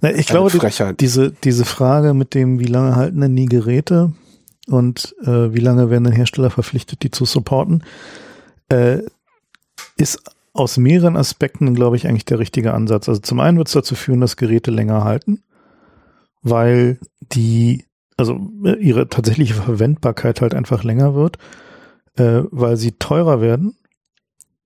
Na, 0.00 0.10
ich 0.10 0.30
Eine 0.30 0.48
glaube, 0.48 0.50
die, 0.50 0.96
diese, 0.96 1.32
diese 1.32 1.64
Frage 1.64 2.14
mit 2.14 2.34
dem, 2.34 2.58
wie 2.58 2.66
lange 2.66 2.96
halten 2.96 3.20
denn 3.20 3.36
die 3.36 3.46
Geräte 3.46 4.12
und 4.68 5.14
äh, 5.22 5.52
wie 5.52 5.60
lange 5.60 5.90
werden 5.90 6.04
denn 6.04 6.12
Hersteller 6.12 6.50
verpflichtet, 6.50 7.02
die 7.02 7.10
zu 7.10 7.24
supporten, 7.24 7.84
äh, 8.68 8.98
ist 9.96 10.22
aus 10.52 10.76
mehreren 10.76 11.16
Aspekten, 11.16 11.74
glaube 11.74 11.96
ich, 11.96 12.06
eigentlich 12.06 12.24
der 12.24 12.38
richtige 12.38 12.74
Ansatz. 12.74 13.08
Also 13.08 13.20
zum 13.20 13.40
einen 13.40 13.58
wird 13.58 13.68
es 13.68 13.74
dazu 13.74 13.94
führen, 13.94 14.20
dass 14.20 14.36
Geräte 14.36 14.70
länger 14.70 15.04
halten 15.04 15.42
weil 16.42 16.98
die, 17.20 17.84
also 18.16 18.50
äh, 18.64 18.76
ihre 18.76 19.08
tatsächliche 19.08 19.54
Verwendbarkeit 19.54 20.40
halt 20.40 20.54
einfach 20.54 20.84
länger 20.84 21.14
wird, 21.14 21.38
äh, 22.16 22.42
weil 22.50 22.76
sie 22.76 22.92
teurer 22.92 23.40
werden. 23.40 23.76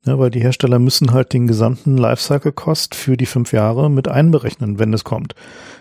Ja, 0.05 0.19
weil 0.19 0.31
die 0.31 0.41
Hersteller 0.41 0.81
müssen 0.81 1.12
halt 1.12 1.33
den 1.33 1.47
gesamten 1.47 1.97
Lifecycle-Cost 1.97 2.97
für 2.97 3.16
die 3.16 3.27
fünf 3.27 3.53
Jahre 3.53 3.89
mit 3.89 4.09
einberechnen, 4.09 4.81
wenn 4.81 4.93
es 4.93 5.05
kommt. 5.05 5.37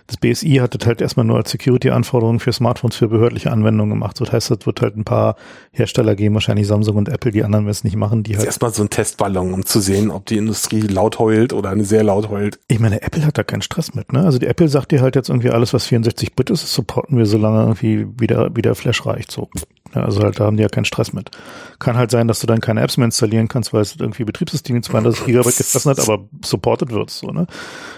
Das 0.05 0.17
BSI 0.17 0.57
hat 0.57 0.75
das 0.75 0.85
halt 0.85 1.01
erstmal 1.01 1.25
nur 1.25 1.37
als 1.37 1.49
Security-Anforderung 1.49 2.39
für 2.39 2.53
Smartphones 2.53 2.95
für 2.95 3.07
behördliche 3.07 3.49
Anwendungen 3.49 3.89
gemacht. 3.91 4.17
So 4.17 4.25
das 4.25 4.33
heißt, 4.33 4.51
es 4.51 4.65
wird 4.67 4.81
halt 4.81 4.95
ein 4.95 5.05
paar 5.05 5.37
Hersteller 5.71 6.15
geben, 6.15 6.35
wahrscheinlich 6.35 6.67
Samsung 6.67 6.97
und 6.97 7.09
Apple, 7.09 7.31
die 7.31 7.43
anderen 7.43 7.65
werden 7.65 7.71
es 7.71 7.83
nicht 7.83 7.95
machen, 7.95 8.21
die 8.21 8.37
halt. 8.37 8.45
Erstmal 8.45 8.71
so 8.71 8.83
ein 8.83 8.91
Testballon, 8.91 9.53
um 9.53 9.65
zu 9.65 9.79
sehen, 9.79 10.11
ob 10.11 10.27
die 10.27 10.37
Industrie 10.37 10.81
laut 10.81 11.17
heult 11.17 11.51
oder 11.51 11.71
eine 11.71 11.85
sehr 11.85 12.03
laut 12.03 12.29
heult. 12.29 12.59
Ich 12.67 12.79
meine, 12.79 13.01
Apple 13.01 13.25
hat 13.25 13.39
da 13.39 13.43
keinen 13.43 13.63
Stress 13.63 13.95
mit, 13.95 14.13
ne? 14.13 14.23
Also 14.23 14.37
die 14.37 14.45
Apple 14.45 14.67
sagt 14.67 14.91
dir 14.91 15.01
halt 15.01 15.15
jetzt 15.15 15.29
irgendwie 15.29 15.49
alles, 15.49 15.73
was 15.73 15.87
64 15.87 16.35
Bit 16.35 16.51
ist, 16.51 16.71
supporten 16.71 17.17
wir, 17.17 17.25
solange 17.25 17.61
irgendwie 17.61 18.05
wieder, 18.19 18.55
wieder 18.55 18.75
Flash 18.75 19.03
reicht, 19.05 19.31
so. 19.31 19.49
Ja, 19.93 20.03
also 20.03 20.21
halt, 20.21 20.39
da 20.39 20.45
haben 20.45 20.57
die 20.57 20.63
ja 20.63 20.69
keinen 20.69 20.85
Stress 20.85 21.11
mit. 21.11 21.31
Kann 21.79 21.97
halt 21.97 22.11
sein, 22.11 22.27
dass 22.27 22.39
du 22.39 22.47
dann 22.47 22.61
keine 22.61 22.81
Apps 22.81 22.97
mehr 22.97 23.05
installieren 23.05 23.47
kannst, 23.47 23.73
weil 23.73 23.81
es 23.81 23.95
irgendwie 23.97 24.23
Betriebssystem 24.23 24.81
32 24.81 25.25
Gigabyte 25.25 25.57
gefressen 25.57 25.91
hat, 25.91 25.99
aber 25.99 26.25
supported 26.45 26.91
wird 26.91 27.09
so, 27.09 27.27
ne? 27.27 27.47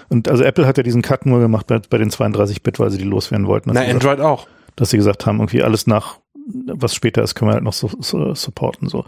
Und 0.08 0.28
also 0.28 0.42
Apple 0.42 0.66
hat 0.66 0.76
ja 0.76 0.82
diesen 0.82 1.02
Cut 1.02 1.24
nur 1.24 1.40
gemacht 1.40 1.66
bei, 1.66 1.78
bei 1.78 1.98
den 1.98 2.10
32-Bit, 2.10 2.80
weil 2.80 2.90
sie 2.90 2.98
die 2.98 3.04
loswerden 3.04 3.46
wollten. 3.46 3.70
Na, 3.72 3.82
Android 3.82 4.00
gesagt, 4.00 4.20
auch. 4.20 4.48
Dass 4.76 4.90
sie 4.90 4.96
gesagt 4.96 5.24
haben, 5.24 5.38
irgendwie 5.38 5.62
alles 5.62 5.86
nach, 5.86 6.18
was 6.66 6.94
später 6.94 7.22
ist, 7.22 7.36
können 7.36 7.50
wir 7.50 7.54
halt 7.54 7.64
noch 7.64 7.72
so, 7.72 7.90
so 8.00 8.34
supporten, 8.34 8.88
so. 8.88 9.04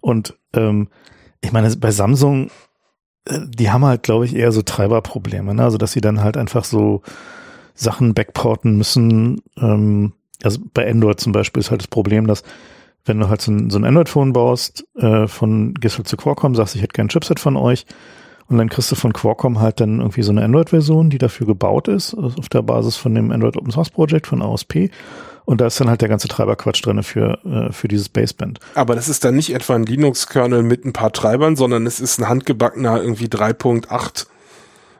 Und, 0.00 0.36
ähm, 0.52 0.88
ich 1.40 1.52
meine, 1.52 1.74
bei 1.76 1.90
Samsung, 1.90 2.50
äh, 3.24 3.38
die 3.48 3.70
haben 3.70 3.84
halt, 3.84 4.02
glaube 4.02 4.26
ich, 4.26 4.36
eher 4.36 4.52
so 4.52 4.60
Treiberprobleme, 4.60 5.54
ne? 5.54 5.64
Also, 5.64 5.78
dass 5.78 5.92
sie 5.92 6.02
dann 6.02 6.22
halt 6.22 6.36
einfach 6.36 6.64
so 6.64 7.02
Sachen 7.74 8.12
backporten 8.12 8.76
müssen, 8.76 9.40
ähm, 9.56 10.12
also 10.42 10.60
bei 10.74 10.88
Android 10.88 11.20
zum 11.20 11.32
Beispiel 11.32 11.60
ist 11.60 11.70
halt 11.70 11.82
das 11.82 11.88
Problem, 11.88 12.26
dass 12.26 12.42
wenn 13.04 13.18
du 13.18 13.28
halt 13.28 13.40
so 13.40 13.50
ein, 13.50 13.70
so 13.70 13.78
ein 13.78 13.84
Android-Phone 13.84 14.32
baust, 14.32 14.84
äh, 14.96 15.26
von 15.26 15.74
gehst 15.74 15.96
halt 15.96 16.08
zu 16.08 16.16
Qualcomm, 16.16 16.54
sagst, 16.54 16.74
ich 16.74 16.82
hätte 16.82 16.92
gern 16.92 17.06
ein 17.06 17.10
Chipset 17.10 17.40
von 17.40 17.56
euch 17.56 17.86
und 18.48 18.58
dann 18.58 18.68
kriegst 18.68 18.90
du 18.90 18.96
von 18.96 19.12
Qualcomm 19.12 19.60
halt 19.60 19.80
dann 19.80 19.98
irgendwie 20.00 20.22
so 20.22 20.30
eine 20.30 20.42
Android-Version, 20.44 21.10
die 21.10 21.18
dafür 21.18 21.46
gebaut 21.46 21.88
ist, 21.88 22.14
also 22.14 22.38
auf 22.38 22.48
der 22.48 22.62
Basis 22.62 22.96
von 22.96 23.14
dem 23.14 23.30
Android 23.30 23.56
Open 23.56 23.70
Source 23.70 23.90
Project 23.90 24.26
von 24.26 24.42
AOSP. 24.42 24.90
Und 25.44 25.62
da 25.62 25.66
ist 25.66 25.80
dann 25.80 25.88
halt 25.88 26.02
der 26.02 26.10
ganze 26.10 26.28
Treiberquatsch 26.28 26.84
drin 26.84 27.02
für, 27.02 27.38
äh, 27.46 27.72
für 27.72 27.88
dieses 27.88 28.10
Baseband. 28.10 28.60
Aber 28.74 28.94
das 28.94 29.08
ist 29.08 29.24
dann 29.24 29.34
nicht 29.34 29.54
etwa 29.54 29.76
ein 29.76 29.84
Linux-Kernel 29.84 30.62
mit 30.62 30.84
ein 30.84 30.92
paar 30.92 31.10
Treibern, 31.10 31.56
sondern 31.56 31.86
es 31.86 32.00
ist 32.00 32.18
ein 32.18 32.28
handgebackener 32.28 33.00
irgendwie 33.00 33.28
3.8 33.28 34.26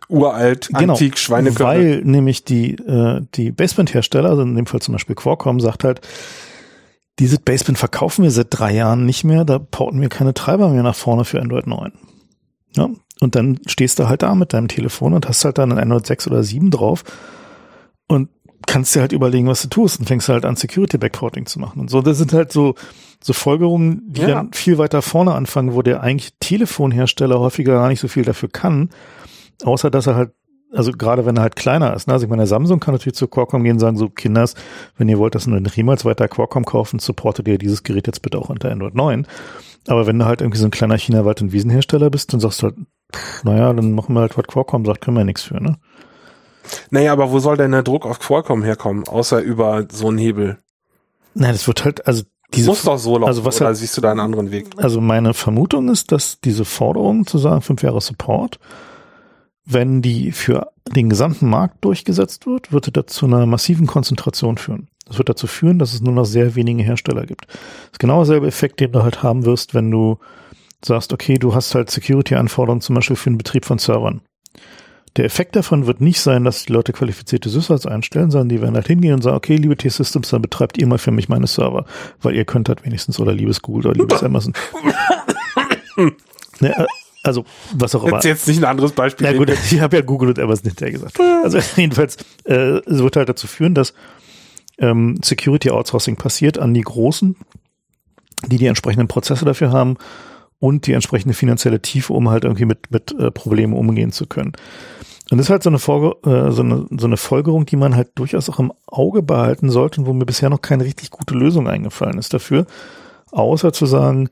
uralt, 0.09 0.69
genau, 0.69 0.95
antik 0.95 1.19
Schweinekörper. 1.19 1.65
Weil 1.65 2.03
nämlich 2.03 2.45
die, 2.45 2.75
äh, 2.75 3.23
die 3.35 3.51
Baseband-Hersteller, 3.51 4.31
also 4.31 4.43
in 4.43 4.55
dem 4.55 4.67
Fall 4.67 4.81
zum 4.81 4.93
Beispiel 4.93 5.15
Qualcomm, 5.15 5.61
sagt 5.61 5.85
halt, 5.85 6.01
dieses 7.19 7.39
Baseband 7.39 7.79
verkaufen 7.79 8.23
wir 8.23 8.31
seit 8.31 8.49
drei 8.51 8.73
Jahren 8.73 9.05
nicht 9.05 9.25
mehr, 9.25 9.45
da 9.45 9.59
porten 9.59 10.01
wir 10.01 10.09
keine 10.09 10.35
Treiber 10.35 10.69
mehr 10.71 10.83
nach 10.83 10.95
vorne 10.95 11.25
für 11.25 11.41
Android 11.41 11.67
9. 11.67 11.93
Ja? 12.77 12.89
Und 13.21 13.35
dann 13.35 13.59
stehst 13.67 13.99
du 13.99 14.09
halt 14.09 14.23
da 14.23 14.35
mit 14.35 14.53
deinem 14.53 14.69
Telefon 14.69 15.13
und 15.13 15.29
hast 15.29 15.45
halt 15.45 15.59
dann 15.59 15.73
ein 15.73 15.79
Android 15.79 16.07
6 16.07 16.29
oder 16.29 16.45
7 16.45 16.71
drauf 16.71 17.03
und 18.07 18.29
kannst 18.67 18.95
dir 18.95 19.01
halt 19.01 19.13
überlegen, 19.13 19.49
was 19.49 19.63
du 19.63 19.69
tust 19.69 19.99
und 19.99 20.07
fängst 20.07 20.29
halt 20.29 20.45
an, 20.45 20.55
Security 20.55 20.99
Backporting 20.99 21.47
zu 21.47 21.59
machen 21.59 21.81
und 21.81 21.91
so. 21.91 22.03
Das 22.03 22.19
sind 22.19 22.33
halt 22.33 22.53
so, 22.53 22.75
so 23.23 23.33
Folgerungen, 23.33 24.03
die 24.07 24.21
ja. 24.21 24.29
dann 24.29 24.53
viel 24.53 24.79
weiter 24.79 25.03
vorne 25.03 25.35
anfangen, 25.35 25.75
wo 25.75 25.83
der 25.83 26.03
eigentlich 26.03 26.35
Telefonhersteller 26.39 27.41
häufiger 27.41 27.75
gar 27.75 27.89
nicht 27.89 28.01
so 28.01 28.09
viel 28.09 28.25
dafür 28.25 28.51
kann, 28.51 28.91
Außer, 29.65 29.91
dass 29.91 30.07
er 30.07 30.17
halt, 30.17 30.31
also 30.73 30.93
gerade 30.93 31.27
wenn 31.27 31.37
er 31.37 31.43
halt 31.43 31.57
kleiner 31.57 31.95
ist, 31.95 32.07
ne? 32.07 32.15
also 32.15 32.25
ich 32.25 32.31
meine, 32.31 32.47
Samsung 32.47 32.81
kann 32.81 32.95
natürlich 32.95 33.17
zu 33.17 33.27
Qualcomm 33.27 33.65
gehen 33.65 33.75
und 33.75 33.79
sagen, 33.81 33.97
so 33.97 34.09
Kinders, 34.09 34.55
wenn 34.97 35.09
ihr 35.09 35.19
wollt, 35.19 35.35
dass 35.35 35.47
ihr 35.47 35.61
niemals 35.61 36.05
weiter 36.05 36.29
Qualcomm 36.29 36.65
kaufen, 36.65 36.99
supportet 36.99 37.49
ihr 37.49 37.59
dieses 37.59 37.83
Gerät 37.83 38.07
jetzt 38.07 38.23
bitte 38.23 38.39
auch 38.39 38.51
unter 38.51 38.71
Android 38.71 38.95
9. 38.95 39.27
Aber 39.87 40.07
wenn 40.07 40.19
du 40.19 40.27
halt 40.27 40.43
irgendwie 40.43 40.59
so 40.59 40.67
ein 40.67 40.71
kleiner 40.71 40.99
China-Wald- 40.99 41.41
und 41.41 41.53
Wiesenhersteller 41.53 42.11
bist, 42.11 42.33
dann 42.33 42.41
sagst 42.41 42.63
du 42.63 42.67
halt, 42.67 42.77
naja, 43.43 43.73
dann 43.73 43.93
machen 43.93 44.15
wir 44.15 44.21
halt, 44.21 44.37
was 44.37 44.47
Qualcomm 44.47 44.85
sagt, 44.85 45.01
können 45.01 45.17
wir 45.17 45.23
ja 45.23 45.27
nichts 45.27 45.45
für, 45.45 45.63
ne? 45.63 45.79
Naja, 46.91 47.13
aber 47.13 47.31
wo 47.33 47.39
soll 47.39 47.57
denn 47.57 47.73
der 47.73 47.83
Druck 47.83 48.05
auf 48.05 48.19
Qualcomm 48.19 48.63
herkommen, 48.63 49.09
außer 49.09 49.41
über 49.41 49.87
so 49.91 50.09
einen 50.09 50.19
Hebel? 50.19 50.59
Nein, 51.35 51.53
das 51.53 51.67
wird 51.67 51.85
halt, 51.85 52.07
also 52.07 52.25
diese, 52.55 52.69
muss 52.69 52.83
doch 52.83 52.99
so 52.99 53.15
laufen, 53.15 53.29
also 53.29 53.45
was 53.45 53.61
halt, 53.61 53.77
siehst 53.77 53.97
du 53.97 54.01
da 54.01 54.11
einen 54.11 54.21
anderen 54.21 54.51
Weg? 54.51 54.69
Also 54.77 55.01
meine 55.01 55.35
Vermutung 55.35 55.89
ist, 55.89 56.13
dass 56.13 56.41
diese 56.41 56.65
Forderung 56.65 57.27
zu 57.27 57.39
sagen, 57.39 57.61
fünf 57.61 57.83
Jahre 57.83 58.01
Support, 58.01 58.59
wenn 59.71 60.01
die 60.01 60.33
für 60.33 60.73
den 60.97 61.11
gesamten 61.11 61.49
Markt 61.49 61.85
durchgesetzt 61.85 62.47
wird, 62.47 62.73
wird 62.73 62.97
das 62.97 63.07
zu 63.07 63.27
einer 63.27 63.45
massiven 63.45 63.87
Konzentration 63.87 64.57
führen. 64.57 64.89
Das 65.07 65.19
wird 65.19 65.29
dazu 65.29 65.47
führen, 65.47 65.79
dass 65.79 65.93
es 65.93 66.01
nur 66.01 66.15
noch 66.15 66.25
sehr 66.25 66.55
wenige 66.55 66.83
Hersteller 66.83 67.27
gibt. 67.27 67.47
Das 67.49 67.93
ist 67.93 67.99
genau 67.99 68.19
derselbe 68.19 68.47
Effekt, 68.47 68.81
den 68.81 68.93
du 68.93 69.03
halt 69.03 69.23
haben 69.23 69.45
wirst, 69.45 69.75
wenn 69.75 69.91
du 69.91 70.19
sagst, 70.83 71.13
okay, 71.13 71.35
du 71.35 71.55
hast 71.55 71.75
halt 71.75 71.91
Security-Anforderungen 71.91 72.81
zum 72.81 72.95
Beispiel 72.95 73.17
für 73.17 73.31
den 73.31 73.39
Betrieb 73.39 73.67
von 73.67 73.79
Servern. 73.79 74.23
Der 75.17 75.25
Effekt 75.25 75.57
davon 75.57 75.87
wird 75.87 76.01
nicht 76.01 76.21
sein, 76.21 76.45
dass 76.45 76.65
die 76.65 76.73
Leute 76.73 76.93
qualifizierte 76.93 77.49
Sysadmins 77.49 77.87
einstellen, 77.87 78.31
sondern 78.31 78.49
die 78.51 78.63
werden 78.63 78.75
halt 78.75 78.87
hingehen 78.87 79.15
und 79.15 79.23
sagen, 79.23 79.37
okay, 79.37 79.57
liebe 79.57 79.77
T-Systems, 79.77 80.31
dann 80.31 80.43
betreibt 80.43 80.79
ihr 80.79 80.87
mal 80.87 80.99
für 80.99 81.11
mich 81.11 81.29
meine 81.29 81.47
Server, 81.47 81.85
weil 82.23 82.37
ihr 82.37 82.45
könnt 82.45 82.69
halt 82.69 82.85
wenigstens 82.85 83.19
oder 83.19 83.33
liebes 83.33 83.61
Google 83.61 83.91
oder 83.91 84.01
liebes 84.01 84.23
Amazon. 84.23 84.53
ne, 86.61 86.87
also, 87.29 87.45
was 87.77 87.95
auch 87.95 88.05
immer. 88.05 88.17
Jetzt, 88.17 88.25
jetzt 88.25 88.49
nicht 88.49 88.59
ein 88.59 88.65
anderes 88.65 88.93
Beispiel. 88.93 89.27
Ja 89.27 89.33
gut, 89.33 89.51
ich 89.51 89.81
habe 89.81 89.97
ja 89.97 90.03
Google 90.03 90.31
und 90.31 90.39
Amazon 90.39 90.67
hinterher 90.67 90.93
gesagt. 90.93 91.21
Also 91.45 91.59
jedenfalls, 91.77 92.17
äh, 92.45 92.79
es 92.79 92.99
wird 92.99 93.17
halt 93.17 93.29
dazu 93.29 93.47
führen, 93.47 93.75
dass 93.75 93.95
ähm, 94.79 95.19
Security 95.23 95.71
Outsourcing 95.71 96.17
passiert 96.17 96.59
an 96.59 96.75
die 96.75 96.83
Großen, 96.83 97.37
die 98.47 98.59
die 98.59 98.67
entsprechenden 98.67 99.09
Prozesse 99.09 99.45
dafür 99.45 99.71
haben 99.71 99.97
und 100.59 100.87
die 100.87 100.93
entsprechende 100.93 101.35
finanzielle 101.35 101.81
Tiefe, 101.81 102.13
um 102.13 102.29
halt 102.29 102.45
irgendwie 102.45 102.65
mit, 102.65 102.91
mit 102.91 103.13
äh, 103.19 103.31
Problemen 103.31 103.75
umgehen 103.75 104.13
zu 104.13 104.27
können. 104.27 104.53
Und 105.31 105.39
das 105.39 105.47
ist 105.47 105.51
halt 105.51 105.63
so 105.63 105.71
eine, 105.71 105.79
Folge, 105.79 106.17
äh, 106.29 106.51
so, 106.51 106.63
eine, 106.63 106.87
so 106.91 107.07
eine 107.07 107.17
Folgerung, 107.17 107.67
die 107.67 107.77
man 107.77 107.95
halt 107.95 108.11
durchaus 108.15 108.49
auch 108.49 108.59
im 108.59 108.73
Auge 108.87 109.23
behalten 109.23 109.69
sollte 109.71 110.01
und 110.01 110.07
wo 110.07 110.13
mir 110.13 110.25
bisher 110.25 110.49
noch 110.49 110.63
keine 110.63 110.85
richtig 110.85 111.11
gute 111.11 111.35
Lösung 111.35 111.69
eingefallen 111.69 112.19
ist 112.19 112.33
dafür. 112.33 112.67
Außer 113.31 113.73
zu 113.73 113.85
sagen, 113.85 114.31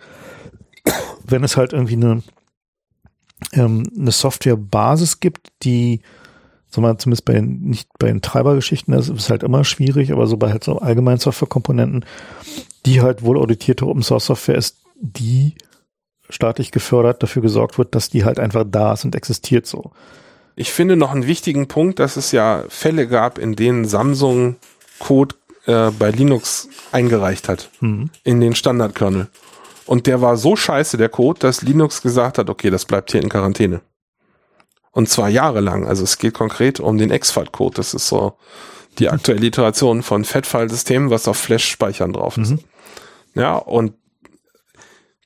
wenn 1.25 1.45
es 1.45 1.57
halt 1.57 1.73
irgendwie 1.73 1.97
eine 1.97 2.23
ähm, 3.53 3.85
eine 3.99 4.13
Softwarebasis 4.13 5.21
gibt, 5.21 5.49
die 5.63 6.01
zumindest 6.71 7.25
bei 7.25 7.35
den, 7.35 7.61
nicht 7.63 7.89
bei 7.99 8.09
den 8.09 8.23
Treibergeschichten, 8.23 8.95
das 8.95 9.09
ist 9.09 9.31
halt 9.31 9.43
immer 9.43 9.65
schwierig, 9.65 10.13
aber 10.13 10.27
so 10.27 10.37
bei 10.37 10.51
halt 10.51 10.65
so 10.65 10.79
allgemeinen 10.79 11.19
Softwarekomponenten, 11.19 12.05
die 12.85 13.01
halt 13.01 13.23
wohl 13.23 13.39
auditierte 13.39 13.87
Open 13.87 14.03
Source 14.03 14.27
Software 14.27 14.57
ist, 14.57 14.79
die 15.01 15.55
staatlich 16.29 16.73
gefördert 16.73 17.23
dafür 17.23 17.43
gesorgt 17.43 17.79
wird, 17.79 17.95
dass 17.95 18.11
die 18.11 18.25
halt 18.25 18.39
einfach 18.39 18.65
da 18.69 18.93
ist 18.93 19.05
und 19.05 19.15
existiert 19.15 19.67
so. 19.67 19.93
Ich 20.55 20.73
finde 20.73 20.97
noch 20.97 21.13
einen 21.13 21.27
wichtigen 21.27 21.69
Punkt, 21.69 21.99
dass 21.99 22.17
es 22.17 22.33
ja 22.33 22.65
Fälle 22.69 23.07
gab, 23.07 23.39
in 23.39 23.57
denen 23.57 23.85
Samsung 23.85 24.57
Code 24.99 25.35
äh, 25.67 25.91
bei 25.91 26.11
Linux 26.11 26.69
eingereicht 26.93 27.49
hat 27.49 27.71
mhm. 27.81 28.11
in 28.25 28.41
den 28.41 28.55
Standardkernel. 28.55 29.29
Und 29.87 30.07
der 30.07 30.21
war 30.21 30.37
so 30.37 30.57
scheiße, 30.57 30.97
der 30.97 31.09
Code, 31.09 31.39
dass 31.41 31.63
Linux 31.63 32.03
gesagt 32.03 32.39
hat, 32.39 32.51
okay, 32.51 32.71
das 32.71 32.85
bleibt 32.85 33.13
hier 33.13 33.23
in 33.23 33.29
Quarantäne. 33.29 33.81
Und 34.91 35.09
zwar 35.09 35.29
jahrelang. 35.29 35.87
Also 35.87 36.05
es 36.05 36.19
geht 36.19 36.35
konkret 36.35 36.81
um 36.81 36.99
den 36.99 37.11
Exfat-Code. 37.11 37.77
Das 37.77 37.95
ist 37.95 38.09
so 38.09 38.37
die 38.99 39.11
aktuelle 39.11 39.47
Iteration 39.47 40.03
von 40.03 40.25
Fat-File-Systemen, 40.25 41.11
was 41.11 41.29
auf 41.29 41.37
Flash-Speichern 41.37 42.13
drauf 42.13 42.39
ist. 42.39 42.53
Mhm. 42.53 42.61
Ja, 43.35 43.57
und 43.57 43.93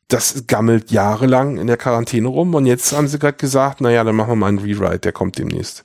das 0.09 0.47
gammelt 0.49 0.91
jahrelang 0.91 1.57
in 1.57 1.69
der 1.69 1.77
Quarantäne 1.77 2.27
rum 2.27 2.55
und 2.55 2.67
jetzt 2.67 2.93
haben 2.93 3.07
sie 3.07 3.19
gerade 3.19 3.37
gesagt, 3.37 3.81
naja, 3.81 4.03
dann 4.03 4.17
machen 4.17 4.31
wir 4.31 4.37
mal 4.37 4.49
einen 4.49 4.59
Rewrite, 4.59 4.99
der 4.99 5.13
kommt 5.13 5.39
demnächst. 5.39 5.85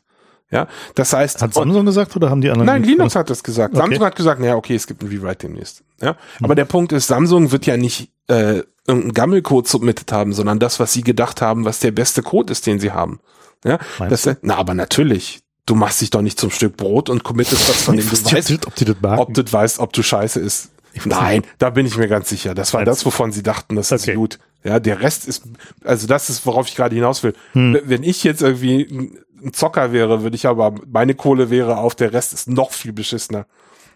Ja, 0.51 0.67
das 0.95 1.13
heißt. 1.13 1.41
Hat 1.41 1.53
Samsung 1.53 1.85
gesagt 1.85 2.15
oder 2.15 2.29
haben 2.29 2.41
die 2.41 2.49
anderen? 2.49 2.65
Nein, 2.65 2.83
Linux 2.83 3.15
hat 3.15 3.29
das 3.29 3.43
gesagt. 3.43 3.73
Okay. 3.73 3.83
Samsung 3.83 4.05
hat 4.05 4.15
gesagt, 4.15 4.39
naja, 4.39 4.55
okay, 4.55 4.75
es 4.75 4.87
gibt 4.87 5.01
einen 5.01 5.11
Rewrite 5.11 5.47
demnächst. 5.47 5.83
Ja, 6.01 6.13
mhm. 6.13 6.45
aber 6.45 6.55
der 6.55 6.65
Punkt 6.65 6.91
ist, 6.91 7.07
Samsung 7.07 7.51
wird 7.51 7.65
ja 7.65 7.77
nicht 7.77 8.11
äh, 8.27 8.63
irgendeinen 8.87 9.13
Gammelcode 9.13 9.67
submitted 9.67 10.11
haben, 10.11 10.33
sondern 10.33 10.59
das, 10.59 10.79
was 10.79 10.93
sie 10.93 11.03
gedacht 11.03 11.41
haben, 11.41 11.65
was 11.65 11.79
der 11.79 11.91
beste 11.91 12.21
Code 12.21 12.51
ist, 12.51 12.65
den 12.67 12.79
sie 12.79 12.91
haben. 12.91 13.19
Ja, 13.63 13.79
das, 14.09 14.29
na, 14.41 14.57
aber 14.57 14.73
natürlich. 14.73 15.39
Du 15.65 15.73
machst 15.73 15.99
dich 15.99 16.11
doch 16.11 16.21
nicht 16.21 16.39
zum 16.39 16.51
Stück 16.51 16.77
Brot 16.77 17.09
und 17.09 17.23
committest 17.23 17.67
was 17.67 17.81
von 17.81 17.97
dem 17.97 18.07
du 18.07 18.11
weißt, 18.11 18.67
ob, 18.67 18.75
du 18.75 18.85
das 18.85 19.19
ob 19.19 19.33
du 19.33 19.51
weißt, 19.51 19.79
ob 19.79 19.93
du 19.93 20.03
scheiße 20.03 20.39
ist. 20.39 20.69
Nein, 21.03 21.43
da 21.57 21.71
bin 21.71 21.87
ich 21.87 21.97
mir 21.97 22.07
ganz 22.07 22.29
sicher. 22.29 22.53
Das 22.53 22.73
war 22.73 22.85
das, 22.85 23.05
wovon 23.05 23.31
sie 23.31 23.41
dachten, 23.41 23.75
das 23.75 23.91
okay. 23.91 24.11
ist 24.11 24.15
gut. 24.15 24.39
Ja, 24.63 24.79
der 24.79 25.01
Rest 25.01 25.27
ist, 25.27 25.43
also 25.83 26.07
das 26.07 26.29
ist, 26.29 26.45
worauf 26.45 26.67
ich 26.67 26.75
gerade 26.75 26.95
hinaus 26.95 27.23
will. 27.23 27.33
Hm. 27.53 27.79
Wenn 27.83 28.03
ich 28.03 28.23
jetzt 28.23 28.41
irgendwie 28.41 29.15
ein 29.43 29.53
Zocker 29.53 29.91
wäre, 29.91 30.23
würde 30.23 30.35
ich 30.35 30.47
aber, 30.47 30.75
meine 30.87 31.15
Kohle 31.15 31.49
wäre 31.49 31.77
auf, 31.77 31.95
der 31.95 32.13
Rest 32.13 32.33
ist 32.33 32.47
noch 32.47 32.71
viel 32.71 32.93
beschissener. 32.93 33.45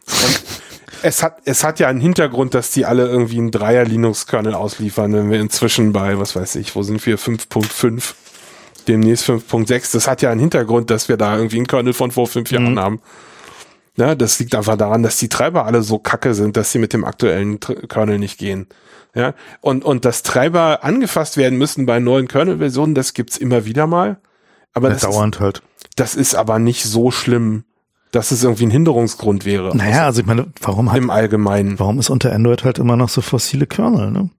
Und 0.08 0.59
es 1.04 1.24
hat, 1.24 1.38
es 1.46 1.64
hat 1.64 1.80
ja 1.80 1.88
einen 1.88 2.00
Hintergrund, 2.00 2.54
dass 2.54 2.72
die 2.72 2.86
alle 2.86 3.08
irgendwie 3.08 3.38
einen 3.38 3.52
Dreier 3.52 3.86
Linux-Kernel 3.86 4.54
ausliefern, 4.54 5.14
wenn 5.14 5.32
wir 5.32 5.40
inzwischen 5.40 5.94
bei, 5.94 6.20
was 6.20 6.36
weiß 6.36 6.56
ich, 6.56 6.76
wo 6.76 6.84
sind 6.84 7.06
wir, 7.06 7.18
5.5, 7.18 8.14
demnächst 8.88 9.30
5.6. 9.30 9.94
Das 9.94 10.08
hat 10.08 10.22
ja 10.22 10.32
einen 10.32 10.40
Hintergrund, 10.40 10.90
dass 10.90 11.10
wir 11.10 11.18
da 11.18 11.36
irgendwie 11.36 11.58
einen 11.58 11.68
Kernel 11.68 11.94
von 11.94 12.12
vor 12.12 12.28
fünf 12.28 12.52
Jahren 12.52 12.74
mhm. 12.74 12.80
haben. 12.80 13.02
Ja, 13.98 14.16
das 14.16 14.40
liegt 14.40 14.56
einfach 14.56 14.78
daran, 14.78 15.04
dass 15.04 15.18
die 15.18 15.30
Treiber 15.30 15.66
alle 15.66 15.82
so 15.82 16.00
kacke 16.00 16.34
sind, 16.34 16.56
dass 16.56 16.72
sie 16.72 16.80
mit 16.80 16.94
dem 16.94 17.04
aktuellen 17.04 17.60
Kernel 17.60 18.18
nicht 18.18 18.38
gehen. 18.38 18.68
Ja, 19.16 19.34
und, 19.62 19.84
und 19.84 20.06
dass 20.06 20.24
Treiber 20.24 20.84
angefasst 20.84 21.36
werden 21.36 21.58
müssen 21.58 21.86
bei 21.86 22.00
neuen 22.00 22.28
Kernel-Versionen, 22.28 22.96
das 22.96 23.14
gibt's 23.14 23.38
immer 23.38 23.66
wieder 23.66 23.88
mal. 23.88 24.22
Aber 24.74 24.90
ja, 24.90 24.94
das 24.94 25.02
dauernd 25.02 25.36
ist, 25.36 25.42
halt. 25.42 25.64
Das 25.96 26.16
ist 26.16 26.36
aber 26.36 26.60
nicht 26.60 26.84
so 26.84 27.12
schlimm, 27.12 27.66
dass 28.12 28.32
es 28.32 28.44
irgendwie 28.44 28.66
ein 28.66 28.72
Hinderungsgrund 28.72 29.46
wäre. 29.46 29.76
Naja, 29.76 30.06
also 30.06 30.22
ich 30.22 30.28
meine, 30.28 30.48
warum 30.62 30.92
hat, 30.92 30.98
im 30.98 31.10
Allgemeinen. 31.10 31.80
Warum 31.80 32.00
ist 32.00 32.10
unter 32.10 32.34
Android 32.34 32.64
halt 32.64 32.80
immer 32.80 32.96
noch 32.96 33.10
so 33.10 33.22
fossile 33.22 33.68
Kernel, 33.68 34.12
ne? 34.12 34.30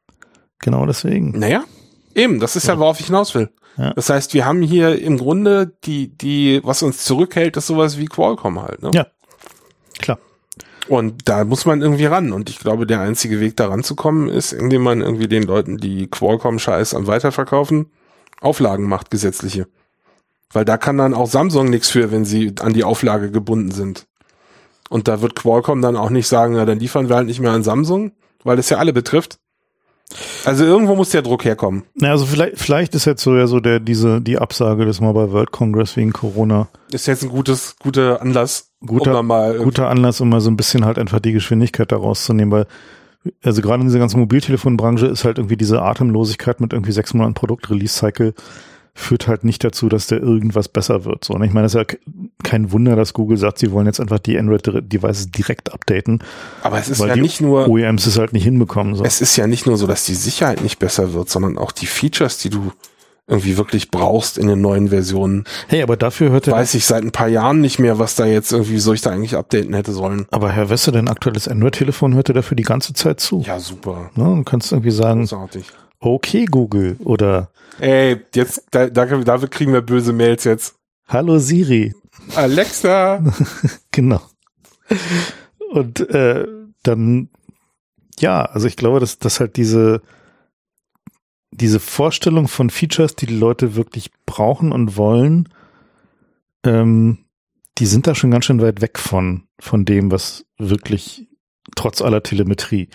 Genau 0.59 0.85
deswegen. 0.87 1.39
Naja, 1.39 1.65
eben, 2.15 2.41
das 2.41 2.57
ist 2.57 2.67
ja, 2.67 2.75
ja 2.75 2.81
worauf 2.81 3.01
ich 3.01 3.07
hinaus 3.07 3.35
will. 3.35 3.51
Ja. 3.77 3.93
Das 3.95 4.11
heißt, 4.11 4.35
wir 4.35 4.45
haben 4.45 4.63
hier 4.63 5.01
im 5.01 5.17
Grunde 5.17 5.73
die, 5.85 6.17
die, 6.17 6.61
was 6.65 6.83
uns 6.83 7.05
zurückhält, 7.05 7.57
ist 7.57 7.69
sowas 7.69 7.99
wie 7.99 8.07
Qualcomm 8.07 8.61
halt, 8.61 8.83
ne? 8.83 8.91
Ja. 8.93 9.07
Klar. 9.99 10.19
Und 10.89 11.29
da 11.29 11.45
muss 11.45 11.67
man 11.67 11.83
irgendwie 11.83 12.07
ran. 12.07 12.33
Und 12.33 12.51
ich 12.51 12.59
glaube, 12.59 12.87
der 12.87 13.01
einzige 13.01 13.39
Weg 13.39 13.57
da 13.57 13.69
ranzukommen 13.69 14.29
ist, 14.29 14.53
indem 14.53 14.83
man 14.83 15.01
irgendwie 15.01 15.29
den 15.29 15.45
Leuten, 15.45 15.77
die 15.79 16.09
Qualcomm-Scheiß 16.09 16.95
am 16.95 17.07
Weiterverkaufen, 17.07 17.93
Auflagen 18.41 18.89
macht, 18.89 19.11
gesetzliche. 19.11 19.69
Weil 20.53 20.65
da 20.65 20.77
kann 20.77 20.99
dann 20.99 21.15
auch 21.15 21.29
Samsung 21.29 21.71
nichts 21.71 21.91
für, 21.91 22.11
wenn 22.11 22.25
sie 22.25 22.55
an 22.61 22.73
die 22.73 22.85
Auflage 22.85 23.31
gebunden 23.31 23.71
sind. 23.71 24.07
Und 24.89 25.07
da 25.07 25.23
wird 25.23 25.37
Qualcomm 25.37 25.83
dann 25.83 25.97
auch 25.97 26.11
nicht 26.11 26.27
sagen, 26.27 26.55
na, 26.55 26.65
dann 26.65 26.81
liefern 26.81 27.09
wir 27.09 27.17
halt 27.17 27.27
nicht 27.27 27.41
mehr 27.41 27.53
an 27.53 27.63
Samsung, 27.63 28.13
weil 28.43 28.59
es 28.59 28.71
ja 28.71 28.79
alle 28.79 28.93
betrifft. 28.93 29.39
Also 30.45 30.65
irgendwo 30.65 30.97
muss 30.97 31.11
der 31.11 31.23
Druck 31.23 31.45
herkommen. 31.45 31.85
Na, 31.95 32.11
also 32.11 32.27
vielleicht, 32.27 32.59
vielleicht 32.59 32.97
ist 32.97 33.05
jetzt 33.05 33.23
so 33.23 33.37
ja 33.37 33.47
so 33.47 33.61
der, 33.61 33.79
diese, 33.79 34.21
die 34.21 34.39
Absage 34.39 34.85
des 34.85 35.01
Mobile 35.01 35.31
World 35.31 35.53
Congress 35.53 35.97
wegen 35.97 36.13
Corona. 36.13 36.69
Ist 36.91 37.07
jetzt 37.07 37.23
ein 37.23 37.29
gutes, 37.29 37.77
guter 37.81 38.21
Anlass, 38.21 38.73
guter, 38.85 39.21
um 39.21 39.27
mal 39.29 39.59
guter 39.59 39.89
Anlass, 39.89 40.21
um 40.21 40.29
mal 40.29 40.41
so 40.41 40.51
ein 40.51 40.57
bisschen 40.57 40.85
halt 40.85 40.99
einfach 40.99 41.21
die 41.21 41.33
Geschwindigkeit 41.33 41.93
da 41.93 41.97
rauszunehmen, 41.97 42.51
weil 42.51 42.67
also 43.45 43.61
gerade 43.63 43.83
in 43.83 43.89
dieser 43.89 43.99
ganzen 43.99 44.19
Mobiltelefonbranche 44.19 45.07
ist 45.07 45.25
halt 45.25 45.39
irgendwie 45.39 45.57
diese 45.57 45.83
Atemlosigkeit 45.83 46.61
mit 46.61 46.73
irgendwie 46.73 46.93
sechs 46.93 47.15
Monaten 47.15 47.35
Produkt-Release-Cycle 47.35 48.35
führt 48.95 49.29
halt 49.29 49.45
nicht 49.45 49.65
dazu, 49.65 49.89
dass 49.89 50.07
der 50.07 50.21
irgendwas 50.21 50.69
besser 50.69 51.05
wird. 51.05 51.25
So, 51.25 51.35
und 51.35 51.43
ich 51.43 51.53
meine, 51.53 51.67
es 51.67 51.75
ist 51.75 51.81
ja 51.81 51.97
kein 52.43 52.73
Wunder, 52.73 52.97
dass 52.97 53.13
Google 53.13 53.37
sagt, 53.37 53.59
sie 53.59 53.71
wollen 53.73 53.87
jetzt 53.87 54.01
einfach 54.01 54.19
die 54.19 54.39
Android-Devices 54.39 55.31
direkt 55.31 55.73
updaten. 55.73 56.23
Aber 56.63 56.79
es 56.79 56.89
ist 56.89 57.01
ja 57.01 57.17
nicht 57.17 57.41
nur 57.41 57.69
OEMs 57.69 58.07
es 58.07 58.19
halt 58.19 58.33
nicht 58.33 58.45
hinbekommen. 58.45 58.95
So. 58.95 59.05
Es 59.05 59.21
ist 59.21 59.37
ja 59.37 59.47
nicht 59.47 59.67
nur 59.67 59.77
so, 59.77 59.87
dass 59.87 60.05
die 60.05 60.15
Sicherheit 60.15 60.63
nicht 60.63 60.79
besser 60.79 61.13
wird, 61.13 61.31
sondern 61.31 61.59
auch 61.59 61.73
die 61.73 61.87
Features, 61.87 62.39
die 62.39 62.51
du 62.51 62.73
irgendwie 63.31 63.57
wirklich 63.57 63.91
brauchst 63.93 64.37
in 64.39 64.49
den 64.49 64.61
neuen 64.61 64.89
Versionen. 64.89 65.45
Hey, 65.69 65.83
aber 65.83 65.97
dafür 65.97 66.31
hört 66.31 66.49
er. 66.49 66.55
Weiß 66.55 66.75
ich 66.75 66.85
seit 66.85 67.05
ein 67.05 67.13
paar 67.13 67.29
Jahren 67.29 67.61
nicht 67.61 67.79
mehr, 67.79 68.01
was 68.01 68.17
da 68.17 68.27
jetzt 68.27 68.51
irgendwie, 68.51 68.79
soll 68.79 68.97
ich 68.97 69.03
da 69.03 69.11
eigentlich 69.11 69.37
updaten 69.37 69.73
hätte 69.73 69.93
sollen. 69.93 70.27
Aber 70.33 70.51
Herr 70.51 70.69
Wesse, 70.69 70.91
dein 70.91 71.09
aktuelles 71.09 71.47
Android-Telefon 71.47 72.15
hört 72.15 72.29
er 72.29 72.35
dafür 72.35 72.57
die 72.57 72.65
ganze 72.65 72.93
Zeit 72.93 73.21
zu. 73.21 73.45
Ja, 73.47 73.61
super. 73.61 74.11
Ne, 74.17 74.25
du 74.25 74.43
kannst 74.43 74.73
irgendwie 74.73 74.91
sagen, 74.91 75.21
Großartig. 75.21 75.67
Okay, 76.01 76.47
Google, 76.47 76.97
oder 77.05 77.51
Ey, 77.79 78.21
jetzt, 78.35 78.67
da, 78.73 78.89
da, 78.89 79.07
dafür 79.07 79.49
kriegen 79.49 79.73
wir 79.73 79.81
böse 79.81 80.13
Mails 80.13 80.45
jetzt. 80.45 80.75
Hallo 81.09 81.39
Siri. 81.39 81.95
Alexa. 82.35 83.23
genau. 83.91 84.21
Und 85.71 86.01
äh, 86.11 86.47
dann, 86.83 87.31
ja, 88.19 88.43
also 88.43 88.67
ich 88.67 88.77
glaube, 88.77 89.01
dass, 89.01 89.19
dass 89.19 89.41
halt 89.41 89.57
diese, 89.57 90.03
diese 91.51 91.81
Vorstellung 91.81 92.49
von 92.49 92.71
Features, 92.71 93.17
die 93.17 93.27
die 93.27 93.37
Leute 93.37 93.77
wirklich 93.77 94.11
brauchen 94.27 94.73
und 94.73 94.97
wollen, 94.97 95.49
ähm, 96.65 97.25
die 97.79 97.87
sind 97.87 98.07
da 98.07 98.15
schon 98.15 98.31
ganz 98.31 98.45
schön 98.45 98.61
weit 98.61 98.83
weg 98.83 98.99
von, 98.99 99.45
von 99.59 99.85
dem, 99.85 100.11
was 100.11 100.45
wirklich 100.59 101.29
trotz 101.77 102.03
aller 102.03 102.23
Telemetrie. 102.23 102.89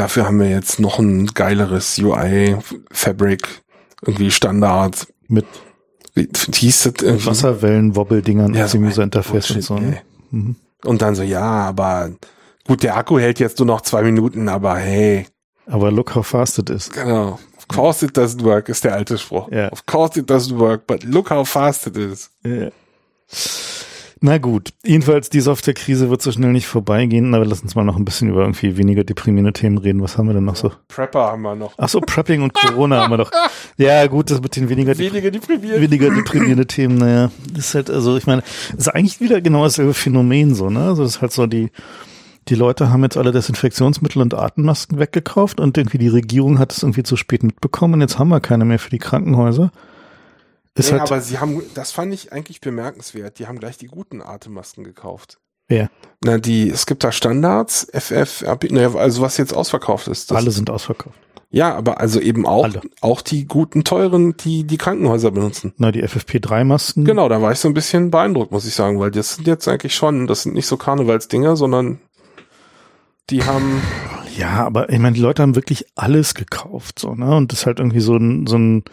Dafür 0.00 0.24
haben 0.26 0.40
wir 0.40 0.48
jetzt 0.48 0.80
noch 0.80 0.98
ein 0.98 1.26
geileres 1.26 1.98
UI, 1.98 2.56
Fabric, 2.90 3.62
irgendwie 4.02 4.30
Standard. 4.30 5.06
Mit 5.28 5.44
hieß 6.16 6.82
das 6.84 7.02
irgendwie? 7.02 7.26
Wasserwellen-Wobbeldingern 7.26 8.54
Ja, 8.54 8.62
und 8.62 8.68
so 8.70 8.78
dem 8.78 8.84
ein 8.84 8.88
User-Interface 8.90 9.50
und 9.50 9.56
Bullshit, 9.56 9.62
so. 9.64 9.78
Ne? 9.78 10.00
Mhm. 10.30 10.56
Und 10.84 11.02
dann 11.02 11.14
so, 11.14 11.22
ja, 11.22 11.42
aber 11.42 12.10
gut, 12.66 12.82
der 12.82 12.96
Akku 12.96 13.18
hält 13.18 13.40
jetzt 13.40 13.58
nur 13.58 13.66
noch 13.66 13.82
zwei 13.82 14.02
Minuten, 14.02 14.48
aber 14.48 14.76
hey, 14.76 15.26
Aber 15.66 15.90
look 15.90 16.14
how 16.14 16.26
fast 16.26 16.58
it 16.58 16.70
is. 16.70 16.90
genau. 16.90 17.38
Of 17.58 17.68
course 17.68 18.04
it 18.04 18.16
doesn't 18.16 18.42
work, 18.42 18.68
ist 18.70 18.82
der 18.84 18.94
alte 18.94 19.18
Spruch. 19.18 19.50
Ja. 19.52 19.70
Of 19.70 19.84
course 19.86 20.18
it 20.18 20.30
doesn't 20.30 20.58
work, 20.58 20.86
but 20.86 21.04
look 21.04 21.30
how 21.30 21.46
fast 21.46 21.86
it 21.86 21.96
is. 21.98 22.30
Ja. 22.42 22.70
Na 24.22 24.36
gut, 24.36 24.74
jedenfalls 24.84 25.30
die 25.30 25.40
Software-Krise 25.40 26.10
wird 26.10 26.20
so 26.20 26.30
schnell 26.30 26.52
nicht 26.52 26.66
vorbeigehen, 26.66 27.34
aber 27.34 27.46
lass 27.46 27.62
uns 27.62 27.74
mal 27.74 27.84
noch 27.84 27.96
ein 27.96 28.04
bisschen 28.04 28.28
über 28.28 28.42
irgendwie 28.42 28.76
weniger 28.76 29.02
deprimierende 29.02 29.54
Themen 29.54 29.78
reden. 29.78 30.02
Was 30.02 30.18
haben 30.18 30.26
wir 30.26 30.34
denn 30.34 30.44
noch 30.44 30.56
so? 30.56 30.72
Prepper 30.88 31.32
haben 31.32 31.40
wir 31.40 31.54
noch. 31.56 31.72
Ach 31.78 31.88
so, 31.88 32.02
Prepping 32.02 32.42
und 32.42 32.52
Corona 32.52 33.00
haben 33.02 33.12
wir 33.12 33.16
doch. 33.16 33.30
Ja 33.78 34.06
gut, 34.08 34.30
das 34.30 34.42
mit 34.42 34.56
den 34.56 34.68
weniger, 34.68 34.98
Weniger 34.98 35.30
deprimiert. 35.30 35.80
weniger 35.80 36.10
deprimierende 36.10 36.66
Themen, 36.66 36.98
naja, 36.98 37.30
das 37.54 37.68
ist 37.68 37.74
halt, 37.74 37.88
also 37.88 38.18
ich 38.18 38.26
meine, 38.26 38.42
das 38.72 38.80
ist 38.80 38.88
eigentlich 38.88 39.20
wieder 39.20 39.40
genau 39.40 39.64
dasselbe 39.64 39.94
Phänomen 39.94 40.54
so, 40.54 40.68
ne? 40.68 40.80
Also 40.80 41.02
das 41.02 41.16
ist 41.16 41.22
halt 41.22 41.32
so 41.32 41.46
die, 41.46 41.70
die 42.48 42.56
Leute 42.56 42.90
haben 42.90 43.02
jetzt 43.02 43.16
alle 43.16 43.32
Desinfektionsmittel 43.32 44.20
und 44.20 44.34
Atemmasken 44.34 44.98
weggekauft 44.98 45.60
und 45.60 45.78
irgendwie 45.78 45.96
die 45.98 46.08
Regierung 46.08 46.58
hat 46.58 46.72
es 46.72 46.82
irgendwie 46.82 47.04
zu 47.04 47.16
spät 47.16 47.42
mitbekommen 47.42 47.94
und 47.94 48.00
jetzt 48.02 48.18
haben 48.18 48.28
wir 48.28 48.40
keine 48.40 48.66
mehr 48.66 48.78
für 48.78 48.90
die 48.90 48.98
Krankenhäuser. 48.98 49.70
Ist 50.74 50.92
Nee, 50.92 50.98
halt, 51.00 51.10
aber 51.10 51.20
sie 51.20 51.38
haben, 51.38 51.62
das 51.74 51.90
fand 51.92 52.14
ich 52.14 52.32
eigentlich 52.32 52.60
bemerkenswert. 52.60 53.38
Die 53.38 53.46
haben 53.46 53.58
gleich 53.58 53.76
die 53.76 53.86
guten 53.88 54.22
Atemmasken 54.22 54.84
gekauft. 54.84 55.38
Wer? 55.68 55.90
Na, 56.24 56.38
die, 56.38 56.68
es 56.70 56.86
gibt 56.86 57.04
da 57.04 57.12
Standards, 57.12 57.86
FF, 57.92 58.42
RP, 58.42 58.70
naja, 58.72 58.94
also 58.94 59.22
was 59.22 59.36
jetzt 59.36 59.52
ausverkauft 59.52 60.08
ist. 60.08 60.30
Das, 60.30 60.38
alle 60.38 60.50
sind 60.50 60.70
ausverkauft. 60.70 61.18
Ja, 61.52 61.74
aber 61.74 61.98
also 61.98 62.20
eben 62.20 62.46
auch, 62.46 62.62
Alle. 62.64 62.80
auch 63.00 63.22
die 63.22 63.46
guten, 63.46 63.82
teuren, 63.82 64.36
die 64.36 64.64
die 64.64 64.78
Krankenhäuser 64.78 65.32
benutzen. 65.32 65.74
Na, 65.78 65.90
die 65.90 66.04
FFP3-Masken. 66.04 67.04
Genau, 67.04 67.28
da 67.28 67.42
war 67.42 67.50
ich 67.50 67.58
so 67.58 67.66
ein 67.66 67.74
bisschen 67.74 68.12
beeindruckt, 68.12 68.52
muss 68.52 68.66
ich 68.66 68.74
sagen, 68.74 69.00
weil 69.00 69.10
das 69.10 69.34
sind 69.34 69.48
jetzt 69.48 69.66
eigentlich 69.66 69.96
schon, 69.96 70.28
das 70.28 70.42
sind 70.42 70.54
nicht 70.54 70.66
so 70.66 70.76
Karnevalsdinger, 70.76 71.56
sondern 71.56 72.00
die 73.30 73.42
haben, 73.44 73.82
Ja, 74.36 74.64
aber 74.64 74.90
ich 74.90 74.98
meine, 75.00 75.14
die 75.14 75.20
Leute 75.20 75.42
haben 75.42 75.56
wirklich 75.56 75.86
alles 75.96 76.34
gekauft, 76.34 77.00
so, 77.00 77.14
ne? 77.16 77.34
Und 77.36 77.50
das 77.50 77.60
ist 77.60 77.66
halt 77.66 77.80
irgendwie 77.80 78.00
so 78.00 78.16
ein, 78.16 78.46
so 78.46 78.56
ein, 78.56 78.84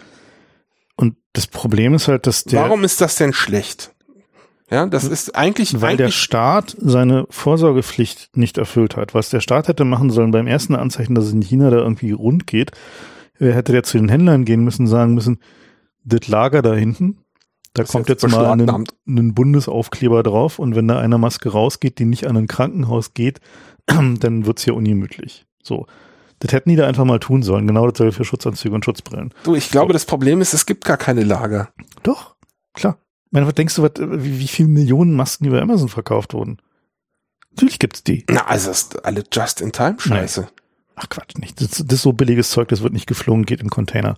und 0.97 1.15
das 1.33 1.47
Problem 1.47 1.93
ist 1.93 2.07
halt, 2.07 2.27
dass 2.27 2.43
der, 2.43 2.63
warum 2.63 2.83
ist 2.83 2.99
das 2.99 3.15
denn 3.15 3.31
schlecht? 3.31 3.93
Ja, 4.69 4.85
das 4.85 5.05
ist 5.05 5.33
eigentlich, 5.33 5.79
weil 5.81 5.95
der 5.95 6.07
eigentlich 6.07 6.15
Staat 6.17 6.75
seine 6.77 7.25
Vorsorgepflicht 7.29 8.35
nicht 8.35 8.57
erfüllt 8.57 8.97
hat. 8.97 9.13
Was 9.13 9.29
der 9.29 9.39
Staat 9.39 9.69
hätte 9.69 9.85
machen 9.85 10.09
sollen 10.09 10.31
beim 10.31 10.45
ersten 10.45 10.75
Anzeichen, 10.75 11.15
dass 11.15 11.25
es 11.25 11.31
in 11.31 11.41
China 11.41 11.69
da 11.69 11.77
irgendwie 11.77 12.11
rund 12.11 12.47
geht, 12.47 12.71
hätte 13.39 13.71
der 13.71 13.83
zu 13.83 13.97
den 13.97 14.09
Händlern 14.09 14.43
gehen 14.43 14.65
müssen, 14.65 14.85
sagen 14.85 15.13
müssen, 15.13 15.39
das 16.03 16.27
Lager 16.27 16.61
da 16.61 16.73
hinten, 16.73 17.19
da 17.73 17.83
Das 17.83 17.91
kommt 17.91 18.09
jetzt 18.09 18.27
mal 18.27 18.45
ein, 18.45 18.57
beschlagnahmt. 18.57 18.95
ein 19.07 19.33
Bundesaufkleber 19.33 20.23
drauf 20.23 20.59
und 20.59 20.75
wenn 20.75 20.87
da 20.87 20.99
eine 20.99 21.17
Maske 21.17 21.49
rausgeht, 21.49 21.99
die 21.99 22.05
nicht 22.05 22.27
an 22.27 22.35
ein 22.35 22.47
Krankenhaus 22.47 23.13
geht, 23.13 23.39
dann 23.85 24.45
wird's 24.45 24.65
hier 24.65 24.75
ungemütlich. 24.75 25.45
So. 25.63 25.85
Das 26.39 26.51
hätten 26.51 26.69
die 26.69 26.75
da 26.75 26.87
einfach 26.87 27.05
mal 27.05 27.19
tun 27.19 27.41
sollen. 27.41 27.65
Genau 27.65 27.89
dasselbe 27.89 28.11
für 28.13 28.25
Schutzanzüge 28.25 28.75
und 28.75 28.85
Schutzbrillen. 28.85 29.33
du, 29.43 29.55
ich 29.55 29.71
glaube, 29.71 29.93
das 29.93 30.05
Problem 30.05 30.39
ist, 30.41 30.53
es 30.53 30.65
gibt 30.65 30.85
gar 30.85 30.97
keine 30.97 31.23
Lager. 31.23 31.69
Doch, 32.03 32.35
klar. 32.73 32.97
Ich 33.25 33.31
meine, 33.31 33.47
was 33.47 33.55
denkst 33.55 33.75
du, 33.75 33.83
was, 33.83 33.91
wie, 33.97 34.39
wie 34.39 34.47
viele 34.47 34.69
Millionen 34.69 35.13
Masken 35.13 35.45
über 35.45 35.61
Amazon 35.61 35.89
verkauft 35.89 36.33
wurden? 36.33 36.59
Natürlich 37.51 37.79
gibt's 37.79 38.03
die. 38.03 38.23
Na, 38.29 38.45
also 38.45 38.69
das 38.69 38.83
ist 38.83 39.05
alle 39.05 39.23
Just-in-Time-Scheiße. 39.31 40.47
Ach 40.95 41.09
Quatsch, 41.09 41.35
nicht. 41.37 41.59
Das, 41.59 41.69
das 41.71 41.85
ist 41.93 42.01
so 42.03 42.13
billiges 42.13 42.51
Zeug, 42.51 42.67
das 42.69 42.81
wird 42.83 42.93
nicht 42.93 43.07
geflogen, 43.07 43.45
geht 43.45 43.61
in 43.61 43.69
Container. 43.69 44.15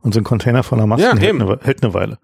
Und 0.00 0.12
so 0.14 0.20
ein 0.20 0.24
Container 0.24 0.62
voller 0.62 0.86
Masken 0.86 1.16
Ja, 1.16 1.16
hält, 1.16 1.40
eine, 1.40 1.58
hält 1.62 1.82
eine 1.82 1.94
Weile. 1.94 2.18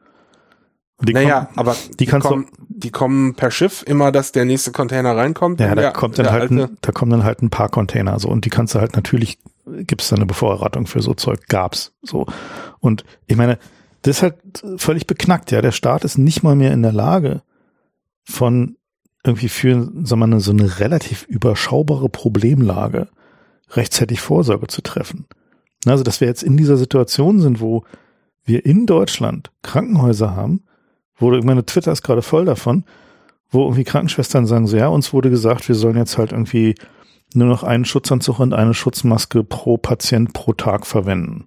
Und 1.03 1.09
die 1.09 1.13
Naja, 1.15 1.47
kommen- 1.47 1.59
aber 1.59 1.77
die 1.93 1.97
die, 1.99 2.07
kannst 2.07 2.25
du- 2.27 2.29
kommen, 2.31 2.47
die 2.69 2.91
kommen 2.91 3.35
per 3.35 3.51
Schiff 3.51 3.83
immer, 3.87 4.13
dass 4.13 4.31
der 4.33 4.45
nächste 4.45 4.71
Container 4.73 5.17
reinkommt. 5.17 5.59
ja, 5.61 5.75
da 5.75 5.75
der- 5.83 5.93
kommt 5.93 6.19
dann 6.19 6.31
halt, 6.31 6.51
ein, 6.51 6.79
da 6.81 6.93
kommen 6.93 7.11
dann 7.11 7.25
halt 7.25 7.43
ein 7.43 7.51
paar 7.51 7.69
Container 7.69 8.19
so 8.21 8.29
und 8.29 8.45
die 8.45 8.51
kannst 8.51 8.75
du 8.75 8.81
halt 8.81 8.95
natürlich 8.97 9.39
gibt's 9.67 10.09
da 10.09 10.17
eine 10.17 10.27
Bevorratung 10.27 10.87
für 10.87 11.03
so 11.03 11.15
Zeug, 11.15 11.47
gab's 11.49 11.93
so. 12.03 12.27
Und 12.81 13.05
ich 13.27 13.37
meine, 13.37 13.59
das 14.03 14.17
ist 14.17 14.23
halt 14.23 14.37
völlig 14.77 15.07
beknackt, 15.07 15.51
ja. 15.53 15.61
Der 15.61 15.71
Staat 15.73 16.05
ist 16.05 16.19
nicht 16.19 16.43
mal 16.43 16.57
mehr 16.57 16.73
in 16.73 16.83
der 16.83 16.93
Lage 16.93 17.43
von 18.25 18.77
irgendwie 19.25 19.49
für, 19.49 19.75
sagen 20.05 20.21
wir 20.21 20.27
mal, 20.27 20.41
so 20.41 20.51
eine 20.51 20.79
relativ 20.81 21.25
überschaubare 21.29 22.09
Problemlage 22.09 23.09
rechtzeitig 23.71 24.21
Vorsorge 24.21 24.67
zu 24.67 24.83
treffen. 24.83 25.27
Also, 25.87 26.03
dass 26.05 26.21
wir 26.21 26.29
jetzt 26.29 26.43
in 26.43 26.57
dieser 26.57 26.77
Situation 26.77 27.41
sind, 27.41 27.61
wo 27.61 27.85
wir 28.45 28.67
in 28.67 28.87
Deutschland 28.87 29.51
Krankenhäuser 29.63 30.35
haben, 30.35 30.65
wo, 31.19 31.33
ich 31.35 31.45
meine, 31.45 31.65
Twitter 31.65 31.93
ist 31.93 32.03
gerade 32.03 32.23
voll 32.23 32.45
davon, 32.45 32.85
wo 33.51 33.65
irgendwie 33.65 33.85
Krankenschwestern 33.85 34.47
sagen 34.47 34.67
so, 34.67 34.77
ja, 34.77 34.89
uns 34.89 35.13
wurde 35.13 35.31
gesagt, 35.31 35.69
wir 35.69 35.75
sollen 35.75 35.97
jetzt 35.97 36.19
halt 36.19 36.33
irgendwie 36.33 36.75
nur 37.35 37.49
noch 37.49 37.63
einen 37.63 37.85
Schutzanzug 37.85 38.39
und 38.41 38.55
eine 38.55 38.75
Schutzmaske 38.75 39.45
pro 39.45 39.77
Patient 39.79 40.33
pro 40.33 40.53
Tag 40.53 40.87
verwenden. 40.87 41.47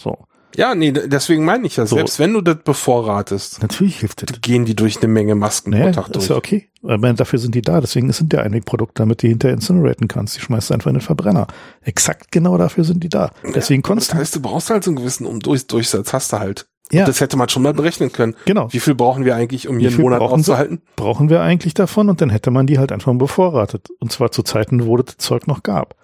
So. 0.00 0.18
Ja, 0.56 0.74
nee, 0.74 0.90
deswegen 0.90 1.44
meine 1.44 1.64
ich 1.66 1.76
ja, 1.76 1.86
So. 1.86 1.94
selbst 1.94 2.18
wenn 2.18 2.32
du 2.32 2.40
das 2.40 2.56
bevorratest, 2.64 3.62
Natürlich 3.62 4.00
hilft 4.00 4.28
das. 4.28 4.40
gehen 4.40 4.64
die 4.64 4.74
durch 4.74 4.96
eine 4.98 5.06
Menge 5.06 5.36
Masken 5.36 5.70
Naja, 5.70 5.86
pro 5.86 5.92
Tag 5.92 6.06
ist 6.08 6.14
durch. 6.16 6.28
ja 6.28 6.36
okay. 6.36 6.68
Aber 6.82 7.12
dafür 7.12 7.38
sind 7.38 7.54
die 7.54 7.62
da. 7.62 7.80
Deswegen 7.80 8.10
sind 8.12 8.32
ja 8.32 8.40
einige 8.40 8.64
Produkte, 8.64 9.02
damit 9.02 9.22
die 9.22 9.28
hinterher 9.28 9.54
incineraten 9.54 10.08
kannst. 10.08 10.36
Die 10.36 10.40
schmeißt 10.40 10.70
du 10.70 10.74
einfach 10.74 10.88
in 10.88 10.94
den 10.94 11.02
Verbrenner. 11.02 11.46
Exakt 11.82 12.32
genau 12.32 12.58
dafür 12.58 12.82
sind 12.82 13.04
die 13.04 13.08
da. 13.08 13.30
Deswegen 13.54 13.82
Das 13.82 13.88
konntest 13.88 14.12
du. 14.12 14.16
heißt, 14.16 14.34
du 14.34 14.40
brauchst 14.42 14.70
halt 14.70 14.82
so 14.82 14.90
einen 14.90 14.96
gewissen 14.96 15.24
um 15.26 15.38
durch 15.38 15.68
Durchsatz, 15.68 16.12
hast 16.12 16.32
du 16.32 16.40
halt. 16.40 16.66
Ja, 16.92 17.04
Das 17.04 17.20
hätte 17.20 17.36
man 17.36 17.48
schon 17.48 17.62
mal 17.62 17.72
berechnen 17.72 18.12
können. 18.12 18.34
genau. 18.44 18.72
Wie 18.72 18.80
viel 18.80 18.94
brauchen 18.94 19.24
wir 19.24 19.36
eigentlich, 19.36 19.68
um 19.68 19.78
viel 19.78 19.98
Monat 19.98 20.18
brauchen 20.18 20.42
sie? 20.42 20.78
Brauchen 20.96 21.28
wir 21.30 21.40
eigentlich 21.40 21.74
davon 21.74 22.08
und 22.08 22.20
dann 22.20 22.30
hätte 22.30 22.50
man 22.50 22.66
die 22.66 22.78
halt 22.78 22.90
einfach 22.92 23.12
bevorratet. 23.14 23.88
Und 24.00 24.10
zwar 24.12 24.32
zu 24.32 24.42
Zeiten, 24.42 24.86
wo 24.86 24.96
das 24.96 25.16
Zeug 25.18 25.46
noch 25.46 25.62
gab. 25.62 25.94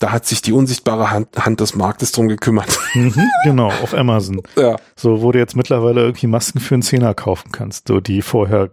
Da 0.00 0.10
hat 0.10 0.26
sich 0.26 0.42
die 0.42 0.52
unsichtbare 0.52 1.10
Hand, 1.10 1.28
Hand 1.46 1.60
des 1.60 1.76
Marktes 1.76 2.12
drum 2.12 2.28
gekümmert. 2.28 2.78
Mhm, 2.96 3.12
genau, 3.44 3.66
auf 3.68 3.92
Amazon. 3.92 4.40
ja. 4.56 4.76
So, 4.94 5.20
wo 5.20 5.32
du 5.32 5.38
jetzt 5.40 5.56
mittlerweile 5.56 6.02
irgendwie 6.02 6.28
Masken 6.28 6.60
für 6.60 6.74
einen 6.74 6.82
Zehner 6.82 7.12
kaufen 7.12 7.50
kannst, 7.50 7.88
so 7.88 7.98
die 8.00 8.22
vorher 8.22 8.70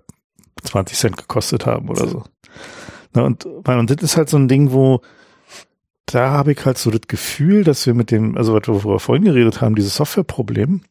20 0.63 0.95
Cent 0.95 1.17
gekostet 1.17 1.65
haben 1.65 1.89
oder 1.89 2.07
so. 2.07 2.23
Na, 3.13 3.23
und, 3.23 3.45
und 3.45 3.89
das 3.89 4.03
ist 4.03 4.17
halt 4.17 4.29
so 4.29 4.38
ein 4.38 4.47
Ding, 4.47 4.71
wo 4.73 5.01
da 6.05 6.31
habe 6.31 6.51
ich 6.51 6.65
halt 6.65 6.77
so 6.77 6.91
das 6.91 7.01
Gefühl, 7.07 7.63
dass 7.63 7.85
wir 7.85 7.93
mit 7.93 8.11
dem, 8.11 8.38
also 8.38 8.53
was 8.53 8.67
wir 8.67 8.99
vorhin 8.99 9.23
geredet 9.25 9.61
haben, 9.61 9.75
dieses 9.75 9.95
Softwareproblem, 9.95 10.81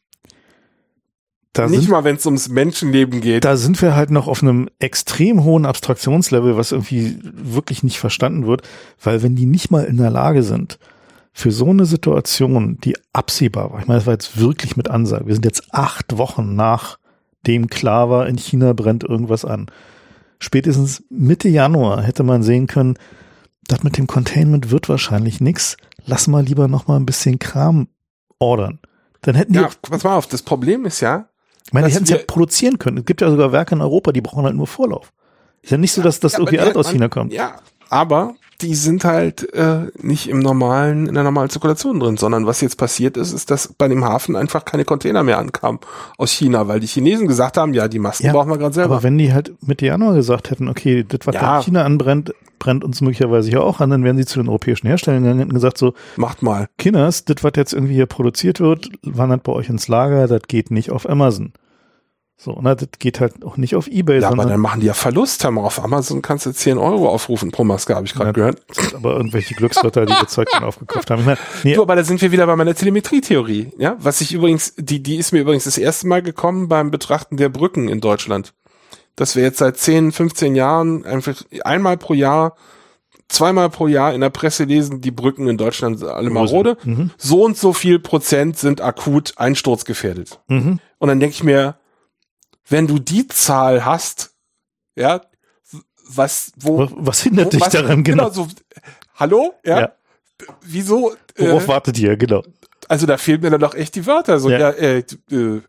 da 1.52 1.66
Nicht 1.66 1.82
sind, 1.82 1.90
mal, 1.90 2.04
wenn 2.04 2.16
es 2.16 2.26
ums 2.26 2.48
Menschenleben 2.48 3.20
geht. 3.20 3.44
Da 3.44 3.56
sind 3.56 3.80
wir 3.82 3.96
halt 3.96 4.10
noch 4.10 4.28
auf 4.28 4.42
einem 4.42 4.68
extrem 4.78 5.42
hohen 5.42 5.66
Abstraktionslevel, 5.66 6.56
was 6.56 6.70
irgendwie 6.70 7.18
wirklich 7.22 7.82
nicht 7.82 7.98
verstanden 7.98 8.46
wird, 8.46 8.62
weil 9.02 9.22
wenn 9.22 9.34
die 9.34 9.46
nicht 9.46 9.70
mal 9.70 9.84
in 9.84 9.96
der 9.96 10.10
Lage 10.10 10.42
sind, 10.42 10.78
für 11.32 11.50
so 11.50 11.70
eine 11.70 11.86
Situation, 11.86 12.78
die 12.82 12.96
absehbar 13.12 13.72
war, 13.72 13.80
ich 13.80 13.86
meine, 13.86 13.98
das 13.98 14.06
war 14.06 14.14
jetzt 14.14 14.38
wirklich 14.38 14.76
mit 14.76 14.88
Ansage, 14.90 15.26
wir 15.26 15.34
sind 15.34 15.44
jetzt 15.44 15.74
acht 15.74 16.18
Wochen 16.18 16.54
nach 16.54 16.98
dem 17.46 17.68
klar 17.68 18.10
war, 18.10 18.28
in 18.28 18.36
China 18.36 18.72
brennt 18.72 19.02
irgendwas 19.02 19.44
an. 19.44 19.66
Spätestens 20.38 21.04
Mitte 21.08 21.48
Januar 21.48 22.02
hätte 22.02 22.22
man 22.22 22.42
sehen 22.42 22.66
können, 22.66 22.96
das 23.66 23.82
mit 23.82 23.96
dem 23.96 24.06
Containment 24.06 24.70
wird 24.70 24.88
wahrscheinlich 24.88 25.40
nix. 25.40 25.76
Lass 26.04 26.26
mal 26.26 26.44
lieber 26.44 26.68
noch 26.68 26.86
mal 26.86 26.96
ein 26.96 27.06
bisschen 27.06 27.38
Kram 27.38 27.88
ordern. 28.38 28.80
Dann 29.22 29.34
hätten 29.34 29.52
die. 29.52 29.58
Ja, 29.58 29.70
pass 29.82 30.02
mal 30.02 30.16
auf, 30.16 30.26
das 30.26 30.42
Problem 30.42 30.84
ist 30.84 31.00
ja, 31.00 31.29
ich 31.70 31.74
meine, 31.74 31.86
die 31.86 31.94
hätten 31.94 32.02
es 32.02 32.10
ja 32.10 32.18
produzieren 32.26 32.80
können. 32.80 32.98
Es 32.98 33.04
gibt 33.04 33.20
ja 33.20 33.30
sogar 33.30 33.52
Werke 33.52 33.76
in 33.76 33.80
Europa, 33.80 34.10
die 34.10 34.20
brauchen 34.20 34.44
halt 34.44 34.56
nur 34.56 34.66
Vorlauf. 34.66 35.12
Ist 35.62 35.70
ja 35.70 35.76
nicht 35.78 35.92
so, 35.92 36.02
dass 36.02 36.18
das 36.18 36.32
ja, 36.32 36.40
irgendwie 36.40 36.58
alles 36.58 36.74
aus 36.74 36.90
China 36.90 37.08
kommt. 37.08 37.32
Ja, 37.32 37.60
aber 37.90 38.34
die 38.62 38.74
sind 38.74 39.04
halt 39.04 39.52
äh, 39.54 39.86
nicht 40.00 40.28
im 40.28 40.38
normalen, 40.38 41.06
in 41.06 41.14
der 41.14 41.22
normalen 41.22 41.50
Zirkulation 41.50 41.98
drin, 42.00 42.16
sondern 42.16 42.46
was 42.46 42.60
jetzt 42.60 42.76
passiert 42.76 43.16
ist, 43.16 43.32
ist, 43.32 43.50
dass 43.50 43.72
bei 43.72 43.88
dem 43.88 44.04
Hafen 44.04 44.36
einfach 44.36 44.64
keine 44.64 44.84
Container 44.84 45.22
mehr 45.22 45.38
ankamen 45.38 45.80
aus 46.18 46.30
China, 46.30 46.68
weil 46.68 46.80
die 46.80 46.86
Chinesen 46.86 47.26
gesagt 47.26 47.56
haben, 47.56 47.74
ja, 47.74 47.88
die 47.88 47.98
Masken 47.98 48.26
ja, 48.26 48.32
brauchen 48.32 48.50
wir 48.50 48.58
gerade 48.58 48.74
selber. 48.74 48.96
Aber 48.96 49.02
wenn 49.02 49.16
die 49.18 49.32
halt 49.32 49.54
Mitte 49.66 49.86
Januar 49.86 50.14
gesagt 50.14 50.50
hätten, 50.50 50.68
okay, 50.68 51.04
das, 51.08 51.20
was 51.24 51.34
ja. 51.34 51.58
in 51.58 51.64
China 51.64 51.84
anbrennt, 51.84 52.34
brennt 52.58 52.84
uns 52.84 53.00
möglicherweise 53.00 53.48
hier 53.48 53.62
auch 53.62 53.80
an, 53.80 53.90
dann 53.90 54.04
wären 54.04 54.16
sie 54.18 54.26
zu 54.26 54.38
den 54.40 54.48
europäischen 54.48 54.86
Herstellern 54.86 55.22
gegangen 55.22 55.44
und 55.44 55.54
gesagt 55.54 55.78
so, 55.78 55.94
macht 56.16 56.42
mal. 56.42 56.68
Kinders, 56.76 57.24
das, 57.24 57.42
was 57.42 57.52
jetzt 57.56 57.72
irgendwie 57.72 57.94
hier 57.94 58.06
produziert 58.06 58.60
wird, 58.60 58.90
wandert 59.02 59.42
bei 59.42 59.52
euch 59.52 59.68
ins 59.68 59.88
Lager, 59.88 60.28
das 60.28 60.42
geht 60.46 60.70
nicht 60.70 60.90
auf 60.90 61.08
Amazon. 61.08 61.52
So, 62.42 62.58
na, 62.62 62.74
das 62.74 62.88
geht 62.98 63.20
halt 63.20 63.44
auch 63.44 63.58
nicht 63.58 63.76
auf 63.76 63.86
Ebay. 63.86 64.20
Ja, 64.20 64.30
aber 64.30 64.46
dann 64.46 64.60
machen 64.60 64.80
die 64.80 64.86
ja 64.86 64.94
Verlust, 64.94 65.44
haben 65.44 65.58
auf 65.58 65.84
Amazon 65.84 66.22
kannst 66.22 66.46
du 66.46 66.52
10 66.52 66.78
Euro 66.78 67.10
aufrufen 67.10 67.50
pro 67.50 67.64
Maske, 67.64 67.94
habe 67.94 68.06
ich 68.06 68.14
gerade 68.14 68.28
ja, 68.28 68.32
gehört. 68.32 68.62
Aber 68.94 69.14
irgendwelche 69.14 69.54
Glücksritter, 69.54 70.06
die 70.06 70.26
Zeug 70.26 70.48
dann 70.50 70.64
aufgekauft 70.64 71.10
haben. 71.10 71.26
Meine, 71.26 71.36
nee. 71.64 71.74
Du, 71.74 71.82
aber 71.82 71.96
da 71.96 72.02
sind 72.02 72.22
wir 72.22 72.32
wieder 72.32 72.46
bei 72.46 72.56
meiner 72.56 72.74
Telemetrietheorie, 72.74 73.72
ja? 73.76 73.96
Was 73.98 74.22
ich 74.22 74.32
übrigens, 74.32 74.72
die, 74.78 75.02
die 75.02 75.16
ist 75.16 75.32
mir 75.32 75.40
übrigens 75.40 75.64
das 75.64 75.76
erste 75.76 76.06
Mal 76.06 76.22
gekommen 76.22 76.68
beim 76.68 76.90
Betrachten 76.90 77.36
der 77.36 77.50
Brücken 77.50 77.88
in 77.88 78.00
Deutschland. 78.00 78.54
Dass 79.16 79.36
wir 79.36 79.42
jetzt 79.42 79.58
seit 79.58 79.76
10, 79.76 80.10
15 80.10 80.54
Jahren 80.54 81.04
einfach 81.04 81.42
einmal 81.62 81.98
pro 81.98 82.14
Jahr 82.14 82.56
zweimal 83.28 83.68
pro 83.68 83.86
Jahr 83.86 84.14
in 84.14 84.22
der 84.22 84.30
Presse 84.30 84.64
lesen, 84.64 85.02
die 85.02 85.10
Brücken 85.10 85.46
in 85.46 85.58
Deutschland 85.58 85.98
sind 85.98 86.08
alle 86.08 86.30
marode. 86.30 86.78
Mhm. 86.84 87.10
So 87.18 87.44
und 87.44 87.58
so 87.58 87.74
viel 87.74 87.98
Prozent 87.98 88.58
sind 88.58 88.80
akut 88.80 89.34
einsturzgefährdet. 89.36 90.40
Mhm. 90.48 90.80
Und 90.98 91.08
dann 91.08 91.20
denke 91.20 91.34
ich 91.34 91.44
mir, 91.44 91.76
wenn 92.70 92.86
du 92.86 92.98
die 92.98 93.28
Zahl 93.28 93.84
hast, 93.84 94.34
ja, 94.96 95.20
was, 96.08 96.52
wo, 96.56 96.88
was 96.92 97.22
hindert 97.22 97.46
wo, 97.46 97.50
dich 97.50 97.60
was, 97.60 97.72
daran, 97.72 98.02
genau? 98.02 98.30
genau 98.30 98.34
so, 98.34 98.48
hallo, 99.14 99.54
ja, 99.64 99.80
ja. 99.80 99.92
wieso? 100.62 101.12
Worauf 101.36 101.64
äh, 101.64 101.68
wartet 101.68 101.98
ihr, 101.98 102.16
genau? 102.16 102.42
Also 102.88 103.06
da 103.06 103.18
fehlen 103.18 103.40
mir 103.42 103.50
dann 103.50 103.60
doch 103.60 103.74
echt 103.74 103.94
die 103.94 104.06
Wörter, 104.06 104.40
so, 104.40 104.50
ja, 104.50 104.58
ja 104.58 104.70
äh, 104.70 105.04
äh, 105.30 105.60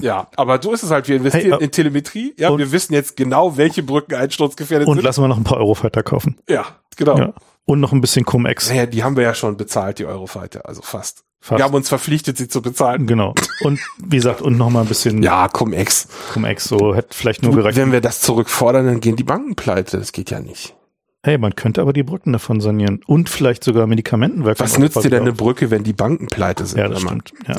ja, 0.00 0.28
aber 0.36 0.60
so 0.60 0.72
ist 0.72 0.82
es 0.82 0.90
halt. 0.90 1.06
Wir 1.06 1.16
investieren 1.16 1.52
hey, 1.52 1.60
äh, 1.60 1.64
in 1.64 1.70
Telemetrie. 1.70 2.34
Ja, 2.36 2.56
wir 2.56 2.72
wissen 2.72 2.94
jetzt 2.94 3.16
genau, 3.16 3.56
welche 3.56 3.84
Brücken 3.84 4.14
einsturzgefährdet 4.16 4.88
und 4.88 4.94
sind. 4.94 4.98
Und 4.98 5.04
lassen 5.04 5.22
wir 5.22 5.28
noch 5.28 5.36
ein 5.36 5.44
paar 5.44 5.58
Eurofighter 5.58 6.02
kaufen. 6.02 6.36
Ja, 6.48 6.66
genau. 6.96 7.16
Ja. 7.16 7.32
Und 7.64 7.80
noch 7.80 7.92
ein 7.92 8.00
bisschen 8.00 8.24
Cum-Ex. 8.24 8.70
Naja, 8.70 8.86
die 8.86 9.04
haben 9.04 9.16
wir 9.16 9.22
ja 9.22 9.34
schon 9.34 9.56
bezahlt, 9.56 9.98
die 9.98 10.06
Eurofighter, 10.06 10.66
also 10.66 10.82
fast. 10.82 11.24
Fast. 11.40 11.58
Wir 11.58 11.64
haben 11.64 11.74
uns 11.74 11.88
verpflichtet, 11.88 12.36
sie 12.36 12.48
zu 12.48 12.62
bezahlen. 12.62 13.06
Genau. 13.06 13.34
Und 13.62 13.78
wie 13.98 14.16
gesagt, 14.16 14.42
und 14.42 14.58
noch 14.58 14.70
mal 14.70 14.82
ein 14.82 14.88
bisschen. 14.88 15.22
Ja, 15.22 15.48
Cum-Ex. 15.48 16.08
Cum-Ex, 16.32 16.64
so 16.64 16.94
hätte 16.94 17.08
vielleicht 17.12 17.42
nur 17.42 17.54
gereicht. 17.54 17.78
Wenn 17.78 17.92
wir 17.92 18.00
das 18.00 18.20
zurückfordern, 18.20 18.86
dann 18.86 19.00
gehen 19.00 19.16
die 19.16 19.24
Banken 19.24 19.54
pleite. 19.54 19.98
Das 19.98 20.12
geht 20.12 20.30
ja 20.30 20.40
nicht. 20.40 20.74
Hey, 21.22 21.38
man 21.38 21.54
könnte 21.54 21.80
aber 21.80 21.92
die 21.92 22.02
Brücken 22.02 22.32
davon 22.32 22.60
sanieren 22.60 23.00
und 23.06 23.28
vielleicht 23.28 23.64
sogar 23.64 23.86
Medikamentenwerke. 23.86 24.60
Was 24.60 24.78
nützt 24.78 25.02
dir 25.04 25.10
denn 25.10 25.22
eine 25.22 25.32
Brücke, 25.32 25.70
wenn 25.70 25.84
die 25.84 25.92
Banken 25.92 26.26
pleite 26.26 26.64
sind? 26.64 26.78
Ja, 26.78 26.88
das 26.88 27.00
stimmt. 27.00 27.32
Ja. 27.46 27.56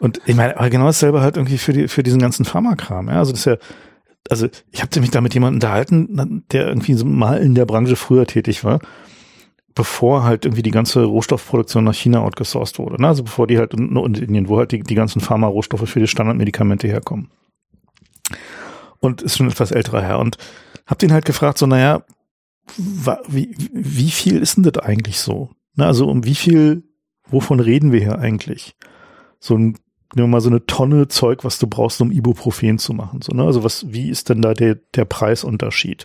und 0.00 0.20
ich 0.26 0.36
meine, 0.36 0.56
aber 0.56 0.70
genau 0.70 0.86
dasselbe 0.86 1.20
halt 1.20 1.36
irgendwie 1.36 1.58
für 1.58 1.72
die, 1.72 1.88
für 1.88 2.02
diesen 2.02 2.20
ganzen 2.20 2.44
Pharmakram. 2.44 3.08
Ja, 3.08 3.18
also 3.18 3.32
das 3.32 3.40
ist 3.40 3.46
ja, 3.46 3.56
also 4.30 4.48
ich 4.70 4.80
habe 4.80 5.00
mich 5.00 5.10
da 5.10 5.20
mit 5.20 5.34
jemandem 5.34 5.56
unterhalten, 5.56 6.44
der 6.52 6.68
irgendwie 6.68 6.94
so 6.94 7.04
mal 7.04 7.38
in 7.38 7.54
der 7.54 7.66
Branche 7.66 7.96
früher 7.96 8.26
tätig 8.26 8.64
war 8.64 8.80
bevor 9.74 10.24
halt 10.24 10.44
irgendwie 10.44 10.62
die 10.62 10.70
ganze 10.70 11.04
Rohstoffproduktion 11.04 11.84
nach 11.84 11.94
China 11.94 12.20
outgesourced 12.20 12.78
wurde. 12.78 13.00
Ne? 13.00 13.08
Also 13.08 13.22
bevor 13.22 13.46
die 13.46 13.58
halt 13.58 13.74
in, 13.74 13.96
in 13.96 14.14
Indien, 14.14 14.48
wo 14.48 14.58
halt 14.58 14.72
die, 14.72 14.80
die 14.80 14.94
ganzen 14.94 15.20
Pharma-Rohstoffe 15.20 15.88
für 15.88 16.00
die 16.00 16.06
Standardmedikamente 16.06 16.88
herkommen. 16.88 17.30
Und 19.00 19.22
ist 19.22 19.36
schon 19.36 19.48
etwas 19.48 19.72
älterer 19.72 20.02
Herr. 20.02 20.18
Und 20.18 20.36
hab 20.86 20.98
den 20.98 21.12
halt 21.12 21.24
gefragt, 21.24 21.58
so, 21.58 21.66
naja, 21.66 22.04
wie, 23.28 23.54
wie 23.72 24.10
viel 24.10 24.38
ist 24.38 24.56
denn 24.56 24.64
das 24.64 24.78
eigentlich 24.78 25.18
so? 25.18 25.50
Na, 25.74 25.86
also 25.86 26.08
um 26.08 26.24
wie 26.24 26.34
viel, 26.34 26.84
wovon 27.28 27.60
reden 27.60 27.92
wir 27.92 28.00
hier 28.00 28.18
eigentlich? 28.18 28.76
So 29.40 29.56
ein, 29.56 29.78
nehmen 30.14 30.28
wir 30.28 30.28
mal 30.28 30.40
so 30.40 30.50
eine 30.50 30.66
Tonne 30.66 31.08
Zeug, 31.08 31.44
was 31.44 31.58
du 31.58 31.66
brauchst, 31.66 32.00
um 32.00 32.12
Ibuprofen 32.12 32.78
zu 32.78 32.92
machen. 32.92 33.22
So, 33.22 33.32
ne? 33.32 33.44
Also 33.44 33.64
was, 33.64 33.92
wie 33.92 34.10
ist 34.10 34.28
denn 34.28 34.42
da 34.42 34.54
der, 34.54 34.76
der 34.94 35.04
Preisunterschied? 35.04 36.04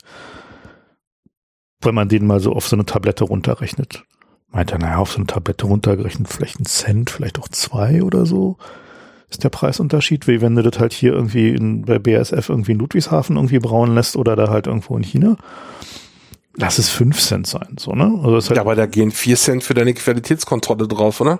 Wenn 1.81 1.95
man 1.95 2.09
den 2.09 2.25
mal 2.25 2.39
so 2.39 2.53
auf 2.53 2.67
so 2.67 2.75
eine 2.75 2.85
Tablette 2.85 3.23
runterrechnet. 3.23 4.03
Meint 4.49 4.71
er, 4.71 4.79
naja, 4.79 4.97
auf 4.97 5.11
so 5.11 5.17
eine 5.17 5.27
Tablette 5.27 5.67
runtergerechnet 5.67 6.27
vielleicht 6.27 6.59
ein 6.59 6.65
Cent, 6.65 7.09
vielleicht 7.09 7.39
auch 7.39 7.49
zwei 7.49 8.01
oder 8.03 8.25
so 8.25 8.57
ist 9.29 9.43
der 9.43 9.49
Preisunterschied, 9.49 10.27
wie 10.27 10.41
wenn 10.41 10.55
du 10.55 10.63
das 10.63 10.79
halt 10.79 10.93
hier 10.93 11.13
irgendwie 11.13 11.49
in, 11.49 11.83
bei 11.83 11.99
BASF 11.99 12.49
irgendwie 12.49 12.71
in 12.71 12.79
Ludwigshafen 12.79 13.35
irgendwie 13.35 13.59
brauen 13.59 13.93
lässt 13.93 14.15
oder 14.15 14.35
da 14.35 14.49
halt 14.49 14.67
irgendwo 14.67 14.95
in 14.95 15.03
China. 15.03 15.35
Lass 16.55 16.79
es 16.79 16.89
fünf 16.89 17.19
Cent 17.19 17.45
sein, 17.45 17.75
so, 17.77 17.91
ne? 17.91 18.19
Also 18.23 18.37
ist 18.37 18.49
halt 18.49 18.57
ja, 18.57 18.61
aber 18.61 18.75
da 18.75 18.85
gehen 18.85 19.11
vier 19.11 19.35
Cent 19.35 19.63
für 19.63 19.73
deine 19.73 19.93
Qualitätskontrolle 19.93 20.87
drauf, 20.87 21.21
oder? 21.21 21.39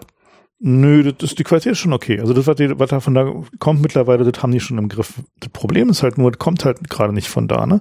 Nö, 0.60 1.12
das 1.14 1.32
ist, 1.32 1.40
die 1.40 1.44
Qualität 1.44 1.74
ist 1.74 1.80
schon 1.80 1.94
okay. 1.94 2.20
Also 2.20 2.34
das, 2.34 2.46
was, 2.46 2.56
die, 2.58 2.78
was 2.78 2.90
da 2.90 3.00
von 3.00 3.14
da 3.14 3.32
kommt 3.58 3.82
mittlerweile, 3.82 4.30
das 4.30 4.44
haben 4.44 4.52
die 4.52 4.60
schon 4.60 4.78
im 4.78 4.90
Griff. 4.90 5.14
Das 5.40 5.50
Problem 5.50 5.90
ist 5.90 6.04
halt 6.04 6.18
nur, 6.18 6.32
das 6.32 6.40
kommt 6.40 6.66
halt 6.66 6.90
gerade 6.90 7.14
nicht 7.14 7.30
von 7.30 7.48
da, 7.48 7.66
ne? 7.66 7.80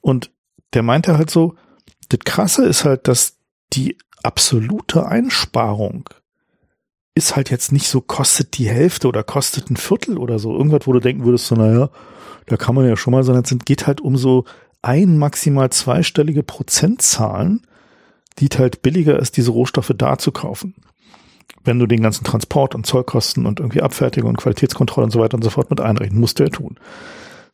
Und 0.00 0.30
der 0.74 0.82
meinte 0.82 1.18
halt 1.18 1.30
so, 1.30 1.54
das 2.08 2.20
Krasse 2.24 2.64
ist 2.64 2.84
halt, 2.84 3.08
dass 3.08 3.36
die 3.72 3.96
absolute 4.22 5.06
Einsparung 5.06 6.08
ist 7.14 7.36
halt 7.36 7.50
jetzt 7.50 7.70
nicht 7.70 7.88
so, 7.88 8.00
kostet 8.00 8.58
die 8.58 8.68
Hälfte 8.68 9.06
oder 9.06 9.22
kostet 9.22 9.70
ein 9.70 9.76
Viertel 9.76 10.18
oder 10.18 10.38
so. 10.38 10.52
Irgendwas, 10.56 10.86
wo 10.86 10.92
du 10.92 11.00
denken 11.00 11.24
würdest, 11.24 11.46
so, 11.46 11.54
naja, 11.54 11.90
da 12.46 12.56
kann 12.56 12.74
man 12.74 12.88
ja 12.88 12.96
schon 12.96 13.12
mal, 13.12 13.22
sondern 13.22 13.44
es 13.44 13.64
geht 13.64 13.86
halt 13.86 14.00
um 14.00 14.16
so 14.16 14.44
ein, 14.82 15.16
maximal 15.16 15.70
zweistellige 15.70 16.42
Prozentzahlen, 16.42 17.66
die 18.38 18.48
halt 18.48 18.82
billiger 18.82 19.18
ist, 19.18 19.36
diese 19.36 19.52
Rohstoffe 19.52 19.92
da 19.96 20.18
zu 20.18 20.32
kaufen. 20.32 20.74
Wenn 21.62 21.78
du 21.78 21.86
den 21.86 22.02
ganzen 22.02 22.24
Transport 22.24 22.74
und 22.74 22.84
Zollkosten 22.84 23.46
und 23.46 23.60
irgendwie 23.60 23.80
Abfertigung 23.80 24.30
und 24.30 24.36
Qualitätskontrolle 24.36 25.06
und 25.06 25.10
so 25.12 25.20
weiter 25.20 25.36
und 25.36 25.42
so 25.42 25.50
fort 25.50 25.70
mit 25.70 25.80
einrechnen, 25.80 26.20
musst 26.20 26.38
du 26.38 26.42
ja 26.42 26.50
tun. 26.50 26.76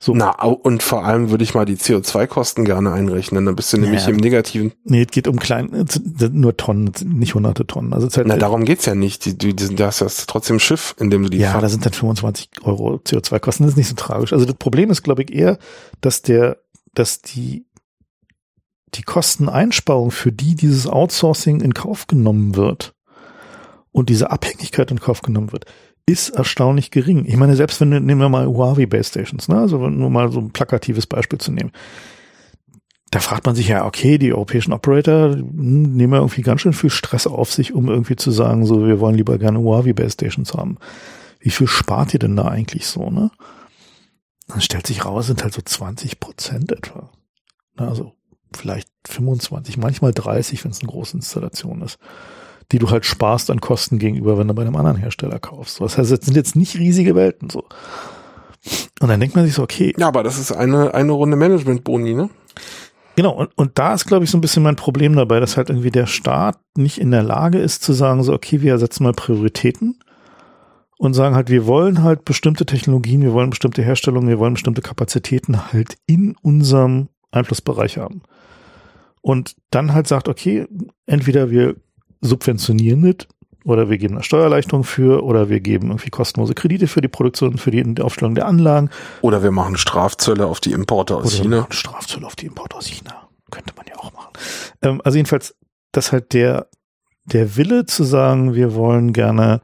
So. 0.03 0.15
Na, 0.15 0.31
und 0.31 0.83
vor 0.83 1.05
allem 1.05 1.29
würde 1.29 1.45
ich 1.45 1.53
mal 1.53 1.67
die 1.67 1.77
CO2-Kosten 1.77 2.65
gerne 2.65 2.91
einrechnen, 2.91 3.45
dann 3.45 3.55
bist 3.55 3.71
du 3.75 3.77
nämlich 3.77 4.05
ja, 4.05 4.09
im 4.09 4.17
Negativen. 4.17 4.73
Nee, 4.83 5.03
es 5.03 5.09
geht 5.09 5.29
um 5.29 5.39
klein, 5.39 5.87
nur 6.33 6.57
Tonnen, 6.57 6.91
nicht 7.05 7.35
hunderte 7.35 7.67
Tonnen. 7.67 7.93
Also 7.93 8.09
halt, 8.09 8.27
Na, 8.27 8.39
darum 8.39 8.65
geht's 8.65 8.87
ja 8.87 8.95
nicht. 8.95 9.27
Die, 9.27 9.37
die, 9.37 9.55
die, 9.55 9.75
das 9.75 10.01
ist 10.01 10.27
trotzdem 10.31 10.59
Schiff, 10.59 10.97
in 10.99 11.11
dem 11.11 11.25
du 11.25 11.29
die 11.29 11.37
Ja, 11.37 11.51
fahren. 11.51 11.61
da 11.61 11.69
sind 11.69 11.85
dann 11.85 11.93
25 11.93 12.49
Euro 12.63 12.95
CO2-Kosten, 12.95 13.65
das 13.65 13.73
ist 13.73 13.77
nicht 13.77 13.89
so 13.89 13.95
tragisch. 13.95 14.33
Also 14.33 14.47
das 14.47 14.55
Problem 14.55 14.91
ist, 14.91 15.03
glaube 15.03 15.23
ich, 15.23 15.35
eher, 15.35 15.59
dass 16.01 16.23
der, 16.23 16.57
dass 16.95 17.21
die, 17.21 17.67
die 18.95 19.03
Kosteneinsparung, 19.03 20.13
für 20.13 20.33
die 20.33 20.55
dieses 20.55 20.87
Outsourcing 20.87 21.61
in 21.61 21.75
Kauf 21.75 22.07
genommen 22.07 22.57
wird 22.57 22.95
und 23.93 24.09
diese 24.09 24.31
Abhängigkeit 24.31 24.91
in 24.91 24.99
Kauf 24.99 25.21
genommen 25.21 25.53
wird, 25.53 25.67
ist 26.07 26.31
erstaunlich 26.31 26.91
gering. 26.91 27.25
Ich 27.27 27.37
meine, 27.37 27.57
selbst 27.57 27.81
wenn, 27.81 27.91
nehmen 27.91 28.21
wir 28.21 28.29
mal 28.29 28.47
Huawei 28.47 28.87
Base 28.87 29.11
Stations, 29.11 29.49
ne? 29.49 29.59
also 29.59 29.89
nur 29.89 30.11
mal 30.11 30.31
so 30.33 30.41
ein 30.41 30.51
plakatives 30.51 31.07
Beispiel 31.07 31.39
zu 31.39 31.53
nehmen. 31.53 31.73
Da 33.11 33.19
fragt 33.19 33.47
man 33.47 33.57
sich 33.57 33.69
ja, 33.69 33.85
okay, 33.85 34.19
die 34.19 34.33
europäischen 34.33 34.73
Operator 34.73 35.35
nehmen 35.37 36.13
ja 36.13 36.21
irgendwie 36.21 36.43
ganz 36.43 36.61
schön 36.61 36.73
viel 36.73 36.91
Stress 36.91 37.27
auf 37.27 37.53
sich, 37.53 37.73
um 37.73 37.89
irgendwie 37.89 38.17
zu 38.17 38.31
sagen, 38.31 38.67
so, 38.67 38.87
wir 38.87 39.01
wollen 39.01 39.17
lieber 39.17 39.39
gerne 39.39 39.59
Huawei 39.59 39.93
Base 39.93 40.13
Stations 40.13 40.55
haben. 40.55 40.79
Wie 41.41 41.51
viel 41.51 41.67
spart 41.67 42.15
ihr 42.15 42.21
denn 42.21 42.37
da 42.37 42.47
eigentlich 42.47 42.87
so, 42.87 43.11
ne? 43.11 43.31
Dann 44.47 44.61
stellt 44.61 44.87
sich 44.87 45.05
raus, 45.05 45.27
sind 45.27 45.43
halt 45.43 45.55
so 45.55 45.63
20 45.63 46.21
Prozent 46.21 46.73
etwa. 46.73 47.11
Also 47.77 48.15
vielleicht 48.53 48.89
25, 49.07 49.77
manchmal 49.77 50.13
30, 50.13 50.65
wenn 50.65 50.73
es 50.73 50.81
eine 50.81 50.91
große 50.91 51.17
Installation 51.17 51.83
ist 51.83 51.99
die 52.73 52.79
du 52.79 52.91
halt 52.91 53.05
sparst 53.05 53.51
an 53.51 53.61
Kosten 53.61 53.99
gegenüber, 53.99 54.39
wenn 54.39 54.49
du 54.49 54.55
bei 54.55 54.63
einem 54.63 54.77
anderen 54.77 54.97
Hersteller 54.97 55.39
kaufst. 55.39 55.81
Das 55.81 55.99
heißt, 55.99 56.11
es 56.13 56.25
sind 56.25 56.37
jetzt 56.37 56.57
nicht 56.57 56.79
riesige 56.79 57.15
Welten 57.15 57.51
so. 57.51 57.65
Und 59.01 59.09
dann 59.09 59.21
denkt 59.21 59.35
man 59.35 59.45
sich 59.45 59.55
so, 59.55 59.63
okay. 59.63 59.95
Ja, 59.99 60.09
aber 60.09 60.23
das 60.23 60.39
ist 60.39 60.53
eine, 60.53 60.95
eine 60.95 61.13
Runde 61.13 61.37
Management-Boni, 61.37 62.15
ne? 62.15 62.31
Genau, 63.17 63.33
und, 63.33 63.51
und 63.57 63.79
da 63.79 63.95
ist, 63.95 64.07
glaube 64.07 64.25
ich, 64.25 64.31
so 64.31 64.39
ein 64.39 64.41
bisschen 64.41 64.63
mein 64.63 64.77
Problem 64.77 65.17
dabei, 65.17 65.41
dass 65.41 65.57
halt 65.57 65.69
irgendwie 65.69 65.91
der 65.91 66.07
Staat 66.07 66.59
nicht 66.77 66.99
in 66.99 67.11
der 67.11 67.23
Lage 67.23 67.59
ist 67.59 67.83
zu 67.83 67.93
sagen, 67.93 68.23
so, 68.23 68.33
okay, 68.33 68.63
wir 68.63 68.79
setzen 68.79 69.03
mal 69.03 69.13
Prioritäten 69.13 69.99
und 70.99 71.15
sagen 71.15 71.35
halt, 71.35 71.51
wir 71.51 71.67
wollen 71.67 72.03
halt 72.03 72.25
bestimmte 72.25 72.67
Technologien, 72.67 73.23
wir 73.23 73.33
wollen 73.33 73.51
bestimmte 73.51 73.83
Herstellungen, 73.83 74.29
wir 74.29 74.39
wollen 74.39 74.55
bestimmte 74.55 74.83
Kapazitäten 74.83 75.73
halt 75.73 75.97
in 76.07 76.37
unserem 76.43 77.09
Einflussbereich 77.31 77.99
haben. 77.99 78.23
Und 79.23 79.57
dann 79.71 79.93
halt 79.93 80.07
sagt, 80.07 80.29
okay, 80.29 80.67
entweder 81.07 81.51
wir 81.51 81.77
subventionieren 82.21 83.03
das 83.03 83.27
oder 83.65 83.91
wir 83.91 83.99
geben 83.99 84.15
eine 84.15 84.23
Steuererleichterung 84.23 84.85
für 84.85 85.23
oder 85.23 85.49
wir 85.49 85.61
geben 85.61 85.89
irgendwie 85.89 86.11
kostenlose 86.11 86.55
Kredite 86.55 86.87
für 86.87 87.01
die 87.01 87.09
Produktion, 87.09 87.59
für 87.59 87.71
die 87.71 88.01
Aufstellung 88.01 88.35
der 88.35 88.47
Anlagen. 88.47 88.91
Oder 89.21 89.43
wir 89.43 89.51
machen 89.51 89.77
Strafzölle 89.77 90.47
auf 90.47 90.61
die 90.61 90.73
Importe 90.73 91.17
aus 91.17 91.35
oder 91.35 91.43
China. 91.43 91.67
Strafzölle 91.71 92.27
auf 92.27 92.37
die 92.37 92.47
Importe 92.47 92.77
aus 92.77 92.87
China. 92.87 93.29
Könnte 93.51 93.75
man 93.77 93.87
ja 93.87 93.97
auch 93.97 94.13
machen. 94.13 94.33
Ähm, 94.83 95.01
also 95.05 95.17
jedenfalls, 95.17 95.55
dass 95.93 96.13
halt 96.13 96.33
der, 96.33 96.69
der 97.27 97.57
Wille 97.57 97.85
zu 97.85 98.05
sagen, 98.05 98.55
wir 98.55 98.75
wollen 98.75 99.13
gerne 99.13 99.61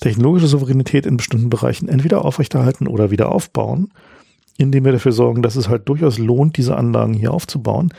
technologische 0.00 0.46
Souveränität 0.46 1.06
in 1.06 1.16
bestimmten 1.16 1.50
Bereichen 1.50 1.88
entweder 1.88 2.24
aufrechterhalten 2.24 2.86
oder 2.86 3.10
wieder 3.10 3.30
aufbauen, 3.30 3.92
indem 4.56 4.84
wir 4.84 4.92
dafür 4.92 5.12
sorgen, 5.12 5.42
dass 5.42 5.56
es 5.56 5.68
halt 5.68 5.88
durchaus 5.88 6.18
lohnt, 6.18 6.56
diese 6.56 6.76
Anlagen 6.76 7.14
hier 7.14 7.32
aufzubauen, 7.32 7.92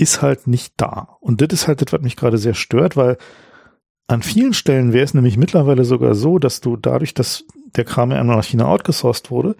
ist 0.00 0.22
halt 0.22 0.46
nicht 0.46 0.74
da. 0.78 1.16
Und 1.20 1.40
das 1.40 1.48
ist 1.52 1.68
halt 1.68 1.82
das, 1.82 1.92
was 1.92 2.00
mich 2.00 2.16
gerade 2.16 2.38
sehr 2.38 2.54
stört, 2.54 2.96
weil 2.96 3.18
an 4.08 4.22
vielen 4.22 4.54
Stellen 4.54 4.92
wäre 4.92 5.04
es 5.04 5.14
nämlich 5.14 5.36
mittlerweile 5.36 5.84
sogar 5.84 6.14
so, 6.14 6.38
dass 6.38 6.60
du 6.60 6.76
dadurch, 6.76 7.14
dass 7.14 7.44
der 7.76 7.84
Kram 7.84 8.10
einmal 8.10 8.36
nach 8.36 8.44
China 8.44 8.66
outgesourced 8.66 9.30
wurde, 9.30 9.56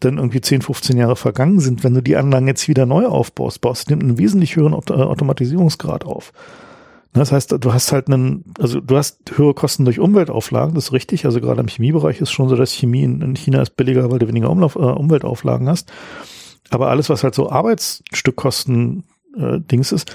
dann 0.00 0.18
irgendwie 0.18 0.40
10, 0.40 0.62
15 0.62 0.96
Jahre 0.96 1.16
vergangen 1.16 1.60
sind, 1.60 1.84
wenn 1.84 1.94
du 1.94 2.02
die 2.02 2.16
Anlagen 2.16 2.48
jetzt 2.48 2.68
wieder 2.68 2.84
neu 2.84 3.06
aufbaust, 3.06 3.60
baust 3.60 3.88
du 3.88 3.94
einen 3.94 4.18
wesentlich 4.18 4.56
höheren 4.56 4.74
äh, 4.74 4.92
Automatisierungsgrad 4.92 6.04
auf. 6.04 6.32
Das 7.12 7.30
heißt, 7.30 7.54
du 7.60 7.72
hast 7.72 7.92
halt 7.92 8.08
einen, 8.08 8.52
also 8.58 8.80
du 8.80 8.96
hast 8.96 9.38
höhere 9.38 9.54
Kosten 9.54 9.84
durch 9.84 10.00
Umweltauflagen, 10.00 10.74
das 10.74 10.86
ist 10.86 10.92
richtig. 10.92 11.24
Also 11.24 11.40
gerade 11.40 11.60
im 11.60 11.68
Chemiebereich 11.68 12.20
ist 12.20 12.32
schon 12.32 12.48
so, 12.48 12.56
dass 12.56 12.72
Chemie 12.72 13.04
in 13.04 13.36
China 13.36 13.62
ist 13.62 13.76
billiger, 13.76 14.10
weil 14.10 14.18
du 14.18 14.26
weniger 14.26 14.50
Umlauf, 14.50 14.74
äh, 14.74 14.80
Umweltauflagen 14.80 15.68
hast. 15.68 15.92
Aber 16.70 16.90
alles, 16.90 17.08
was 17.08 17.22
halt 17.22 17.36
so 17.36 17.48
Arbeitsstückkosten 17.48 19.04
äh, 19.36 19.60
Dings 19.60 19.92
ist, 19.92 20.14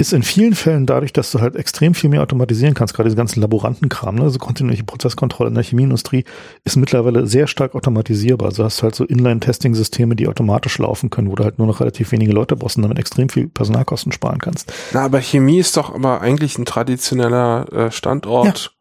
ist 0.00 0.12
in 0.14 0.22
vielen 0.22 0.54
Fällen 0.54 0.86
dadurch, 0.86 1.12
dass 1.12 1.30
du 1.30 1.40
halt 1.40 1.56
extrem 1.56 1.94
viel 1.94 2.08
mehr 2.08 2.22
automatisieren 2.22 2.74
kannst, 2.74 2.94
gerade 2.94 3.08
diese 3.08 3.16
ganzen 3.16 3.40
Laborantenkram, 3.40 4.14
ne? 4.14 4.22
also 4.22 4.38
kontinuierliche 4.38 4.84
Prozesskontrolle 4.84 5.48
in 5.48 5.54
der 5.54 5.62
Chemieindustrie 5.62 6.24
ist 6.64 6.76
mittlerweile 6.76 7.26
sehr 7.26 7.46
stark 7.46 7.74
automatisierbar. 7.74 8.48
Also 8.48 8.64
hast 8.64 8.82
halt 8.82 8.94
so 8.94 9.04
Inline-Testing-Systeme, 9.04 10.16
die 10.16 10.26
automatisch 10.26 10.78
laufen 10.78 11.10
können, 11.10 11.30
wo 11.30 11.34
du 11.34 11.44
halt 11.44 11.58
nur 11.58 11.66
noch 11.66 11.80
relativ 11.80 12.12
wenige 12.12 12.32
Leute 12.32 12.56
brauchst 12.56 12.78
und 12.78 12.82
damit 12.82 12.98
extrem 12.98 13.28
viel 13.28 13.48
Personalkosten 13.48 14.10
sparen 14.10 14.38
kannst. 14.38 14.72
Na, 14.92 15.04
aber 15.04 15.20
Chemie 15.20 15.58
ist 15.58 15.76
doch 15.76 15.94
aber 15.94 16.22
eigentlich 16.22 16.58
ein 16.58 16.64
traditioneller 16.64 17.70
äh, 17.70 17.90
Standort. 17.90 18.72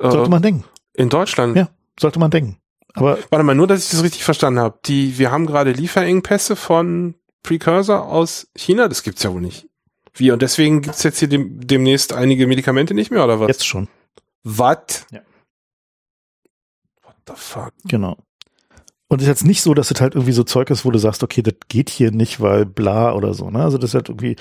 Ja, 0.00 0.10
sollte 0.10 0.26
äh, 0.26 0.30
man 0.30 0.42
denken. 0.42 0.64
In 0.94 1.08
Deutschland. 1.08 1.56
Ja, 1.56 1.68
sollte 1.98 2.20
man 2.20 2.30
denken. 2.30 2.56
Aber 2.94 3.18
Warte 3.30 3.44
mal, 3.44 3.54
nur, 3.54 3.66
dass 3.66 3.84
ich 3.84 3.90
das 3.90 4.02
richtig 4.02 4.24
verstanden 4.24 4.60
habe. 4.60 4.78
Die, 4.86 5.18
wir 5.18 5.30
haben 5.30 5.46
gerade 5.46 5.72
Lieferengpässe 5.72 6.56
von 6.56 7.14
Precursor 7.42 8.06
aus 8.06 8.48
China, 8.56 8.88
das 8.88 9.02
gibt's 9.02 9.22
ja 9.22 9.32
wohl 9.32 9.40
nicht. 9.40 9.66
Wie? 10.14 10.30
Und 10.30 10.42
deswegen 10.42 10.82
gibt's 10.82 11.02
jetzt 11.02 11.18
hier 11.18 11.28
dem, 11.28 11.66
demnächst 11.66 12.12
einige 12.12 12.46
Medikamente 12.46 12.94
nicht 12.94 13.10
mehr, 13.10 13.24
oder 13.24 13.40
was? 13.40 13.48
Jetzt 13.48 13.66
schon. 13.66 13.88
Was? 14.42 15.06
Ja. 15.10 15.20
What 17.02 17.14
the 17.26 17.34
fuck? 17.36 17.72
Genau. 17.84 18.16
Und 19.08 19.18
es 19.18 19.22
ist 19.22 19.28
jetzt 19.28 19.44
nicht 19.46 19.62
so, 19.62 19.72
dass 19.74 19.90
es 19.90 20.00
halt 20.00 20.14
irgendwie 20.14 20.32
so 20.32 20.44
Zeug 20.44 20.68
ist, 20.70 20.84
wo 20.84 20.90
du 20.90 20.98
sagst, 20.98 21.22
okay, 21.22 21.42
das 21.42 21.54
geht 21.68 21.88
hier 21.88 22.10
nicht, 22.10 22.40
weil 22.40 22.66
bla 22.66 23.14
oder 23.14 23.32
so. 23.32 23.50
Ne? 23.50 23.62
Also 23.62 23.78
das 23.78 23.90
ist 23.90 23.94
halt 23.94 24.08
irgendwie, 24.10 24.36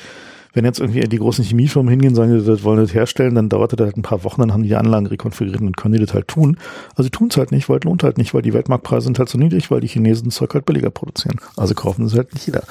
wenn 0.58 0.66
jetzt 0.66 0.80
irgendwie 0.80 1.02
die 1.02 1.20
großen 1.20 1.46
Chemiefirmen 1.46 1.90
hingehen 1.92 2.10
und 2.10 2.16
sagen, 2.16 2.46
das 2.46 2.64
wollen 2.64 2.80
das 2.80 2.92
herstellen, 2.92 3.36
dann 3.36 3.48
dauert 3.48 3.74
das 3.74 3.86
halt 3.86 3.96
ein 3.96 4.02
paar 4.02 4.24
Wochen, 4.24 4.42
dann 4.42 4.54
haben 4.54 4.64
die 4.64 4.70
die 4.70 4.76
Anlagen 4.76 5.06
rekonfiguriert 5.06 5.62
und 5.62 5.78
können 5.78 5.94
die 5.94 6.04
das 6.04 6.16
halt 6.16 6.28
tun. 6.28 6.58
Also 6.96 7.12
tun 7.12 7.28
es 7.30 7.38
halt 7.38 7.52
nicht, 7.52 7.70
weil 7.70 7.78
es 7.78 7.84
lohnt 7.84 8.02
halt 8.02 8.18
nicht, 8.18 8.34
weil 8.34 8.42
die 8.42 8.54
Weltmarktpreise 8.54 9.06
sind 9.06 9.20
halt 9.20 9.30
so 9.30 9.38
niedrig, 9.38 9.70
weil 9.70 9.82
die 9.82 9.88
Chinesen 9.88 10.32
Zeug 10.32 10.56
halt 10.56 10.66
billiger 10.66 10.90
produzieren. 10.90 11.40
Also 11.56 11.76
kaufen 11.76 12.06
es 12.06 12.16
halt 12.16 12.34
nicht 12.34 12.48
jeder. 12.48 12.64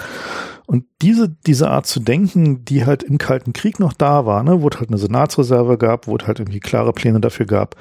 Und 0.66 0.84
diese, 1.00 1.28
diese 1.46 1.70
Art 1.70 1.86
zu 1.86 2.00
denken, 2.00 2.64
die 2.64 2.84
halt 2.84 3.04
im 3.04 3.18
Kalten 3.18 3.52
Krieg 3.52 3.78
noch 3.78 3.92
da 3.92 4.26
war, 4.26 4.42
ne, 4.42 4.62
wo 4.62 4.68
es 4.68 4.80
halt 4.80 4.90
eine 4.90 4.98
Senatsreserve 4.98 5.78
gab, 5.78 6.08
wo 6.08 6.16
es 6.16 6.26
halt 6.26 6.40
irgendwie 6.40 6.58
klare 6.58 6.92
Pläne 6.92 7.20
dafür 7.20 7.46
gab, 7.46 7.76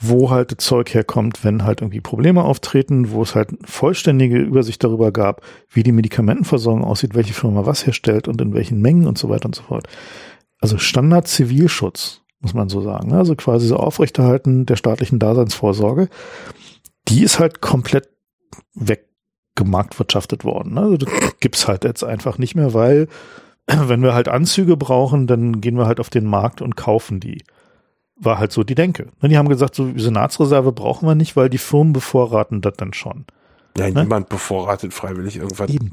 wo 0.00 0.30
halt 0.30 0.52
das 0.52 0.64
Zeug 0.64 0.94
herkommt, 0.94 1.44
wenn 1.44 1.64
halt 1.64 1.82
irgendwie 1.82 2.00
Probleme 2.00 2.42
auftreten, 2.42 3.12
wo 3.12 3.22
es 3.22 3.34
halt 3.34 3.50
vollständige 3.64 4.38
Übersicht 4.38 4.82
darüber 4.82 5.12
gab, 5.12 5.42
wie 5.68 5.82
die 5.82 5.92
Medikamentenversorgung 5.92 6.82
aussieht, 6.82 7.14
welche 7.14 7.34
Firma 7.34 7.66
was 7.66 7.86
herstellt 7.86 8.26
und 8.26 8.40
in 8.40 8.54
welchen 8.54 8.80
Mengen 8.80 9.06
und 9.06 9.18
so 9.18 9.28
weiter 9.28 9.46
und 9.46 9.54
so 9.54 9.62
fort. 9.62 9.88
Also 10.58 10.78
Standard 10.78 11.28
Zivilschutz, 11.28 12.22
muss 12.40 12.54
man 12.54 12.70
so 12.70 12.80
sagen. 12.80 13.12
Also 13.12 13.34
quasi 13.34 13.66
so 13.66 13.76
Aufrechterhalten 13.76 14.64
der 14.64 14.76
staatlichen 14.76 15.18
Daseinsvorsorge. 15.18 16.08
Die 17.08 17.22
ist 17.22 17.38
halt 17.38 17.60
komplett 17.60 18.08
weggemarktwirtschaftet 18.74 20.44
worden. 20.44 20.78
Also 20.78 20.96
das 20.96 21.10
gibt's 21.40 21.68
halt 21.68 21.84
jetzt 21.84 22.04
einfach 22.04 22.38
nicht 22.38 22.54
mehr, 22.54 22.72
weil 22.72 23.06
wenn 23.66 24.02
wir 24.02 24.14
halt 24.14 24.28
Anzüge 24.28 24.78
brauchen, 24.78 25.26
dann 25.26 25.60
gehen 25.60 25.76
wir 25.76 25.86
halt 25.86 26.00
auf 26.00 26.08
den 26.08 26.24
Markt 26.24 26.62
und 26.62 26.76
kaufen 26.76 27.20
die 27.20 27.42
war 28.20 28.38
halt 28.38 28.52
so 28.52 28.62
die 28.62 28.74
Denke. 28.74 29.08
Ne, 29.20 29.28
die 29.28 29.38
haben 29.38 29.48
gesagt, 29.48 29.74
so 29.74 29.90
Senatsreserve 29.96 30.72
brauchen 30.72 31.08
wir 31.08 31.14
nicht, 31.14 31.36
weil 31.36 31.48
die 31.48 31.58
Firmen 31.58 31.92
bevorraten 31.92 32.60
das 32.60 32.74
dann 32.76 32.92
schon. 32.92 33.24
Ja, 33.76 33.88
ne? 33.88 34.02
niemand 34.02 34.28
bevorratet 34.28 34.94
freiwillig 34.94 35.36
irgendwas. 35.36 35.70
Eben. 35.70 35.92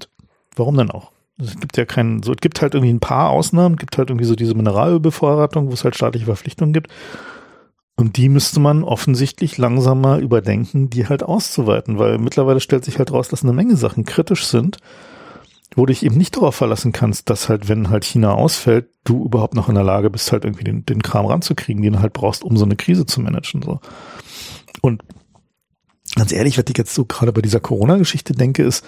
Warum 0.56 0.78
denn 0.78 0.92
auch? 0.92 1.12
Es 1.40 1.60
gibt 1.60 1.78
ja 1.78 1.86
keinen, 1.86 2.24
so, 2.24 2.32
es 2.32 2.42
gibt 2.42 2.62
halt 2.62 2.74
irgendwie 2.74 2.94
ein 2.94 3.00
paar 3.00 3.30
Ausnahmen, 3.30 3.76
es 3.76 3.80
gibt 3.80 3.98
halt 3.98 4.10
irgendwie 4.10 4.26
so 4.26 4.36
diese 4.36 4.56
Mineralbevorratung, 4.56 5.70
wo 5.70 5.74
es 5.74 5.84
halt 5.84 5.96
staatliche 5.96 6.26
Verpflichtungen 6.26 6.74
gibt. 6.74 6.92
Und 7.96 8.18
die 8.18 8.30
müsste 8.30 8.60
man 8.60 8.84
offensichtlich 8.84 9.58
langsam 9.58 10.02
mal 10.02 10.22
überdenken, 10.22 10.90
die 10.90 11.08
halt 11.08 11.24
auszuweiten, 11.24 11.98
weil 11.98 12.18
mittlerweile 12.18 12.60
stellt 12.60 12.86
sich 12.86 13.00
halt 13.00 13.12
raus, 13.12 13.28
dass 13.28 13.44
eine 13.44 13.54
Menge 13.54 13.76
Sachen 13.76 14.04
kritisch 14.04 14.46
sind 14.46 14.78
wo 15.78 15.86
du 15.86 15.94
dich 15.94 16.04
eben 16.04 16.18
nicht 16.18 16.36
darauf 16.36 16.56
verlassen 16.56 16.92
kannst, 16.92 17.30
dass 17.30 17.50
halt, 17.50 17.70
wenn 17.70 17.92
halt 17.92 18.04
China 18.04 18.34
ausfällt, 18.34 18.90
du 19.04 19.24
überhaupt 19.24 19.54
noch 19.54 19.70
in 19.70 19.76
der 19.76 19.84
Lage 19.84 20.10
bist, 20.10 20.32
halt 20.32 20.44
irgendwie 20.44 20.64
den, 20.64 20.84
den 20.86 21.04
Kram 21.04 21.28
ranzukriegen, 21.28 21.84
den 21.84 21.94
du 21.94 22.00
halt 22.00 22.14
brauchst, 22.14 22.44
um 22.44 22.58
so 22.58 22.66
eine 22.66 22.76
Krise 22.76 23.06
zu 23.06 23.22
managen, 23.22 23.62
so. 23.62 23.80
Und 24.82 25.04
ganz 26.16 26.32
ehrlich, 26.32 26.58
was 26.58 26.66
ich 26.68 26.78
jetzt 26.78 26.96
so 26.96 27.06
gerade 27.06 27.32
bei 27.32 27.42
dieser 27.42 27.60
Corona-Geschichte 27.60 28.34
denke, 28.34 28.64
ist, 28.64 28.84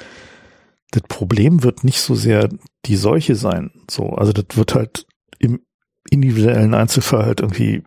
das 0.90 1.04
Problem 1.04 1.62
wird 1.62 1.84
nicht 1.84 2.02
so 2.02 2.16
sehr 2.16 2.50
die 2.86 2.96
Seuche 2.96 3.36
sein, 3.36 3.70
so. 3.90 4.10
Also 4.10 4.34
das 4.34 4.58
wird 4.58 4.74
halt 4.74 5.06
im 5.38 5.62
individuellen 6.10 6.74
Einzelfall 6.74 7.24
halt 7.28 7.40
irgendwie 7.40 7.84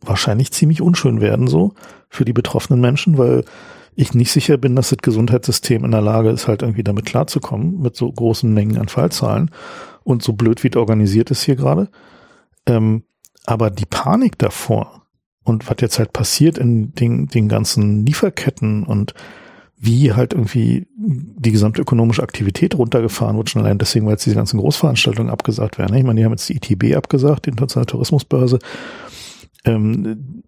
wahrscheinlich 0.00 0.52
ziemlich 0.52 0.80
unschön 0.80 1.20
werden, 1.20 1.48
so, 1.48 1.74
für 2.08 2.24
die 2.24 2.32
betroffenen 2.32 2.80
Menschen, 2.80 3.18
weil 3.18 3.44
ich 3.94 4.14
nicht 4.14 4.32
sicher 4.32 4.56
bin, 4.56 4.76
dass 4.76 4.90
das 4.90 4.98
Gesundheitssystem 4.98 5.84
in 5.84 5.90
der 5.90 6.00
Lage 6.00 6.30
ist, 6.30 6.48
halt 6.48 6.62
irgendwie 6.62 6.84
damit 6.84 7.06
klarzukommen, 7.06 7.80
mit 7.80 7.96
so 7.96 8.10
großen 8.10 8.52
Mengen 8.52 8.78
an 8.78 8.88
Fallzahlen 8.88 9.50
und 10.04 10.22
so 10.22 10.32
blöd 10.32 10.64
wie 10.64 10.68
es 10.68 10.76
organisiert 10.76 11.30
ist 11.30 11.42
hier 11.42 11.56
gerade. 11.56 11.88
Ähm, 12.66 13.04
aber 13.44 13.70
die 13.70 13.86
Panik 13.86 14.38
davor 14.38 15.02
und 15.44 15.68
was 15.68 15.76
jetzt 15.80 15.98
halt 15.98 16.12
passiert 16.12 16.58
in 16.58 16.94
den, 16.94 17.26
den 17.26 17.48
ganzen 17.48 18.06
Lieferketten 18.06 18.84
und 18.84 19.14
wie 19.76 20.12
halt 20.12 20.32
irgendwie 20.32 20.86
die 20.96 21.50
gesamte 21.50 21.82
ökonomische 21.82 22.22
Aktivität 22.22 22.78
runtergefahren 22.78 23.36
wird, 23.36 23.50
schon 23.50 23.62
allein 23.62 23.78
deswegen, 23.78 24.06
weil 24.06 24.12
jetzt 24.12 24.24
diese 24.24 24.36
ganzen 24.36 24.60
Großveranstaltungen 24.60 25.30
abgesagt 25.30 25.76
werden. 25.76 25.96
Ich 25.96 26.04
meine, 26.04 26.20
die 26.20 26.24
haben 26.24 26.32
jetzt 26.32 26.48
die 26.48 26.56
ITB 26.56 26.96
abgesagt, 26.96 27.46
die 27.46 27.50
Internationale 27.50 27.86
Tourismusbörse. 27.86 28.60
Ähm, 29.64 30.44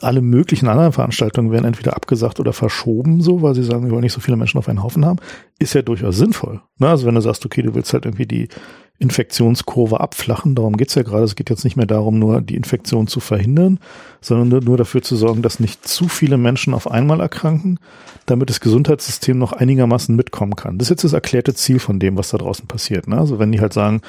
alle 0.00 0.20
möglichen 0.20 0.68
anderen 0.68 0.92
Veranstaltungen 0.92 1.50
werden 1.50 1.64
entweder 1.64 1.96
abgesagt 1.96 2.38
oder 2.38 2.52
verschoben, 2.52 3.20
so, 3.20 3.42
weil 3.42 3.54
sie 3.54 3.64
sagen, 3.64 3.84
wir 3.84 3.90
wollen 3.90 4.02
nicht 4.02 4.12
so 4.12 4.20
viele 4.20 4.36
Menschen 4.36 4.58
auf 4.58 4.68
einen 4.68 4.82
Haufen 4.82 5.04
haben, 5.04 5.18
ist 5.58 5.74
ja 5.74 5.82
durchaus 5.82 6.16
sinnvoll. 6.16 6.60
Ne? 6.78 6.88
Also 6.88 7.06
wenn 7.06 7.16
du 7.16 7.20
sagst, 7.20 7.44
okay, 7.44 7.62
du 7.62 7.74
willst 7.74 7.92
halt 7.92 8.04
irgendwie 8.04 8.26
die 8.26 8.48
Infektionskurve 9.00 9.98
abflachen, 9.98 10.54
darum 10.54 10.76
geht's 10.76 10.94
ja 10.94 11.02
gerade. 11.02 11.24
Es 11.24 11.34
geht 11.34 11.50
jetzt 11.50 11.64
nicht 11.64 11.76
mehr 11.76 11.86
darum, 11.86 12.18
nur 12.18 12.42
die 12.42 12.54
Infektion 12.54 13.06
zu 13.06 13.18
verhindern, 13.18 13.80
sondern 14.20 14.62
nur 14.62 14.76
dafür 14.76 15.02
zu 15.02 15.16
sorgen, 15.16 15.42
dass 15.42 15.58
nicht 15.58 15.88
zu 15.88 16.06
viele 16.06 16.36
Menschen 16.36 16.74
auf 16.74 16.88
einmal 16.88 17.20
erkranken, 17.20 17.80
damit 18.26 18.50
das 18.50 18.60
Gesundheitssystem 18.60 19.38
noch 19.38 19.52
einigermaßen 19.52 20.14
mitkommen 20.14 20.54
kann. 20.54 20.78
Das 20.78 20.86
ist 20.86 20.90
jetzt 20.90 21.04
das 21.04 21.12
erklärte 21.14 21.54
Ziel 21.54 21.78
von 21.78 21.98
dem, 21.98 22.18
was 22.18 22.28
da 22.28 22.38
draußen 22.38 22.68
passiert. 22.68 23.08
Ne? 23.08 23.18
Also 23.18 23.38
wenn 23.38 23.52
die 23.52 23.60
halt 23.60 23.72
sagen, 23.72 24.02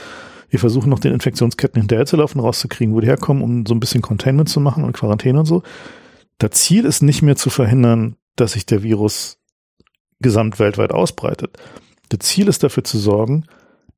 wir 0.51 0.59
versuchen 0.59 0.89
noch 0.89 0.99
den 0.99 1.13
Infektionsketten 1.13 1.81
hinterherzulaufen, 1.81 2.41
rauszukriegen, 2.41 2.93
wo 2.93 2.99
die 2.99 3.07
herkommen, 3.07 3.41
um 3.41 3.65
so 3.65 3.73
ein 3.73 3.79
bisschen 3.79 4.01
Containment 4.01 4.49
zu 4.49 4.59
machen 4.59 4.83
und 4.83 4.91
Quarantäne 4.91 5.39
und 5.39 5.45
so. 5.45 5.63
Das 6.39 6.51
Ziel 6.51 6.85
ist 6.85 7.01
nicht 7.01 7.21
mehr 7.21 7.37
zu 7.37 7.49
verhindern, 7.49 8.17
dass 8.35 8.53
sich 8.53 8.65
der 8.65 8.83
Virus 8.83 9.37
gesamtweltweit 10.19 10.91
ausbreitet. 10.91 11.57
Das 12.09 12.19
Ziel 12.19 12.49
ist 12.49 12.63
dafür 12.63 12.83
zu 12.83 12.99
sorgen, 12.99 13.45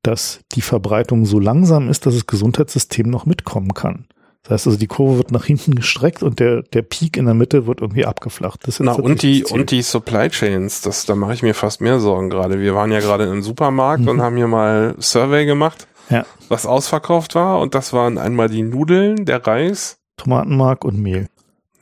dass 0.02 0.40
die 0.52 0.60
Verbreitung 0.60 1.26
so 1.26 1.40
langsam 1.40 1.88
ist, 1.88 2.06
dass 2.06 2.14
das 2.14 2.26
Gesundheitssystem 2.26 3.10
noch 3.10 3.26
mitkommen 3.26 3.74
kann. 3.74 4.06
Das 4.44 4.52
heißt 4.52 4.66
also, 4.68 4.78
die 4.78 4.86
Kurve 4.86 5.16
wird 5.16 5.32
nach 5.32 5.46
hinten 5.46 5.74
gestreckt 5.74 6.22
und 6.22 6.38
der, 6.38 6.62
der 6.62 6.82
Peak 6.82 7.16
in 7.16 7.24
der 7.24 7.34
Mitte 7.34 7.66
wird 7.66 7.80
irgendwie 7.80 8.04
abgeflacht. 8.04 8.60
Das 8.66 8.78
Na, 8.78 8.92
und 8.92 9.22
die, 9.22 9.42
und 9.44 9.70
die 9.70 9.80
Supply 9.80 10.28
Chains, 10.28 10.82
das, 10.82 11.06
da 11.06 11.14
mache 11.14 11.32
ich 11.32 11.42
mir 11.42 11.54
fast 11.54 11.80
mehr 11.80 11.98
Sorgen 11.98 12.28
gerade. 12.28 12.60
Wir 12.60 12.74
waren 12.74 12.92
ja 12.92 13.00
gerade 13.00 13.24
im 13.24 13.42
Supermarkt 13.42 14.02
mhm. 14.02 14.08
und 14.08 14.20
haben 14.20 14.36
hier 14.36 14.46
mal 14.46 14.94
Survey 14.98 15.46
gemacht, 15.46 15.88
ja. 16.10 16.24
was 16.48 16.66
ausverkauft 16.66 17.34
war. 17.34 17.60
Und 17.60 17.74
das 17.74 17.92
waren 17.92 18.18
einmal 18.18 18.48
die 18.48 18.62
Nudeln, 18.62 19.24
der 19.24 19.46
Reis, 19.46 19.98
Tomatenmark 20.16 20.84
und 20.84 20.98
Mehl. 20.98 21.28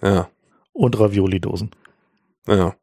Ja. 0.03 0.29
Und 0.73 0.99
Ravioli-Dosen. 0.99 1.71
Ja. 2.47 2.75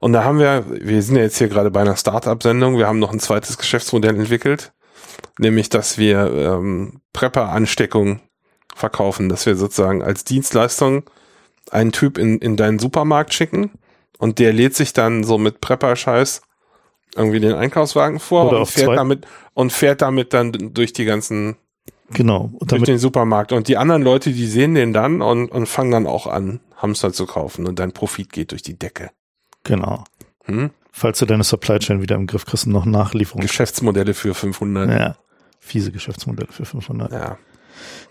Und 0.00 0.12
da 0.12 0.24
haben 0.24 0.38
wir, 0.38 0.64
wir 0.68 1.02
sind 1.02 1.16
ja 1.16 1.22
jetzt 1.22 1.38
hier 1.38 1.48
gerade 1.48 1.70
bei 1.70 1.80
einer 1.80 1.96
Startup-Sendung, 1.96 2.78
wir 2.78 2.86
haben 2.86 2.98
noch 3.00 3.12
ein 3.12 3.20
zweites 3.20 3.58
Geschäftsmodell 3.58 4.16
entwickelt, 4.16 4.72
nämlich, 5.38 5.68
dass 5.68 5.98
wir 5.98 6.32
ähm, 6.32 7.00
Prepper-Ansteckung 7.12 8.20
verkaufen, 8.74 9.28
dass 9.28 9.46
wir 9.46 9.56
sozusagen 9.56 10.02
als 10.02 10.24
Dienstleistung 10.24 11.04
einen 11.70 11.92
Typ 11.92 12.16
in, 12.16 12.38
in 12.38 12.56
deinen 12.56 12.78
Supermarkt 12.78 13.34
schicken 13.34 13.72
und 14.18 14.38
der 14.38 14.52
lädt 14.52 14.76
sich 14.76 14.92
dann 14.92 15.24
so 15.24 15.36
mit 15.36 15.60
Prepper-Scheiß 15.60 16.42
irgendwie 17.14 17.40
den 17.40 17.54
Einkaufswagen 17.54 18.20
vor 18.20 18.48
Oder 18.48 18.60
und 18.60 18.66
fährt 18.66 18.96
damit 18.96 19.26
und 19.54 19.72
fährt 19.72 20.02
damit 20.02 20.34
dann 20.34 20.52
durch 20.74 20.92
die 20.92 21.04
ganzen 21.04 21.56
genau 22.10 22.50
und 22.54 22.70
durch 22.70 22.82
den 22.82 22.98
Supermarkt 22.98 23.52
und 23.52 23.68
die 23.68 23.76
anderen 23.76 24.02
Leute, 24.02 24.32
die 24.32 24.46
sehen 24.46 24.74
den 24.74 24.92
dann 24.92 25.20
und, 25.22 25.50
und 25.50 25.66
fangen 25.66 25.90
dann 25.90 26.06
auch 26.06 26.26
an 26.26 26.60
Hamster 26.76 27.12
zu 27.12 27.26
kaufen 27.26 27.66
und 27.66 27.78
dein 27.78 27.92
Profit 27.92 28.32
geht 28.32 28.52
durch 28.52 28.62
die 28.62 28.78
Decke. 28.78 29.10
Genau. 29.64 30.04
Hm? 30.44 30.70
Falls 30.92 31.18
du 31.18 31.26
deine 31.26 31.44
Supply 31.44 31.78
Chain 31.78 32.00
wieder 32.02 32.16
im 32.16 32.26
Griff 32.26 32.46
kriegst 32.46 32.66
und 32.66 32.72
noch 32.72 32.84
Nachlieferung. 32.86 33.42
Geschäftsmodelle 33.42 34.14
für 34.14 34.34
500. 34.34 34.90
Ja. 34.90 35.16
Fiese 35.60 35.92
Geschäftsmodelle 35.92 36.50
für 36.50 36.64
500. 36.64 37.12
Ja. 37.12 37.38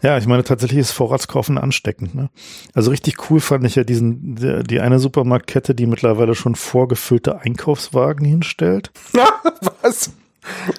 Ja, 0.01 0.17
ich 0.17 0.27
meine, 0.27 0.43
tatsächlich 0.43 0.79
ist 0.79 0.91
Vorratskaufen 0.91 1.57
ansteckend. 1.57 2.15
Ne? 2.15 2.29
Also 2.73 2.91
richtig 2.91 3.29
cool 3.29 3.39
fand 3.39 3.65
ich 3.65 3.75
ja 3.75 3.83
diesen, 3.83 4.35
die, 4.35 4.63
die 4.63 4.79
eine 4.79 4.99
Supermarktkette, 4.99 5.73
die 5.73 5.87
mittlerweile 5.87 6.35
schon 6.35 6.55
vorgefüllte 6.55 7.39
Einkaufswagen 7.39 8.25
hinstellt. 8.25 8.91
Was? 9.81 10.11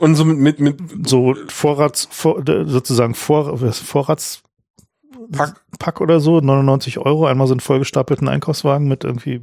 Und 0.01 0.15
so 0.15 0.25
mit, 0.25 0.39
mit, 0.39 0.61
mit 0.61 1.09
so 1.09 1.35
Vorrats, 1.49 2.09
vor, 2.11 2.43
sozusagen 2.47 3.15
Vor, 3.15 3.59
Vorrats 3.73 4.43
Pack. 5.31 5.61
Pack 5.79 6.01
oder 6.01 6.21
so, 6.21 6.41
99 6.41 6.99
Euro, 6.99 7.27
einmal 7.27 7.47
so 7.47 7.53
einen 7.53 7.61
vollgestapelten 7.61 8.29
Einkaufswagen 8.29 8.89
mit 8.89 9.05
irgendwie 9.05 9.43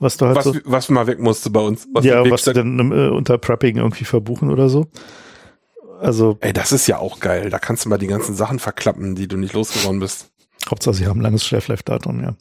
was 0.00 0.16
du 0.16 0.26
halt 0.26 0.36
was, 0.36 0.44
so, 0.44 0.54
was 0.64 0.88
mal 0.88 1.06
weg 1.06 1.20
musste 1.20 1.50
bei 1.50 1.60
uns. 1.60 1.86
Was 1.92 2.06
ja, 2.06 2.28
was 2.28 2.42
du 2.42 2.54
dann 2.54 2.90
äh, 2.90 3.10
unter 3.10 3.36
Prepping 3.36 3.76
irgendwie 3.76 4.04
verbuchen 4.04 4.50
oder 4.50 4.70
so. 4.70 4.86
Also. 6.00 6.38
Ey, 6.40 6.52
das 6.52 6.72
ist 6.72 6.86
ja 6.86 6.98
auch 6.98 7.20
geil. 7.20 7.50
Da 7.50 7.58
kannst 7.58 7.84
du 7.84 7.88
mal 7.88 7.98
die 7.98 8.06
ganzen 8.06 8.34
Sachen 8.34 8.58
verklappen, 8.58 9.14
die 9.14 9.28
du 9.28 9.36
nicht 9.36 9.52
losgeworden 9.52 10.00
bist. 10.00 10.30
Hauptsache, 10.68 10.94
sie 10.94 11.06
haben 11.06 11.20
ein 11.20 11.22
langes 11.22 11.44
Schläflife-Datum, 11.44 12.22
ja. 12.22 12.34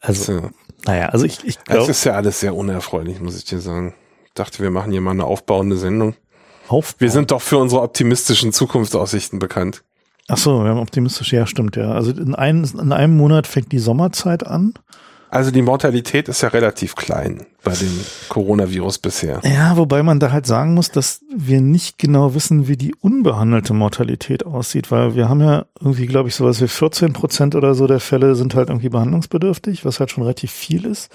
Also, 0.00 0.40
so. 0.40 0.50
naja, 0.86 1.08
also 1.08 1.24
ich, 1.24 1.44
ich 1.44 1.62
glaube. 1.64 1.80
Das 1.80 1.88
ist 1.88 2.04
ja 2.04 2.12
alles 2.12 2.40
sehr 2.40 2.54
unerfreulich, 2.54 3.20
muss 3.20 3.36
ich 3.36 3.44
dir 3.44 3.60
sagen. 3.60 3.94
Ich 4.26 4.32
dachte, 4.34 4.62
wir 4.62 4.70
machen 4.70 4.92
hier 4.92 5.00
mal 5.00 5.12
eine 5.12 5.24
aufbauende 5.24 5.76
Sendung. 5.76 6.14
Aufbau. 6.68 7.00
Wir 7.00 7.10
sind 7.10 7.30
doch 7.30 7.42
für 7.42 7.58
unsere 7.58 7.82
optimistischen 7.82 8.52
Zukunftsaussichten 8.52 9.38
bekannt. 9.38 9.82
Ach 10.28 10.36
so, 10.36 10.62
wir 10.62 10.70
haben 10.70 10.78
optimistisch, 10.78 11.32
ja, 11.32 11.46
stimmt, 11.46 11.76
ja. 11.76 11.92
Also 11.92 12.10
in, 12.10 12.34
ein, 12.34 12.64
in 12.64 12.92
einem 12.92 13.16
Monat 13.16 13.46
fängt 13.46 13.72
die 13.72 13.78
Sommerzeit 13.78 14.46
an. 14.46 14.74
Also 15.30 15.50
die 15.50 15.62
Mortalität 15.62 16.28
ist 16.28 16.42
ja 16.42 16.48
relativ 16.48 16.96
klein 16.96 17.44
bei 17.62 17.72
dem 17.74 18.00
Coronavirus 18.28 18.98
bisher. 18.98 19.40
Ja, 19.44 19.76
wobei 19.76 20.02
man 20.02 20.20
da 20.20 20.32
halt 20.32 20.46
sagen 20.46 20.74
muss, 20.74 20.90
dass 20.90 21.20
wir 21.36 21.60
nicht 21.60 21.98
genau 21.98 22.34
wissen, 22.34 22.66
wie 22.66 22.76
die 22.76 22.94
unbehandelte 22.94 23.74
Mortalität 23.74 24.46
aussieht, 24.46 24.90
weil 24.90 25.14
wir 25.14 25.28
haben 25.28 25.40
ja 25.40 25.66
irgendwie, 25.80 26.06
glaube 26.06 26.28
ich, 26.28 26.34
sowas 26.34 26.62
wie 26.62 26.68
14 26.68 27.12
Prozent 27.12 27.54
oder 27.54 27.74
so 27.74 27.86
der 27.86 28.00
Fälle 28.00 28.34
sind 28.36 28.54
halt 28.54 28.70
irgendwie 28.70 28.88
behandlungsbedürftig, 28.88 29.84
was 29.84 30.00
halt 30.00 30.10
schon 30.10 30.22
relativ 30.22 30.50
viel 30.50 30.86
ist. 30.86 31.10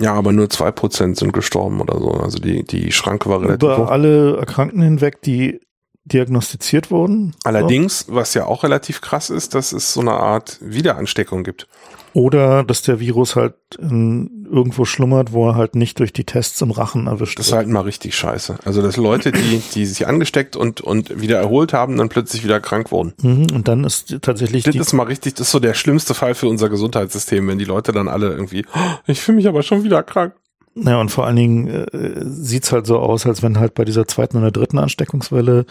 Ja, 0.00 0.14
aber 0.14 0.32
nur 0.32 0.50
zwei 0.50 0.72
Prozent 0.72 1.16
sind 1.16 1.32
gestorben 1.32 1.80
oder 1.80 1.98
so. 2.00 2.10
Also 2.10 2.38
die, 2.38 2.64
die 2.64 2.90
Schranke 2.90 3.28
war 3.28 3.40
relativ 3.40 3.62
Über 3.62 3.78
hoch. 3.78 3.90
alle 3.90 4.36
Erkrankten 4.38 4.82
hinweg, 4.82 5.22
die 5.22 5.60
diagnostiziert 6.04 6.90
wurden. 6.90 7.34
Allerdings, 7.44 8.00
so. 8.00 8.14
was 8.14 8.34
ja 8.34 8.44
auch 8.46 8.62
relativ 8.62 9.00
krass 9.00 9.30
ist, 9.30 9.54
dass 9.54 9.72
es 9.72 9.92
so 9.92 10.00
eine 10.00 10.12
Art 10.12 10.58
Wiederansteckung 10.60 11.44
gibt. 11.44 11.66
Oder 12.12 12.62
dass 12.62 12.82
der 12.82 13.00
Virus 13.00 13.34
halt 13.34 13.54
in, 13.76 14.46
irgendwo 14.48 14.84
schlummert, 14.84 15.32
wo 15.32 15.48
er 15.48 15.56
halt 15.56 15.74
nicht 15.74 15.98
durch 15.98 16.12
die 16.12 16.22
Tests 16.22 16.60
im 16.60 16.70
Rachen 16.70 17.08
erwischt 17.08 17.40
Das 17.40 17.48
ist 17.48 17.52
halt 17.52 17.68
mal 17.68 17.80
richtig 17.80 18.14
scheiße. 18.14 18.58
Also 18.64 18.82
dass 18.82 18.96
Leute, 18.96 19.32
die, 19.32 19.60
die 19.74 19.84
sich 19.84 20.06
angesteckt 20.06 20.54
und, 20.54 20.80
und 20.80 21.20
wieder 21.20 21.38
erholt 21.38 21.72
haben, 21.72 21.96
dann 21.96 22.08
plötzlich 22.08 22.44
wieder 22.44 22.60
krank 22.60 22.92
wurden. 22.92 23.14
Mhm, 23.20 23.46
und 23.52 23.66
dann 23.66 23.82
ist 23.82 24.16
tatsächlich. 24.22 24.62
Das 24.62 24.76
ist 24.76 24.92
mal 24.92 25.04
richtig, 25.04 25.34
das 25.34 25.48
ist 25.48 25.52
so 25.52 25.58
der 25.58 25.74
schlimmste 25.74 26.14
Fall 26.14 26.36
für 26.36 26.46
unser 26.46 26.68
Gesundheitssystem, 26.68 27.48
wenn 27.48 27.58
die 27.58 27.64
Leute 27.64 27.90
dann 27.90 28.06
alle 28.06 28.30
irgendwie, 28.30 28.64
oh, 28.72 28.94
ich 29.08 29.20
fühle 29.20 29.36
mich 29.36 29.48
aber 29.48 29.64
schon 29.64 29.82
wieder 29.82 30.04
krank. 30.04 30.34
Ja, 30.74 31.00
und 31.00 31.10
vor 31.10 31.26
allen 31.26 31.36
Dingen 31.36 31.68
äh, 31.68 32.24
sieht's 32.24 32.72
halt 32.72 32.86
so 32.86 32.98
aus, 32.98 33.26
als 33.26 33.42
wenn 33.42 33.58
halt 33.58 33.74
bei 33.74 33.84
dieser 33.84 34.06
zweiten 34.06 34.36
oder 34.38 34.50
dritten 34.50 34.78
Ansteckungswelle 34.78 35.66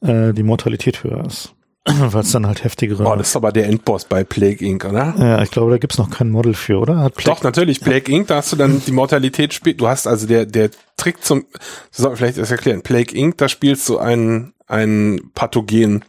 äh, 0.00 0.32
die 0.32 0.42
Mortalität 0.42 1.04
höher 1.04 1.24
ist. 1.26 1.54
weil 1.84 2.22
es 2.22 2.32
dann 2.32 2.46
halt 2.46 2.62
heftigere. 2.62 3.02
Boah, 3.04 3.16
das 3.16 3.28
ist 3.28 3.36
aber 3.36 3.52
der 3.52 3.66
Endboss 3.66 4.04
bei 4.04 4.22
Plague 4.22 4.66
Inc., 4.66 4.84
oder? 4.84 5.14
Ja, 5.18 5.42
ich 5.42 5.50
glaube, 5.50 5.70
da 5.70 5.78
gibt's 5.78 5.98
noch 5.98 6.10
kein 6.10 6.30
Model 6.30 6.54
für, 6.54 6.78
oder? 6.78 6.98
Hat 6.98 7.14
Doch, 7.24 7.42
natürlich, 7.42 7.80
Plague 7.80 8.14
Inc., 8.14 8.28
da 8.28 8.36
hast 8.36 8.52
du 8.52 8.56
dann 8.56 8.82
die 8.86 8.92
Mortalität 8.92 9.54
spielt. 9.54 9.80
Du 9.80 9.88
hast 9.88 10.06
also 10.06 10.26
der, 10.26 10.44
der 10.46 10.70
Trick 10.96 11.24
zum, 11.24 11.46
soll 11.90 12.16
vielleicht 12.16 12.38
das 12.38 12.50
erklären, 12.50 12.82
Plague 12.82 13.16
Inc., 13.16 13.38
da 13.38 13.48
spielst 13.48 13.88
du 13.88 13.98
ein, 13.98 14.52
ein 14.66 15.30
Pathogen 15.34 16.04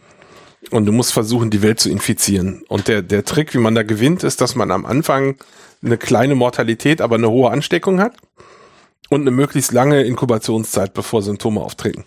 und 0.72 0.86
du 0.86 0.92
musst 0.92 1.14
versuchen, 1.14 1.50
die 1.50 1.62
Welt 1.62 1.80
zu 1.80 1.90
infizieren. 1.90 2.64
Und 2.68 2.88
der, 2.88 3.02
der 3.02 3.24
Trick, 3.24 3.54
wie 3.54 3.60
man 3.60 3.74
da 3.74 3.84
gewinnt, 3.84 4.24
ist, 4.24 4.42
dass 4.42 4.56
man 4.56 4.72
am 4.72 4.86
Anfang 4.86 5.38
eine 5.84 5.98
kleine 5.98 6.36
Mortalität, 6.36 7.02
aber 7.02 7.16
eine 7.16 7.30
hohe 7.30 7.50
Ansteckung 7.50 8.00
hat 8.00 8.16
und 9.10 9.22
eine 9.22 9.32
möglichst 9.32 9.72
lange 9.72 10.04
Inkubationszeit, 10.04 10.94
bevor 10.94 11.22
Symptome 11.22 11.62
auftreten. 11.62 12.06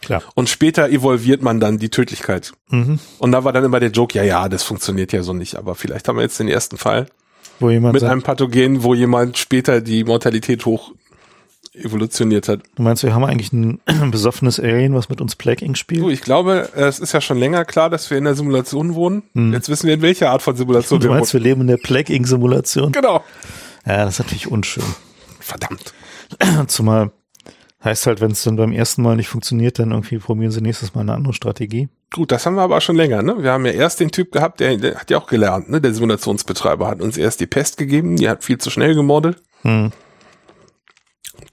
Klar. 0.00 0.22
Und 0.34 0.48
später 0.48 0.88
evolviert 0.90 1.42
man 1.42 1.58
dann 1.58 1.78
die 1.78 1.90
Tödlichkeit. 1.90 2.52
Mhm. 2.70 3.00
Und 3.18 3.32
da 3.32 3.42
war 3.42 3.52
dann 3.52 3.64
immer 3.64 3.80
der 3.80 3.90
Joke, 3.90 4.16
ja, 4.16 4.22
ja, 4.22 4.48
das 4.48 4.62
funktioniert 4.62 5.12
ja 5.12 5.22
so 5.22 5.32
nicht. 5.32 5.56
Aber 5.56 5.74
vielleicht 5.74 6.06
haben 6.06 6.16
wir 6.16 6.22
jetzt 6.22 6.38
den 6.38 6.48
ersten 6.48 6.76
Fall 6.76 7.06
wo 7.60 7.70
jemand 7.70 7.94
mit 7.94 8.00
sagt, 8.00 8.12
einem 8.12 8.22
Pathogen, 8.22 8.82
wo 8.82 8.94
jemand 8.94 9.36
später 9.36 9.80
die 9.80 10.04
Mortalität 10.04 10.64
hoch 10.66 10.92
evolutioniert 11.84 12.48
hat. 12.48 12.60
Du 12.76 12.82
meinst, 12.82 13.02
wir 13.02 13.14
haben 13.14 13.24
eigentlich 13.24 13.52
ein 13.52 13.80
besoffenes 14.10 14.60
Alien, 14.60 14.94
was 14.94 15.08
mit 15.08 15.20
uns 15.20 15.36
Plague 15.36 15.64
Inc. 15.64 15.78
spielt? 15.78 16.02
Du, 16.02 16.10
ich 16.10 16.20
glaube, 16.20 16.70
es 16.74 16.98
ist 16.98 17.12
ja 17.12 17.20
schon 17.20 17.38
länger 17.38 17.64
klar, 17.64 17.90
dass 17.90 18.10
wir 18.10 18.18
in 18.18 18.24
der 18.24 18.34
Simulation 18.34 18.94
wohnen. 18.94 19.22
Hm. 19.34 19.52
Jetzt 19.52 19.68
wissen 19.68 19.86
wir, 19.86 19.94
in 19.94 20.02
welcher 20.02 20.30
Art 20.30 20.42
von 20.42 20.56
Simulation 20.56 21.00
du 21.00 21.06
wir 21.06 21.14
meinst, 21.14 21.34
wohnen. 21.34 21.44
wir 21.44 21.50
leben 21.50 21.60
in 21.62 21.66
der 21.68 21.76
Plague 21.78 22.14
Inc. 22.14 22.26
Simulation? 22.26 22.92
Genau. 22.92 23.24
Ja, 23.86 24.04
das 24.04 24.14
ist 24.14 24.18
natürlich 24.20 24.50
unschön. 24.50 24.84
Verdammt. 25.40 25.94
Zumal 26.66 27.12
Heißt 27.82 28.08
halt, 28.08 28.20
wenn 28.20 28.32
es 28.32 28.42
dann 28.42 28.56
beim 28.56 28.72
ersten 28.72 29.02
Mal 29.02 29.14
nicht 29.14 29.28
funktioniert, 29.28 29.78
dann 29.78 29.92
irgendwie 29.92 30.18
probieren 30.18 30.50
sie 30.50 30.60
nächstes 30.60 30.94
Mal 30.94 31.02
eine 31.02 31.14
andere 31.14 31.32
Strategie. 31.32 31.88
Gut, 32.12 32.32
das 32.32 32.44
haben 32.44 32.56
wir 32.56 32.62
aber 32.62 32.80
schon 32.80 32.96
länger, 32.96 33.22
ne? 33.22 33.40
Wir 33.40 33.52
haben 33.52 33.64
ja 33.66 33.72
erst 33.72 34.00
den 34.00 34.10
Typ 34.10 34.32
gehabt, 34.32 34.58
der, 34.58 34.76
der 34.78 34.96
hat 34.96 35.10
ja 35.10 35.18
auch 35.18 35.28
gelernt, 35.28 35.70
ne? 35.70 35.80
Der 35.80 35.94
Simulationsbetreiber 35.94 36.88
hat 36.88 37.00
uns 37.00 37.16
erst 37.16 37.38
die 37.38 37.46
Pest 37.46 37.76
gegeben, 37.76 38.16
die 38.16 38.28
hat 38.28 38.42
viel 38.42 38.58
zu 38.58 38.70
schnell 38.70 38.96
gemodelt. 38.96 39.40
Hm. 39.62 39.92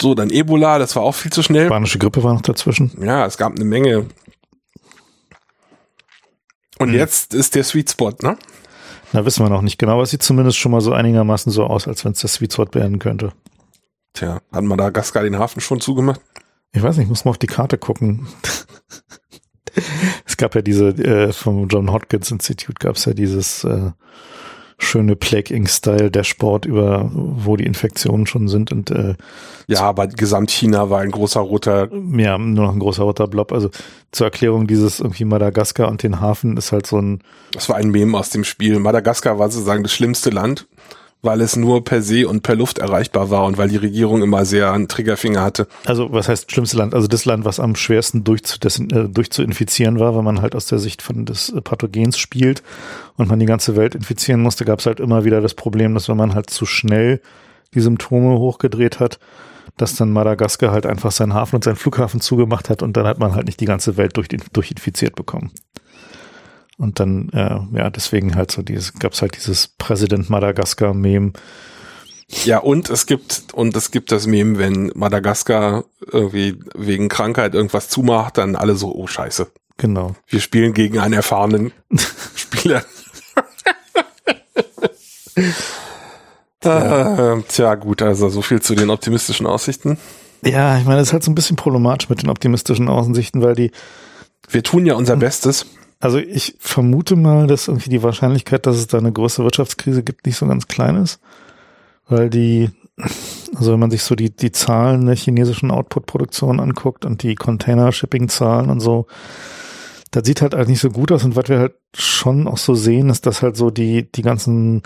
So, 0.01 0.13
dann 0.13 0.30
Ebola, 0.30 0.80
das 0.80 0.95
war 0.95 1.03
auch 1.03 1.13
viel 1.13 1.31
zu 1.31 1.43
schnell. 1.43 1.67
Spanische 1.67 1.99
Grippe 1.99 2.23
war 2.23 2.34
noch 2.34 2.41
dazwischen. 2.41 2.91
Ja, 3.01 3.26
es 3.26 3.38
gab 3.38 3.53
eine 3.53 3.65
Menge. 3.65 4.07
Und 6.80 6.89
hm. 6.89 6.95
jetzt 6.95 7.34
ist 7.34 7.55
der 7.55 7.63
Sweet 7.63 7.91
Spot, 7.91 8.13
ne? 8.22 8.38
Na, 9.13 9.26
wissen 9.26 9.45
wir 9.45 9.49
noch 9.49 9.61
nicht 9.61 9.77
genau, 9.77 9.93
aber 9.93 10.03
es 10.03 10.09
sieht 10.09 10.23
zumindest 10.23 10.57
schon 10.57 10.72
mal 10.72 10.81
so 10.81 10.91
einigermaßen 10.91 11.51
so 11.51 11.63
aus, 11.63 11.88
als 11.88 12.03
wenn 12.03 12.11
es 12.11 12.19
der 12.19 12.30
Sweet 12.30 12.53
Spot 12.53 12.67
werden 12.73 12.99
könnte. 12.99 13.31
Tja, 14.13 14.41
hat 14.51 14.63
Madagaskar 14.63 15.23
den 15.23 15.38
Hafen 15.38 15.61
schon 15.61 15.80
zugemacht? 15.80 16.22
Ich 16.73 16.84
weiß 16.84 16.97
nicht, 16.97 17.07
muss 17.07 17.23
mal 17.23 17.31
auf 17.31 17.38
die 17.38 17.47
Karte 17.47 17.77
gucken. 17.77 18.27
es 20.26 20.35
gab 20.35 20.55
ja 20.55 20.61
diese, 20.61 20.89
äh, 20.89 21.31
vom 21.31 21.67
John 21.69 21.91
Hopkins 21.91 22.31
Institute 22.31 22.80
gab 22.80 22.97
es 22.97 23.05
ja 23.05 23.13
dieses 23.13 23.63
äh, 23.63 23.91
schöne 24.77 25.15
Plague 25.15 25.56
Inc. 25.56 25.69
Style 25.69 26.11
Dashboard 26.11 26.65
über, 26.65 27.10
wo 27.14 27.56
die 27.56 27.65
Infektionen 27.65 28.27
schon 28.27 28.47
sind 28.47 28.72
und 28.72 28.91
äh, 28.91 29.15
ja, 29.68 29.81
aber 29.81 30.07
Gesamtchina 30.07 30.89
war 30.89 31.02
ein 31.02 31.11
großer 31.11 31.39
roter. 31.39 31.89
Ja, 31.91 32.38
nur 32.38 32.65
noch 32.65 32.73
ein 32.73 32.80
großer 32.80 33.03
roter 33.03 33.27
Blob. 33.27 33.52
Also 33.52 33.69
zur 34.11 34.27
Erklärung 34.27 34.68
dieses 34.68 34.99
irgendwie 34.99 35.26
Madagaskar 35.26 35.89
und 35.89 36.03
den 36.03 36.22
Hafen 36.22 36.57
ist 36.57 36.72
halt 36.72 36.85
so 36.85 36.99
ein. 36.99 37.22
Das 37.52 37.68
war 37.69 37.77
ein 37.77 37.89
Meme 37.89 38.18
aus 38.18 38.30
dem 38.30 38.43
Spiel. 38.43 38.80
Madagaskar 38.80 39.39
war 39.39 39.49
sozusagen 39.49 39.84
das 39.84 39.93
schlimmste 39.93 40.30
Land 40.30 40.68
weil 41.26 41.41
es 41.41 41.56
nur 41.56 41.84
per 41.84 42.02
See 42.02 42.23
und 42.23 42.43
per 42.43 42.56
Luft 42.56 42.77
erreichbar 42.77 43.30
war 43.30 43.45
und 43.45 43.57
weil 43.57 43.69
die 43.69 43.77
Regierung 43.77 44.22
immer 44.23 44.45
sehr 44.45 44.72
einen 44.72 44.88
Triggerfinger 44.88 45.41
hatte. 45.41 45.68
Also 45.85 46.11
was 46.11 46.30
heißt 46.30 46.52
schlimmste 46.52 46.77
Land? 46.77 46.93
Also 46.93 47.07
das 47.07 47.26
Land, 47.26 47.45
was 47.45 47.60
am 47.60 47.76
schwersten 47.76 48.19
äh, 48.19 49.10
durchzuinfizieren 49.10 49.99
war, 49.99 50.15
weil 50.15 50.23
man 50.23 50.41
halt 50.41 50.56
aus 50.56 50.68
der 50.68 50.80
Sicht 50.80 51.02
von 51.02 51.26
des 51.26 51.53
Pathogens 51.64 52.18
spielt 52.18 52.64
und 53.18 53.27
man 53.27 53.39
die 53.39 53.45
ganze 53.45 53.76
Welt 53.76 53.95
infizieren 53.95 54.41
musste, 54.41 54.65
gab 54.65 54.80
es 54.80 54.85
halt 54.85 54.99
immer 54.99 55.26
wieder 55.26 55.41
das 55.41 55.53
Problem, 55.53 55.93
dass 55.93 56.07
wenn 56.07 56.18
man 56.18 56.35
halt 56.35 56.49
zu 56.49 56.65
schnell 56.65 57.22
die 57.73 57.81
Symptome 57.81 58.39
hochgedreht 58.39 58.99
hat, 58.99 59.19
dass 59.77 59.95
dann 59.95 60.11
Madagaskar 60.11 60.72
halt 60.72 60.85
einfach 60.85 61.11
seinen 61.11 61.34
Hafen 61.34 61.56
und 61.56 61.64
seinen 61.64 61.76
Flughafen 61.76 62.22
zugemacht 62.22 62.69
hat 62.69 62.81
und 62.81 62.95
dann 62.95 63.07
hat 63.07 63.19
man 63.19 63.35
halt 63.35 63.47
nicht 63.47 63.60
die 63.60 63.65
ganze 63.65 63.97
Welt 63.97 64.15
durch, 64.15 64.30
durchinfiziert 64.53 65.15
bekommen. 65.15 65.52
Und 66.77 66.99
dann, 66.99 67.30
äh, 67.30 67.77
ja, 67.77 67.89
deswegen 67.89 68.35
halt 68.35 68.52
so 68.52 68.61
dieses, 68.61 68.93
gab's 68.93 69.22
halt 69.22 69.38
dieses 69.38 69.68
Präsident 69.68 70.30
Madagaskar-Meme. 70.30 71.34
Ja, 72.43 72.57
und 72.60 72.89
es 72.89 73.06
gibt, 73.06 73.53
und 73.53 73.76
es 73.76 73.91
gibt 73.91 74.11
das 74.11 74.27
Meme, 74.27 74.57
wenn 74.57 74.91
Madagaskar 74.95 75.85
irgendwie 76.11 76.60
wegen 76.76 77.07
Krankheit 77.07 77.53
irgendwas 77.53 77.88
zumacht, 77.88 78.38
dann 78.38 78.56
alle 78.56 78.76
so, 78.76 78.93
oh 78.93 79.07
Scheiße. 79.07 79.52
Genau. 79.77 80.15
Wir 80.27 80.39
spielen 80.39 80.73
gegen 80.73 80.99
einen 80.99 81.14
erfahrenen 81.14 81.72
Spieler. 82.35 82.84
ja. 86.64 87.34
äh, 87.35 87.43
tja, 87.47 87.76
gut, 87.76 88.02
also 88.02 88.30
so 88.30 88.41
viel 88.41 88.61
zu 88.61 88.76
den 88.76 88.89
optimistischen 88.89 89.45
Aussichten. 89.45 89.97
Ja, 90.43 90.77
ich 90.77 90.85
meine, 90.85 91.02
es 91.02 91.10
ist 91.10 91.14
halt 91.14 91.23
so 91.23 91.31
ein 91.31 91.35
bisschen 91.35 91.57
problematisch 91.57 92.10
mit 92.10 92.22
den 92.22 92.30
optimistischen 92.30 92.88
Aussichten, 92.88 93.41
weil 93.41 93.56
die. 93.56 93.72
Wir 94.47 94.61
tun 94.64 94.85
ja 94.85 94.93
unser 94.93 95.15
Bestes. 95.15 95.65
Also 95.99 96.17
ich 96.17 96.55
vermute 96.59 97.15
mal, 97.15 97.47
dass 97.47 97.67
irgendwie 97.67 97.89
die 97.89 98.03
Wahrscheinlichkeit, 98.03 98.65
dass 98.65 98.76
es 98.76 98.88
da 98.88 98.97
eine 98.97 99.11
große 99.11 99.43
Wirtschaftskrise 99.43 100.03
gibt, 100.03 100.26
nicht 100.26 100.38
so 100.38 100.45
ganz 100.45 100.67
klein 100.67 100.95
ist. 100.97 101.19
Weil 102.07 102.30
die, 102.30 102.69
also 103.55 103.73
wenn 103.73 103.80
man 103.80 103.91
sich 103.91 104.03
so 104.03 104.15
die, 104.15 104.30
die 104.30 104.51
Zahlen 104.51 105.05
der 105.05 105.15
chinesischen 105.15 105.72
Output-Produktion 105.72 106.59
anguckt 106.59 107.05
und 107.05 107.23
die 107.23 107.35
Container-Shipping-Zahlen 107.35 108.69
und 108.69 108.80
so, 108.80 109.07
das 110.11 110.26
sieht 110.26 110.41
halt 110.41 110.53
eigentlich 110.53 110.69
nicht 110.69 110.81
so 110.81 110.89
gut 110.89 111.11
aus. 111.11 111.23
Und 111.23 111.35
was 111.35 111.49
wir 111.49 111.59
halt 111.59 111.73
schon 111.95 112.47
auch 112.47 112.57
so 112.57 112.76
sehen, 112.76 113.09
ist, 113.09 113.26
dass 113.26 113.41
halt 113.41 113.57
so 113.57 113.69
die, 113.69 114.09
die 114.11 114.22
ganzen 114.22 114.84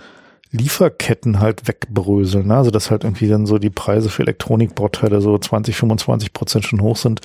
Lieferketten 0.52 1.40
halt 1.40 1.68
wegbröseln. 1.68 2.48
Ne? 2.48 2.56
Also 2.56 2.72
dass 2.72 2.90
halt 2.90 3.04
irgendwie 3.04 3.28
dann 3.28 3.46
so 3.46 3.60
die 3.60 3.70
Preise 3.70 4.10
für 4.10 4.24
Elektronikbauteile 4.24 5.22
so 5.22 5.38
20, 5.38 5.76
25 5.76 6.34
Prozent 6.34 6.66
schon 6.66 6.82
hoch 6.82 6.98
sind. 6.98 7.22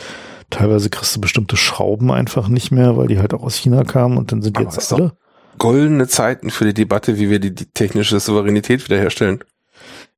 Teilweise 0.51 0.91
kriegst 0.91 1.17
du 1.17 1.21
bestimmte 1.21 1.57
Schrauben 1.57 2.11
einfach 2.11 2.49
nicht 2.49 2.71
mehr, 2.71 2.97
weil 2.97 3.09
die 3.09 3.19
halt 3.19 3.35
auch 3.35 3.43
aus 3.43 3.57
China 3.57 3.85
kamen 3.85 4.17
und 4.17 4.33
dann 4.33 4.43
sind 4.43 4.57
die 4.57 4.67
Aber 4.67 4.73
jetzt 4.73 4.93
alle. 4.93 5.13
Goldene 5.59 6.09
Zeiten 6.09 6.51
für 6.51 6.65
die 6.65 6.75
Debatte, 6.75 7.19
wie 7.19 7.31
wir 7.31 7.39
die, 7.39 7.55
die 7.55 7.67
technische 7.67 8.19
Souveränität 8.19 8.85
wiederherstellen. 8.85 9.45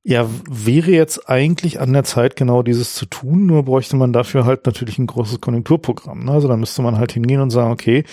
Ja, 0.03 0.27
wäre 0.49 0.91
jetzt 0.91 1.29
eigentlich 1.29 1.81
an 1.81 1.91
der 1.91 2.05
Zeit, 2.05 2.35
genau 2.35 2.63
dieses 2.63 2.93
zu 2.93 3.05
tun, 3.05 3.45
nur 3.45 3.63
bräuchte 3.63 3.97
man 3.97 4.13
dafür 4.13 4.45
halt 4.45 4.65
natürlich 4.65 4.97
ein 4.99 5.07
großes 5.07 5.41
Konjunkturprogramm. 5.41 6.23
Ne? 6.25 6.31
Also 6.31 6.47
da 6.47 6.55
müsste 6.55 6.81
man 6.81 6.97
halt 6.97 7.11
hingehen 7.11 7.41
und 7.41 7.49
sagen, 7.49 7.71
okay, 7.71 8.05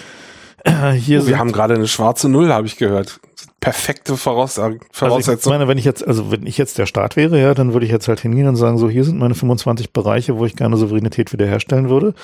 hier 0.96 1.22
Oh, 1.22 1.26
wir 1.26 1.38
haben 1.38 1.52
gerade 1.52 1.74
eine 1.74 1.86
schwarze 1.86 2.28
Null, 2.28 2.52
habe 2.52 2.66
ich 2.66 2.76
gehört. 2.76 3.20
Perfekte 3.64 4.16
Voraussage, 4.16 4.74
Also 4.74 4.86
ich 4.90 4.96
Voraussetzung. 4.96 5.52
meine, 5.52 5.68
wenn 5.68 5.78
ich 5.78 5.84
jetzt, 5.84 6.06
also 6.06 6.30
wenn 6.30 6.46
ich 6.46 6.58
jetzt 6.58 6.78
der 6.78 6.86
Staat 6.86 7.16
wäre, 7.16 7.40
ja, 7.40 7.54
dann 7.54 7.72
würde 7.72 7.86
ich 7.86 7.92
jetzt 7.92 8.08
halt 8.08 8.20
hingehen 8.20 8.46
und 8.46 8.56
sagen, 8.56 8.78
so 8.78 8.88
hier 8.88 9.04
sind 9.04 9.18
meine 9.18 9.34
25 9.34 9.92
Bereiche, 9.92 10.38
wo 10.38 10.44
ich 10.46 10.56
gerne 10.56 10.76
Souveränität 10.76 11.32
wiederherstellen 11.32 11.88
würde. 11.88 12.14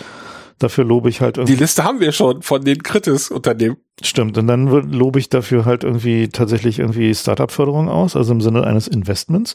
Dafür 0.58 0.84
lobe 0.84 1.08
ich 1.08 1.22
halt 1.22 1.36
die 1.36 1.40
irgendwie, 1.40 1.54
Liste 1.54 1.84
haben 1.84 2.00
wir 2.00 2.12
schon 2.12 2.42
von 2.42 2.62
den 2.62 2.82
Kritis-Unternehmen. 2.82 3.78
stimmt, 4.02 4.36
und 4.36 4.46
dann 4.46 4.66
lobe 4.68 5.18
ich 5.18 5.30
dafür 5.30 5.64
halt 5.64 5.84
irgendwie 5.84 6.28
tatsächlich 6.28 6.78
irgendwie 6.78 7.14
Startup-Förderung 7.14 7.88
aus, 7.88 8.14
also 8.14 8.32
im 8.32 8.42
Sinne 8.42 8.64
eines 8.64 8.86
Investments. 8.86 9.54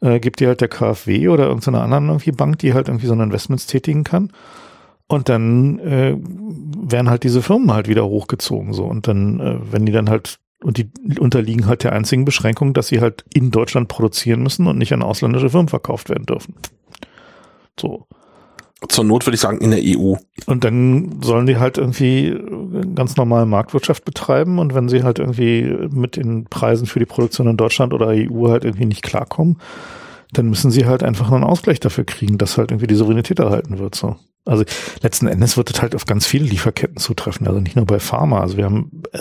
Äh, 0.00 0.20
gibt 0.20 0.40
die 0.40 0.46
halt 0.46 0.60
der 0.60 0.68
KfW 0.68 1.28
oder 1.28 1.46
irgendeiner 1.46 1.82
anderen 1.82 2.08
irgendwie 2.08 2.32
Bank, 2.32 2.58
die 2.58 2.74
halt 2.74 2.88
irgendwie 2.88 3.06
so 3.06 3.14
ein 3.14 3.20
Investments 3.20 3.66
tätigen 3.66 4.04
kann. 4.04 4.30
Und 5.08 5.28
dann 5.28 5.78
äh, 5.78 6.16
werden 6.18 7.08
halt 7.08 7.22
diese 7.22 7.40
Firmen 7.40 7.72
halt 7.72 7.86
wieder 7.88 8.04
hochgezogen 8.06 8.72
so. 8.72 8.84
Und 8.84 9.06
dann, 9.06 9.40
äh, 9.40 9.58
wenn 9.70 9.86
die 9.86 9.92
dann 9.92 10.10
halt, 10.10 10.38
und 10.62 10.78
die 10.78 10.90
unterliegen 11.18 11.66
halt 11.66 11.84
der 11.84 11.92
einzigen 11.92 12.24
Beschränkung, 12.24 12.72
dass 12.72 12.88
sie 12.88 13.00
halt 13.00 13.24
in 13.34 13.50
Deutschland 13.50 13.88
produzieren 13.88 14.42
müssen 14.42 14.66
und 14.66 14.78
nicht 14.78 14.92
an 14.92 15.02
ausländische 15.02 15.50
Firmen 15.50 15.68
verkauft 15.68 16.08
werden 16.08 16.26
dürfen. 16.26 16.54
So. 17.78 18.06
Zur 18.88 19.04
Not 19.04 19.26
würde 19.26 19.36
ich 19.36 19.40
sagen, 19.40 19.60
in 19.60 19.70
der 19.70 19.80
EU. 19.82 20.16
Und 20.46 20.64
dann 20.64 21.22
sollen 21.22 21.46
die 21.46 21.56
halt 21.56 21.78
irgendwie 21.78 22.38
ganz 22.94 23.16
normal 23.16 23.46
Marktwirtschaft 23.46 24.04
betreiben 24.04 24.58
und 24.58 24.74
wenn 24.74 24.88
sie 24.88 25.02
halt 25.02 25.18
irgendwie 25.18 25.62
mit 25.90 26.16
den 26.16 26.44
Preisen 26.44 26.86
für 26.86 26.98
die 26.98 27.06
Produktion 27.06 27.48
in 27.48 27.56
Deutschland 27.56 27.94
oder 27.94 28.08
EU 28.08 28.48
halt 28.48 28.64
irgendwie 28.64 28.84
nicht 28.84 29.02
klarkommen, 29.02 29.58
dann 30.32 30.48
müssen 30.48 30.70
sie 30.70 30.84
halt 30.84 31.02
einfach 31.02 31.28
nur 31.28 31.36
einen 31.36 31.48
Ausgleich 31.48 31.80
dafür 31.80 32.04
kriegen, 32.04 32.36
dass 32.36 32.58
halt 32.58 32.70
irgendwie 32.70 32.86
die 32.86 32.96
Souveränität 32.96 33.38
erhalten 33.38 33.78
wird. 33.78 33.94
So. 33.94 34.16
Also 34.44 34.64
letzten 35.02 35.26
Endes 35.26 35.56
wird 35.56 35.70
es 35.70 35.80
halt 35.80 35.94
auf 35.94 36.04
ganz 36.04 36.26
viele 36.26 36.44
Lieferketten 36.44 36.98
zutreffen, 36.98 37.46
also 37.46 37.60
nicht 37.60 37.76
nur 37.76 37.86
bei 37.86 37.98
Pharma. 37.98 38.40
Also 38.40 38.56
wir 38.56 38.64
haben 38.64 39.02
äh, 39.12 39.20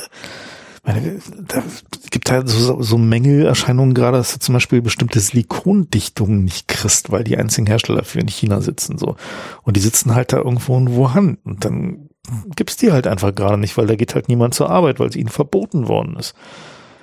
meine, 0.86 1.20
da 1.48 1.64
gibt 2.12 2.32
halt 2.32 2.48
so, 2.48 2.82
so 2.82 2.98
Mängelerscheinungen 2.98 3.94
gerade, 3.94 4.18
dass 4.18 4.34
du 4.34 4.40
zum 4.40 4.54
Beispiel 4.54 4.82
bestimmte 4.82 5.20
Silikondichtungen 5.20 6.44
nicht 6.44 6.68
kriegst, 6.68 7.12
weil 7.12 7.24
die 7.24 7.38
einzigen 7.38 7.68
Hersteller 7.68 8.04
für 8.04 8.20
in 8.20 8.28
China 8.28 8.62
sitzen 8.62 8.98
so. 8.98 9.16
Und 9.64 9.78
die 9.78 9.82
sitzen 9.82 10.16
halt 10.16 10.34
da 10.34 10.38
irgendwo 10.38 10.78
in 10.78 10.94
Wuhan. 10.94 11.38
Und 11.44 11.66
dann 11.66 12.10
gibt's 12.56 12.78
die 12.78 12.92
halt 12.92 13.08
einfach 13.08 13.34
gerade 13.34 13.58
nicht, 13.58 13.78
weil 13.78 13.88
da 13.88 13.96
geht 13.96 14.16
halt 14.16 14.28
niemand 14.30 14.54
zur 14.54 14.70
Arbeit, 14.70 15.00
weil 15.00 15.10
es 15.10 15.16
ihnen 15.16 15.30
verboten 15.30 15.88
worden 15.88 16.16
ist. 16.18 16.36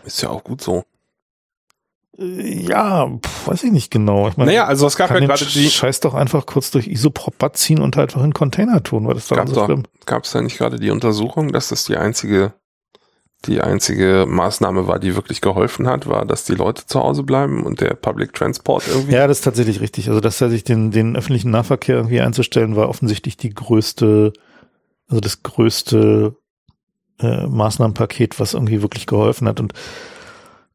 Ist 0.05 0.23
ja 0.23 0.31
auch 0.31 0.45
gut 0.45 0.61
so. 0.61 0.85
Äh, 2.19 2.67
Ja, 2.67 3.09
pf, 3.09 3.49
weiß 3.49 3.65
ich 3.65 3.73
nicht 3.73 3.91
genau. 3.91 4.29
Ich 4.29 4.37
meine, 4.37 4.51
Naja, 4.51 4.67
also 4.67 4.87
es 4.87 4.97
gab 4.97 5.11
ja 5.11 5.19
gerade 5.21 5.45
die, 5.45 5.71
Scheiß 5.71 6.01
doch 6.01 6.15
einfach 6.15 6.47
kurz 6.47 6.71
durch 6.71 6.87
Isoprop 6.89 7.35
ziehen 7.57 7.81
und 7.81 7.97
halt 7.97 8.11
einfach 8.11 8.25
in 8.25 8.35
Container 8.35 8.83
tun, 8.83 9.07
weil 9.07 9.15
das 9.15 9.29
gab 9.29 9.49
so 9.49 9.65
schlimm. 9.65 9.85
gab 10.07 10.25
es 10.25 10.33
da 10.33 10.41
nicht 10.41 10.59
gerade 10.59 10.79
die 10.79 10.91
Untersuchung, 10.91 11.53
dass 11.53 11.69
das 11.69 11.85
die 11.85 11.97
einzige, 11.97 12.55
die 13.47 13.61
einzige 13.61 14.27
Maßnahme 14.29 14.87
war, 14.87 14.99
die 14.99 15.15
wirklich 15.15 15.41
geholfen 15.41 15.87
hat, 15.89 16.07
war, 16.07 16.25
dass 16.25 16.45
die 16.45 16.55
Leute 16.55 16.87
zu 16.87 17.01
Hause 17.01 17.23
bleiben 17.23 17.65
und 17.65 17.81
der 17.81 17.95
Public 17.95 18.33
Transport 18.33 18.85
irgendwie. 18.89 19.15
Ja, 19.15 19.27
das 19.27 19.39
ist 19.39 19.45
tatsächlich 19.45 19.81
richtig. 19.81 20.09
Also, 20.09 20.21
dass 20.21 20.41
er 20.41 20.51
sich 20.51 20.65
den, 20.65 20.91
den 20.91 21.17
öffentlichen 21.17 21.51
Nahverkehr 21.51 21.97
irgendwie 21.97 22.21
einzustellen, 22.21 22.77
war 22.77 22.89
offensichtlich 22.89 23.37
die 23.37 23.51
größte, 23.51 24.33
also 25.09 25.21
das 25.21 25.43
größte 25.43 26.37
äh, 27.21 27.47
Maßnahmenpaket, 27.47 28.39
was 28.41 28.55
irgendwie 28.55 28.83
wirklich 28.83 29.07
geholfen 29.07 29.49
hat. 29.49 29.61
Und 29.61 29.73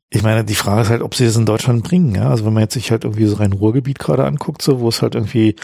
ich 0.10 0.23
meine, 0.23 0.44
die 0.44 0.56
Frage 0.56 0.81
ist 0.81 0.89
halt, 0.89 1.02
ob 1.02 1.15
sie 1.15 1.26
das 1.26 1.35
in 1.35 1.45
Deutschland 1.45 1.84
bringen. 1.84 2.15
Ja? 2.15 2.30
Also 2.30 2.45
wenn 2.45 2.53
man 2.53 2.64
jetzt 2.64 2.73
sich 2.73 2.91
halt 2.91 3.03
irgendwie 3.03 3.26
so 3.26 3.38
rein 3.38 3.53
Ruhrgebiet 3.53 3.99
gerade 3.99 4.26
anguckt, 4.26 4.61
so 4.61 4.80
wo 4.80 4.89
es 4.89 5.02
halt 5.02 5.15
irgendwie, 5.15 5.56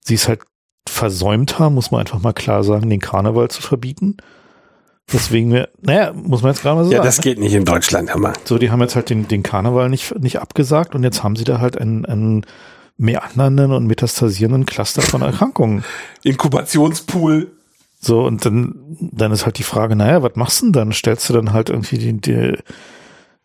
sie 0.00 0.14
es 0.14 0.28
halt 0.28 0.40
versäumt 0.88 1.58
haben, 1.58 1.74
muss 1.74 1.90
man 1.90 2.00
einfach 2.00 2.20
mal 2.20 2.32
klar 2.32 2.64
sagen, 2.64 2.90
den 2.90 3.00
Karneval 3.00 3.50
zu 3.50 3.62
verbieten. 3.62 4.16
Deswegen 5.10 5.52
wir, 5.52 5.68
naja, 5.80 6.12
muss 6.12 6.42
man 6.42 6.52
jetzt 6.52 6.62
gerade 6.62 6.76
mal 6.76 6.84
so 6.84 6.90
Ja, 6.90 6.98
sagen. 6.98 7.06
das 7.06 7.20
geht 7.20 7.38
nicht 7.38 7.54
in 7.54 7.64
Deutschland, 7.64 8.12
Hammer. 8.14 8.32
So, 8.44 8.58
die 8.58 8.70
haben 8.70 8.80
jetzt 8.80 8.94
halt 8.96 9.10
den, 9.10 9.28
den 9.28 9.42
Karneval 9.42 9.88
nicht, 9.88 10.18
nicht 10.20 10.40
abgesagt 10.40 10.94
und 10.94 11.02
jetzt 11.02 11.22
haben 11.22 11.36
sie 11.36 11.44
da 11.44 11.60
halt 11.60 11.76
einen, 11.78 12.04
einen 12.06 12.46
meandernden 12.96 13.72
und 13.72 13.86
metastasierenden 13.86 14.64
Cluster 14.64 15.02
von 15.02 15.22
Erkrankungen. 15.22 15.84
Inkubationspool. 16.22 17.50
So, 18.00 18.22
und 18.24 18.44
dann, 18.44 18.74
dann 19.12 19.32
ist 19.32 19.44
halt 19.44 19.58
die 19.58 19.62
Frage, 19.64 19.96
naja, 19.96 20.22
was 20.22 20.34
machst 20.36 20.60
du 20.62 20.66
denn 20.66 20.72
dann? 20.72 20.92
Stellst 20.92 21.28
du 21.28 21.32
dann 21.34 21.52
halt 21.52 21.68
irgendwie 21.70 21.98
den, 21.98 22.20
den, 22.20 22.56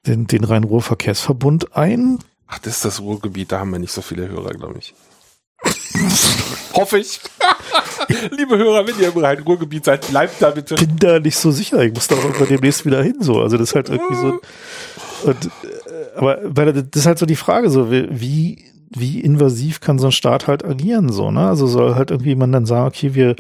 den, 0.06 0.28
den 0.28 0.44
Rhein-Ruhr-Verkehrsverbund 0.44 1.76
ein? 1.76 2.20
Ach, 2.48 2.60
das 2.60 2.78
ist 2.78 2.86
das 2.86 3.02
Ruhrgebiet, 3.02 3.52
da 3.52 3.60
haben 3.60 3.72
wir 3.72 3.80
nicht 3.80 3.92
so 3.92 4.02
viele 4.02 4.28
Hörer, 4.30 4.52
glaube 4.52 4.80
ich. 4.80 4.94
Hoffe 6.74 7.00
ich. 7.00 7.20
Liebe 8.32 8.58
Hörer, 8.58 8.88
wenn 8.88 9.00
ihr 9.00 9.10
im 9.10 9.18
Rhein-Ruhrgebiet 9.18 9.86
seid, 9.86 10.08
bleibt 10.08 10.42
da 10.42 10.52
bitte. 10.52 10.76
Bin 10.76 10.98
da 10.98 11.20
nicht 11.20 11.38
so 11.38 11.52
sicher. 11.52 11.82
Ich 11.84 11.94
muss 11.94 12.08
da 12.08 12.16
auch 12.16 12.24
irgendwann 12.24 12.48
demnächst 12.48 12.86
wieder 12.86 13.02
hin, 13.04 13.18
so. 13.20 13.42
Also 13.42 13.58
das 13.58 13.70
ist 13.70 13.76
halt 13.76 13.90
irgendwie 13.90 14.16
so. 14.16 14.40
Und, 15.24 15.46
äh, 15.46 15.50
aber 16.18 16.40
weil 16.44 16.74
das 16.74 17.02
ist 17.02 17.06
halt 17.06 17.20
so 17.20 17.26
die 17.26 17.36
Frage, 17.36 17.70
so, 17.70 17.92
wie, 17.92 18.66
wie 18.90 19.20
invasiv 19.20 19.80
kann 19.80 20.00
so 20.00 20.08
ein 20.08 20.12
Staat 20.12 20.48
halt 20.48 20.64
agieren, 20.64 21.12
so, 21.12 21.32
ne? 21.32 21.48
Also 21.48 21.68
soll 21.68 21.96
halt 21.96 22.12
irgendwie 22.12 22.36
man 22.36 22.52
dann 22.52 22.66
sagen, 22.66 22.88
okay, 22.88 23.14
wir 23.14 23.36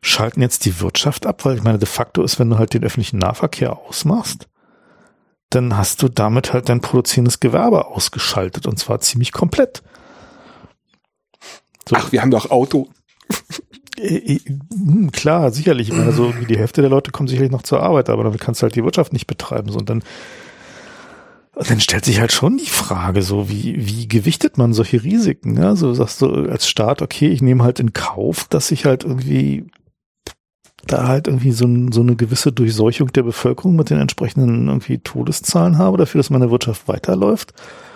schalten 0.00 0.42
jetzt 0.42 0.64
die 0.64 0.80
Wirtschaft 0.80 1.26
ab, 1.26 1.44
weil 1.44 1.56
ich 1.56 1.62
meine, 1.62 1.78
de 1.78 1.88
facto 1.88 2.22
ist, 2.22 2.38
wenn 2.38 2.50
du 2.50 2.58
halt 2.58 2.74
den 2.74 2.84
öffentlichen 2.84 3.18
Nahverkehr 3.18 3.78
ausmachst, 3.78 4.48
dann 5.50 5.76
hast 5.76 6.02
du 6.02 6.08
damit 6.08 6.52
halt 6.52 6.68
dein 6.68 6.80
produzierendes 6.80 7.40
Gewerbe 7.40 7.86
ausgeschaltet 7.86 8.66
und 8.66 8.78
zwar 8.78 9.00
ziemlich 9.00 9.32
komplett. 9.32 9.82
So, 11.88 11.96
Ach, 11.96 12.12
wir 12.12 12.22
haben 12.22 12.30
doch 12.30 12.50
Auto. 12.50 12.88
äh, 13.98 14.16
äh, 14.16 14.40
hm, 14.72 15.12
klar, 15.12 15.50
sicherlich. 15.50 15.88
Ich 15.88 15.96
meine, 15.96 16.12
so 16.12 16.34
wie 16.38 16.46
die 16.46 16.58
Hälfte 16.58 16.80
der 16.80 16.90
Leute 16.90 17.10
kommen 17.10 17.28
sicherlich 17.28 17.52
noch 17.52 17.62
zur 17.62 17.82
Arbeit, 17.82 18.08
aber 18.08 18.24
damit 18.24 18.40
kannst 18.40 18.62
du 18.62 18.64
halt 18.64 18.74
die 18.74 18.84
Wirtschaft 18.84 19.12
nicht 19.12 19.26
betreiben. 19.26 19.70
So, 19.70 19.78
und 19.78 19.88
dann, 19.88 20.02
und 21.54 21.70
dann 21.70 21.80
stellt 21.80 22.04
sich 22.04 22.20
halt 22.20 22.32
schon 22.32 22.56
die 22.56 22.66
Frage, 22.66 23.22
so 23.22 23.48
wie, 23.48 23.86
wie 23.86 24.08
gewichtet 24.08 24.58
man 24.58 24.72
solche 24.72 25.02
Risiken? 25.02 25.56
Ja? 25.56 25.76
So 25.76 25.92
sagst 25.94 26.22
du 26.22 26.48
als 26.48 26.68
Staat, 26.68 27.02
okay, 27.02 27.28
ich 27.28 27.42
nehme 27.42 27.62
halt 27.62 27.80
in 27.80 27.92
Kauf, 27.92 28.46
dass 28.48 28.70
ich 28.70 28.84
halt 28.84 29.04
irgendwie 29.04 29.66
da 30.86 31.08
halt 31.08 31.28
irgendwie 31.28 31.52
so, 31.52 31.66
so 31.90 32.02
eine 32.02 32.16
gewisse 32.16 32.52
Durchseuchung 32.52 33.12
der 33.12 33.22
Bevölkerung 33.22 33.74
mit 33.76 33.90
den 33.90 33.98
entsprechenden 33.98 34.68
irgendwie 34.68 34.98
Todeszahlen 34.98 35.78
habe, 35.78 35.96
dafür, 35.96 36.18
dass 36.18 36.30
meine 36.30 36.50
Wirtschaft 36.50 36.88
weiterläuft. 36.88 37.54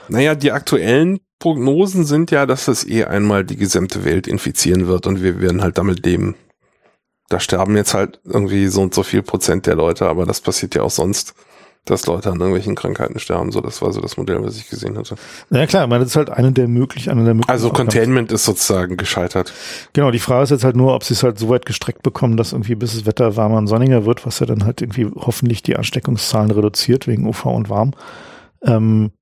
Naja, 0.08 0.34
die 0.34 0.52
aktuellen 0.52 1.20
Prognosen 1.38 2.04
sind 2.04 2.30
ja, 2.30 2.46
dass 2.46 2.64
das 2.64 2.86
eh 2.86 3.04
einmal 3.04 3.44
die 3.44 3.56
gesamte 3.56 4.04
Welt 4.04 4.26
infizieren 4.26 4.88
wird 4.88 5.06
und 5.06 5.22
wir 5.22 5.40
werden 5.40 5.62
halt 5.62 5.78
damit 5.78 6.04
leben. 6.04 6.34
Da 7.28 7.40
sterben 7.40 7.76
jetzt 7.76 7.94
halt 7.94 8.20
irgendwie 8.24 8.68
so 8.68 8.80
und 8.82 8.94
so 8.94 9.02
viel 9.02 9.22
Prozent 9.22 9.66
der 9.66 9.76
Leute, 9.76 10.06
aber 10.08 10.26
das 10.26 10.40
passiert 10.40 10.74
ja 10.74 10.82
auch 10.82 10.90
sonst. 10.90 11.34
dass 11.84 12.06
Leute 12.06 12.30
an 12.30 12.36
irgendwelchen 12.36 12.74
Krankheiten 12.74 13.18
sterben. 13.18 13.50
So, 13.52 13.60
das 13.60 13.80
war 13.82 13.92
so 13.92 14.00
das 14.00 14.16
Modell, 14.16 14.42
was 14.42 14.56
ich 14.56 14.68
gesehen 14.68 14.96
hatte. 14.96 15.16
Ja 15.50 15.66
klar, 15.66 15.86
meine, 15.86 16.04
das 16.04 16.12
ist 16.12 16.16
halt 16.16 16.30
eine 16.30 16.52
der 16.52 16.68
möglichen, 16.68 17.10
eine 17.10 17.24
der 17.24 17.34
möglichen. 17.34 17.50
Also 17.50 17.70
Containment 17.70 18.30
ist 18.32 18.44
sozusagen 18.44 18.96
gescheitert. 18.96 19.52
Genau, 19.92 20.10
die 20.10 20.18
Frage 20.18 20.44
ist 20.44 20.50
jetzt 20.50 20.64
halt 20.64 20.76
nur, 20.76 20.94
ob 20.94 21.04
sie 21.04 21.14
es 21.14 21.22
halt 21.22 21.38
so 21.38 21.48
weit 21.48 21.66
gestreckt 21.66 22.02
bekommen, 22.02 22.36
dass 22.36 22.52
irgendwie 22.52 22.74
bis 22.74 22.94
das 22.94 23.06
Wetter 23.06 23.36
warmer 23.36 23.58
und 23.58 23.66
sonniger 23.66 24.04
wird, 24.04 24.26
was 24.26 24.40
ja 24.40 24.46
dann 24.46 24.64
halt 24.64 24.82
irgendwie 24.82 25.06
hoffentlich 25.14 25.62
die 25.62 25.76
Ansteckungszahlen 25.76 26.50
reduziert 26.50 27.06
wegen 27.06 27.26
UV 27.26 27.46
und 27.46 27.70
warm. 27.70 27.92
Ähm, 28.62 29.12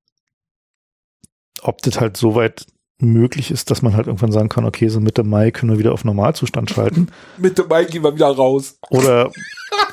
ob 1.67 1.81
das 1.81 1.99
halt 1.99 2.17
so 2.17 2.35
weit 2.35 2.65
möglich 2.99 3.51
ist, 3.51 3.69
dass 3.69 3.81
man 3.81 3.95
halt 3.95 4.07
irgendwann 4.07 4.31
sagen 4.31 4.49
kann, 4.49 4.65
okay, 4.65 4.87
so 4.87 4.99
Mitte 4.99 5.23
Mai 5.23 5.51
können 5.51 5.71
wir 5.71 5.79
wieder 5.79 5.93
auf 5.93 6.03
Normalzustand 6.03 6.71
schalten. 6.71 7.09
Mitte 7.37 7.65
Mai 7.65 7.85
gehen 7.85 8.03
wir 8.03 8.15
wieder 8.15 8.27
raus. 8.27 8.79
Oder 8.89 9.31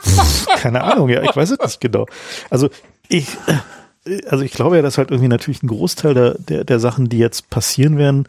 keine 0.57 0.83
Ahnung, 0.85 1.09
ja, 1.11 1.23
ich 1.23 1.37
weiß 1.37 1.51
es 1.51 1.59
nicht 1.59 1.81
genau. 1.81 2.07
Also 2.49 2.71
ich, 3.09 3.27
also 4.29 4.43
ich 4.43 4.53
glaube 4.53 4.77
ja, 4.77 4.83
dass 4.83 4.97
halt 4.97 5.11
irgendwie 5.11 5.29
natürlich 5.29 5.63
ein 5.63 5.69
Großteil 5.69 6.15
der, 6.15 6.39
der, 6.39 6.65
der 6.65 6.81
Sachen, 6.81 7.09
die 7.09 7.19
jetzt 7.19 7.51
passieren 7.51 7.99
werden, 7.99 8.27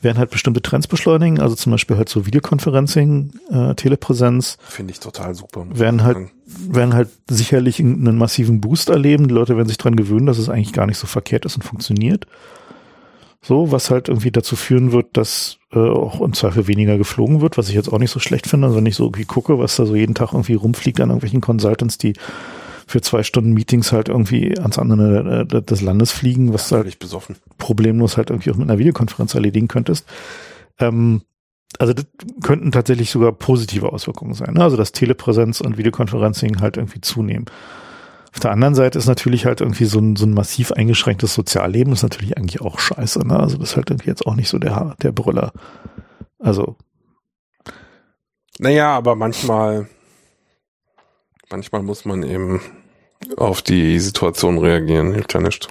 werden 0.00 0.18
halt 0.18 0.30
bestimmte 0.30 0.62
Trends 0.62 0.86
beschleunigen, 0.86 1.40
also 1.40 1.54
zum 1.54 1.72
Beispiel 1.72 1.96
halt 1.96 2.08
so 2.08 2.26
Videoconferencing, 2.26 3.32
äh, 3.50 3.74
Telepräsenz. 3.74 4.56
Finde 4.66 4.92
ich 4.92 5.00
total 5.00 5.34
super. 5.34 5.66
Werden 5.70 6.04
halt, 6.04 6.18
werden 6.46 6.94
halt 6.94 7.08
sicherlich 7.28 7.80
einen 7.80 8.16
massiven 8.16 8.60
Boost 8.60 8.88
erleben. 8.88 9.28
Die 9.28 9.34
Leute 9.34 9.56
werden 9.56 9.68
sich 9.68 9.78
dran 9.78 9.96
gewöhnen, 9.96 10.26
dass 10.26 10.38
es 10.38 10.48
eigentlich 10.48 10.72
gar 10.72 10.86
nicht 10.86 10.98
so 10.98 11.06
verkehrt 11.06 11.44
ist 11.44 11.56
und 11.56 11.62
funktioniert. 11.62 12.26
So, 13.42 13.70
was 13.70 13.90
halt 13.90 14.08
irgendwie 14.08 14.30
dazu 14.30 14.56
führen 14.56 14.92
wird, 14.92 15.16
dass 15.16 15.58
äh, 15.72 15.78
auch 15.78 16.20
im 16.20 16.32
Zweifel 16.32 16.66
weniger 16.66 16.98
geflogen 16.98 17.40
wird, 17.40 17.56
was 17.58 17.68
ich 17.68 17.74
jetzt 17.74 17.92
auch 17.92 17.98
nicht 17.98 18.10
so 18.10 18.18
schlecht 18.18 18.48
finde. 18.48 18.66
Also 18.66 18.78
wenn 18.78 18.86
ich 18.86 18.96
so 18.96 19.04
irgendwie 19.04 19.24
gucke, 19.24 19.58
was 19.58 19.76
da 19.76 19.86
so 19.86 19.94
jeden 19.94 20.14
Tag 20.14 20.32
irgendwie 20.32 20.54
rumfliegt 20.54 21.00
an 21.00 21.10
irgendwelchen 21.10 21.40
Consultants, 21.40 21.98
die 21.98 22.14
für 22.86 23.00
zwei 23.00 23.22
Stunden 23.22 23.52
Meetings 23.52 23.92
halt 23.92 24.08
irgendwie 24.08 24.56
ans 24.58 24.78
andere 24.78 25.46
äh, 25.50 25.62
des 25.62 25.80
Landes 25.80 26.12
fliegen, 26.12 26.52
was 26.54 26.70
ja, 26.70 26.78
halt 26.78 26.98
besoffen. 26.98 27.36
problemlos 27.58 28.16
halt 28.16 28.30
irgendwie 28.30 28.50
auch 28.50 28.56
mit 28.56 28.68
einer 28.68 28.78
Videokonferenz 28.78 29.34
erledigen 29.34 29.68
könntest. 29.68 30.06
Ähm, 30.78 31.22
also 31.78 31.92
das 31.92 32.06
könnten 32.42 32.72
tatsächlich 32.72 33.10
sogar 33.10 33.32
positive 33.32 33.92
Auswirkungen 33.92 34.34
sein. 34.34 34.54
Ne? 34.54 34.62
Also 34.62 34.76
dass 34.76 34.92
Telepräsenz 34.92 35.60
und 35.60 35.78
Videokonferencing 35.78 36.60
halt 36.60 36.76
irgendwie 36.76 37.00
zunehmen. 37.00 37.46
Auf 38.36 38.40
der 38.40 38.50
anderen 38.50 38.74
Seite 38.74 38.98
ist 38.98 39.06
natürlich 39.06 39.46
halt 39.46 39.62
irgendwie 39.62 39.86
so 39.86 39.98
ein, 39.98 40.14
so 40.14 40.26
ein 40.26 40.34
massiv 40.34 40.70
eingeschränktes 40.70 41.32
Sozialleben 41.32 41.94
ist 41.94 42.02
natürlich 42.02 42.36
eigentlich 42.36 42.60
auch 42.60 42.78
scheiße. 42.78 43.26
Ne? 43.26 43.40
Also 43.40 43.56
das 43.56 43.70
ist 43.70 43.76
halt 43.76 43.88
irgendwie 43.88 44.10
jetzt 44.10 44.26
auch 44.26 44.34
nicht 44.34 44.50
so 44.50 44.58
der, 44.58 44.94
der 45.00 45.10
Brüller. 45.10 45.54
Also. 46.38 46.76
Naja, 48.58 48.94
aber 48.94 49.14
manchmal, 49.16 49.88
manchmal 51.48 51.82
muss 51.82 52.04
man 52.04 52.24
eben 52.24 52.60
auf 53.38 53.62
die 53.62 53.98
Situation 54.00 54.58
reagieren, 54.58 55.14
hilft 55.14 55.32
ja 55.32 55.40
nicht. 55.40 55.68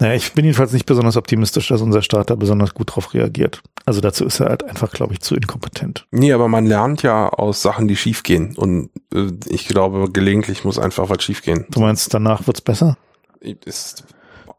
Naja, 0.00 0.14
ich 0.14 0.32
bin 0.32 0.44
jedenfalls 0.44 0.72
nicht 0.72 0.86
besonders 0.86 1.16
optimistisch, 1.16 1.68
dass 1.68 1.80
unser 1.80 2.02
Staat 2.02 2.30
da 2.30 2.34
besonders 2.34 2.74
gut 2.74 2.94
drauf 2.94 3.14
reagiert. 3.14 3.62
Also 3.86 4.00
dazu 4.00 4.24
ist 4.24 4.40
er 4.40 4.48
halt 4.48 4.64
einfach, 4.64 4.90
glaube 4.90 5.12
ich, 5.12 5.20
zu 5.20 5.34
inkompetent. 5.34 6.06
Nee, 6.10 6.32
aber 6.32 6.48
man 6.48 6.66
lernt 6.66 7.02
ja 7.02 7.28
aus 7.28 7.62
Sachen, 7.62 7.86
die 7.86 7.96
schiefgehen. 7.96 8.56
Und 8.56 8.90
äh, 9.14 9.30
ich 9.46 9.68
glaube, 9.68 10.10
gelegentlich 10.10 10.64
muss 10.64 10.78
einfach 10.78 11.10
was 11.10 11.22
schiefgehen. 11.22 11.66
Du 11.70 11.80
meinst, 11.80 12.12
danach 12.12 12.46
wird's 12.46 12.60
besser? 12.60 12.96
Ist, 13.40 14.04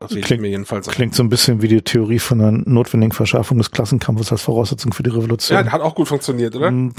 klingt, 0.07 0.41
mir 0.41 0.49
jedenfalls 0.49 0.87
klingt 0.87 1.15
so 1.15 1.23
ein 1.23 1.29
bisschen 1.29 1.61
wie 1.61 1.67
die 1.67 1.81
Theorie 1.81 2.19
von 2.19 2.39
einer 2.39 2.51
notwendigen 2.51 3.11
Verschärfung 3.11 3.57
des 3.57 3.71
Klassenkampfes 3.71 4.31
als 4.31 4.41
Voraussetzung 4.41 4.93
für 4.93 5.03
die 5.03 5.09
Revolution. 5.09 5.57
Ja, 5.57 5.71
hat 5.71 5.81
auch 5.81 5.95
gut 5.95 6.07
funktioniert, 6.07 6.55
oder? 6.55 6.71
Mm. 6.71 6.93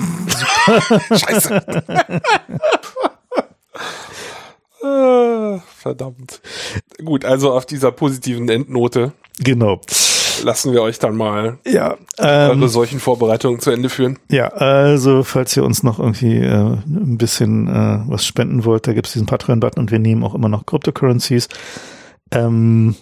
Scheiße. 1.11 1.63
Ah, 4.83 5.61
verdammt. 5.77 6.41
Gut, 7.05 7.25
also 7.25 7.53
auf 7.53 7.67
dieser 7.67 7.93
positiven 7.93 8.49
Endnote. 8.49 9.13
Genau. 9.39 9.81
Lassen 10.43 10.73
wir 10.73 10.83
euch 10.83 10.99
dann 10.99 11.17
mal 11.17 11.59
ja, 11.67 11.97
ähm, 12.19 12.61
eure 12.61 12.69
solchen 12.69 13.01
Vorbereitungen 13.01 13.59
zu 13.61 13.71
Ende 13.71 13.89
führen. 13.89 14.19
Ja, 14.31 14.49
also 14.49 15.23
falls 15.23 15.57
ihr 15.57 15.65
uns 15.65 15.83
noch 15.83 15.99
irgendwie 15.99 16.37
äh, 16.37 16.77
ein 16.87 17.17
bisschen 17.17 17.69
äh, 17.69 18.01
was 18.07 18.27
spenden 18.27 18.65
wollt, 18.65 18.87
da 18.87 18.93
gibt 18.93 19.07
es 19.07 19.15
diesen 19.15 19.27
Patreon-Button 19.27 19.81
und 19.81 19.91
wir 19.91 19.99
nehmen 19.99 20.25
auch 20.25 20.35
immer 20.35 20.51
noch 20.51 20.67
Cryptocurrencies. 20.67 21.49
Ähm, 22.31 22.97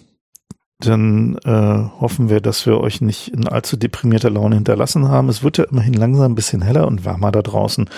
dann 0.79 1.37
äh, 1.45 2.01
hoffen 2.01 2.29
wir, 2.29 2.41
dass 2.41 2.65
wir 2.65 2.79
euch 2.79 3.01
nicht 3.01 3.29
in 3.29 3.47
allzu 3.47 3.77
deprimierter 3.77 4.29
Laune 4.29 4.55
hinterlassen 4.55 5.07
haben. 5.07 5.29
Es 5.29 5.43
wird 5.43 5.57
ja 5.57 5.65
immerhin 5.65 5.93
langsam 5.93 6.31
ein 6.31 6.35
bisschen 6.35 6.61
heller 6.61 6.87
und 6.87 7.05
wärmer 7.05 7.31
da 7.31 7.41
draußen. 7.41 7.89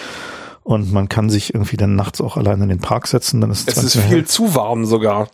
Und 0.67 0.91
man 0.91 1.07
kann 1.07 1.29
sich 1.29 1.53
irgendwie 1.53 1.77
dann 1.77 1.95
nachts 1.95 2.19
auch 2.19 2.35
alleine 2.35 2.63
in 2.63 2.69
den 2.69 2.81
Park 2.81 3.07
setzen. 3.07 3.39
Dann 3.39 3.51
ist 3.51 3.69
es 3.69 3.81
ist 3.81 3.93
viel 3.93 4.03
hell. 4.03 4.25
zu 4.25 4.53
warm 4.53 4.85
sogar. 4.85 5.29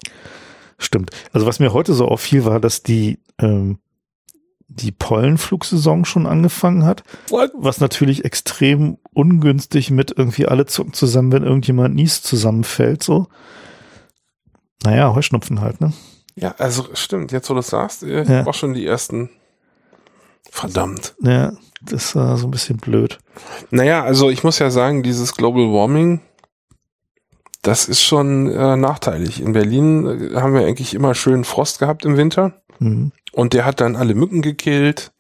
Stimmt. 0.78 1.10
Also 1.32 1.48
was 1.48 1.60
mir 1.60 1.74
heute 1.74 1.96
so 1.96 2.08
auffiel, 2.08 2.46
war, 2.46 2.60
dass 2.60 2.84
die 2.84 3.18
ähm, 3.40 3.80
die 4.68 4.92
Pollenflugsaison 4.92 6.06
schon 6.06 6.28
angefangen 6.28 6.86
hat. 6.86 7.04
What? 7.30 7.50
Was 7.56 7.80
natürlich 7.80 8.26
extrem 8.26 9.00
ungünstig 9.12 9.90
mit 9.90 10.14
irgendwie 10.16 10.46
alle 10.46 10.68
zucken 10.68 10.94
zusammen, 10.94 11.32
wenn 11.32 11.44
irgendjemand 11.44 11.96
niest, 11.96 12.26
zusammenfällt, 12.26 13.02
so. 13.02 13.26
Naja, 14.84 15.16
Heuschnupfen 15.16 15.62
halt, 15.62 15.82
ne? 15.82 15.94
Ja, 16.36 16.54
also 16.60 16.86
stimmt, 16.94 17.32
jetzt 17.32 17.50
wo 17.50 17.56
du 17.56 17.62
das 17.62 17.70
sagst, 17.70 18.04
ich 18.04 18.30
ja. 18.30 18.46
auch 18.46 18.54
schon 18.54 18.76
die 18.76 18.86
ersten. 18.86 19.32
Verdammt. 20.52 21.16
Ja, 21.24 21.54
das 21.86 22.16
war 22.16 22.38
so 22.38 22.48
ein 22.48 22.52
bisschen 22.52 22.78
blöd. 22.78 23.20
Naja, 23.72 24.04
also 24.04 24.30
ich 24.30 24.44
muss 24.44 24.60
ja 24.60 24.70
sagen, 24.70 25.04
dieses 25.04 25.36
Global 25.36 25.72
Warming, 25.72 26.22
das 27.62 27.88
ist 27.88 28.02
schon 28.02 28.50
äh, 28.50 28.76
nachteilig. 28.76 29.42
In 29.42 29.54
Berlin 29.54 30.06
äh, 30.06 30.36
haben 30.36 30.54
wir 30.54 30.66
eigentlich 30.66 30.94
immer 30.94 31.16
schön 31.16 31.44
Frost 31.44 31.80
gehabt 31.80 32.06
im 32.06 32.18
Winter. 32.18 32.62
Mhm. 32.80 33.12
Und 33.32 33.54
der 33.54 33.66
hat 33.66 33.82
dann 33.82 33.96
alle 33.96 34.16
Mücken 34.16 34.42
gekillt 34.42 35.12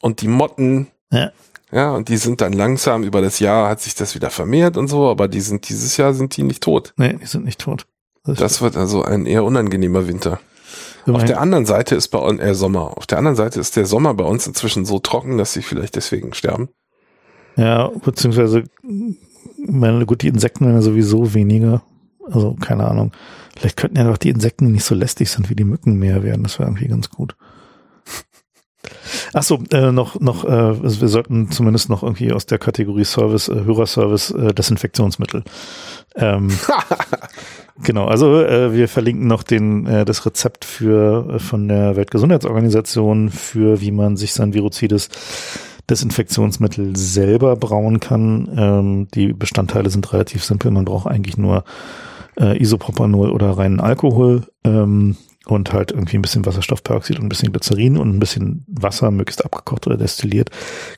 und 0.00 0.20
die 0.20 0.28
Motten. 0.28 0.88
Ja. 1.10 1.30
Ja, 1.72 1.90
und 1.90 2.08
die 2.08 2.16
sind 2.16 2.40
dann 2.40 2.52
langsam 2.52 3.02
über 3.02 3.20
das 3.20 3.40
Jahr 3.40 3.68
hat 3.68 3.80
sich 3.80 3.96
das 3.96 4.14
wieder 4.14 4.30
vermehrt 4.30 4.76
und 4.76 4.86
so, 4.86 5.08
aber 5.08 5.26
die 5.26 5.40
sind 5.40 5.68
dieses 5.68 5.96
Jahr 5.96 6.14
sind 6.14 6.36
die 6.36 6.44
nicht 6.44 6.62
tot. 6.62 6.94
Nee, 6.96 7.14
die 7.20 7.26
sind 7.26 7.44
nicht 7.44 7.60
tot. 7.60 7.86
Das, 8.24 8.38
das 8.38 8.62
wird 8.62 8.76
also 8.76 9.02
ein 9.02 9.26
eher 9.26 9.42
unangenehmer 9.42 10.06
Winter. 10.06 10.38
Auf 11.06 11.24
der 11.24 11.40
anderen 11.40 11.66
Seite 11.66 11.94
ist 11.94 12.08
bei 12.08 12.18
uns 12.18 12.40
äh, 12.40 12.54
Sommer. 12.54 12.96
Auf 12.96 13.06
der 13.06 13.18
anderen 13.18 13.36
Seite 13.36 13.60
ist 13.60 13.76
der 13.76 13.86
Sommer 13.86 14.14
bei 14.14 14.24
uns 14.24 14.46
inzwischen 14.46 14.84
so 14.84 14.98
trocken, 14.98 15.38
dass 15.38 15.52
sie 15.52 15.62
vielleicht 15.62 15.96
deswegen 15.96 16.34
sterben. 16.34 16.68
Ja, 17.56 17.88
beziehungsweise, 17.88 18.64
meine, 19.56 20.04
gut, 20.04 20.22
die 20.22 20.28
Insekten 20.28 20.66
werden 20.66 20.76
ja 20.76 20.82
sowieso 20.82 21.32
weniger. 21.34 21.82
Also, 22.30 22.54
keine 22.60 22.86
Ahnung. 22.86 23.12
Vielleicht 23.56 23.76
könnten 23.76 23.96
ja 23.96 24.04
doch 24.04 24.18
die 24.18 24.30
Insekten, 24.30 24.66
die 24.66 24.72
nicht 24.72 24.84
so 24.84 24.94
lästig 24.94 25.30
sind 25.30 25.48
wie 25.48 25.54
die 25.54 25.64
Mücken, 25.64 25.98
mehr 25.98 26.22
werden. 26.22 26.42
Das 26.42 26.58
wäre 26.58 26.68
irgendwie 26.68 26.88
ganz 26.88 27.08
gut. 27.08 27.36
Ach 29.32 29.42
so, 29.42 29.62
äh, 29.70 29.92
noch, 29.92 30.20
noch, 30.20 30.44
äh, 30.44 30.48
also 30.48 31.00
wir 31.00 31.08
sollten 31.08 31.50
zumindest 31.50 31.88
noch 31.88 32.02
irgendwie 32.02 32.32
aus 32.32 32.46
der 32.46 32.58
Kategorie 32.58 33.04
Service, 33.04 33.48
äh, 33.48 33.64
Hörerservice, 33.64 34.30
äh, 34.30 34.54
Desinfektionsmittel. 34.54 35.44
Ähm, 36.14 36.50
genau, 37.82 38.06
also 38.06 38.42
äh, 38.42 38.72
wir 38.72 38.88
verlinken 38.88 39.26
noch 39.26 39.42
den, 39.42 39.86
äh, 39.86 40.04
das 40.04 40.26
Rezept 40.26 40.64
für 40.64 41.34
äh, 41.34 41.38
von 41.38 41.68
der 41.68 41.96
Weltgesundheitsorganisation 41.96 43.30
für 43.30 43.80
wie 43.80 43.90
man 43.90 44.16
sich 44.16 44.32
sein 44.32 44.54
viruzides 44.54 45.08
Desinfektionsmittel 45.88 46.96
selber 46.96 47.56
brauen 47.56 48.00
kann. 48.00 48.48
Ähm, 48.56 49.08
die 49.14 49.32
Bestandteile 49.32 49.90
sind 49.90 50.12
relativ 50.12 50.44
simpel. 50.44 50.70
Man 50.70 50.84
braucht 50.84 51.06
eigentlich 51.06 51.36
nur 51.36 51.64
äh, 52.38 52.60
Isopropanol 52.60 53.30
oder 53.30 53.50
reinen 53.50 53.80
Alkohol. 53.80 54.42
Ähm, 54.64 55.16
und 55.46 55.72
halt 55.72 55.92
irgendwie 55.92 56.16
ein 56.16 56.22
bisschen 56.22 56.44
Wasserstoffperoxid 56.44 57.18
und 57.18 57.26
ein 57.26 57.28
bisschen 57.28 57.52
Glycerin 57.52 57.96
und 57.96 58.14
ein 58.14 58.18
bisschen 58.18 58.64
Wasser, 58.68 59.10
möglichst 59.10 59.44
abgekocht 59.44 59.86
oder 59.86 59.96
destilliert. 59.96 60.50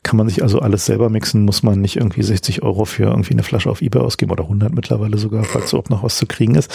Kann 0.02 0.16
man 0.16 0.28
sich 0.28 0.42
also 0.42 0.60
alles 0.60 0.86
selber 0.86 1.10
mixen, 1.10 1.44
muss 1.44 1.62
man 1.62 1.80
nicht 1.80 1.96
irgendwie 1.96 2.22
60 2.22 2.62
Euro 2.62 2.84
für 2.84 3.04
irgendwie 3.04 3.34
eine 3.34 3.42
Flasche 3.42 3.70
auf 3.70 3.82
Ebay 3.82 4.00
ausgeben 4.00 4.32
oder 4.32 4.44
100 4.44 4.74
mittlerweile 4.74 5.18
sogar, 5.18 5.44
falls 5.44 5.72
überhaupt 5.72 5.90
noch 5.90 6.02
was 6.02 6.16
zu 6.16 6.26
kriegen 6.26 6.54
ist. 6.54 6.72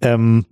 Ähm, 0.00 0.46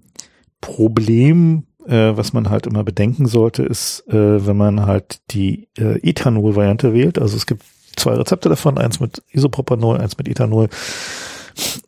Problem, 0.61 1.65
äh, 1.87 2.17
was 2.17 2.33
man 2.33 2.51
halt 2.51 2.67
immer 2.67 2.85
bedenken 2.85 3.27
sollte, 3.27 3.65
ist, 3.65 4.05
äh, 4.09 4.47
wenn 4.47 4.57
man 4.57 4.87
halt 4.87 5.21
die 5.33 5.69
äh, 5.77 5.99
Ethanol-Variante 6.09 6.95
wählt, 6.95 7.19
also 7.19 7.37
es 7.37 7.47
gibt 7.47 7.65
zwei 7.97 8.15
Rezepte 8.15 8.49
davon, 8.49 8.79
eins 8.79 9.01
mit 9.01 9.23
Isopropanol, 9.31 9.99
eins 9.99 10.17
mit 10.19 10.29
Ethanol. 10.29 10.69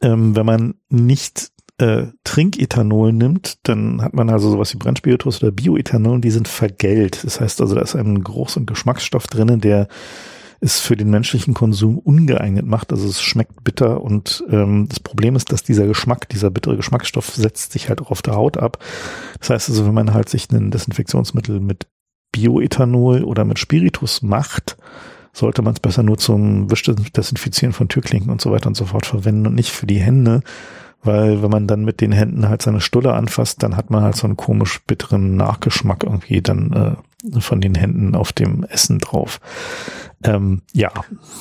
Ähm, 0.00 0.36
wenn 0.36 0.46
man 0.46 0.74
nicht 0.88 1.50
äh, 1.78 2.06
Trinkethanol 2.24 3.12
nimmt, 3.12 3.58
dann 3.64 4.02
hat 4.02 4.14
man 4.14 4.30
also 4.30 4.50
sowas 4.50 4.72
wie 4.72 4.78
Brennspiritus 4.78 5.42
oder 5.42 5.52
Bioethanol 5.52 6.14
und 6.14 6.24
die 6.24 6.30
sind 6.30 6.48
vergällt. 6.48 7.22
Das 7.24 7.40
heißt 7.40 7.60
also, 7.60 7.74
da 7.74 7.82
ist 7.82 7.94
ein 7.94 8.24
Geruchs- 8.24 8.58
Geschmacksstoff 8.64 9.26
drinnen, 9.26 9.60
der 9.60 9.88
es 10.60 10.80
für 10.80 10.96
den 10.96 11.10
menschlichen 11.10 11.52
Konsum 11.54 11.98
ungeeignet 11.98 12.64
macht. 12.66 12.92
Also 12.92 13.06
es 13.08 13.20
schmeckt 13.20 13.62
bitter 13.62 14.00
und 14.00 14.42
ähm, 14.50 14.86
das 14.88 15.00
Problem 15.00 15.36
ist, 15.36 15.52
dass 15.52 15.62
dieser 15.62 15.86
Geschmack, 15.86 16.28
dieser 16.30 16.50
bittere 16.50 16.76
Geschmacksstoff 16.76 17.28
setzt 17.34 17.72
sich 17.72 17.88
halt 17.88 18.00
auch 18.00 18.10
auf 18.10 18.22
der 18.22 18.36
Haut 18.36 18.56
ab. 18.56 18.78
Das 19.38 19.50
heißt 19.50 19.68
also, 19.68 19.86
wenn 19.86 19.94
man 19.94 20.14
halt 20.14 20.28
sich 20.28 20.50
ein 20.50 20.70
Desinfektionsmittel 20.70 21.60
mit 21.60 21.86
Bioethanol 22.32 23.24
oder 23.24 23.44
mit 23.44 23.58
Spiritus 23.58 24.22
macht, 24.22 24.76
sollte 25.32 25.60
man 25.60 25.74
es 25.74 25.80
besser 25.80 26.02
nur 26.02 26.16
zum 26.16 26.70
Wischdesinfizieren 26.70 27.74
von 27.74 27.88
Türklinken 27.88 28.30
und 28.30 28.40
so 28.40 28.50
weiter 28.50 28.68
und 28.68 28.76
so 28.76 28.86
fort 28.86 29.04
verwenden 29.04 29.46
und 29.46 29.54
nicht 29.54 29.70
für 29.70 29.86
die 29.86 30.00
Hände, 30.00 30.42
weil 31.06 31.42
wenn 31.42 31.50
man 31.50 31.66
dann 31.66 31.84
mit 31.84 32.00
den 32.00 32.12
Händen 32.12 32.48
halt 32.48 32.62
seine 32.62 32.80
Stulle 32.80 33.14
anfasst, 33.14 33.62
dann 33.62 33.76
hat 33.76 33.90
man 33.90 34.02
halt 34.02 34.16
so 34.16 34.26
einen 34.26 34.36
komisch 34.36 34.82
bitteren 34.86 35.36
Nachgeschmack 35.36 36.04
irgendwie 36.04 36.42
dann 36.42 36.98
äh, 37.32 37.40
von 37.40 37.60
den 37.60 37.74
Händen 37.74 38.14
auf 38.14 38.32
dem 38.32 38.64
Essen 38.64 38.98
drauf. 38.98 39.40
Ähm, 40.24 40.62
ja. 40.72 40.92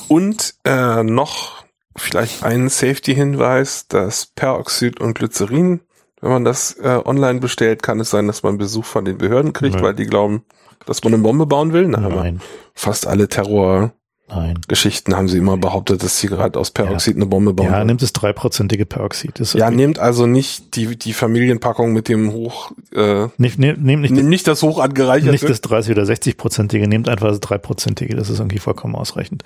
Und 0.08 0.54
äh, 0.64 1.02
noch 1.02 1.64
vielleicht 1.96 2.44
ein 2.44 2.68
Safety-Hinweis, 2.68 3.88
dass 3.88 4.26
Peroxid 4.26 5.00
und 5.00 5.14
Glycerin, 5.14 5.80
wenn 6.20 6.30
man 6.30 6.44
das 6.44 6.72
äh, 6.78 7.00
online 7.04 7.40
bestellt, 7.40 7.82
kann 7.82 8.00
es 8.00 8.10
sein, 8.10 8.26
dass 8.26 8.42
man 8.42 8.58
Besuch 8.58 8.84
von 8.84 9.04
den 9.04 9.18
Behörden 9.18 9.52
kriegt, 9.52 9.76
Nein. 9.76 9.84
weil 9.84 9.94
die 9.94 10.06
glauben, 10.06 10.44
dass 10.86 11.02
man 11.02 11.14
eine 11.14 11.22
Bombe 11.22 11.46
bauen 11.46 11.72
will. 11.72 11.88
Na, 11.88 12.00
Nein. 12.00 12.40
Fast 12.74 13.06
alle 13.06 13.28
Terror 13.28 13.92
Nein. 14.28 14.58
Geschichten 14.66 15.14
haben 15.16 15.28
sie 15.28 15.38
immer 15.38 15.56
behauptet, 15.56 16.02
dass 16.02 16.18
sie 16.18 16.26
gerade 16.26 16.58
aus 16.58 16.72
Peroxid 16.72 17.14
ja. 17.14 17.18
eine 17.18 17.26
Bombe 17.26 17.54
bauen. 17.54 17.66
Ja, 17.66 17.84
nimmt 17.84 18.02
es 18.02 18.12
dreiprozentige 18.12 18.84
Peroxid. 18.84 19.38
Das 19.38 19.52
ja, 19.52 19.70
nehmt 19.70 20.00
also 20.00 20.26
nicht 20.26 20.74
die, 20.74 20.96
die 20.96 21.12
Familienpackung 21.12 21.92
mit 21.92 22.08
dem 22.08 22.32
hoch, 22.32 22.72
äh, 22.92 23.28
nicht, 23.38 23.60
nehm 23.60 24.00
nicht, 24.00 24.10
nehm 24.10 24.28
nicht 24.28 24.48
das 24.48 24.64
hoch 24.64 24.80
angereicherte. 24.80 25.30
Nicht 25.30 25.48
das 25.48 25.60
30 25.60 25.92
oder 25.92 26.02
60-prozentige, 26.02 26.88
nehmt 26.88 27.08
einfach 27.08 27.28
das 27.28 27.38
dreiprozentige, 27.38 28.16
das 28.16 28.28
ist 28.28 28.40
irgendwie 28.40 28.58
vollkommen 28.58 28.96
ausreichend. 28.96 29.44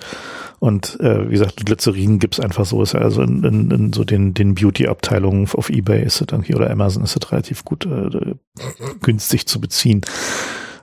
Und 0.57 0.99
äh, 0.99 1.27
wie 1.27 1.33
gesagt, 1.33 1.63
Glycerin 1.63 2.17
gibt's 2.17 2.39
einfach 2.39 2.65
so, 2.65 2.81
ist 2.81 2.95
also 2.95 3.21
in, 3.21 3.43
in, 3.43 3.69
in 3.69 3.93
so 3.93 4.03
den, 4.03 4.33
den 4.33 4.55
Beauty-Abteilungen 4.55 5.47
auf 5.53 5.69
Ebay 5.69 6.03
ist 6.03 6.21
es 6.21 6.27
irgendwie 6.31 6.55
oder 6.55 6.71
Amazon 6.71 7.03
ist 7.03 7.15
es 7.15 7.31
relativ 7.31 7.65
gut 7.65 7.85
äh, 7.85 8.33
günstig 9.03 9.45
zu 9.45 9.61
beziehen. 9.61 10.01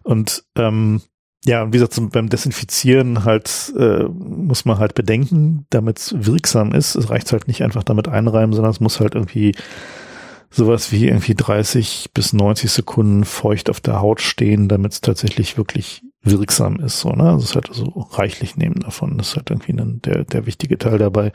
Und 0.05 0.45
ähm, 0.57 1.03
ja, 1.45 1.67
wie 1.69 1.79
gesagt, 1.79 1.99
beim 2.13 2.29
Desinfizieren 2.29 3.25
halt 3.25 3.73
äh, 3.79 4.05
muss 4.05 4.65
man 4.65 4.79
halt 4.79 4.95
bedenken, 4.95 5.67
damit 5.71 5.99
es 5.99 6.15
wirksam 6.27 6.73
ist. 6.73 6.95
Es 6.97 7.11
reicht 7.11 7.33
halt 7.33 7.49
nicht 7.49 7.63
einfach 7.63 7.85
damit 7.85 8.09
einreiben, 8.09 8.53
sondern 8.53 8.73
es 8.73 8.81
muss 8.81 9.01
halt 9.01 9.15
irgendwie 9.15 9.55
sowas 10.51 10.93
wie 10.93 11.07
irgendwie 11.07 11.35
30 11.35 12.11
bis 12.13 12.33
90 12.33 12.71
Sekunden 12.71 13.25
feucht 13.25 13.71
auf 13.71 13.81
der 13.81 14.01
Haut 14.01 14.21
stehen, 14.21 14.69
damit 14.69 14.93
es 14.93 15.01
tatsächlich 15.01 15.57
wirklich 15.57 16.03
wirksam 16.23 16.81
ist. 16.81 17.01
So, 17.01 17.11
ne? 17.11 17.31
Also 17.31 17.45
ist 17.45 17.55
halt 17.55 17.69
so 17.73 17.85
reichlich 18.13 18.57
nehmen 18.57 18.81
davon. 18.81 19.19
Das 19.19 19.29
ist 19.29 19.37
halt 19.37 19.51
irgendwie 19.51 19.73
ein, 19.73 20.01
der, 20.03 20.25
der 20.25 20.47
wichtige 20.47 20.79
Teil 20.79 20.99
dabei 20.99 21.33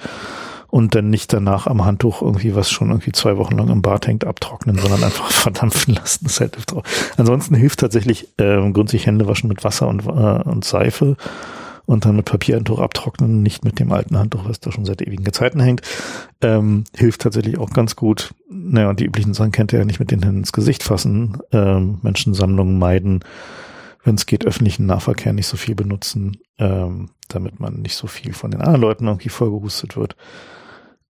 und 0.74 0.96
dann 0.96 1.12
nicht 1.12 1.32
danach 1.32 1.68
am 1.68 1.86
Handtuch 1.86 2.24
irgendwie, 2.24 2.56
was 2.56 2.72
schon 2.72 2.90
irgendwie 2.90 3.12
zwei 3.12 3.38
Wochen 3.38 3.56
lang 3.56 3.70
im 3.70 3.84
Bad 3.84 4.08
hängt, 4.08 4.26
abtrocknen, 4.26 4.80
sondern 4.80 5.04
einfach 5.04 5.30
verdampfen 5.32 5.94
lassen. 5.94 6.24
Das 6.24 6.40
halt 6.40 6.58
Ansonsten 7.16 7.54
hilft 7.54 7.82
tatsächlich 7.82 8.28
äh, 8.40 8.56
grundsätzlich 8.72 9.06
Hände 9.06 9.28
waschen 9.28 9.50
mit 9.50 9.64
Wasser 9.64 9.88
und, 9.88 10.08
äh, 10.08 10.10
und 10.10 10.66
Seife 10.66 11.16
und 11.86 12.06
dann 12.06 12.16
mit 12.16 12.26
Papierhandtuch 12.26 12.80
abtrocknen, 12.80 13.44
nicht 13.44 13.64
mit 13.64 13.80
dem 13.80 13.92
alten 13.92 14.18
Handtuch, 14.18 14.50
was 14.50 14.62
da 14.62 14.72
schon 14.72 14.84
seit 14.84 15.04
ewigen 15.04 15.32
Zeiten 15.32 15.60
hängt. 15.60 15.84
Ähm, 16.42 16.86
hilft 16.98 17.22
tatsächlich 17.22 17.60
auch 17.60 17.70
ganz 17.70 17.96
gut. 17.96 18.34
Naja, 18.50 18.90
und 18.90 19.00
die 19.00 19.06
üblichen 19.06 19.36
Sachen 19.36 19.52
kennt 19.52 19.74
ihr 19.74 19.80
ja 19.80 19.86
nicht 19.86 20.00
mit 20.00 20.10
den 20.10 20.24
Händen 20.24 20.40
ins 20.40 20.54
Gesicht 20.54 20.82
fassen, 20.82 21.38
ähm, 21.52 22.00
Menschensammlungen 22.02 22.80
meiden, 22.80 23.20
wenn 24.04 24.16
es 24.16 24.26
geht, 24.26 24.44
öffentlichen 24.44 24.88
Nahverkehr 24.88 25.34
nicht 25.34 25.46
so 25.46 25.56
viel 25.56 25.76
benutzen, 25.76 26.38
ähm, 26.58 27.12
damit 27.28 27.60
man 27.60 27.76
nicht 27.84 27.96
so 27.96 28.08
viel 28.08 28.34
von 28.34 28.50
den 28.50 28.62
anderen 28.62 28.82
Leuten 28.82 29.06
irgendwie 29.06 29.30
vollgehustet 29.30 29.96
wird 29.96 30.16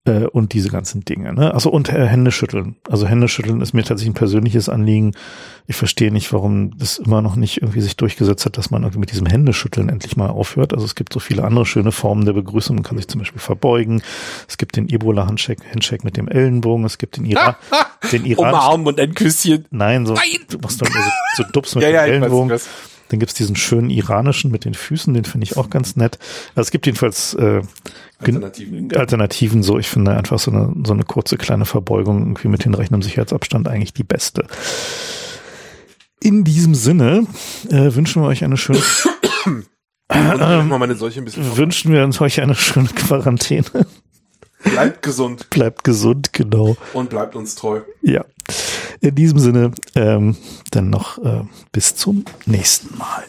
äh, 0.05 0.25
und 0.25 0.53
diese 0.53 0.69
ganzen 0.69 1.05
Dinge. 1.05 1.33
Ne? 1.33 1.53
Also 1.53 1.69
und 1.69 1.89
äh, 1.89 2.07
Hände 2.07 2.31
schütteln. 2.31 2.75
Also 2.89 3.07
Hände 3.07 3.27
schütteln 3.27 3.61
ist 3.61 3.73
mir 3.73 3.83
tatsächlich 3.83 4.11
ein 4.11 4.17
persönliches 4.17 4.67
Anliegen. 4.67 5.13
Ich 5.65 5.77
verstehe 5.77 6.11
nicht, 6.11 6.33
warum 6.33 6.77
das 6.77 6.97
immer 6.97 7.21
noch 7.21 7.35
nicht 7.35 7.61
irgendwie 7.61 7.79
sich 7.79 7.95
durchgesetzt 7.95 8.45
hat, 8.45 8.57
dass 8.57 8.69
man 8.69 8.83
irgendwie 8.83 8.99
mit 8.99 9.11
diesem 9.11 9.27
Händeschütteln 9.27 9.87
endlich 9.87 10.17
mal 10.17 10.29
aufhört. 10.29 10.73
Also 10.73 10.85
es 10.85 10.95
gibt 10.95 11.13
so 11.13 11.19
viele 11.19 11.45
andere 11.45 11.65
schöne 11.65 11.91
Formen 11.93 12.25
der 12.25 12.33
Begrüßung. 12.33 12.75
Man 12.75 12.83
kann 12.83 12.97
sich 12.97 13.07
zum 13.07 13.19
Beispiel 13.19 13.39
verbeugen. 13.39 14.01
Es 14.47 14.57
gibt 14.57 14.75
den 14.75 14.89
Ebola-Handshake 14.89 15.63
Handshake 15.71 16.03
mit 16.03 16.17
dem 16.17 16.27
Ellenbogen. 16.27 16.85
Es 16.85 16.97
gibt 16.97 17.15
den 17.17 17.25
Iran, 17.25 17.55
den 18.11 18.25
Iran. 18.25 18.49
Umarmen 18.53 18.87
und 18.87 18.99
ein 18.99 19.13
Küsschen. 19.13 19.65
Nein, 19.71 20.05
so, 20.05 20.13
Nein. 20.15 20.25
du 20.49 20.57
machst 20.57 20.81
doch 20.81 20.87
so, 20.87 21.43
so 21.43 21.43
Dubs 21.51 21.75
mit 21.75 21.83
ja, 21.83 21.89
dem 21.89 21.95
ja, 21.95 22.03
Ellenbogen. 22.03 22.49
Weiß, 22.49 22.67
dann 23.13 23.19
gibt's 23.19 23.35
diesen 23.35 23.55
schönen 23.55 23.91
iranischen 23.91 24.49
mit 24.49 24.65
den 24.65 24.73
Füßen, 24.73 25.13
den 25.13 25.23
finde 25.23 25.45
ich 25.45 25.55
auch 25.55 25.69
ganz 25.69 25.95
nett. 25.95 26.17
Also 26.55 26.61
es 26.67 26.71
gibt 26.71 26.87
jedenfalls 26.87 27.35
äh, 27.35 27.61
Alternativen. 28.17 28.95
Alternativen 28.95 29.61
so. 29.61 29.77
Ich 29.77 29.87
finde 29.87 30.15
einfach 30.15 30.39
so 30.39 30.49
eine, 30.49 30.73
so 30.83 30.93
eine 30.93 31.03
kurze 31.03 31.37
kleine 31.37 31.65
Verbeugung 31.65 32.21
irgendwie 32.21 32.47
mit 32.47 32.63
hinrechendem 32.63 33.03
Sicherheitsabstand 33.03 33.67
eigentlich 33.67 33.93
die 33.93 34.03
beste. 34.03 34.47
In 36.21 36.43
diesem 36.43 36.73
Sinne 36.73 37.27
äh, 37.69 37.93
wünschen 37.93 38.23
wir 38.23 38.29
euch 38.29 38.43
eine 38.43 38.57
schöne 38.57 38.79
ähm, 40.09 40.71
wünschen 40.71 41.93
wir 41.93 42.03
uns 42.03 42.19
euch 42.19 42.41
eine 42.41 42.55
schöne 42.55 42.89
Quarantäne. 42.89 43.85
Bleibt 44.63 45.03
gesund. 45.03 45.51
Bleibt 45.51 45.83
gesund, 45.83 46.33
genau. 46.33 46.77
Und 46.93 47.11
bleibt 47.11 47.35
uns 47.35 47.53
treu. 47.53 47.81
Ja. 48.01 48.25
In 49.01 49.15
diesem 49.15 49.39
Sinne, 49.39 49.71
ähm, 49.95 50.35
dann 50.71 50.89
noch 50.89 51.17
äh, 51.17 51.43
bis 51.71 51.95
zum 51.95 52.25
nächsten 52.45 52.97
Mal. 52.97 53.23